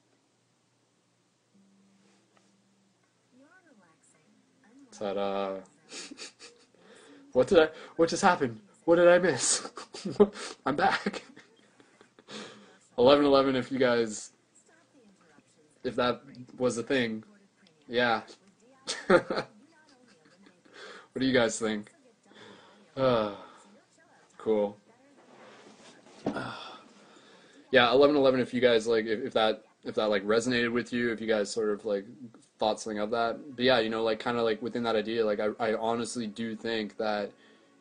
Ta-da. 4.93 5.61
What 7.33 7.47
did 7.47 7.59
I? 7.61 7.69
What 7.97 8.11
just 8.11 8.23
happened? 8.23 8.61
What 8.85 8.97
did 8.97 9.09
I 9.09 9.19
miss? 9.19 9.67
I'm 10.67 10.77
back. 10.77 11.23
Eleven 12.99 13.25
eleven. 13.25 13.57
If 13.57 13.73
you 13.73 13.79
guys, 13.79 14.32
Stop 14.32 14.32
the 14.32 14.32
interruptions. 14.32 14.32
If 15.85 15.97
that 15.97 16.23
was 16.59 16.79
a 16.79 16.83
thing, 16.83 17.25
yeah. 17.89 18.23
What 21.13 21.21
do 21.21 21.27
you 21.27 21.35
guys 21.35 21.59
think? 21.59 21.93
Uh, 22.97 23.33
cool. 24.39 24.79
yeah, 27.71 27.91
eleven 27.91 28.17
eleven. 28.17 28.41
If 28.41 28.55
you 28.55 28.63
guys 28.63 28.87
like, 28.87 29.05
if, 29.05 29.21
if 29.21 29.33
that 29.35 29.63
if 29.85 29.95
that 29.97 30.09
like 30.09 30.25
resonated 30.25 30.73
with 30.73 30.91
you, 30.91 31.13
if 31.13 31.21
you 31.21 31.27
guys 31.27 31.51
sort 31.51 31.69
of 31.69 31.85
like 31.85 32.07
thought 32.59 32.81
something 32.81 32.99
of 32.99 33.11
that, 33.11 33.39
but 33.57 33.63
yeah, 33.63 33.79
you 33.81 33.91
know, 33.91 34.03
like 34.03 34.21
kind 34.21 34.39
of 34.39 34.45
like 34.45 34.63
within 34.63 34.83
that 34.85 34.97
idea, 34.97 35.25
like 35.25 35.39
I 35.39 35.49
I 35.61 35.75
honestly 35.75 36.27
do 36.27 36.57
think 36.57 36.97
that. 36.97 37.31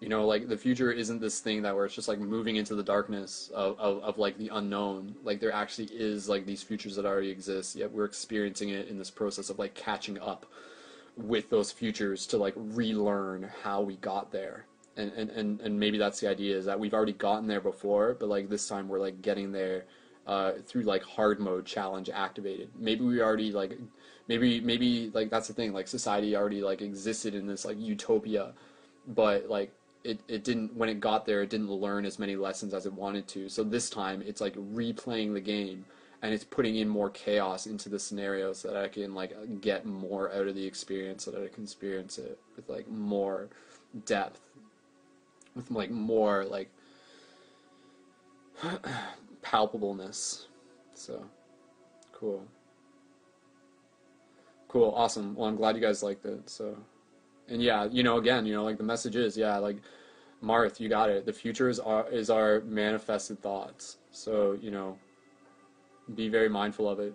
You 0.01 0.09
know, 0.09 0.25
like 0.25 0.49
the 0.49 0.57
future 0.57 0.91
isn't 0.91 1.21
this 1.21 1.39
thing 1.39 1.61
that 1.61 1.75
where 1.75 1.85
it's 1.85 1.95
just 1.95 2.07
like 2.07 2.19
moving 2.19 2.57
into 2.57 2.75
the 2.75 2.83
darkness 2.83 3.49
of, 3.53 3.79
of, 3.79 4.03
of 4.03 4.17
like 4.17 4.37
the 4.37 4.49
unknown. 4.51 5.15
Like 5.23 5.39
there 5.39 5.53
actually 5.53 5.89
is 5.93 6.27
like 6.27 6.45
these 6.45 6.63
futures 6.63 6.95
that 6.95 7.05
already 7.05 7.29
exist, 7.29 7.75
yet 7.75 7.91
we're 7.91 8.05
experiencing 8.05 8.69
it 8.69 8.89
in 8.89 8.97
this 8.97 9.11
process 9.11 9.49
of 9.49 9.59
like 9.59 9.75
catching 9.75 10.19
up 10.19 10.47
with 11.15 11.49
those 11.49 11.71
futures 11.71 12.25
to 12.27 12.37
like 12.37 12.53
relearn 12.57 13.49
how 13.63 13.81
we 13.81 13.95
got 13.97 14.31
there 14.31 14.65
and, 14.97 15.11
and 15.13 15.29
and 15.31 15.61
and 15.61 15.79
maybe 15.79 15.97
that's 15.97 16.19
the 16.19 16.29
idea 16.29 16.57
is 16.57 16.65
that 16.65 16.79
we've 16.79 16.93
already 16.93 17.13
gotten 17.13 17.47
there 17.47 17.61
before 17.61 18.15
but 18.19 18.29
like 18.29 18.49
this 18.49 18.67
time 18.67 18.87
we're 18.87 18.99
like 18.99 19.21
getting 19.21 19.51
there 19.51 19.85
uh, 20.27 20.53
through 20.65 20.83
like 20.83 21.01
hard 21.03 21.39
mode 21.39 21.65
challenge 21.65 22.09
activated 22.09 22.69
maybe 22.77 23.03
we 23.03 23.21
already 23.21 23.51
like 23.51 23.77
maybe 24.27 24.59
maybe 24.61 25.09
like 25.13 25.29
that's 25.29 25.47
the 25.47 25.53
thing 25.53 25.73
like 25.73 25.87
society 25.87 26.35
already 26.35 26.61
like 26.61 26.81
existed 26.81 27.33
in 27.33 27.47
this 27.47 27.65
like 27.65 27.79
utopia 27.79 28.53
but 29.07 29.49
like 29.49 29.73
it, 30.03 30.19
it 30.27 30.43
didn't 30.43 30.75
when 30.75 30.89
it 30.89 30.99
got 30.99 31.25
there 31.25 31.41
it 31.41 31.49
didn't 31.49 31.69
learn 31.69 32.05
as 32.05 32.19
many 32.19 32.35
lessons 32.35 32.73
as 32.73 32.85
it 32.85 32.93
wanted 32.93 33.27
to. 33.29 33.49
So 33.49 33.63
this 33.63 33.89
time 33.89 34.23
it's 34.25 34.41
like 34.41 34.55
replaying 34.55 35.33
the 35.33 35.41
game 35.41 35.85
and 36.21 36.33
it's 36.33 36.43
putting 36.43 36.75
in 36.75 36.87
more 36.87 37.09
chaos 37.09 37.65
into 37.65 37.89
the 37.89 37.99
scenario 37.99 38.53
so 38.53 38.69
that 38.69 38.83
I 38.83 38.87
can 38.87 39.13
like 39.13 39.61
get 39.61 39.85
more 39.85 40.31
out 40.33 40.47
of 40.47 40.55
the 40.55 40.65
experience 40.65 41.25
so 41.25 41.31
that 41.31 41.43
I 41.43 41.47
can 41.47 41.63
experience 41.63 42.17
it 42.17 42.39
with 42.55 42.69
like 42.69 42.87
more 42.89 43.49
depth 44.05 44.39
with 45.55 45.69
like 45.71 45.91
more 45.91 46.45
like 46.45 46.69
palpableness. 49.41 50.45
So 50.93 51.25
cool. 52.13 52.45
Cool. 54.67 54.93
Awesome. 54.95 55.35
Well 55.35 55.49
I'm 55.49 55.57
glad 55.57 55.75
you 55.75 55.81
guys 55.81 56.01
liked 56.01 56.25
it 56.25 56.49
so 56.49 56.77
and 57.51 57.61
yeah 57.61 57.87
you 57.91 58.01
know 58.01 58.17
again 58.17 58.45
you 58.45 58.53
know 58.53 58.63
like 58.63 58.77
the 58.77 58.83
message 58.83 59.15
is 59.15 59.37
yeah 59.37 59.57
like 59.57 59.77
Marth 60.43 60.79
you 60.79 60.89
got 60.89 61.09
it 61.09 61.25
the 61.25 61.33
future 61.33 61.69
is 61.69 61.79
our 61.79 62.09
is 62.09 62.29
our 62.31 62.61
manifested 62.61 63.41
thoughts 63.41 63.97
so 64.11 64.57
you 64.59 64.71
know 64.71 64.97
be 66.15 66.29
very 66.29 66.49
mindful 66.49 66.89
of 66.89 66.99
it. 66.99 67.13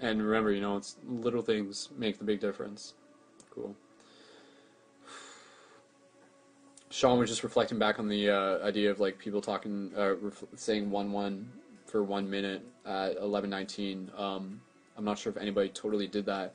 And 0.00 0.22
remember, 0.22 0.52
you 0.52 0.60
know, 0.60 0.76
it's 0.76 0.96
little 1.06 1.42
things 1.42 1.88
make 1.96 2.18
the 2.18 2.24
big 2.24 2.40
difference. 2.40 2.94
Cool. 3.50 3.74
Sean 6.90 7.18
was 7.18 7.30
just 7.30 7.44
reflecting 7.44 7.78
back 7.78 7.98
on 7.98 8.08
the 8.08 8.30
uh, 8.30 8.58
idea 8.64 8.90
of 8.90 9.00
like 9.00 9.18
people 9.18 9.40
talking, 9.40 9.92
uh, 9.96 10.16
ref- 10.16 10.44
saying 10.56 10.90
one 10.90 11.12
one 11.12 11.50
for 11.86 12.02
one 12.02 12.28
minute 12.28 12.66
at 12.84 13.16
eleven 13.16 13.48
nineteen. 13.48 14.10
Um, 14.16 14.60
I'm 14.96 15.04
not 15.04 15.18
sure 15.18 15.30
if 15.30 15.38
anybody 15.38 15.68
totally 15.68 16.06
did 16.06 16.26
that, 16.26 16.54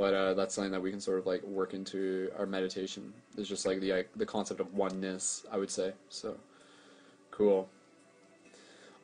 but 0.00 0.14
uh, 0.14 0.32
that's 0.32 0.54
something 0.54 0.72
that 0.72 0.80
we 0.80 0.90
can 0.90 0.98
sort 0.98 1.18
of 1.18 1.26
like 1.26 1.42
work 1.42 1.74
into 1.74 2.30
our 2.38 2.46
meditation. 2.46 3.12
It's 3.36 3.50
just 3.50 3.66
like 3.66 3.80
the 3.80 4.06
the 4.16 4.24
concept 4.24 4.58
of 4.58 4.72
oneness, 4.72 5.44
I 5.52 5.58
would 5.58 5.70
say. 5.70 5.92
So, 6.08 6.38
cool. 7.30 7.68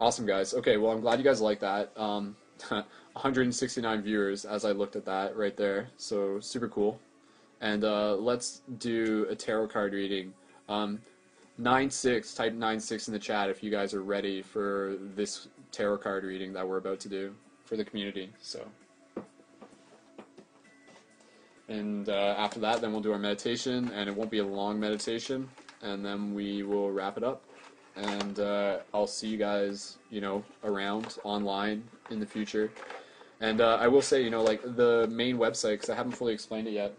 Awesome, 0.00 0.24
guys. 0.24 0.54
Okay, 0.54 0.78
well, 0.78 0.92
I'm 0.92 1.02
glad 1.02 1.18
you 1.18 1.24
guys 1.24 1.42
like 1.42 1.60
that. 1.60 1.92
Um, 1.98 2.34
169 2.70 4.00
viewers 4.00 4.46
as 4.46 4.64
I 4.64 4.72
looked 4.72 4.96
at 4.96 5.04
that 5.04 5.36
right 5.36 5.54
there, 5.54 5.88
so 5.98 6.40
super 6.40 6.66
cool. 6.66 6.98
And 7.60 7.84
uh, 7.84 8.14
let's 8.14 8.62
do 8.78 9.26
a 9.28 9.34
tarot 9.34 9.68
card 9.68 9.92
reading. 9.92 10.32
Um, 10.66 11.02
96, 11.58 12.32
type 12.32 12.54
nine 12.54 12.80
six 12.80 13.06
in 13.06 13.12
the 13.12 13.20
chat 13.20 13.50
if 13.50 13.62
you 13.62 13.70
guys 13.70 13.92
are 13.92 14.02
ready 14.02 14.40
for 14.40 14.96
this 15.14 15.48
tarot 15.72 15.98
card 15.98 16.24
reading 16.24 16.54
that 16.54 16.66
we're 16.66 16.78
about 16.78 17.00
to 17.00 17.10
do 17.10 17.34
for 17.66 17.76
the 17.76 17.84
community. 17.84 18.30
So, 18.40 18.66
and 21.68 22.08
uh, 22.08 22.34
after 22.38 22.60
that, 22.60 22.80
then 22.80 22.92
we'll 22.92 23.00
do 23.00 23.12
our 23.12 23.18
meditation, 23.18 23.90
and 23.94 24.08
it 24.08 24.14
won't 24.14 24.30
be 24.30 24.38
a 24.38 24.46
long 24.46 24.78
meditation, 24.78 25.48
and 25.82 26.04
then 26.04 26.34
we 26.34 26.62
will 26.62 26.90
wrap 26.90 27.16
it 27.16 27.24
up 27.24 27.42
and 27.96 28.40
uh, 28.40 28.78
I'll 28.92 29.06
see 29.06 29.28
you 29.28 29.38
guys, 29.38 29.96
you 30.10 30.20
know, 30.20 30.44
around 30.64 31.16
online 31.24 31.84
in 32.10 32.20
the 32.20 32.26
future. 32.26 32.70
And 33.40 33.60
uh, 33.60 33.78
I 33.80 33.88
will 33.88 34.02
say, 34.02 34.22
you 34.22 34.30
know, 34.30 34.42
like 34.42 34.62
the 34.62 35.08
main 35.10 35.38
website, 35.38 35.72
because 35.72 35.90
I 35.90 35.94
haven't 35.94 36.12
fully 36.12 36.32
explained 36.32 36.68
it 36.68 36.72
yet, 36.72 36.94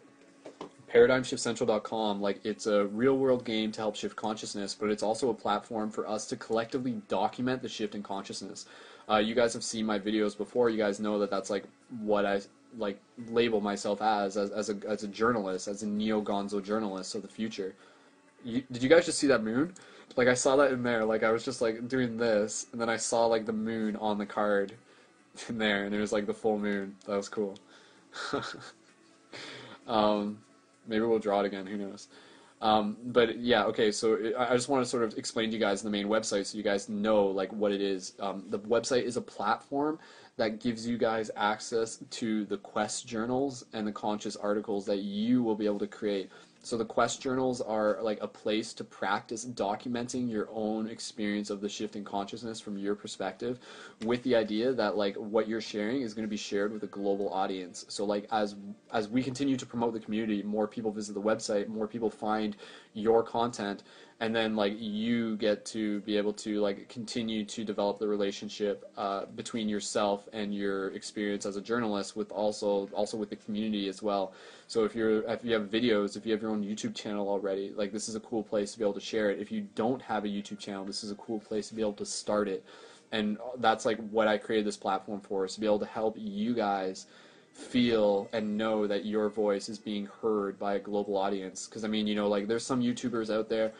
paradigmshiftcentral.com, 0.91 2.21
like 2.21 2.39
it's 2.43 2.65
a 2.65 2.85
real 2.87 3.17
world 3.17 3.45
game 3.45 3.71
to 3.73 3.81
help 3.81 3.95
shift 3.95 4.15
consciousness, 4.15 4.73
but 4.73 4.89
it's 4.89 5.03
also 5.03 5.29
a 5.29 5.33
platform 5.33 5.91
for 5.91 6.07
us 6.07 6.25
to 6.27 6.35
collectively 6.35 7.01
document 7.07 7.61
the 7.61 7.69
shift 7.69 7.93
in 7.93 8.03
consciousness. 8.03 8.65
Uh, 9.09 9.17
you 9.17 9.35
guys 9.35 9.53
have 9.53 9.63
seen 9.63 9.85
my 9.85 9.99
videos 9.99 10.37
before. 10.37 10.69
You 10.69 10.77
guys 10.77 10.99
know 10.99 11.19
that 11.19 11.29
that's 11.29 11.49
like 11.49 11.63
what 12.01 12.25
I 12.25 12.41
like 12.77 12.99
label 13.29 13.61
myself 13.61 14.01
as, 14.01 14.37
as, 14.37 14.51
as 14.51 14.69
a 14.69 14.77
as 14.87 15.03
a 15.03 15.07
journalist, 15.07 15.67
as 15.67 15.83
a 15.83 15.87
neo 15.87 16.21
Gonzo 16.21 16.63
journalist 16.63 17.15
of 17.15 17.21
the 17.21 17.27
future. 17.27 17.75
You, 18.43 18.63
did 18.71 18.83
you 18.83 18.89
guys 18.89 19.05
just 19.05 19.19
see 19.19 19.27
that 19.27 19.43
moon? 19.43 19.73
Like 20.15 20.27
I 20.27 20.33
saw 20.33 20.55
that 20.57 20.71
in 20.71 20.83
there. 20.83 21.05
Like 21.05 21.23
I 21.23 21.31
was 21.31 21.43
just 21.43 21.61
like 21.61 21.87
doing 21.87 22.17
this, 22.17 22.67
and 22.71 22.81
then 22.81 22.89
I 22.89 22.97
saw 22.97 23.25
like 23.25 23.45
the 23.45 23.53
moon 23.53 23.95
on 23.97 24.17
the 24.17 24.25
card 24.25 24.73
in 25.49 25.57
there, 25.57 25.85
and 25.85 25.93
it 25.93 25.99
was 25.99 26.11
like 26.11 26.25
the 26.25 26.33
full 26.33 26.59
moon. 26.59 26.95
That 27.05 27.17
was 27.17 27.29
cool. 27.29 27.57
um, 29.87 30.39
maybe 30.87 31.05
we'll 31.05 31.19
draw 31.19 31.41
it 31.41 31.45
again. 31.45 31.65
Who 31.65 31.77
knows? 31.77 32.07
Um, 32.59 32.97
but 33.05 33.39
yeah, 33.39 33.65
okay. 33.65 33.91
So 33.91 34.33
I 34.37 34.55
just 34.55 34.69
want 34.69 34.83
to 34.83 34.89
sort 34.89 35.03
of 35.03 35.17
explain 35.17 35.49
to 35.49 35.55
you 35.55 35.59
guys 35.59 35.81
the 35.81 35.89
main 35.89 36.07
website, 36.07 36.47
so 36.47 36.57
you 36.57 36.63
guys 36.63 36.89
know 36.89 37.25
like 37.27 37.51
what 37.53 37.71
it 37.71 37.81
is. 37.81 38.13
Um, 38.19 38.43
the 38.49 38.59
website 38.59 39.03
is 39.03 39.17
a 39.17 39.21
platform 39.21 39.99
that 40.37 40.59
gives 40.59 40.87
you 40.87 40.97
guys 40.97 41.29
access 41.35 41.99
to 42.11 42.45
the 42.45 42.57
quest 42.57 43.07
journals 43.07 43.65
and 43.73 43.85
the 43.85 43.91
conscious 43.91 44.35
articles 44.35 44.85
that 44.85 44.99
you 44.99 45.43
will 45.43 45.55
be 45.55 45.65
able 45.65 45.79
to 45.79 45.87
create 45.87 46.29
so 46.67 46.75
the 46.75 46.83
quest 46.83 47.21
journals 47.21 47.61
are 47.61 47.97
like 48.01 48.21
a 48.21 48.27
place 48.27 48.73
to 48.73 48.83
practice 48.83 49.45
documenting 49.45 50.29
your 50.29 50.49
own 50.51 50.89
experience 50.89 51.49
of 51.49 51.61
the 51.61 51.69
shifting 51.69 52.03
consciousness 52.03 52.59
from 52.59 52.77
your 52.77 52.93
perspective 52.93 53.59
with 54.03 54.21
the 54.23 54.35
idea 54.35 54.73
that 54.73 54.97
like 54.97 55.15
what 55.15 55.47
you're 55.47 55.61
sharing 55.61 56.01
is 56.01 56.13
going 56.13 56.25
to 56.25 56.29
be 56.29 56.35
shared 56.35 56.73
with 56.73 56.83
a 56.83 56.87
global 56.87 57.31
audience. 57.31 57.85
So 57.87 58.03
like 58.03 58.27
as 58.33 58.55
as 58.91 59.07
we 59.07 59.23
continue 59.23 59.55
to 59.55 59.65
promote 59.65 59.93
the 59.93 60.01
community, 60.01 60.43
more 60.43 60.67
people 60.67 60.91
visit 60.91 61.13
the 61.13 61.21
website, 61.21 61.69
more 61.69 61.87
people 61.87 62.09
find 62.09 62.57
your 62.93 63.23
content 63.23 63.83
and 64.19 64.35
then 64.35 64.55
like 64.55 64.73
you 64.79 65.37
get 65.37 65.63
to 65.63 65.99
be 66.01 66.17
able 66.17 66.33
to 66.33 66.59
like 66.59 66.89
continue 66.89 67.45
to 67.45 67.63
develop 67.63 67.99
the 67.99 68.07
relationship 68.07 68.89
uh, 68.97 69.25
between 69.35 69.69
yourself 69.69 70.27
and 70.33 70.55
your 70.55 70.89
experience 70.89 71.45
as 71.45 71.55
a 71.55 71.61
journalist 71.61 72.15
with 72.15 72.31
also 72.31 72.89
also 72.93 73.15
with 73.15 73.29
the 73.29 73.35
community 73.35 73.87
as 73.87 74.01
well. 74.01 74.33
So 74.67 74.85
if 74.85 74.95
you're 74.95 75.21
if 75.29 75.45
you 75.45 75.53
have 75.53 75.69
videos 75.69 76.17
if 76.17 76.25
you 76.25 76.31
have 76.31 76.41
your 76.41 76.51
own 76.51 76.63
youtube 76.63 76.95
channel 76.95 77.29
already 77.29 77.73
like 77.75 77.91
this 77.91 78.09
is 78.09 78.15
a 78.15 78.19
cool 78.19 78.41
place 78.41 78.71
to 78.71 78.79
be 78.79 78.83
able 78.83 78.93
to 78.95 78.99
share 78.99 79.29
it. 79.29 79.39
If 79.39 79.51
you 79.51 79.67
don't 79.75 80.01
have 80.01 80.25
a 80.25 80.27
youtube 80.27 80.59
channel 80.59 80.83
this 80.83 81.03
is 81.03 81.11
a 81.11 81.15
cool 81.15 81.39
place 81.39 81.69
to 81.69 81.75
be 81.75 81.81
able 81.81 81.93
to 81.93 82.05
start 82.05 82.47
it. 82.47 82.65
And 83.11 83.37
that's 83.59 83.85
like 83.85 83.99
what 84.09 84.27
i 84.27 84.37
created 84.37 84.65
this 84.65 84.77
platform 84.77 85.21
for 85.21 85.45
is 85.45 85.53
to 85.53 85.59
be 85.59 85.67
able 85.67 85.79
to 85.79 85.85
help 85.85 86.15
you 86.17 86.55
guys 86.55 87.05
feel 87.53 88.29
and 88.33 88.55
know 88.55 88.85
that 88.85 89.05
your 89.05 89.29
voice 89.29 89.67
is 89.67 89.79
being 89.79 90.07
heard 90.21 90.59
by 90.59 90.75
a 90.75 90.79
global 90.79 91.17
audience. 91.17 91.67
Because 91.67 91.83
i 91.83 91.87
mean 91.87 92.07
you 92.07 92.15
know 92.15 92.27
like 92.27 92.47
there's 92.47 92.65
some 92.65 92.81
youtubers 92.81 93.31
out 93.31 93.47
there 93.47 93.73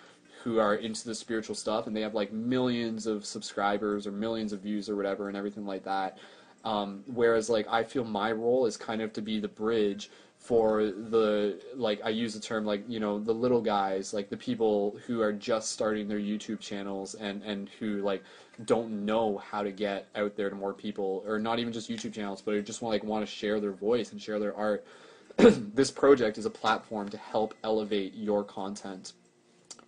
who 0.44 0.60
are 0.60 0.76
into 0.76 1.06
the 1.06 1.16
spiritual 1.16 1.56
stuff 1.56 1.88
and 1.88 1.96
they 1.96 2.02
have 2.02 2.14
like 2.14 2.32
millions 2.32 3.08
of 3.08 3.26
subscribers 3.26 4.06
or 4.06 4.12
millions 4.12 4.54
of 4.54 4.62
views 4.62 4.90
or 4.90 4.96
whatever 4.96 5.28
and 5.28 5.38
everything 5.38 5.66
like 5.66 5.84
that. 5.84 6.18
Um, 6.64 7.04
whereas 7.08 7.50
like 7.50 7.68
I 7.70 7.84
feel 7.84 8.04
my 8.04 8.32
role 8.32 8.66
is 8.66 8.78
kind 8.78 9.02
of 9.02 9.14
to 9.14 9.22
be 9.22 9.40
the 9.40 9.48
bridge 9.48 10.10
for 10.38 10.86
the 10.86 11.60
like 11.76 12.00
I 12.04 12.10
use 12.10 12.34
the 12.34 12.40
term 12.40 12.66
like 12.66 12.84
you 12.88 13.00
know 13.00 13.20
the 13.20 13.34
little 13.34 13.62
guys 13.62 14.14
like 14.14 14.30
the 14.30 14.38
people 14.38 14.98
who 15.06 15.22
are 15.22 15.34
just 15.34 15.72
starting 15.72 16.08
their 16.08 16.20
YouTube 16.20 16.60
channels 16.60 17.16
and 17.16 17.42
and 17.44 17.70
who 17.80 18.02
like 18.02 18.24
don't 18.66 19.06
know 19.06 19.38
how 19.38 19.64
to 19.64 19.72
get 19.72 20.08
out 20.16 20.36
there 20.36 20.50
to 20.50 20.56
more 20.56 20.74
people 20.74 21.24
or 21.28 21.40
not 21.40 21.60
even 21.60 21.74
just 21.74 21.90
YouTube 21.90 22.14
channels 22.14 22.42
but 22.42 22.64
just 22.66 22.82
want 22.82 22.94
like 22.94 23.04
want 23.04 23.26
to 23.26 23.32
share 23.32 23.60
their 23.60 23.72
voice 23.72 24.12
and 24.12 24.22
share 24.22 24.40
their 24.40 24.56
art. 24.56 24.86
this 25.38 25.92
project 25.92 26.38
is 26.38 26.46
a 26.46 26.50
platform 26.50 27.10
to 27.10 27.18
help 27.18 27.54
elevate 27.64 28.14
your 28.16 28.44
content 28.44 29.14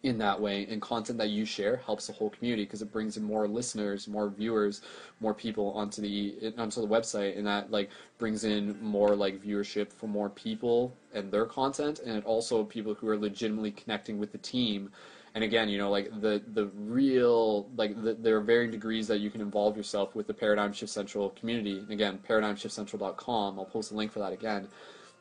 in 0.03 0.17
that 0.17 0.39
way 0.39 0.65
and 0.69 0.81
content 0.81 1.17
that 1.17 1.29
you 1.29 1.43
share 1.43 1.75
helps 1.85 2.07
the 2.07 2.13
whole 2.13 2.29
community 2.29 2.63
because 2.63 2.81
it 2.81 2.91
brings 2.91 3.17
in 3.17 3.23
more 3.23 3.47
listeners 3.47 4.07
more 4.07 4.29
viewers 4.29 4.81
more 5.19 5.33
people 5.33 5.71
onto 5.73 6.01
the 6.01 6.53
onto 6.57 6.79
the 6.79 6.87
website 6.87 7.37
and 7.37 7.45
that 7.45 7.69
like 7.69 7.89
brings 8.17 8.45
in 8.45 8.81
more 8.81 9.15
like 9.15 9.43
viewership 9.43 9.91
for 9.91 10.07
more 10.07 10.29
people 10.29 10.95
and 11.13 11.31
their 11.31 11.45
content 11.45 11.99
and 11.99 12.23
also 12.23 12.63
people 12.63 12.93
who 12.93 13.09
are 13.09 13.17
legitimately 13.17 13.71
connecting 13.71 14.19
with 14.19 14.31
the 14.31 14.37
team. 14.37 14.89
And 15.35 15.43
again 15.43 15.69
you 15.69 15.77
know 15.77 15.91
like 15.91 16.09
the 16.21 16.41
the 16.53 16.67
real 16.75 17.67
like 17.75 18.01
the, 18.01 18.13
there 18.13 18.37
are 18.37 18.41
varying 18.41 18.71
degrees 18.71 19.07
that 19.07 19.19
you 19.19 19.29
can 19.29 19.41
involve 19.41 19.75
yourself 19.75 20.15
with 20.15 20.27
the 20.27 20.33
paradigm 20.33 20.73
shift 20.73 20.91
central 20.91 21.29
community. 21.31 21.79
And 21.79 21.91
again 21.91 22.19
paradigmshiftcentral.com 22.27 23.59
i'll 23.59 23.65
post 23.65 23.91
a 23.91 23.95
link 23.95 24.11
for 24.11 24.19
that 24.19 24.33
again 24.33 24.67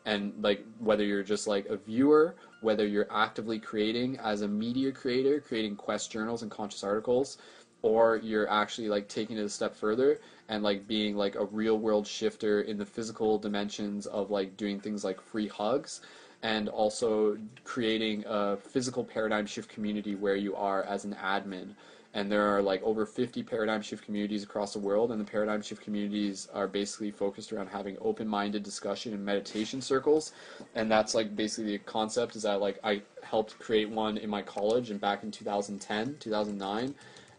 and 0.09 0.33
like 0.43 0.65
whether 0.79 1.05
you're 1.05 1.23
just 1.23 1.47
like 1.47 1.67
a 1.67 1.77
viewer 1.77 2.35
whether 2.63 2.87
you're 2.87 3.13
actively 3.13 3.59
creating 3.59 4.19
as 4.19 4.41
a 4.41 4.49
media 4.49 4.91
creator 4.91 5.39
creating 5.39 5.77
quest 5.77 6.11
journals 6.11 6.43
and 6.43 6.51
conscious 6.51 6.83
articles 6.83 7.37
or 7.83 8.17
you're 8.17 8.51
actually 8.51 8.89
like 8.89 9.07
taking 9.07 9.37
it 9.37 9.45
a 9.45 9.49
step 9.49 9.75
further 9.77 10.19
and 10.49 10.63
like 10.63 10.89
being 10.89 11.15
like 11.15 11.35
a 11.35 11.45
real 11.45 11.79
world 11.79 12.07
shifter 12.07 12.63
in 12.63 12.79
the 12.79 12.87
physical 12.87 13.39
dimensions 13.39 14.07
of 14.07 14.31
like 14.31 14.57
doing 14.57 14.81
things 14.81 15.05
like 15.05 15.21
free 15.21 15.47
hugs 15.47 16.01
and 16.43 16.69
also 16.71 17.37
creating 17.65 18.25
a 18.27 18.57
physical 18.57 19.05
paradigm 19.05 19.45
shift 19.45 19.69
community 19.69 20.15
where 20.15 20.37
you 20.37 20.57
are 20.57 20.85
as 20.85 21.05
an 21.05 21.15
admin 21.23 21.75
and 22.15 22.33
there 22.33 22.43
are 22.43 22.63
like 22.63 22.83
over 22.83 23.05
50 23.05 23.43
paradigm 23.43 23.83
shift 23.83 24.05
communities 24.05 24.43
across 24.43 24.73
the 24.73 24.79
world 24.79 25.13
and 25.13 25.21
the 25.21 25.25
paradigm 25.25 25.61
shift 25.61 25.83
communities 25.83 26.49
are 26.55 26.67
basically 26.67 27.11
focused 27.11 27.53
around 27.53 27.69
having 27.69 27.97
open-minded 28.01 28.63
discussion 28.63 29.13
and 29.13 29.25
meditation 29.25 29.81
circles. 29.81 30.33
And 30.75 30.91
that's 30.91 31.15
like 31.15 31.37
basically 31.37 31.77
the 31.77 31.85
concept 31.85 32.37
is 32.37 32.43
that 32.43 32.61
like 32.61 32.79
i 32.83 33.03
helped 33.23 33.59
create 33.59 33.91
one 33.91 34.17
in 34.17 34.31
my 34.31 34.43
college 34.43 34.91
and 34.91 35.01
back 35.01 35.23
in 35.23 35.31
2010 35.31 36.17
2009 36.19 36.95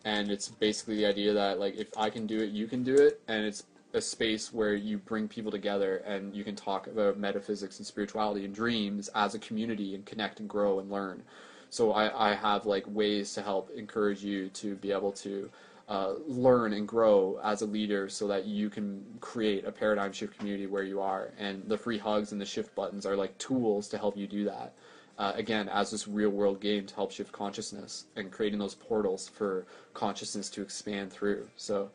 and 0.06 0.30
it's 0.30 0.49
basically 0.49 0.98
the 0.98 1.06
idea 1.06 1.33
that 1.33 1.59
like 1.59 1.75
if 1.75 1.88
i 1.98 2.09
can 2.09 2.27
do 2.27 2.39
it 2.39 2.51
you 2.51 2.67
can 2.67 2.83
do 2.83 2.95
it. 2.95 3.22
And 3.27 3.45
it's 3.45 3.64
a 3.93 4.01
space 4.01 4.53
where 4.53 4.75
you 4.75 4.99
bring 4.99 5.27
people 5.27 5.51
together 5.51 5.98
and 6.06 6.35
you 6.35 6.43
can 6.43 6.56
talk 6.56 6.85
about 6.85 7.17
metaphysics 7.17 7.80
and 7.80 7.88
spirituality 7.88 8.45
and 8.45 8.53
dreams 8.53 9.09
as 9.15 9.33
a 9.33 9.39
community 9.39 9.95
and 9.95 10.06
connect 10.06 10.39
and 10.39 10.48
grow 10.48 10.80
and 10.80 10.91
learn 10.91 11.23
so 11.69 11.91
I, 11.91 12.31
I 12.31 12.35
have 12.35 12.65
like 12.65 12.85
ways 12.88 13.33
to 13.33 13.41
help 13.41 13.69
encourage 13.75 14.23
you 14.23 14.49
to 14.49 14.75
be 14.75 14.91
able 14.91 15.11
to 15.14 15.49
uh, 15.88 16.14
learn 16.27 16.73
and 16.73 16.88
grow 16.88 17.39
as 17.43 17.61
a 17.61 17.65
leader 17.65 18.09
so 18.09 18.27
that 18.27 18.45
you 18.45 18.69
can 18.69 19.03
create 19.22 19.65
a 19.65 19.72
paradigm 19.72 20.11
shift 20.11 20.38
community 20.38 20.67
where 20.67 20.83
you 20.83 21.01
are. 21.01 21.31
And 21.39 21.67
the 21.67 21.77
free 21.77 21.98
hugs 21.98 22.31
and 22.31 22.39
the 22.39 22.45
shift 22.45 22.75
buttons 22.75 23.06
are 23.06 23.15
like 23.15 23.38
tools 23.38 23.88
to 23.89 23.98
help 23.98 24.15
you 24.15 24.27
do 24.27 24.45
that. 24.45 24.73
Uh, 25.17 25.33
again, 25.35 25.67
as 25.67 25.91
this 25.91 26.07
real 26.07 26.30
world 26.30 26.61
game 26.61 26.85
to 26.85 26.95
help 26.95 27.11
shift 27.11 27.31
consciousness 27.31 28.06
and 28.15 28.31
creating 28.31 28.59
those 28.59 28.75
portals 28.75 29.27
for 29.27 29.65
consciousness 29.93 30.49
to 30.51 30.61
expand 30.61 31.11
through. 31.11 31.45
So, 31.57 31.89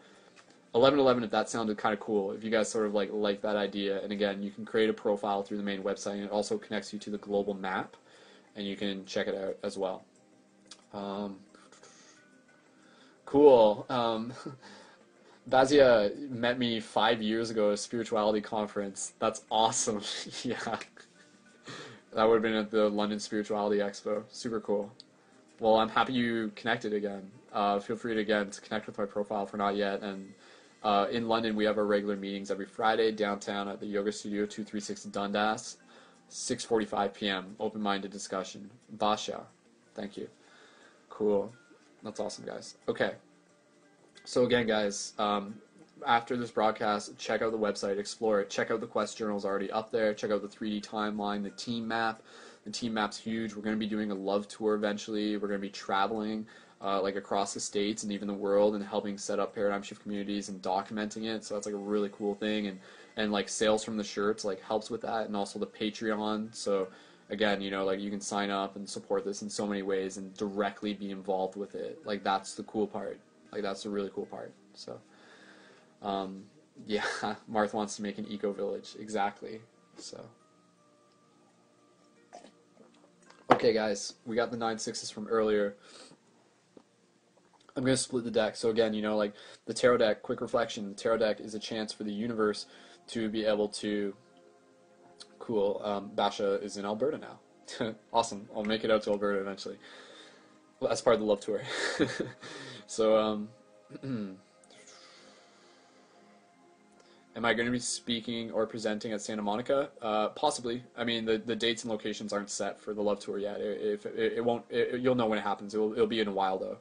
1111, 0.73 1.23
if 1.23 1.31
that 1.31 1.49
sounded 1.49 1.79
kind 1.79 1.95
of 1.95 2.01
cool, 2.01 2.33
if 2.33 2.45
you 2.45 2.51
guys 2.51 2.69
sort 2.69 2.85
of 2.85 2.95
like 2.95 3.11
like 3.13 3.41
that 3.43 3.57
idea, 3.57 4.03
and 4.03 4.13
again, 4.13 4.43
you 4.43 4.51
can 4.51 4.65
create 4.67 4.91
a 4.91 4.93
profile 4.93 5.43
through 5.43 5.57
the 5.57 5.63
main 5.63 5.83
website, 5.83 6.15
and 6.15 6.25
it 6.25 6.31
also 6.33 6.59
connects 6.59 6.93
you 6.93 6.99
to 6.99 7.11
the 7.11 7.19
global 7.19 7.55
map 7.55 7.97
and 8.57 8.67
you 8.67 8.77
can 8.77 9.05
check 9.05 9.27
it 9.27 9.35
out 9.35 9.57
as 9.63 9.77
well. 9.77 10.05
Um, 10.93 11.37
cool. 13.27 13.87
Um, 13.89 14.33
Bazia 15.51 16.17
met 16.31 16.59
me 16.59 16.81
five 16.81 17.21
years 17.21 17.51
ago 17.51 17.69
at 17.69 17.75
a 17.75 17.77
spirituality 17.77 18.41
conference. 18.41 19.13
That's 19.19 19.43
awesome. 19.51 20.01
yeah. 20.43 20.79
That 22.15 22.25
would 22.25 22.35
have 22.35 22.43
been 22.43 22.55
at 22.55 22.71
the 22.71 22.89
London 22.89 23.19
Spirituality 23.19 23.81
Expo. 23.81 24.23
Super 24.31 24.61
cool. 24.61 24.91
Well, 25.61 25.77
I'm 25.77 25.89
happy 25.89 26.13
you 26.13 26.53
connected 26.55 26.93
again. 26.93 27.31
Uh, 27.53 27.79
feel 27.79 27.97
free 27.97 28.15
to 28.15 28.21
again 28.21 28.51
to 28.51 28.61
connect 28.61 28.87
with 28.87 28.99
my 28.99 29.05
profile 29.05 29.47
for 29.47 29.57
not 29.57 29.77
yet. 29.77 30.03
And 30.03 30.33
uh, 30.83 31.07
in 31.11 31.29
London, 31.29 31.57
we 31.57 31.65
have 31.65 31.77
our 31.77 31.85
regular 31.85 32.17
meetings 32.17 32.51
every 32.51 32.67
Friday 32.67 33.13
downtown 33.13 33.69
at 33.69 33.81
the 33.81 33.87
Yoga 33.87 34.13
Studio 34.13 34.47
236 34.47 35.05
Dundas. 35.05 35.77
6:45 36.35 37.15
p.m. 37.15 37.57
Open-minded 37.61 38.11
discussion. 38.11 38.69
Basha, 38.91 39.47
thank 39.95 40.17
you. 40.17 40.29
Cool. 41.09 41.53
That's 42.03 42.19
awesome, 42.19 42.45
guys. 42.45 42.75
Okay. 42.89 43.13
So 44.25 44.45
again, 44.45 44.67
guys, 44.67 45.13
um, 45.19 45.55
after 46.05 46.37
this 46.37 46.51
broadcast, 46.51 47.17
check 47.19 47.41
out 47.41 47.53
the 47.53 47.59
website, 47.59 47.99
explore 47.99 48.41
it. 48.41 48.51
Check 48.51 48.73
out 48.73 48.81
the 48.81 48.87
quest 48.87 49.17
journals 49.17 49.45
already 49.45 49.71
up 49.71 49.93
there. 49.93 50.13
Check 50.13 50.33
out 50.33 50.43
the 50.43 50.49
3D 50.49 50.85
timeline, 50.85 51.45
the 51.45 51.51
team 51.51 51.87
map. 51.87 52.21
The 52.65 52.73
team 52.73 52.95
map's 52.95 53.17
huge. 53.17 53.55
We're 53.55 53.63
going 53.63 53.77
to 53.77 53.81
be 53.81 53.87
doing 53.87 54.11
a 54.11 54.15
love 54.15 54.49
tour 54.49 54.75
eventually. 54.75 55.37
We're 55.37 55.49
going 55.49 55.61
to 55.61 55.67
be 55.67 55.71
traveling 55.71 56.47
uh, 56.83 57.01
like 57.01 57.15
across 57.15 57.55
the 57.55 57.61
states 57.61 58.03
and 58.03 58.11
even 58.11 58.27
the 58.27 58.35
world 58.35 58.75
and 58.75 58.85
helping 58.85 59.19
set 59.19 59.39
up 59.39 59.55
paradigm 59.55 59.83
shift 59.83 60.03
communities 60.03 60.49
and 60.49 60.61
documenting 60.61 61.27
it. 61.27 61.45
So 61.45 61.55
that's 61.55 61.67
like 61.67 61.77
a 61.77 61.79
really 61.79 62.11
cool 62.13 62.35
thing. 62.35 62.67
And 62.67 62.81
and 63.17 63.33
like 63.33 63.49
sales 63.49 63.85
from 63.85 63.97
the 63.97 64.05
shirts 64.05 64.45
like 64.45 64.61
helps 64.63 64.91
with 64.91 65.03
that 65.03 65.27
and 65.27 65.37
also 65.37 65.59
the 65.59 65.67
patreon 65.67 66.55
so 66.55 66.89
again 67.31 67.61
you 67.61 67.71
know 67.71 67.85
like 67.85 68.01
you 68.01 68.11
can 68.11 68.21
sign 68.21 68.51
up 68.51 68.77
and 68.77 68.89
support 68.89 69.25
this 69.25 69.43
in 69.43 69.51
so 69.51 69.67
many 69.67 69.83
ways 69.83 70.17
and 70.17 70.35
directly 70.35 70.93
be 70.95 71.11
involved 71.11 71.57
with 71.57 71.75
it 71.75 71.99
like 72.05 72.23
that's 72.25 72.55
the 72.55 72.63
cool 72.65 72.87
part 72.87 73.19
like 73.53 73.63
that's 73.63 73.83
the 73.85 73.91
really 73.91 74.11
cool 74.15 74.27
part 74.27 74.53
so 74.75 74.99
um, 76.03 76.45
Yeah, 76.87 77.05
Marth 77.51 77.73
wants 77.73 77.97
to 77.97 78.03
make 78.03 78.19
an 78.19 78.27
eco 78.29 78.53
village. 78.53 78.97
Exactly. 78.99 79.61
So. 79.97 80.25
Okay, 83.51 83.73
guys, 83.73 84.15
we 84.27 84.35
got 84.35 84.51
the 84.51 84.57
nine 84.57 84.79
sixes 84.79 85.11
from 85.11 85.29
earlier. 85.29 85.77
I'm 87.77 87.85
gonna 87.85 87.97
split 87.97 88.25
the 88.25 88.31
deck. 88.31 88.57
So 88.57 88.71
again, 88.71 88.95
you 88.95 89.03
know, 89.03 89.17
like 89.17 89.35
the 89.67 89.75
tarot 89.75 89.99
deck, 89.99 90.23
quick 90.23 90.41
reflection. 90.41 90.89
The 90.89 90.95
tarot 90.95 91.19
deck 91.19 91.41
is 91.41 91.55
a 91.55 91.59
chance 91.59 91.93
for 91.93 92.05
the 92.05 92.13
universe 92.13 92.67
to 93.09 93.29
be 93.29 93.45
able 93.45 93.69
to. 93.69 94.15
Cool. 95.39 95.81
Um, 95.85 96.11
Basha 96.15 96.55
is 96.55 96.77
in 96.77 96.85
Alberta 96.85 97.19
now. 97.19 97.95
awesome. 98.13 98.49
I'll 98.55 98.65
make 98.65 98.85
it 98.85 98.91
out 98.91 99.03
to 99.03 99.11
Alberta 99.11 99.41
eventually. 99.41 99.77
Well, 100.81 100.91
as 100.91 101.01
part 101.01 101.15
of 101.15 101.21
the 101.21 101.27
love 101.27 101.41
tour. 101.41 101.63
so 102.87 103.19
um. 103.19 103.49
Am 107.37 107.45
I 107.45 107.53
going 107.53 107.67
to 107.67 107.73
be 107.73 107.81
speaking 107.81 108.53
or 108.53 108.65
presenting 108.65 109.13
at 109.13 109.21
Santa 109.21 109.43
Monica? 109.43 109.91
Uh, 110.01 110.29
possibly. 110.29 110.85
I 110.97 111.03
mean, 111.03 111.25
the, 111.25 111.39
the 111.39 111.57
dates 111.57 111.83
and 111.83 111.91
locations 111.91 112.33
aren't 112.33 112.49
set 112.49 112.81
for 112.81 112.95
the 112.95 113.03
Love 113.03 113.19
Tour 113.19 113.39
yet. 113.39 113.57
If 113.59 114.07
it, 114.07 114.15
it, 114.17 114.33
it, 114.35 114.45
won't, 114.45 114.65
it, 114.71 115.01
you'll 115.01 115.17
know 115.17 115.27
when 115.27 115.41
it 115.41 115.43
happens. 115.43 115.75
It'll, 115.75 115.93
it'll 115.93 116.07
be 116.07 116.21
in 116.21 116.29
a 116.29 116.33
while 116.33 116.59
though. 116.59 116.79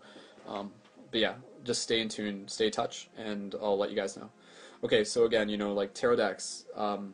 Um, 0.47 0.71
but 1.09 1.19
yeah, 1.19 1.33
just 1.63 1.81
stay 1.81 2.01
in 2.01 2.09
tune, 2.09 2.47
stay 2.47 2.67
in 2.67 2.71
touch, 2.71 3.09
and 3.17 3.55
I'll 3.61 3.77
let 3.77 3.89
you 3.89 3.95
guys 3.95 4.15
know. 4.15 4.29
Okay, 4.83 5.05
so 5.05 5.23
again, 5.23 5.47
you 5.47 5.55
know, 5.55 5.73
like 5.73 5.93
tarot 5.93 6.17
decks, 6.17 6.65
um, 6.75 7.13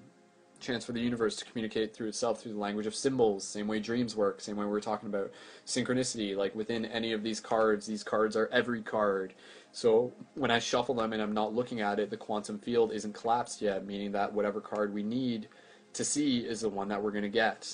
chance 0.60 0.84
for 0.84 0.92
the 0.92 1.00
universe 1.00 1.36
to 1.36 1.46
communicate 1.46 1.96
through 1.96 2.08
itself 2.08 2.42
through 2.42 2.54
the 2.54 2.60
language 2.60 2.88
of 2.88 2.96
symbols, 2.96 3.48
same 3.48 3.68
way 3.68 3.80
dreams 3.80 4.16
work, 4.16 4.42
same 4.42 4.56
way 4.56 4.66
we 4.66 4.76
are 4.76 4.82
talking 4.82 5.08
about 5.08 5.32
synchronicity. 5.68 6.36
Like 6.36 6.56
within 6.56 6.84
any 6.86 7.14
of 7.14 7.22
these 7.22 7.40
cards, 7.40 7.86
these 7.86 8.04
cards 8.04 8.36
are 8.36 8.50
every 8.52 8.82
card. 8.82 9.36
So 9.72 10.12
when 10.34 10.50
I 10.50 10.58
shuffle 10.58 10.96
them 10.96 11.14
and 11.14 11.22
I'm 11.22 11.32
not 11.32 11.54
looking 11.54 11.80
at 11.80 12.00
it, 12.00 12.10
the 12.10 12.18
quantum 12.18 12.58
field 12.58 12.92
isn't 12.92 13.14
collapsed 13.14 13.62
yet, 13.62 13.86
meaning 13.86 14.12
that 14.14 14.34
whatever 14.34 14.60
card 14.60 14.92
we 14.92 15.04
need 15.04 15.48
to 15.94 16.04
see 16.04 16.40
is 16.40 16.62
the 16.62 16.70
one 16.70 16.88
that 16.88 17.02
we're 17.02 17.12
going 17.12 17.22
to 17.22 17.30
get. 17.30 17.72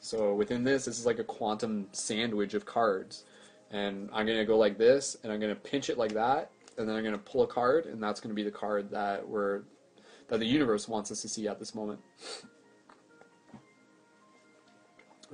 So 0.00 0.34
within 0.34 0.64
this, 0.64 0.86
this 0.86 0.98
is 0.98 1.06
like 1.06 1.20
a 1.20 1.24
quantum 1.24 1.86
sandwich 1.92 2.54
of 2.54 2.66
cards. 2.66 3.22
And 3.70 4.10
I'm 4.12 4.26
going 4.26 4.38
to 4.38 4.44
go 4.44 4.58
like 4.58 4.78
this, 4.78 5.16
and 5.22 5.32
I'm 5.32 5.38
going 5.38 5.54
to 5.54 5.60
pinch 5.60 5.90
it 5.90 5.98
like 5.98 6.14
that, 6.14 6.50
and 6.78 6.88
then 6.88 6.96
I'm 6.96 7.02
going 7.02 7.14
to 7.14 7.18
pull 7.20 7.42
a 7.42 7.46
card, 7.46 7.86
and 7.86 8.02
that's 8.02 8.20
going 8.20 8.30
to 8.30 8.34
be 8.34 8.44
the 8.44 8.50
card 8.50 8.90
that 8.90 9.26
we're 9.28 9.62
that 10.28 10.38
the 10.38 10.46
universe 10.46 10.88
wants 10.88 11.10
us 11.10 11.22
to 11.22 11.28
see 11.28 11.48
at 11.48 11.58
this 11.58 11.74
moment. 11.74 12.00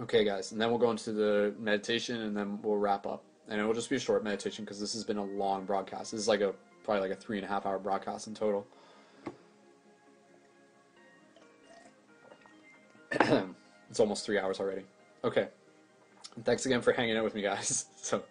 Okay, 0.01 0.25
guys, 0.25 0.53
and 0.53 0.61
then 0.61 0.71
we'll 0.71 0.79
go 0.79 0.91
into 0.91 1.13
the 1.13 1.55
meditation, 1.59 2.23
and 2.23 2.37
then 2.37 2.61
we'll 2.63 2.77
wrap 2.77 3.07
up 3.07 3.23
and 3.49 3.61
it 3.61 3.65
will 3.65 3.75
just 3.75 3.91
be 3.91 3.97
a 3.97 4.01
short 4.01 4.25
meditation 4.25 4.65
because 4.65 4.81
this 4.81 4.95
has 4.95 5.05
been 5.05 5.19
a 5.19 5.25
long 5.25 5.65
broadcast. 5.65 6.13
This 6.13 6.21
is 6.21 6.29
like 6.29 6.41
a 6.41 6.55
probably 6.83 7.09
like 7.09 7.19
a 7.19 7.21
three 7.21 7.37
and 7.39 7.45
a 7.45 7.49
half 7.49 7.67
hour 7.67 7.79
broadcast 7.79 8.27
in 8.27 8.35
total. 8.35 8.67
it's 13.91 14.01
almost 14.01 14.25
three 14.27 14.39
hours 14.39 14.61
already. 14.61 14.85
Okay. 15.23 15.49
Thanks 16.43 16.67
again 16.67 16.81
for 16.81 16.93
hanging 16.93 17.17
out 17.17 17.25
with 17.25 17.35
me, 17.35 17.43
guys. 17.43 17.87
So, 17.97 18.23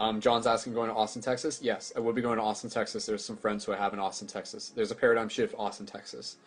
um, 0.00 0.18
John's 0.18 0.46
asking, 0.46 0.72
going 0.72 0.88
to 0.88 0.96
Austin, 0.96 1.20
Texas? 1.20 1.60
Yes, 1.62 1.92
I 1.94 2.00
will 2.00 2.14
be 2.14 2.22
going 2.22 2.38
to 2.38 2.42
Austin, 2.42 2.70
Texas. 2.70 3.04
There's 3.04 3.22
some 3.22 3.36
friends 3.36 3.66
who 3.66 3.74
I 3.74 3.76
have 3.76 3.92
in 3.92 3.98
Austin, 3.98 4.26
Texas. 4.26 4.70
There's 4.70 4.90
a 4.90 4.94
paradigm 4.94 5.28
shift, 5.28 5.54
Austin, 5.58 5.84
Texas. 5.84 6.38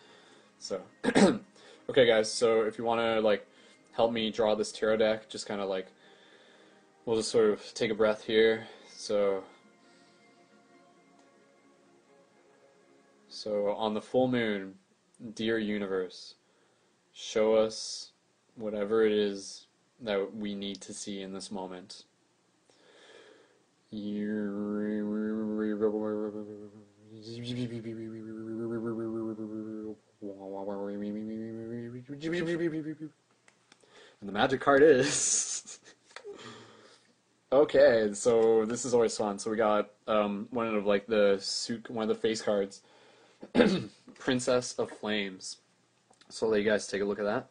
So, 0.58 0.82
okay, 1.88 2.04
guys. 2.04 2.28
So 2.28 2.62
if 2.62 2.78
you 2.78 2.84
want 2.84 3.00
to 3.00 3.20
like 3.20 3.46
help 3.92 4.12
me 4.12 4.32
draw 4.32 4.56
this 4.56 4.72
tarot 4.72 4.96
deck, 4.96 5.28
just 5.28 5.46
kind 5.46 5.60
of 5.60 5.68
like 5.68 5.86
we'll 7.06 7.16
just 7.16 7.30
sort 7.30 7.50
of 7.50 7.62
take 7.74 7.92
a 7.92 7.94
breath 7.94 8.24
here. 8.24 8.66
So, 8.88 9.44
so 13.28 13.68
on 13.70 13.94
the 13.94 14.02
full 14.02 14.26
moon, 14.26 14.74
dear 15.34 15.60
universe, 15.60 16.34
show 17.12 17.54
us 17.54 18.10
whatever 18.56 19.06
it 19.06 19.12
is 19.12 19.68
that 20.00 20.34
we 20.34 20.56
need 20.56 20.80
to 20.80 20.92
see 20.92 21.22
in 21.22 21.32
this 21.32 21.52
moment. 21.52 22.02
And 34.20 34.28
the 34.28 34.32
magic 34.32 34.60
card 34.60 34.82
is 34.82 35.78
Okay, 37.54 38.10
so 38.14 38.64
this 38.64 38.84
is 38.84 38.94
always 38.94 39.16
fun. 39.16 39.38
So 39.38 39.48
we 39.48 39.56
got 39.56 39.90
um, 40.08 40.48
one 40.50 40.74
of 40.74 40.86
like 40.86 41.06
the 41.06 41.38
suit, 41.40 41.88
one 41.88 42.02
of 42.02 42.08
the 42.08 42.20
face 42.20 42.42
cards, 42.42 42.82
Princess 44.18 44.72
of 44.72 44.90
Flames. 44.90 45.58
So 46.30 46.46
I'll 46.46 46.52
let 46.52 46.62
you 46.62 46.68
guys 46.68 46.88
take 46.88 47.00
a 47.00 47.04
look 47.04 47.20
at 47.20 47.26
that. 47.26 47.46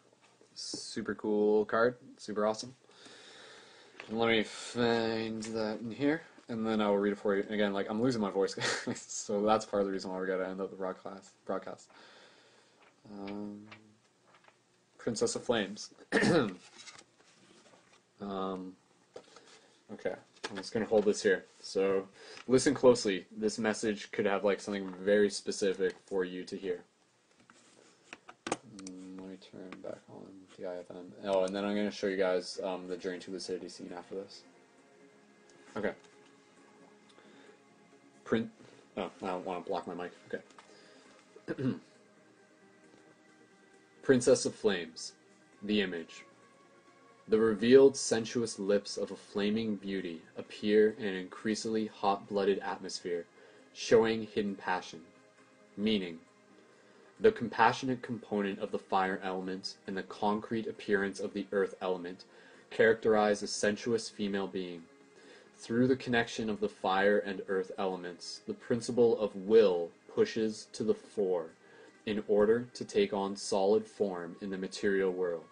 Super 0.56 1.16
cool 1.16 1.64
card, 1.64 1.96
super 2.18 2.46
awesome. 2.46 2.76
Let 4.10 4.28
me 4.28 4.44
find 4.44 5.42
that 5.44 5.80
in 5.80 5.92
here, 5.92 6.24
and 6.50 6.66
then 6.66 6.82
I 6.82 6.88
will 6.88 6.98
read 6.98 7.14
it 7.14 7.20
for 7.20 7.36
you. 7.36 7.46
again, 7.50 7.74
like 7.74 7.90
I'm 7.90 8.02
losing 8.02 8.22
my 8.22 8.32
voice, 8.32 8.56
so 8.96 9.42
that's 9.42 9.66
part 9.66 9.82
of 9.82 9.88
the 9.88 9.94
reason 9.94 10.12
why 10.12 10.20
we 10.20 10.28
got 10.28 10.38
to 10.38 10.48
end 10.48 10.62
up 10.62 10.70
the 10.70 10.76
broadcast. 10.76 11.32
Broadcast. 11.46 11.90
Um, 13.12 13.62
Princess 14.98 15.36
of 15.36 15.44
Flames. 15.44 15.90
um, 18.22 18.74
Okay, 19.94 20.16
I'm 20.50 20.58
just 20.58 20.74
gonna 20.74 20.86
hold 20.86 21.06
this 21.06 21.22
here. 21.22 21.46
So 21.60 22.08
listen 22.48 22.74
closely. 22.74 23.26
This 23.36 23.60
message 23.60 24.12
could 24.12 24.26
have 24.26 24.44
like 24.44 24.60
something 24.60 24.92
very 25.02 25.30
specific 25.30 25.94
for 26.06 26.26
you 26.26 26.44
to 26.46 26.58
hear. 26.58 26.82
Mm, 28.50 29.20
let 29.20 29.30
me 29.30 29.38
turn 29.52 29.82
back 29.84 30.00
on 30.10 30.26
the 30.58 30.64
IFM. 30.64 31.12
Oh, 31.26 31.44
and 31.44 31.56
then 31.56 31.64
I'm 31.64 31.76
gonna 31.76 31.92
show 31.92 32.08
you 32.08 32.18
guys 32.18 32.60
um, 32.64 32.88
the 32.88 32.98
Journey 32.98 33.20
to 33.20 33.32
Lucidity 33.32 33.70
scene 33.70 33.94
after 33.96 34.16
this. 34.16 34.42
Okay. 35.78 35.92
Print. 38.24 38.50
Oh, 38.98 39.10
I 39.22 39.28
don't 39.28 39.46
want 39.46 39.64
to 39.64 39.70
block 39.70 39.88
my 39.88 39.94
mic. 39.94 40.12
Okay. 40.34 41.64
Princess 44.04 44.46
of 44.46 44.56
Flames. 44.56 45.14
The 45.62 45.82
image. 45.82 46.26
The 47.28 47.40
revealed 47.40 47.96
sensuous 47.96 48.60
lips 48.60 48.98
of 48.98 49.12
a 49.12 49.16
flaming 49.16 49.76
beauty 49.76 50.22
appear 50.38 50.96
in 51.00 51.06
an 51.06 51.16
increasingly 51.16 51.88
hot-blooded 51.88 52.60
atmosphere, 52.60 53.26
showing 53.74 54.24
hidden 54.24 54.56
passion. 54.56 55.02
Meaning 55.78 56.20
The 57.20 57.32
compassionate 57.32 58.02
component 58.02 58.60
of 58.60 58.72
the 58.72 58.80
fire 58.80 59.22
element 59.24 59.76
and 59.88 59.96
the 59.96 60.04
concrete 60.04 60.68
appearance 60.68 61.20
of 61.22 61.34
the 61.34 61.48
earth 61.54 61.76
element 61.82 62.26
characterize 62.70 63.42
a 63.42 63.48
sensuous 63.48 64.10
female 64.10 64.48
being. 64.48 64.84
Through 65.58 65.88
the 65.88 65.96
connection 65.96 66.50
of 66.50 66.60
the 66.60 66.68
fire 66.68 67.18
and 67.20 67.42
earth 67.48 67.72
elements, 67.78 68.42
the 68.46 68.54
principle 68.54 69.18
of 69.18 69.36
will 69.36 69.92
pushes 70.14 70.68
to 70.74 70.84
the 70.84 70.94
fore 70.94 71.52
in 72.06 72.24
order 72.28 72.68
to 72.74 72.84
take 72.84 73.14
on 73.14 73.36
solid 73.36 73.88
form 73.88 74.36
in 74.42 74.50
the 74.50 74.58
material 74.58 75.12
world. 75.12 75.46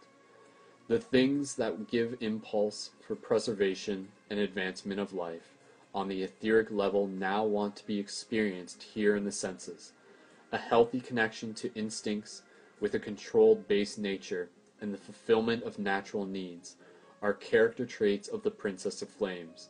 The 0.87 0.99
things 0.99 1.55
that 1.55 1.87
give 1.87 2.17
impulse 2.19 2.89
for 2.99 3.15
preservation 3.15 4.09
and 4.29 4.39
advancement 4.39 4.99
of 4.99 5.13
life 5.13 5.53
on 5.93 6.07
the 6.07 6.23
etheric 6.23 6.71
level 6.71 7.07
now 7.07 7.45
want 7.45 7.75
to 7.77 7.87
be 7.87 7.99
experienced 7.99 8.83
here 8.83 9.15
in 9.15 9.23
the 9.23 9.31
senses. 9.31 9.93
A 10.51 10.57
healthy 10.57 10.99
connection 10.99 11.53
to 11.55 11.73
instincts 11.73 12.41
with 12.79 12.93
a 12.93 12.99
controlled 12.99 13.67
base 13.67 13.97
nature 13.97 14.49
and 14.81 14.93
the 14.93 14.97
fulfillment 14.97 15.63
of 15.63 15.79
natural 15.79 16.25
needs 16.25 16.75
are 17.21 17.33
character 17.33 17.85
traits 17.85 18.27
of 18.27 18.43
the 18.43 18.51
Princess 18.51 19.01
of 19.01 19.09
Flames. 19.09 19.69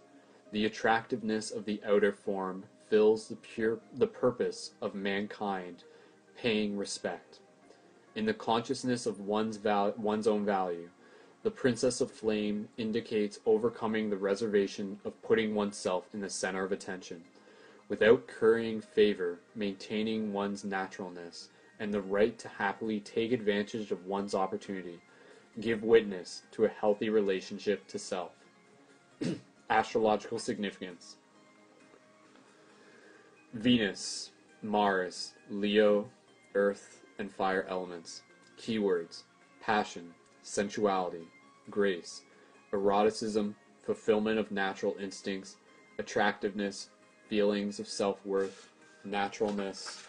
The 0.51 0.65
attractiveness 0.65 1.49
of 1.49 1.63
the 1.63 1.81
outer 1.85 2.11
form 2.11 2.65
fills 2.89 3.29
the 3.29 3.37
pure 3.37 3.79
the 3.93 4.07
purpose 4.07 4.71
of 4.81 4.93
mankind 4.93 5.85
paying 6.37 6.77
respect. 6.77 7.39
In 8.15 8.25
the 8.25 8.33
consciousness 8.33 9.05
of 9.05 9.21
one's 9.21 9.55
val- 9.55 9.93
one's 9.97 10.27
own 10.27 10.43
value, 10.43 10.89
the 11.43 11.51
Princess 11.51 12.01
of 12.01 12.11
Flame 12.11 12.67
indicates 12.77 13.39
overcoming 13.45 14.09
the 14.09 14.17
reservation 14.17 14.99
of 15.05 15.21
putting 15.21 15.55
oneself 15.55 16.07
in 16.13 16.19
the 16.19 16.29
center 16.29 16.65
of 16.65 16.73
attention, 16.73 17.23
without 17.87 18.27
currying 18.27 18.81
favor, 18.81 19.39
maintaining 19.55 20.33
one's 20.33 20.65
naturalness, 20.65 21.47
and 21.79 21.93
the 21.93 22.01
right 22.01 22.37
to 22.37 22.49
happily 22.49 22.99
take 22.99 23.31
advantage 23.31 23.89
of 23.91 24.05
one's 24.05 24.35
opportunity, 24.35 24.99
give 25.61 25.81
witness 25.81 26.43
to 26.51 26.65
a 26.65 26.69
healthy 26.69 27.09
relationship 27.09 27.87
to 27.87 27.97
self. 27.97 28.31
Astrological 29.71 30.37
significance 30.37 31.15
Venus, 33.53 34.31
Mars, 34.61 35.33
Leo, 35.49 36.09
Earth, 36.55 37.01
and 37.19 37.31
fire 37.31 37.65
elements. 37.69 38.21
Keywords 38.59 39.23
Passion, 39.61 40.13
sensuality, 40.43 41.25
grace, 41.69 42.23
eroticism, 42.73 43.55
fulfillment 43.83 44.37
of 44.37 44.51
natural 44.51 44.95
instincts, 44.99 45.55
attractiveness, 45.97 46.89
feelings 47.29 47.79
of 47.79 47.87
self 47.87 48.23
worth, 48.25 48.69
naturalness, 49.05 50.05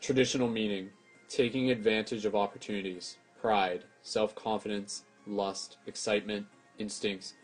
Traditional 0.00 0.48
meaning 0.48 0.90
taking 1.28 1.72
advantage 1.72 2.24
of 2.24 2.36
opportunities, 2.36 3.18
pride, 3.40 3.82
self 4.02 4.36
confidence, 4.36 5.02
lust, 5.26 5.78
excitement, 5.88 6.46
instincts, 6.78 7.34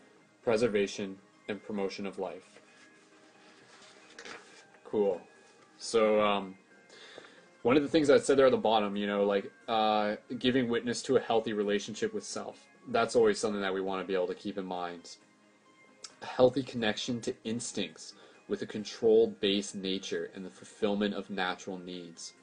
preservation, 0.43 1.17
and 1.47 1.61
promotion 1.63 2.05
of 2.05 2.19
life. 2.19 2.61
Cool. 4.85 5.21
So, 5.77 6.21
um, 6.21 6.55
one 7.63 7.77
of 7.77 7.83
the 7.83 7.89
things 7.89 8.09
I 8.09 8.19
said 8.19 8.37
there 8.37 8.45
at 8.45 8.51
the 8.51 8.57
bottom, 8.57 8.95
you 8.95 9.07
know, 9.07 9.23
like 9.23 9.51
uh, 9.67 10.15
giving 10.37 10.69
witness 10.69 11.01
to 11.03 11.15
a 11.15 11.19
healthy 11.19 11.53
relationship 11.53 12.13
with 12.13 12.23
self. 12.23 12.67
That's 12.89 13.15
always 13.15 13.39
something 13.39 13.61
that 13.61 13.73
we 13.73 13.81
want 13.81 14.01
to 14.01 14.07
be 14.07 14.13
able 14.13 14.27
to 14.27 14.35
keep 14.35 14.57
in 14.57 14.65
mind. 14.65 15.15
A 16.21 16.25
healthy 16.25 16.63
connection 16.63 17.21
to 17.21 17.33
instincts 17.43 18.13
with 18.47 18.61
a 18.61 18.65
controlled 18.65 19.39
based 19.39 19.75
nature 19.75 20.29
and 20.35 20.45
the 20.45 20.49
fulfillment 20.49 21.13
of 21.13 21.29
natural 21.29 21.77
needs. 21.77 22.33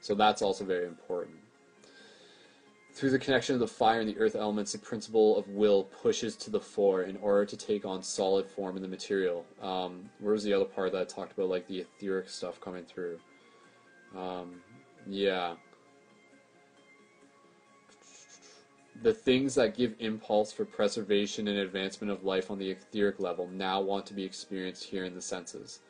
So 0.00 0.14
that's 0.14 0.42
also 0.42 0.64
very 0.64 0.86
important. 0.86 1.36
Through 2.96 3.10
the 3.10 3.18
connection 3.18 3.52
of 3.52 3.60
the 3.60 3.68
fire 3.68 4.00
and 4.00 4.08
the 4.08 4.16
earth 4.16 4.34
elements, 4.34 4.72
the 4.72 4.78
principle 4.78 5.36
of 5.36 5.46
will 5.50 5.84
pushes 5.84 6.34
to 6.36 6.50
the 6.50 6.58
fore 6.58 7.02
in 7.02 7.18
order 7.18 7.44
to 7.44 7.54
take 7.54 7.84
on 7.84 8.02
solid 8.02 8.46
form 8.46 8.74
in 8.74 8.80
the 8.80 8.88
material. 8.88 9.44
Um, 9.60 10.08
where's 10.18 10.42
the 10.42 10.54
other 10.54 10.64
part 10.64 10.92
that 10.92 11.02
I 11.02 11.04
talked 11.04 11.32
about, 11.32 11.50
like 11.50 11.66
the 11.66 11.80
etheric 11.80 12.30
stuff 12.30 12.58
coming 12.58 12.84
through? 12.84 13.18
Um, 14.16 14.62
yeah. 15.06 15.56
The 19.02 19.12
things 19.12 19.54
that 19.56 19.76
give 19.76 19.94
impulse 19.98 20.50
for 20.50 20.64
preservation 20.64 21.48
and 21.48 21.58
advancement 21.58 22.10
of 22.10 22.24
life 22.24 22.50
on 22.50 22.58
the 22.58 22.70
etheric 22.70 23.20
level 23.20 23.46
now 23.46 23.78
want 23.78 24.06
to 24.06 24.14
be 24.14 24.24
experienced 24.24 24.84
here 24.84 25.04
in 25.04 25.14
the 25.14 25.20
senses. 25.20 25.80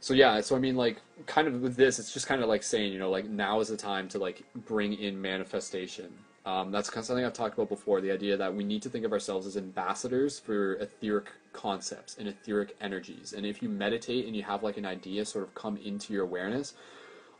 So 0.00 0.14
yeah, 0.14 0.40
so 0.40 0.56
I 0.56 0.58
mean, 0.58 0.76
like, 0.76 0.96
kind 1.26 1.46
of 1.46 1.60
with 1.60 1.76
this, 1.76 1.98
it's 1.98 2.12
just 2.12 2.26
kind 2.26 2.42
of 2.42 2.48
like 2.48 2.62
saying, 2.62 2.92
you 2.92 2.98
know, 2.98 3.10
like 3.10 3.26
now 3.26 3.60
is 3.60 3.68
the 3.68 3.76
time 3.76 4.08
to 4.08 4.18
like 4.18 4.42
bring 4.64 4.94
in 4.94 5.20
manifestation. 5.20 6.12
Um, 6.46 6.70
that's 6.72 6.88
kind 6.88 7.02
of 7.02 7.04
something 7.04 7.24
I've 7.24 7.34
talked 7.34 7.54
about 7.54 7.68
before. 7.68 8.00
The 8.00 8.10
idea 8.10 8.34
that 8.38 8.54
we 8.54 8.64
need 8.64 8.80
to 8.82 8.88
think 8.88 9.04
of 9.04 9.12
ourselves 9.12 9.46
as 9.46 9.58
ambassadors 9.58 10.38
for 10.38 10.76
etheric 10.76 11.26
concepts 11.52 12.16
and 12.18 12.26
etheric 12.26 12.74
energies. 12.80 13.34
And 13.34 13.44
if 13.44 13.62
you 13.62 13.68
meditate 13.68 14.26
and 14.26 14.34
you 14.34 14.42
have 14.44 14.62
like 14.62 14.78
an 14.78 14.86
idea 14.86 15.26
sort 15.26 15.44
of 15.44 15.54
come 15.54 15.76
into 15.76 16.14
your 16.14 16.24
awareness, 16.24 16.72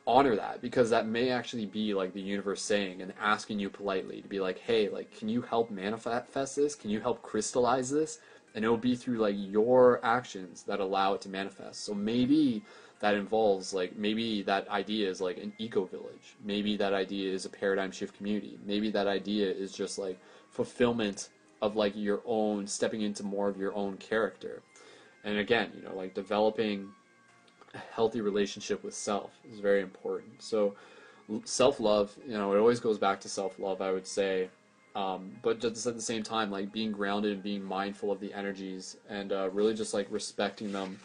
honor 0.07 0.37
that 0.37 0.61
because 0.61 0.91
that 0.91 1.07
may 1.07 1.31
actually 1.31 1.67
be 1.67 1.95
like 1.95 2.13
the 2.13 2.21
universe 2.21 2.61
saying 2.61 3.01
and 3.01 3.15
asking 3.19 3.59
you 3.59 3.71
politely 3.71 4.21
to 4.21 4.29
be 4.29 4.41
like, 4.41 4.59
hey, 4.59 4.91
like, 4.91 5.17
can 5.17 5.31
you 5.31 5.41
help 5.41 5.71
manifest 5.71 6.57
this? 6.57 6.75
Can 6.75 6.91
you 6.91 7.01
help 7.01 7.23
crystallize 7.23 7.91
this? 7.91 8.19
And 8.55 8.65
it'll 8.65 8.77
be 8.77 8.97
through 8.97 9.19
like 9.19 9.37
your 9.37 10.05
actions 10.05 10.63
that 10.65 10.81
allow 10.81 11.15
it 11.15 11.21
to 11.23 11.29
manifest. 11.29 11.85
So 11.85 11.95
maybe 11.95 12.63
that 13.01 13.15
involves 13.15 13.73
like 13.73 13.97
maybe 13.97 14.43
that 14.43 14.69
idea 14.69 15.09
is 15.09 15.21
like 15.21 15.39
an 15.39 15.53
eco 15.59 15.85
village. 15.85 16.37
Maybe 16.45 16.77
that 16.77 16.93
idea 16.93 17.33
is 17.33 17.45
a 17.45 17.49
paradigm 17.51 17.91
shift 17.91 18.17
community. 18.17 18.59
Maybe 18.65 18.91
that 18.91 19.07
idea 19.07 19.51
is 19.51 19.73
just 19.73 19.99
like 19.99 20.19
fulfillment 20.51 21.29
of 21.63 21.77
like 21.77 21.95
your 21.97 22.21
own 22.25 22.67
stepping 22.67 23.03
into 23.03 23.23
more 23.23 23.49
of 23.49 23.57
your 23.57 23.75
own 23.75 23.97
character. 23.99 24.63
And 25.25 25.39
again 25.39 25.73
you 25.77 25.83
know 25.83 25.95
like 25.95 26.15
developing 26.15 26.89
a 27.75 27.79
healthy 27.95 28.21
relationship 28.21 28.83
with 28.83 28.95
self 28.95 29.33
is 29.51 29.61
very 29.61 29.81
important. 29.81 30.43
So 30.43 30.75
self-love 31.45 32.17
you 32.27 32.33
know 32.33 32.53
it 32.55 32.59
always 32.59 32.81
goes 32.81 32.99
back 32.99 33.21
to 33.21 33.29
self-love 33.29 33.81
i 33.81 33.93
would 33.93 34.07
say 34.07 34.49
um, 34.95 35.33
but 35.43 35.61
just 35.61 35.87
at 35.87 35.95
the 35.95 36.03
same 36.03 36.23
time, 36.23 36.51
like 36.51 36.73
being 36.73 36.93
grounded 36.93 37.33
and 37.33 37.43
being 37.43 37.63
mindful 37.63 38.11
of 38.11 38.21
the 38.21 38.33
energies 38.33 38.97
and 39.09 39.33
uh, 39.33 39.49
really 39.51 39.75
just 39.75 39.95
like 39.95 40.09
respecting 40.11 40.73
them 40.73 40.99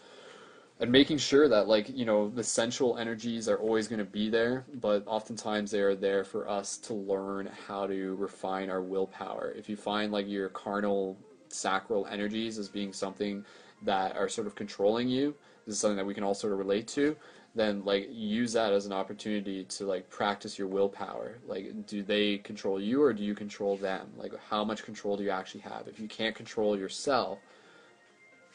and 0.79 0.91
making 0.91 1.17
sure 1.17 1.47
that 1.47 1.67
like 1.67 1.89
you 1.89 2.05
know 2.05 2.29
the 2.29 2.43
sensual 2.43 2.97
energies 2.97 3.47
are 3.47 3.57
always 3.57 3.87
going 3.87 3.99
to 3.99 4.05
be 4.05 4.29
there 4.29 4.65
but 4.81 5.03
oftentimes 5.05 5.71
they 5.71 5.79
are 5.79 5.95
there 5.95 6.23
for 6.23 6.49
us 6.49 6.77
to 6.77 6.93
learn 6.93 7.49
how 7.67 7.87
to 7.87 8.15
refine 8.15 8.69
our 8.69 8.81
willpower. 8.81 9.53
If 9.57 9.69
you 9.69 9.77
find 9.77 10.11
like 10.11 10.27
your 10.27 10.49
carnal 10.49 11.17
sacral 11.49 12.05
energies 12.07 12.57
as 12.57 12.67
being 12.67 12.91
something 12.91 13.45
that 13.83 14.17
are 14.17 14.27
sort 14.27 14.47
of 14.47 14.55
controlling 14.55 15.07
you 15.07 15.33
this 15.65 15.75
is 15.75 15.81
something 15.81 15.97
that 15.97 16.05
we 16.05 16.13
can 16.13 16.23
all 16.23 16.33
sort 16.33 16.53
of 16.53 16.59
relate 16.59 16.87
to 16.87 17.15
then 17.55 17.83
like 17.85 18.09
use 18.11 18.51
that 18.53 18.73
as 18.73 18.85
an 18.85 18.91
opportunity 18.91 19.63
to 19.63 19.85
like 19.85 20.09
practice 20.09 20.59
your 20.59 20.67
willpower. 20.67 21.37
Like 21.47 21.87
do 21.87 22.03
they 22.03 22.37
control 22.39 22.79
you 22.81 23.01
or 23.01 23.13
do 23.13 23.23
you 23.23 23.33
control 23.33 23.77
them? 23.77 24.09
Like 24.17 24.33
how 24.49 24.65
much 24.65 24.83
control 24.83 25.15
do 25.15 25.23
you 25.23 25.29
actually 25.29 25.61
have? 25.61 25.87
If 25.87 25.99
you 25.99 26.07
can't 26.07 26.35
control 26.35 26.77
yourself 26.77 27.39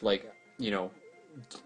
like 0.01 0.31
you 0.57 0.71
know 0.71 0.91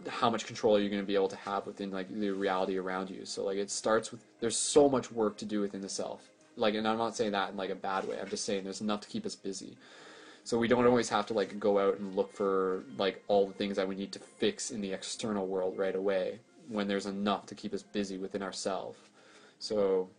how 0.08 0.30
much 0.30 0.46
control 0.46 0.78
are 0.78 0.80
you 0.80 0.90
going 0.90 1.02
to 1.02 1.08
be 1.08 1.16
able 1.16 1.28
to 1.28 1.36
have 1.36 1.66
within 1.66 1.92
like 1.92 2.08
the 2.10 2.30
reality 2.32 2.78
around 2.78 3.10
you? 3.10 3.26
So 3.26 3.44
like 3.44 3.58
it 3.58 3.70
starts 3.70 4.12
with 4.12 4.22
there's 4.40 4.58
so 4.58 4.88
much 4.88 5.12
work 5.12 5.38
to 5.38 5.46
do 5.46 5.60
within 5.60 5.82
the 5.82 5.90
self. 5.90 6.30
Like 6.56 6.76
and 6.76 6.88
i'm 6.88 6.98
not 6.98 7.18
saying 7.18 7.34
that 7.34 7.50
in 7.50 7.58
like 7.58 7.70
a 7.70 7.76
bad 7.76 8.08
way. 8.08 8.18
I'm 8.20 8.30
just 8.30 8.46
saying 8.46 8.64
there's 8.64 8.82
enough 8.82 9.02
to 9.02 9.10
keep 9.10 9.26
us 9.26 9.36
busy. 9.36 9.76
So 10.46 10.58
we 10.58 10.70
don't 10.70 10.86
always 10.86 11.10
have 11.10 11.26
to 11.26 11.34
like 11.34 11.60
go 11.60 11.80
out 11.80 11.98
and 11.98 12.16
look 12.16 12.32
for 12.32 12.84
like 12.98 13.22
all 13.28 13.48
the 13.48 13.54
things 13.54 13.76
that 13.76 13.88
we 13.88 13.96
need 13.96 14.14
to 14.14 14.20
fix 14.20 14.72
in 14.72 14.80
the 14.80 14.94
external 14.94 15.48
world 15.48 15.78
right 15.78 15.96
away 15.96 16.40
when 16.70 16.88
there's 16.88 17.06
enough 17.06 17.46
to 17.48 17.56
keep 17.56 17.74
us 17.74 17.84
busy 17.84 18.18
within 18.18 18.42
ourselves. 18.42 18.98
So 19.60 20.10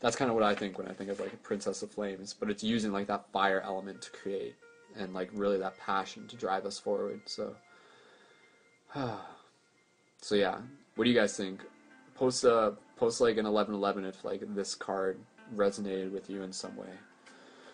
that's 0.00 0.16
kind 0.16 0.30
of 0.30 0.34
what 0.34 0.44
I 0.44 0.54
think 0.54 0.78
when 0.78 0.88
I 0.88 0.92
think 0.92 1.10
of 1.10 1.20
like 1.20 1.32
a 1.32 1.38
Princess 1.38 1.82
of 1.82 1.90
Flames, 1.90 2.34
but 2.38 2.50
it's 2.50 2.62
using 2.62 2.92
like 2.92 3.06
that 3.06 3.30
fire 3.32 3.60
element 3.64 4.02
to 4.02 4.10
create 4.10 4.54
and 4.98 5.12
like 5.14 5.30
really 5.32 5.58
that 5.58 5.78
passion 5.78 6.26
to 6.28 6.36
drive 6.36 6.66
us 6.66 6.78
forward. 6.78 7.20
So 7.26 7.54
so 10.20 10.34
yeah, 10.34 10.58
what 10.94 11.04
do 11.04 11.10
you 11.10 11.16
guys 11.16 11.36
think? 11.36 11.62
Post 12.14 12.44
a 12.44 12.74
post 12.96 13.20
like 13.20 13.36
an 13.36 13.44
1111 13.44 14.04
if 14.04 14.24
like 14.24 14.42
this 14.54 14.74
card 14.74 15.18
resonated 15.54 16.12
with 16.12 16.30
you 16.30 16.42
in 16.42 16.52
some 16.52 16.76
way. 16.76 16.88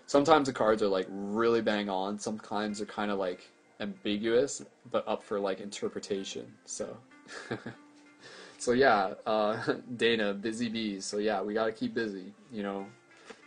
Sometimes 0.06 0.46
the 0.46 0.52
cards 0.52 0.82
are 0.82 0.88
like 0.88 1.06
really 1.08 1.62
bang 1.62 1.88
on, 1.88 2.18
sometimes 2.18 2.78
they're 2.78 2.86
kind 2.86 3.10
of 3.10 3.18
like 3.18 3.48
ambiguous 3.80 4.62
but 4.90 5.06
up 5.06 5.22
for 5.22 5.40
like 5.40 5.60
interpretation. 5.60 6.46
So 6.64 6.96
so 8.58 8.72
yeah, 8.72 9.14
uh, 9.26 9.74
Dana, 9.96 10.34
busy 10.34 10.68
bees. 10.68 11.04
So 11.04 11.18
yeah, 11.18 11.42
we 11.42 11.54
got 11.54 11.66
to 11.66 11.72
keep 11.72 11.94
busy. 11.94 12.32
You 12.52 12.62
know, 12.62 12.86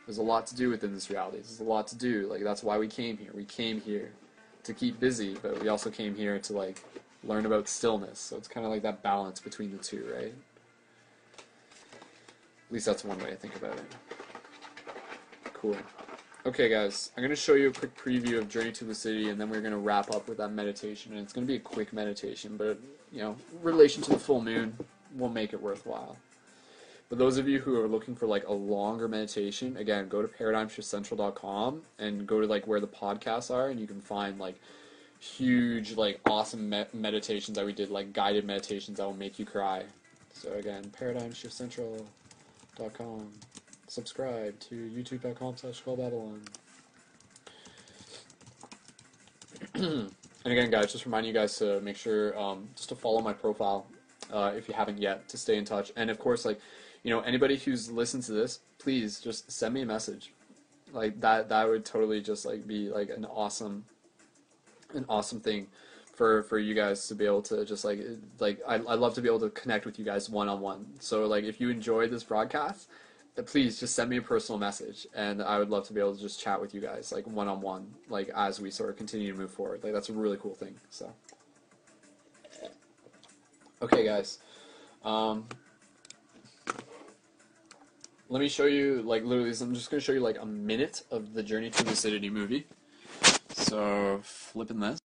there's 0.06 0.18
a 0.18 0.24
lot 0.24 0.48
to 0.48 0.56
do 0.56 0.70
within 0.70 0.94
this 0.94 1.10
reality. 1.10 1.38
There's 1.38 1.60
a 1.60 1.64
lot 1.64 1.88
to 1.88 1.98
do. 1.98 2.28
Like 2.28 2.44
that's 2.44 2.64
why 2.64 2.78
we 2.78 2.88
came 2.88 3.18
here. 3.18 3.32
We 3.34 3.46
came 3.46 3.82
here 3.82 4.12
to 4.64 4.74
keep 4.74 5.00
busy, 5.00 5.36
but 5.42 5.62
we 5.62 5.70
also 5.70 5.90
came 5.90 6.16
here 6.16 6.40
to 6.40 6.54
like 6.54 6.84
learn 7.24 7.46
about 7.46 7.68
stillness. 7.68 8.20
So 8.20 8.38
it's 8.38 8.48
kind 8.48 8.66
of 8.66 8.72
like 8.72 8.84
that 8.84 9.02
balance 9.02 9.40
between 9.40 9.72
the 9.72 9.84
two, 9.84 10.08
right? 10.14 10.34
At 12.68 12.72
least 12.72 12.86
that's 12.86 13.04
one 13.04 13.20
way 13.20 13.30
to 13.30 13.36
think 13.36 13.56
about 13.56 13.76
it. 13.78 13.96
Cool. 15.54 15.78
Okay, 16.46 16.70
guys, 16.70 17.12
I'm 17.18 17.24
going 17.24 17.32
to 17.32 17.36
show 17.36 17.56
you 17.56 17.70
a 17.70 17.72
quick 17.72 17.96
preview 17.98 18.38
of 18.38 18.48
Journey 18.48 18.72
to 18.74 18.86
Lucidity, 18.86 19.30
and 19.30 19.42
then 19.42 19.50
we're 19.50 19.62
going 19.62 19.74
to 19.74 19.80
wrap 19.80 20.12
up 20.12 20.28
with 20.28 20.38
that 20.38 20.50
meditation. 20.50 21.14
And 21.14 21.22
it's 21.22 21.34
going 21.34 21.46
to 21.46 21.52
be 21.52 21.58
a 21.58 21.60
quick 21.60 21.92
meditation, 21.92 22.56
but, 22.56 22.80
you 23.12 23.20
know, 23.20 23.36
relation 23.62 24.02
to 24.04 24.12
the 24.12 24.20
full 24.20 24.42
moon 24.42 24.78
will 25.16 25.30
make 25.30 25.54
it 25.54 25.62
worthwhile. 25.62 26.18
But 27.08 27.20
those 27.20 27.38
of 27.38 27.48
you 27.48 27.60
who 27.60 27.80
are 27.80 27.88
looking 27.88 28.16
for, 28.16 28.26
like, 28.26 28.48
a 28.48 28.54
longer 28.54 29.08
meditation, 29.08 29.78
again, 29.78 30.08
go 30.08 30.24
to 30.24 30.28
paradigmshiftcentral.com 30.28 31.84
and 32.00 32.26
go 32.26 32.42
to, 32.42 32.48
like, 32.48 32.66
where 32.66 32.80
the 32.80 32.88
podcasts 32.88 33.54
are, 33.54 33.70
and 33.70 33.80
you 33.80 33.86
can 33.86 34.02
find, 34.02 34.40
like, 34.40 34.60
huge, 35.20 35.96
like, 35.96 36.20
awesome 36.26 36.68
me- 36.70 36.86
meditations 36.94 37.58
that 37.58 37.66
we 37.66 37.74
did, 37.74 37.92
like, 37.92 38.12
guided 38.12 38.44
meditations 38.46 38.98
that 38.98 39.06
will 39.06 39.14
make 39.14 39.38
you 39.38 39.46
cry. 39.46 39.84
So, 40.34 40.52
again, 40.54 40.92
paradigmshiftcentral.com 41.00 43.32
subscribe 43.88 44.60
to 44.60 44.76
youtube.com 44.76 45.56
slash 45.56 45.80
Babylon. 45.82 46.42
and 50.46 50.54
again, 50.54 50.70
guys, 50.70 50.92
just 50.92 51.06
remind 51.06 51.26
you 51.26 51.34
guys 51.34 51.58
to 51.58 51.82
make 51.82 51.98
sure 51.98 52.38
um, 52.40 52.70
just 52.76 52.90
to 52.90 52.96
follow 52.96 53.20
my 53.20 53.34
profile 53.34 53.88
uh, 54.32 54.54
if 54.56 54.68
you 54.68 54.76
haven't 54.76 55.00
yet 55.00 55.28
to 55.30 55.38
stay 55.38 55.58
in 55.58 55.66
touch. 55.66 55.92
And 55.96 56.10
of 56.12 56.20
course, 56.20 56.46
like 56.46 56.62
you 57.04 57.10
know, 57.10 57.20
anybody 57.22 57.58
who's 57.58 57.92
listened 57.92 58.24
to 58.24 58.32
this, 58.32 58.60
please 58.78 59.20
just 59.20 59.52
send 59.52 59.74
me 59.74 59.82
a 59.82 59.86
message. 59.86 60.32
Like 60.94 61.20
that, 61.22 61.50
that 61.50 61.68
would 61.68 61.84
totally 61.84 62.22
just 62.22 62.46
like 62.46 62.68
be 62.68 62.90
like 62.90 63.10
an 63.10 63.26
awesome, 63.26 63.86
an 64.94 65.06
awesome 65.10 65.40
thing 65.40 65.68
for 66.14 66.44
for 66.44 66.60
you 66.60 66.74
guys 66.74 67.08
to 67.08 67.16
be 67.16 67.26
able 67.26 67.42
to 67.42 67.66
just 67.66 67.84
like 67.84 68.00
like 68.40 68.60
I 68.68 68.76
I 68.76 68.96
love 68.96 69.16
to 69.16 69.22
be 69.22 69.28
able 69.28 69.42
to 69.42 69.50
connect 69.50 69.86
with 69.86 69.98
you 69.98 70.06
guys 70.06 70.30
one 70.30 70.48
on 70.48 70.62
one. 70.62 70.86
So 71.00 71.26
like 71.26 71.44
if 71.44 71.60
you 71.60 71.70
enjoy 71.70 72.08
this 72.08 72.24
broadcast 72.24 72.88
please 73.44 73.80
just 73.80 73.96
send 73.96 74.10
me 74.10 74.18
a 74.18 74.22
personal 74.22 74.58
message 74.58 75.06
and 75.14 75.42
i 75.42 75.60
would 75.60 75.70
love 75.70 75.86
to 75.86 75.94
be 75.94 76.00
able 76.00 76.16
to 76.16 76.22
just 76.22 76.40
chat 76.40 76.60
with 76.60 76.74
you 76.74 76.80
guys 76.80 77.12
like 77.12 77.28
one-on-one 77.28 77.86
like 78.10 78.30
as 78.36 78.62
we 78.62 78.72
sort 78.72 78.90
of 78.90 78.96
continue 78.96 79.32
to 79.32 79.38
move 79.38 79.52
forward. 79.52 79.84
Like 79.84 79.94
that's 79.94 80.10
a 80.10 80.14
really 80.14 80.38
cool 80.38 80.56
thing 80.56 80.76
so. 80.90 81.12
Okay 83.82 84.06
guys 84.06 84.40
um, 85.04 85.46
let 88.30 88.40
me 88.40 88.48
show 88.48 88.66
you 88.66 89.02
like 89.04 89.24
literally 89.24 89.54
i'm 89.62 89.74
just 89.74 89.90
to 89.90 90.00
show 90.00 90.14
you 90.14 90.20
like 90.20 90.42
a 90.42 90.46
minute 90.46 91.04
of 91.12 91.34
the 91.34 91.44
journey 91.44 91.70
to 91.70 91.84
lucidity 91.86 92.30
movie. 92.30 92.66
So 93.50 94.20
flipping 94.24 94.80
this 94.80 95.00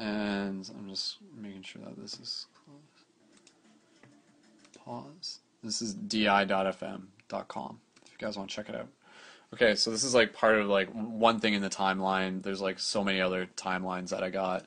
and 0.00 0.68
I'm 0.78 0.88
just 0.88 1.18
making 1.36 1.62
sure 1.62 1.82
that 1.82 2.00
this 2.00 2.14
is 2.14 2.46
closed. 2.64 3.04
Pause. 4.82 5.40
This 5.62 5.82
is 5.82 5.92
di.fm.com 5.92 7.80
if 8.06 8.12
you 8.12 8.18
guys 8.18 8.38
want 8.38 8.48
to 8.48 8.56
check 8.56 8.70
it 8.70 8.74
out. 8.74 8.88
Okay, 9.52 9.74
so 9.74 9.90
this 9.90 10.04
is 10.04 10.14
like 10.14 10.32
part 10.32 10.56
of 10.56 10.68
like 10.68 10.88
one 10.90 11.38
thing 11.38 11.54
in 11.54 11.60
the 11.60 11.68
timeline. 11.68 12.42
There's 12.42 12.62
like 12.62 12.78
so 12.78 13.04
many 13.04 13.20
other 13.20 13.46
timelines 13.56 14.08
that 14.08 14.22
I 14.22 14.30
got. 14.30 14.64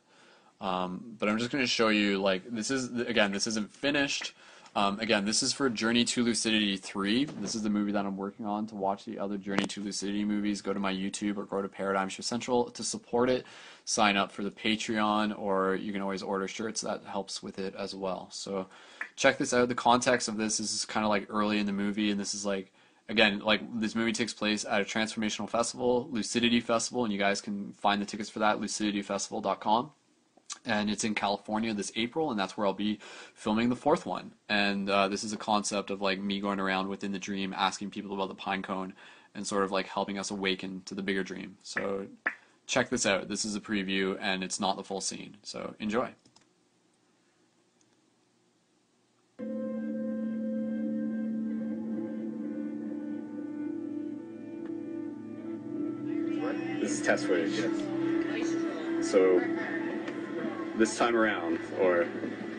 Um, 0.61 1.15
but 1.17 1.27
I'm 1.27 1.39
just 1.39 1.51
going 1.51 1.63
to 1.63 1.67
show 1.67 1.87
you 1.87 2.19
like 2.19 2.43
this 2.49 2.69
is 2.69 2.91
again 3.01 3.31
this 3.31 3.47
isn't 3.47 3.71
finished. 3.71 4.33
Um, 4.75 4.99
again, 4.99 5.23
this 5.23 5.43
is 5.43 5.53
for 5.53 5.69
Journey 5.69 6.03
to 6.05 6.23
Lucidity 6.23 6.77
3. 6.77 7.25
This 7.25 7.53
is 7.53 7.61
the 7.61 7.69
movie 7.69 7.91
that 7.91 8.05
I'm 8.05 8.17
working 8.17 8.47
on. 8.47 8.65
To 8.67 8.75
watch 8.75 9.05
the 9.05 9.19
other 9.19 9.37
Journey 9.37 9.65
to 9.67 9.81
Lucidity 9.81 10.25
movies, 10.25 10.61
go 10.61 10.73
to 10.73 10.79
my 10.79 10.91
YouTube 10.91 11.37
or 11.37 11.43
go 11.43 11.61
to 11.61 11.67
Paradigm 11.67 12.09
Shift 12.09 12.27
Central 12.27 12.71
to 12.71 12.83
support 12.83 13.29
it. 13.29 13.45
Sign 13.85 14.17
up 14.17 14.31
for 14.31 14.43
the 14.43 14.49
Patreon, 14.49 15.37
or 15.37 15.75
you 15.75 15.91
can 15.91 16.01
always 16.01 16.23
order 16.23 16.47
shirts. 16.47 16.81
That 16.81 17.03
helps 17.05 17.43
with 17.43 17.59
it 17.59 17.75
as 17.75 17.93
well. 17.93 18.29
So 18.31 18.67
check 19.15 19.37
this 19.37 19.53
out. 19.53 19.67
The 19.67 19.75
context 19.75 20.27
of 20.27 20.37
this 20.37 20.59
is 20.59 20.85
kind 20.85 21.05
of 21.05 21.09
like 21.09 21.27
early 21.29 21.59
in 21.59 21.67
the 21.67 21.73
movie, 21.73 22.09
and 22.09 22.19
this 22.19 22.33
is 22.33 22.43
like 22.43 22.71
again, 23.09 23.39
like 23.39 23.61
this 23.79 23.93
movie 23.93 24.11
takes 24.11 24.33
place 24.33 24.65
at 24.65 24.81
a 24.81 24.85
transformational 24.85 25.47
festival, 25.47 26.07
Lucidity 26.09 26.61
Festival, 26.61 27.03
and 27.03 27.13
you 27.13 27.19
guys 27.19 27.41
can 27.41 27.73
find 27.73 28.01
the 28.01 28.05
tickets 28.07 28.29
for 28.29 28.39
that 28.39 28.59
lucidityfestival.com 28.59 29.91
and 30.65 30.89
it's 30.89 31.03
in 31.03 31.13
California 31.13 31.73
this 31.73 31.91
April, 31.95 32.31
and 32.31 32.39
that's 32.39 32.57
where 32.57 32.65
I'll 32.65 32.73
be 32.73 32.99
filming 33.33 33.69
the 33.69 33.75
fourth 33.75 34.05
one. 34.05 34.33
And 34.49 34.89
uh, 34.89 35.07
this 35.07 35.23
is 35.23 35.33
a 35.33 35.37
concept 35.37 35.89
of 35.89 36.01
like 36.01 36.19
me 36.19 36.39
going 36.39 36.59
around 36.59 36.87
within 36.87 37.11
the 37.11 37.19
dream, 37.19 37.53
asking 37.55 37.89
people 37.91 38.13
about 38.13 38.29
the 38.29 38.35
pine 38.35 38.61
cone, 38.61 38.93
and 39.35 39.45
sort 39.45 39.63
of 39.63 39.71
like 39.71 39.87
helping 39.87 40.17
us 40.17 40.31
awaken 40.31 40.81
to 40.85 40.95
the 40.95 41.03
bigger 41.03 41.23
dream. 41.23 41.57
So 41.63 42.07
check 42.65 42.89
this 42.89 43.05
out. 43.05 43.27
This 43.27 43.45
is 43.45 43.55
a 43.55 43.61
preview, 43.61 44.17
and 44.21 44.43
it's 44.43 44.59
not 44.59 44.77
the 44.77 44.83
full 44.83 45.01
scene. 45.01 45.37
So 45.43 45.75
enjoy. 45.79 46.09
This 56.79 56.91
is 56.91 57.01
test 57.01 57.25
footage. 57.25 57.55
So 59.03 59.41
this 60.75 60.97
time 60.97 61.15
around, 61.15 61.59
or 61.79 62.07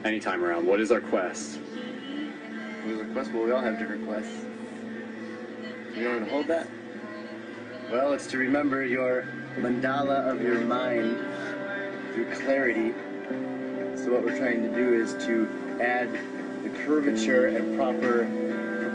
any 0.05 0.20
time 0.20 0.44
around, 0.44 0.67
what 0.67 0.81
is 0.81 0.93
our 0.93 1.01
quest? 1.01 1.59
What 1.59 2.93
is 2.93 3.01
our 3.01 3.07
quest? 3.07 3.33
Well, 3.33 3.44
we 3.44 3.52
all 3.52 3.62
have 3.62 3.78
different 3.78 4.07
quests. 4.07 4.44
You 5.97 6.09
want 6.09 6.25
to 6.25 6.31
hold 6.31 6.47
that? 6.49 6.68
Well, 7.91 8.12
it's 8.12 8.26
to 8.28 8.39
remember 8.39 8.84
your 8.84 9.26
mandala 9.59 10.31
of 10.31 10.43
your 10.43 10.60
mind 10.60 11.17
through 12.12 12.33
clarity. 12.34 12.93
So 13.97 14.12
what 14.12 14.23
we're 14.25 14.36
trying 14.39 14.62
to 14.62 14.75
do 14.75 14.94
is 14.94 15.15
to 15.26 15.49
add 15.81 16.12
the 16.62 16.70
curvature 16.84 17.47
and 17.47 17.76
proper 17.76 18.26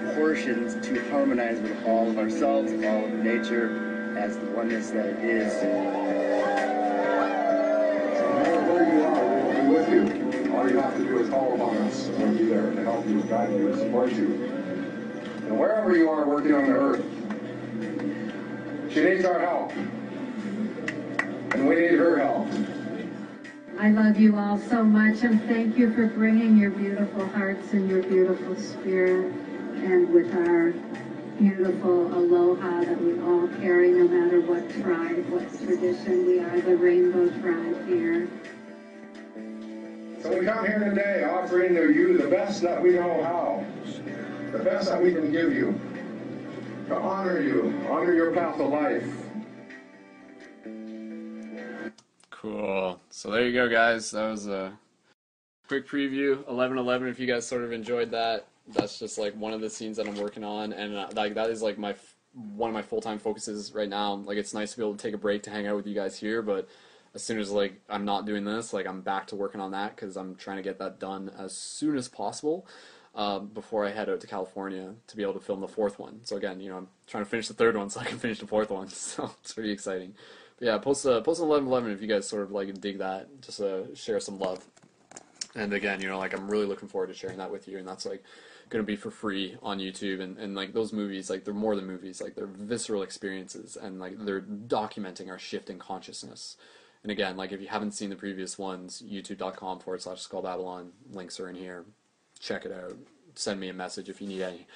proportions 0.03 0.75
to 0.85 1.09
harmonize 1.09 1.59
with 1.59 1.85
all 1.85 2.09
of 2.09 2.17
ourselves, 2.17 2.71
all 2.71 3.05
of 3.05 3.13
nature, 3.13 4.15
as 4.17 4.37
the 4.37 4.45
oneness 4.47 4.89
that 4.91 5.05
it 5.05 5.19
is. 5.23 5.53
With 9.79 10.35
you. 10.45 10.55
All 10.55 10.69
you 10.69 10.79
have 10.79 10.95
to 10.97 11.03
do 11.03 11.19
is 11.19 11.29
call 11.29 11.55
upon 11.55 11.77
us, 11.77 12.07
we'll 12.17 12.37
be 12.37 12.45
there 12.45 12.71
to 12.71 12.83
help 12.83 13.07
you, 13.07 13.21
guide 13.23 13.51
you, 13.51 13.71
and 13.71 13.79
support 13.79 14.11
you. 14.11 14.25
And 15.45 15.57
wherever 15.57 15.95
you 15.95 16.09
are 16.09 16.27
working 16.27 16.53
on 16.53 16.65
the 16.65 16.73
earth, 16.73 17.05
she 18.91 19.03
needs 19.03 19.25
our 19.25 19.39
help. 19.39 19.71
And 21.53 21.67
we 21.67 21.75
need 21.75 21.91
her 21.91 22.19
help. 22.19 22.47
I 23.79 23.89
love 23.91 24.19
you 24.19 24.37
all 24.37 24.57
so 24.57 24.83
much 24.83 25.23
and 25.23 25.41
thank 25.43 25.77
you 25.77 25.93
for 25.93 26.07
bringing 26.07 26.57
your 26.57 26.69
beautiful 26.69 27.25
hearts 27.27 27.71
and 27.71 27.89
your 27.89 28.03
beautiful 28.03 28.55
spirit 28.57 29.33
and 29.75 30.09
with 30.13 30.35
our 30.35 30.73
beautiful 31.39 32.13
aloha 32.13 32.83
that 32.83 33.01
we 33.01 33.17
all 33.21 33.47
carry 33.61 33.91
no 33.91 34.05
matter 34.05 34.41
what 34.41 34.69
tribe, 34.81 35.25
what 35.29 35.47
tradition. 35.65 36.25
We 36.25 36.39
are 36.39 36.59
the 36.59 36.75
rainbow 36.75 37.29
tribe 37.39 37.87
here. 37.87 38.27
So 40.21 40.37
we 40.37 40.45
come 40.45 40.65
here 40.65 40.79
today 40.79 41.23
offering 41.23 41.75
to 41.75 41.93
you 41.93 42.17
the 42.17 42.27
best 42.27 42.61
that 42.61 42.83
we 42.83 42.91
know 42.91 43.23
how, 43.23 43.65
the 44.51 44.59
best 44.59 44.89
that 44.89 45.01
we 45.01 45.13
can 45.13 45.31
give 45.31 45.53
you, 45.53 45.79
to 46.87 46.95
honor 46.95 47.39
you, 47.39 47.73
honor 47.89 48.13
your 48.13 48.33
path 48.33 48.59
of 48.59 48.69
life. 48.69 49.07
Cool. 52.31 52.99
So 53.09 53.31
there 53.31 53.45
you 53.45 53.53
go, 53.53 53.69
guys. 53.69 54.11
That 54.11 54.29
was 54.29 54.47
a 54.47 54.77
quick 55.69 55.87
preview. 55.87 56.45
Eleven 56.49 56.77
Eleven. 56.77 57.07
If 57.07 57.17
you 57.17 57.25
guys 57.25 57.47
sort 57.47 57.63
of 57.63 57.71
enjoyed 57.71 58.11
that, 58.11 58.45
that's 58.67 58.99
just 58.99 59.17
like 59.17 59.33
one 59.35 59.53
of 59.53 59.61
the 59.61 59.69
scenes 59.69 59.95
that 59.97 60.07
I'm 60.07 60.17
working 60.17 60.43
on, 60.43 60.73
and 60.73 60.97
uh, 60.97 61.07
like 61.15 61.33
that 61.35 61.49
is 61.49 61.61
like 61.61 61.77
my 61.77 61.95
one 62.33 62.69
of 62.69 62.73
my 62.73 62.81
full 62.81 63.01
time 63.01 63.19
focuses 63.19 63.73
right 63.73 63.89
now. 63.89 64.15
Like 64.15 64.37
it's 64.37 64.53
nice 64.53 64.71
to 64.71 64.77
be 64.77 64.83
able 64.83 64.95
to 64.95 65.01
take 65.01 65.13
a 65.13 65.17
break 65.17 65.43
to 65.43 65.49
hang 65.49 65.65
out 65.65 65.77
with 65.77 65.87
you 65.87 65.95
guys 65.95 66.19
here, 66.19 66.41
but 66.41 66.67
as 67.15 67.23
soon 67.23 67.39
as 67.39 67.51
like 67.51 67.81
I'm 67.89 68.05
not 68.05 68.25
doing 68.25 68.43
this, 68.43 68.73
like 68.73 68.87
I'm 68.87 69.01
back 69.01 69.27
to 69.27 69.35
working 69.35 69.61
on 69.61 69.71
that 69.71 69.95
because 69.95 70.15
I'm 70.15 70.35
trying 70.35 70.57
to 70.57 70.63
get 70.63 70.79
that 70.79 70.99
done 70.99 71.31
as 71.37 71.55
soon 71.55 71.97
as 71.97 72.07
possible. 72.07 72.67
Um, 73.15 73.47
before 73.47 73.85
I 73.85 73.91
head 73.91 74.07
out 74.07 74.21
to 74.21 74.27
California 74.27 74.93
to 75.07 75.17
be 75.17 75.23
able 75.23 75.33
to 75.33 75.39
film 75.39 75.61
the 75.61 75.67
fourth 75.67 75.97
one. 75.97 76.19
So 76.23 76.37
again, 76.37 76.61
you 76.61 76.69
know, 76.69 76.77
I'm 76.77 76.87
trying 77.07 77.23
to 77.23 77.29
finish 77.29 77.47
the 77.47 77.55
third 77.55 77.75
one 77.75 77.89
so 77.89 77.99
I 77.99 78.05
can 78.05 78.19
finish 78.19 78.39
the 78.39 78.47
fourth 78.47 78.69
one. 78.69 78.87
So 78.93 79.31
it's 79.41 79.53
pretty 79.53 79.71
exciting. 79.71 80.13
But 80.59 80.65
yeah, 80.67 80.77
post 80.77 81.05
uh, 81.05 81.21
post 81.21 81.41
eleven 81.41 81.67
eleven 81.67 81.91
if 81.91 82.01
you 82.01 82.07
guys 82.07 82.27
sort 82.27 82.43
of 82.43 82.51
like 82.51 82.79
dig 82.79 82.99
that. 82.99 83.41
Just 83.41 83.61
uh, 83.61 83.93
share 83.95 84.19
some 84.19 84.37
love. 84.37 84.63
And 85.55 85.73
again, 85.73 86.01
you 86.01 86.07
know, 86.07 86.19
like 86.19 86.33
I'm 86.33 86.49
really 86.49 86.65
looking 86.65 86.87
forward 86.87 87.07
to 87.07 87.13
sharing 87.13 87.37
that 87.37 87.51
with 87.51 87.67
you, 87.67 87.79
and 87.79 87.87
that's 87.87 88.05
like 88.05 88.23
gonna 88.69 88.83
be 88.83 88.95
for 88.95 89.09
free 89.09 89.57
on 89.63 89.79
YouTube. 89.79 90.21
And, 90.21 90.37
and 90.37 90.53
like 90.53 90.73
those 90.73 90.93
movies, 90.93 91.29
like 91.29 91.43
they're 91.43 91.53
more 91.53 91.75
than 91.75 91.87
movies, 91.87 92.21
like 92.21 92.35
they're 92.35 92.45
visceral 92.45 93.01
experiences, 93.01 93.75
and 93.75 93.99
like 93.99 94.13
they're 94.19 94.41
documenting 94.41 95.29
our 95.29 95.39
shift 95.39 95.69
in 95.69 95.79
consciousness. 95.79 96.57
And 97.03 97.11
again, 97.11 97.37
like 97.37 97.51
if 97.51 97.61
you 97.61 97.67
haven't 97.67 97.91
seen 97.91 98.09
the 98.09 98.15
previous 98.15 98.57
ones, 98.57 99.01
youtube.com 99.05 99.79
forward 99.79 100.01
slash 100.01 100.21
skull 100.21 100.41
babylon 100.41 100.91
links 101.11 101.39
are 101.39 101.49
in 101.49 101.55
here. 101.55 101.85
Check 102.39 102.65
it 102.65 102.71
out. 102.71 102.97
Send 103.35 103.59
me 103.59 103.69
a 103.69 103.73
message 103.73 104.09
if 104.09 104.21
you 104.21 104.27
need 104.27 104.41
any 104.41 104.67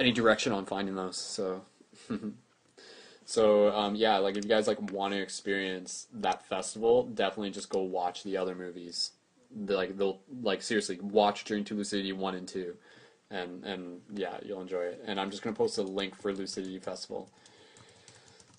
any 0.00 0.12
direction 0.12 0.52
on 0.52 0.64
finding 0.64 0.94
those. 0.94 1.16
So. 1.16 1.62
So 3.24 3.74
um, 3.74 3.94
yeah, 3.94 4.18
like 4.18 4.36
if 4.36 4.44
you 4.44 4.50
guys 4.50 4.66
like 4.66 4.80
want 4.92 5.14
to 5.14 5.20
experience 5.20 6.06
that 6.12 6.44
festival, 6.46 7.04
definitely 7.04 7.50
just 7.50 7.68
go 7.68 7.80
watch 7.80 8.24
the 8.24 8.36
other 8.36 8.54
movies. 8.54 9.12
they 9.54 9.74
like 9.74 9.96
they'll 9.96 10.20
like 10.42 10.62
seriously 10.62 10.98
watch 11.00 11.44
Journey 11.44 11.64
to 11.64 11.74
Lucidity 11.74 12.12
one 12.12 12.34
and 12.34 12.48
two, 12.48 12.74
and 13.30 13.64
and 13.64 14.00
yeah, 14.12 14.38
you'll 14.42 14.60
enjoy 14.60 14.82
it. 14.82 15.02
And 15.06 15.20
I'm 15.20 15.30
just 15.30 15.42
gonna 15.42 15.56
post 15.56 15.78
a 15.78 15.82
link 15.82 16.20
for 16.20 16.32
Lucidity 16.32 16.78
Festival. 16.78 17.30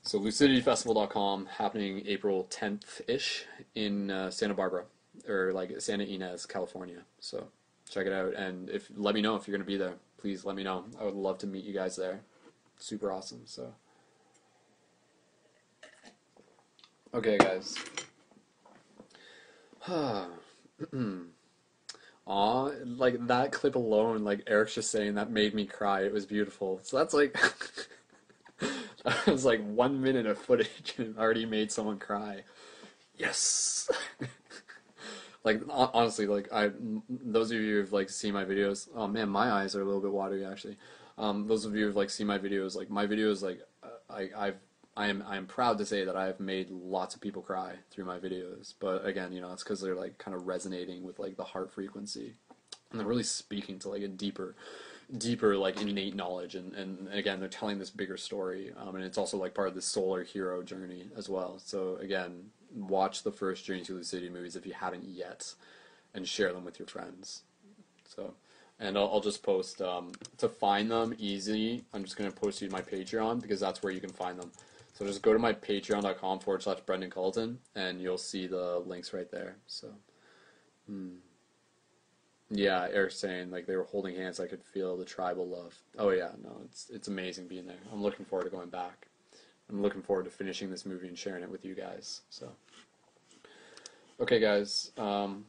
So 0.04 0.20
lucidityfestival.com 0.20 1.46
happening 1.46 2.04
April 2.06 2.46
10th 2.50 3.02
ish 3.08 3.46
in 3.74 4.12
uh, 4.12 4.30
Santa 4.30 4.54
Barbara 4.54 4.84
or 5.28 5.54
like 5.54 5.80
Santa 5.80 6.04
Ynez, 6.04 6.46
California. 6.46 7.00
So 7.22 7.48
check 7.90 8.06
it 8.06 8.14
out 8.14 8.34
and 8.36 8.70
if 8.70 8.90
let 8.96 9.16
me 9.16 9.22
know 9.22 9.36
if 9.36 9.48
you're 9.48 9.58
gonna 9.58 9.66
be 9.66 9.78
there. 9.78 9.96
Please 10.18 10.44
let 10.44 10.56
me 10.58 10.64
know. 10.64 10.86
I 11.00 11.06
would 11.06 11.16
love 11.16 11.38
to 11.40 11.48
meet 11.48 11.64
you 11.64 11.74
guys 11.74 11.96
there. 11.96 12.22
Super 12.78 13.12
awesome. 13.12 13.42
So. 13.46 13.74
Okay, 17.14 17.38
guys. 17.38 17.76
Aw, 22.26 22.72
like 22.86 23.28
that 23.28 23.52
clip 23.52 23.76
alone, 23.76 24.24
like 24.24 24.44
Eric's 24.48 24.76
just 24.76 24.92
saying 24.92 25.16
that 25.16 25.30
made 25.30 25.54
me 25.54 25.66
cry. 25.66 26.04
It 26.04 26.14
was 26.14 26.26
beautiful. 26.26 26.80
So 26.84 26.98
that's 26.98 27.14
like, 27.14 27.38
that 29.26 29.28
was 29.28 29.46
like 29.46 29.64
one 29.64 30.02
minute 30.02 30.26
of 30.26 30.38
footage 30.38 30.96
and 30.98 31.16
it 31.16 31.20
already 31.20 31.46
made 31.46 31.72
someone 31.72 32.00
cry. 32.00 32.44
Yes! 33.18 33.92
like, 35.44 35.62
honestly, 35.70 36.26
like, 36.26 36.52
I, 36.52 36.72
those 37.10 37.52
of 37.52 37.58
you 37.58 37.76
who've 37.76 37.94
like 37.94 38.10
seen 38.10 38.34
my 38.34 38.46
videos, 38.46 38.88
oh 38.96 39.08
man, 39.08 39.30
my 39.30 39.52
eyes 39.52 39.76
are 39.76 39.82
a 39.82 39.86
little 39.86 40.02
bit 40.02 40.12
watery 40.12 40.46
actually. 40.46 40.78
Um, 41.18 41.48
those 41.48 41.66
of 41.66 41.76
you 41.76 41.86
who've 41.86 41.96
like 41.96 42.10
seen 42.10 42.28
my 42.28 42.40
videos, 42.40 42.76
like, 42.76 42.90
my 42.90 43.06
videos, 43.06 43.44
like, 43.44 43.62
uh, 43.84 43.88
I, 44.10 44.30
I've 44.36 44.58
I 44.96 45.08
am 45.08 45.24
I 45.28 45.38
am 45.38 45.48
proud 45.48 45.80
to 45.80 45.86
say 45.86 46.06
that 46.06 46.16
I've 46.16 46.40
made 46.40 46.70
lots 46.70 47.16
of 47.16 47.22
people 47.22 47.42
cry 47.42 47.74
through 47.90 48.06
my 48.06 48.20
videos. 48.20 48.74
But 48.80 49.06
again, 49.06 49.32
you 49.32 49.42
know, 49.42 49.52
it's 49.52 49.64
because 49.64 49.82
they're 49.82 49.96
like 49.96 50.18
kind 50.18 50.36
of 50.36 50.46
resonating 50.46 51.04
with 51.04 51.20
like 51.20 51.36
the 51.36 51.44
heart 51.44 51.72
frequency, 51.72 52.36
and 52.92 53.00
they're 53.00 53.08
really 53.08 53.24
speaking 53.24 53.80
to 53.80 53.90
like 53.90 54.04
a 54.04 54.08
deeper, 54.08 54.56
deeper 55.18 55.58
like 55.58 55.82
innate 55.82 56.16
knowledge. 56.16 56.56
And 56.56 56.74
and 56.74 57.10
again, 57.12 57.40
they're 57.40 57.50
telling 57.50 57.80
this 57.80 57.90
bigger 57.90 58.18
story. 58.18 58.74
Um, 58.78 58.96
and 58.96 59.04
it's 59.04 59.18
also 59.18 59.38
like 59.38 59.54
part 59.54 59.68
of 59.68 59.76
the 59.76 59.82
solar 59.82 60.24
hero 60.24 60.64
journey 60.64 61.10
as 61.18 61.30
well. 61.30 61.60
So 61.60 61.98
again, 61.98 62.50
watch 62.76 63.24
the 63.24 63.32
first 63.32 63.66
Journey 63.66 63.82
to 63.84 63.94
Lucidity 63.94 64.30
movies 64.30 64.56
if 64.56 64.66
you 64.66 64.74
haven't 64.74 65.06
yet, 65.06 65.54
and 66.14 66.28
share 66.28 66.54
them 66.54 66.66
with 66.66 66.80
your 66.80 66.88
friends. 66.88 67.44
So. 68.08 68.34
And 68.80 68.98
I'll, 68.98 69.08
I'll 69.14 69.22
just 69.22 69.44
post 69.44 69.82
um, 69.82 70.12
to 70.40 70.50
find 70.50 70.90
them 70.90 71.14
easy. 71.18 71.84
I'm 71.94 72.04
just 72.04 72.18
gonna 72.18 72.32
post 72.32 72.62
you 72.62 72.68
to 72.68 72.74
my 72.74 72.82
Patreon 72.82 73.40
because 73.40 73.60
that's 73.60 73.84
where 73.84 73.94
you 73.94 74.02
can 74.02 74.10
find 74.10 74.38
them. 74.38 74.52
So 74.94 75.06
just 75.06 75.22
go 75.22 75.34
to 75.34 75.40
my 75.40 75.54
patreon.com 75.54 76.40
forward 76.40 76.64
slash 76.64 76.80
Brendon 76.82 77.10
Culliton 77.10 77.58
and 77.76 78.00
you'll 78.00 78.18
see 78.18 78.48
the 78.48 78.80
links 78.86 79.14
right 79.14 79.30
there. 79.30 79.58
So, 79.68 79.90
hmm. 80.88 81.16
Yeah, 82.56 82.88
Eric's 82.92 83.18
saying 83.18 83.50
like 83.50 83.66
they 83.66 83.76
were 83.76 83.84
holding 83.84 84.16
hands. 84.16 84.40
I 84.40 84.48
could 84.48 84.64
feel 84.64 84.96
the 84.96 85.06
tribal 85.06 85.48
love. 85.48 85.76
Oh 85.98 86.10
yeah, 86.10 86.32
no, 86.44 86.62
it's 86.66 86.90
it's 86.90 87.08
amazing 87.08 87.48
being 87.48 87.66
there. 87.66 87.78
I'm 87.92 88.02
looking 88.02 88.26
forward 88.26 88.46
to 88.46 88.52
going 88.52 88.70
back. 88.70 89.08
I'm 89.70 89.82
looking 89.82 90.02
forward 90.02 90.26
to 90.26 90.32
finishing 90.32 90.70
this 90.70 90.86
movie 90.86 91.08
and 91.08 91.18
sharing 91.18 91.44
it 91.44 91.50
with 91.50 91.66
you 91.66 91.74
guys. 91.74 92.22
So, 92.30 92.50
okay, 94.20 94.40
guys, 94.40 94.92
um, 94.98 95.46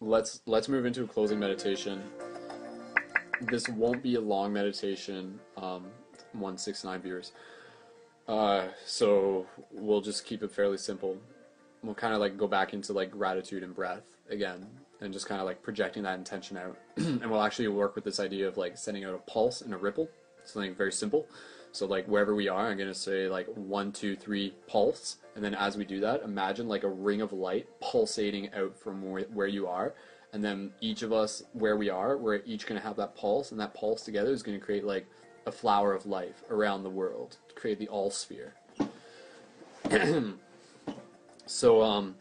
let's 0.00 0.40
let's 0.46 0.68
move 0.68 0.86
into 0.86 1.04
a 1.04 1.06
closing 1.06 1.38
meditation. 1.38 2.02
This 3.42 3.68
won't 3.68 4.02
be 4.02 4.14
a 4.14 4.20
long 4.20 4.52
meditation. 4.52 5.38
Um, 5.56 5.86
one 6.32 6.56
six 6.56 6.82
nine 6.82 7.02
viewers. 7.02 7.32
Uh, 8.26 8.68
so 8.84 9.46
we'll 9.70 10.00
just 10.00 10.24
keep 10.24 10.42
it 10.42 10.50
fairly 10.50 10.78
simple. 10.78 11.18
We'll 11.82 11.94
kind 11.94 12.14
of 12.14 12.20
like 12.20 12.36
go 12.36 12.48
back 12.48 12.72
into 12.72 12.92
like 12.92 13.10
gratitude 13.10 13.62
and 13.62 13.74
breath 13.74 14.04
again, 14.28 14.66
and 15.00 15.12
just 15.12 15.26
kind 15.26 15.40
of 15.40 15.46
like 15.46 15.62
projecting 15.62 16.02
that 16.04 16.18
intention 16.18 16.56
out. 16.56 16.78
and 16.96 17.30
we'll 17.30 17.42
actually 17.42 17.68
work 17.68 17.94
with 17.94 18.04
this 18.04 18.20
idea 18.20 18.48
of 18.48 18.56
like 18.56 18.78
sending 18.78 19.04
out 19.04 19.14
a 19.14 19.30
pulse 19.30 19.60
and 19.60 19.74
a 19.74 19.76
ripple, 19.76 20.08
something 20.44 20.74
very 20.74 20.92
simple. 20.92 21.26
So 21.72 21.86
like 21.86 22.06
wherever 22.06 22.34
we 22.34 22.48
are, 22.48 22.68
I'm 22.68 22.78
gonna 22.78 22.94
say 22.94 23.28
like 23.28 23.46
one, 23.48 23.92
two, 23.92 24.16
three, 24.16 24.54
pulse, 24.66 25.18
and 25.34 25.44
then 25.44 25.54
as 25.54 25.76
we 25.76 25.84
do 25.84 26.00
that, 26.00 26.22
imagine 26.22 26.68
like 26.68 26.84
a 26.84 26.88
ring 26.88 27.20
of 27.20 27.34
light 27.34 27.68
pulsating 27.80 28.52
out 28.54 28.74
from 28.74 29.02
where, 29.02 29.46
you 29.46 29.66
are, 29.66 29.94
and 30.32 30.42
then 30.42 30.72
each 30.80 31.02
of 31.02 31.12
us 31.12 31.42
where 31.52 31.76
we 31.76 31.90
are, 31.90 32.16
we're 32.16 32.40
each 32.46 32.66
gonna 32.66 32.80
have 32.80 32.96
that 32.96 33.14
pulse, 33.14 33.50
and 33.50 33.60
that 33.60 33.74
pulse 33.74 34.02
together 34.02 34.30
is 34.30 34.42
gonna 34.42 34.58
create 34.58 34.84
like 34.84 35.06
a 35.44 35.52
flower 35.52 35.92
of 35.92 36.06
life 36.06 36.42
around 36.50 36.82
the 36.82 36.88
world, 36.88 37.36
to 37.48 37.54
create 37.54 37.78
the 37.78 37.88
noosphere. 37.88 38.52
so 41.46 41.82
um, 41.82 42.14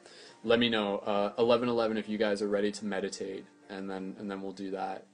let 0.45 0.59
me 0.59 0.69
know 0.69 0.99
uh, 0.99 1.33
eleven 1.37 1.67
eleven 1.67 1.97
if 1.97 2.07
you 2.07 2.17
guys 2.17 2.41
are 2.41 2.47
ready 2.47 2.71
to 2.71 2.85
meditate, 2.85 3.45
and 3.69 3.89
then 3.89 4.15
and 4.19 4.31
then 4.31 4.41
we'll 4.41 4.53
do 4.53 4.71
that, 4.71 5.05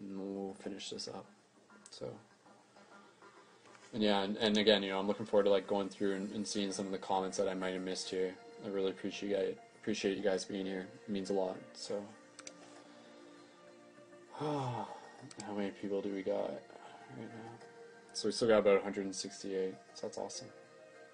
and 0.00 0.18
we'll 0.18 0.54
finish 0.54 0.90
this 0.90 1.08
up. 1.08 1.24
So. 1.90 2.10
And 3.94 4.02
yeah, 4.02 4.22
and, 4.24 4.36
and 4.38 4.58
again, 4.58 4.82
you 4.82 4.90
know, 4.90 4.98
I'm 4.98 5.06
looking 5.06 5.24
forward 5.24 5.44
to 5.44 5.50
like 5.50 5.68
going 5.68 5.88
through 5.88 6.16
and, 6.16 6.28
and 6.32 6.44
seeing 6.44 6.72
some 6.72 6.84
of 6.84 6.90
the 6.90 6.98
comments 6.98 7.36
that 7.36 7.48
I 7.48 7.54
might 7.54 7.74
have 7.74 7.82
missed 7.82 8.10
here. 8.10 8.34
I 8.64 8.68
really 8.68 8.90
appreciate 8.90 9.56
appreciate 9.80 10.16
you 10.16 10.22
guys 10.22 10.44
being 10.44 10.66
here. 10.66 10.88
It 11.06 11.08
means 11.08 11.30
a 11.30 11.34
lot. 11.34 11.56
So, 11.74 12.02
how 14.40 14.86
many 15.56 15.70
people 15.70 16.02
do 16.02 16.12
we 16.12 16.22
got 16.22 16.50
right 16.50 17.20
now? 17.20 17.54
So 18.14 18.28
we 18.28 18.32
still 18.32 18.48
got 18.48 18.58
about 18.58 18.76
168. 18.76 19.74
So 19.94 20.06
that's 20.06 20.18
awesome. 20.18 20.48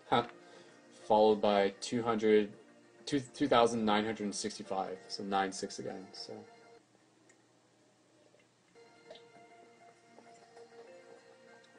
Huh. 0.09 0.25
Followed 1.07 1.41
by 1.41 1.75
200, 1.81 2.51
2, 3.07 3.21
2,965. 3.35 4.99
So 5.09 5.23
9 5.23 5.53
6 5.53 5.79
again. 5.79 6.07
So. 6.13 6.33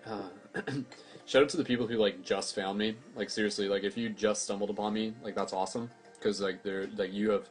Uh, 0.06 0.30
shout 1.25 1.43
out 1.43 1.50
to 1.50 1.58
the 1.58 1.64
people 1.64 1.88
who 1.88 1.98
like 1.98 2.24
just 2.24 2.56
found 2.56 2.77
me. 2.77 2.95
Like 3.16 3.30
seriously, 3.30 3.67
like 3.67 3.83
if 3.83 3.98
you 3.98 4.09
just 4.09 4.43
stumbled 4.43 4.69
upon 4.69 4.93
me, 4.93 5.14
like 5.24 5.35
that's 5.35 5.53
awesome 5.53 5.90
because 6.16 6.41
like 6.41 6.64
they're 6.64 6.88
like 6.98 7.14
you 7.14 7.32
have 7.32 7.50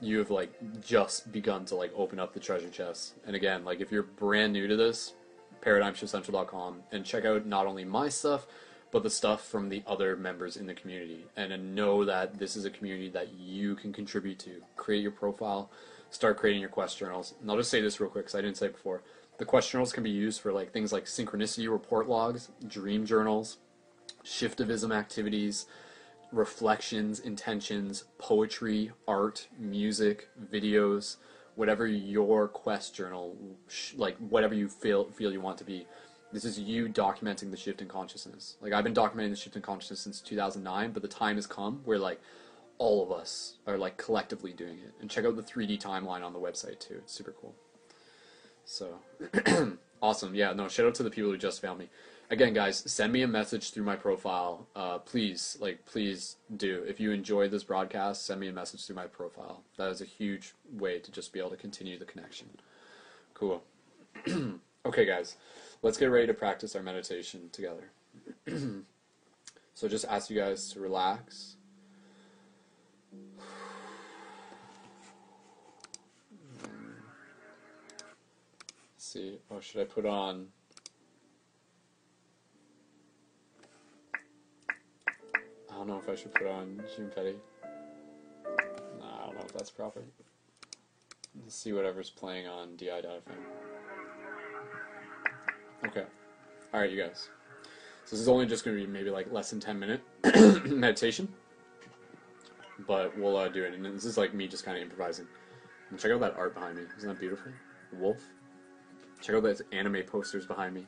you 0.00 0.18
have 0.18 0.30
like 0.30 0.52
just 0.80 1.30
begun 1.32 1.64
to 1.66 1.74
like 1.74 1.92
open 1.94 2.18
up 2.18 2.34
the 2.34 2.40
treasure 2.40 2.70
chest. 2.70 3.14
And 3.26 3.36
again, 3.36 3.64
like 3.64 3.80
if 3.80 3.90
you're 3.90 4.02
brand 4.02 4.52
new 4.52 4.66
to 4.66 4.76
this, 4.76 5.14
paradigmshiftcentral.com 5.62 6.82
and 6.92 7.04
check 7.04 7.24
out 7.24 7.46
not 7.46 7.66
only 7.66 7.84
my 7.84 8.08
stuff 8.08 8.46
but 8.96 9.02
the 9.02 9.10
stuff 9.10 9.46
from 9.46 9.68
the 9.68 9.82
other 9.86 10.16
members 10.16 10.56
in 10.56 10.64
the 10.64 10.72
community 10.72 11.26
and 11.36 11.74
know 11.74 12.02
that 12.02 12.38
this 12.38 12.56
is 12.56 12.64
a 12.64 12.70
community 12.70 13.10
that 13.10 13.30
you 13.34 13.74
can 13.74 13.92
contribute 13.92 14.38
to. 14.38 14.62
Create 14.74 15.02
your 15.02 15.10
profile, 15.10 15.70
start 16.08 16.38
creating 16.38 16.62
your 16.62 16.70
quest 16.70 16.96
journals. 16.96 17.34
And 17.38 17.50
I'll 17.50 17.58
just 17.58 17.70
say 17.70 17.82
this 17.82 18.00
real 18.00 18.08
quick 18.08 18.24
because 18.24 18.34
I 18.34 18.40
didn't 18.40 18.56
say 18.56 18.68
it 18.68 18.72
before. 18.72 19.02
The 19.36 19.44
quest 19.44 19.70
journals 19.70 19.92
can 19.92 20.02
be 20.02 20.08
used 20.08 20.40
for 20.40 20.50
like 20.50 20.72
things 20.72 20.94
like 20.94 21.04
synchronicity 21.04 21.70
report 21.70 22.08
logs, 22.08 22.48
dream 22.66 23.04
journals, 23.04 23.58
shiftivism 24.24 24.96
activities, 24.96 25.66
reflections, 26.32 27.20
intentions, 27.20 28.04
poetry, 28.16 28.92
art, 29.06 29.46
music, 29.58 30.30
videos, 30.50 31.16
whatever 31.54 31.86
your 31.86 32.48
quest 32.48 32.94
journal, 32.94 33.36
like 33.94 34.16
whatever 34.16 34.54
you 34.54 34.70
feel 34.70 35.10
feel 35.10 35.30
you 35.34 35.42
want 35.42 35.58
to 35.58 35.64
be. 35.64 35.86
This 36.36 36.44
is 36.44 36.58
you 36.58 36.86
documenting 36.86 37.50
the 37.50 37.56
shift 37.56 37.80
in 37.80 37.88
consciousness. 37.88 38.58
Like 38.60 38.74
I've 38.74 38.84
been 38.84 38.92
documenting 38.92 39.30
the 39.30 39.36
shift 39.36 39.56
in 39.56 39.62
consciousness 39.62 40.00
since 40.00 40.20
2009, 40.20 40.92
but 40.92 41.00
the 41.00 41.08
time 41.08 41.36
has 41.36 41.46
come 41.46 41.80
where 41.86 41.98
like 41.98 42.20
all 42.76 43.02
of 43.02 43.10
us 43.10 43.54
are 43.66 43.78
like 43.78 43.96
collectively 43.96 44.52
doing 44.52 44.78
it. 44.80 44.92
And 45.00 45.08
check 45.08 45.24
out 45.24 45.34
the 45.34 45.42
3D 45.42 45.80
timeline 45.80 46.22
on 46.22 46.34
the 46.34 46.38
website 46.38 46.78
too. 46.78 46.96
It's 46.98 47.14
super 47.14 47.32
cool. 47.40 47.54
So 48.66 48.98
awesome. 50.02 50.34
Yeah, 50.34 50.52
no, 50.52 50.68
shout 50.68 50.84
out 50.84 50.94
to 50.96 51.02
the 51.02 51.08
people 51.08 51.30
who 51.30 51.38
just 51.38 51.62
found 51.62 51.78
me. 51.78 51.88
Again, 52.28 52.52
guys, 52.52 52.82
send 52.84 53.14
me 53.14 53.22
a 53.22 53.28
message 53.28 53.70
through 53.70 53.84
my 53.84 53.96
profile. 53.96 54.66
Uh, 54.76 54.98
please, 54.98 55.56
like, 55.58 55.86
please 55.86 56.36
do. 56.54 56.84
If 56.86 57.00
you 57.00 57.12
enjoyed 57.12 57.50
this 57.50 57.64
broadcast, 57.64 58.26
send 58.26 58.40
me 58.40 58.48
a 58.48 58.52
message 58.52 58.84
through 58.84 58.96
my 58.96 59.06
profile. 59.06 59.62
That 59.78 59.88
is 59.88 60.02
a 60.02 60.04
huge 60.04 60.52
way 60.70 60.98
to 60.98 61.10
just 61.10 61.32
be 61.32 61.38
able 61.38 61.50
to 61.50 61.56
continue 61.56 61.98
the 61.98 62.04
connection. 62.04 62.48
Cool. 63.32 63.62
okay, 64.86 65.06
guys, 65.06 65.36
let's 65.86 65.98
get 65.98 66.06
ready 66.06 66.26
to 66.26 66.34
practice 66.34 66.74
our 66.74 66.82
meditation 66.82 67.48
together. 67.52 67.84
so, 69.74 69.88
just 69.88 70.04
ask 70.06 70.28
you 70.30 70.36
guys 70.36 70.72
to 70.72 70.80
relax. 70.80 71.54
see. 78.98 79.38
Oh, 79.48 79.60
should 79.60 79.80
I 79.80 79.84
put 79.84 80.04
on? 80.04 80.48
I 85.70 85.74
don't 85.76 85.86
know 85.86 85.98
if 85.98 86.08
I 86.08 86.16
should 86.16 86.34
put 86.34 86.48
on 86.48 86.82
June 86.96 87.12
Petty. 87.14 87.36
No, 88.98 89.04
I 89.04 89.26
don't 89.26 89.36
know 89.36 89.44
if 89.44 89.52
that's 89.52 89.70
proper. 89.70 90.02
Let's 91.40 91.54
see 91.54 91.72
whatever's 91.72 92.10
playing 92.10 92.48
on 92.48 92.74
DI.fm. 92.74 93.85
Okay. 95.84 96.04
Alright, 96.72 96.90
you 96.90 97.02
guys. 97.02 97.28
So 98.04 98.14
this 98.14 98.20
is 98.20 98.28
only 98.28 98.46
just 98.46 98.64
going 98.64 98.76
to 98.76 98.84
be 98.84 98.90
maybe 98.90 99.10
like 99.10 99.30
less 99.32 99.50
than 99.50 99.60
10 99.60 99.78
minute 99.78 100.00
meditation. 100.64 101.28
But 102.86 103.16
we'll 103.18 103.36
uh, 103.36 103.48
do 103.48 103.64
it. 103.64 103.74
And 103.74 103.84
this 103.84 104.04
is 104.04 104.16
like 104.16 104.34
me 104.34 104.46
just 104.46 104.64
kind 104.64 104.76
of 104.76 104.82
improvising. 104.82 105.26
And 105.90 105.98
check 105.98 106.12
out 106.12 106.20
that 106.20 106.36
art 106.36 106.54
behind 106.54 106.76
me. 106.76 106.82
Isn't 106.96 107.08
that 107.08 107.18
beautiful? 107.18 107.52
The 107.90 107.98
wolf. 107.98 108.20
Check 109.20 109.34
out 109.34 109.42
those 109.42 109.62
anime 109.72 110.02
posters 110.04 110.46
behind 110.46 110.74
me. 110.74 110.86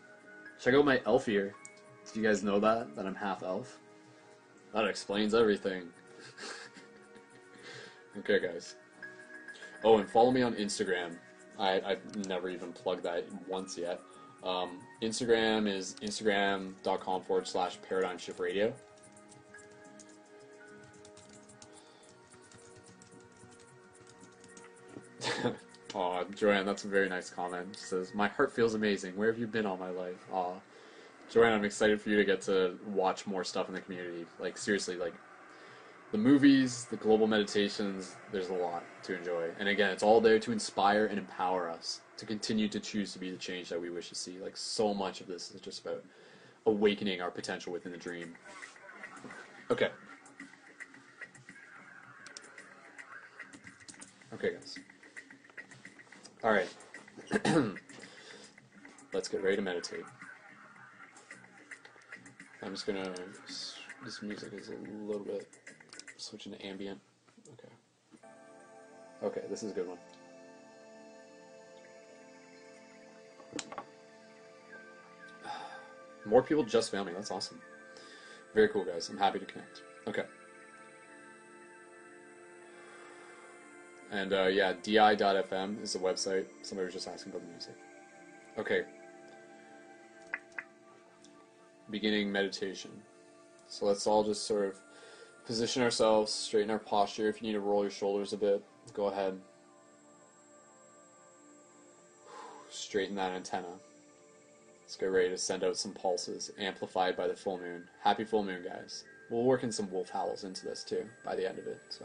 Check 0.60 0.74
out 0.74 0.84
my 0.84 1.00
elf 1.06 1.28
ear. 1.28 1.54
Do 2.12 2.20
you 2.20 2.26
guys 2.26 2.42
know 2.42 2.58
that? 2.60 2.94
That 2.96 3.06
I'm 3.06 3.14
half 3.14 3.42
elf? 3.42 3.78
That 4.74 4.84
explains 4.86 5.34
everything. 5.34 5.84
okay, 8.18 8.40
guys. 8.40 8.76
Oh, 9.84 9.98
and 9.98 10.08
follow 10.08 10.30
me 10.30 10.42
on 10.42 10.54
Instagram. 10.54 11.16
I, 11.58 11.80
I've 11.84 12.26
never 12.26 12.48
even 12.48 12.72
plugged 12.72 13.02
that 13.04 13.24
once 13.48 13.76
yet. 13.78 14.00
Um, 14.44 14.78
Instagram 15.02 15.68
is 15.68 15.96
instagram.com 16.02 17.22
forward 17.22 17.46
slash 17.46 17.78
paradigm 17.88 18.18
shift 18.18 18.38
radio. 18.40 18.72
Aw, 25.94 26.24
Joanne, 26.36 26.66
that's 26.66 26.84
a 26.84 26.88
very 26.88 27.08
nice 27.08 27.30
comment. 27.30 27.76
Says, 27.76 28.14
My 28.14 28.28
heart 28.28 28.52
feels 28.52 28.74
amazing. 28.74 29.16
Where 29.16 29.28
have 29.28 29.38
you 29.38 29.46
been 29.46 29.66
all 29.66 29.76
my 29.76 29.90
life? 29.90 30.26
Aw. 30.32 30.54
Joanne, 31.30 31.52
I'm 31.52 31.64
excited 31.64 32.00
for 32.00 32.08
you 32.10 32.16
to 32.16 32.24
get 32.24 32.40
to 32.42 32.78
watch 32.86 33.26
more 33.26 33.44
stuff 33.44 33.68
in 33.68 33.74
the 33.74 33.80
community. 33.80 34.24
Like, 34.38 34.56
seriously, 34.56 34.96
like, 34.96 35.14
the 36.10 36.18
movies, 36.18 36.86
the 36.86 36.96
global 36.96 37.26
meditations, 37.26 38.16
there's 38.32 38.48
a 38.48 38.54
lot 38.54 38.82
to 39.02 39.16
enjoy. 39.16 39.50
And 39.58 39.68
again, 39.68 39.90
it's 39.90 40.02
all 40.02 40.20
there 40.20 40.38
to 40.38 40.52
inspire 40.52 41.06
and 41.06 41.18
empower 41.18 41.68
us 41.68 42.00
to 42.16 42.24
continue 42.24 42.68
to 42.68 42.80
choose 42.80 43.12
to 43.12 43.18
be 43.18 43.30
the 43.30 43.36
change 43.36 43.68
that 43.68 43.80
we 43.80 43.90
wish 43.90 44.08
to 44.08 44.14
see. 44.14 44.38
Like, 44.38 44.56
so 44.56 44.94
much 44.94 45.20
of 45.20 45.26
this 45.26 45.50
is 45.50 45.60
just 45.60 45.82
about 45.82 46.02
awakening 46.64 47.20
our 47.20 47.30
potential 47.30 47.72
within 47.72 47.92
the 47.92 47.98
dream. 47.98 48.34
Okay. 49.70 49.90
Okay, 54.32 54.52
guys. 54.54 54.78
All 56.42 56.52
right. 56.52 56.68
Let's 59.12 59.28
get 59.28 59.42
ready 59.42 59.56
to 59.56 59.62
meditate. 59.62 60.04
I'm 62.62 62.72
just 62.72 62.86
gonna. 62.86 63.12
This 64.04 64.22
music 64.22 64.52
is 64.52 64.68
a 64.68 64.76
little 65.06 65.24
bit 65.24 65.48
switching 66.18 66.52
to 66.52 66.66
ambient. 66.66 67.00
Okay. 67.54 67.68
Okay, 69.22 69.42
this 69.48 69.62
is 69.62 69.72
a 69.72 69.74
good 69.74 69.88
one. 69.88 69.98
More 76.26 76.42
people 76.42 76.64
just 76.64 76.90
found 76.90 77.06
me. 77.06 77.14
That's 77.14 77.30
awesome. 77.30 77.60
Very 78.54 78.68
cool, 78.68 78.84
guys. 78.84 79.08
I'm 79.08 79.16
happy 79.16 79.38
to 79.38 79.46
connect. 79.46 79.82
Okay. 80.06 80.24
And 84.10 84.32
uh, 84.32 84.46
yeah, 84.46 84.72
di.fm 84.82 85.82
is 85.82 85.92
the 85.92 85.98
website. 85.98 86.46
Somebody 86.62 86.86
was 86.86 86.94
just 86.94 87.08
asking 87.08 87.32
about 87.32 87.42
the 87.42 87.50
music. 87.50 87.74
Okay. 88.58 88.82
Beginning 91.90 92.32
meditation. 92.32 92.90
So 93.68 93.86
let's 93.86 94.06
all 94.06 94.24
just 94.24 94.46
sort 94.46 94.66
of 94.66 94.80
position 95.48 95.82
ourselves, 95.82 96.30
straighten 96.30 96.70
our 96.70 96.78
posture. 96.78 97.26
If 97.26 97.40
you 97.40 97.48
need 97.48 97.54
to 97.54 97.60
roll 97.60 97.80
your 97.80 97.90
shoulders 97.90 98.34
a 98.34 98.36
bit, 98.36 98.62
go 98.92 99.06
ahead. 99.06 99.40
Straighten 102.68 103.16
that 103.16 103.32
antenna. 103.32 103.72
Let's 104.82 104.96
get 104.96 105.06
ready 105.06 105.30
to 105.30 105.38
send 105.38 105.64
out 105.64 105.78
some 105.78 105.94
pulses, 105.94 106.50
amplified 106.58 107.16
by 107.16 107.28
the 107.28 107.34
full 107.34 107.56
moon. 107.56 107.84
Happy 108.04 108.24
full 108.24 108.44
moon, 108.44 108.62
guys. 108.62 109.04
We'll 109.30 109.44
work 109.44 109.62
in 109.62 109.72
some 109.72 109.90
wolf 109.90 110.10
howls 110.10 110.44
into 110.44 110.66
this 110.66 110.84
too 110.84 111.06
by 111.24 111.34
the 111.34 111.48
end 111.48 111.58
of 111.58 111.66
it. 111.66 111.80
So, 111.88 112.04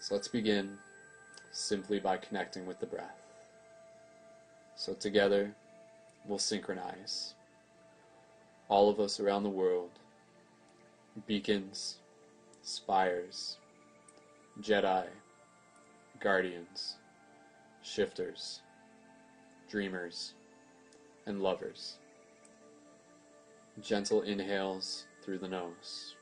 so 0.00 0.14
let's 0.14 0.28
begin 0.28 0.78
simply 1.52 2.00
by 2.00 2.16
connecting 2.16 2.64
with 2.64 2.80
the 2.80 2.86
breath. 2.86 3.20
So 4.74 4.94
together, 4.94 5.54
we'll 6.26 6.38
synchronize. 6.38 7.34
All 8.70 8.88
of 8.88 9.00
us 9.00 9.20
around 9.20 9.42
the 9.42 9.50
world, 9.50 9.90
beacons, 11.26 11.96
spires, 12.62 13.58
Jedi, 14.60 15.06
guardians, 16.20 16.96
shifters, 17.82 18.60
dreamers, 19.70 20.34
and 21.26 21.42
lovers. 21.42 21.98
Gentle 23.80 24.22
inhales 24.22 25.04
through 25.22 25.38
the 25.38 25.48
nose. 25.48 26.16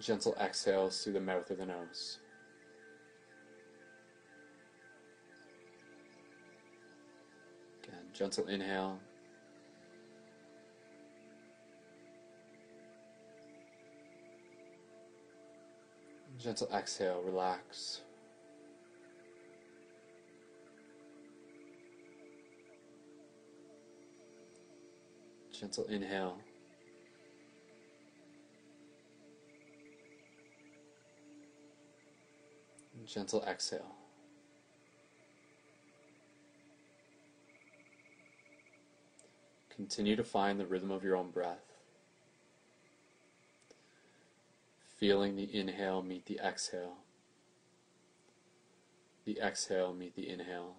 Gentle 0.00 0.34
exhales 0.40 1.02
through 1.02 1.14
the 1.14 1.20
mouth 1.20 1.50
or 1.50 1.56
the 1.56 1.66
nose. 1.66 2.18
Again, 7.82 7.98
gentle 8.14 8.46
inhale. 8.46 9.00
Gentle 16.38 16.68
exhale, 16.72 17.20
relax. 17.24 18.02
Gentle 25.50 25.84
inhale. 25.86 26.38
Gentle 33.04 33.42
exhale. 33.42 33.96
Continue 39.74 40.14
to 40.14 40.22
find 40.22 40.60
the 40.60 40.66
rhythm 40.66 40.92
of 40.92 41.02
your 41.02 41.16
own 41.16 41.30
breath. 41.30 41.67
Feeling 44.98 45.36
the 45.36 45.54
inhale 45.54 46.02
meet 46.02 46.26
the 46.26 46.40
exhale. 46.44 46.96
The 49.24 49.38
exhale 49.40 49.94
meet 49.94 50.16
the 50.16 50.28
inhale. 50.28 50.74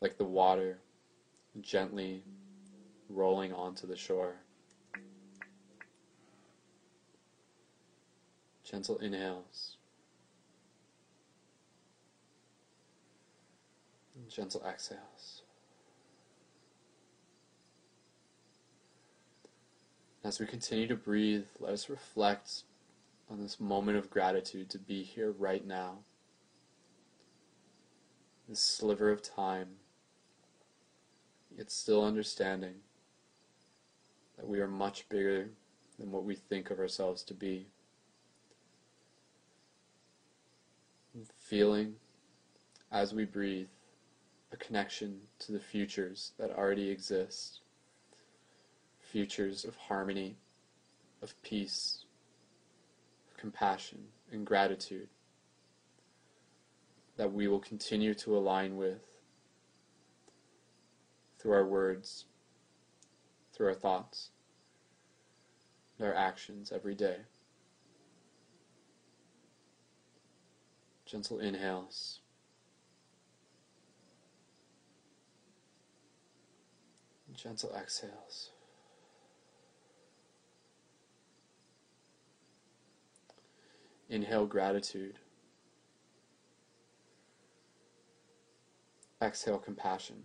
Like 0.00 0.16
the 0.16 0.24
water 0.24 0.78
gently 1.60 2.22
rolling 3.08 3.52
onto 3.52 3.88
the 3.88 3.96
shore. 3.96 4.36
Gentle 8.62 8.98
inhales. 8.98 9.76
Gentle 14.28 14.62
exhales. 14.64 15.43
As 20.24 20.40
we 20.40 20.46
continue 20.46 20.88
to 20.88 20.96
breathe, 20.96 21.44
let 21.60 21.74
us 21.74 21.90
reflect 21.90 22.62
on 23.30 23.42
this 23.42 23.60
moment 23.60 23.98
of 23.98 24.08
gratitude 24.08 24.70
to 24.70 24.78
be 24.78 25.02
here 25.02 25.30
right 25.30 25.66
now. 25.66 25.98
This 28.48 28.58
sliver 28.60 29.10
of 29.10 29.20
time, 29.20 29.68
yet 31.54 31.70
still 31.70 32.02
understanding 32.02 32.76
that 34.38 34.48
we 34.48 34.60
are 34.60 34.66
much 34.66 35.06
bigger 35.10 35.50
than 35.98 36.10
what 36.10 36.24
we 36.24 36.34
think 36.34 36.70
of 36.70 36.78
ourselves 36.78 37.22
to 37.24 37.34
be. 37.34 37.66
And 41.12 41.26
feeling, 41.28 41.96
as 42.90 43.12
we 43.12 43.26
breathe, 43.26 43.68
a 44.52 44.56
connection 44.56 45.20
to 45.40 45.52
the 45.52 45.60
futures 45.60 46.32
that 46.38 46.50
already 46.50 46.88
exist 46.88 47.60
futures 49.14 49.64
of 49.64 49.76
harmony, 49.76 50.34
of 51.22 51.40
peace, 51.44 52.04
of 53.30 53.36
compassion, 53.36 54.00
and 54.32 54.44
gratitude 54.44 55.06
that 57.16 57.32
we 57.32 57.46
will 57.46 57.60
continue 57.60 58.12
to 58.12 58.36
align 58.36 58.76
with 58.76 59.04
through 61.38 61.52
our 61.52 61.64
words, 61.64 62.24
through 63.52 63.68
our 63.68 63.74
thoughts, 63.74 64.30
and 65.96 66.08
our 66.08 66.14
actions 66.14 66.72
every 66.74 66.96
day. 66.96 67.18
Gentle 71.06 71.38
inhales. 71.38 72.18
Gentle 77.32 77.72
exhales. 77.80 78.50
Inhale 84.14 84.46
gratitude. 84.46 85.18
Exhale 89.20 89.58
compassion. 89.58 90.22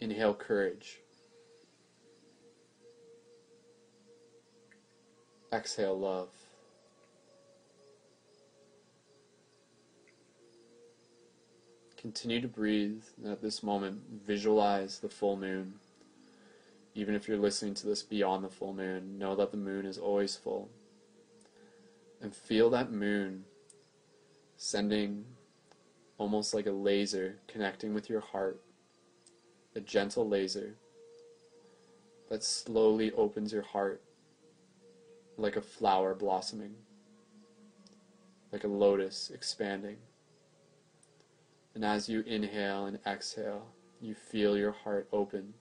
Inhale 0.00 0.32
courage. 0.32 1.00
Exhale 5.52 5.98
love. 5.98 6.30
Continue 11.98 12.40
to 12.40 12.48
breathe, 12.48 13.02
and 13.22 13.30
at 13.30 13.42
this 13.42 13.62
moment, 13.62 14.00
visualize 14.26 15.00
the 15.00 15.10
full 15.10 15.36
moon. 15.36 15.74
Even 16.94 17.14
if 17.14 17.26
you're 17.26 17.38
listening 17.38 17.74
to 17.74 17.86
this 17.86 18.02
beyond 18.02 18.44
the 18.44 18.48
full 18.48 18.74
moon, 18.74 19.18
know 19.18 19.34
that 19.34 19.50
the 19.50 19.56
moon 19.56 19.86
is 19.86 19.98
always 19.98 20.36
full. 20.36 20.68
And 22.20 22.34
feel 22.34 22.70
that 22.70 22.92
moon 22.92 23.44
sending 24.56 25.24
almost 26.18 26.54
like 26.54 26.66
a 26.66 26.72
laser 26.72 27.40
connecting 27.48 27.94
with 27.94 28.08
your 28.08 28.20
heart, 28.20 28.60
a 29.74 29.80
gentle 29.80 30.28
laser 30.28 30.76
that 32.28 32.44
slowly 32.44 33.10
opens 33.12 33.52
your 33.52 33.62
heart 33.62 34.02
like 35.36 35.56
a 35.56 35.62
flower 35.62 36.14
blossoming, 36.14 36.74
like 38.52 38.64
a 38.64 38.68
lotus 38.68 39.30
expanding. 39.34 39.96
And 41.74 41.84
as 41.84 42.08
you 42.08 42.20
inhale 42.20 42.86
and 42.86 42.98
exhale, 43.06 43.66
you 44.00 44.14
feel 44.14 44.56
your 44.56 44.72
heart 44.72 45.08
open. 45.12 45.54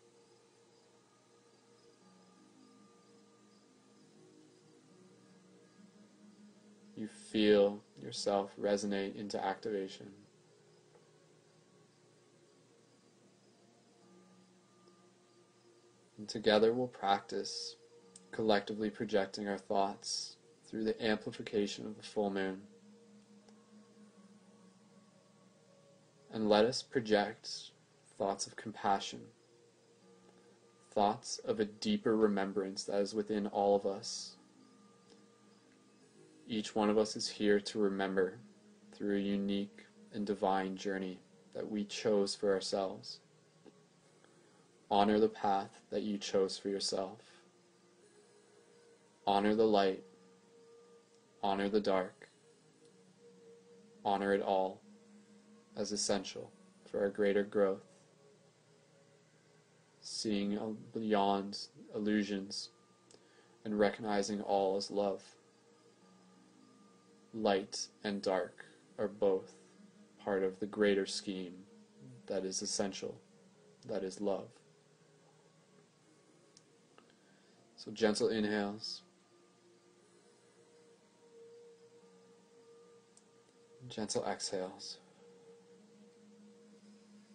Feel 7.32 7.80
yourself 8.02 8.52
resonate 8.60 9.16
into 9.16 9.44
activation. 9.44 10.08
And 16.18 16.28
together 16.28 16.74
we'll 16.74 16.88
practice 16.88 17.78
collectively 18.32 18.90
projecting 18.90 19.48
our 19.48 19.58
thoughts 19.58 20.36
through 20.68 20.84
the 20.84 21.04
amplification 21.04 21.86
of 21.86 21.98
the 21.98 22.04
full 22.04 22.30
moon. 22.30 22.62
And 26.34 26.50
let 26.50 26.66
us 26.66 26.82
project 26.82 27.72
thoughts 28.18 28.46
of 28.46 28.56
compassion, 28.56 29.22
thoughts 30.92 31.40
of 31.40 31.60
a 31.60 31.66
deeper 31.66 32.16
remembrance 32.16 32.84
that 32.84 33.00
is 33.02 33.14
within 33.14 33.48
all 33.48 33.76
of 33.76 33.86
us. 33.86 34.36
Each 36.52 36.76
one 36.76 36.90
of 36.90 36.98
us 36.98 37.16
is 37.16 37.30
here 37.30 37.62
to 37.62 37.80
remember 37.80 38.38
through 38.92 39.16
a 39.16 39.22
unique 39.22 39.86
and 40.14 40.26
divine 40.26 40.76
journey 40.76 41.18
that 41.54 41.72
we 41.72 41.86
chose 41.86 42.36
for 42.36 42.52
ourselves. 42.52 43.20
Honor 44.90 45.18
the 45.18 45.30
path 45.30 45.80
that 45.92 46.02
you 46.02 46.18
chose 46.18 46.58
for 46.58 46.68
yourself. 46.68 47.20
Honor 49.26 49.56
the 49.56 49.66
light. 49.66 50.04
Honor 51.42 51.70
the 51.70 51.80
dark. 51.80 52.28
Honor 54.04 54.34
it 54.34 54.42
all 54.42 54.82
as 55.78 55.94
essential 55.94 56.52
for 56.84 57.00
our 57.00 57.10
greater 57.10 57.44
growth. 57.44 57.88
Seeing 60.02 60.76
beyond 60.94 61.60
illusions 61.96 62.72
and 63.64 63.80
recognizing 63.80 64.42
all 64.42 64.76
as 64.76 64.92
love. 64.92 65.24
Light 67.34 67.88
and 68.04 68.22
dark 68.22 68.66
are 68.98 69.08
both 69.08 69.54
part 70.24 70.44
of 70.44 70.60
the 70.60 70.66
greater 70.66 71.06
scheme 71.06 71.54
that 72.28 72.46
is 72.46 72.62
essential, 72.62 73.16
that 73.88 74.04
is 74.04 74.22
love. 74.22 74.50
So 77.76 77.92
gentle 77.92 78.30
inhales. 78.30 79.02
Gentle 83.90 84.24
exhales. 84.26 84.98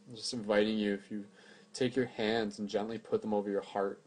I'm 0.08 0.15
just 0.15 0.33
inviting 0.33 0.78
you, 0.78 0.94
if 0.94 1.10
you 1.10 1.25
take 1.75 1.97
your 1.97 2.07
hands 2.07 2.58
and 2.58 2.68
gently 2.68 2.99
put 2.99 3.23
them 3.23 3.34
over 3.34 3.50
your 3.50 3.62
heart, 3.62 4.00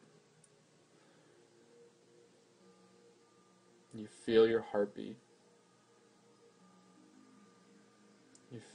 you 3.93 4.07
feel 4.07 4.47
your 4.47 4.61
heartbeat. 4.61 5.17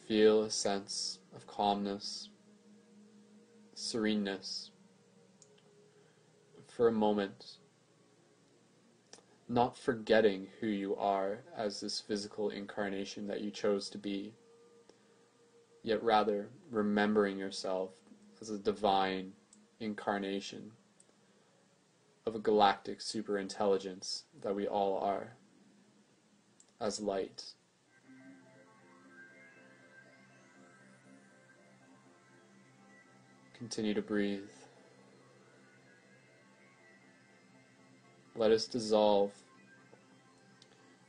Feel 0.06 0.42
a 0.42 0.50
sense 0.50 1.18
of 1.34 1.46
calmness, 1.46 2.28
sereneness. 3.74 4.70
For 6.68 6.88
a 6.88 6.92
moment, 6.92 7.58
not 9.48 9.76
forgetting 9.76 10.48
who 10.60 10.66
you 10.66 10.96
are 10.96 11.38
as 11.56 11.80
this 11.80 12.00
physical 12.00 12.50
incarnation 12.50 13.26
that 13.28 13.40
you 13.40 13.50
chose 13.50 13.88
to 13.90 13.98
be, 13.98 14.34
yet 15.82 16.02
rather 16.02 16.48
remembering 16.70 17.38
yourself 17.38 17.90
as 18.40 18.50
a 18.50 18.58
divine 18.58 19.32
incarnation 19.80 20.72
of 22.26 22.34
a 22.34 22.40
galactic 22.40 22.98
superintelligence 22.98 24.22
that 24.42 24.54
we 24.54 24.66
all 24.66 24.98
are, 24.98 25.36
as 26.80 27.00
light. 27.00 27.54
Continue 33.64 33.94
to 33.94 34.02
breathe. 34.02 34.42
Let 38.36 38.50
us 38.50 38.66
dissolve 38.66 39.32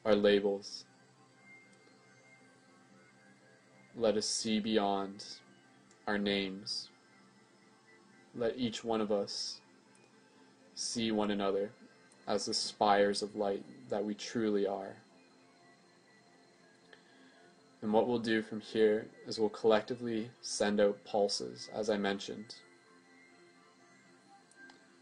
our 0.06 0.16
labels. 0.16 0.86
Let 3.98 4.16
us 4.16 4.26
see 4.26 4.62
beyond 4.62 5.26
our 6.08 6.18
names. 6.18 6.88
Let 8.34 8.58
each 8.58 8.86
one 8.86 9.02
of 9.02 9.12
us 9.12 9.60
see 10.76 11.12
one 11.12 11.32
another 11.32 11.72
as 12.26 12.46
the 12.46 12.54
spires 12.54 13.22
of 13.22 13.36
light 13.36 13.66
that 13.90 14.06
we 14.06 14.14
truly 14.14 14.66
are. 14.66 14.96
And 17.86 17.94
what 17.94 18.08
we'll 18.08 18.18
do 18.18 18.42
from 18.42 18.62
here 18.62 19.06
is 19.28 19.40
we'll 19.40 19.50
collectively 19.50 20.32
send 20.42 20.82
out 20.82 20.98
pulses, 21.06 21.70
as 21.72 21.88
I 21.88 21.98
mentioned. 21.98 22.56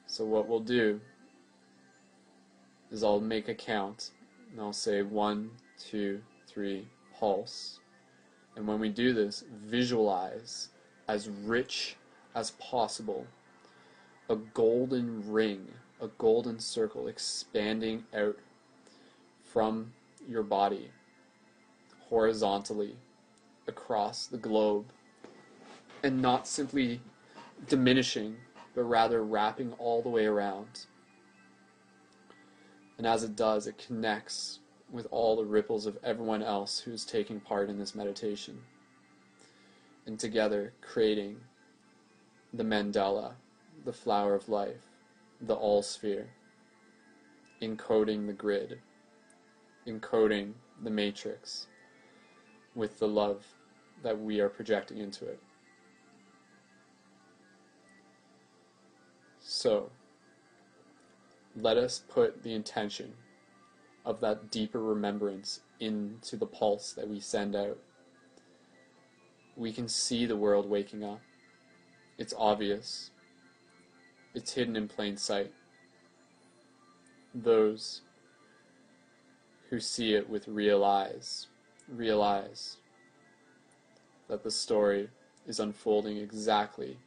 So 0.06 0.26
what 0.26 0.50
we'll 0.50 0.60
do 0.60 1.00
is 2.92 3.02
I'll 3.02 3.22
make 3.22 3.48
a 3.48 3.56
count, 3.56 4.12
and 4.52 4.60
I'll 4.60 4.74
say 4.74 5.02
one, 5.02 5.52
two, 5.80 6.22
three, 6.46 6.86
pulse. 7.18 7.80
And 8.58 8.68
when 8.68 8.82
we 8.82 8.90
do 8.90 9.14
this, 9.14 9.46
visualize 9.66 10.68
as 11.08 11.30
rich 11.30 11.96
as 12.36 12.52
possible 12.52 13.26
a 14.28 14.36
golden 14.36 15.32
ring, 15.32 15.70
a 16.02 16.10
golden 16.18 16.60
circle 16.60 17.08
expanding 17.08 18.04
out 18.14 18.40
from 19.42 19.94
your 20.28 20.44
body 20.44 20.92
horizontally 22.14 22.96
across 23.68 24.28
the 24.28 24.38
globe 24.38 24.86
and 26.04 26.22
not 26.22 26.48
simply 26.48 27.02
diminishing, 27.68 28.36
but 28.76 28.84
rather 28.84 29.24
wrapping 29.24 29.74
all 29.80 30.04
the 30.04 30.10
way 30.10 30.28
around. 30.28 30.86
And 33.00 33.08
as 33.08 33.24
it 33.24 33.36
does, 33.36 33.66
it 33.66 33.84
connects 33.84 34.60
with 34.92 35.08
all 35.10 35.36
the 35.36 35.44
ripples 35.44 35.88
of 35.88 35.98
everyone 36.04 36.44
else 36.44 36.78
who's 36.78 37.04
taking 37.04 37.40
part 37.40 37.68
in 37.68 37.80
this 37.80 37.96
meditation. 37.96 38.62
And 40.06 40.20
together, 40.20 40.72
creating 40.82 41.38
the 42.54 42.64
mandala, 42.64 43.34
the 43.86 43.94
flower 43.94 44.36
of 44.36 44.50
life, 44.50 44.86
the 45.42 45.56
noosphere, 45.56 46.28
encoding 47.60 48.28
the 48.28 48.34
grid, 48.34 48.82
encoding 49.88 50.54
the 50.84 50.92
matrix 50.92 51.66
with 52.76 53.00
the 53.00 53.08
love 53.08 53.46
that 54.02 54.20
we 54.20 54.40
are 54.40 54.50
projecting 54.50 54.98
into 54.98 55.26
it. 55.26 55.40
So, 59.40 59.90
let 61.56 61.78
us 61.78 62.02
put 62.10 62.44
the 62.44 62.54
intention 62.54 63.14
of 64.06 64.20
that 64.22 64.52
deeper 64.52 64.82
remembrance 64.82 65.62
into 65.80 66.36
the 66.36 66.46
pulse 66.46 66.94
that 66.94 67.08
we 67.08 67.20
send 67.20 67.56
out. 67.56 67.78
We 69.56 69.72
can 69.72 69.88
see 69.88 70.26
the 70.26 70.36
world 70.36 70.70
waking 70.70 71.04
up. 71.04 71.22
It's 72.18 72.34
obvious. 72.38 73.12
It's 74.34 74.54
hidden 74.54 74.76
in 74.76 74.88
plain 74.88 75.18
sight. 75.18 75.52
Those 77.36 78.02
who 79.70 79.80
see 79.80 80.14
it 80.14 80.30
with 80.30 80.48
real 80.48 80.84
eyes 80.84 81.48
realize 81.88 82.78
that 84.28 84.44
the 84.44 84.52
story 84.52 85.10
is 85.48 85.60
unfolding 85.60 86.18
exactly 86.18 86.98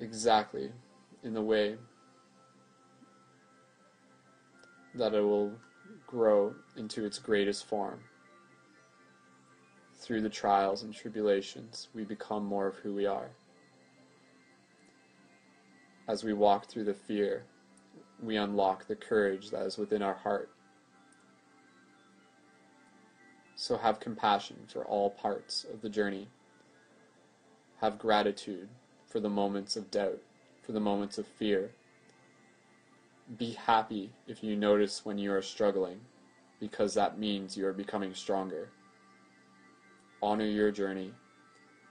exactly 0.00 0.70
in 1.22 1.32
the 1.32 1.42
way 1.42 1.76
that 4.94 5.14
it 5.14 5.20
will 5.20 5.52
grow 6.06 6.54
into 6.76 7.04
its 7.04 7.18
greatest 7.18 7.66
form. 7.66 8.00
Through 9.94 10.22
the 10.22 10.28
trials 10.28 10.82
and 10.82 10.94
tribulations, 10.94 11.88
we 11.94 12.04
become 12.04 12.44
more 12.44 12.66
of 12.66 12.76
who 12.76 12.94
we 12.94 13.06
are. 13.06 13.30
As 16.08 16.22
we 16.22 16.32
walk 16.32 16.68
through 16.68 16.84
the 16.84 16.94
fear, 16.94 17.44
we 18.22 18.36
unlock 18.36 18.86
the 18.86 18.94
courage 18.94 19.50
that 19.50 19.66
is 19.66 19.76
within 19.76 20.02
our 20.02 20.14
heart. 20.14 20.50
So 23.56 23.78
have 23.78 24.00
compassion 24.00 24.56
for 24.68 24.84
all 24.84 25.10
parts 25.10 25.64
of 25.64 25.80
the 25.80 25.88
journey. 25.88 26.28
Have 27.80 27.98
gratitude 27.98 28.68
for 29.06 29.18
the 29.18 29.30
moments 29.30 29.76
of 29.76 29.90
doubt, 29.90 30.20
for 30.62 30.72
the 30.72 30.80
moments 30.80 31.16
of 31.16 31.26
fear. 31.26 31.70
Be 33.38 33.52
happy 33.52 34.12
if 34.28 34.44
you 34.44 34.56
notice 34.56 35.04
when 35.04 35.18
you 35.18 35.32
are 35.32 35.42
struggling, 35.42 36.00
because 36.60 36.94
that 36.94 37.18
means 37.18 37.56
you 37.56 37.66
are 37.66 37.72
becoming 37.72 38.14
stronger. 38.14 38.68
Honor 40.22 40.44
your 40.44 40.70
journey 40.70 41.12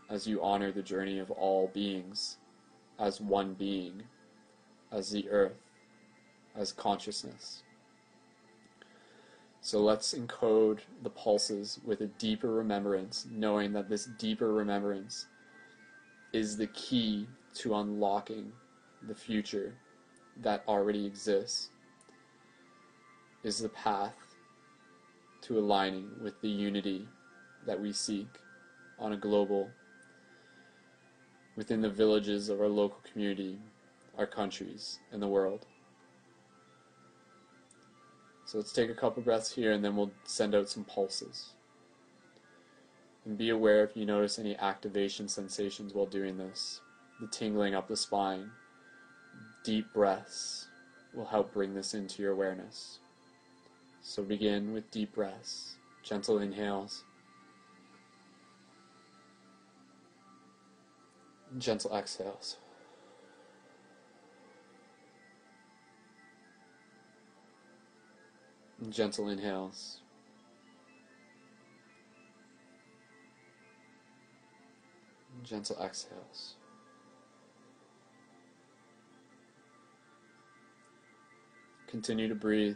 as 0.09 0.27
you 0.27 0.41
honor 0.43 0.71
the 0.71 0.83
journey 0.83 1.19
of 1.19 1.31
all 1.31 1.71
beings, 1.73 2.37
as 2.99 3.19
one 3.19 3.53
being, 3.53 4.03
as 4.91 5.09
the 5.09 5.29
earth, 5.29 5.57
as 6.55 6.71
consciousness. 6.71 7.63
So 9.65 9.81
let's 9.81 10.13
encode 10.13 10.81
the 11.01 11.09
pulses 11.09 11.79
with 11.83 12.01
a 12.01 12.05
deeper 12.19 12.53
remembrance, 12.53 13.25
knowing 13.31 13.73
that 13.73 13.89
this 13.89 14.05
deeper 14.19 14.53
remembrance 14.53 15.25
is 16.33 16.55
the 16.55 16.67
key 16.67 17.25
to 17.55 17.73
unlocking 17.73 18.51
the 19.07 19.15
future 19.15 19.73
that 20.43 20.63
already 20.67 21.03
exists, 21.07 21.69
is 23.43 23.57
the 23.57 23.69
path 23.69 24.35
to 25.41 25.57
aligning 25.57 26.11
with 26.21 26.39
the 26.41 26.47
unity 26.47 27.07
that 27.65 27.81
we 27.81 27.91
seek 27.91 28.27
on 28.99 29.13
a 29.13 29.17
global 29.17 29.71
within 31.55 31.81
the 31.81 31.89
villages 31.89 32.49
of 32.49 32.61
our 32.61 32.67
local 32.67 32.99
community, 33.11 33.57
our 34.15 34.27
countries, 34.27 34.99
and 35.11 35.19
the 35.19 35.27
world. 35.27 35.65
So 38.45 38.59
let's 38.59 38.71
take 38.71 38.91
a 38.91 38.95
couple 38.95 39.23
breaths 39.23 39.51
here 39.51 39.71
and 39.71 39.83
then 39.83 39.95
we'll 39.95 40.11
send 40.23 40.53
out 40.53 40.69
some 40.69 40.83
pulses. 40.83 41.53
And 43.25 43.37
be 43.37 43.49
aware 43.49 43.83
if 43.83 43.97
you 43.97 44.05
notice 44.05 44.37
any 44.37 44.55
activation 44.57 45.27
sensations 45.27 45.93
while 45.93 46.05
doing 46.05 46.37
this. 46.37 46.79
The 47.19 47.27
tingling 47.27 47.73
up 47.73 47.87
the 47.87 47.97
spine, 47.97 48.51
deep 49.63 49.91
breaths 49.93 50.67
will 51.13 51.25
help 51.25 51.53
bring 51.53 51.73
this 51.73 51.95
into 51.95 52.21
your 52.21 52.33
awareness. 52.33 52.99
So 54.01 54.21
begin 54.21 54.73
with 54.73 54.91
deep 54.91 55.15
breaths, 55.15 55.77
gentle 56.03 56.37
inhales, 56.37 57.03
gentle 61.57 61.95
exhales. 61.95 62.57
Gentle 68.89 69.29
inhales. 69.29 69.99
Gentle 75.43 75.77
exhales. 75.81 76.55
Continue 81.87 82.27
to 82.27 82.35
breathe. 82.35 82.75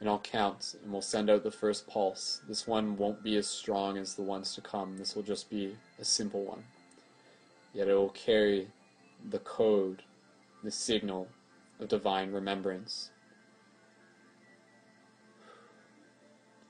And 0.00 0.08
I'll 0.08 0.18
count 0.18 0.74
and 0.82 0.92
we'll 0.92 1.02
send 1.02 1.30
out 1.30 1.44
the 1.44 1.50
first 1.50 1.86
pulse. 1.86 2.40
This 2.48 2.66
one 2.66 2.96
won't 2.96 3.22
be 3.22 3.36
as 3.36 3.46
strong 3.46 3.98
as 3.98 4.14
the 4.14 4.22
ones 4.22 4.54
to 4.54 4.60
come. 4.60 4.96
This 4.96 5.14
will 5.14 5.22
just 5.22 5.48
be 5.50 5.76
a 5.98 6.04
simple 6.04 6.44
one. 6.44 6.64
Yet 7.72 7.88
it 7.88 7.94
will 7.94 8.08
carry 8.10 8.68
the 9.28 9.38
code, 9.38 10.02
the 10.64 10.70
signal 10.70 11.28
of 11.78 11.88
divine 11.88 12.32
remembrance. 12.32 13.10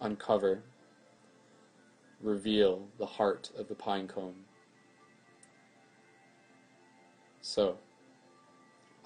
Uncover, 0.00 0.62
reveal 2.22 2.86
the 2.98 3.06
heart 3.06 3.50
of 3.56 3.68
the 3.68 3.74
pine 3.74 4.08
cone. 4.08 4.34
So, 7.40 7.78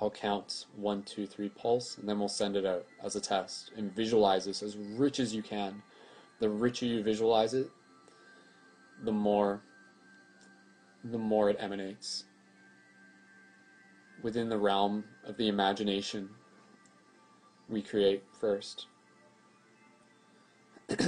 I'll 0.01 0.11
count 0.11 0.67
one, 0.77 1.03
two, 1.03 1.27
three 1.27 1.49
pulse, 1.49 1.99
and 1.99 2.09
then 2.09 2.19
we'll 2.19 2.29
send 2.29 2.57
it 2.57 2.67
out 2.67 2.87
as 3.03 3.17
a 3.17 3.21
test. 3.21 3.73
And 3.77 3.95
visualize 3.95 4.45
this 4.45 4.63
as 4.63 4.77
rich 4.77 5.21
as 5.21 5.35
you 5.35 5.43
can. 5.43 5.83
The 6.41 6.49
richer 6.49 6.87
you 6.87 7.03
visualize 7.03 7.55
it, 7.55 7.71
the 9.05 9.13
more 9.13 9.63
the 11.05 11.19
more 11.19 11.51
it 11.51 11.57
emanates. 11.61 12.25
Within 14.23 14.49
the 14.49 14.57
realm 14.57 15.05
of 15.25 15.37
the 15.37 15.49
imagination, 15.49 16.31
we 17.69 17.83
create 17.83 18.23
first. 18.41 18.87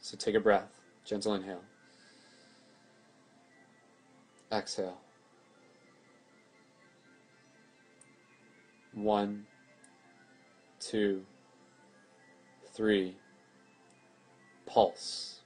so 0.00 0.16
take 0.18 0.34
a 0.34 0.40
breath, 0.40 0.80
gentle 1.04 1.34
inhale. 1.34 1.62
Exhale. 4.52 4.98
One, 8.92 9.46
two, 10.78 11.24
three. 12.74 13.16
Pulse. 14.66 15.40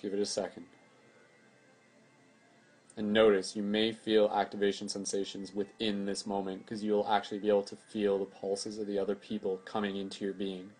Give 0.00 0.14
it 0.14 0.20
a 0.20 0.26
second. 0.26 0.64
And 2.98 3.12
notice 3.12 3.54
you 3.54 3.62
may 3.62 3.92
feel 3.92 4.28
activation 4.34 4.88
sensations 4.88 5.54
within 5.54 6.04
this 6.04 6.26
moment 6.26 6.64
because 6.64 6.82
you'll 6.82 7.06
actually 7.08 7.38
be 7.38 7.48
able 7.48 7.62
to 7.62 7.76
feel 7.76 8.18
the 8.18 8.24
pulses 8.24 8.76
of 8.76 8.88
the 8.88 8.98
other 8.98 9.14
people 9.14 9.60
coming 9.64 9.96
into 9.96 10.24
your 10.24 10.34
being. 10.34 10.70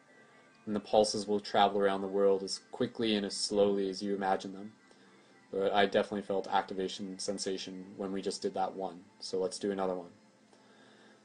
And 0.67 0.75
the 0.75 0.81
pulses 0.81 1.29
will 1.29 1.39
travel 1.39 1.81
around 1.81 2.01
the 2.01 2.09
world 2.09 2.43
as 2.43 2.59
quickly 2.73 3.15
and 3.15 3.25
as 3.25 3.37
slowly 3.37 3.89
as 3.89 4.03
you 4.03 4.17
imagine 4.17 4.53
them. 4.53 4.73
But 5.53 5.73
I 5.73 5.87
definitely 5.87 6.23
felt 6.23 6.49
activation 6.49 7.21
sensation 7.21 7.85
when 7.97 8.11
we 8.11 8.21
just 8.21 8.43
did 8.43 8.55
that 8.55 8.75
one. 8.75 8.99
So 9.21 9.39
let's 9.39 9.61
do 9.61 9.71
another 9.71 9.95
one. 9.95 10.11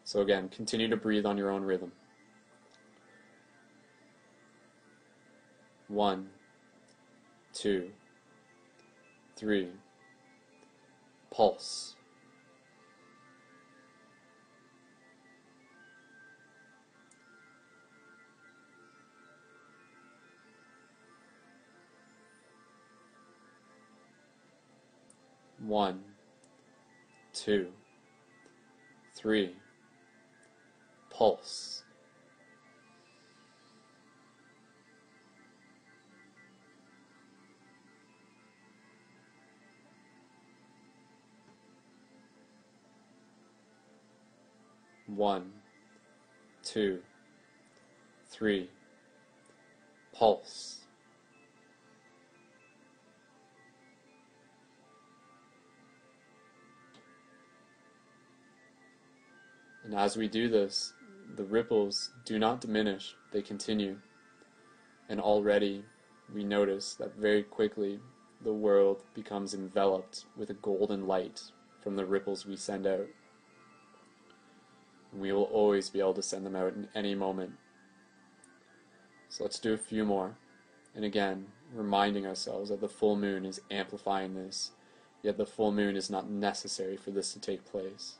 So 0.03 0.21
again, 0.21 0.47
continue 0.47 0.89
to 0.89 0.95
breathe 0.95 1.25
on 1.25 1.39
your 1.39 1.49
own 1.49 1.63
rhythm. 1.63 1.91
One, 5.87 6.29
two, 7.51 7.89
three. 9.35 9.69
Pulse. 11.33 11.95
One, 25.65 26.01
two, 27.33 27.67
three. 29.15 29.55
Pulse. 31.09 31.82
One, 45.15 45.51
two, 46.63 46.99
three. 48.29 48.69
Pulse. 50.13 50.79
And 59.83 59.93
as 59.93 60.15
we 60.15 60.27
do 60.27 60.47
this, 60.47 60.93
the 61.35 61.43
ripples 61.43 62.11
do 62.25 62.39
not 62.39 62.61
diminish, 62.61 63.15
they 63.31 63.41
continue. 63.41 63.97
And 65.09 65.19
already 65.19 65.83
we 66.33 66.43
notice 66.43 66.95
that 66.95 67.15
very 67.15 67.43
quickly 67.43 67.99
the 68.43 68.53
world 68.53 69.03
becomes 69.13 69.53
enveloped 69.53 70.25
with 70.35 70.49
a 70.49 70.55
golden 70.55 71.05
light 71.07 71.41
from 71.81 71.95
the 71.95 72.05
ripples 72.05 72.45
we 72.45 72.55
send 72.55 72.87
out. 72.87 73.07
We 75.15 75.31
will 75.31 75.43
always 75.43 75.89
be 75.89 75.99
able 75.99 76.15
to 76.15 76.21
send 76.21 76.45
them 76.45 76.55
out 76.55 76.73
in 76.73 76.87
any 76.95 77.15
moment. 77.15 77.53
So 79.29 79.43
let's 79.43 79.59
do 79.59 79.73
a 79.73 79.77
few 79.77 80.05
more. 80.05 80.35
And 80.95 81.05
again, 81.05 81.47
reminding 81.73 82.25
ourselves 82.25 82.69
that 82.69 82.81
the 82.81 82.87
full 82.87 83.15
moon 83.15 83.45
is 83.45 83.61
amplifying 83.71 84.35
this, 84.35 84.71
yet 85.21 85.37
the 85.37 85.45
full 85.45 85.71
moon 85.71 85.95
is 85.95 86.09
not 86.09 86.29
necessary 86.29 86.97
for 86.97 87.11
this 87.11 87.33
to 87.33 87.39
take 87.39 87.65
place. 87.65 88.17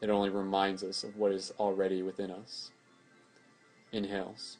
It 0.00 0.10
only 0.10 0.30
reminds 0.30 0.82
us 0.82 1.04
of 1.04 1.16
what 1.16 1.32
is 1.32 1.52
already 1.58 2.02
within 2.02 2.30
us. 2.30 2.70
Inhales. 3.92 4.58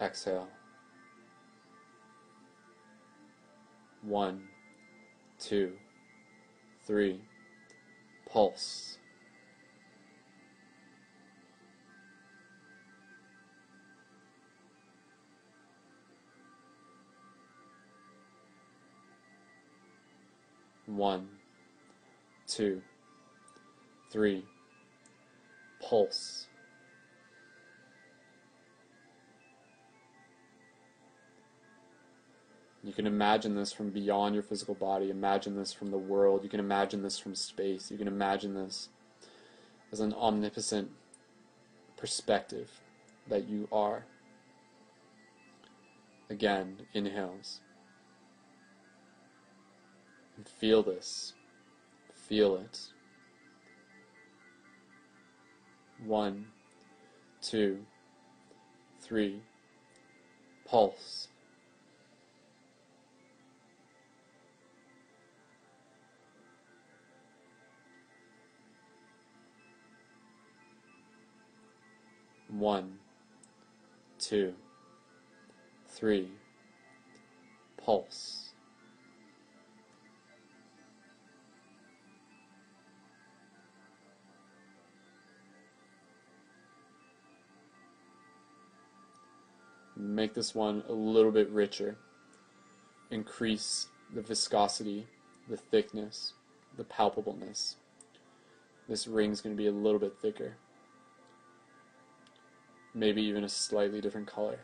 Exhale. 0.00 0.48
One, 4.02 4.48
two, 5.38 5.74
three. 6.86 7.20
Pulse. 8.32 8.98
One, 20.86 21.28
two, 22.46 22.82
three. 24.12 24.44
Pulse. 25.80 26.46
You 32.82 32.92
can 32.92 33.06
imagine 33.06 33.54
this 33.54 33.72
from 33.72 33.90
beyond 33.90 34.34
your 34.34 34.42
physical 34.42 34.74
body. 34.74 35.10
Imagine 35.10 35.54
this 35.54 35.72
from 35.72 35.90
the 35.90 35.98
world. 35.98 36.42
You 36.42 36.48
can 36.48 36.60
imagine 36.60 37.02
this 37.02 37.18
from 37.18 37.34
space. 37.34 37.90
You 37.90 37.98
can 37.98 38.08
imagine 38.08 38.54
this 38.54 38.88
as 39.92 40.00
an 40.00 40.14
omnipotent 40.14 40.90
perspective 41.96 42.70
that 43.28 43.46
you 43.48 43.68
are. 43.70 44.06
Again, 46.30 46.86
inhales. 46.94 47.60
And 50.36 50.48
feel 50.48 50.82
this. 50.82 51.34
Feel 52.14 52.56
it. 52.56 52.78
One, 56.02 56.46
two, 57.42 57.84
three. 59.00 59.42
Pulse. 60.64 61.28
One, 72.50 72.98
two, 74.18 74.54
three. 75.86 76.28
Pulse. 77.76 78.50
Make 89.96 90.34
this 90.34 90.54
one 90.54 90.82
a 90.88 90.92
little 90.92 91.30
bit 91.30 91.48
richer. 91.50 91.96
Increase 93.10 93.86
the 94.14 94.22
viscosity, 94.22 95.06
the 95.48 95.56
thickness, 95.56 96.34
the 96.76 96.84
palpableness. 96.84 97.76
This 98.88 99.06
ring's 99.06 99.40
going 99.40 99.54
to 99.54 99.62
be 99.62 99.68
a 99.68 99.72
little 99.72 100.00
bit 100.00 100.16
thicker. 100.20 100.56
Maybe 102.94 103.22
even 103.22 103.44
a 103.44 103.48
slightly 103.48 104.00
different 104.00 104.26
color. 104.26 104.58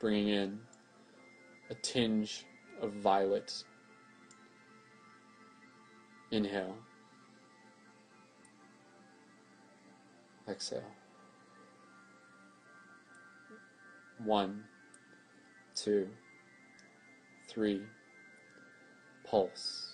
Bringing 0.00 0.28
in 0.28 0.58
a 1.70 1.74
tinge 1.74 2.46
of 2.80 2.92
violet. 2.92 3.64
Inhale. 6.30 6.76
Exhale. 10.48 10.82
One, 14.24 14.64
two, 15.74 16.08
three. 17.48 17.82
Pulse. 19.24 19.87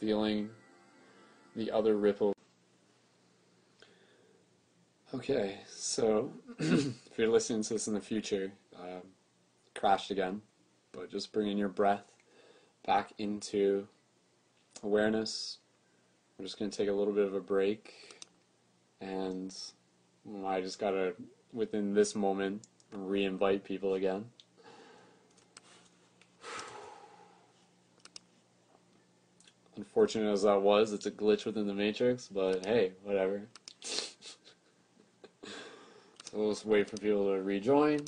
Feeling 0.00 0.48
the 1.54 1.70
other 1.70 1.96
ripple. 1.96 2.32
Okay, 5.12 5.58
so 5.68 6.32
if 6.58 7.18
you're 7.18 7.28
listening 7.28 7.62
to 7.64 7.74
this 7.74 7.86
in 7.86 7.92
the 7.92 8.00
future, 8.00 8.50
um, 8.78 9.02
crashed 9.74 10.10
again, 10.10 10.40
but 10.92 11.10
just 11.10 11.32
bringing 11.32 11.58
your 11.58 11.68
breath 11.68 12.06
back 12.86 13.12
into 13.18 13.86
awareness. 14.82 15.58
We're 16.38 16.46
just 16.46 16.58
going 16.58 16.70
to 16.70 16.76
take 16.76 16.88
a 16.88 16.92
little 16.92 17.12
bit 17.12 17.26
of 17.26 17.34
a 17.34 17.40
break, 17.40 18.22
and 19.02 19.54
I 20.46 20.62
just 20.62 20.78
got 20.78 20.92
to, 20.92 21.12
within 21.52 21.92
this 21.92 22.14
moment, 22.14 22.62
re 22.90 23.24
invite 23.24 23.64
people 23.64 23.94
again. 23.94 24.24
Unfortunate 29.80 30.30
as 30.30 30.42
that 30.42 30.60
was, 30.60 30.92
it's 30.92 31.06
a 31.06 31.10
glitch 31.10 31.46
within 31.46 31.66
the 31.66 31.72
matrix, 31.72 32.28
but 32.28 32.66
hey, 32.66 32.92
whatever. 33.02 33.42
So 36.30 36.38
we'll 36.38 36.50
just 36.50 36.64
wait 36.64 36.88
for 36.88 36.96
people 36.96 37.34
to 37.34 37.42
rejoin. 37.42 38.04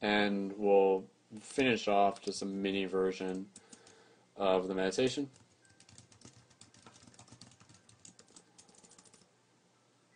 And 0.00 0.52
we'll 0.56 1.04
finish 1.40 1.86
off 1.86 2.20
just 2.20 2.42
a 2.42 2.46
mini 2.46 2.86
version 2.86 3.46
of 4.36 4.66
the 4.66 4.74
meditation. 4.74 5.28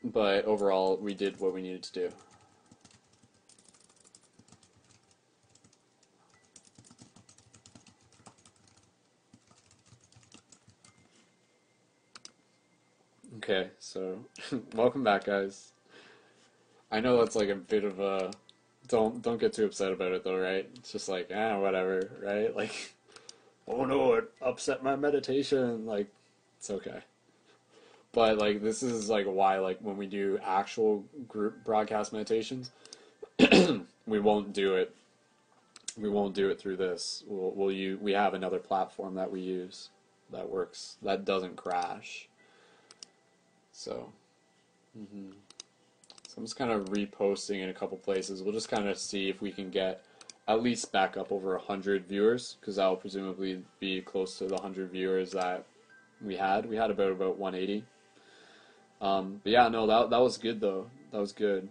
But 0.02 0.46
overall, 0.46 0.96
we 0.96 1.14
did 1.14 1.38
what 1.38 1.55
we 1.55 1.62
needed 1.62 1.84
to 1.84 1.92
do. 1.92 2.12
Okay, 13.49 13.70
so 13.78 14.18
welcome 14.75 15.05
back, 15.05 15.26
guys. 15.26 15.70
I 16.91 16.99
know 16.99 17.18
that's 17.18 17.36
like 17.36 17.49
a 17.49 17.55
bit 17.55 17.84
of 17.84 18.00
a 18.00 18.33
don't 18.89 19.23
don't 19.23 19.39
get 19.39 19.52
too 19.52 19.66
upset 19.66 19.92
about 19.92 20.10
it 20.10 20.25
though, 20.25 20.36
right? 20.36 20.68
It's 20.75 20.91
just 20.91 21.08
like 21.08 21.31
ah 21.33 21.60
whatever, 21.60 22.10
right? 22.20 22.52
Like 22.57 22.92
oh 23.68 23.84
no, 23.84 24.15
it 24.15 24.33
upset 24.42 24.83
my 24.83 24.97
meditation. 24.97 25.86
Like 25.86 26.08
it's 26.58 26.70
okay. 26.70 26.99
But 28.10 28.36
like 28.39 28.62
this 28.62 28.83
is 28.83 29.08
like 29.08 29.26
why 29.26 29.60
like 29.60 29.78
when 29.78 29.97
we 29.97 30.07
do 30.07 30.41
actual 30.44 31.05
group 31.28 31.65
broadcast 31.65 32.12
meditations, 32.12 32.73
we 34.08 34.18
won't 34.18 34.55
do 34.55 34.75
it. 34.75 34.92
We 35.97 36.08
won't 36.08 36.34
do 36.34 36.49
it 36.49 36.58
through 36.58 36.78
this. 36.78 37.23
We'll 37.28 37.52
we'll 37.52 37.70
use, 37.70 38.00
we 38.00 38.10
have 38.10 38.34
another 38.34 38.58
platform 38.58 39.15
that 39.15 39.31
we 39.31 39.39
use 39.39 39.91
that 40.33 40.50
works 40.50 40.97
that 41.00 41.25
doesn't 41.25 41.55
crash. 41.55 42.26
So. 43.76 44.10
hmm 44.96 45.32
so 46.26 46.34
I'm 46.38 46.44
just 46.44 46.56
kind 46.56 46.70
of 46.70 46.86
reposting 46.86 47.60
in 47.62 47.68
a 47.68 47.74
couple 47.74 47.98
places. 47.98 48.42
We'll 48.42 48.55
just 48.55 48.70
kind 48.70 48.88
of 48.88 48.98
see 48.98 49.28
if 49.28 49.42
we 49.42 49.52
can 49.52 49.70
get 49.70 50.02
at 50.48 50.62
least 50.62 50.92
back 50.92 51.16
up 51.16 51.30
over 51.30 51.56
100 51.56 52.06
viewers, 52.06 52.56
because 52.58 52.76
that 52.76 52.86
will 52.86 52.96
presumably 52.96 53.62
be 53.78 54.00
close 54.00 54.38
to 54.38 54.46
the 54.46 54.55
100 54.55 54.90
viewers 54.90 55.32
that 55.32 55.66
we 56.24 56.36
had. 56.36 56.66
We 56.66 56.76
had 56.76 56.90
about 56.90 57.12
about 57.12 57.36
180. 57.38 57.84
Um, 59.02 59.40
but 59.42 59.52
yeah, 59.52 59.68
no, 59.68 59.86
that 59.86 60.08
that 60.10 60.20
was 60.20 60.38
good 60.38 60.58
though. 60.58 60.90
That 61.12 61.20
was 61.20 61.32
good. 61.32 61.68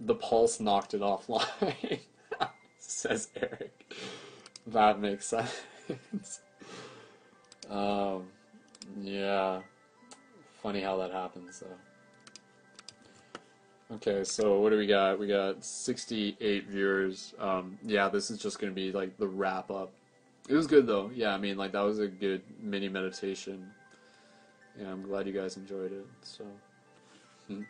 The 0.00 0.14
pulse 0.14 0.60
knocked 0.60 0.92
it 0.92 1.00
offline, 1.00 2.00
says 2.78 3.28
Eric. 3.36 3.94
That 4.66 5.00
makes 5.00 5.26
sense. 5.26 5.62
um, 7.70 8.24
yeah, 9.02 9.60
funny 10.62 10.80
how 10.80 10.96
that 10.98 11.10
happens. 11.10 11.62
Okay, 13.94 14.24
so 14.24 14.60
what 14.60 14.70
do 14.70 14.78
we 14.78 14.86
got? 14.86 15.18
We 15.18 15.26
got 15.26 15.62
68 15.62 16.66
viewers. 16.68 17.34
Um, 17.38 17.78
yeah, 17.84 18.08
this 18.08 18.30
is 18.30 18.38
just 18.38 18.58
going 18.58 18.72
to 18.72 18.74
be 18.74 18.90
like 18.90 19.18
the 19.18 19.26
wrap 19.26 19.70
up. 19.70 19.92
It 20.48 20.54
was 20.54 20.66
good 20.66 20.86
though. 20.86 21.10
Yeah, 21.14 21.34
I 21.34 21.38
mean, 21.38 21.56
like 21.56 21.72
that 21.72 21.82
was 21.82 21.98
a 21.98 22.08
good 22.08 22.42
mini 22.60 22.88
meditation. 22.88 23.70
Yeah, 24.80 24.90
I'm 24.90 25.02
glad 25.02 25.26
you 25.26 25.32
guys 25.32 25.58
enjoyed 25.58 25.92
it. 25.92 26.06
So, 26.22 26.44
hmm. 27.48 27.62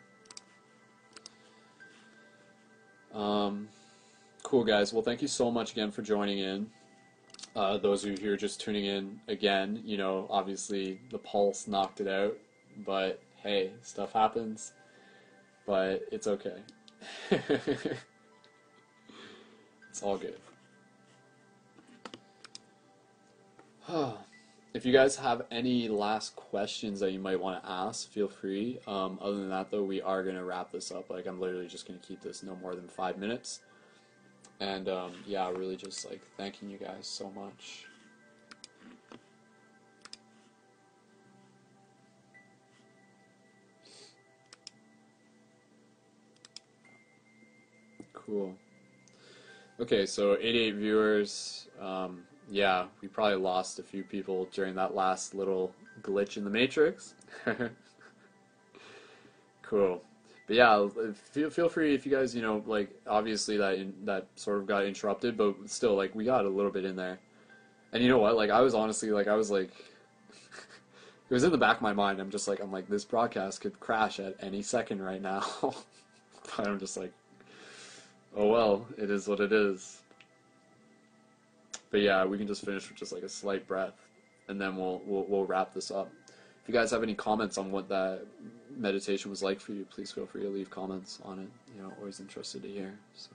um, 3.17 3.67
cool 4.43 4.63
guys. 4.63 4.93
Well, 4.93 5.03
thank 5.03 5.21
you 5.21 5.27
so 5.27 5.51
much 5.51 5.73
again 5.73 5.91
for 5.91 6.01
joining 6.01 6.39
in. 6.39 6.67
Uh, 7.55 7.77
those 7.77 8.03
of 8.03 8.11
you 8.11 8.17
who 8.17 8.33
are 8.33 8.37
just 8.37 8.61
tuning 8.61 8.85
in 8.85 9.19
again, 9.27 9.81
you 9.85 9.97
know, 9.97 10.25
obviously 10.29 10.99
the 11.11 11.19
pulse 11.19 11.67
knocked 11.67 12.01
it 12.01 12.07
out, 12.07 12.35
but 12.85 13.21
hey, 13.41 13.71
stuff 13.81 14.13
happens 14.13 14.73
but 15.65 16.05
it's 16.11 16.27
okay. 16.27 16.57
it's 17.31 18.01
all 20.01 20.17
good. 20.17 20.35
if 24.73 24.85
you 24.85 24.93
guys 24.93 25.15
have 25.17 25.43
any 25.51 25.87
last 25.87 26.35
questions 26.35 26.99
that 26.99 27.11
you 27.11 27.19
might 27.19 27.39
want 27.39 27.63
to 27.63 27.69
ask, 27.69 28.09
feel 28.09 28.27
free. 28.27 28.79
Um, 28.87 29.19
other 29.21 29.37
than 29.37 29.49
that, 29.49 29.71
though, 29.71 29.83
we 29.83 30.01
are 30.01 30.23
going 30.23 30.35
to 30.35 30.43
wrap 30.43 30.71
this 30.71 30.91
up. 30.91 31.09
Like, 31.09 31.27
I'm 31.27 31.39
literally 31.39 31.67
just 31.67 31.87
going 31.87 31.99
to 31.99 32.05
keep 32.05 32.21
this 32.21 32.43
no 32.43 32.55
more 32.55 32.75
than 32.75 32.87
five 32.87 33.17
minutes. 33.17 33.61
And 34.59 34.87
um, 34.87 35.11
yeah, 35.25 35.49
really 35.49 35.75
just 35.75 36.09
like 36.09 36.21
thanking 36.37 36.69
you 36.69 36.77
guys 36.77 37.07
so 37.07 37.29
much. 37.31 37.85
Cool. 48.25 48.55
Okay, 49.79 50.05
so 50.05 50.37
88 50.39 50.75
viewers. 50.75 51.67
Um, 51.81 52.23
yeah, 52.49 52.85
we 53.01 53.07
probably 53.07 53.37
lost 53.37 53.79
a 53.79 53.83
few 53.83 54.03
people 54.03 54.47
during 54.51 54.75
that 54.75 54.95
last 54.95 55.33
little 55.33 55.73
glitch 56.01 56.37
in 56.37 56.43
the 56.43 56.49
matrix. 56.49 57.15
cool. 59.61 60.01
But 60.47 60.55
yeah, 60.55 60.87
feel 61.31 61.49
feel 61.49 61.69
free 61.69 61.95
if 61.95 62.05
you 62.05 62.11
guys, 62.11 62.35
you 62.35 62.41
know, 62.41 62.63
like 62.65 62.89
obviously 63.07 63.57
that 63.57 63.75
in, 63.75 63.93
that 64.03 64.27
sort 64.35 64.59
of 64.59 64.67
got 64.67 64.85
interrupted, 64.85 65.37
but 65.37 65.55
still 65.65 65.95
like 65.95 66.13
we 66.13 66.25
got 66.25 66.45
a 66.45 66.49
little 66.49 66.71
bit 66.71 66.85
in 66.85 66.95
there. 66.95 67.19
And 67.93 68.03
you 68.03 68.09
know 68.09 68.19
what? 68.19 68.35
Like 68.35 68.49
I 68.49 68.61
was 68.61 68.73
honestly 68.73 69.09
like 69.11 69.27
I 69.27 69.35
was 69.35 69.49
like 69.49 69.71
it 71.29 71.33
was 71.33 71.43
in 71.43 71.51
the 71.51 71.57
back 71.57 71.77
of 71.77 71.81
my 71.81 71.93
mind. 71.93 72.19
I'm 72.19 72.29
just 72.29 72.47
like 72.47 72.59
I'm 72.61 72.71
like 72.71 72.89
this 72.89 73.05
broadcast 73.05 73.61
could 73.61 73.79
crash 73.79 74.19
at 74.19 74.35
any 74.41 74.61
second 74.61 75.01
right 75.01 75.21
now. 75.21 75.45
but 75.61 75.75
I'm 76.67 76.77
just 76.77 76.97
like 76.97 77.13
oh 78.35 78.47
well, 78.47 78.87
it 78.97 79.09
is 79.09 79.27
what 79.27 79.39
it 79.39 79.51
is. 79.51 80.01
but 81.91 82.01
yeah, 82.01 82.25
we 82.25 82.37
can 82.37 82.47
just 82.47 82.65
finish 82.65 82.87
with 82.89 82.97
just 82.97 83.11
like 83.13 83.23
a 83.23 83.29
slight 83.29 83.67
breath, 83.67 84.07
and 84.47 84.59
then 84.59 84.75
we'll 84.75 85.01
we'll, 85.05 85.25
we'll 85.27 85.45
wrap 85.45 85.73
this 85.73 85.91
up. 85.91 86.11
If 86.63 86.69
you 86.69 86.73
guys 86.73 86.91
have 86.91 87.03
any 87.03 87.13
comments 87.13 87.57
on 87.57 87.71
what 87.71 87.89
that 87.89 88.25
meditation 88.77 89.29
was 89.29 89.43
like 89.43 89.59
for 89.59 89.73
you, 89.73 89.85
please 89.89 90.11
feel 90.11 90.25
free 90.25 90.43
to 90.43 90.49
leave 90.49 90.69
comments 90.69 91.19
on 91.25 91.39
it. 91.39 91.49
You 91.75 91.81
know, 91.81 91.93
always 91.99 92.21
interested 92.21 92.63
to 92.63 92.69
hear. 92.69 92.93
So. 93.15 93.31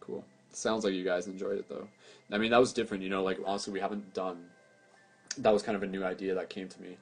Cool. 0.00 0.24
Sounds 0.50 0.84
like 0.84 0.94
you 0.94 1.04
guys 1.04 1.26
enjoyed 1.26 1.58
it 1.58 1.68
though. 1.68 1.88
I 2.32 2.38
mean, 2.38 2.50
that 2.52 2.60
was 2.60 2.72
different. 2.72 3.02
You 3.02 3.10
know, 3.10 3.22
like 3.22 3.38
honestly, 3.44 3.72
we 3.72 3.80
haven't 3.80 4.14
done. 4.14 4.46
That 5.38 5.52
was 5.52 5.62
kind 5.62 5.76
of 5.76 5.82
a 5.82 5.86
new 5.86 6.04
idea 6.04 6.34
that 6.34 6.48
came 6.48 6.68
to 6.68 6.80
me. 6.80 6.96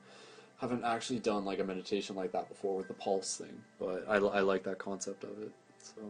I 0.65 0.67
haven't 0.67 0.85
actually 0.85 1.19
done 1.19 1.45
like 1.45 1.59
a 1.59 1.65
meditation 1.65 2.17
like 2.17 2.33
that 2.33 2.49
before 2.49 2.79
with 2.79 2.89
the 2.89 2.95
pulse 2.95 3.37
thing, 3.37 3.61
but 3.79 4.03
I, 4.09 4.15
I 4.15 4.41
like 4.41 4.63
that 4.63 4.79
concept 4.79 5.23
of 5.23 5.39
it. 5.43 5.53
So, 5.79 6.01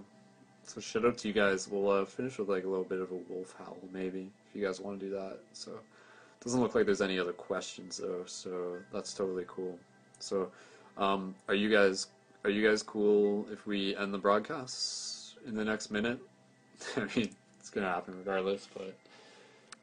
so 0.62 0.80
shout 0.80 1.04
out 1.04 1.18
to 1.18 1.28
you 1.28 1.34
guys. 1.34 1.66
We'll 1.66 1.90
uh, 1.90 2.04
finish 2.04 2.38
with 2.38 2.48
like 2.48 2.62
a 2.62 2.68
little 2.68 2.84
bit 2.84 3.00
of 3.00 3.10
a 3.10 3.16
wolf 3.28 3.52
howl, 3.58 3.76
maybe 3.92 4.30
if 4.48 4.54
you 4.54 4.64
guys 4.64 4.80
want 4.80 5.00
to 5.00 5.06
do 5.06 5.12
that. 5.12 5.40
So, 5.54 5.72
it 5.72 6.44
doesn't 6.44 6.60
look 6.60 6.76
like 6.76 6.86
there's 6.86 7.00
any 7.00 7.18
other 7.18 7.32
questions 7.32 7.96
though, 7.96 8.22
so 8.26 8.76
that's 8.92 9.12
totally 9.12 9.44
cool. 9.48 9.76
So, 10.20 10.52
um, 10.98 11.34
are 11.48 11.56
you 11.56 11.68
guys 11.68 12.06
are 12.44 12.50
you 12.50 12.64
guys 12.64 12.80
cool 12.80 13.48
if 13.50 13.66
we 13.66 13.96
end 13.96 14.14
the 14.14 14.18
broadcast 14.18 15.34
in 15.48 15.56
the 15.56 15.64
next 15.64 15.90
minute? 15.90 16.20
I 16.96 17.08
mean, 17.16 17.30
it's 17.58 17.70
gonna 17.70 17.88
happen 17.88 18.14
regardless, 18.16 18.68
but 18.72 18.94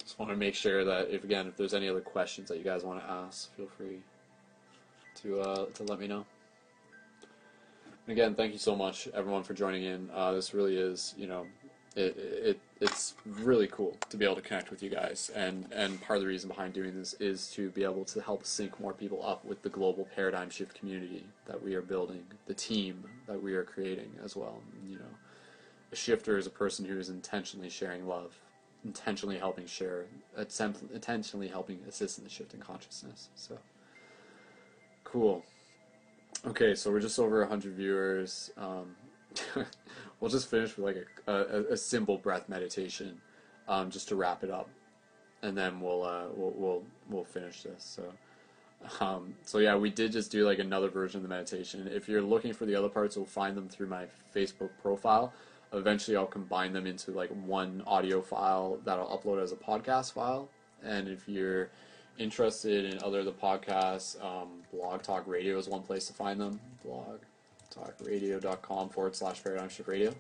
just 0.01 0.17
want 0.17 0.31
to 0.31 0.37
make 0.37 0.55
sure 0.55 0.85
that 0.85 1.09
if 1.09 1.25
again, 1.25 1.47
if 1.47 1.57
there's 1.57 1.73
any 1.73 1.89
other 1.89 1.99
questions 1.99 2.47
that 2.47 2.57
you 2.57 2.63
guys 2.63 2.85
want 2.85 3.01
to 3.01 3.11
ask, 3.11 3.53
feel 3.57 3.67
free 3.67 3.99
to 5.23 5.41
uh, 5.41 5.65
to 5.65 5.83
let 5.83 5.99
me 5.99 6.07
know. 6.07 6.25
And 8.07 8.17
again, 8.17 8.35
thank 8.35 8.53
you 8.53 8.59
so 8.59 8.75
much, 8.75 9.07
everyone, 9.13 9.43
for 9.43 9.53
joining 9.53 9.83
in. 9.83 10.09
Uh, 10.13 10.33
this 10.33 10.53
really 10.53 10.75
is, 10.75 11.13
you 11.17 11.27
know, 11.27 11.45
it, 11.95 12.17
it 12.17 12.59
it's 12.79 13.13
really 13.25 13.67
cool 13.67 13.95
to 14.09 14.17
be 14.17 14.25
able 14.25 14.35
to 14.35 14.41
connect 14.41 14.71
with 14.71 14.81
you 14.81 14.89
guys, 14.89 15.29
and 15.35 15.65
and 15.71 16.01
part 16.01 16.17
of 16.17 16.23
the 16.23 16.27
reason 16.27 16.47
behind 16.47 16.73
doing 16.73 16.97
this 16.97 17.13
is 17.19 17.51
to 17.51 17.69
be 17.69 17.83
able 17.83 18.05
to 18.05 18.21
help 18.21 18.45
sync 18.45 18.79
more 18.79 18.93
people 18.93 19.25
up 19.25 19.43
with 19.45 19.61
the 19.61 19.69
global 19.69 20.07
paradigm 20.15 20.49
shift 20.49 20.73
community 20.73 21.25
that 21.45 21.61
we 21.61 21.75
are 21.75 21.81
building, 21.81 22.23
the 22.47 22.53
team 22.53 23.03
that 23.27 23.41
we 23.41 23.53
are 23.53 23.63
creating 23.63 24.11
as 24.23 24.35
well. 24.35 24.61
You 24.87 24.95
know, 24.95 25.13
a 25.91 25.95
shifter 25.95 26.37
is 26.37 26.47
a 26.47 26.51
person 26.51 26.85
who 26.85 26.97
is 26.97 27.09
intentionally 27.09 27.69
sharing 27.69 28.07
love, 28.07 28.35
intentionally 28.85 29.37
helping 29.37 29.67
share, 29.67 30.05
intentionally 30.93 31.49
helping 31.49 31.79
assist 31.87 32.17
in 32.17 32.23
the 32.23 32.29
shift 32.29 32.53
in 32.53 32.61
consciousness. 32.61 33.29
So 33.35 33.57
cool. 35.11 35.43
Okay, 36.45 36.73
so 36.73 36.89
we're 36.89 37.01
just 37.01 37.19
over 37.19 37.41
100 37.41 37.73
viewers. 37.73 38.51
Um, 38.57 38.95
we'll 40.19 40.31
just 40.31 40.49
finish 40.49 40.77
with 40.77 40.85
like 40.85 41.07
a, 41.27 41.33
a, 41.33 41.63
a 41.73 41.77
simple 41.77 42.17
breath 42.17 42.47
meditation, 42.47 43.19
um, 43.67 43.91
just 43.91 44.07
to 44.09 44.15
wrap 44.15 44.43
it 44.43 44.49
up, 44.49 44.69
and 45.41 45.57
then 45.57 45.81
we'll 45.81 46.03
uh, 46.03 46.25
we'll, 46.33 46.53
we'll 46.55 46.83
we'll 47.09 47.23
finish 47.23 47.63
this. 47.63 47.83
So, 47.83 49.03
um, 49.05 49.35
so 49.43 49.59
yeah, 49.59 49.75
we 49.75 49.89
did 49.89 50.11
just 50.11 50.31
do 50.31 50.45
like 50.45 50.59
another 50.59 50.89
version 50.89 51.17
of 51.17 51.23
the 51.23 51.29
meditation. 51.29 51.89
If 51.91 52.07
you're 52.07 52.21
looking 52.21 52.53
for 52.53 52.65
the 52.65 52.75
other 52.75 52.89
parts, 52.89 53.15
you'll 53.15 53.25
find 53.25 53.55
them 53.55 53.67
through 53.67 53.87
my 53.87 54.05
Facebook 54.35 54.69
profile. 54.81 55.33
Eventually, 55.73 56.17
I'll 56.17 56.25
combine 56.25 56.73
them 56.73 56.87
into 56.87 57.11
like 57.11 57.29
one 57.29 57.83
audio 57.85 58.21
file 58.21 58.79
that 58.85 58.97
I'll 58.97 59.19
upload 59.19 59.41
as 59.41 59.51
a 59.51 59.55
podcast 59.55 60.13
file. 60.13 60.49
And 60.83 61.07
if 61.07 61.29
you're 61.29 61.69
interested 62.17 62.85
in 62.85 63.03
other 63.03 63.19
of 63.19 63.25
the 63.25 63.31
podcasts, 63.31 64.23
um, 64.23 64.49
Blog 64.71 65.01
Talk 65.01 65.27
Radio 65.27 65.57
is 65.57 65.67
one 65.67 65.81
place 65.81 66.05
to 66.07 66.13
find 66.13 66.39
them. 66.39 66.59
blogtalkradio.com 66.85 68.89
forward 68.89 69.15
slash 69.15 69.43
paradigm 69.43 69.69
shift 69.69 69.89
radio. 69.89 70.13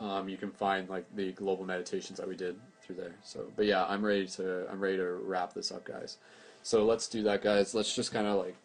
Um, 0.00 0.28
you 0.28 0.36
can 0.36 0.50
find 0.50 0.88
like 0.88 1.04
the 1.14 1.32
global 1.32 1.64
meditations 1.64 2.18
that 2.18 2.26
we 2.26 2.34
did 2.34 2.56
through 2.82 2.96
there. 2.96 3.14
So, 3.22 3.46
but 3.54 3.66
yeah, 3.66 3.84
I'm 3.84 4.04
ready 4.04 4.26
to 4.28 4.66
I'm 4.70 4.80
ready 4.80 4.96
to 4.96 5.12
wrap 5.12 5.52
this 5.52 5.70
up, 5.70 5.84
guys. 5.84 6.16
So 6.62 6.84
let's 6.84 7.06
do 7.06 7.22
that, 7.24 7.42
guys. 7.42 7.74
Let's 7.74 7.94
just 7.94 8.12
kind 8.12 8.26
of 8.26 8.38
like 8.38 8.56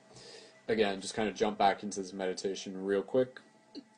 again, 0.67 1.01
just 1.01 1.13
kind 1.13 1.27
of 1.27 1.35
jump 1.35 1.57
back 1.57 1.83
into 1.83 2.01
this 2.01 2.13
meditation 2.13 2.85
real 2.85 3.01
quick, 3.01 3.39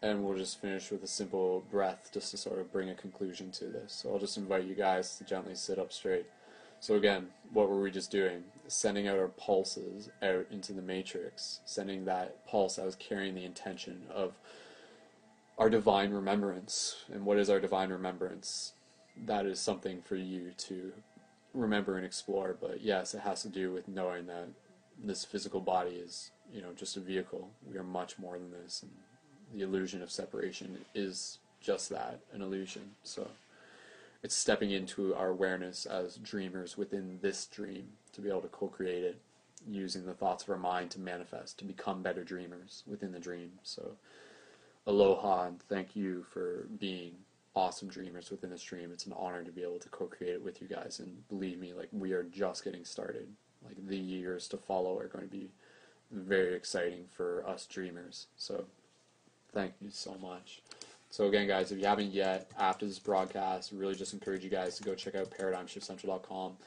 and 0.01 0.24
we'll 0.24 0.38
just 0.38 0.61
finish 0.61 0.92
with 0.92 1.03
a 1.03 1.08
simple 1.08 1.66
breath 1.72 2.09
just 2.14 2.32
to 2.32 2.38
sort 2.38 2.59
of 2.59 2.72
bring 2.72 2.90
a 2.90 2.95
conclusion 2.95 3.51
to 3.51 3.66
this. 3.66 3.93
So 3.93 4.11
I'll 4.11 4.19
just 4.19 4.38
invite 4.38 4.66
you 4.66 4.76
guys 4.76 5.17
to 5.17 5.24
gently 5.24 5.56
sit 5.56 5.80
up 5.80 5.92
straight. 5.92 6.26
So 6.80 6.95
again, 6.95 7.27
what 7.53 7.69
were 7.69 7.82
we 7.82 7.90
just 7.90 8.11
doing? 8.11 8.43
Sending 8.67 9.08
out 9.08 9.17
our 9.17 9.30
pulses 9.30 10.09
out 10.22 10.45
into 10.51 10.74
the 10.74 10.82
matrix, 10.82 11.61
sending 11.66 12.06
that 12.06 12.45
pulse 12.45 12.76
that 12.76 12.85
was 12.85 12.95
carrying 12.95 13.34
the 13.34 13.45
intention 13.45 14.03
of 14.14 14.34
our 15.58 15.69
divine 15.69 16.11
remembrance. 16.11 17.03
And 17.11 17.26
what 17.26 17.40
is 17.40 17.50
our 17.50 17.59
divine 17.59 17.90
remembrance? 17.90 18.74
That 19.26 19.48
is 19.48 19.59
something 19.59 20.03
for 20.03 20.16
you 20.16 20.51
to 20.58 20.93
remember 21.56 21.98
and 21.98 22.06
explore. 22.06 22.56
But 22.59 22.82
yes, 22.82 23.16
it 23.16 23.22
has 23.22 23.42
to 23.42 23.50
do 23.50 23.72
with 23.74 23.88
knowing 23.88 24.27
that 24.27 24.50
this 25.03 25.26
physical 25.26 25.59
body 25.59 25.95
is, 25.95 26.30
you 26.53 26.61
know, 26.61 26.74
just 26.76 26.98
a 26.98 27.00
vehicle. 27.00 27.50
We 27.67 27.77
are 27.77 27.84
much 27.84 28.19
more 28.19 28.38
than 28.38 28.51
this, 28.51 28.84
and 28.84 28.92
the 29.53 29.61
illusion 29.61 30.01
of 30.01 30.11
separation 30.11 30.77
is 30.93 31.40
just 31.61 31.90
that, 31.90 32.19
an 32.34 32.42
illusion. 32.42 32.92
So 33.03 33.27
it's 34.24 34.35
stepping 34.35 34.72
into 34.72 35.16
our 35.16 35.30
awareness 35.30 35.85
as 35.85 36.17
dreamers 36.17 36.77
within 36.77 37.19
this 37.22 37.45
dream 37.45 37.88
to 38.14 38.22
be 38.22 38.30
able 38.30 38.42
to 38.42 38.48
co-create 38.48 39.03
it 39.03 39.22
using 39.67 40.06
the 40.06 40.14
thoughts 40.14 40.43
of 40.43 40.50
our 40.50 40.58
mind 40.58 40.92
to 40.92 41.00
manifest, 41.00 41.58
to 41.59 41.66
become 41.66 42.01
better 42.01 42.24
dreamers 42.24 42.84
within 42.88 43.11
the 43.11 43.19
dream. 43.19 43.51
So 43.64 43.92
aloha 44.85 45.48
and 45.48 45.61
thank 45.64 45.95
you 45.95 46.26
for 46.32 46.67
being 46.80 47.14
awesome 47.56 47.90
dreamers 47.90 48.30
within 48.30 48.50
this 48.50 48.64
dream. 48.64 48.92
It's 48.93 49.06
an 49.06 49.14
honor 49.17 49.43
to 49.43 49.51
be 49.51 49.64
able 49.64 49.80
to 49.80 49.90
co-create 49.90 50.35
it 50.35 50.43
with 50.43 50.61
you 50.61 50.67
guys 50.67 51.00
and 51.00 51.27
believe 51.27 51.59
me, 51.59 51.74
like 51.74 51.90
we 51.92 52.14
are 52.14 52.24
just 52.24 52.64
getting 52.64 52.85
started. 52.85 53.27
Like 53.66 53.76
the 53.88 53.98
years 53.98 54.48
to 54.50 54.58
follow 54.58 54.98
are 55.00 55.08
going 55.08 55.26
to 55.26 55.32
be 55.32 55.50
very 56.11 56.56
exciting 56.56 57.06
for 57.16 57.43
us 57.48 57.66
dreamers. 57.66 58.27
So 58.38 58.66
thank 59.53 59.74
you 59.82 59.90
so 59.92 60.16
much. 60.22 60.61
So 61.09 61.27
again, 61.27 61.48
guys, 61.48 61.72
if 61.72 61.80
you 61.80 61.85
haven't 61.85 62.14
yet, 62.14 62.51
after 62.59 62.85
this 62.85 63.00
broadcast, 63.00 63.72
really 63.72 63.95
just 63.95 64.14
encourage 64.14 64.43
you 64.43 64.50
guys 64.50 64.77
to 64.77 64.84
go 64.84 64.93
check 64.93 65.16
out 65.16 65.32
ParadigmShiftCentral.com. 65.32 66.58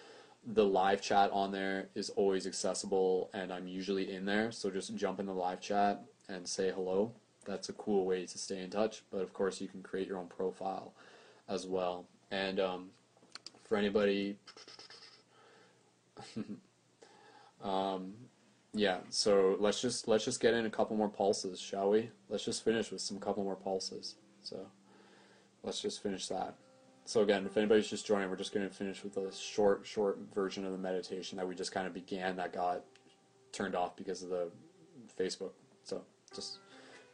The 0.55 0.65
live 0.65 1.03
chat 1.03 1.31
on 1.33 1.53
there 1.53 1.89
is 1.95 2.11
always 2.11 2.47
accessible, 2.47 3.31
and 3.35 3.53
I'm 3.53 3.69
usually 3.69 4.13
in 4.13 4.25
there. 4.25 4.51
So 4.51 4.71
just 4.71 4.97
jump 4.97 5.21
in 5.21 5.27
the 5.27 5.35
live 5.35 5.61
chat 5.61 6.03
and 6.29 6.49
say 6.49 6.71
hello. 6.71 7.13
That's 7.45 7.69
a 7.69 7.75
cool 7.75 8.07
way 8.07 8.25
to 8.25 8.39
stay 8.39 8.61
in 8.61 8.71
touch. 8.71 9.03
But 9.11 9.21
of 9.21 9.33
course, 9.35 9.61
you 9.61 9.69
can 9.69 9.83
create 9.83 10.09
your 10.09 10.19
own 10.19 10.29
profile 10.29 10.93
as 11.49 11.67
well. 11.67 12.07
And 12.31 12.59
um, 12.59 12.91
for 13.65 13.77
anybody, 13.77 14.37
um, 17.63 18.15
yeah. 18.73 18.99
So 19.09 19.57
let's 19.59 19.81
just 19.81 20.09
let's 20.09 20.25
just 20.25 20.41
get 20.41 20.55
in 20.55 20.67
a 20.67 20.71
couple 20.71 20.97
more 20.97 21.09
pulses, 21.09 21.61
shall 21.61 21.91
we? 21.91 22.11
Let's 22.29 22.45
just 22.45 22.65
finish 22.65 22.91
with 22.91 23.01
some 23.01 23.19
couple 23.19 23.45
more 23.45 23.57
pulses. 23.57 24.17
So 24.43 24.67
let's 25.63 25.81
just 25.81 26.03
finish 26.03 26.29
that. 26.29 26.55
So 27.05 27.23
again, 27.23 27.45
if 27.45 27.57
anybody's 27.57 27.89
just 27.89 28.07
joining, 28.07 28.31
we're 28.31 28.37
just 28.37 28.55
going 28.55 28.69
to 28.69 28.73
finish 28.73 29.03
with 29.03 29.17
a 29.17 29.33
short, 29.35 29.85
short 29.85 30.19
version 30.33 30.65
of 30.65 30.73
the 30.73 30.79
meditation 30.79 31.39
that 31.39 31.49
we 31.49 31.55
just 31.55 31.73
kind 31.73 31.87
of 31.87 31.95
began 31.95 32.37
that 32.37 32.53
got 32.53 32.85
turned 33.53 33.75
off 33.75 33.97
because 33.97 34.23
of 34.23 34.29
the 34.29 34.49
Facebook. 35.19 35.51
So 35.83 36.03
just 36.35 36.59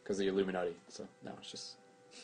because 0.03 0.19
the 0.19 0.29
Illuminati. 0.29 0.77
So 0.89 1.09
no, 1.25 1.33
it's 1.41 1.51
just 1.51 1.77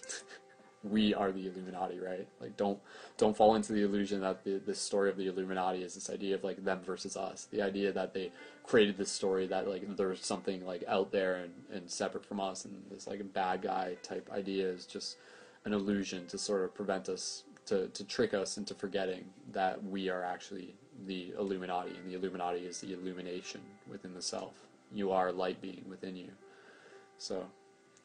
we 0.84 1.14
are 1.14 1.30
the 1.30 1.46
Illuminati, 1.46 1.98
right? 1.98 2.26
Like 2.40 2.56
don't 2.56 2.78
don't 3.16 3.36
fall 3.36 3.54
into 3.54 3.72
the 3.72 3.82
illusion 3.82 4.20
that 4.20 4.44
the 4.44 4.58
the 4.58 4.74
story 4.74 5.10
of 5.10 5.16
the 5.16 5.26
Illuminati 5.26 5.82
is 5.82 5.94
this 5.94 6.10
idea 6.10 6.34
of 6.34 6.44
like 6.44 6.64
them 6.64 6.80
versus 6.84 7.16
us. 7.16 7.46
The 7.50 7.62
idea 7.62 7.92
that 7.92 8.14
they 8.14 8.32
created 8.64 8.96
this 8.96 9.10
story 9.10 9.46
that 9.46 9.68
like 9.68 9.96
there's 9.96 10.24
something 10.24 10.64
like 10.66 10.84
out 10.88 11.12
there 11.12 11.36
and, 11.36 11.52
and 11.72 11.90
separate 11.90 12.24
from 12.24 12.40
us 12.40 12.64
and 12.64 12.82
this 12.90 13.06
like 13.06 13.20
a 13.20 13.24
bad 13.24 13.62
guy 13.62 13.96
type 14.02 14.28
idea 14.32 14.68
is 14.68 14.86
just 14.86 15.16
an 15.64 15.72
illusion 15.72 16.26
to 16.26 16.38
sort 16.38 16.64
of 16.64 16.74
prevent 16.74 17.08
us 17.08 17.44
to, 17.66 17.88
to 17.88 18.04
trick 18.04 18.34
us 18.34 18.58
into 18.58 18.74
forgetting 18.74 19.24
that 19.52 19.82
we 19.84 20.08
are 20.08 20.24
actually 20.24 20.74
the 21.06 21.32
Illuminati 21.38 21.90
and 21.90 22.10
the 22.10 22.14
Illuminati 22.14 22.60
is 22.60 22.80
the 22.80 22.92
illumination 22.92 23.60
within 23.88 24.14
the 24.14 24.22
self. 24.22 24.54
You 24.92 25.12
are 25.12 25.32
light 25.32 25.60
being 25.60 25.84
within 25.88 26.16
you. 26.16 26.28
So 27.18 27.46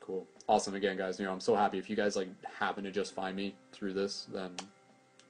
cool. 0.07 0.25
Awesome 0.47 0.73
again 0.73 0.97
guys. 0.97 1.19
You 1.19 1.25
know, 1.25 1.33
I'm 1.33 1.41
so 1.41 1.55
happy 1.55 1.77
if 1.77 1.89
you 1.89 1.95
guys 1.95 2.15
like 2.15 2.29
happen 2.45 2.83
to 2.85 2.91
just 2.91 3.13
find 3.13 3.35
me 3.35 3.53
through 3.73 3.93
this, 3.93 4.27
then 4.33 4.51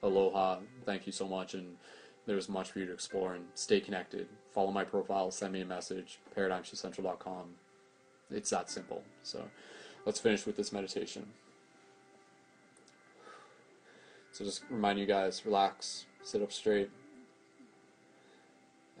aloha. 0.02 0.60
Thank 0.86 1.04
you 1.04 1.12
so 1.12 1.26
much 1.26 1.54
and 1.54 1.76
there's 2.26 2.48
much 2.48 2.70
for 2.70 2.78
you 2.78 2.86
to 2.86 2.92
explore 2.92 3.34
and 3.34 3.44
stay 3.54 3.80
connected. 3.80 4.28
Follow 4.52 4.70
my 4.70 4.84
profile, 4.84 5.30
send 5.30 5.52
me 5.52 5.62
a 5.62 5.66
message, 5.66 6.20
paradigmshiftcentral.com. 6.36 7.46
It's 8.30 8.50
that 8.50 8.70
simple. 8.70 9.02
So 9.22 9.42
let's 10.06 10.20
finish 10.20 10.46
with 10.46 10.56
this 10.56 10.72
meditation. 10.72 11.26
So 14.30 14.44
just 14.44 14.62
remind 14.70 15.00
you 15.00 15.06
guys, 15.06 15.44
relax, 15.44 16.04
sit 16.22 16.42
up 16.42 16.52
straight, 16.52 16.90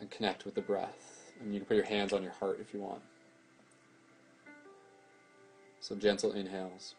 and 0.00 0.10
connect 0.10 0.44
with 0.44 0.54
the 0.54 0.62
breath. 0.62 1.32
And 1.40 1.54
you 1.54 1.60
can 1.60 1.66
put 1.66 1.76
your 1.76 1.86
hands 1.86 2.12
on 2.12 2.22
your 2.22 2.32
heart 2.32 2.58
if 2.60 2.74
you 2.74 2.80
want. 2.80 3.02
So 5.88 5.94
gentle 5.94 6.32
inhales. 6.32 6.94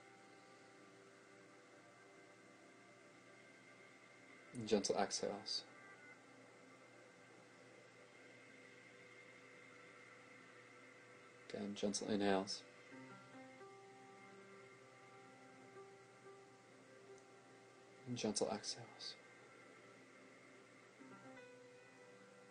And 4.56 4.68
gentle 4.68 4.96
exhales. 4.96 5.62
Again, 11.54 11.76
gentle 11.76 12.10
inhales. 12.10 12.64
And 18.08 18.18
gentle 18.18 18.48
exhales. 18.48 19.14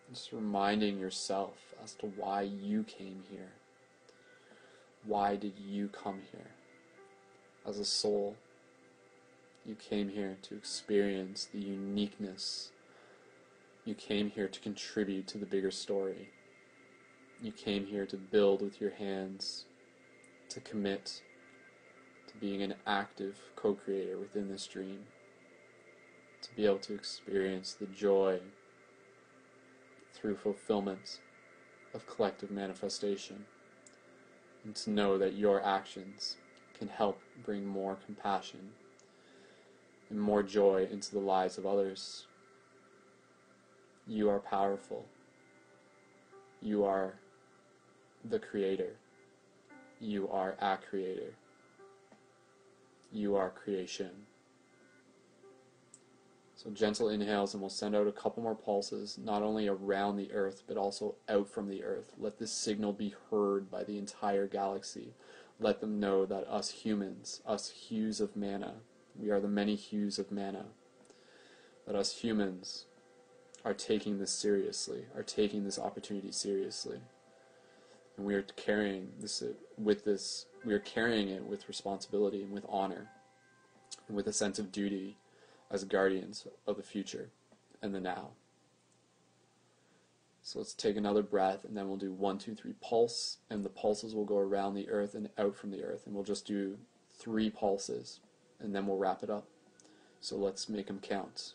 Just 0.09 0.31
reminding 0.31 0.99
yourself 0.99 1.57
as 1.83 1.95
to 1.95 2.05
why 2.05 2.43
you 2.43 2.83
came 2.83 3.23
here. 3.29 3.51
Why 5.05 5.35
did 5.35 5.53
you 5.57 5.87
come 5.87 6.21
here? 6.31 6.51
As 7.65 7.79
a 7.79 7.85
soul, 7.85 8.35
you 9.65 9.75
came 9.75 10.09
here 10.09 10.37
to 10.43 10.55
experience 10.55 11.47
the 11.51 11.59
uniqueness. 11.59 12.71
You 13.85 13.95
came 13.95 14.31
here 14.31 14.47
to 14.47 14.59
contribute 14.59 15.27
to 15.27 15.37
the 15.37 15.45
bigger 15.45 15.71
story. 15.71 16.29
You 17.41 17.51
came 17.51 17.85
here 17.85 18.05
to 18.07 18.17
build 18.17 18.61
with 18.61 18.81
your 18.81 18.91
hands, 18.91 19.65
to 20.49 20.59
commit 20.59 21.21
to 22.27 22.37
being 22.37 22.61
an 22.61 22.75
active 22.85 23.39
co 23.55 23.73
creator 23.73 24.17
within 24.17 24.49
this 24.49 24.67
dream, 24.67 25.05
to 26.41 26.55
be 26.55 26.65
able 26.65 26.79
to 26.79 26.93
experience 26.93 27.73
the 27.73 27.85
joy 27.85 28.39
through 30.13 30.35
fulfillment 30.35 31.19
of 31.93 32.05
collective 32.05 32.51
manifestation, 32.51 33.45
and 34.63 34.75
to 34.75 34.89
know 34.89 35.17
that 35.17 35.33
your 35.33 35.63
actions 35.63 36.37
can 36.77 36.87
help 36.87 37.19
bring 37.43 37.65
more 37.65 37.97
compassion 38.05 38.71
and 40.09 40.19
more 40.19 40.43
joy 40.43 40.87
into 40.91 41.11
the 41.11 41.19
lives 41.19 41.57
of 41.57 41.65
others. 41.65 42.25
You 44.07 44.29
are 44.29 44.39
powerful. 44.39 45.05
You 46.61 46.83
are 46.83 47.13
the 48.29 48.39
creator. 48.39 48.95
You 50.01 50.29
are 50.29 50.55
a 50.59 50.77
creator. 50.77 51.33
You 53.11 53.35
are 53.35 53.49
creation. 53.49 54.11
So 56.61 56.69
gentle 56.71 57.07
inhales, 57.07 57.53
and 57.53 57.61
we'll 57.61 57.69
send 57.69 57.95
out 57.95 58.05
a 58.05 58.11
couple 58.11 58.43
more 58.43 58.53
pulses, 58.53 59.17
not 59.17 59.43
only 59.43 59.69
around 59.69 60.17
the 60.17 60.29
Earth, 60.33 60.63
but 60.67 60.75
also 60.75 61.15
out 61.29 61.47
from 61.47 61.69
the 61.69 61.85
Earth. 61.85 62.11
Let 62.17 62.37
this 62.37 62.51
signal 62.51 62.91
be 62.91 63.15
heard 63.31 63.71
by 63.71 63.85
the 63.85 63.97
entire 63.97 64.45
galaxy. 64.45 65.13
Let 65.57 65.79
them 65.79 66.01
know 66.01 66.25
that 66.25 66.45
us 66.49 66.69
humans, 66.69 67.41
us 67.45 67.69
hues 67.69 68.19
of 68.19 68.35
mana, 68.35 68.73
we 69.17 69.29
are 69.29 69.39
the 69.39 69.47
many 69.47 69.75
hues 69.75 70.19
of 70.19 70.33
mana, 70.33 70.65
that 71.87 71.95
us 71.95 72.17
humans 72.17 72.87
are 73.63 73.73
taking 73.73 74.19
this 74.19 74.31
seriously, 74.31 75.05
are 75.15 75.23
taking 75.23 75.63
this 75.63 75.79
opportunity 75.79 76.33
seriously. 76.33 76.99
And 78.17 78.25
we 78.25 78.35
are 78.35 78.41
carrying 78.41 79.13
this 79.21 79.41
uh, 79.41 79.53
with 79.77 80.03
this, 80.03 80.47
we 80.65 80.73
are 80.73 80.79
carrying 80.79 81.29
it 81.29 81.45
with 81.45 81.69
responsibility 81.69 82.43
and 82.43 82.51
with 82.51 82.65
honor, 82.67 83.07
and 84.09 84.17
with 84.17 84.27
a 84.27 84.33
sense 84.33 84.59
of 84.59 84.73
duty 84.73 85.15
as 85.71 85.83
guardians 85.83 86.47
of 86.65 86.77
the 86.77 86.83
future 86.83 87.29
and 87.81 87.93
the 87.93 87.99
now. 87.99 88.29
So 90.41 90.59
let's 90.59 90.73
take 90.73 90.97
another 90.97 91.21
breath 91.21 91.63
and 91.63 91.77
then 91.77 91.87
we'll 91.87 91.97
do 91.97 92.11
one, 92.11 92.37
two, 92.37 92.55
three 92.55 92.73
pulse, 92.81 93.37
and 93.49 93.63
the 93.63 93.69
pulses 93.69 94.15
will 94.15 94.25
go 94.25 94.37
around 94.37 94.73
the 94.73 94.89
earth 94.89 95.13
and 95.13 95.29
out 95.37 95.55
from 95.55 95.69
the 95.69 95.83
earth, 95.83 96.05
and 96.05 96.15
we'll 96.15 96.23
just 96.23 96.47
do 96.47 96.77
three 97.11 97.49
pulses 97.49 98.19
and 98.59 98.73
then 98.73 98.87
we'll 98.87 98.97
wrap 98.97 99.23
it 99.23 99.29
up. 99.29 99.47
So 100.21 100.35
let's 100.35 100.67
make 100.67 100.87
them 100.87 100.99
count. 100.99 101.53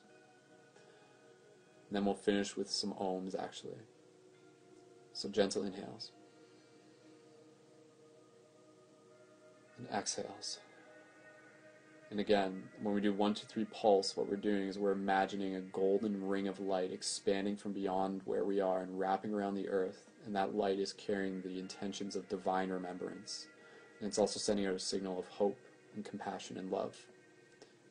And 1.88 1.96
then 1.96 2.04
we'll 2.04 2.14
finish 2.14 2.56
with 2.56 2.70
some 2.70 2.92
ohms 2.94 3.38
actually. 3.38 3.78
So 5.12 5.28
gentle 5.28 5.64
inhales 5.64 6.12
and 9.78 9.88
exhales. 9.88 10.58
And 12.14 12.20
again, 12.20 12.62
when 12.80 12.94
we 12.94 13.00
do 13.00 13.12
one, 13.12 13.34
two, 13.34 13.44
three 13.44 13.64
pulse, 13.64 14.16
what 14.16 14.30
we're 14.30 14.36
doing 14.36 14.68
is 14.68 14.78
we're 14.78 14.92
imagining 14.92 15.56
a 15.56 15.60
golden 15.60 16.24
ring 16.28 16.46
of 16.46 16.60
light 16.60 16.92
expanding 16.92 17.56
from 17.56 17.72
beyond 17.72 18.20
where 18.24 18.44
we 18.44 18.60
are 18.60 18.82
and 18.82 19.00
wrapping 19.00 19.34
around 19.34 19.56
the 19.56 19.68
earth. 19.68 20.08
And 20.24 20.36
that 20.36 20.54
light 20.54 20.78
is 20.78 20.92
carrying 20.92 21.42
the 21.42 21.58
intentions 21.58 22.14
of 22.14 22.28
divine 22.28 22.70
remembrance. 22.70 23.48
And 23.98 24.06
it's 24.06 24.20
also 24.20 24.38
sending 24.38 24.64
out 24.64 24.76
a 24.76 24.78
signal 24.78 25.18
of 25.18 25.26
hope 25.26 25.58
and 25.96 26.04
compassion 26.04 26.56
and 26.56 26.70
love. 26.70 26.96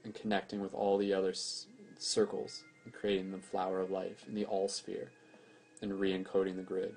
And 0.06 0.16
connecting 0.16 0.62
with 0.62 0.74
all 0.74 0.98
the 0.98 1.14
other 1.14 1.32
s- 1.32 1.66
circles 2.00 2.64
and 2.86 2.94
creating 2.94 3.30
the 3.30 3.40
flower 3.40 3.82
of 3.82 3.92
life 3.92 4.24
in 4.26 4.36
the 4.36 4.46
all 4.46 4.70
sphere 4.70 5.12
and 5.82 6.00
re 6.00 6.18
encoding 6.18 6.56
the 6.56 6.62
grid. 6.62 6.96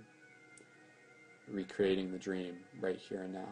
Recreating 1.50 2.12
the 2.12 2.18
dream 2.18 2.58
right 2.80 3.00
here 3.00 3.22
and 3.22 3.32
now. 3.32 3.48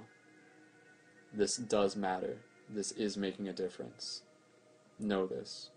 This 1.32 1.56
does 1.56 1.96
matter 1.96 2.36
this 2.68 2.92
is 2.92 3.16
making 3.16 3.48
a 3.48 3.52
difference. 3.52 4.22
Know 4.98 5.26
this. 5.26 5.70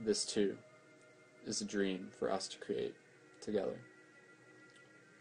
This 0.00 0.24
too 0.24 0.56
is 1.46 1.60
a 1.60 1.64
dream 1.64 2.08
for 2.18 2.30
us 2.30 2.48
to 2.48 2.58
create 2.58 2.94
together. 3.40 3.78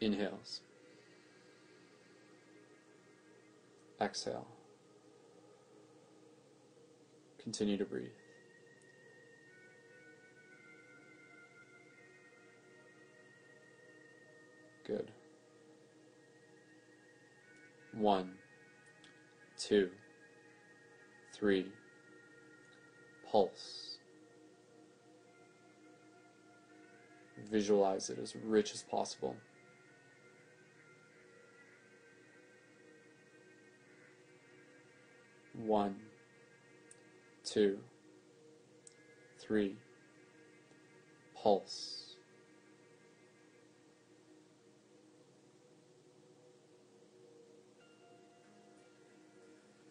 Inhales. 0.02 0.62
Exhale. 4.02 4.48
Continue 7.42 7.78
to 7.78 7.86
breathe. 7.86 8.10
Good. 14.86 15.12
One 17.94 18.34
two, 19.68 19.90
three, 21.34 21.68
pulse. 23.32 23.98
Visualize 27.50 28.10
it 28.10 28.20
as 28.20 28.36
rich 28.44 28.74
as 28.74 28.84
possible. 28.84 29.36
One, 35.66 35.96
two, 37.46 37.80
three, 39.40 39.76
pulse. 41.36 42.03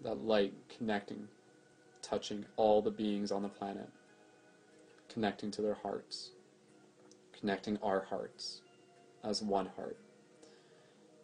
That 0.02 0.24
light 0.24 0.52
connecting, 0.76 1.28
touching 2.02 2.44
all 2.56 2.82
the 2.82 2.90
beings 2.90 3.30
on 3.30 3.42
the 3.42 3.48
planet, 3.48 3.88
connecting 5.08 5.50
to 5.52 5.62
their 5.62 5.74
hearts, 5.82 6.30
connecting 7.38 7.78
our 7.82 8.04
hearts 8.04 8.60
as 9.22 9.42
one 9.42 9.66
heart. 9.76 9.98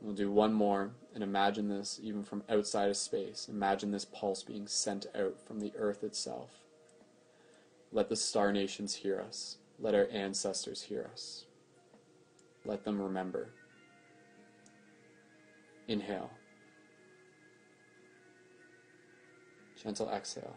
We'll 0.00 0.14
do 0.14 0.30
one 0.30 0.52
more 0.52 0.92
and 1.14 1.24
imagine 1.24 1.68
this 1.68 1.98
even 2.02 2.22
from 2.22 2.44
outside 2.48 2.88
of 2.88 2.96
space. 2.96 3.48
Imagine 3.48 3.90
this 3.90 4.04
pulse 4.04 4.42
being 4.42 4.68
sent 4.68 5.06
out 5.18 5.40
from 5.40 5.58
the 5.58 5.72
earth 5.76 6.04
itself. 6.04 6.50
Let 7.90 8.08
the 8.08 8.16
star 8.16 8.52
nations 8.52 8.94
hear 8.96 9.20
us. 9.20 9.56
Let 9.80 9.94
our 9.94 10.08
ancestors 10.12 10.82
hear 10.82 11.08
us. 11.12 11.46
Let 12.64 12.84
them 12.84 13.00
remember. 13.00 13.48
Inhale. 15.88 16.30
Gentle 19.82 20.10
exhale. 20.10 20.56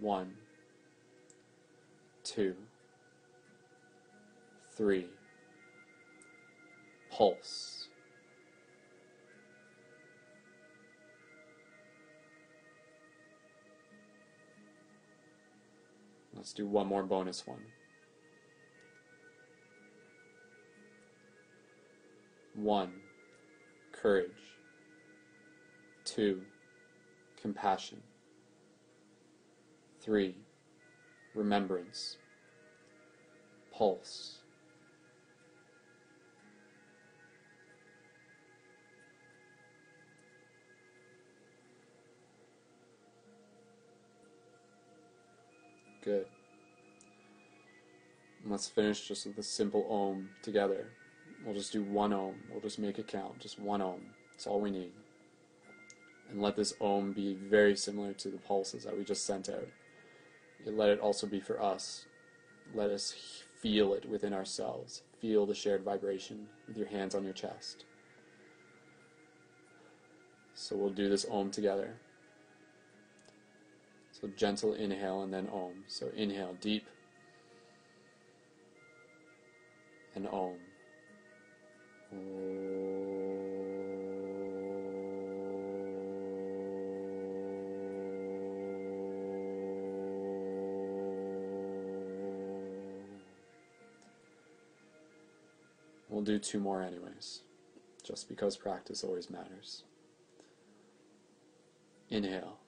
One, 0.00 0.34
two, 2.22 2.54
three. 4.76 5.06
Pulse. 7.10 7.88
Let's 16.34 16.52
do 16.52 16.66
one 16.66 16.86
more 16.86 17.02
bonus 17.02 17.46
one. 17.46 17.62
One, 22.54 22.92
courage. 23.92 24.30
2. 26.16 26.40
Compassion. 27.42 28.02
3. 30.00 30.34
Remembrance. 31.34 32.16
Pulse. 33.70 34.38
Good. 46.02 46.24
Let's 48.46 48.68
finish 48.68 49.06
just 49.06 49.26
with 49.26 49.36
a 49.36 49.42
simple 49.42 49.86
ohm 49.90 50.30
together. 50.40 50.86
We'll 51.44 51.52
just 51.52 51.74
do 51.74 51.82
one 51.82 52.14
ohm. 52.14 52.36
We'll 52.50 52.62
just 52.62 52.78
make 52.78 52.98
it 52.98 53.06
count. 53.06 53.38
Just 53.38 53.58
one 53.58 53.82
ohm. 53.82 54.00
That's 54.32 54.46
all 54.46 54.62
we 54.62 54.70
need. 54.70 54.92
And 56.30 56.42
let 56.42 56.56
this 56.56 56.74
Om 56.80 57.12
be 57.12 57.34
very 57.34 57.76
similar 57.76 58.12
to 58.14 58.28
the 58.28 58.38
pulses 58.38 58.84
that 58.84 58.96
we 58.96 59.04
just 59.04 59.24
sent 59.24 59.48
out. 59.48 59.68
Let 60.64 60.88
it 60.88 61.00
also 61.00 61.26
be 61.26 61.40
for 61.40 61.62
us. 61.62 62.06
Let 62.74 62.90
us 62.90 63.14
feel 63.60 63.94
it 63.94 64.08
within 64.08 64.32
ourselves. 64.32 65.02
Feel 65.20 65.46
the 65.46 65.54
shared 65.54 65.82
vibration 65.82 66.48
with 66.66 66.76
your 66.76 66.88
hands 66.88 67.14
on 67.14 67.24
your 67.24 67.32
chest. 67.32 67.84
So 70.54 70.74
we'll 70.74 70.90
do 70.90 71.08
this 71.08 71.26
Om 71.30 71.50
together. 71.50 71.94
So 74.10 74.28
gentle 74.36 74.72
inhale 74.72 75.22
and 75.22 75.32
then 75.32 75.48
Om. 75.52 75.84
So 75.86 76.08
inhale 76.16 76.56
deep 76.60 76.86
and 80.14 80.26
Om. 80.26 80.56
Do 96.26 96.38
two 96.40 96.58
more 96.58 96.82
anyways, 96.82 97.42
just 98.04 98.28
because 98.28 98.56
practice 98.56 99.04
always 99.04 99.30
matters. 99.30 99.84
Inhale. 102.10 102.58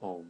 Om. 0.00 0.26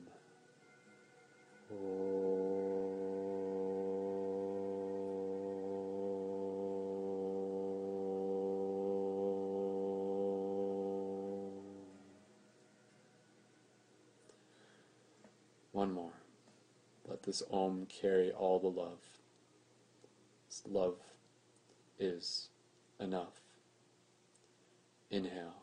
One 15.72 15.92
more. 15.92 16.12
Let 17.06 17.22
this 17.22 17.42
Om 17.52 17.86
carry 17.86 18.32
all 18.32 18.58
the 18.58 18.68
love. 18.68 19.17
Love 20.66 20.96
is 21.98 22.48
enough. 23.00 23.40
Inhale. 25.10 25.54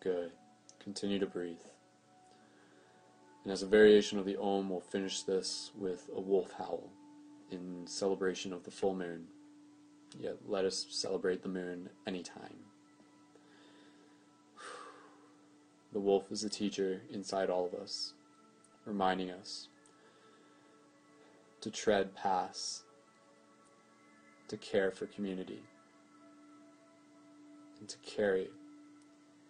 Good. 0.00 0.32
Continue 0.82 1.18
to 1.18 1.26
breathe. 1.26 1.56
And 3.42 3.52
as 3.52 3.62
a 3.62 3.66
variation 3.66 4.18
of 4.18 4.24
the 4.24 4.36
Om, 4.36 4.68
we'll 4.70 4.80
finish 4.80 5.22
this 5.22 5.70
with 5.78 6.08
a 6.14 6.20
wolf 6.20 6.52
howl 6.52 6.90
in 7.54 7.86
celebration 7.86 8.52
of 8.52 8.64
the 8.64 8.70
full 8.70 8.94
moon. 8.94 9.24
Yet 10.18 10.36
let 10.46 10.64
us 10.64 10.86
celebrate 10.90 11.42
the 11.42 11.48
moon 11.48 11.88
anytime. 12.06 12.56
The 15.92 16.00
wolf 16.00 16.30
is 16.30 16.44
a 16.44 16.50
teacher 16.50 17.02
inside 17.10 17.50
all 17.50 17.66
of 17.66 17.74
us, 17.74 18.14
reminding 18.84 19.30
us 19.30 19.68
to 21.60 21.70
tread 21.70 22.14
paths, 22.14 22.82
to 24.48 24.56
care 24.56 24.90
for 24.90 25.06
community, 25.06 25.62
and 27.80 27.88
to 27.88 27.96
carry 27.98 28.50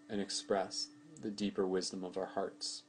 and 0.08 0.20
express 0.20 0.88
the 1.20 1.30
deeper 1.30 1.66
wisdom 1.66 2.04
of 2.04 2.16
our 2.16 2.26
hearts. 2.26 2.83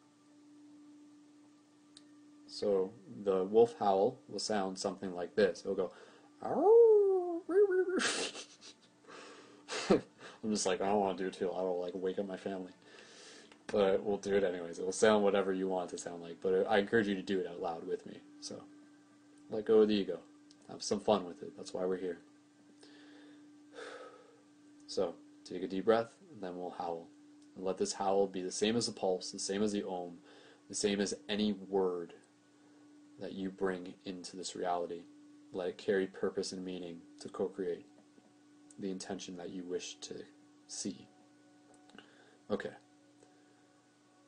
So 2.56 2.92
the 3.26 3.44
wolf 3.44 3.76
howl 3.80 4.18
will 4.30 4.40
sound 4.40 4.80
something 4.80 5.14
like 5.14 5.36
this. 5.36 5.64
It'll 5.66 5.76
go. 5.76 5.92
I'm 9.92 10.52
just 10.52 10.66
like, 10.66 10.80
I 10.80 10.86
don't 10.86 11.02
want 11.02 11.18
to 11.18 11.24
do 11.26 11.28
it 11.28 11.34
too. 11.34 11.52
I 11.52 11.60
don't 11.60 11.82
like 11.82 11.92
wake 11.96 12.18
up 12.18 12.26
my 12.26 12.38
family. 12.38 12.72
But 13.68 14.02
we'll 14.02 14.16
do 14.16 14.38
it 14.38 14.46
anyways. 14.46 14.80
It 14.80 14.86
will 14.86 14.94
sound 14.94 15.26
whatever 15.26 15.52
you 15.52 15.68
want 15.68 15.92
it 15.92 15.98
to 15.98 16.02
sound 16.02 16.22
like. 16.22 16.38
But 16.42 16.66
I 16.70 16.78
encourage 16.78 17.10
you 17.10 17.16
to 17.16 17.22
do 17.22 17.42
it 17.42 17.48
out 17.48 17.62
loud 17.62 17.86
with 17.86 18.06
me. 18.06 18.22
So 18.40 18.64
let 19.50 19.66
go 19.66 19.82
of 19.82 19.90
the 19.90 19.96
ego. 19.96 20.20
Have 20.70 20.82
some 20.82 21.02
fun 21.02 21.26
with 21.26 21.44
it. 21.44 21.58
That's 21.58 21.74
why 21.74 21.84
we're 21.84 21.98
here. 21.98 22.20
So 24.88 25.16
take 25.44 25.62
a 25.62 25.68
deep 25.68 25.84
breath, 25.84 26.14
and 26.32 26.42
then 26.42 26.58
we'll 26.58 26.70
howl. 26.70 27.08
And 27.58 27.66
let 27.66 27.80
this 27.80 27.92
howl 27.92 28.28
be 28.28 28.42
the 28.42 28.52
same 28.52 28.78
as 28.78 28.86
the 28.86 28.94
pulse, 28.94 29.32
the 29.32 29.40
same 29.40 29.62
as 29.62 29.74
the 29.74 29.86
om, 29.86 30.20
the 30.70 30.76
same 30.76 31.02
as 31.02 31.14
any 31.28 31.52
word 31.52 32.14
that 33.20 33.34
you 33.34 33.50
bring 33.50 33.94
into 34.06 34.36
this 34.36 34.56
reality. 34.56 35.04
Let 35.54 35.70
it 35.70 35.78
carry 35.78 36.08
purpose 36.08 36.52
and 36.52 36.64
meaning 36.66 37.00
to 37.22 37.30
co 37.30 37.48
create 37.48 37.86
the 38.80 38.92
intention 38.92 39.38
that 39.38 39.50
you 39.50 39.64
wish 39.64 39.96
to 40.02 40.16
see. 40.68 41.08
Okay. 42.52 42.72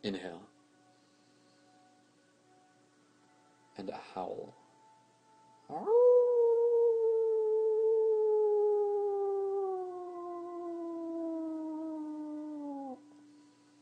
Inhale. 0.04 0.42
And 3.78 3.90
a 3.90 4.00
howl. 4.16 4.56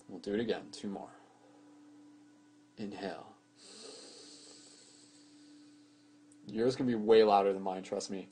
We'll 0.10 0.20
do 0.22 0.34
it 0.34 0.40
again. 0.40 0.64
Two 0.72 0.88
more. 0.88 1.10
Inhale. 2.78 3.35
Yours 6.48 6.76
can 6.76 6.86
be 6.86 6.96
way 6.96 7.24
louder 7.24 7.54
than 7.54 7.62
mine, 7.62 7.84
trust 7.84 8.10
me. 8.10 8.28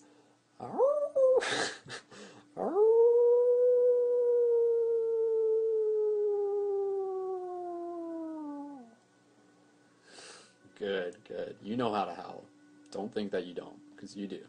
Good, 10.80 11.16
good. 11.27 11.56
You 11.64 11.77
know 11.77 11.93
how 11.93 12.03
to 12.06 12.14
howl. 12.14 12.43
Don't 12.92 13.14
think 13.14 13.32
that 13.32 13.45
you 13.45 13.53
don't, 13.53 13.80
because 13.95 14.17
you 14.17 14.27
do. 14.27 14.42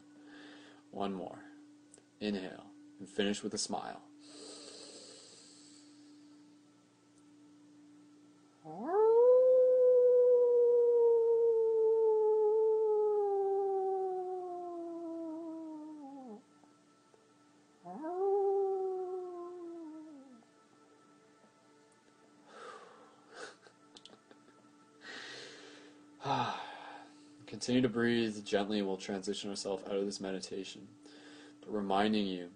One 0.90 1.14
more. 1.14 1.38
Inhale 2.20 2.64
and 2.98 3.08
finish 3.08 3.42
with 3.42 3.54
a 3.54 3.58
smile. 3.58 4.00
Continue 27.64 27.80
to 27.80 27.88
breathe 27.88 28.44
gently. 28.44 28.80
And 28.80 28.86
we'll 28.86 28.98
transition 28.98 29.48
ourselves 29.48 29.84
out 29.88 29.96
of 29.96 30.04
this 30.04 30.20
meditation, 30.20 30.86
but 31.62 31.72
reminding 31.72 32.26
you 32.26 32.48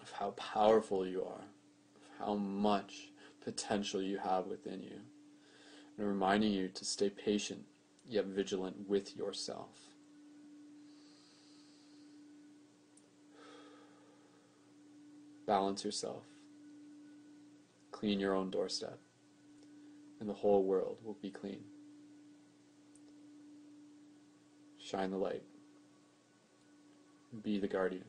of 0.00 0.12
how 0.12 0.30
powerful 0.30 1.04
you 1.04 1.24
are, 1.24 1.42
of 1.96 2.24
how 2.24 2.34
much 2.34 3.08
potential 3.42 4.00
you 4.00 4.18
have 4.18 4.46
within 4.46 4.80
you, 4.80 5.00
and 5.98 6.06
reminding 6.06 6.52
you 6.52 6.68
to 6.68 6.84
stay 6.84 7.10
patient 7.10 7.64
yet 8.08 8.26
vigilant 8.26 8.88
with 8.88 9.16
yourself. 9.16 9.70
Balance 15.48 15.84
yourself. 15.84 16.22
Clean 17.90 18.20
your 18.20 18.36
own 18.36 18.50
doorstep, 18.50 19.00
and 20.20 20.28
the 20.28 20.34
whole 20.34 20.62
world 20.62 20.98
will 21.02 21.18
be 21.20 21.30
clean. 21.30 21.64
Shine 24.88 25.10
the 25.10 25.16
light. 25.16 25.42
Be 27.42 27.58
the 27.58 27.66
guardian. 27.66 28.04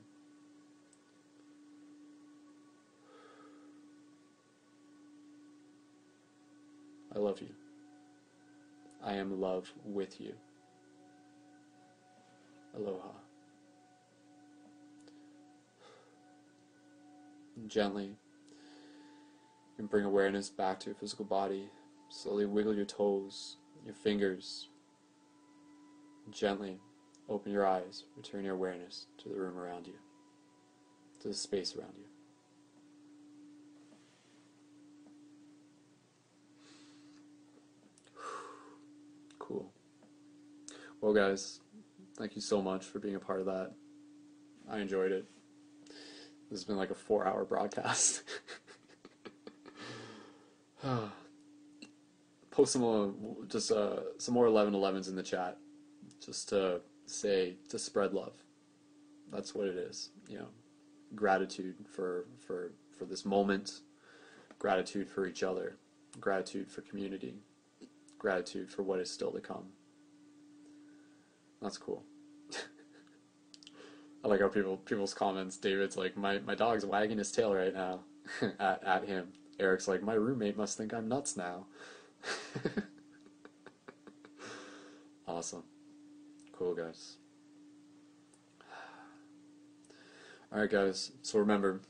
I 7.15 7.17
love 7.17 7.41
you. 7.41 7.49
I 9.03 9.13
am 9.13 9.41
love 9.41 9.73
with 9.83 10.21
you. 10.21 10.33
Aloha. 12.75 13.09
Gently 17.65 18.15
and 19.79 19.89
bring 19.89 20.05
awareness 20.05 20.49
back 20.49 20.79
to 20.81 20.87
your 20.87 20.95
physical 20.95 21.25
body. 21.25 21.69
Slowly 22.09 22.45
wiggle 22.45 22.75
your 22.75 22.85
toes, 22.85 23.57
your 23.83 23.95
fingers. 23.95 24.69
Gently 26.31 26.79
open 27.29 27.51
your 27.51 27.65
eyes. 27.65 28.03
Return 28.15 28.43
your 28.43 28.55
awareness 28.55 29.07
to 29.19 29.29
the 29.29 29.35
room 29.35 29.57
around 29.57 29.87
you, 29.87 29.93
to 31.21 31.27
the 31.29 31.33
space 31.33 31.75
around 31.75 31.93
you. 31.97 32.05
Cool. 39.39 39.71
Well, 40.99 41.13
guys, 41.13 41.61
thank 42.17 42.35
you 42.35 42.41
so 42.41 42.61
much 42.61 42.83
for 42.83 42.99
being 42.99 43.15
a 43.15 43.19
part 43.19 43.39
of 43.39 43.45
that. 43.45 43.71
I 44.69 44.79
enjoyed 44.79 45.13
it. 45.13 45.25
This 46.49 46.59
has 46.59 46.63
been 46.65 46.75
like 46.75 46.91
a 46.91 46.95
four 46.95 47.25
hour 47.25 47.45
broadcast. 47.45 48.23
Post 52.51 52.73
some 52.73 52.81
more, 52.81 53.13
just 53.47 53.71
uh, 53.71 53.99
some 54.17 54.33
more 54.33 54.47
1111s 54.47 55.07
in 55.09 55.15
the 55.15 55.23
chat, 55.23 55.57
just 56.27 56.49
to 56.49 56.81
say 57.07 57.55
to 57.69 57.79
spread 57.79 58.13
love. 58.13 58.33
That's 59.31 59.55
what 59.55 59.67
it 59.67 59.77
is, 59.77 60.09
you 60.27 60.37
know. 60.37 60.49
Gratitude 61.15 61.75
for 61.89 62.25
for 62.45 62.73
for 62.97 63.05
this 63.05 63.25
moment, 63.25 63.79
gratitude 64.59 65.09
for 65.09 65.25
each 65.25 65.41
other, 65.41 65.77
gratitude 66.19 66.69
for 66.69 66.81
community, 66.81 67.35
gratitude 68.19 68.69
for 68.69 68.83
what 68.83 68.99
is 68.99 69.09
still 69.09 69.31
to 69.31 69.39
come. 69.39 69.69
That's 71.61 71.77
cool. 71.77 72.03
I 74.23 74.27
like 74.27 74.41
how 74.41 74.49
people 74.49 74.77
people's 74.77 75.13
comments. 75.13 75.55
David's 75.55 75.95
like, 75.95 76.17
my, 76.17 76.39
my 76.39 76.55
dog's 76.55 76.85
wagging 76.85 77.19
his 77.19 77.31
tail 77.31 77.53
right 77.53 77.73
now 77.73 78.01
at 78.59 78.83
at 78.83 79.05
him. 79.05 79.29
Eric's 79.59 79.87
like, 79.87 80.03
my 80.03 80.13
roommate 80.13 80.57
must 80.57 80.77
think 80.77 80.93
I'm 80.93 81.07
nuts 81.07 81.37
now. 81.37 81.67
awesome. 85.27 85.63
Cool 86.57 86.73
guys. 86.73 87.17
Alright 90.51 90.71
guys, 90.71 91.11
so 91.21 91.37
remember 91.37 91.81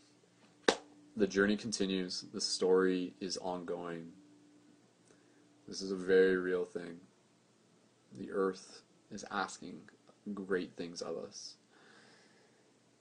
the 1.15 1.27
journey 1.27 1.55
continues, 1.55 2.25
the 2.33 2.41
story 2.41 3.13
is 3.21 3.37
ongoing. 3.37 4.11
This 5.69 5.81
is 5.81 5.91
a 5.91 5.95
very 5.95 6.35
real 6.35 6.65
thing. 6.65 6.97
The 8.19 8.29
earth 8.31 8.81
is 9.09 9.23
asking 9.31 9.79
great 10.33 10.73
things 10.75 11.01
of 11.01 11.15
us. 11.17 11.53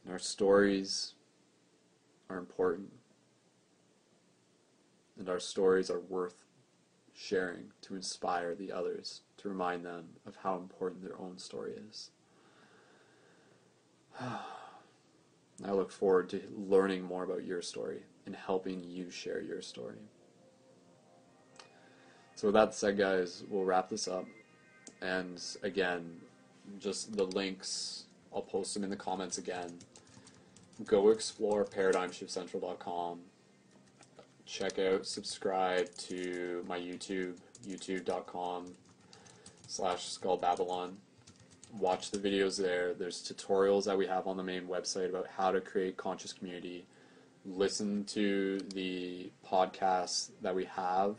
And 0.04 0.12
our 0.12 0.20
stories 0.20 1.14
are 2.30 2.38
important. 2.38 2.92
And 5.18 5.28
our 5.28 5.40
stories 5.40 5.90
are 5.90 6.00
worth 6.00 6.44
sharing 7.12 7.72
to 7.82 7.96
inspire 7.96 8.54
the 8.54 8.70
others, 8.70 9.22
remind 9.48 9.84
them 9.84 10.04
of 10.26 10.36
how 10.36 10.56
important 10.56 11.02
their 11.02 11.18
own 11.18 11.38
story 11.38 11.72
is. 11.88 12.10
I 14.20 15.72
look 15.72 15.90
forward 15.90 16.28
to 16.30 16.42
learning 16.54 17.02
more 17.02 17.24
about 17.24 17.44
your 17.44 17.62
story 17.62 18.02
and 18.26 18.36
helping 18.36 18.84
you 18.84 19.10
share 19.10 19.40
your 19.40 19.62
story. 19.62 19.96
So, 22.34 22.48
with 22.48 22.54
that 22.54 22.74
said, 22.74 22.98
guys, 22.98 23.44
we'll 23.48 23.64
wrap 23.64 23.88
this 23.88 24.08
up. 24.08 24.26
And 25.00 25.42
again, 25.62 26.20
just 26.78 27.16
the 27.16 27.24
links, 27.24 28.04
I'll 28.34 28.42
post 28.42 28.74
them 28.74 28.84
in 28.84 28.90
the 28.90 28.96
comments 28.96 29.38
again. 29.38 29.78
Go 30.84 31.08
explore 31.08 31.64
paradigmshiftcentral.com. 31.64 33.20
Check 34.44 34.78
out, 34.78 35.06
subscribe 35.06 35.92
to 35.96 36.64
my 36.68 36.78
YouTube, 36.78 37.36
youtube.com 37.66 38.74
slash 39.66 40.08
Skull 40.08 40.36
Babylon. 40.36 40.96
Watch 41.78 42.10
the 42.10 42.18
videos 42.18 42.56
there. 42.56 42.94
There's 42.94 43.22
tutorials 43.22 43.84
that 43.84 43.98
we 43.98 44.06
have 44.06 44.26
on 44.26 44.36
the 44.36 44.42
main 44.42 44.66
website 44.66 45.10
about 45.10 45.26
how 45.36 45.50
to 45.50 45.60
create 45.60 45.96
conscious 45.96 46.32
community. 46.32 46.86
Listen 47.44 48.04
to 48.04 48.58
the 48.74 49.30
podcasts 49.44 50.30
that 50.42 50.54
we 50.54 50.64
have 50.64 51.18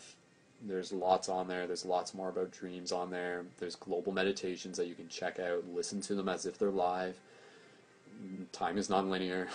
there's 0.62 0.92
lots 0.92 1.30
on 1.30 1.48
there. 1.48 1.68
There's 1.68 1.86
lots 1.86 2.14
more 2.14 2.30
about 2.30 2.52
dreams 2.52 2.92
on 2.92 3.12
there. 3.12 3.46
There's 3.58 3.76
global 3.76 4.12
meditations 4.12 4.78
that 4.78 4.88
you 4.88 4.96
can 4.96 5.08
check 5.08 5.40
out. 5.40 5.64
Listen 5.68 6.02
to 6.02 6.16
them 6.16 6.30
as 6.30 6.46
if 6.46 6.58
they're 6.58 6.72
live. 6.72 7.18
Time 8.52 8.78
is 8.78 8.90
non-linear. 8.90 9.48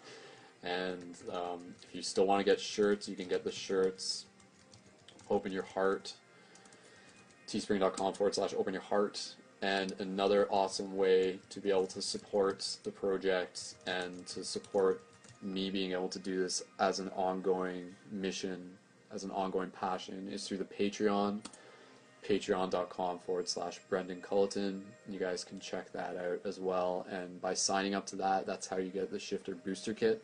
and 0.62 1.16
um, 1.32 1.74
if 1.88 1.94
you 1.94 2.02
still 2.02 2.26
want 2.26 2.40
to 2.40 2.44
get 2.44 2.60
shirts, 2.60 3.08
you 3.08 3.16
can 3.16 3.28
get 3.28 3.44
the 3.44 3.52
shirts. 3.52 4.26
Open 5.30 5.50
your 5.50 5.62
heart. 5.62 6.12
Teespring.com 7.48 8.14
forward 8.14 8.34
slash 8.34 8.54
open 8.54 8.72
your 8.72 8.82
heart. 8.82 9.34
And 9.62 9.92
another 9.98 10.46
awesome 10.50 10.96
way 10.96 11.38
to 11.50 11.60
be 11.60 11.70
able 11.70 11.86
to 11.86 12.02
support 12.02 12.76
the 12.84 12.90
project 12.90 13.74
and 13.86 14.26
to 14.26 14.44
support 14.44 15.02
me 15.40 15.70
being 15.70 15.92
able 15.92 16.08
to 16.08 16.18
do 16.18 16.38
this 16.40 16.62
as 16.78 17.00
an 17.00 17.10
ongoing 17.16 17.94
mission 18.10 18.76
as 19.14 19.24
an 19.24 19.30
ongoing 19.30 19.70
passion 19.70 20.28
is 20.30 20.46
through 20.46 20.58
the 20.58 20.64
Patreon, 20.64 21.40
patreon.com 22.28 23.20
forward 23.20 23.48
slash 23.48 23.78
Brendon 23.88 24.20
Culliton. 24.20 24.80
You 25.08 25.18
guys 25.18 25.44
can 25.44 25.60
check 25.60 25.92
that 25.92 26.16
out 26.16 26.40
as 26.44 26.58
well. 26.58 27.06
And 27.10 27.40
by 27.40 27.54
signing 27.54 27.94
up 27.94 28.06
to 28.06 28.16
that, 28.16 28.44
that's 28.46 28.66
how 28.66 28.78
you 28.78 28.90
get 28.90 29.10
the 29.10 29.18
Shifter 29.18 29.54
Booster 29.54 29.94
Kit. 29.94 30.22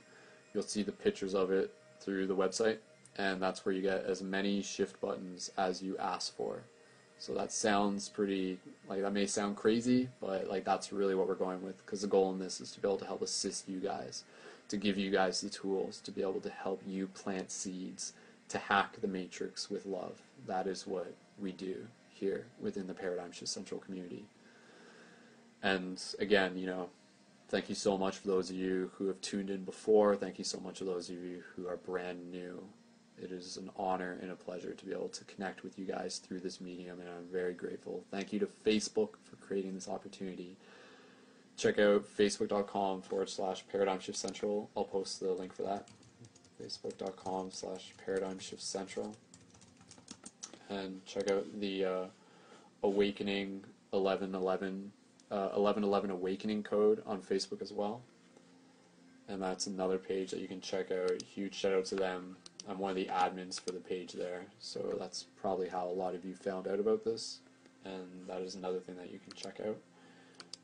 You'll 0.52 0.64
see 0.64 0.82
the 0.82 0.92
pictures 0.92 1.34
of 1.34 1.52
it 1.52 1.72
through 2.00 2.26
the 2.26 2.34
website, 2.34 2.78
and 3.16 3.40
that's 3.40 3.64
where 3.64 3.74
you 3.74 3.82
get 3.82 4.04
as 4.04 4.22
many 4.22 4.62
shift 4.62 5.00
buttons 5.00 5.50
as 5.56 5.80
you 5.80 5.96
ask 5.98 6.34
for. 6.36 6.62
So 7.20 7.34
that 7.34 7.52
sounds 7.52 8.08
pretty, 8.08 8.58
like, 8.88 9.02
that 9.02 9.12
may 9.12 9.26
sound 9.26 9.54
crazy, 9.54 10.08
but, 10.22 10.48
like, 10.48 10.64
that's 10.64 10.90
really 10.90 11.14
what 11.14 11.28
we're 11.28 11.34
going 11.34 11.62
with, 11.62 11.76
because 11.84 12.00
the 12.00 12.06
goal 12.06 12.32
in 12.32 12.38
this 12.38 12.62
is 12.62 12.72
to 12.72 12.80
be 12.80 12.88
able 12.88 12.96
to 12.96 13.04
help 13.04 13.20
assist 13.20 13.68
you 13.68 13.78
guys, 13.78 14.24
to 14.68 14.78
give 14.78 14.96
you 14.96 15.10
guys 15.10 15.42
the 15.42 15.50
tools 15.50 16.00
to 16.04 16.10
be 16.10 16.22
able 16.22 16.40
to 16.40 16.48
help 16.48 16.80
you 16.86 17.08
plant 17.08 17.50
seeds 17.50 18.14
to 18.48 18.56
hack 18.56 18.96
the 19.02 19.06
matrix 19.06 19.68
with 19.68 19.84
love. 19.84 20.22
That 20.46 20.66
is 20.66 20.86
what 20.86 21.12
we 21.38 21.52
do 21.52 21.86
here 22.08 22.46
within 22.58 22.86
the 22.86 22.94
Paradigm 22.94 23.32
Shift 23.32 23.50
Central 23.50 23.80
community. 23.80 24.24
And 25.62 26.02
again, 26.18 26.56
you 26.56 26.64
know, 26.64 26.88
thank 27.50 27.68
you 27.68 27.74
so 27.74 27.98
much 27.98 28.16
for 28.16 28.28
those 28.28 28.48
of 28.48 28.56
you 28.56 28.92
who 28.94 29.08
have 29.08 29.20
tuned 29.20 29.50
in 29.50 29.64
before. 29.64 30.16
Thank 30.16 30.38
you 30.38 30.44
so 30.44 30.58
much 30.58 30.78
for 30.78 30.84
those 30.84 31.10
of 31.10 31.16
you 31.16 31.42
who 31.54 31.68
are 31.68 31.76
brand 31.76 32.30
new. 32.32 32.62
It 33.22 33.32
is 33.32 33.56
an 33.56 33.70
honor 33.76 34.18
and 34.22 34.30
a 34.30 34.36
pleasure 34.36 34.72
to 34.72 34.84
be 34.84 34.92
able 34.92 35.08
to 35.08 35.24
connect 35.24 35.62
with 35.62 35.78
you 35.78 35.84
guys 35.84 36.18
through 36.18 36.40
this 36.40 36.60
medium, 36.60 37.00
and 37.00 37.08
I'm 37.08 37.26
very 37.30 37.52
grateful. 37.52 38.04
Thank 38.10 38.32
you 38.32 38.38
to 38.40 38.48
Facebook 38.66 39.10
for 39.22 39.36
creating 39.40 39.74
this 39.74 39.88
opportunity. 39.88 40.56
Check 41.56 41.78
out 41.78 42.04
facebook.com 42.16 43.02
forward 43.02 43.28
slash 43.28 43.64
paradigm 43.70 44.00
shift 44.00 44.16
central. 44.16 44.70
I'll 44.76 44.84
post 44.84 45.20
the 45.20 45.32
link 45.32 45.52
for 45.52 45.62
that 45.64 45.88
facebook.com 46.62 47.50
slash 47.50 47.94
paradigm 48.04 48.38
shift 48.38 48.62
central 48.62 49.16
and 50.68 51.04
check 51.06 51.30
out 51.30 51.46
the 51.60 51.84
uh, 51.84 52.04
awakening 52.82 53.64
1111 53.90 54.92
uh, 55.30 55.50
1111 55.54 56.10
awakening 56.10 56.62
code 56.62 57.02
on 57.06 57.20
facebook 57.20 57.62
as 57.62 57.72
well 57.72 58.00
and 59.28 59.42
that's 59.42 59.66
another 59.66 59.98
page 59.98 60.30
that 60.30 60.40
you 60.40 60.48
can 60.48 60.60
check 60.60 60.90
out 60.90 61.22
huge 61.22 61.54
shout 61.54 61.72
out 61.72 61.84
to 61.84 61.94
them 61.94 62.36
i'm 62.68 62.78
one 62.78 62.90
of 62.90 62.96
the 62.96 63.06
admins 63.06 63.60
for 63.60 63.72
the 63.72 63.80
page 63.80 64.12
there 64.12 64.44
so 64.58 64.94
that's 64.98 65.26
probably 65.40 65.68
how 65.68 65.86
a 65.86 65.90
lot 65.90 66.14
of 66.14 66.24
you 66.24 66.34
found 66.34 66.68
out 66.68 66.80
about 66.80 67.04
this 67.04 67.40
and 67.84 68.26
that 68.26 68.40
is 68.42 68.54
another 68.54 68.78
thing 68.78 68.96
that 68.96 69.10
you 69.10 69.18
can 69.18 69.32
check 69.32 69.60
out 69.66 69.78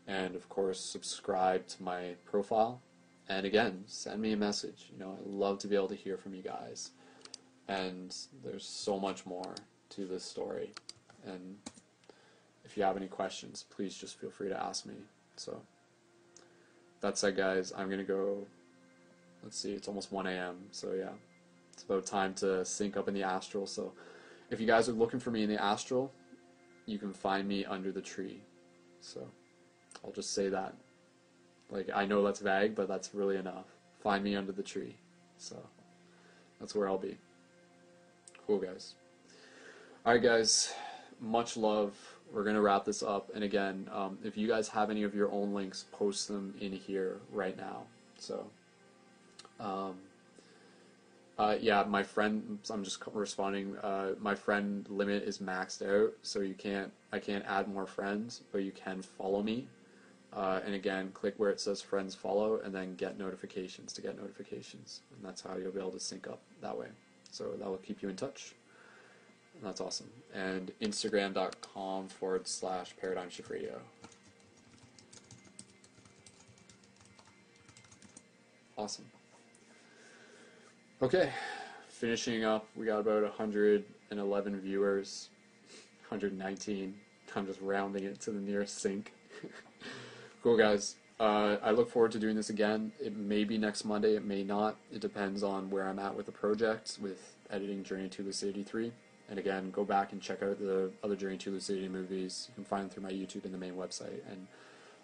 and 0.07 0.34
of 0.34 0.49
course 0.49 0.81
subscribe 0.81 1.66
to 1.66 1.83
my 1.83 2.15
profile 2.25 2.81
and 3.28 3.44
again, 3.44 3.83
send 3.86 4.20
me 4.20 4.33
a 4.33 4.36
message. 4.36 4.89
You 4.92 4.99
know, 4.99 5.18
I 5.18 5.28
love 5.28 5.58
to 5.60 5.68
be 5.68 5.75
able 5.75 5.89
to 5.89 5.94
hear 5.94 6.16
from 6.16 6.34
you 6.34 6.42
guys. 6.42 6.91
And 7.68 8.15
there's 8.44 8.65
so 8.65 9.00
much 9.00 9.26
more 9.26 9.55
to 9.91 10.07
this 10.07 10.25
story. 10.25 10.73
And 11.25 11.57
if 12.65 12.76
you 12.76 12.84
have 12.84 12.97
any 12.97 13.08
questions, 13.08 13.65
please 13.68 13.97
just 13.97 14.20
feel 14.20 14.31
free 14.31 14.49
to 14.49 14.62
ask 14.62 14.86
me. 14.86 14.94
So, 15.36 15.60
that 17.00 17.18
said, 17.18 17.36
guys, 17.36 17.73
I'm 17.76 17.91
to 17.91 18.05
go. 18.05 18.47
Let's 19.42 19.58
see, 19.58 19.73
it's 19.73 19.89
almost 19.89 20.12
1 20.12 20.26
a.m. 20.28 20.57
So, 20.70 20.92
yeah, 20.92 21.10
about 21.89 22.06
time 22.06 22.34
to 22.34 22.65
sync 22.65 22.97
up 22.97 23.08
in 23.08 23.15
the 23.15 23.23
astral. 23.23 23.66
So, 23.66 23.92
if 24.50 24.60
you 24.60 24.66
guys 24.66 24.89
are 24.89 24.92
looking 24.92 25.20
for 25.20 25.31
me 25.31 25.42
in 25.42 25.48
the 25.48 25.62
astral, 25.62 26.12
you 26.86 26.98
can 26.98 27.12
find 27.12 27.48
me 27.48 27.65
under 27.65 27.90
the 27.92 28.02
tree. 28.02 28.42
So, 29.00 29.26
I'll 30.05 30.12
just 30.12 30.34
say 30.34 30.48
that. 30.48 30.74
Like 31.70 31.90
I 31.94 32.06
know 32.06 32.23
that's 32.23 32.40
vague, 32.40 32.74
but 32.74 32.89
that's 32.89 33.15
really 33.15 33.36
enough. 33.36 33.66
Find 34.00 34.23
me 34.23 34.36
under 34.36 34.52
the 34.52 34.62
tree. 34.62 34.97
So 35.39 35.56
that's 36.60 36.74
where 36.74 36.89
I'll 36.89 36.98
be. 36.98 37.16
Cool 38.47 38.58
guys. 38.58 38.94
Alright 40.06 40.23
guys, 40.23 40.73
much 41.20 41.56
love. 41.56 41.94
We're 42.32 42.44
gonna 42.44 42.60
wrap 42.60 42.84
this 42.84 43.02
up 43.02 43.31
and 43.34 43.42
again, 43.42 43.89
um, 43.92 44.18
if 44.23 44.36
you 44.36 44.47
guys 44.47 44.68
have 44.68 44.90
any 44.90 45.02
of 45.02 45.15
your 45.15 45.31
own 45.32 45.52
links, 45.52 45.86
post 45.92 46.28
them 46.28 46.55
in 46.60 46.73
here 46.73 47.20
right 47.32 47.56
now. 47.56 47.82
So 48.18 48.47
um, 49.58 49.97
Uh, 51.39 51.56
yeah, 51.60 51.84
my 51.86 52.02
friend. 52.02 52.58
I'm 52.70 52.82
just 52.82 53.02
responding. 53.12 53.76
Uh, 53.78 54.12
my 54.18 54.34
friend 54.34 54.86
limit 54.89 55.23
is 55.24 55.39
maxed 55.39 55.86
out, 55.86 56.12
so 56.23 56.40
you 56.40 56.55
can't. 56.55 56.90
I 57.12 57.18
can't 57.18 57.44
add 57.47 57.68
more 57.68 57.86
friends, 57.86 58.40
but 58.52 58.62
you 58.62 58.73
can 58.73 59.02
follow 59.02 59.42
me. 59.42 59.68
Uh, 60.32 60.60
and 60.65 60.74
again, 60.74 61.10
click 61.12 61.34
where 61.36 61.50
it 61.50 61.60
says 61.60 61.82
friends 61.82 62.15
follow, 62.15 62.60
and 62.65 62.74
then 62.74 62.94
get 62.94 63.18
notifications 63.18 63.92
to 63.94 64.02
get 64.02 64.18
notifications, 64.18 65.00
and 65.15 65.24
that's 65.24 65.42
how 65.42 65.56
you'll 65.56 65.73
be 65.73 65.81
able 65.81 65.90
to 65.90 66.00
sync 66.00 66.26
up 66.26 66.40
that 66.62 66.76
way. 66.76 66.89
So 67.31 67.52
that 67.58 67.68
will 67.68 67.76
keep 67.78 68.02
you 68.02 68.08
in 68.08 68.16
touch. 68.16 68.55
And 69.55 69.65
that's 69.65 69.81
awesome. 69.81 70.10
And 70.34 70.73
Instagram.com 70.81 72.08
forward 72.08 72.47
slash 72.47 72.94
Paradigm 73.00 73.31
Shift 73.31 73.50
Radio. 73.50 73.81
Awesome. 78.76 79.06
Okay, 81.02 81.31
finishing 81.91 82.44
up, 82.44 82.66
we 82.75 82.86
got 82.86 83.00
about 83.00 83.23
111 83.23 84.60
viewers, 84.62 85.28
119. 86.08 86.94
I'm 87.34 87.47
just 87.47 87.60
rounding 87.60 88.05
it 88.05 88.18
to 88.20 88.31
the 88.31 88.41
nearest 88.41 88.78
sync. 88.78 89.12
cool, 90.42 90.57
guys. 90.57 90.97
Uh, 91.20 91.58
I 91.62 91.73
look 91.73 91.91
forward 91.91 92.12
to 92.12 92.18
doing 92.18 92.34
this 92.34 92.49
again. 92.49 92.92
It 92.99 93.15
may 93.15 93.44
be 93.44 93.58
next 93.58 93.84
Monday, 93.84 94.16
it 94.16 94.25
may 94.25 94.42
not. 94.42 94.76
It 94.91 95.02
depends 95.02 95.42
on 95.42 95.68
where 95.68 95.86
I'm 95.86 95.99
at 95.99 96.16
with 96.16 96.25
the 96.25 96.33
project, 96.33 96.97
with 96.99 97.36
editing 97.50 97.84
Journey 97.84 98.08
to 98.08 98.23
Lucidity 98.23 98.62
3. 98.62 98.91
And 99.28 99.39
again, 99.39 99.70
go 99.70 99.84
back 99.84 100.12
and 100.12 100.23
check 100.23 100.42
out 100.42 100.58
the 100.58 100.91
other 101.05 101.15
Journey 101.15 101.36
to 101.36 101.50
Lucidity 101.50 101.89
movies. 101.89 102.47
You 102.49 102.55
can 102.55 102.65
find 102.65 102.84
them 102.84 102.89
through 102.89 103.02
my 103.02 103.12
YouTube 103.12 103.44
and 103.44 103.52
the 103.52 103.58
main 103.58 103.75
website. 103.75 104.20
And 104.31 104.47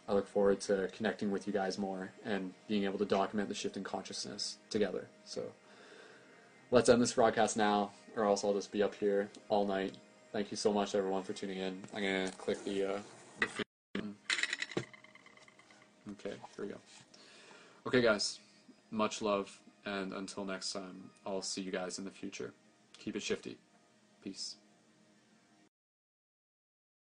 I 0.09 0.15
look 0.15 0.27
forward 0.27 0.59
to 0.63 0.89
connecting 0.97 1.31
with 1.31 1.47
you 1.47 1.53
guys 1.53 1.77
more 1.77 2.13
and 2.25 2.55
being 2.67 2.85
able 2.85 2.99
to 2.99 3.05
document 3.05 3.51
the 3.51 3.55
shift 3.55 3.77
in 3.77 3.85
consciousness 3.85 4.57
together. 4.71 5.09
So 5.27 5.43
let's 6.73 6.89
end 6.89 7.01
this 7.01 7.13
broadcast 7.13 7.57
now, 7.57 7.93
or 8.17 8.25
else 8.25 8.43
I'll 8.43 8.55
just 8.55 8.73
be 8.73 8.83
up 8.83 8.95
here 8.97 9.29
all 9.49 9.65
night. 9.65 9.95
Thank 10.33 10.51
you 10.51 10.57
so 10.57 10.73
much, 10.73 10.95
everyone, 10.95 11.23
for 11.23 11.35
tuning 11.35 11.59
in. 11.59 11.81
I'm 11.95 12.03
gonna 12.03 12.33
click 12.39 12.65
the. 12.65 12.95
Uh, 12.95 12.99
the 13.41 14.03
okay, 16.13 16.35
here 16.57 16.65
we 16.65 16.69
go. 16.69 16.79
Okay, 17.87 18.01
guys, 18.01 18.41
much 18.91 19.23
love, 19.23 19.61
and 19.85 20.15
until 20.15 20.45
next 20.45 20.73
time, 20.73 21.11
I'll 21.27 21.43
see 21.43 21.61
you 21.61 21.71
guys 21.71 21.99
in 21.99 22.05
the 22.05 22.11
future. 22.11 22.53
Keep 22.99 23.17
it 23.17 23.23
shifty. 23.23 23.59
Peace. 24.25 24.57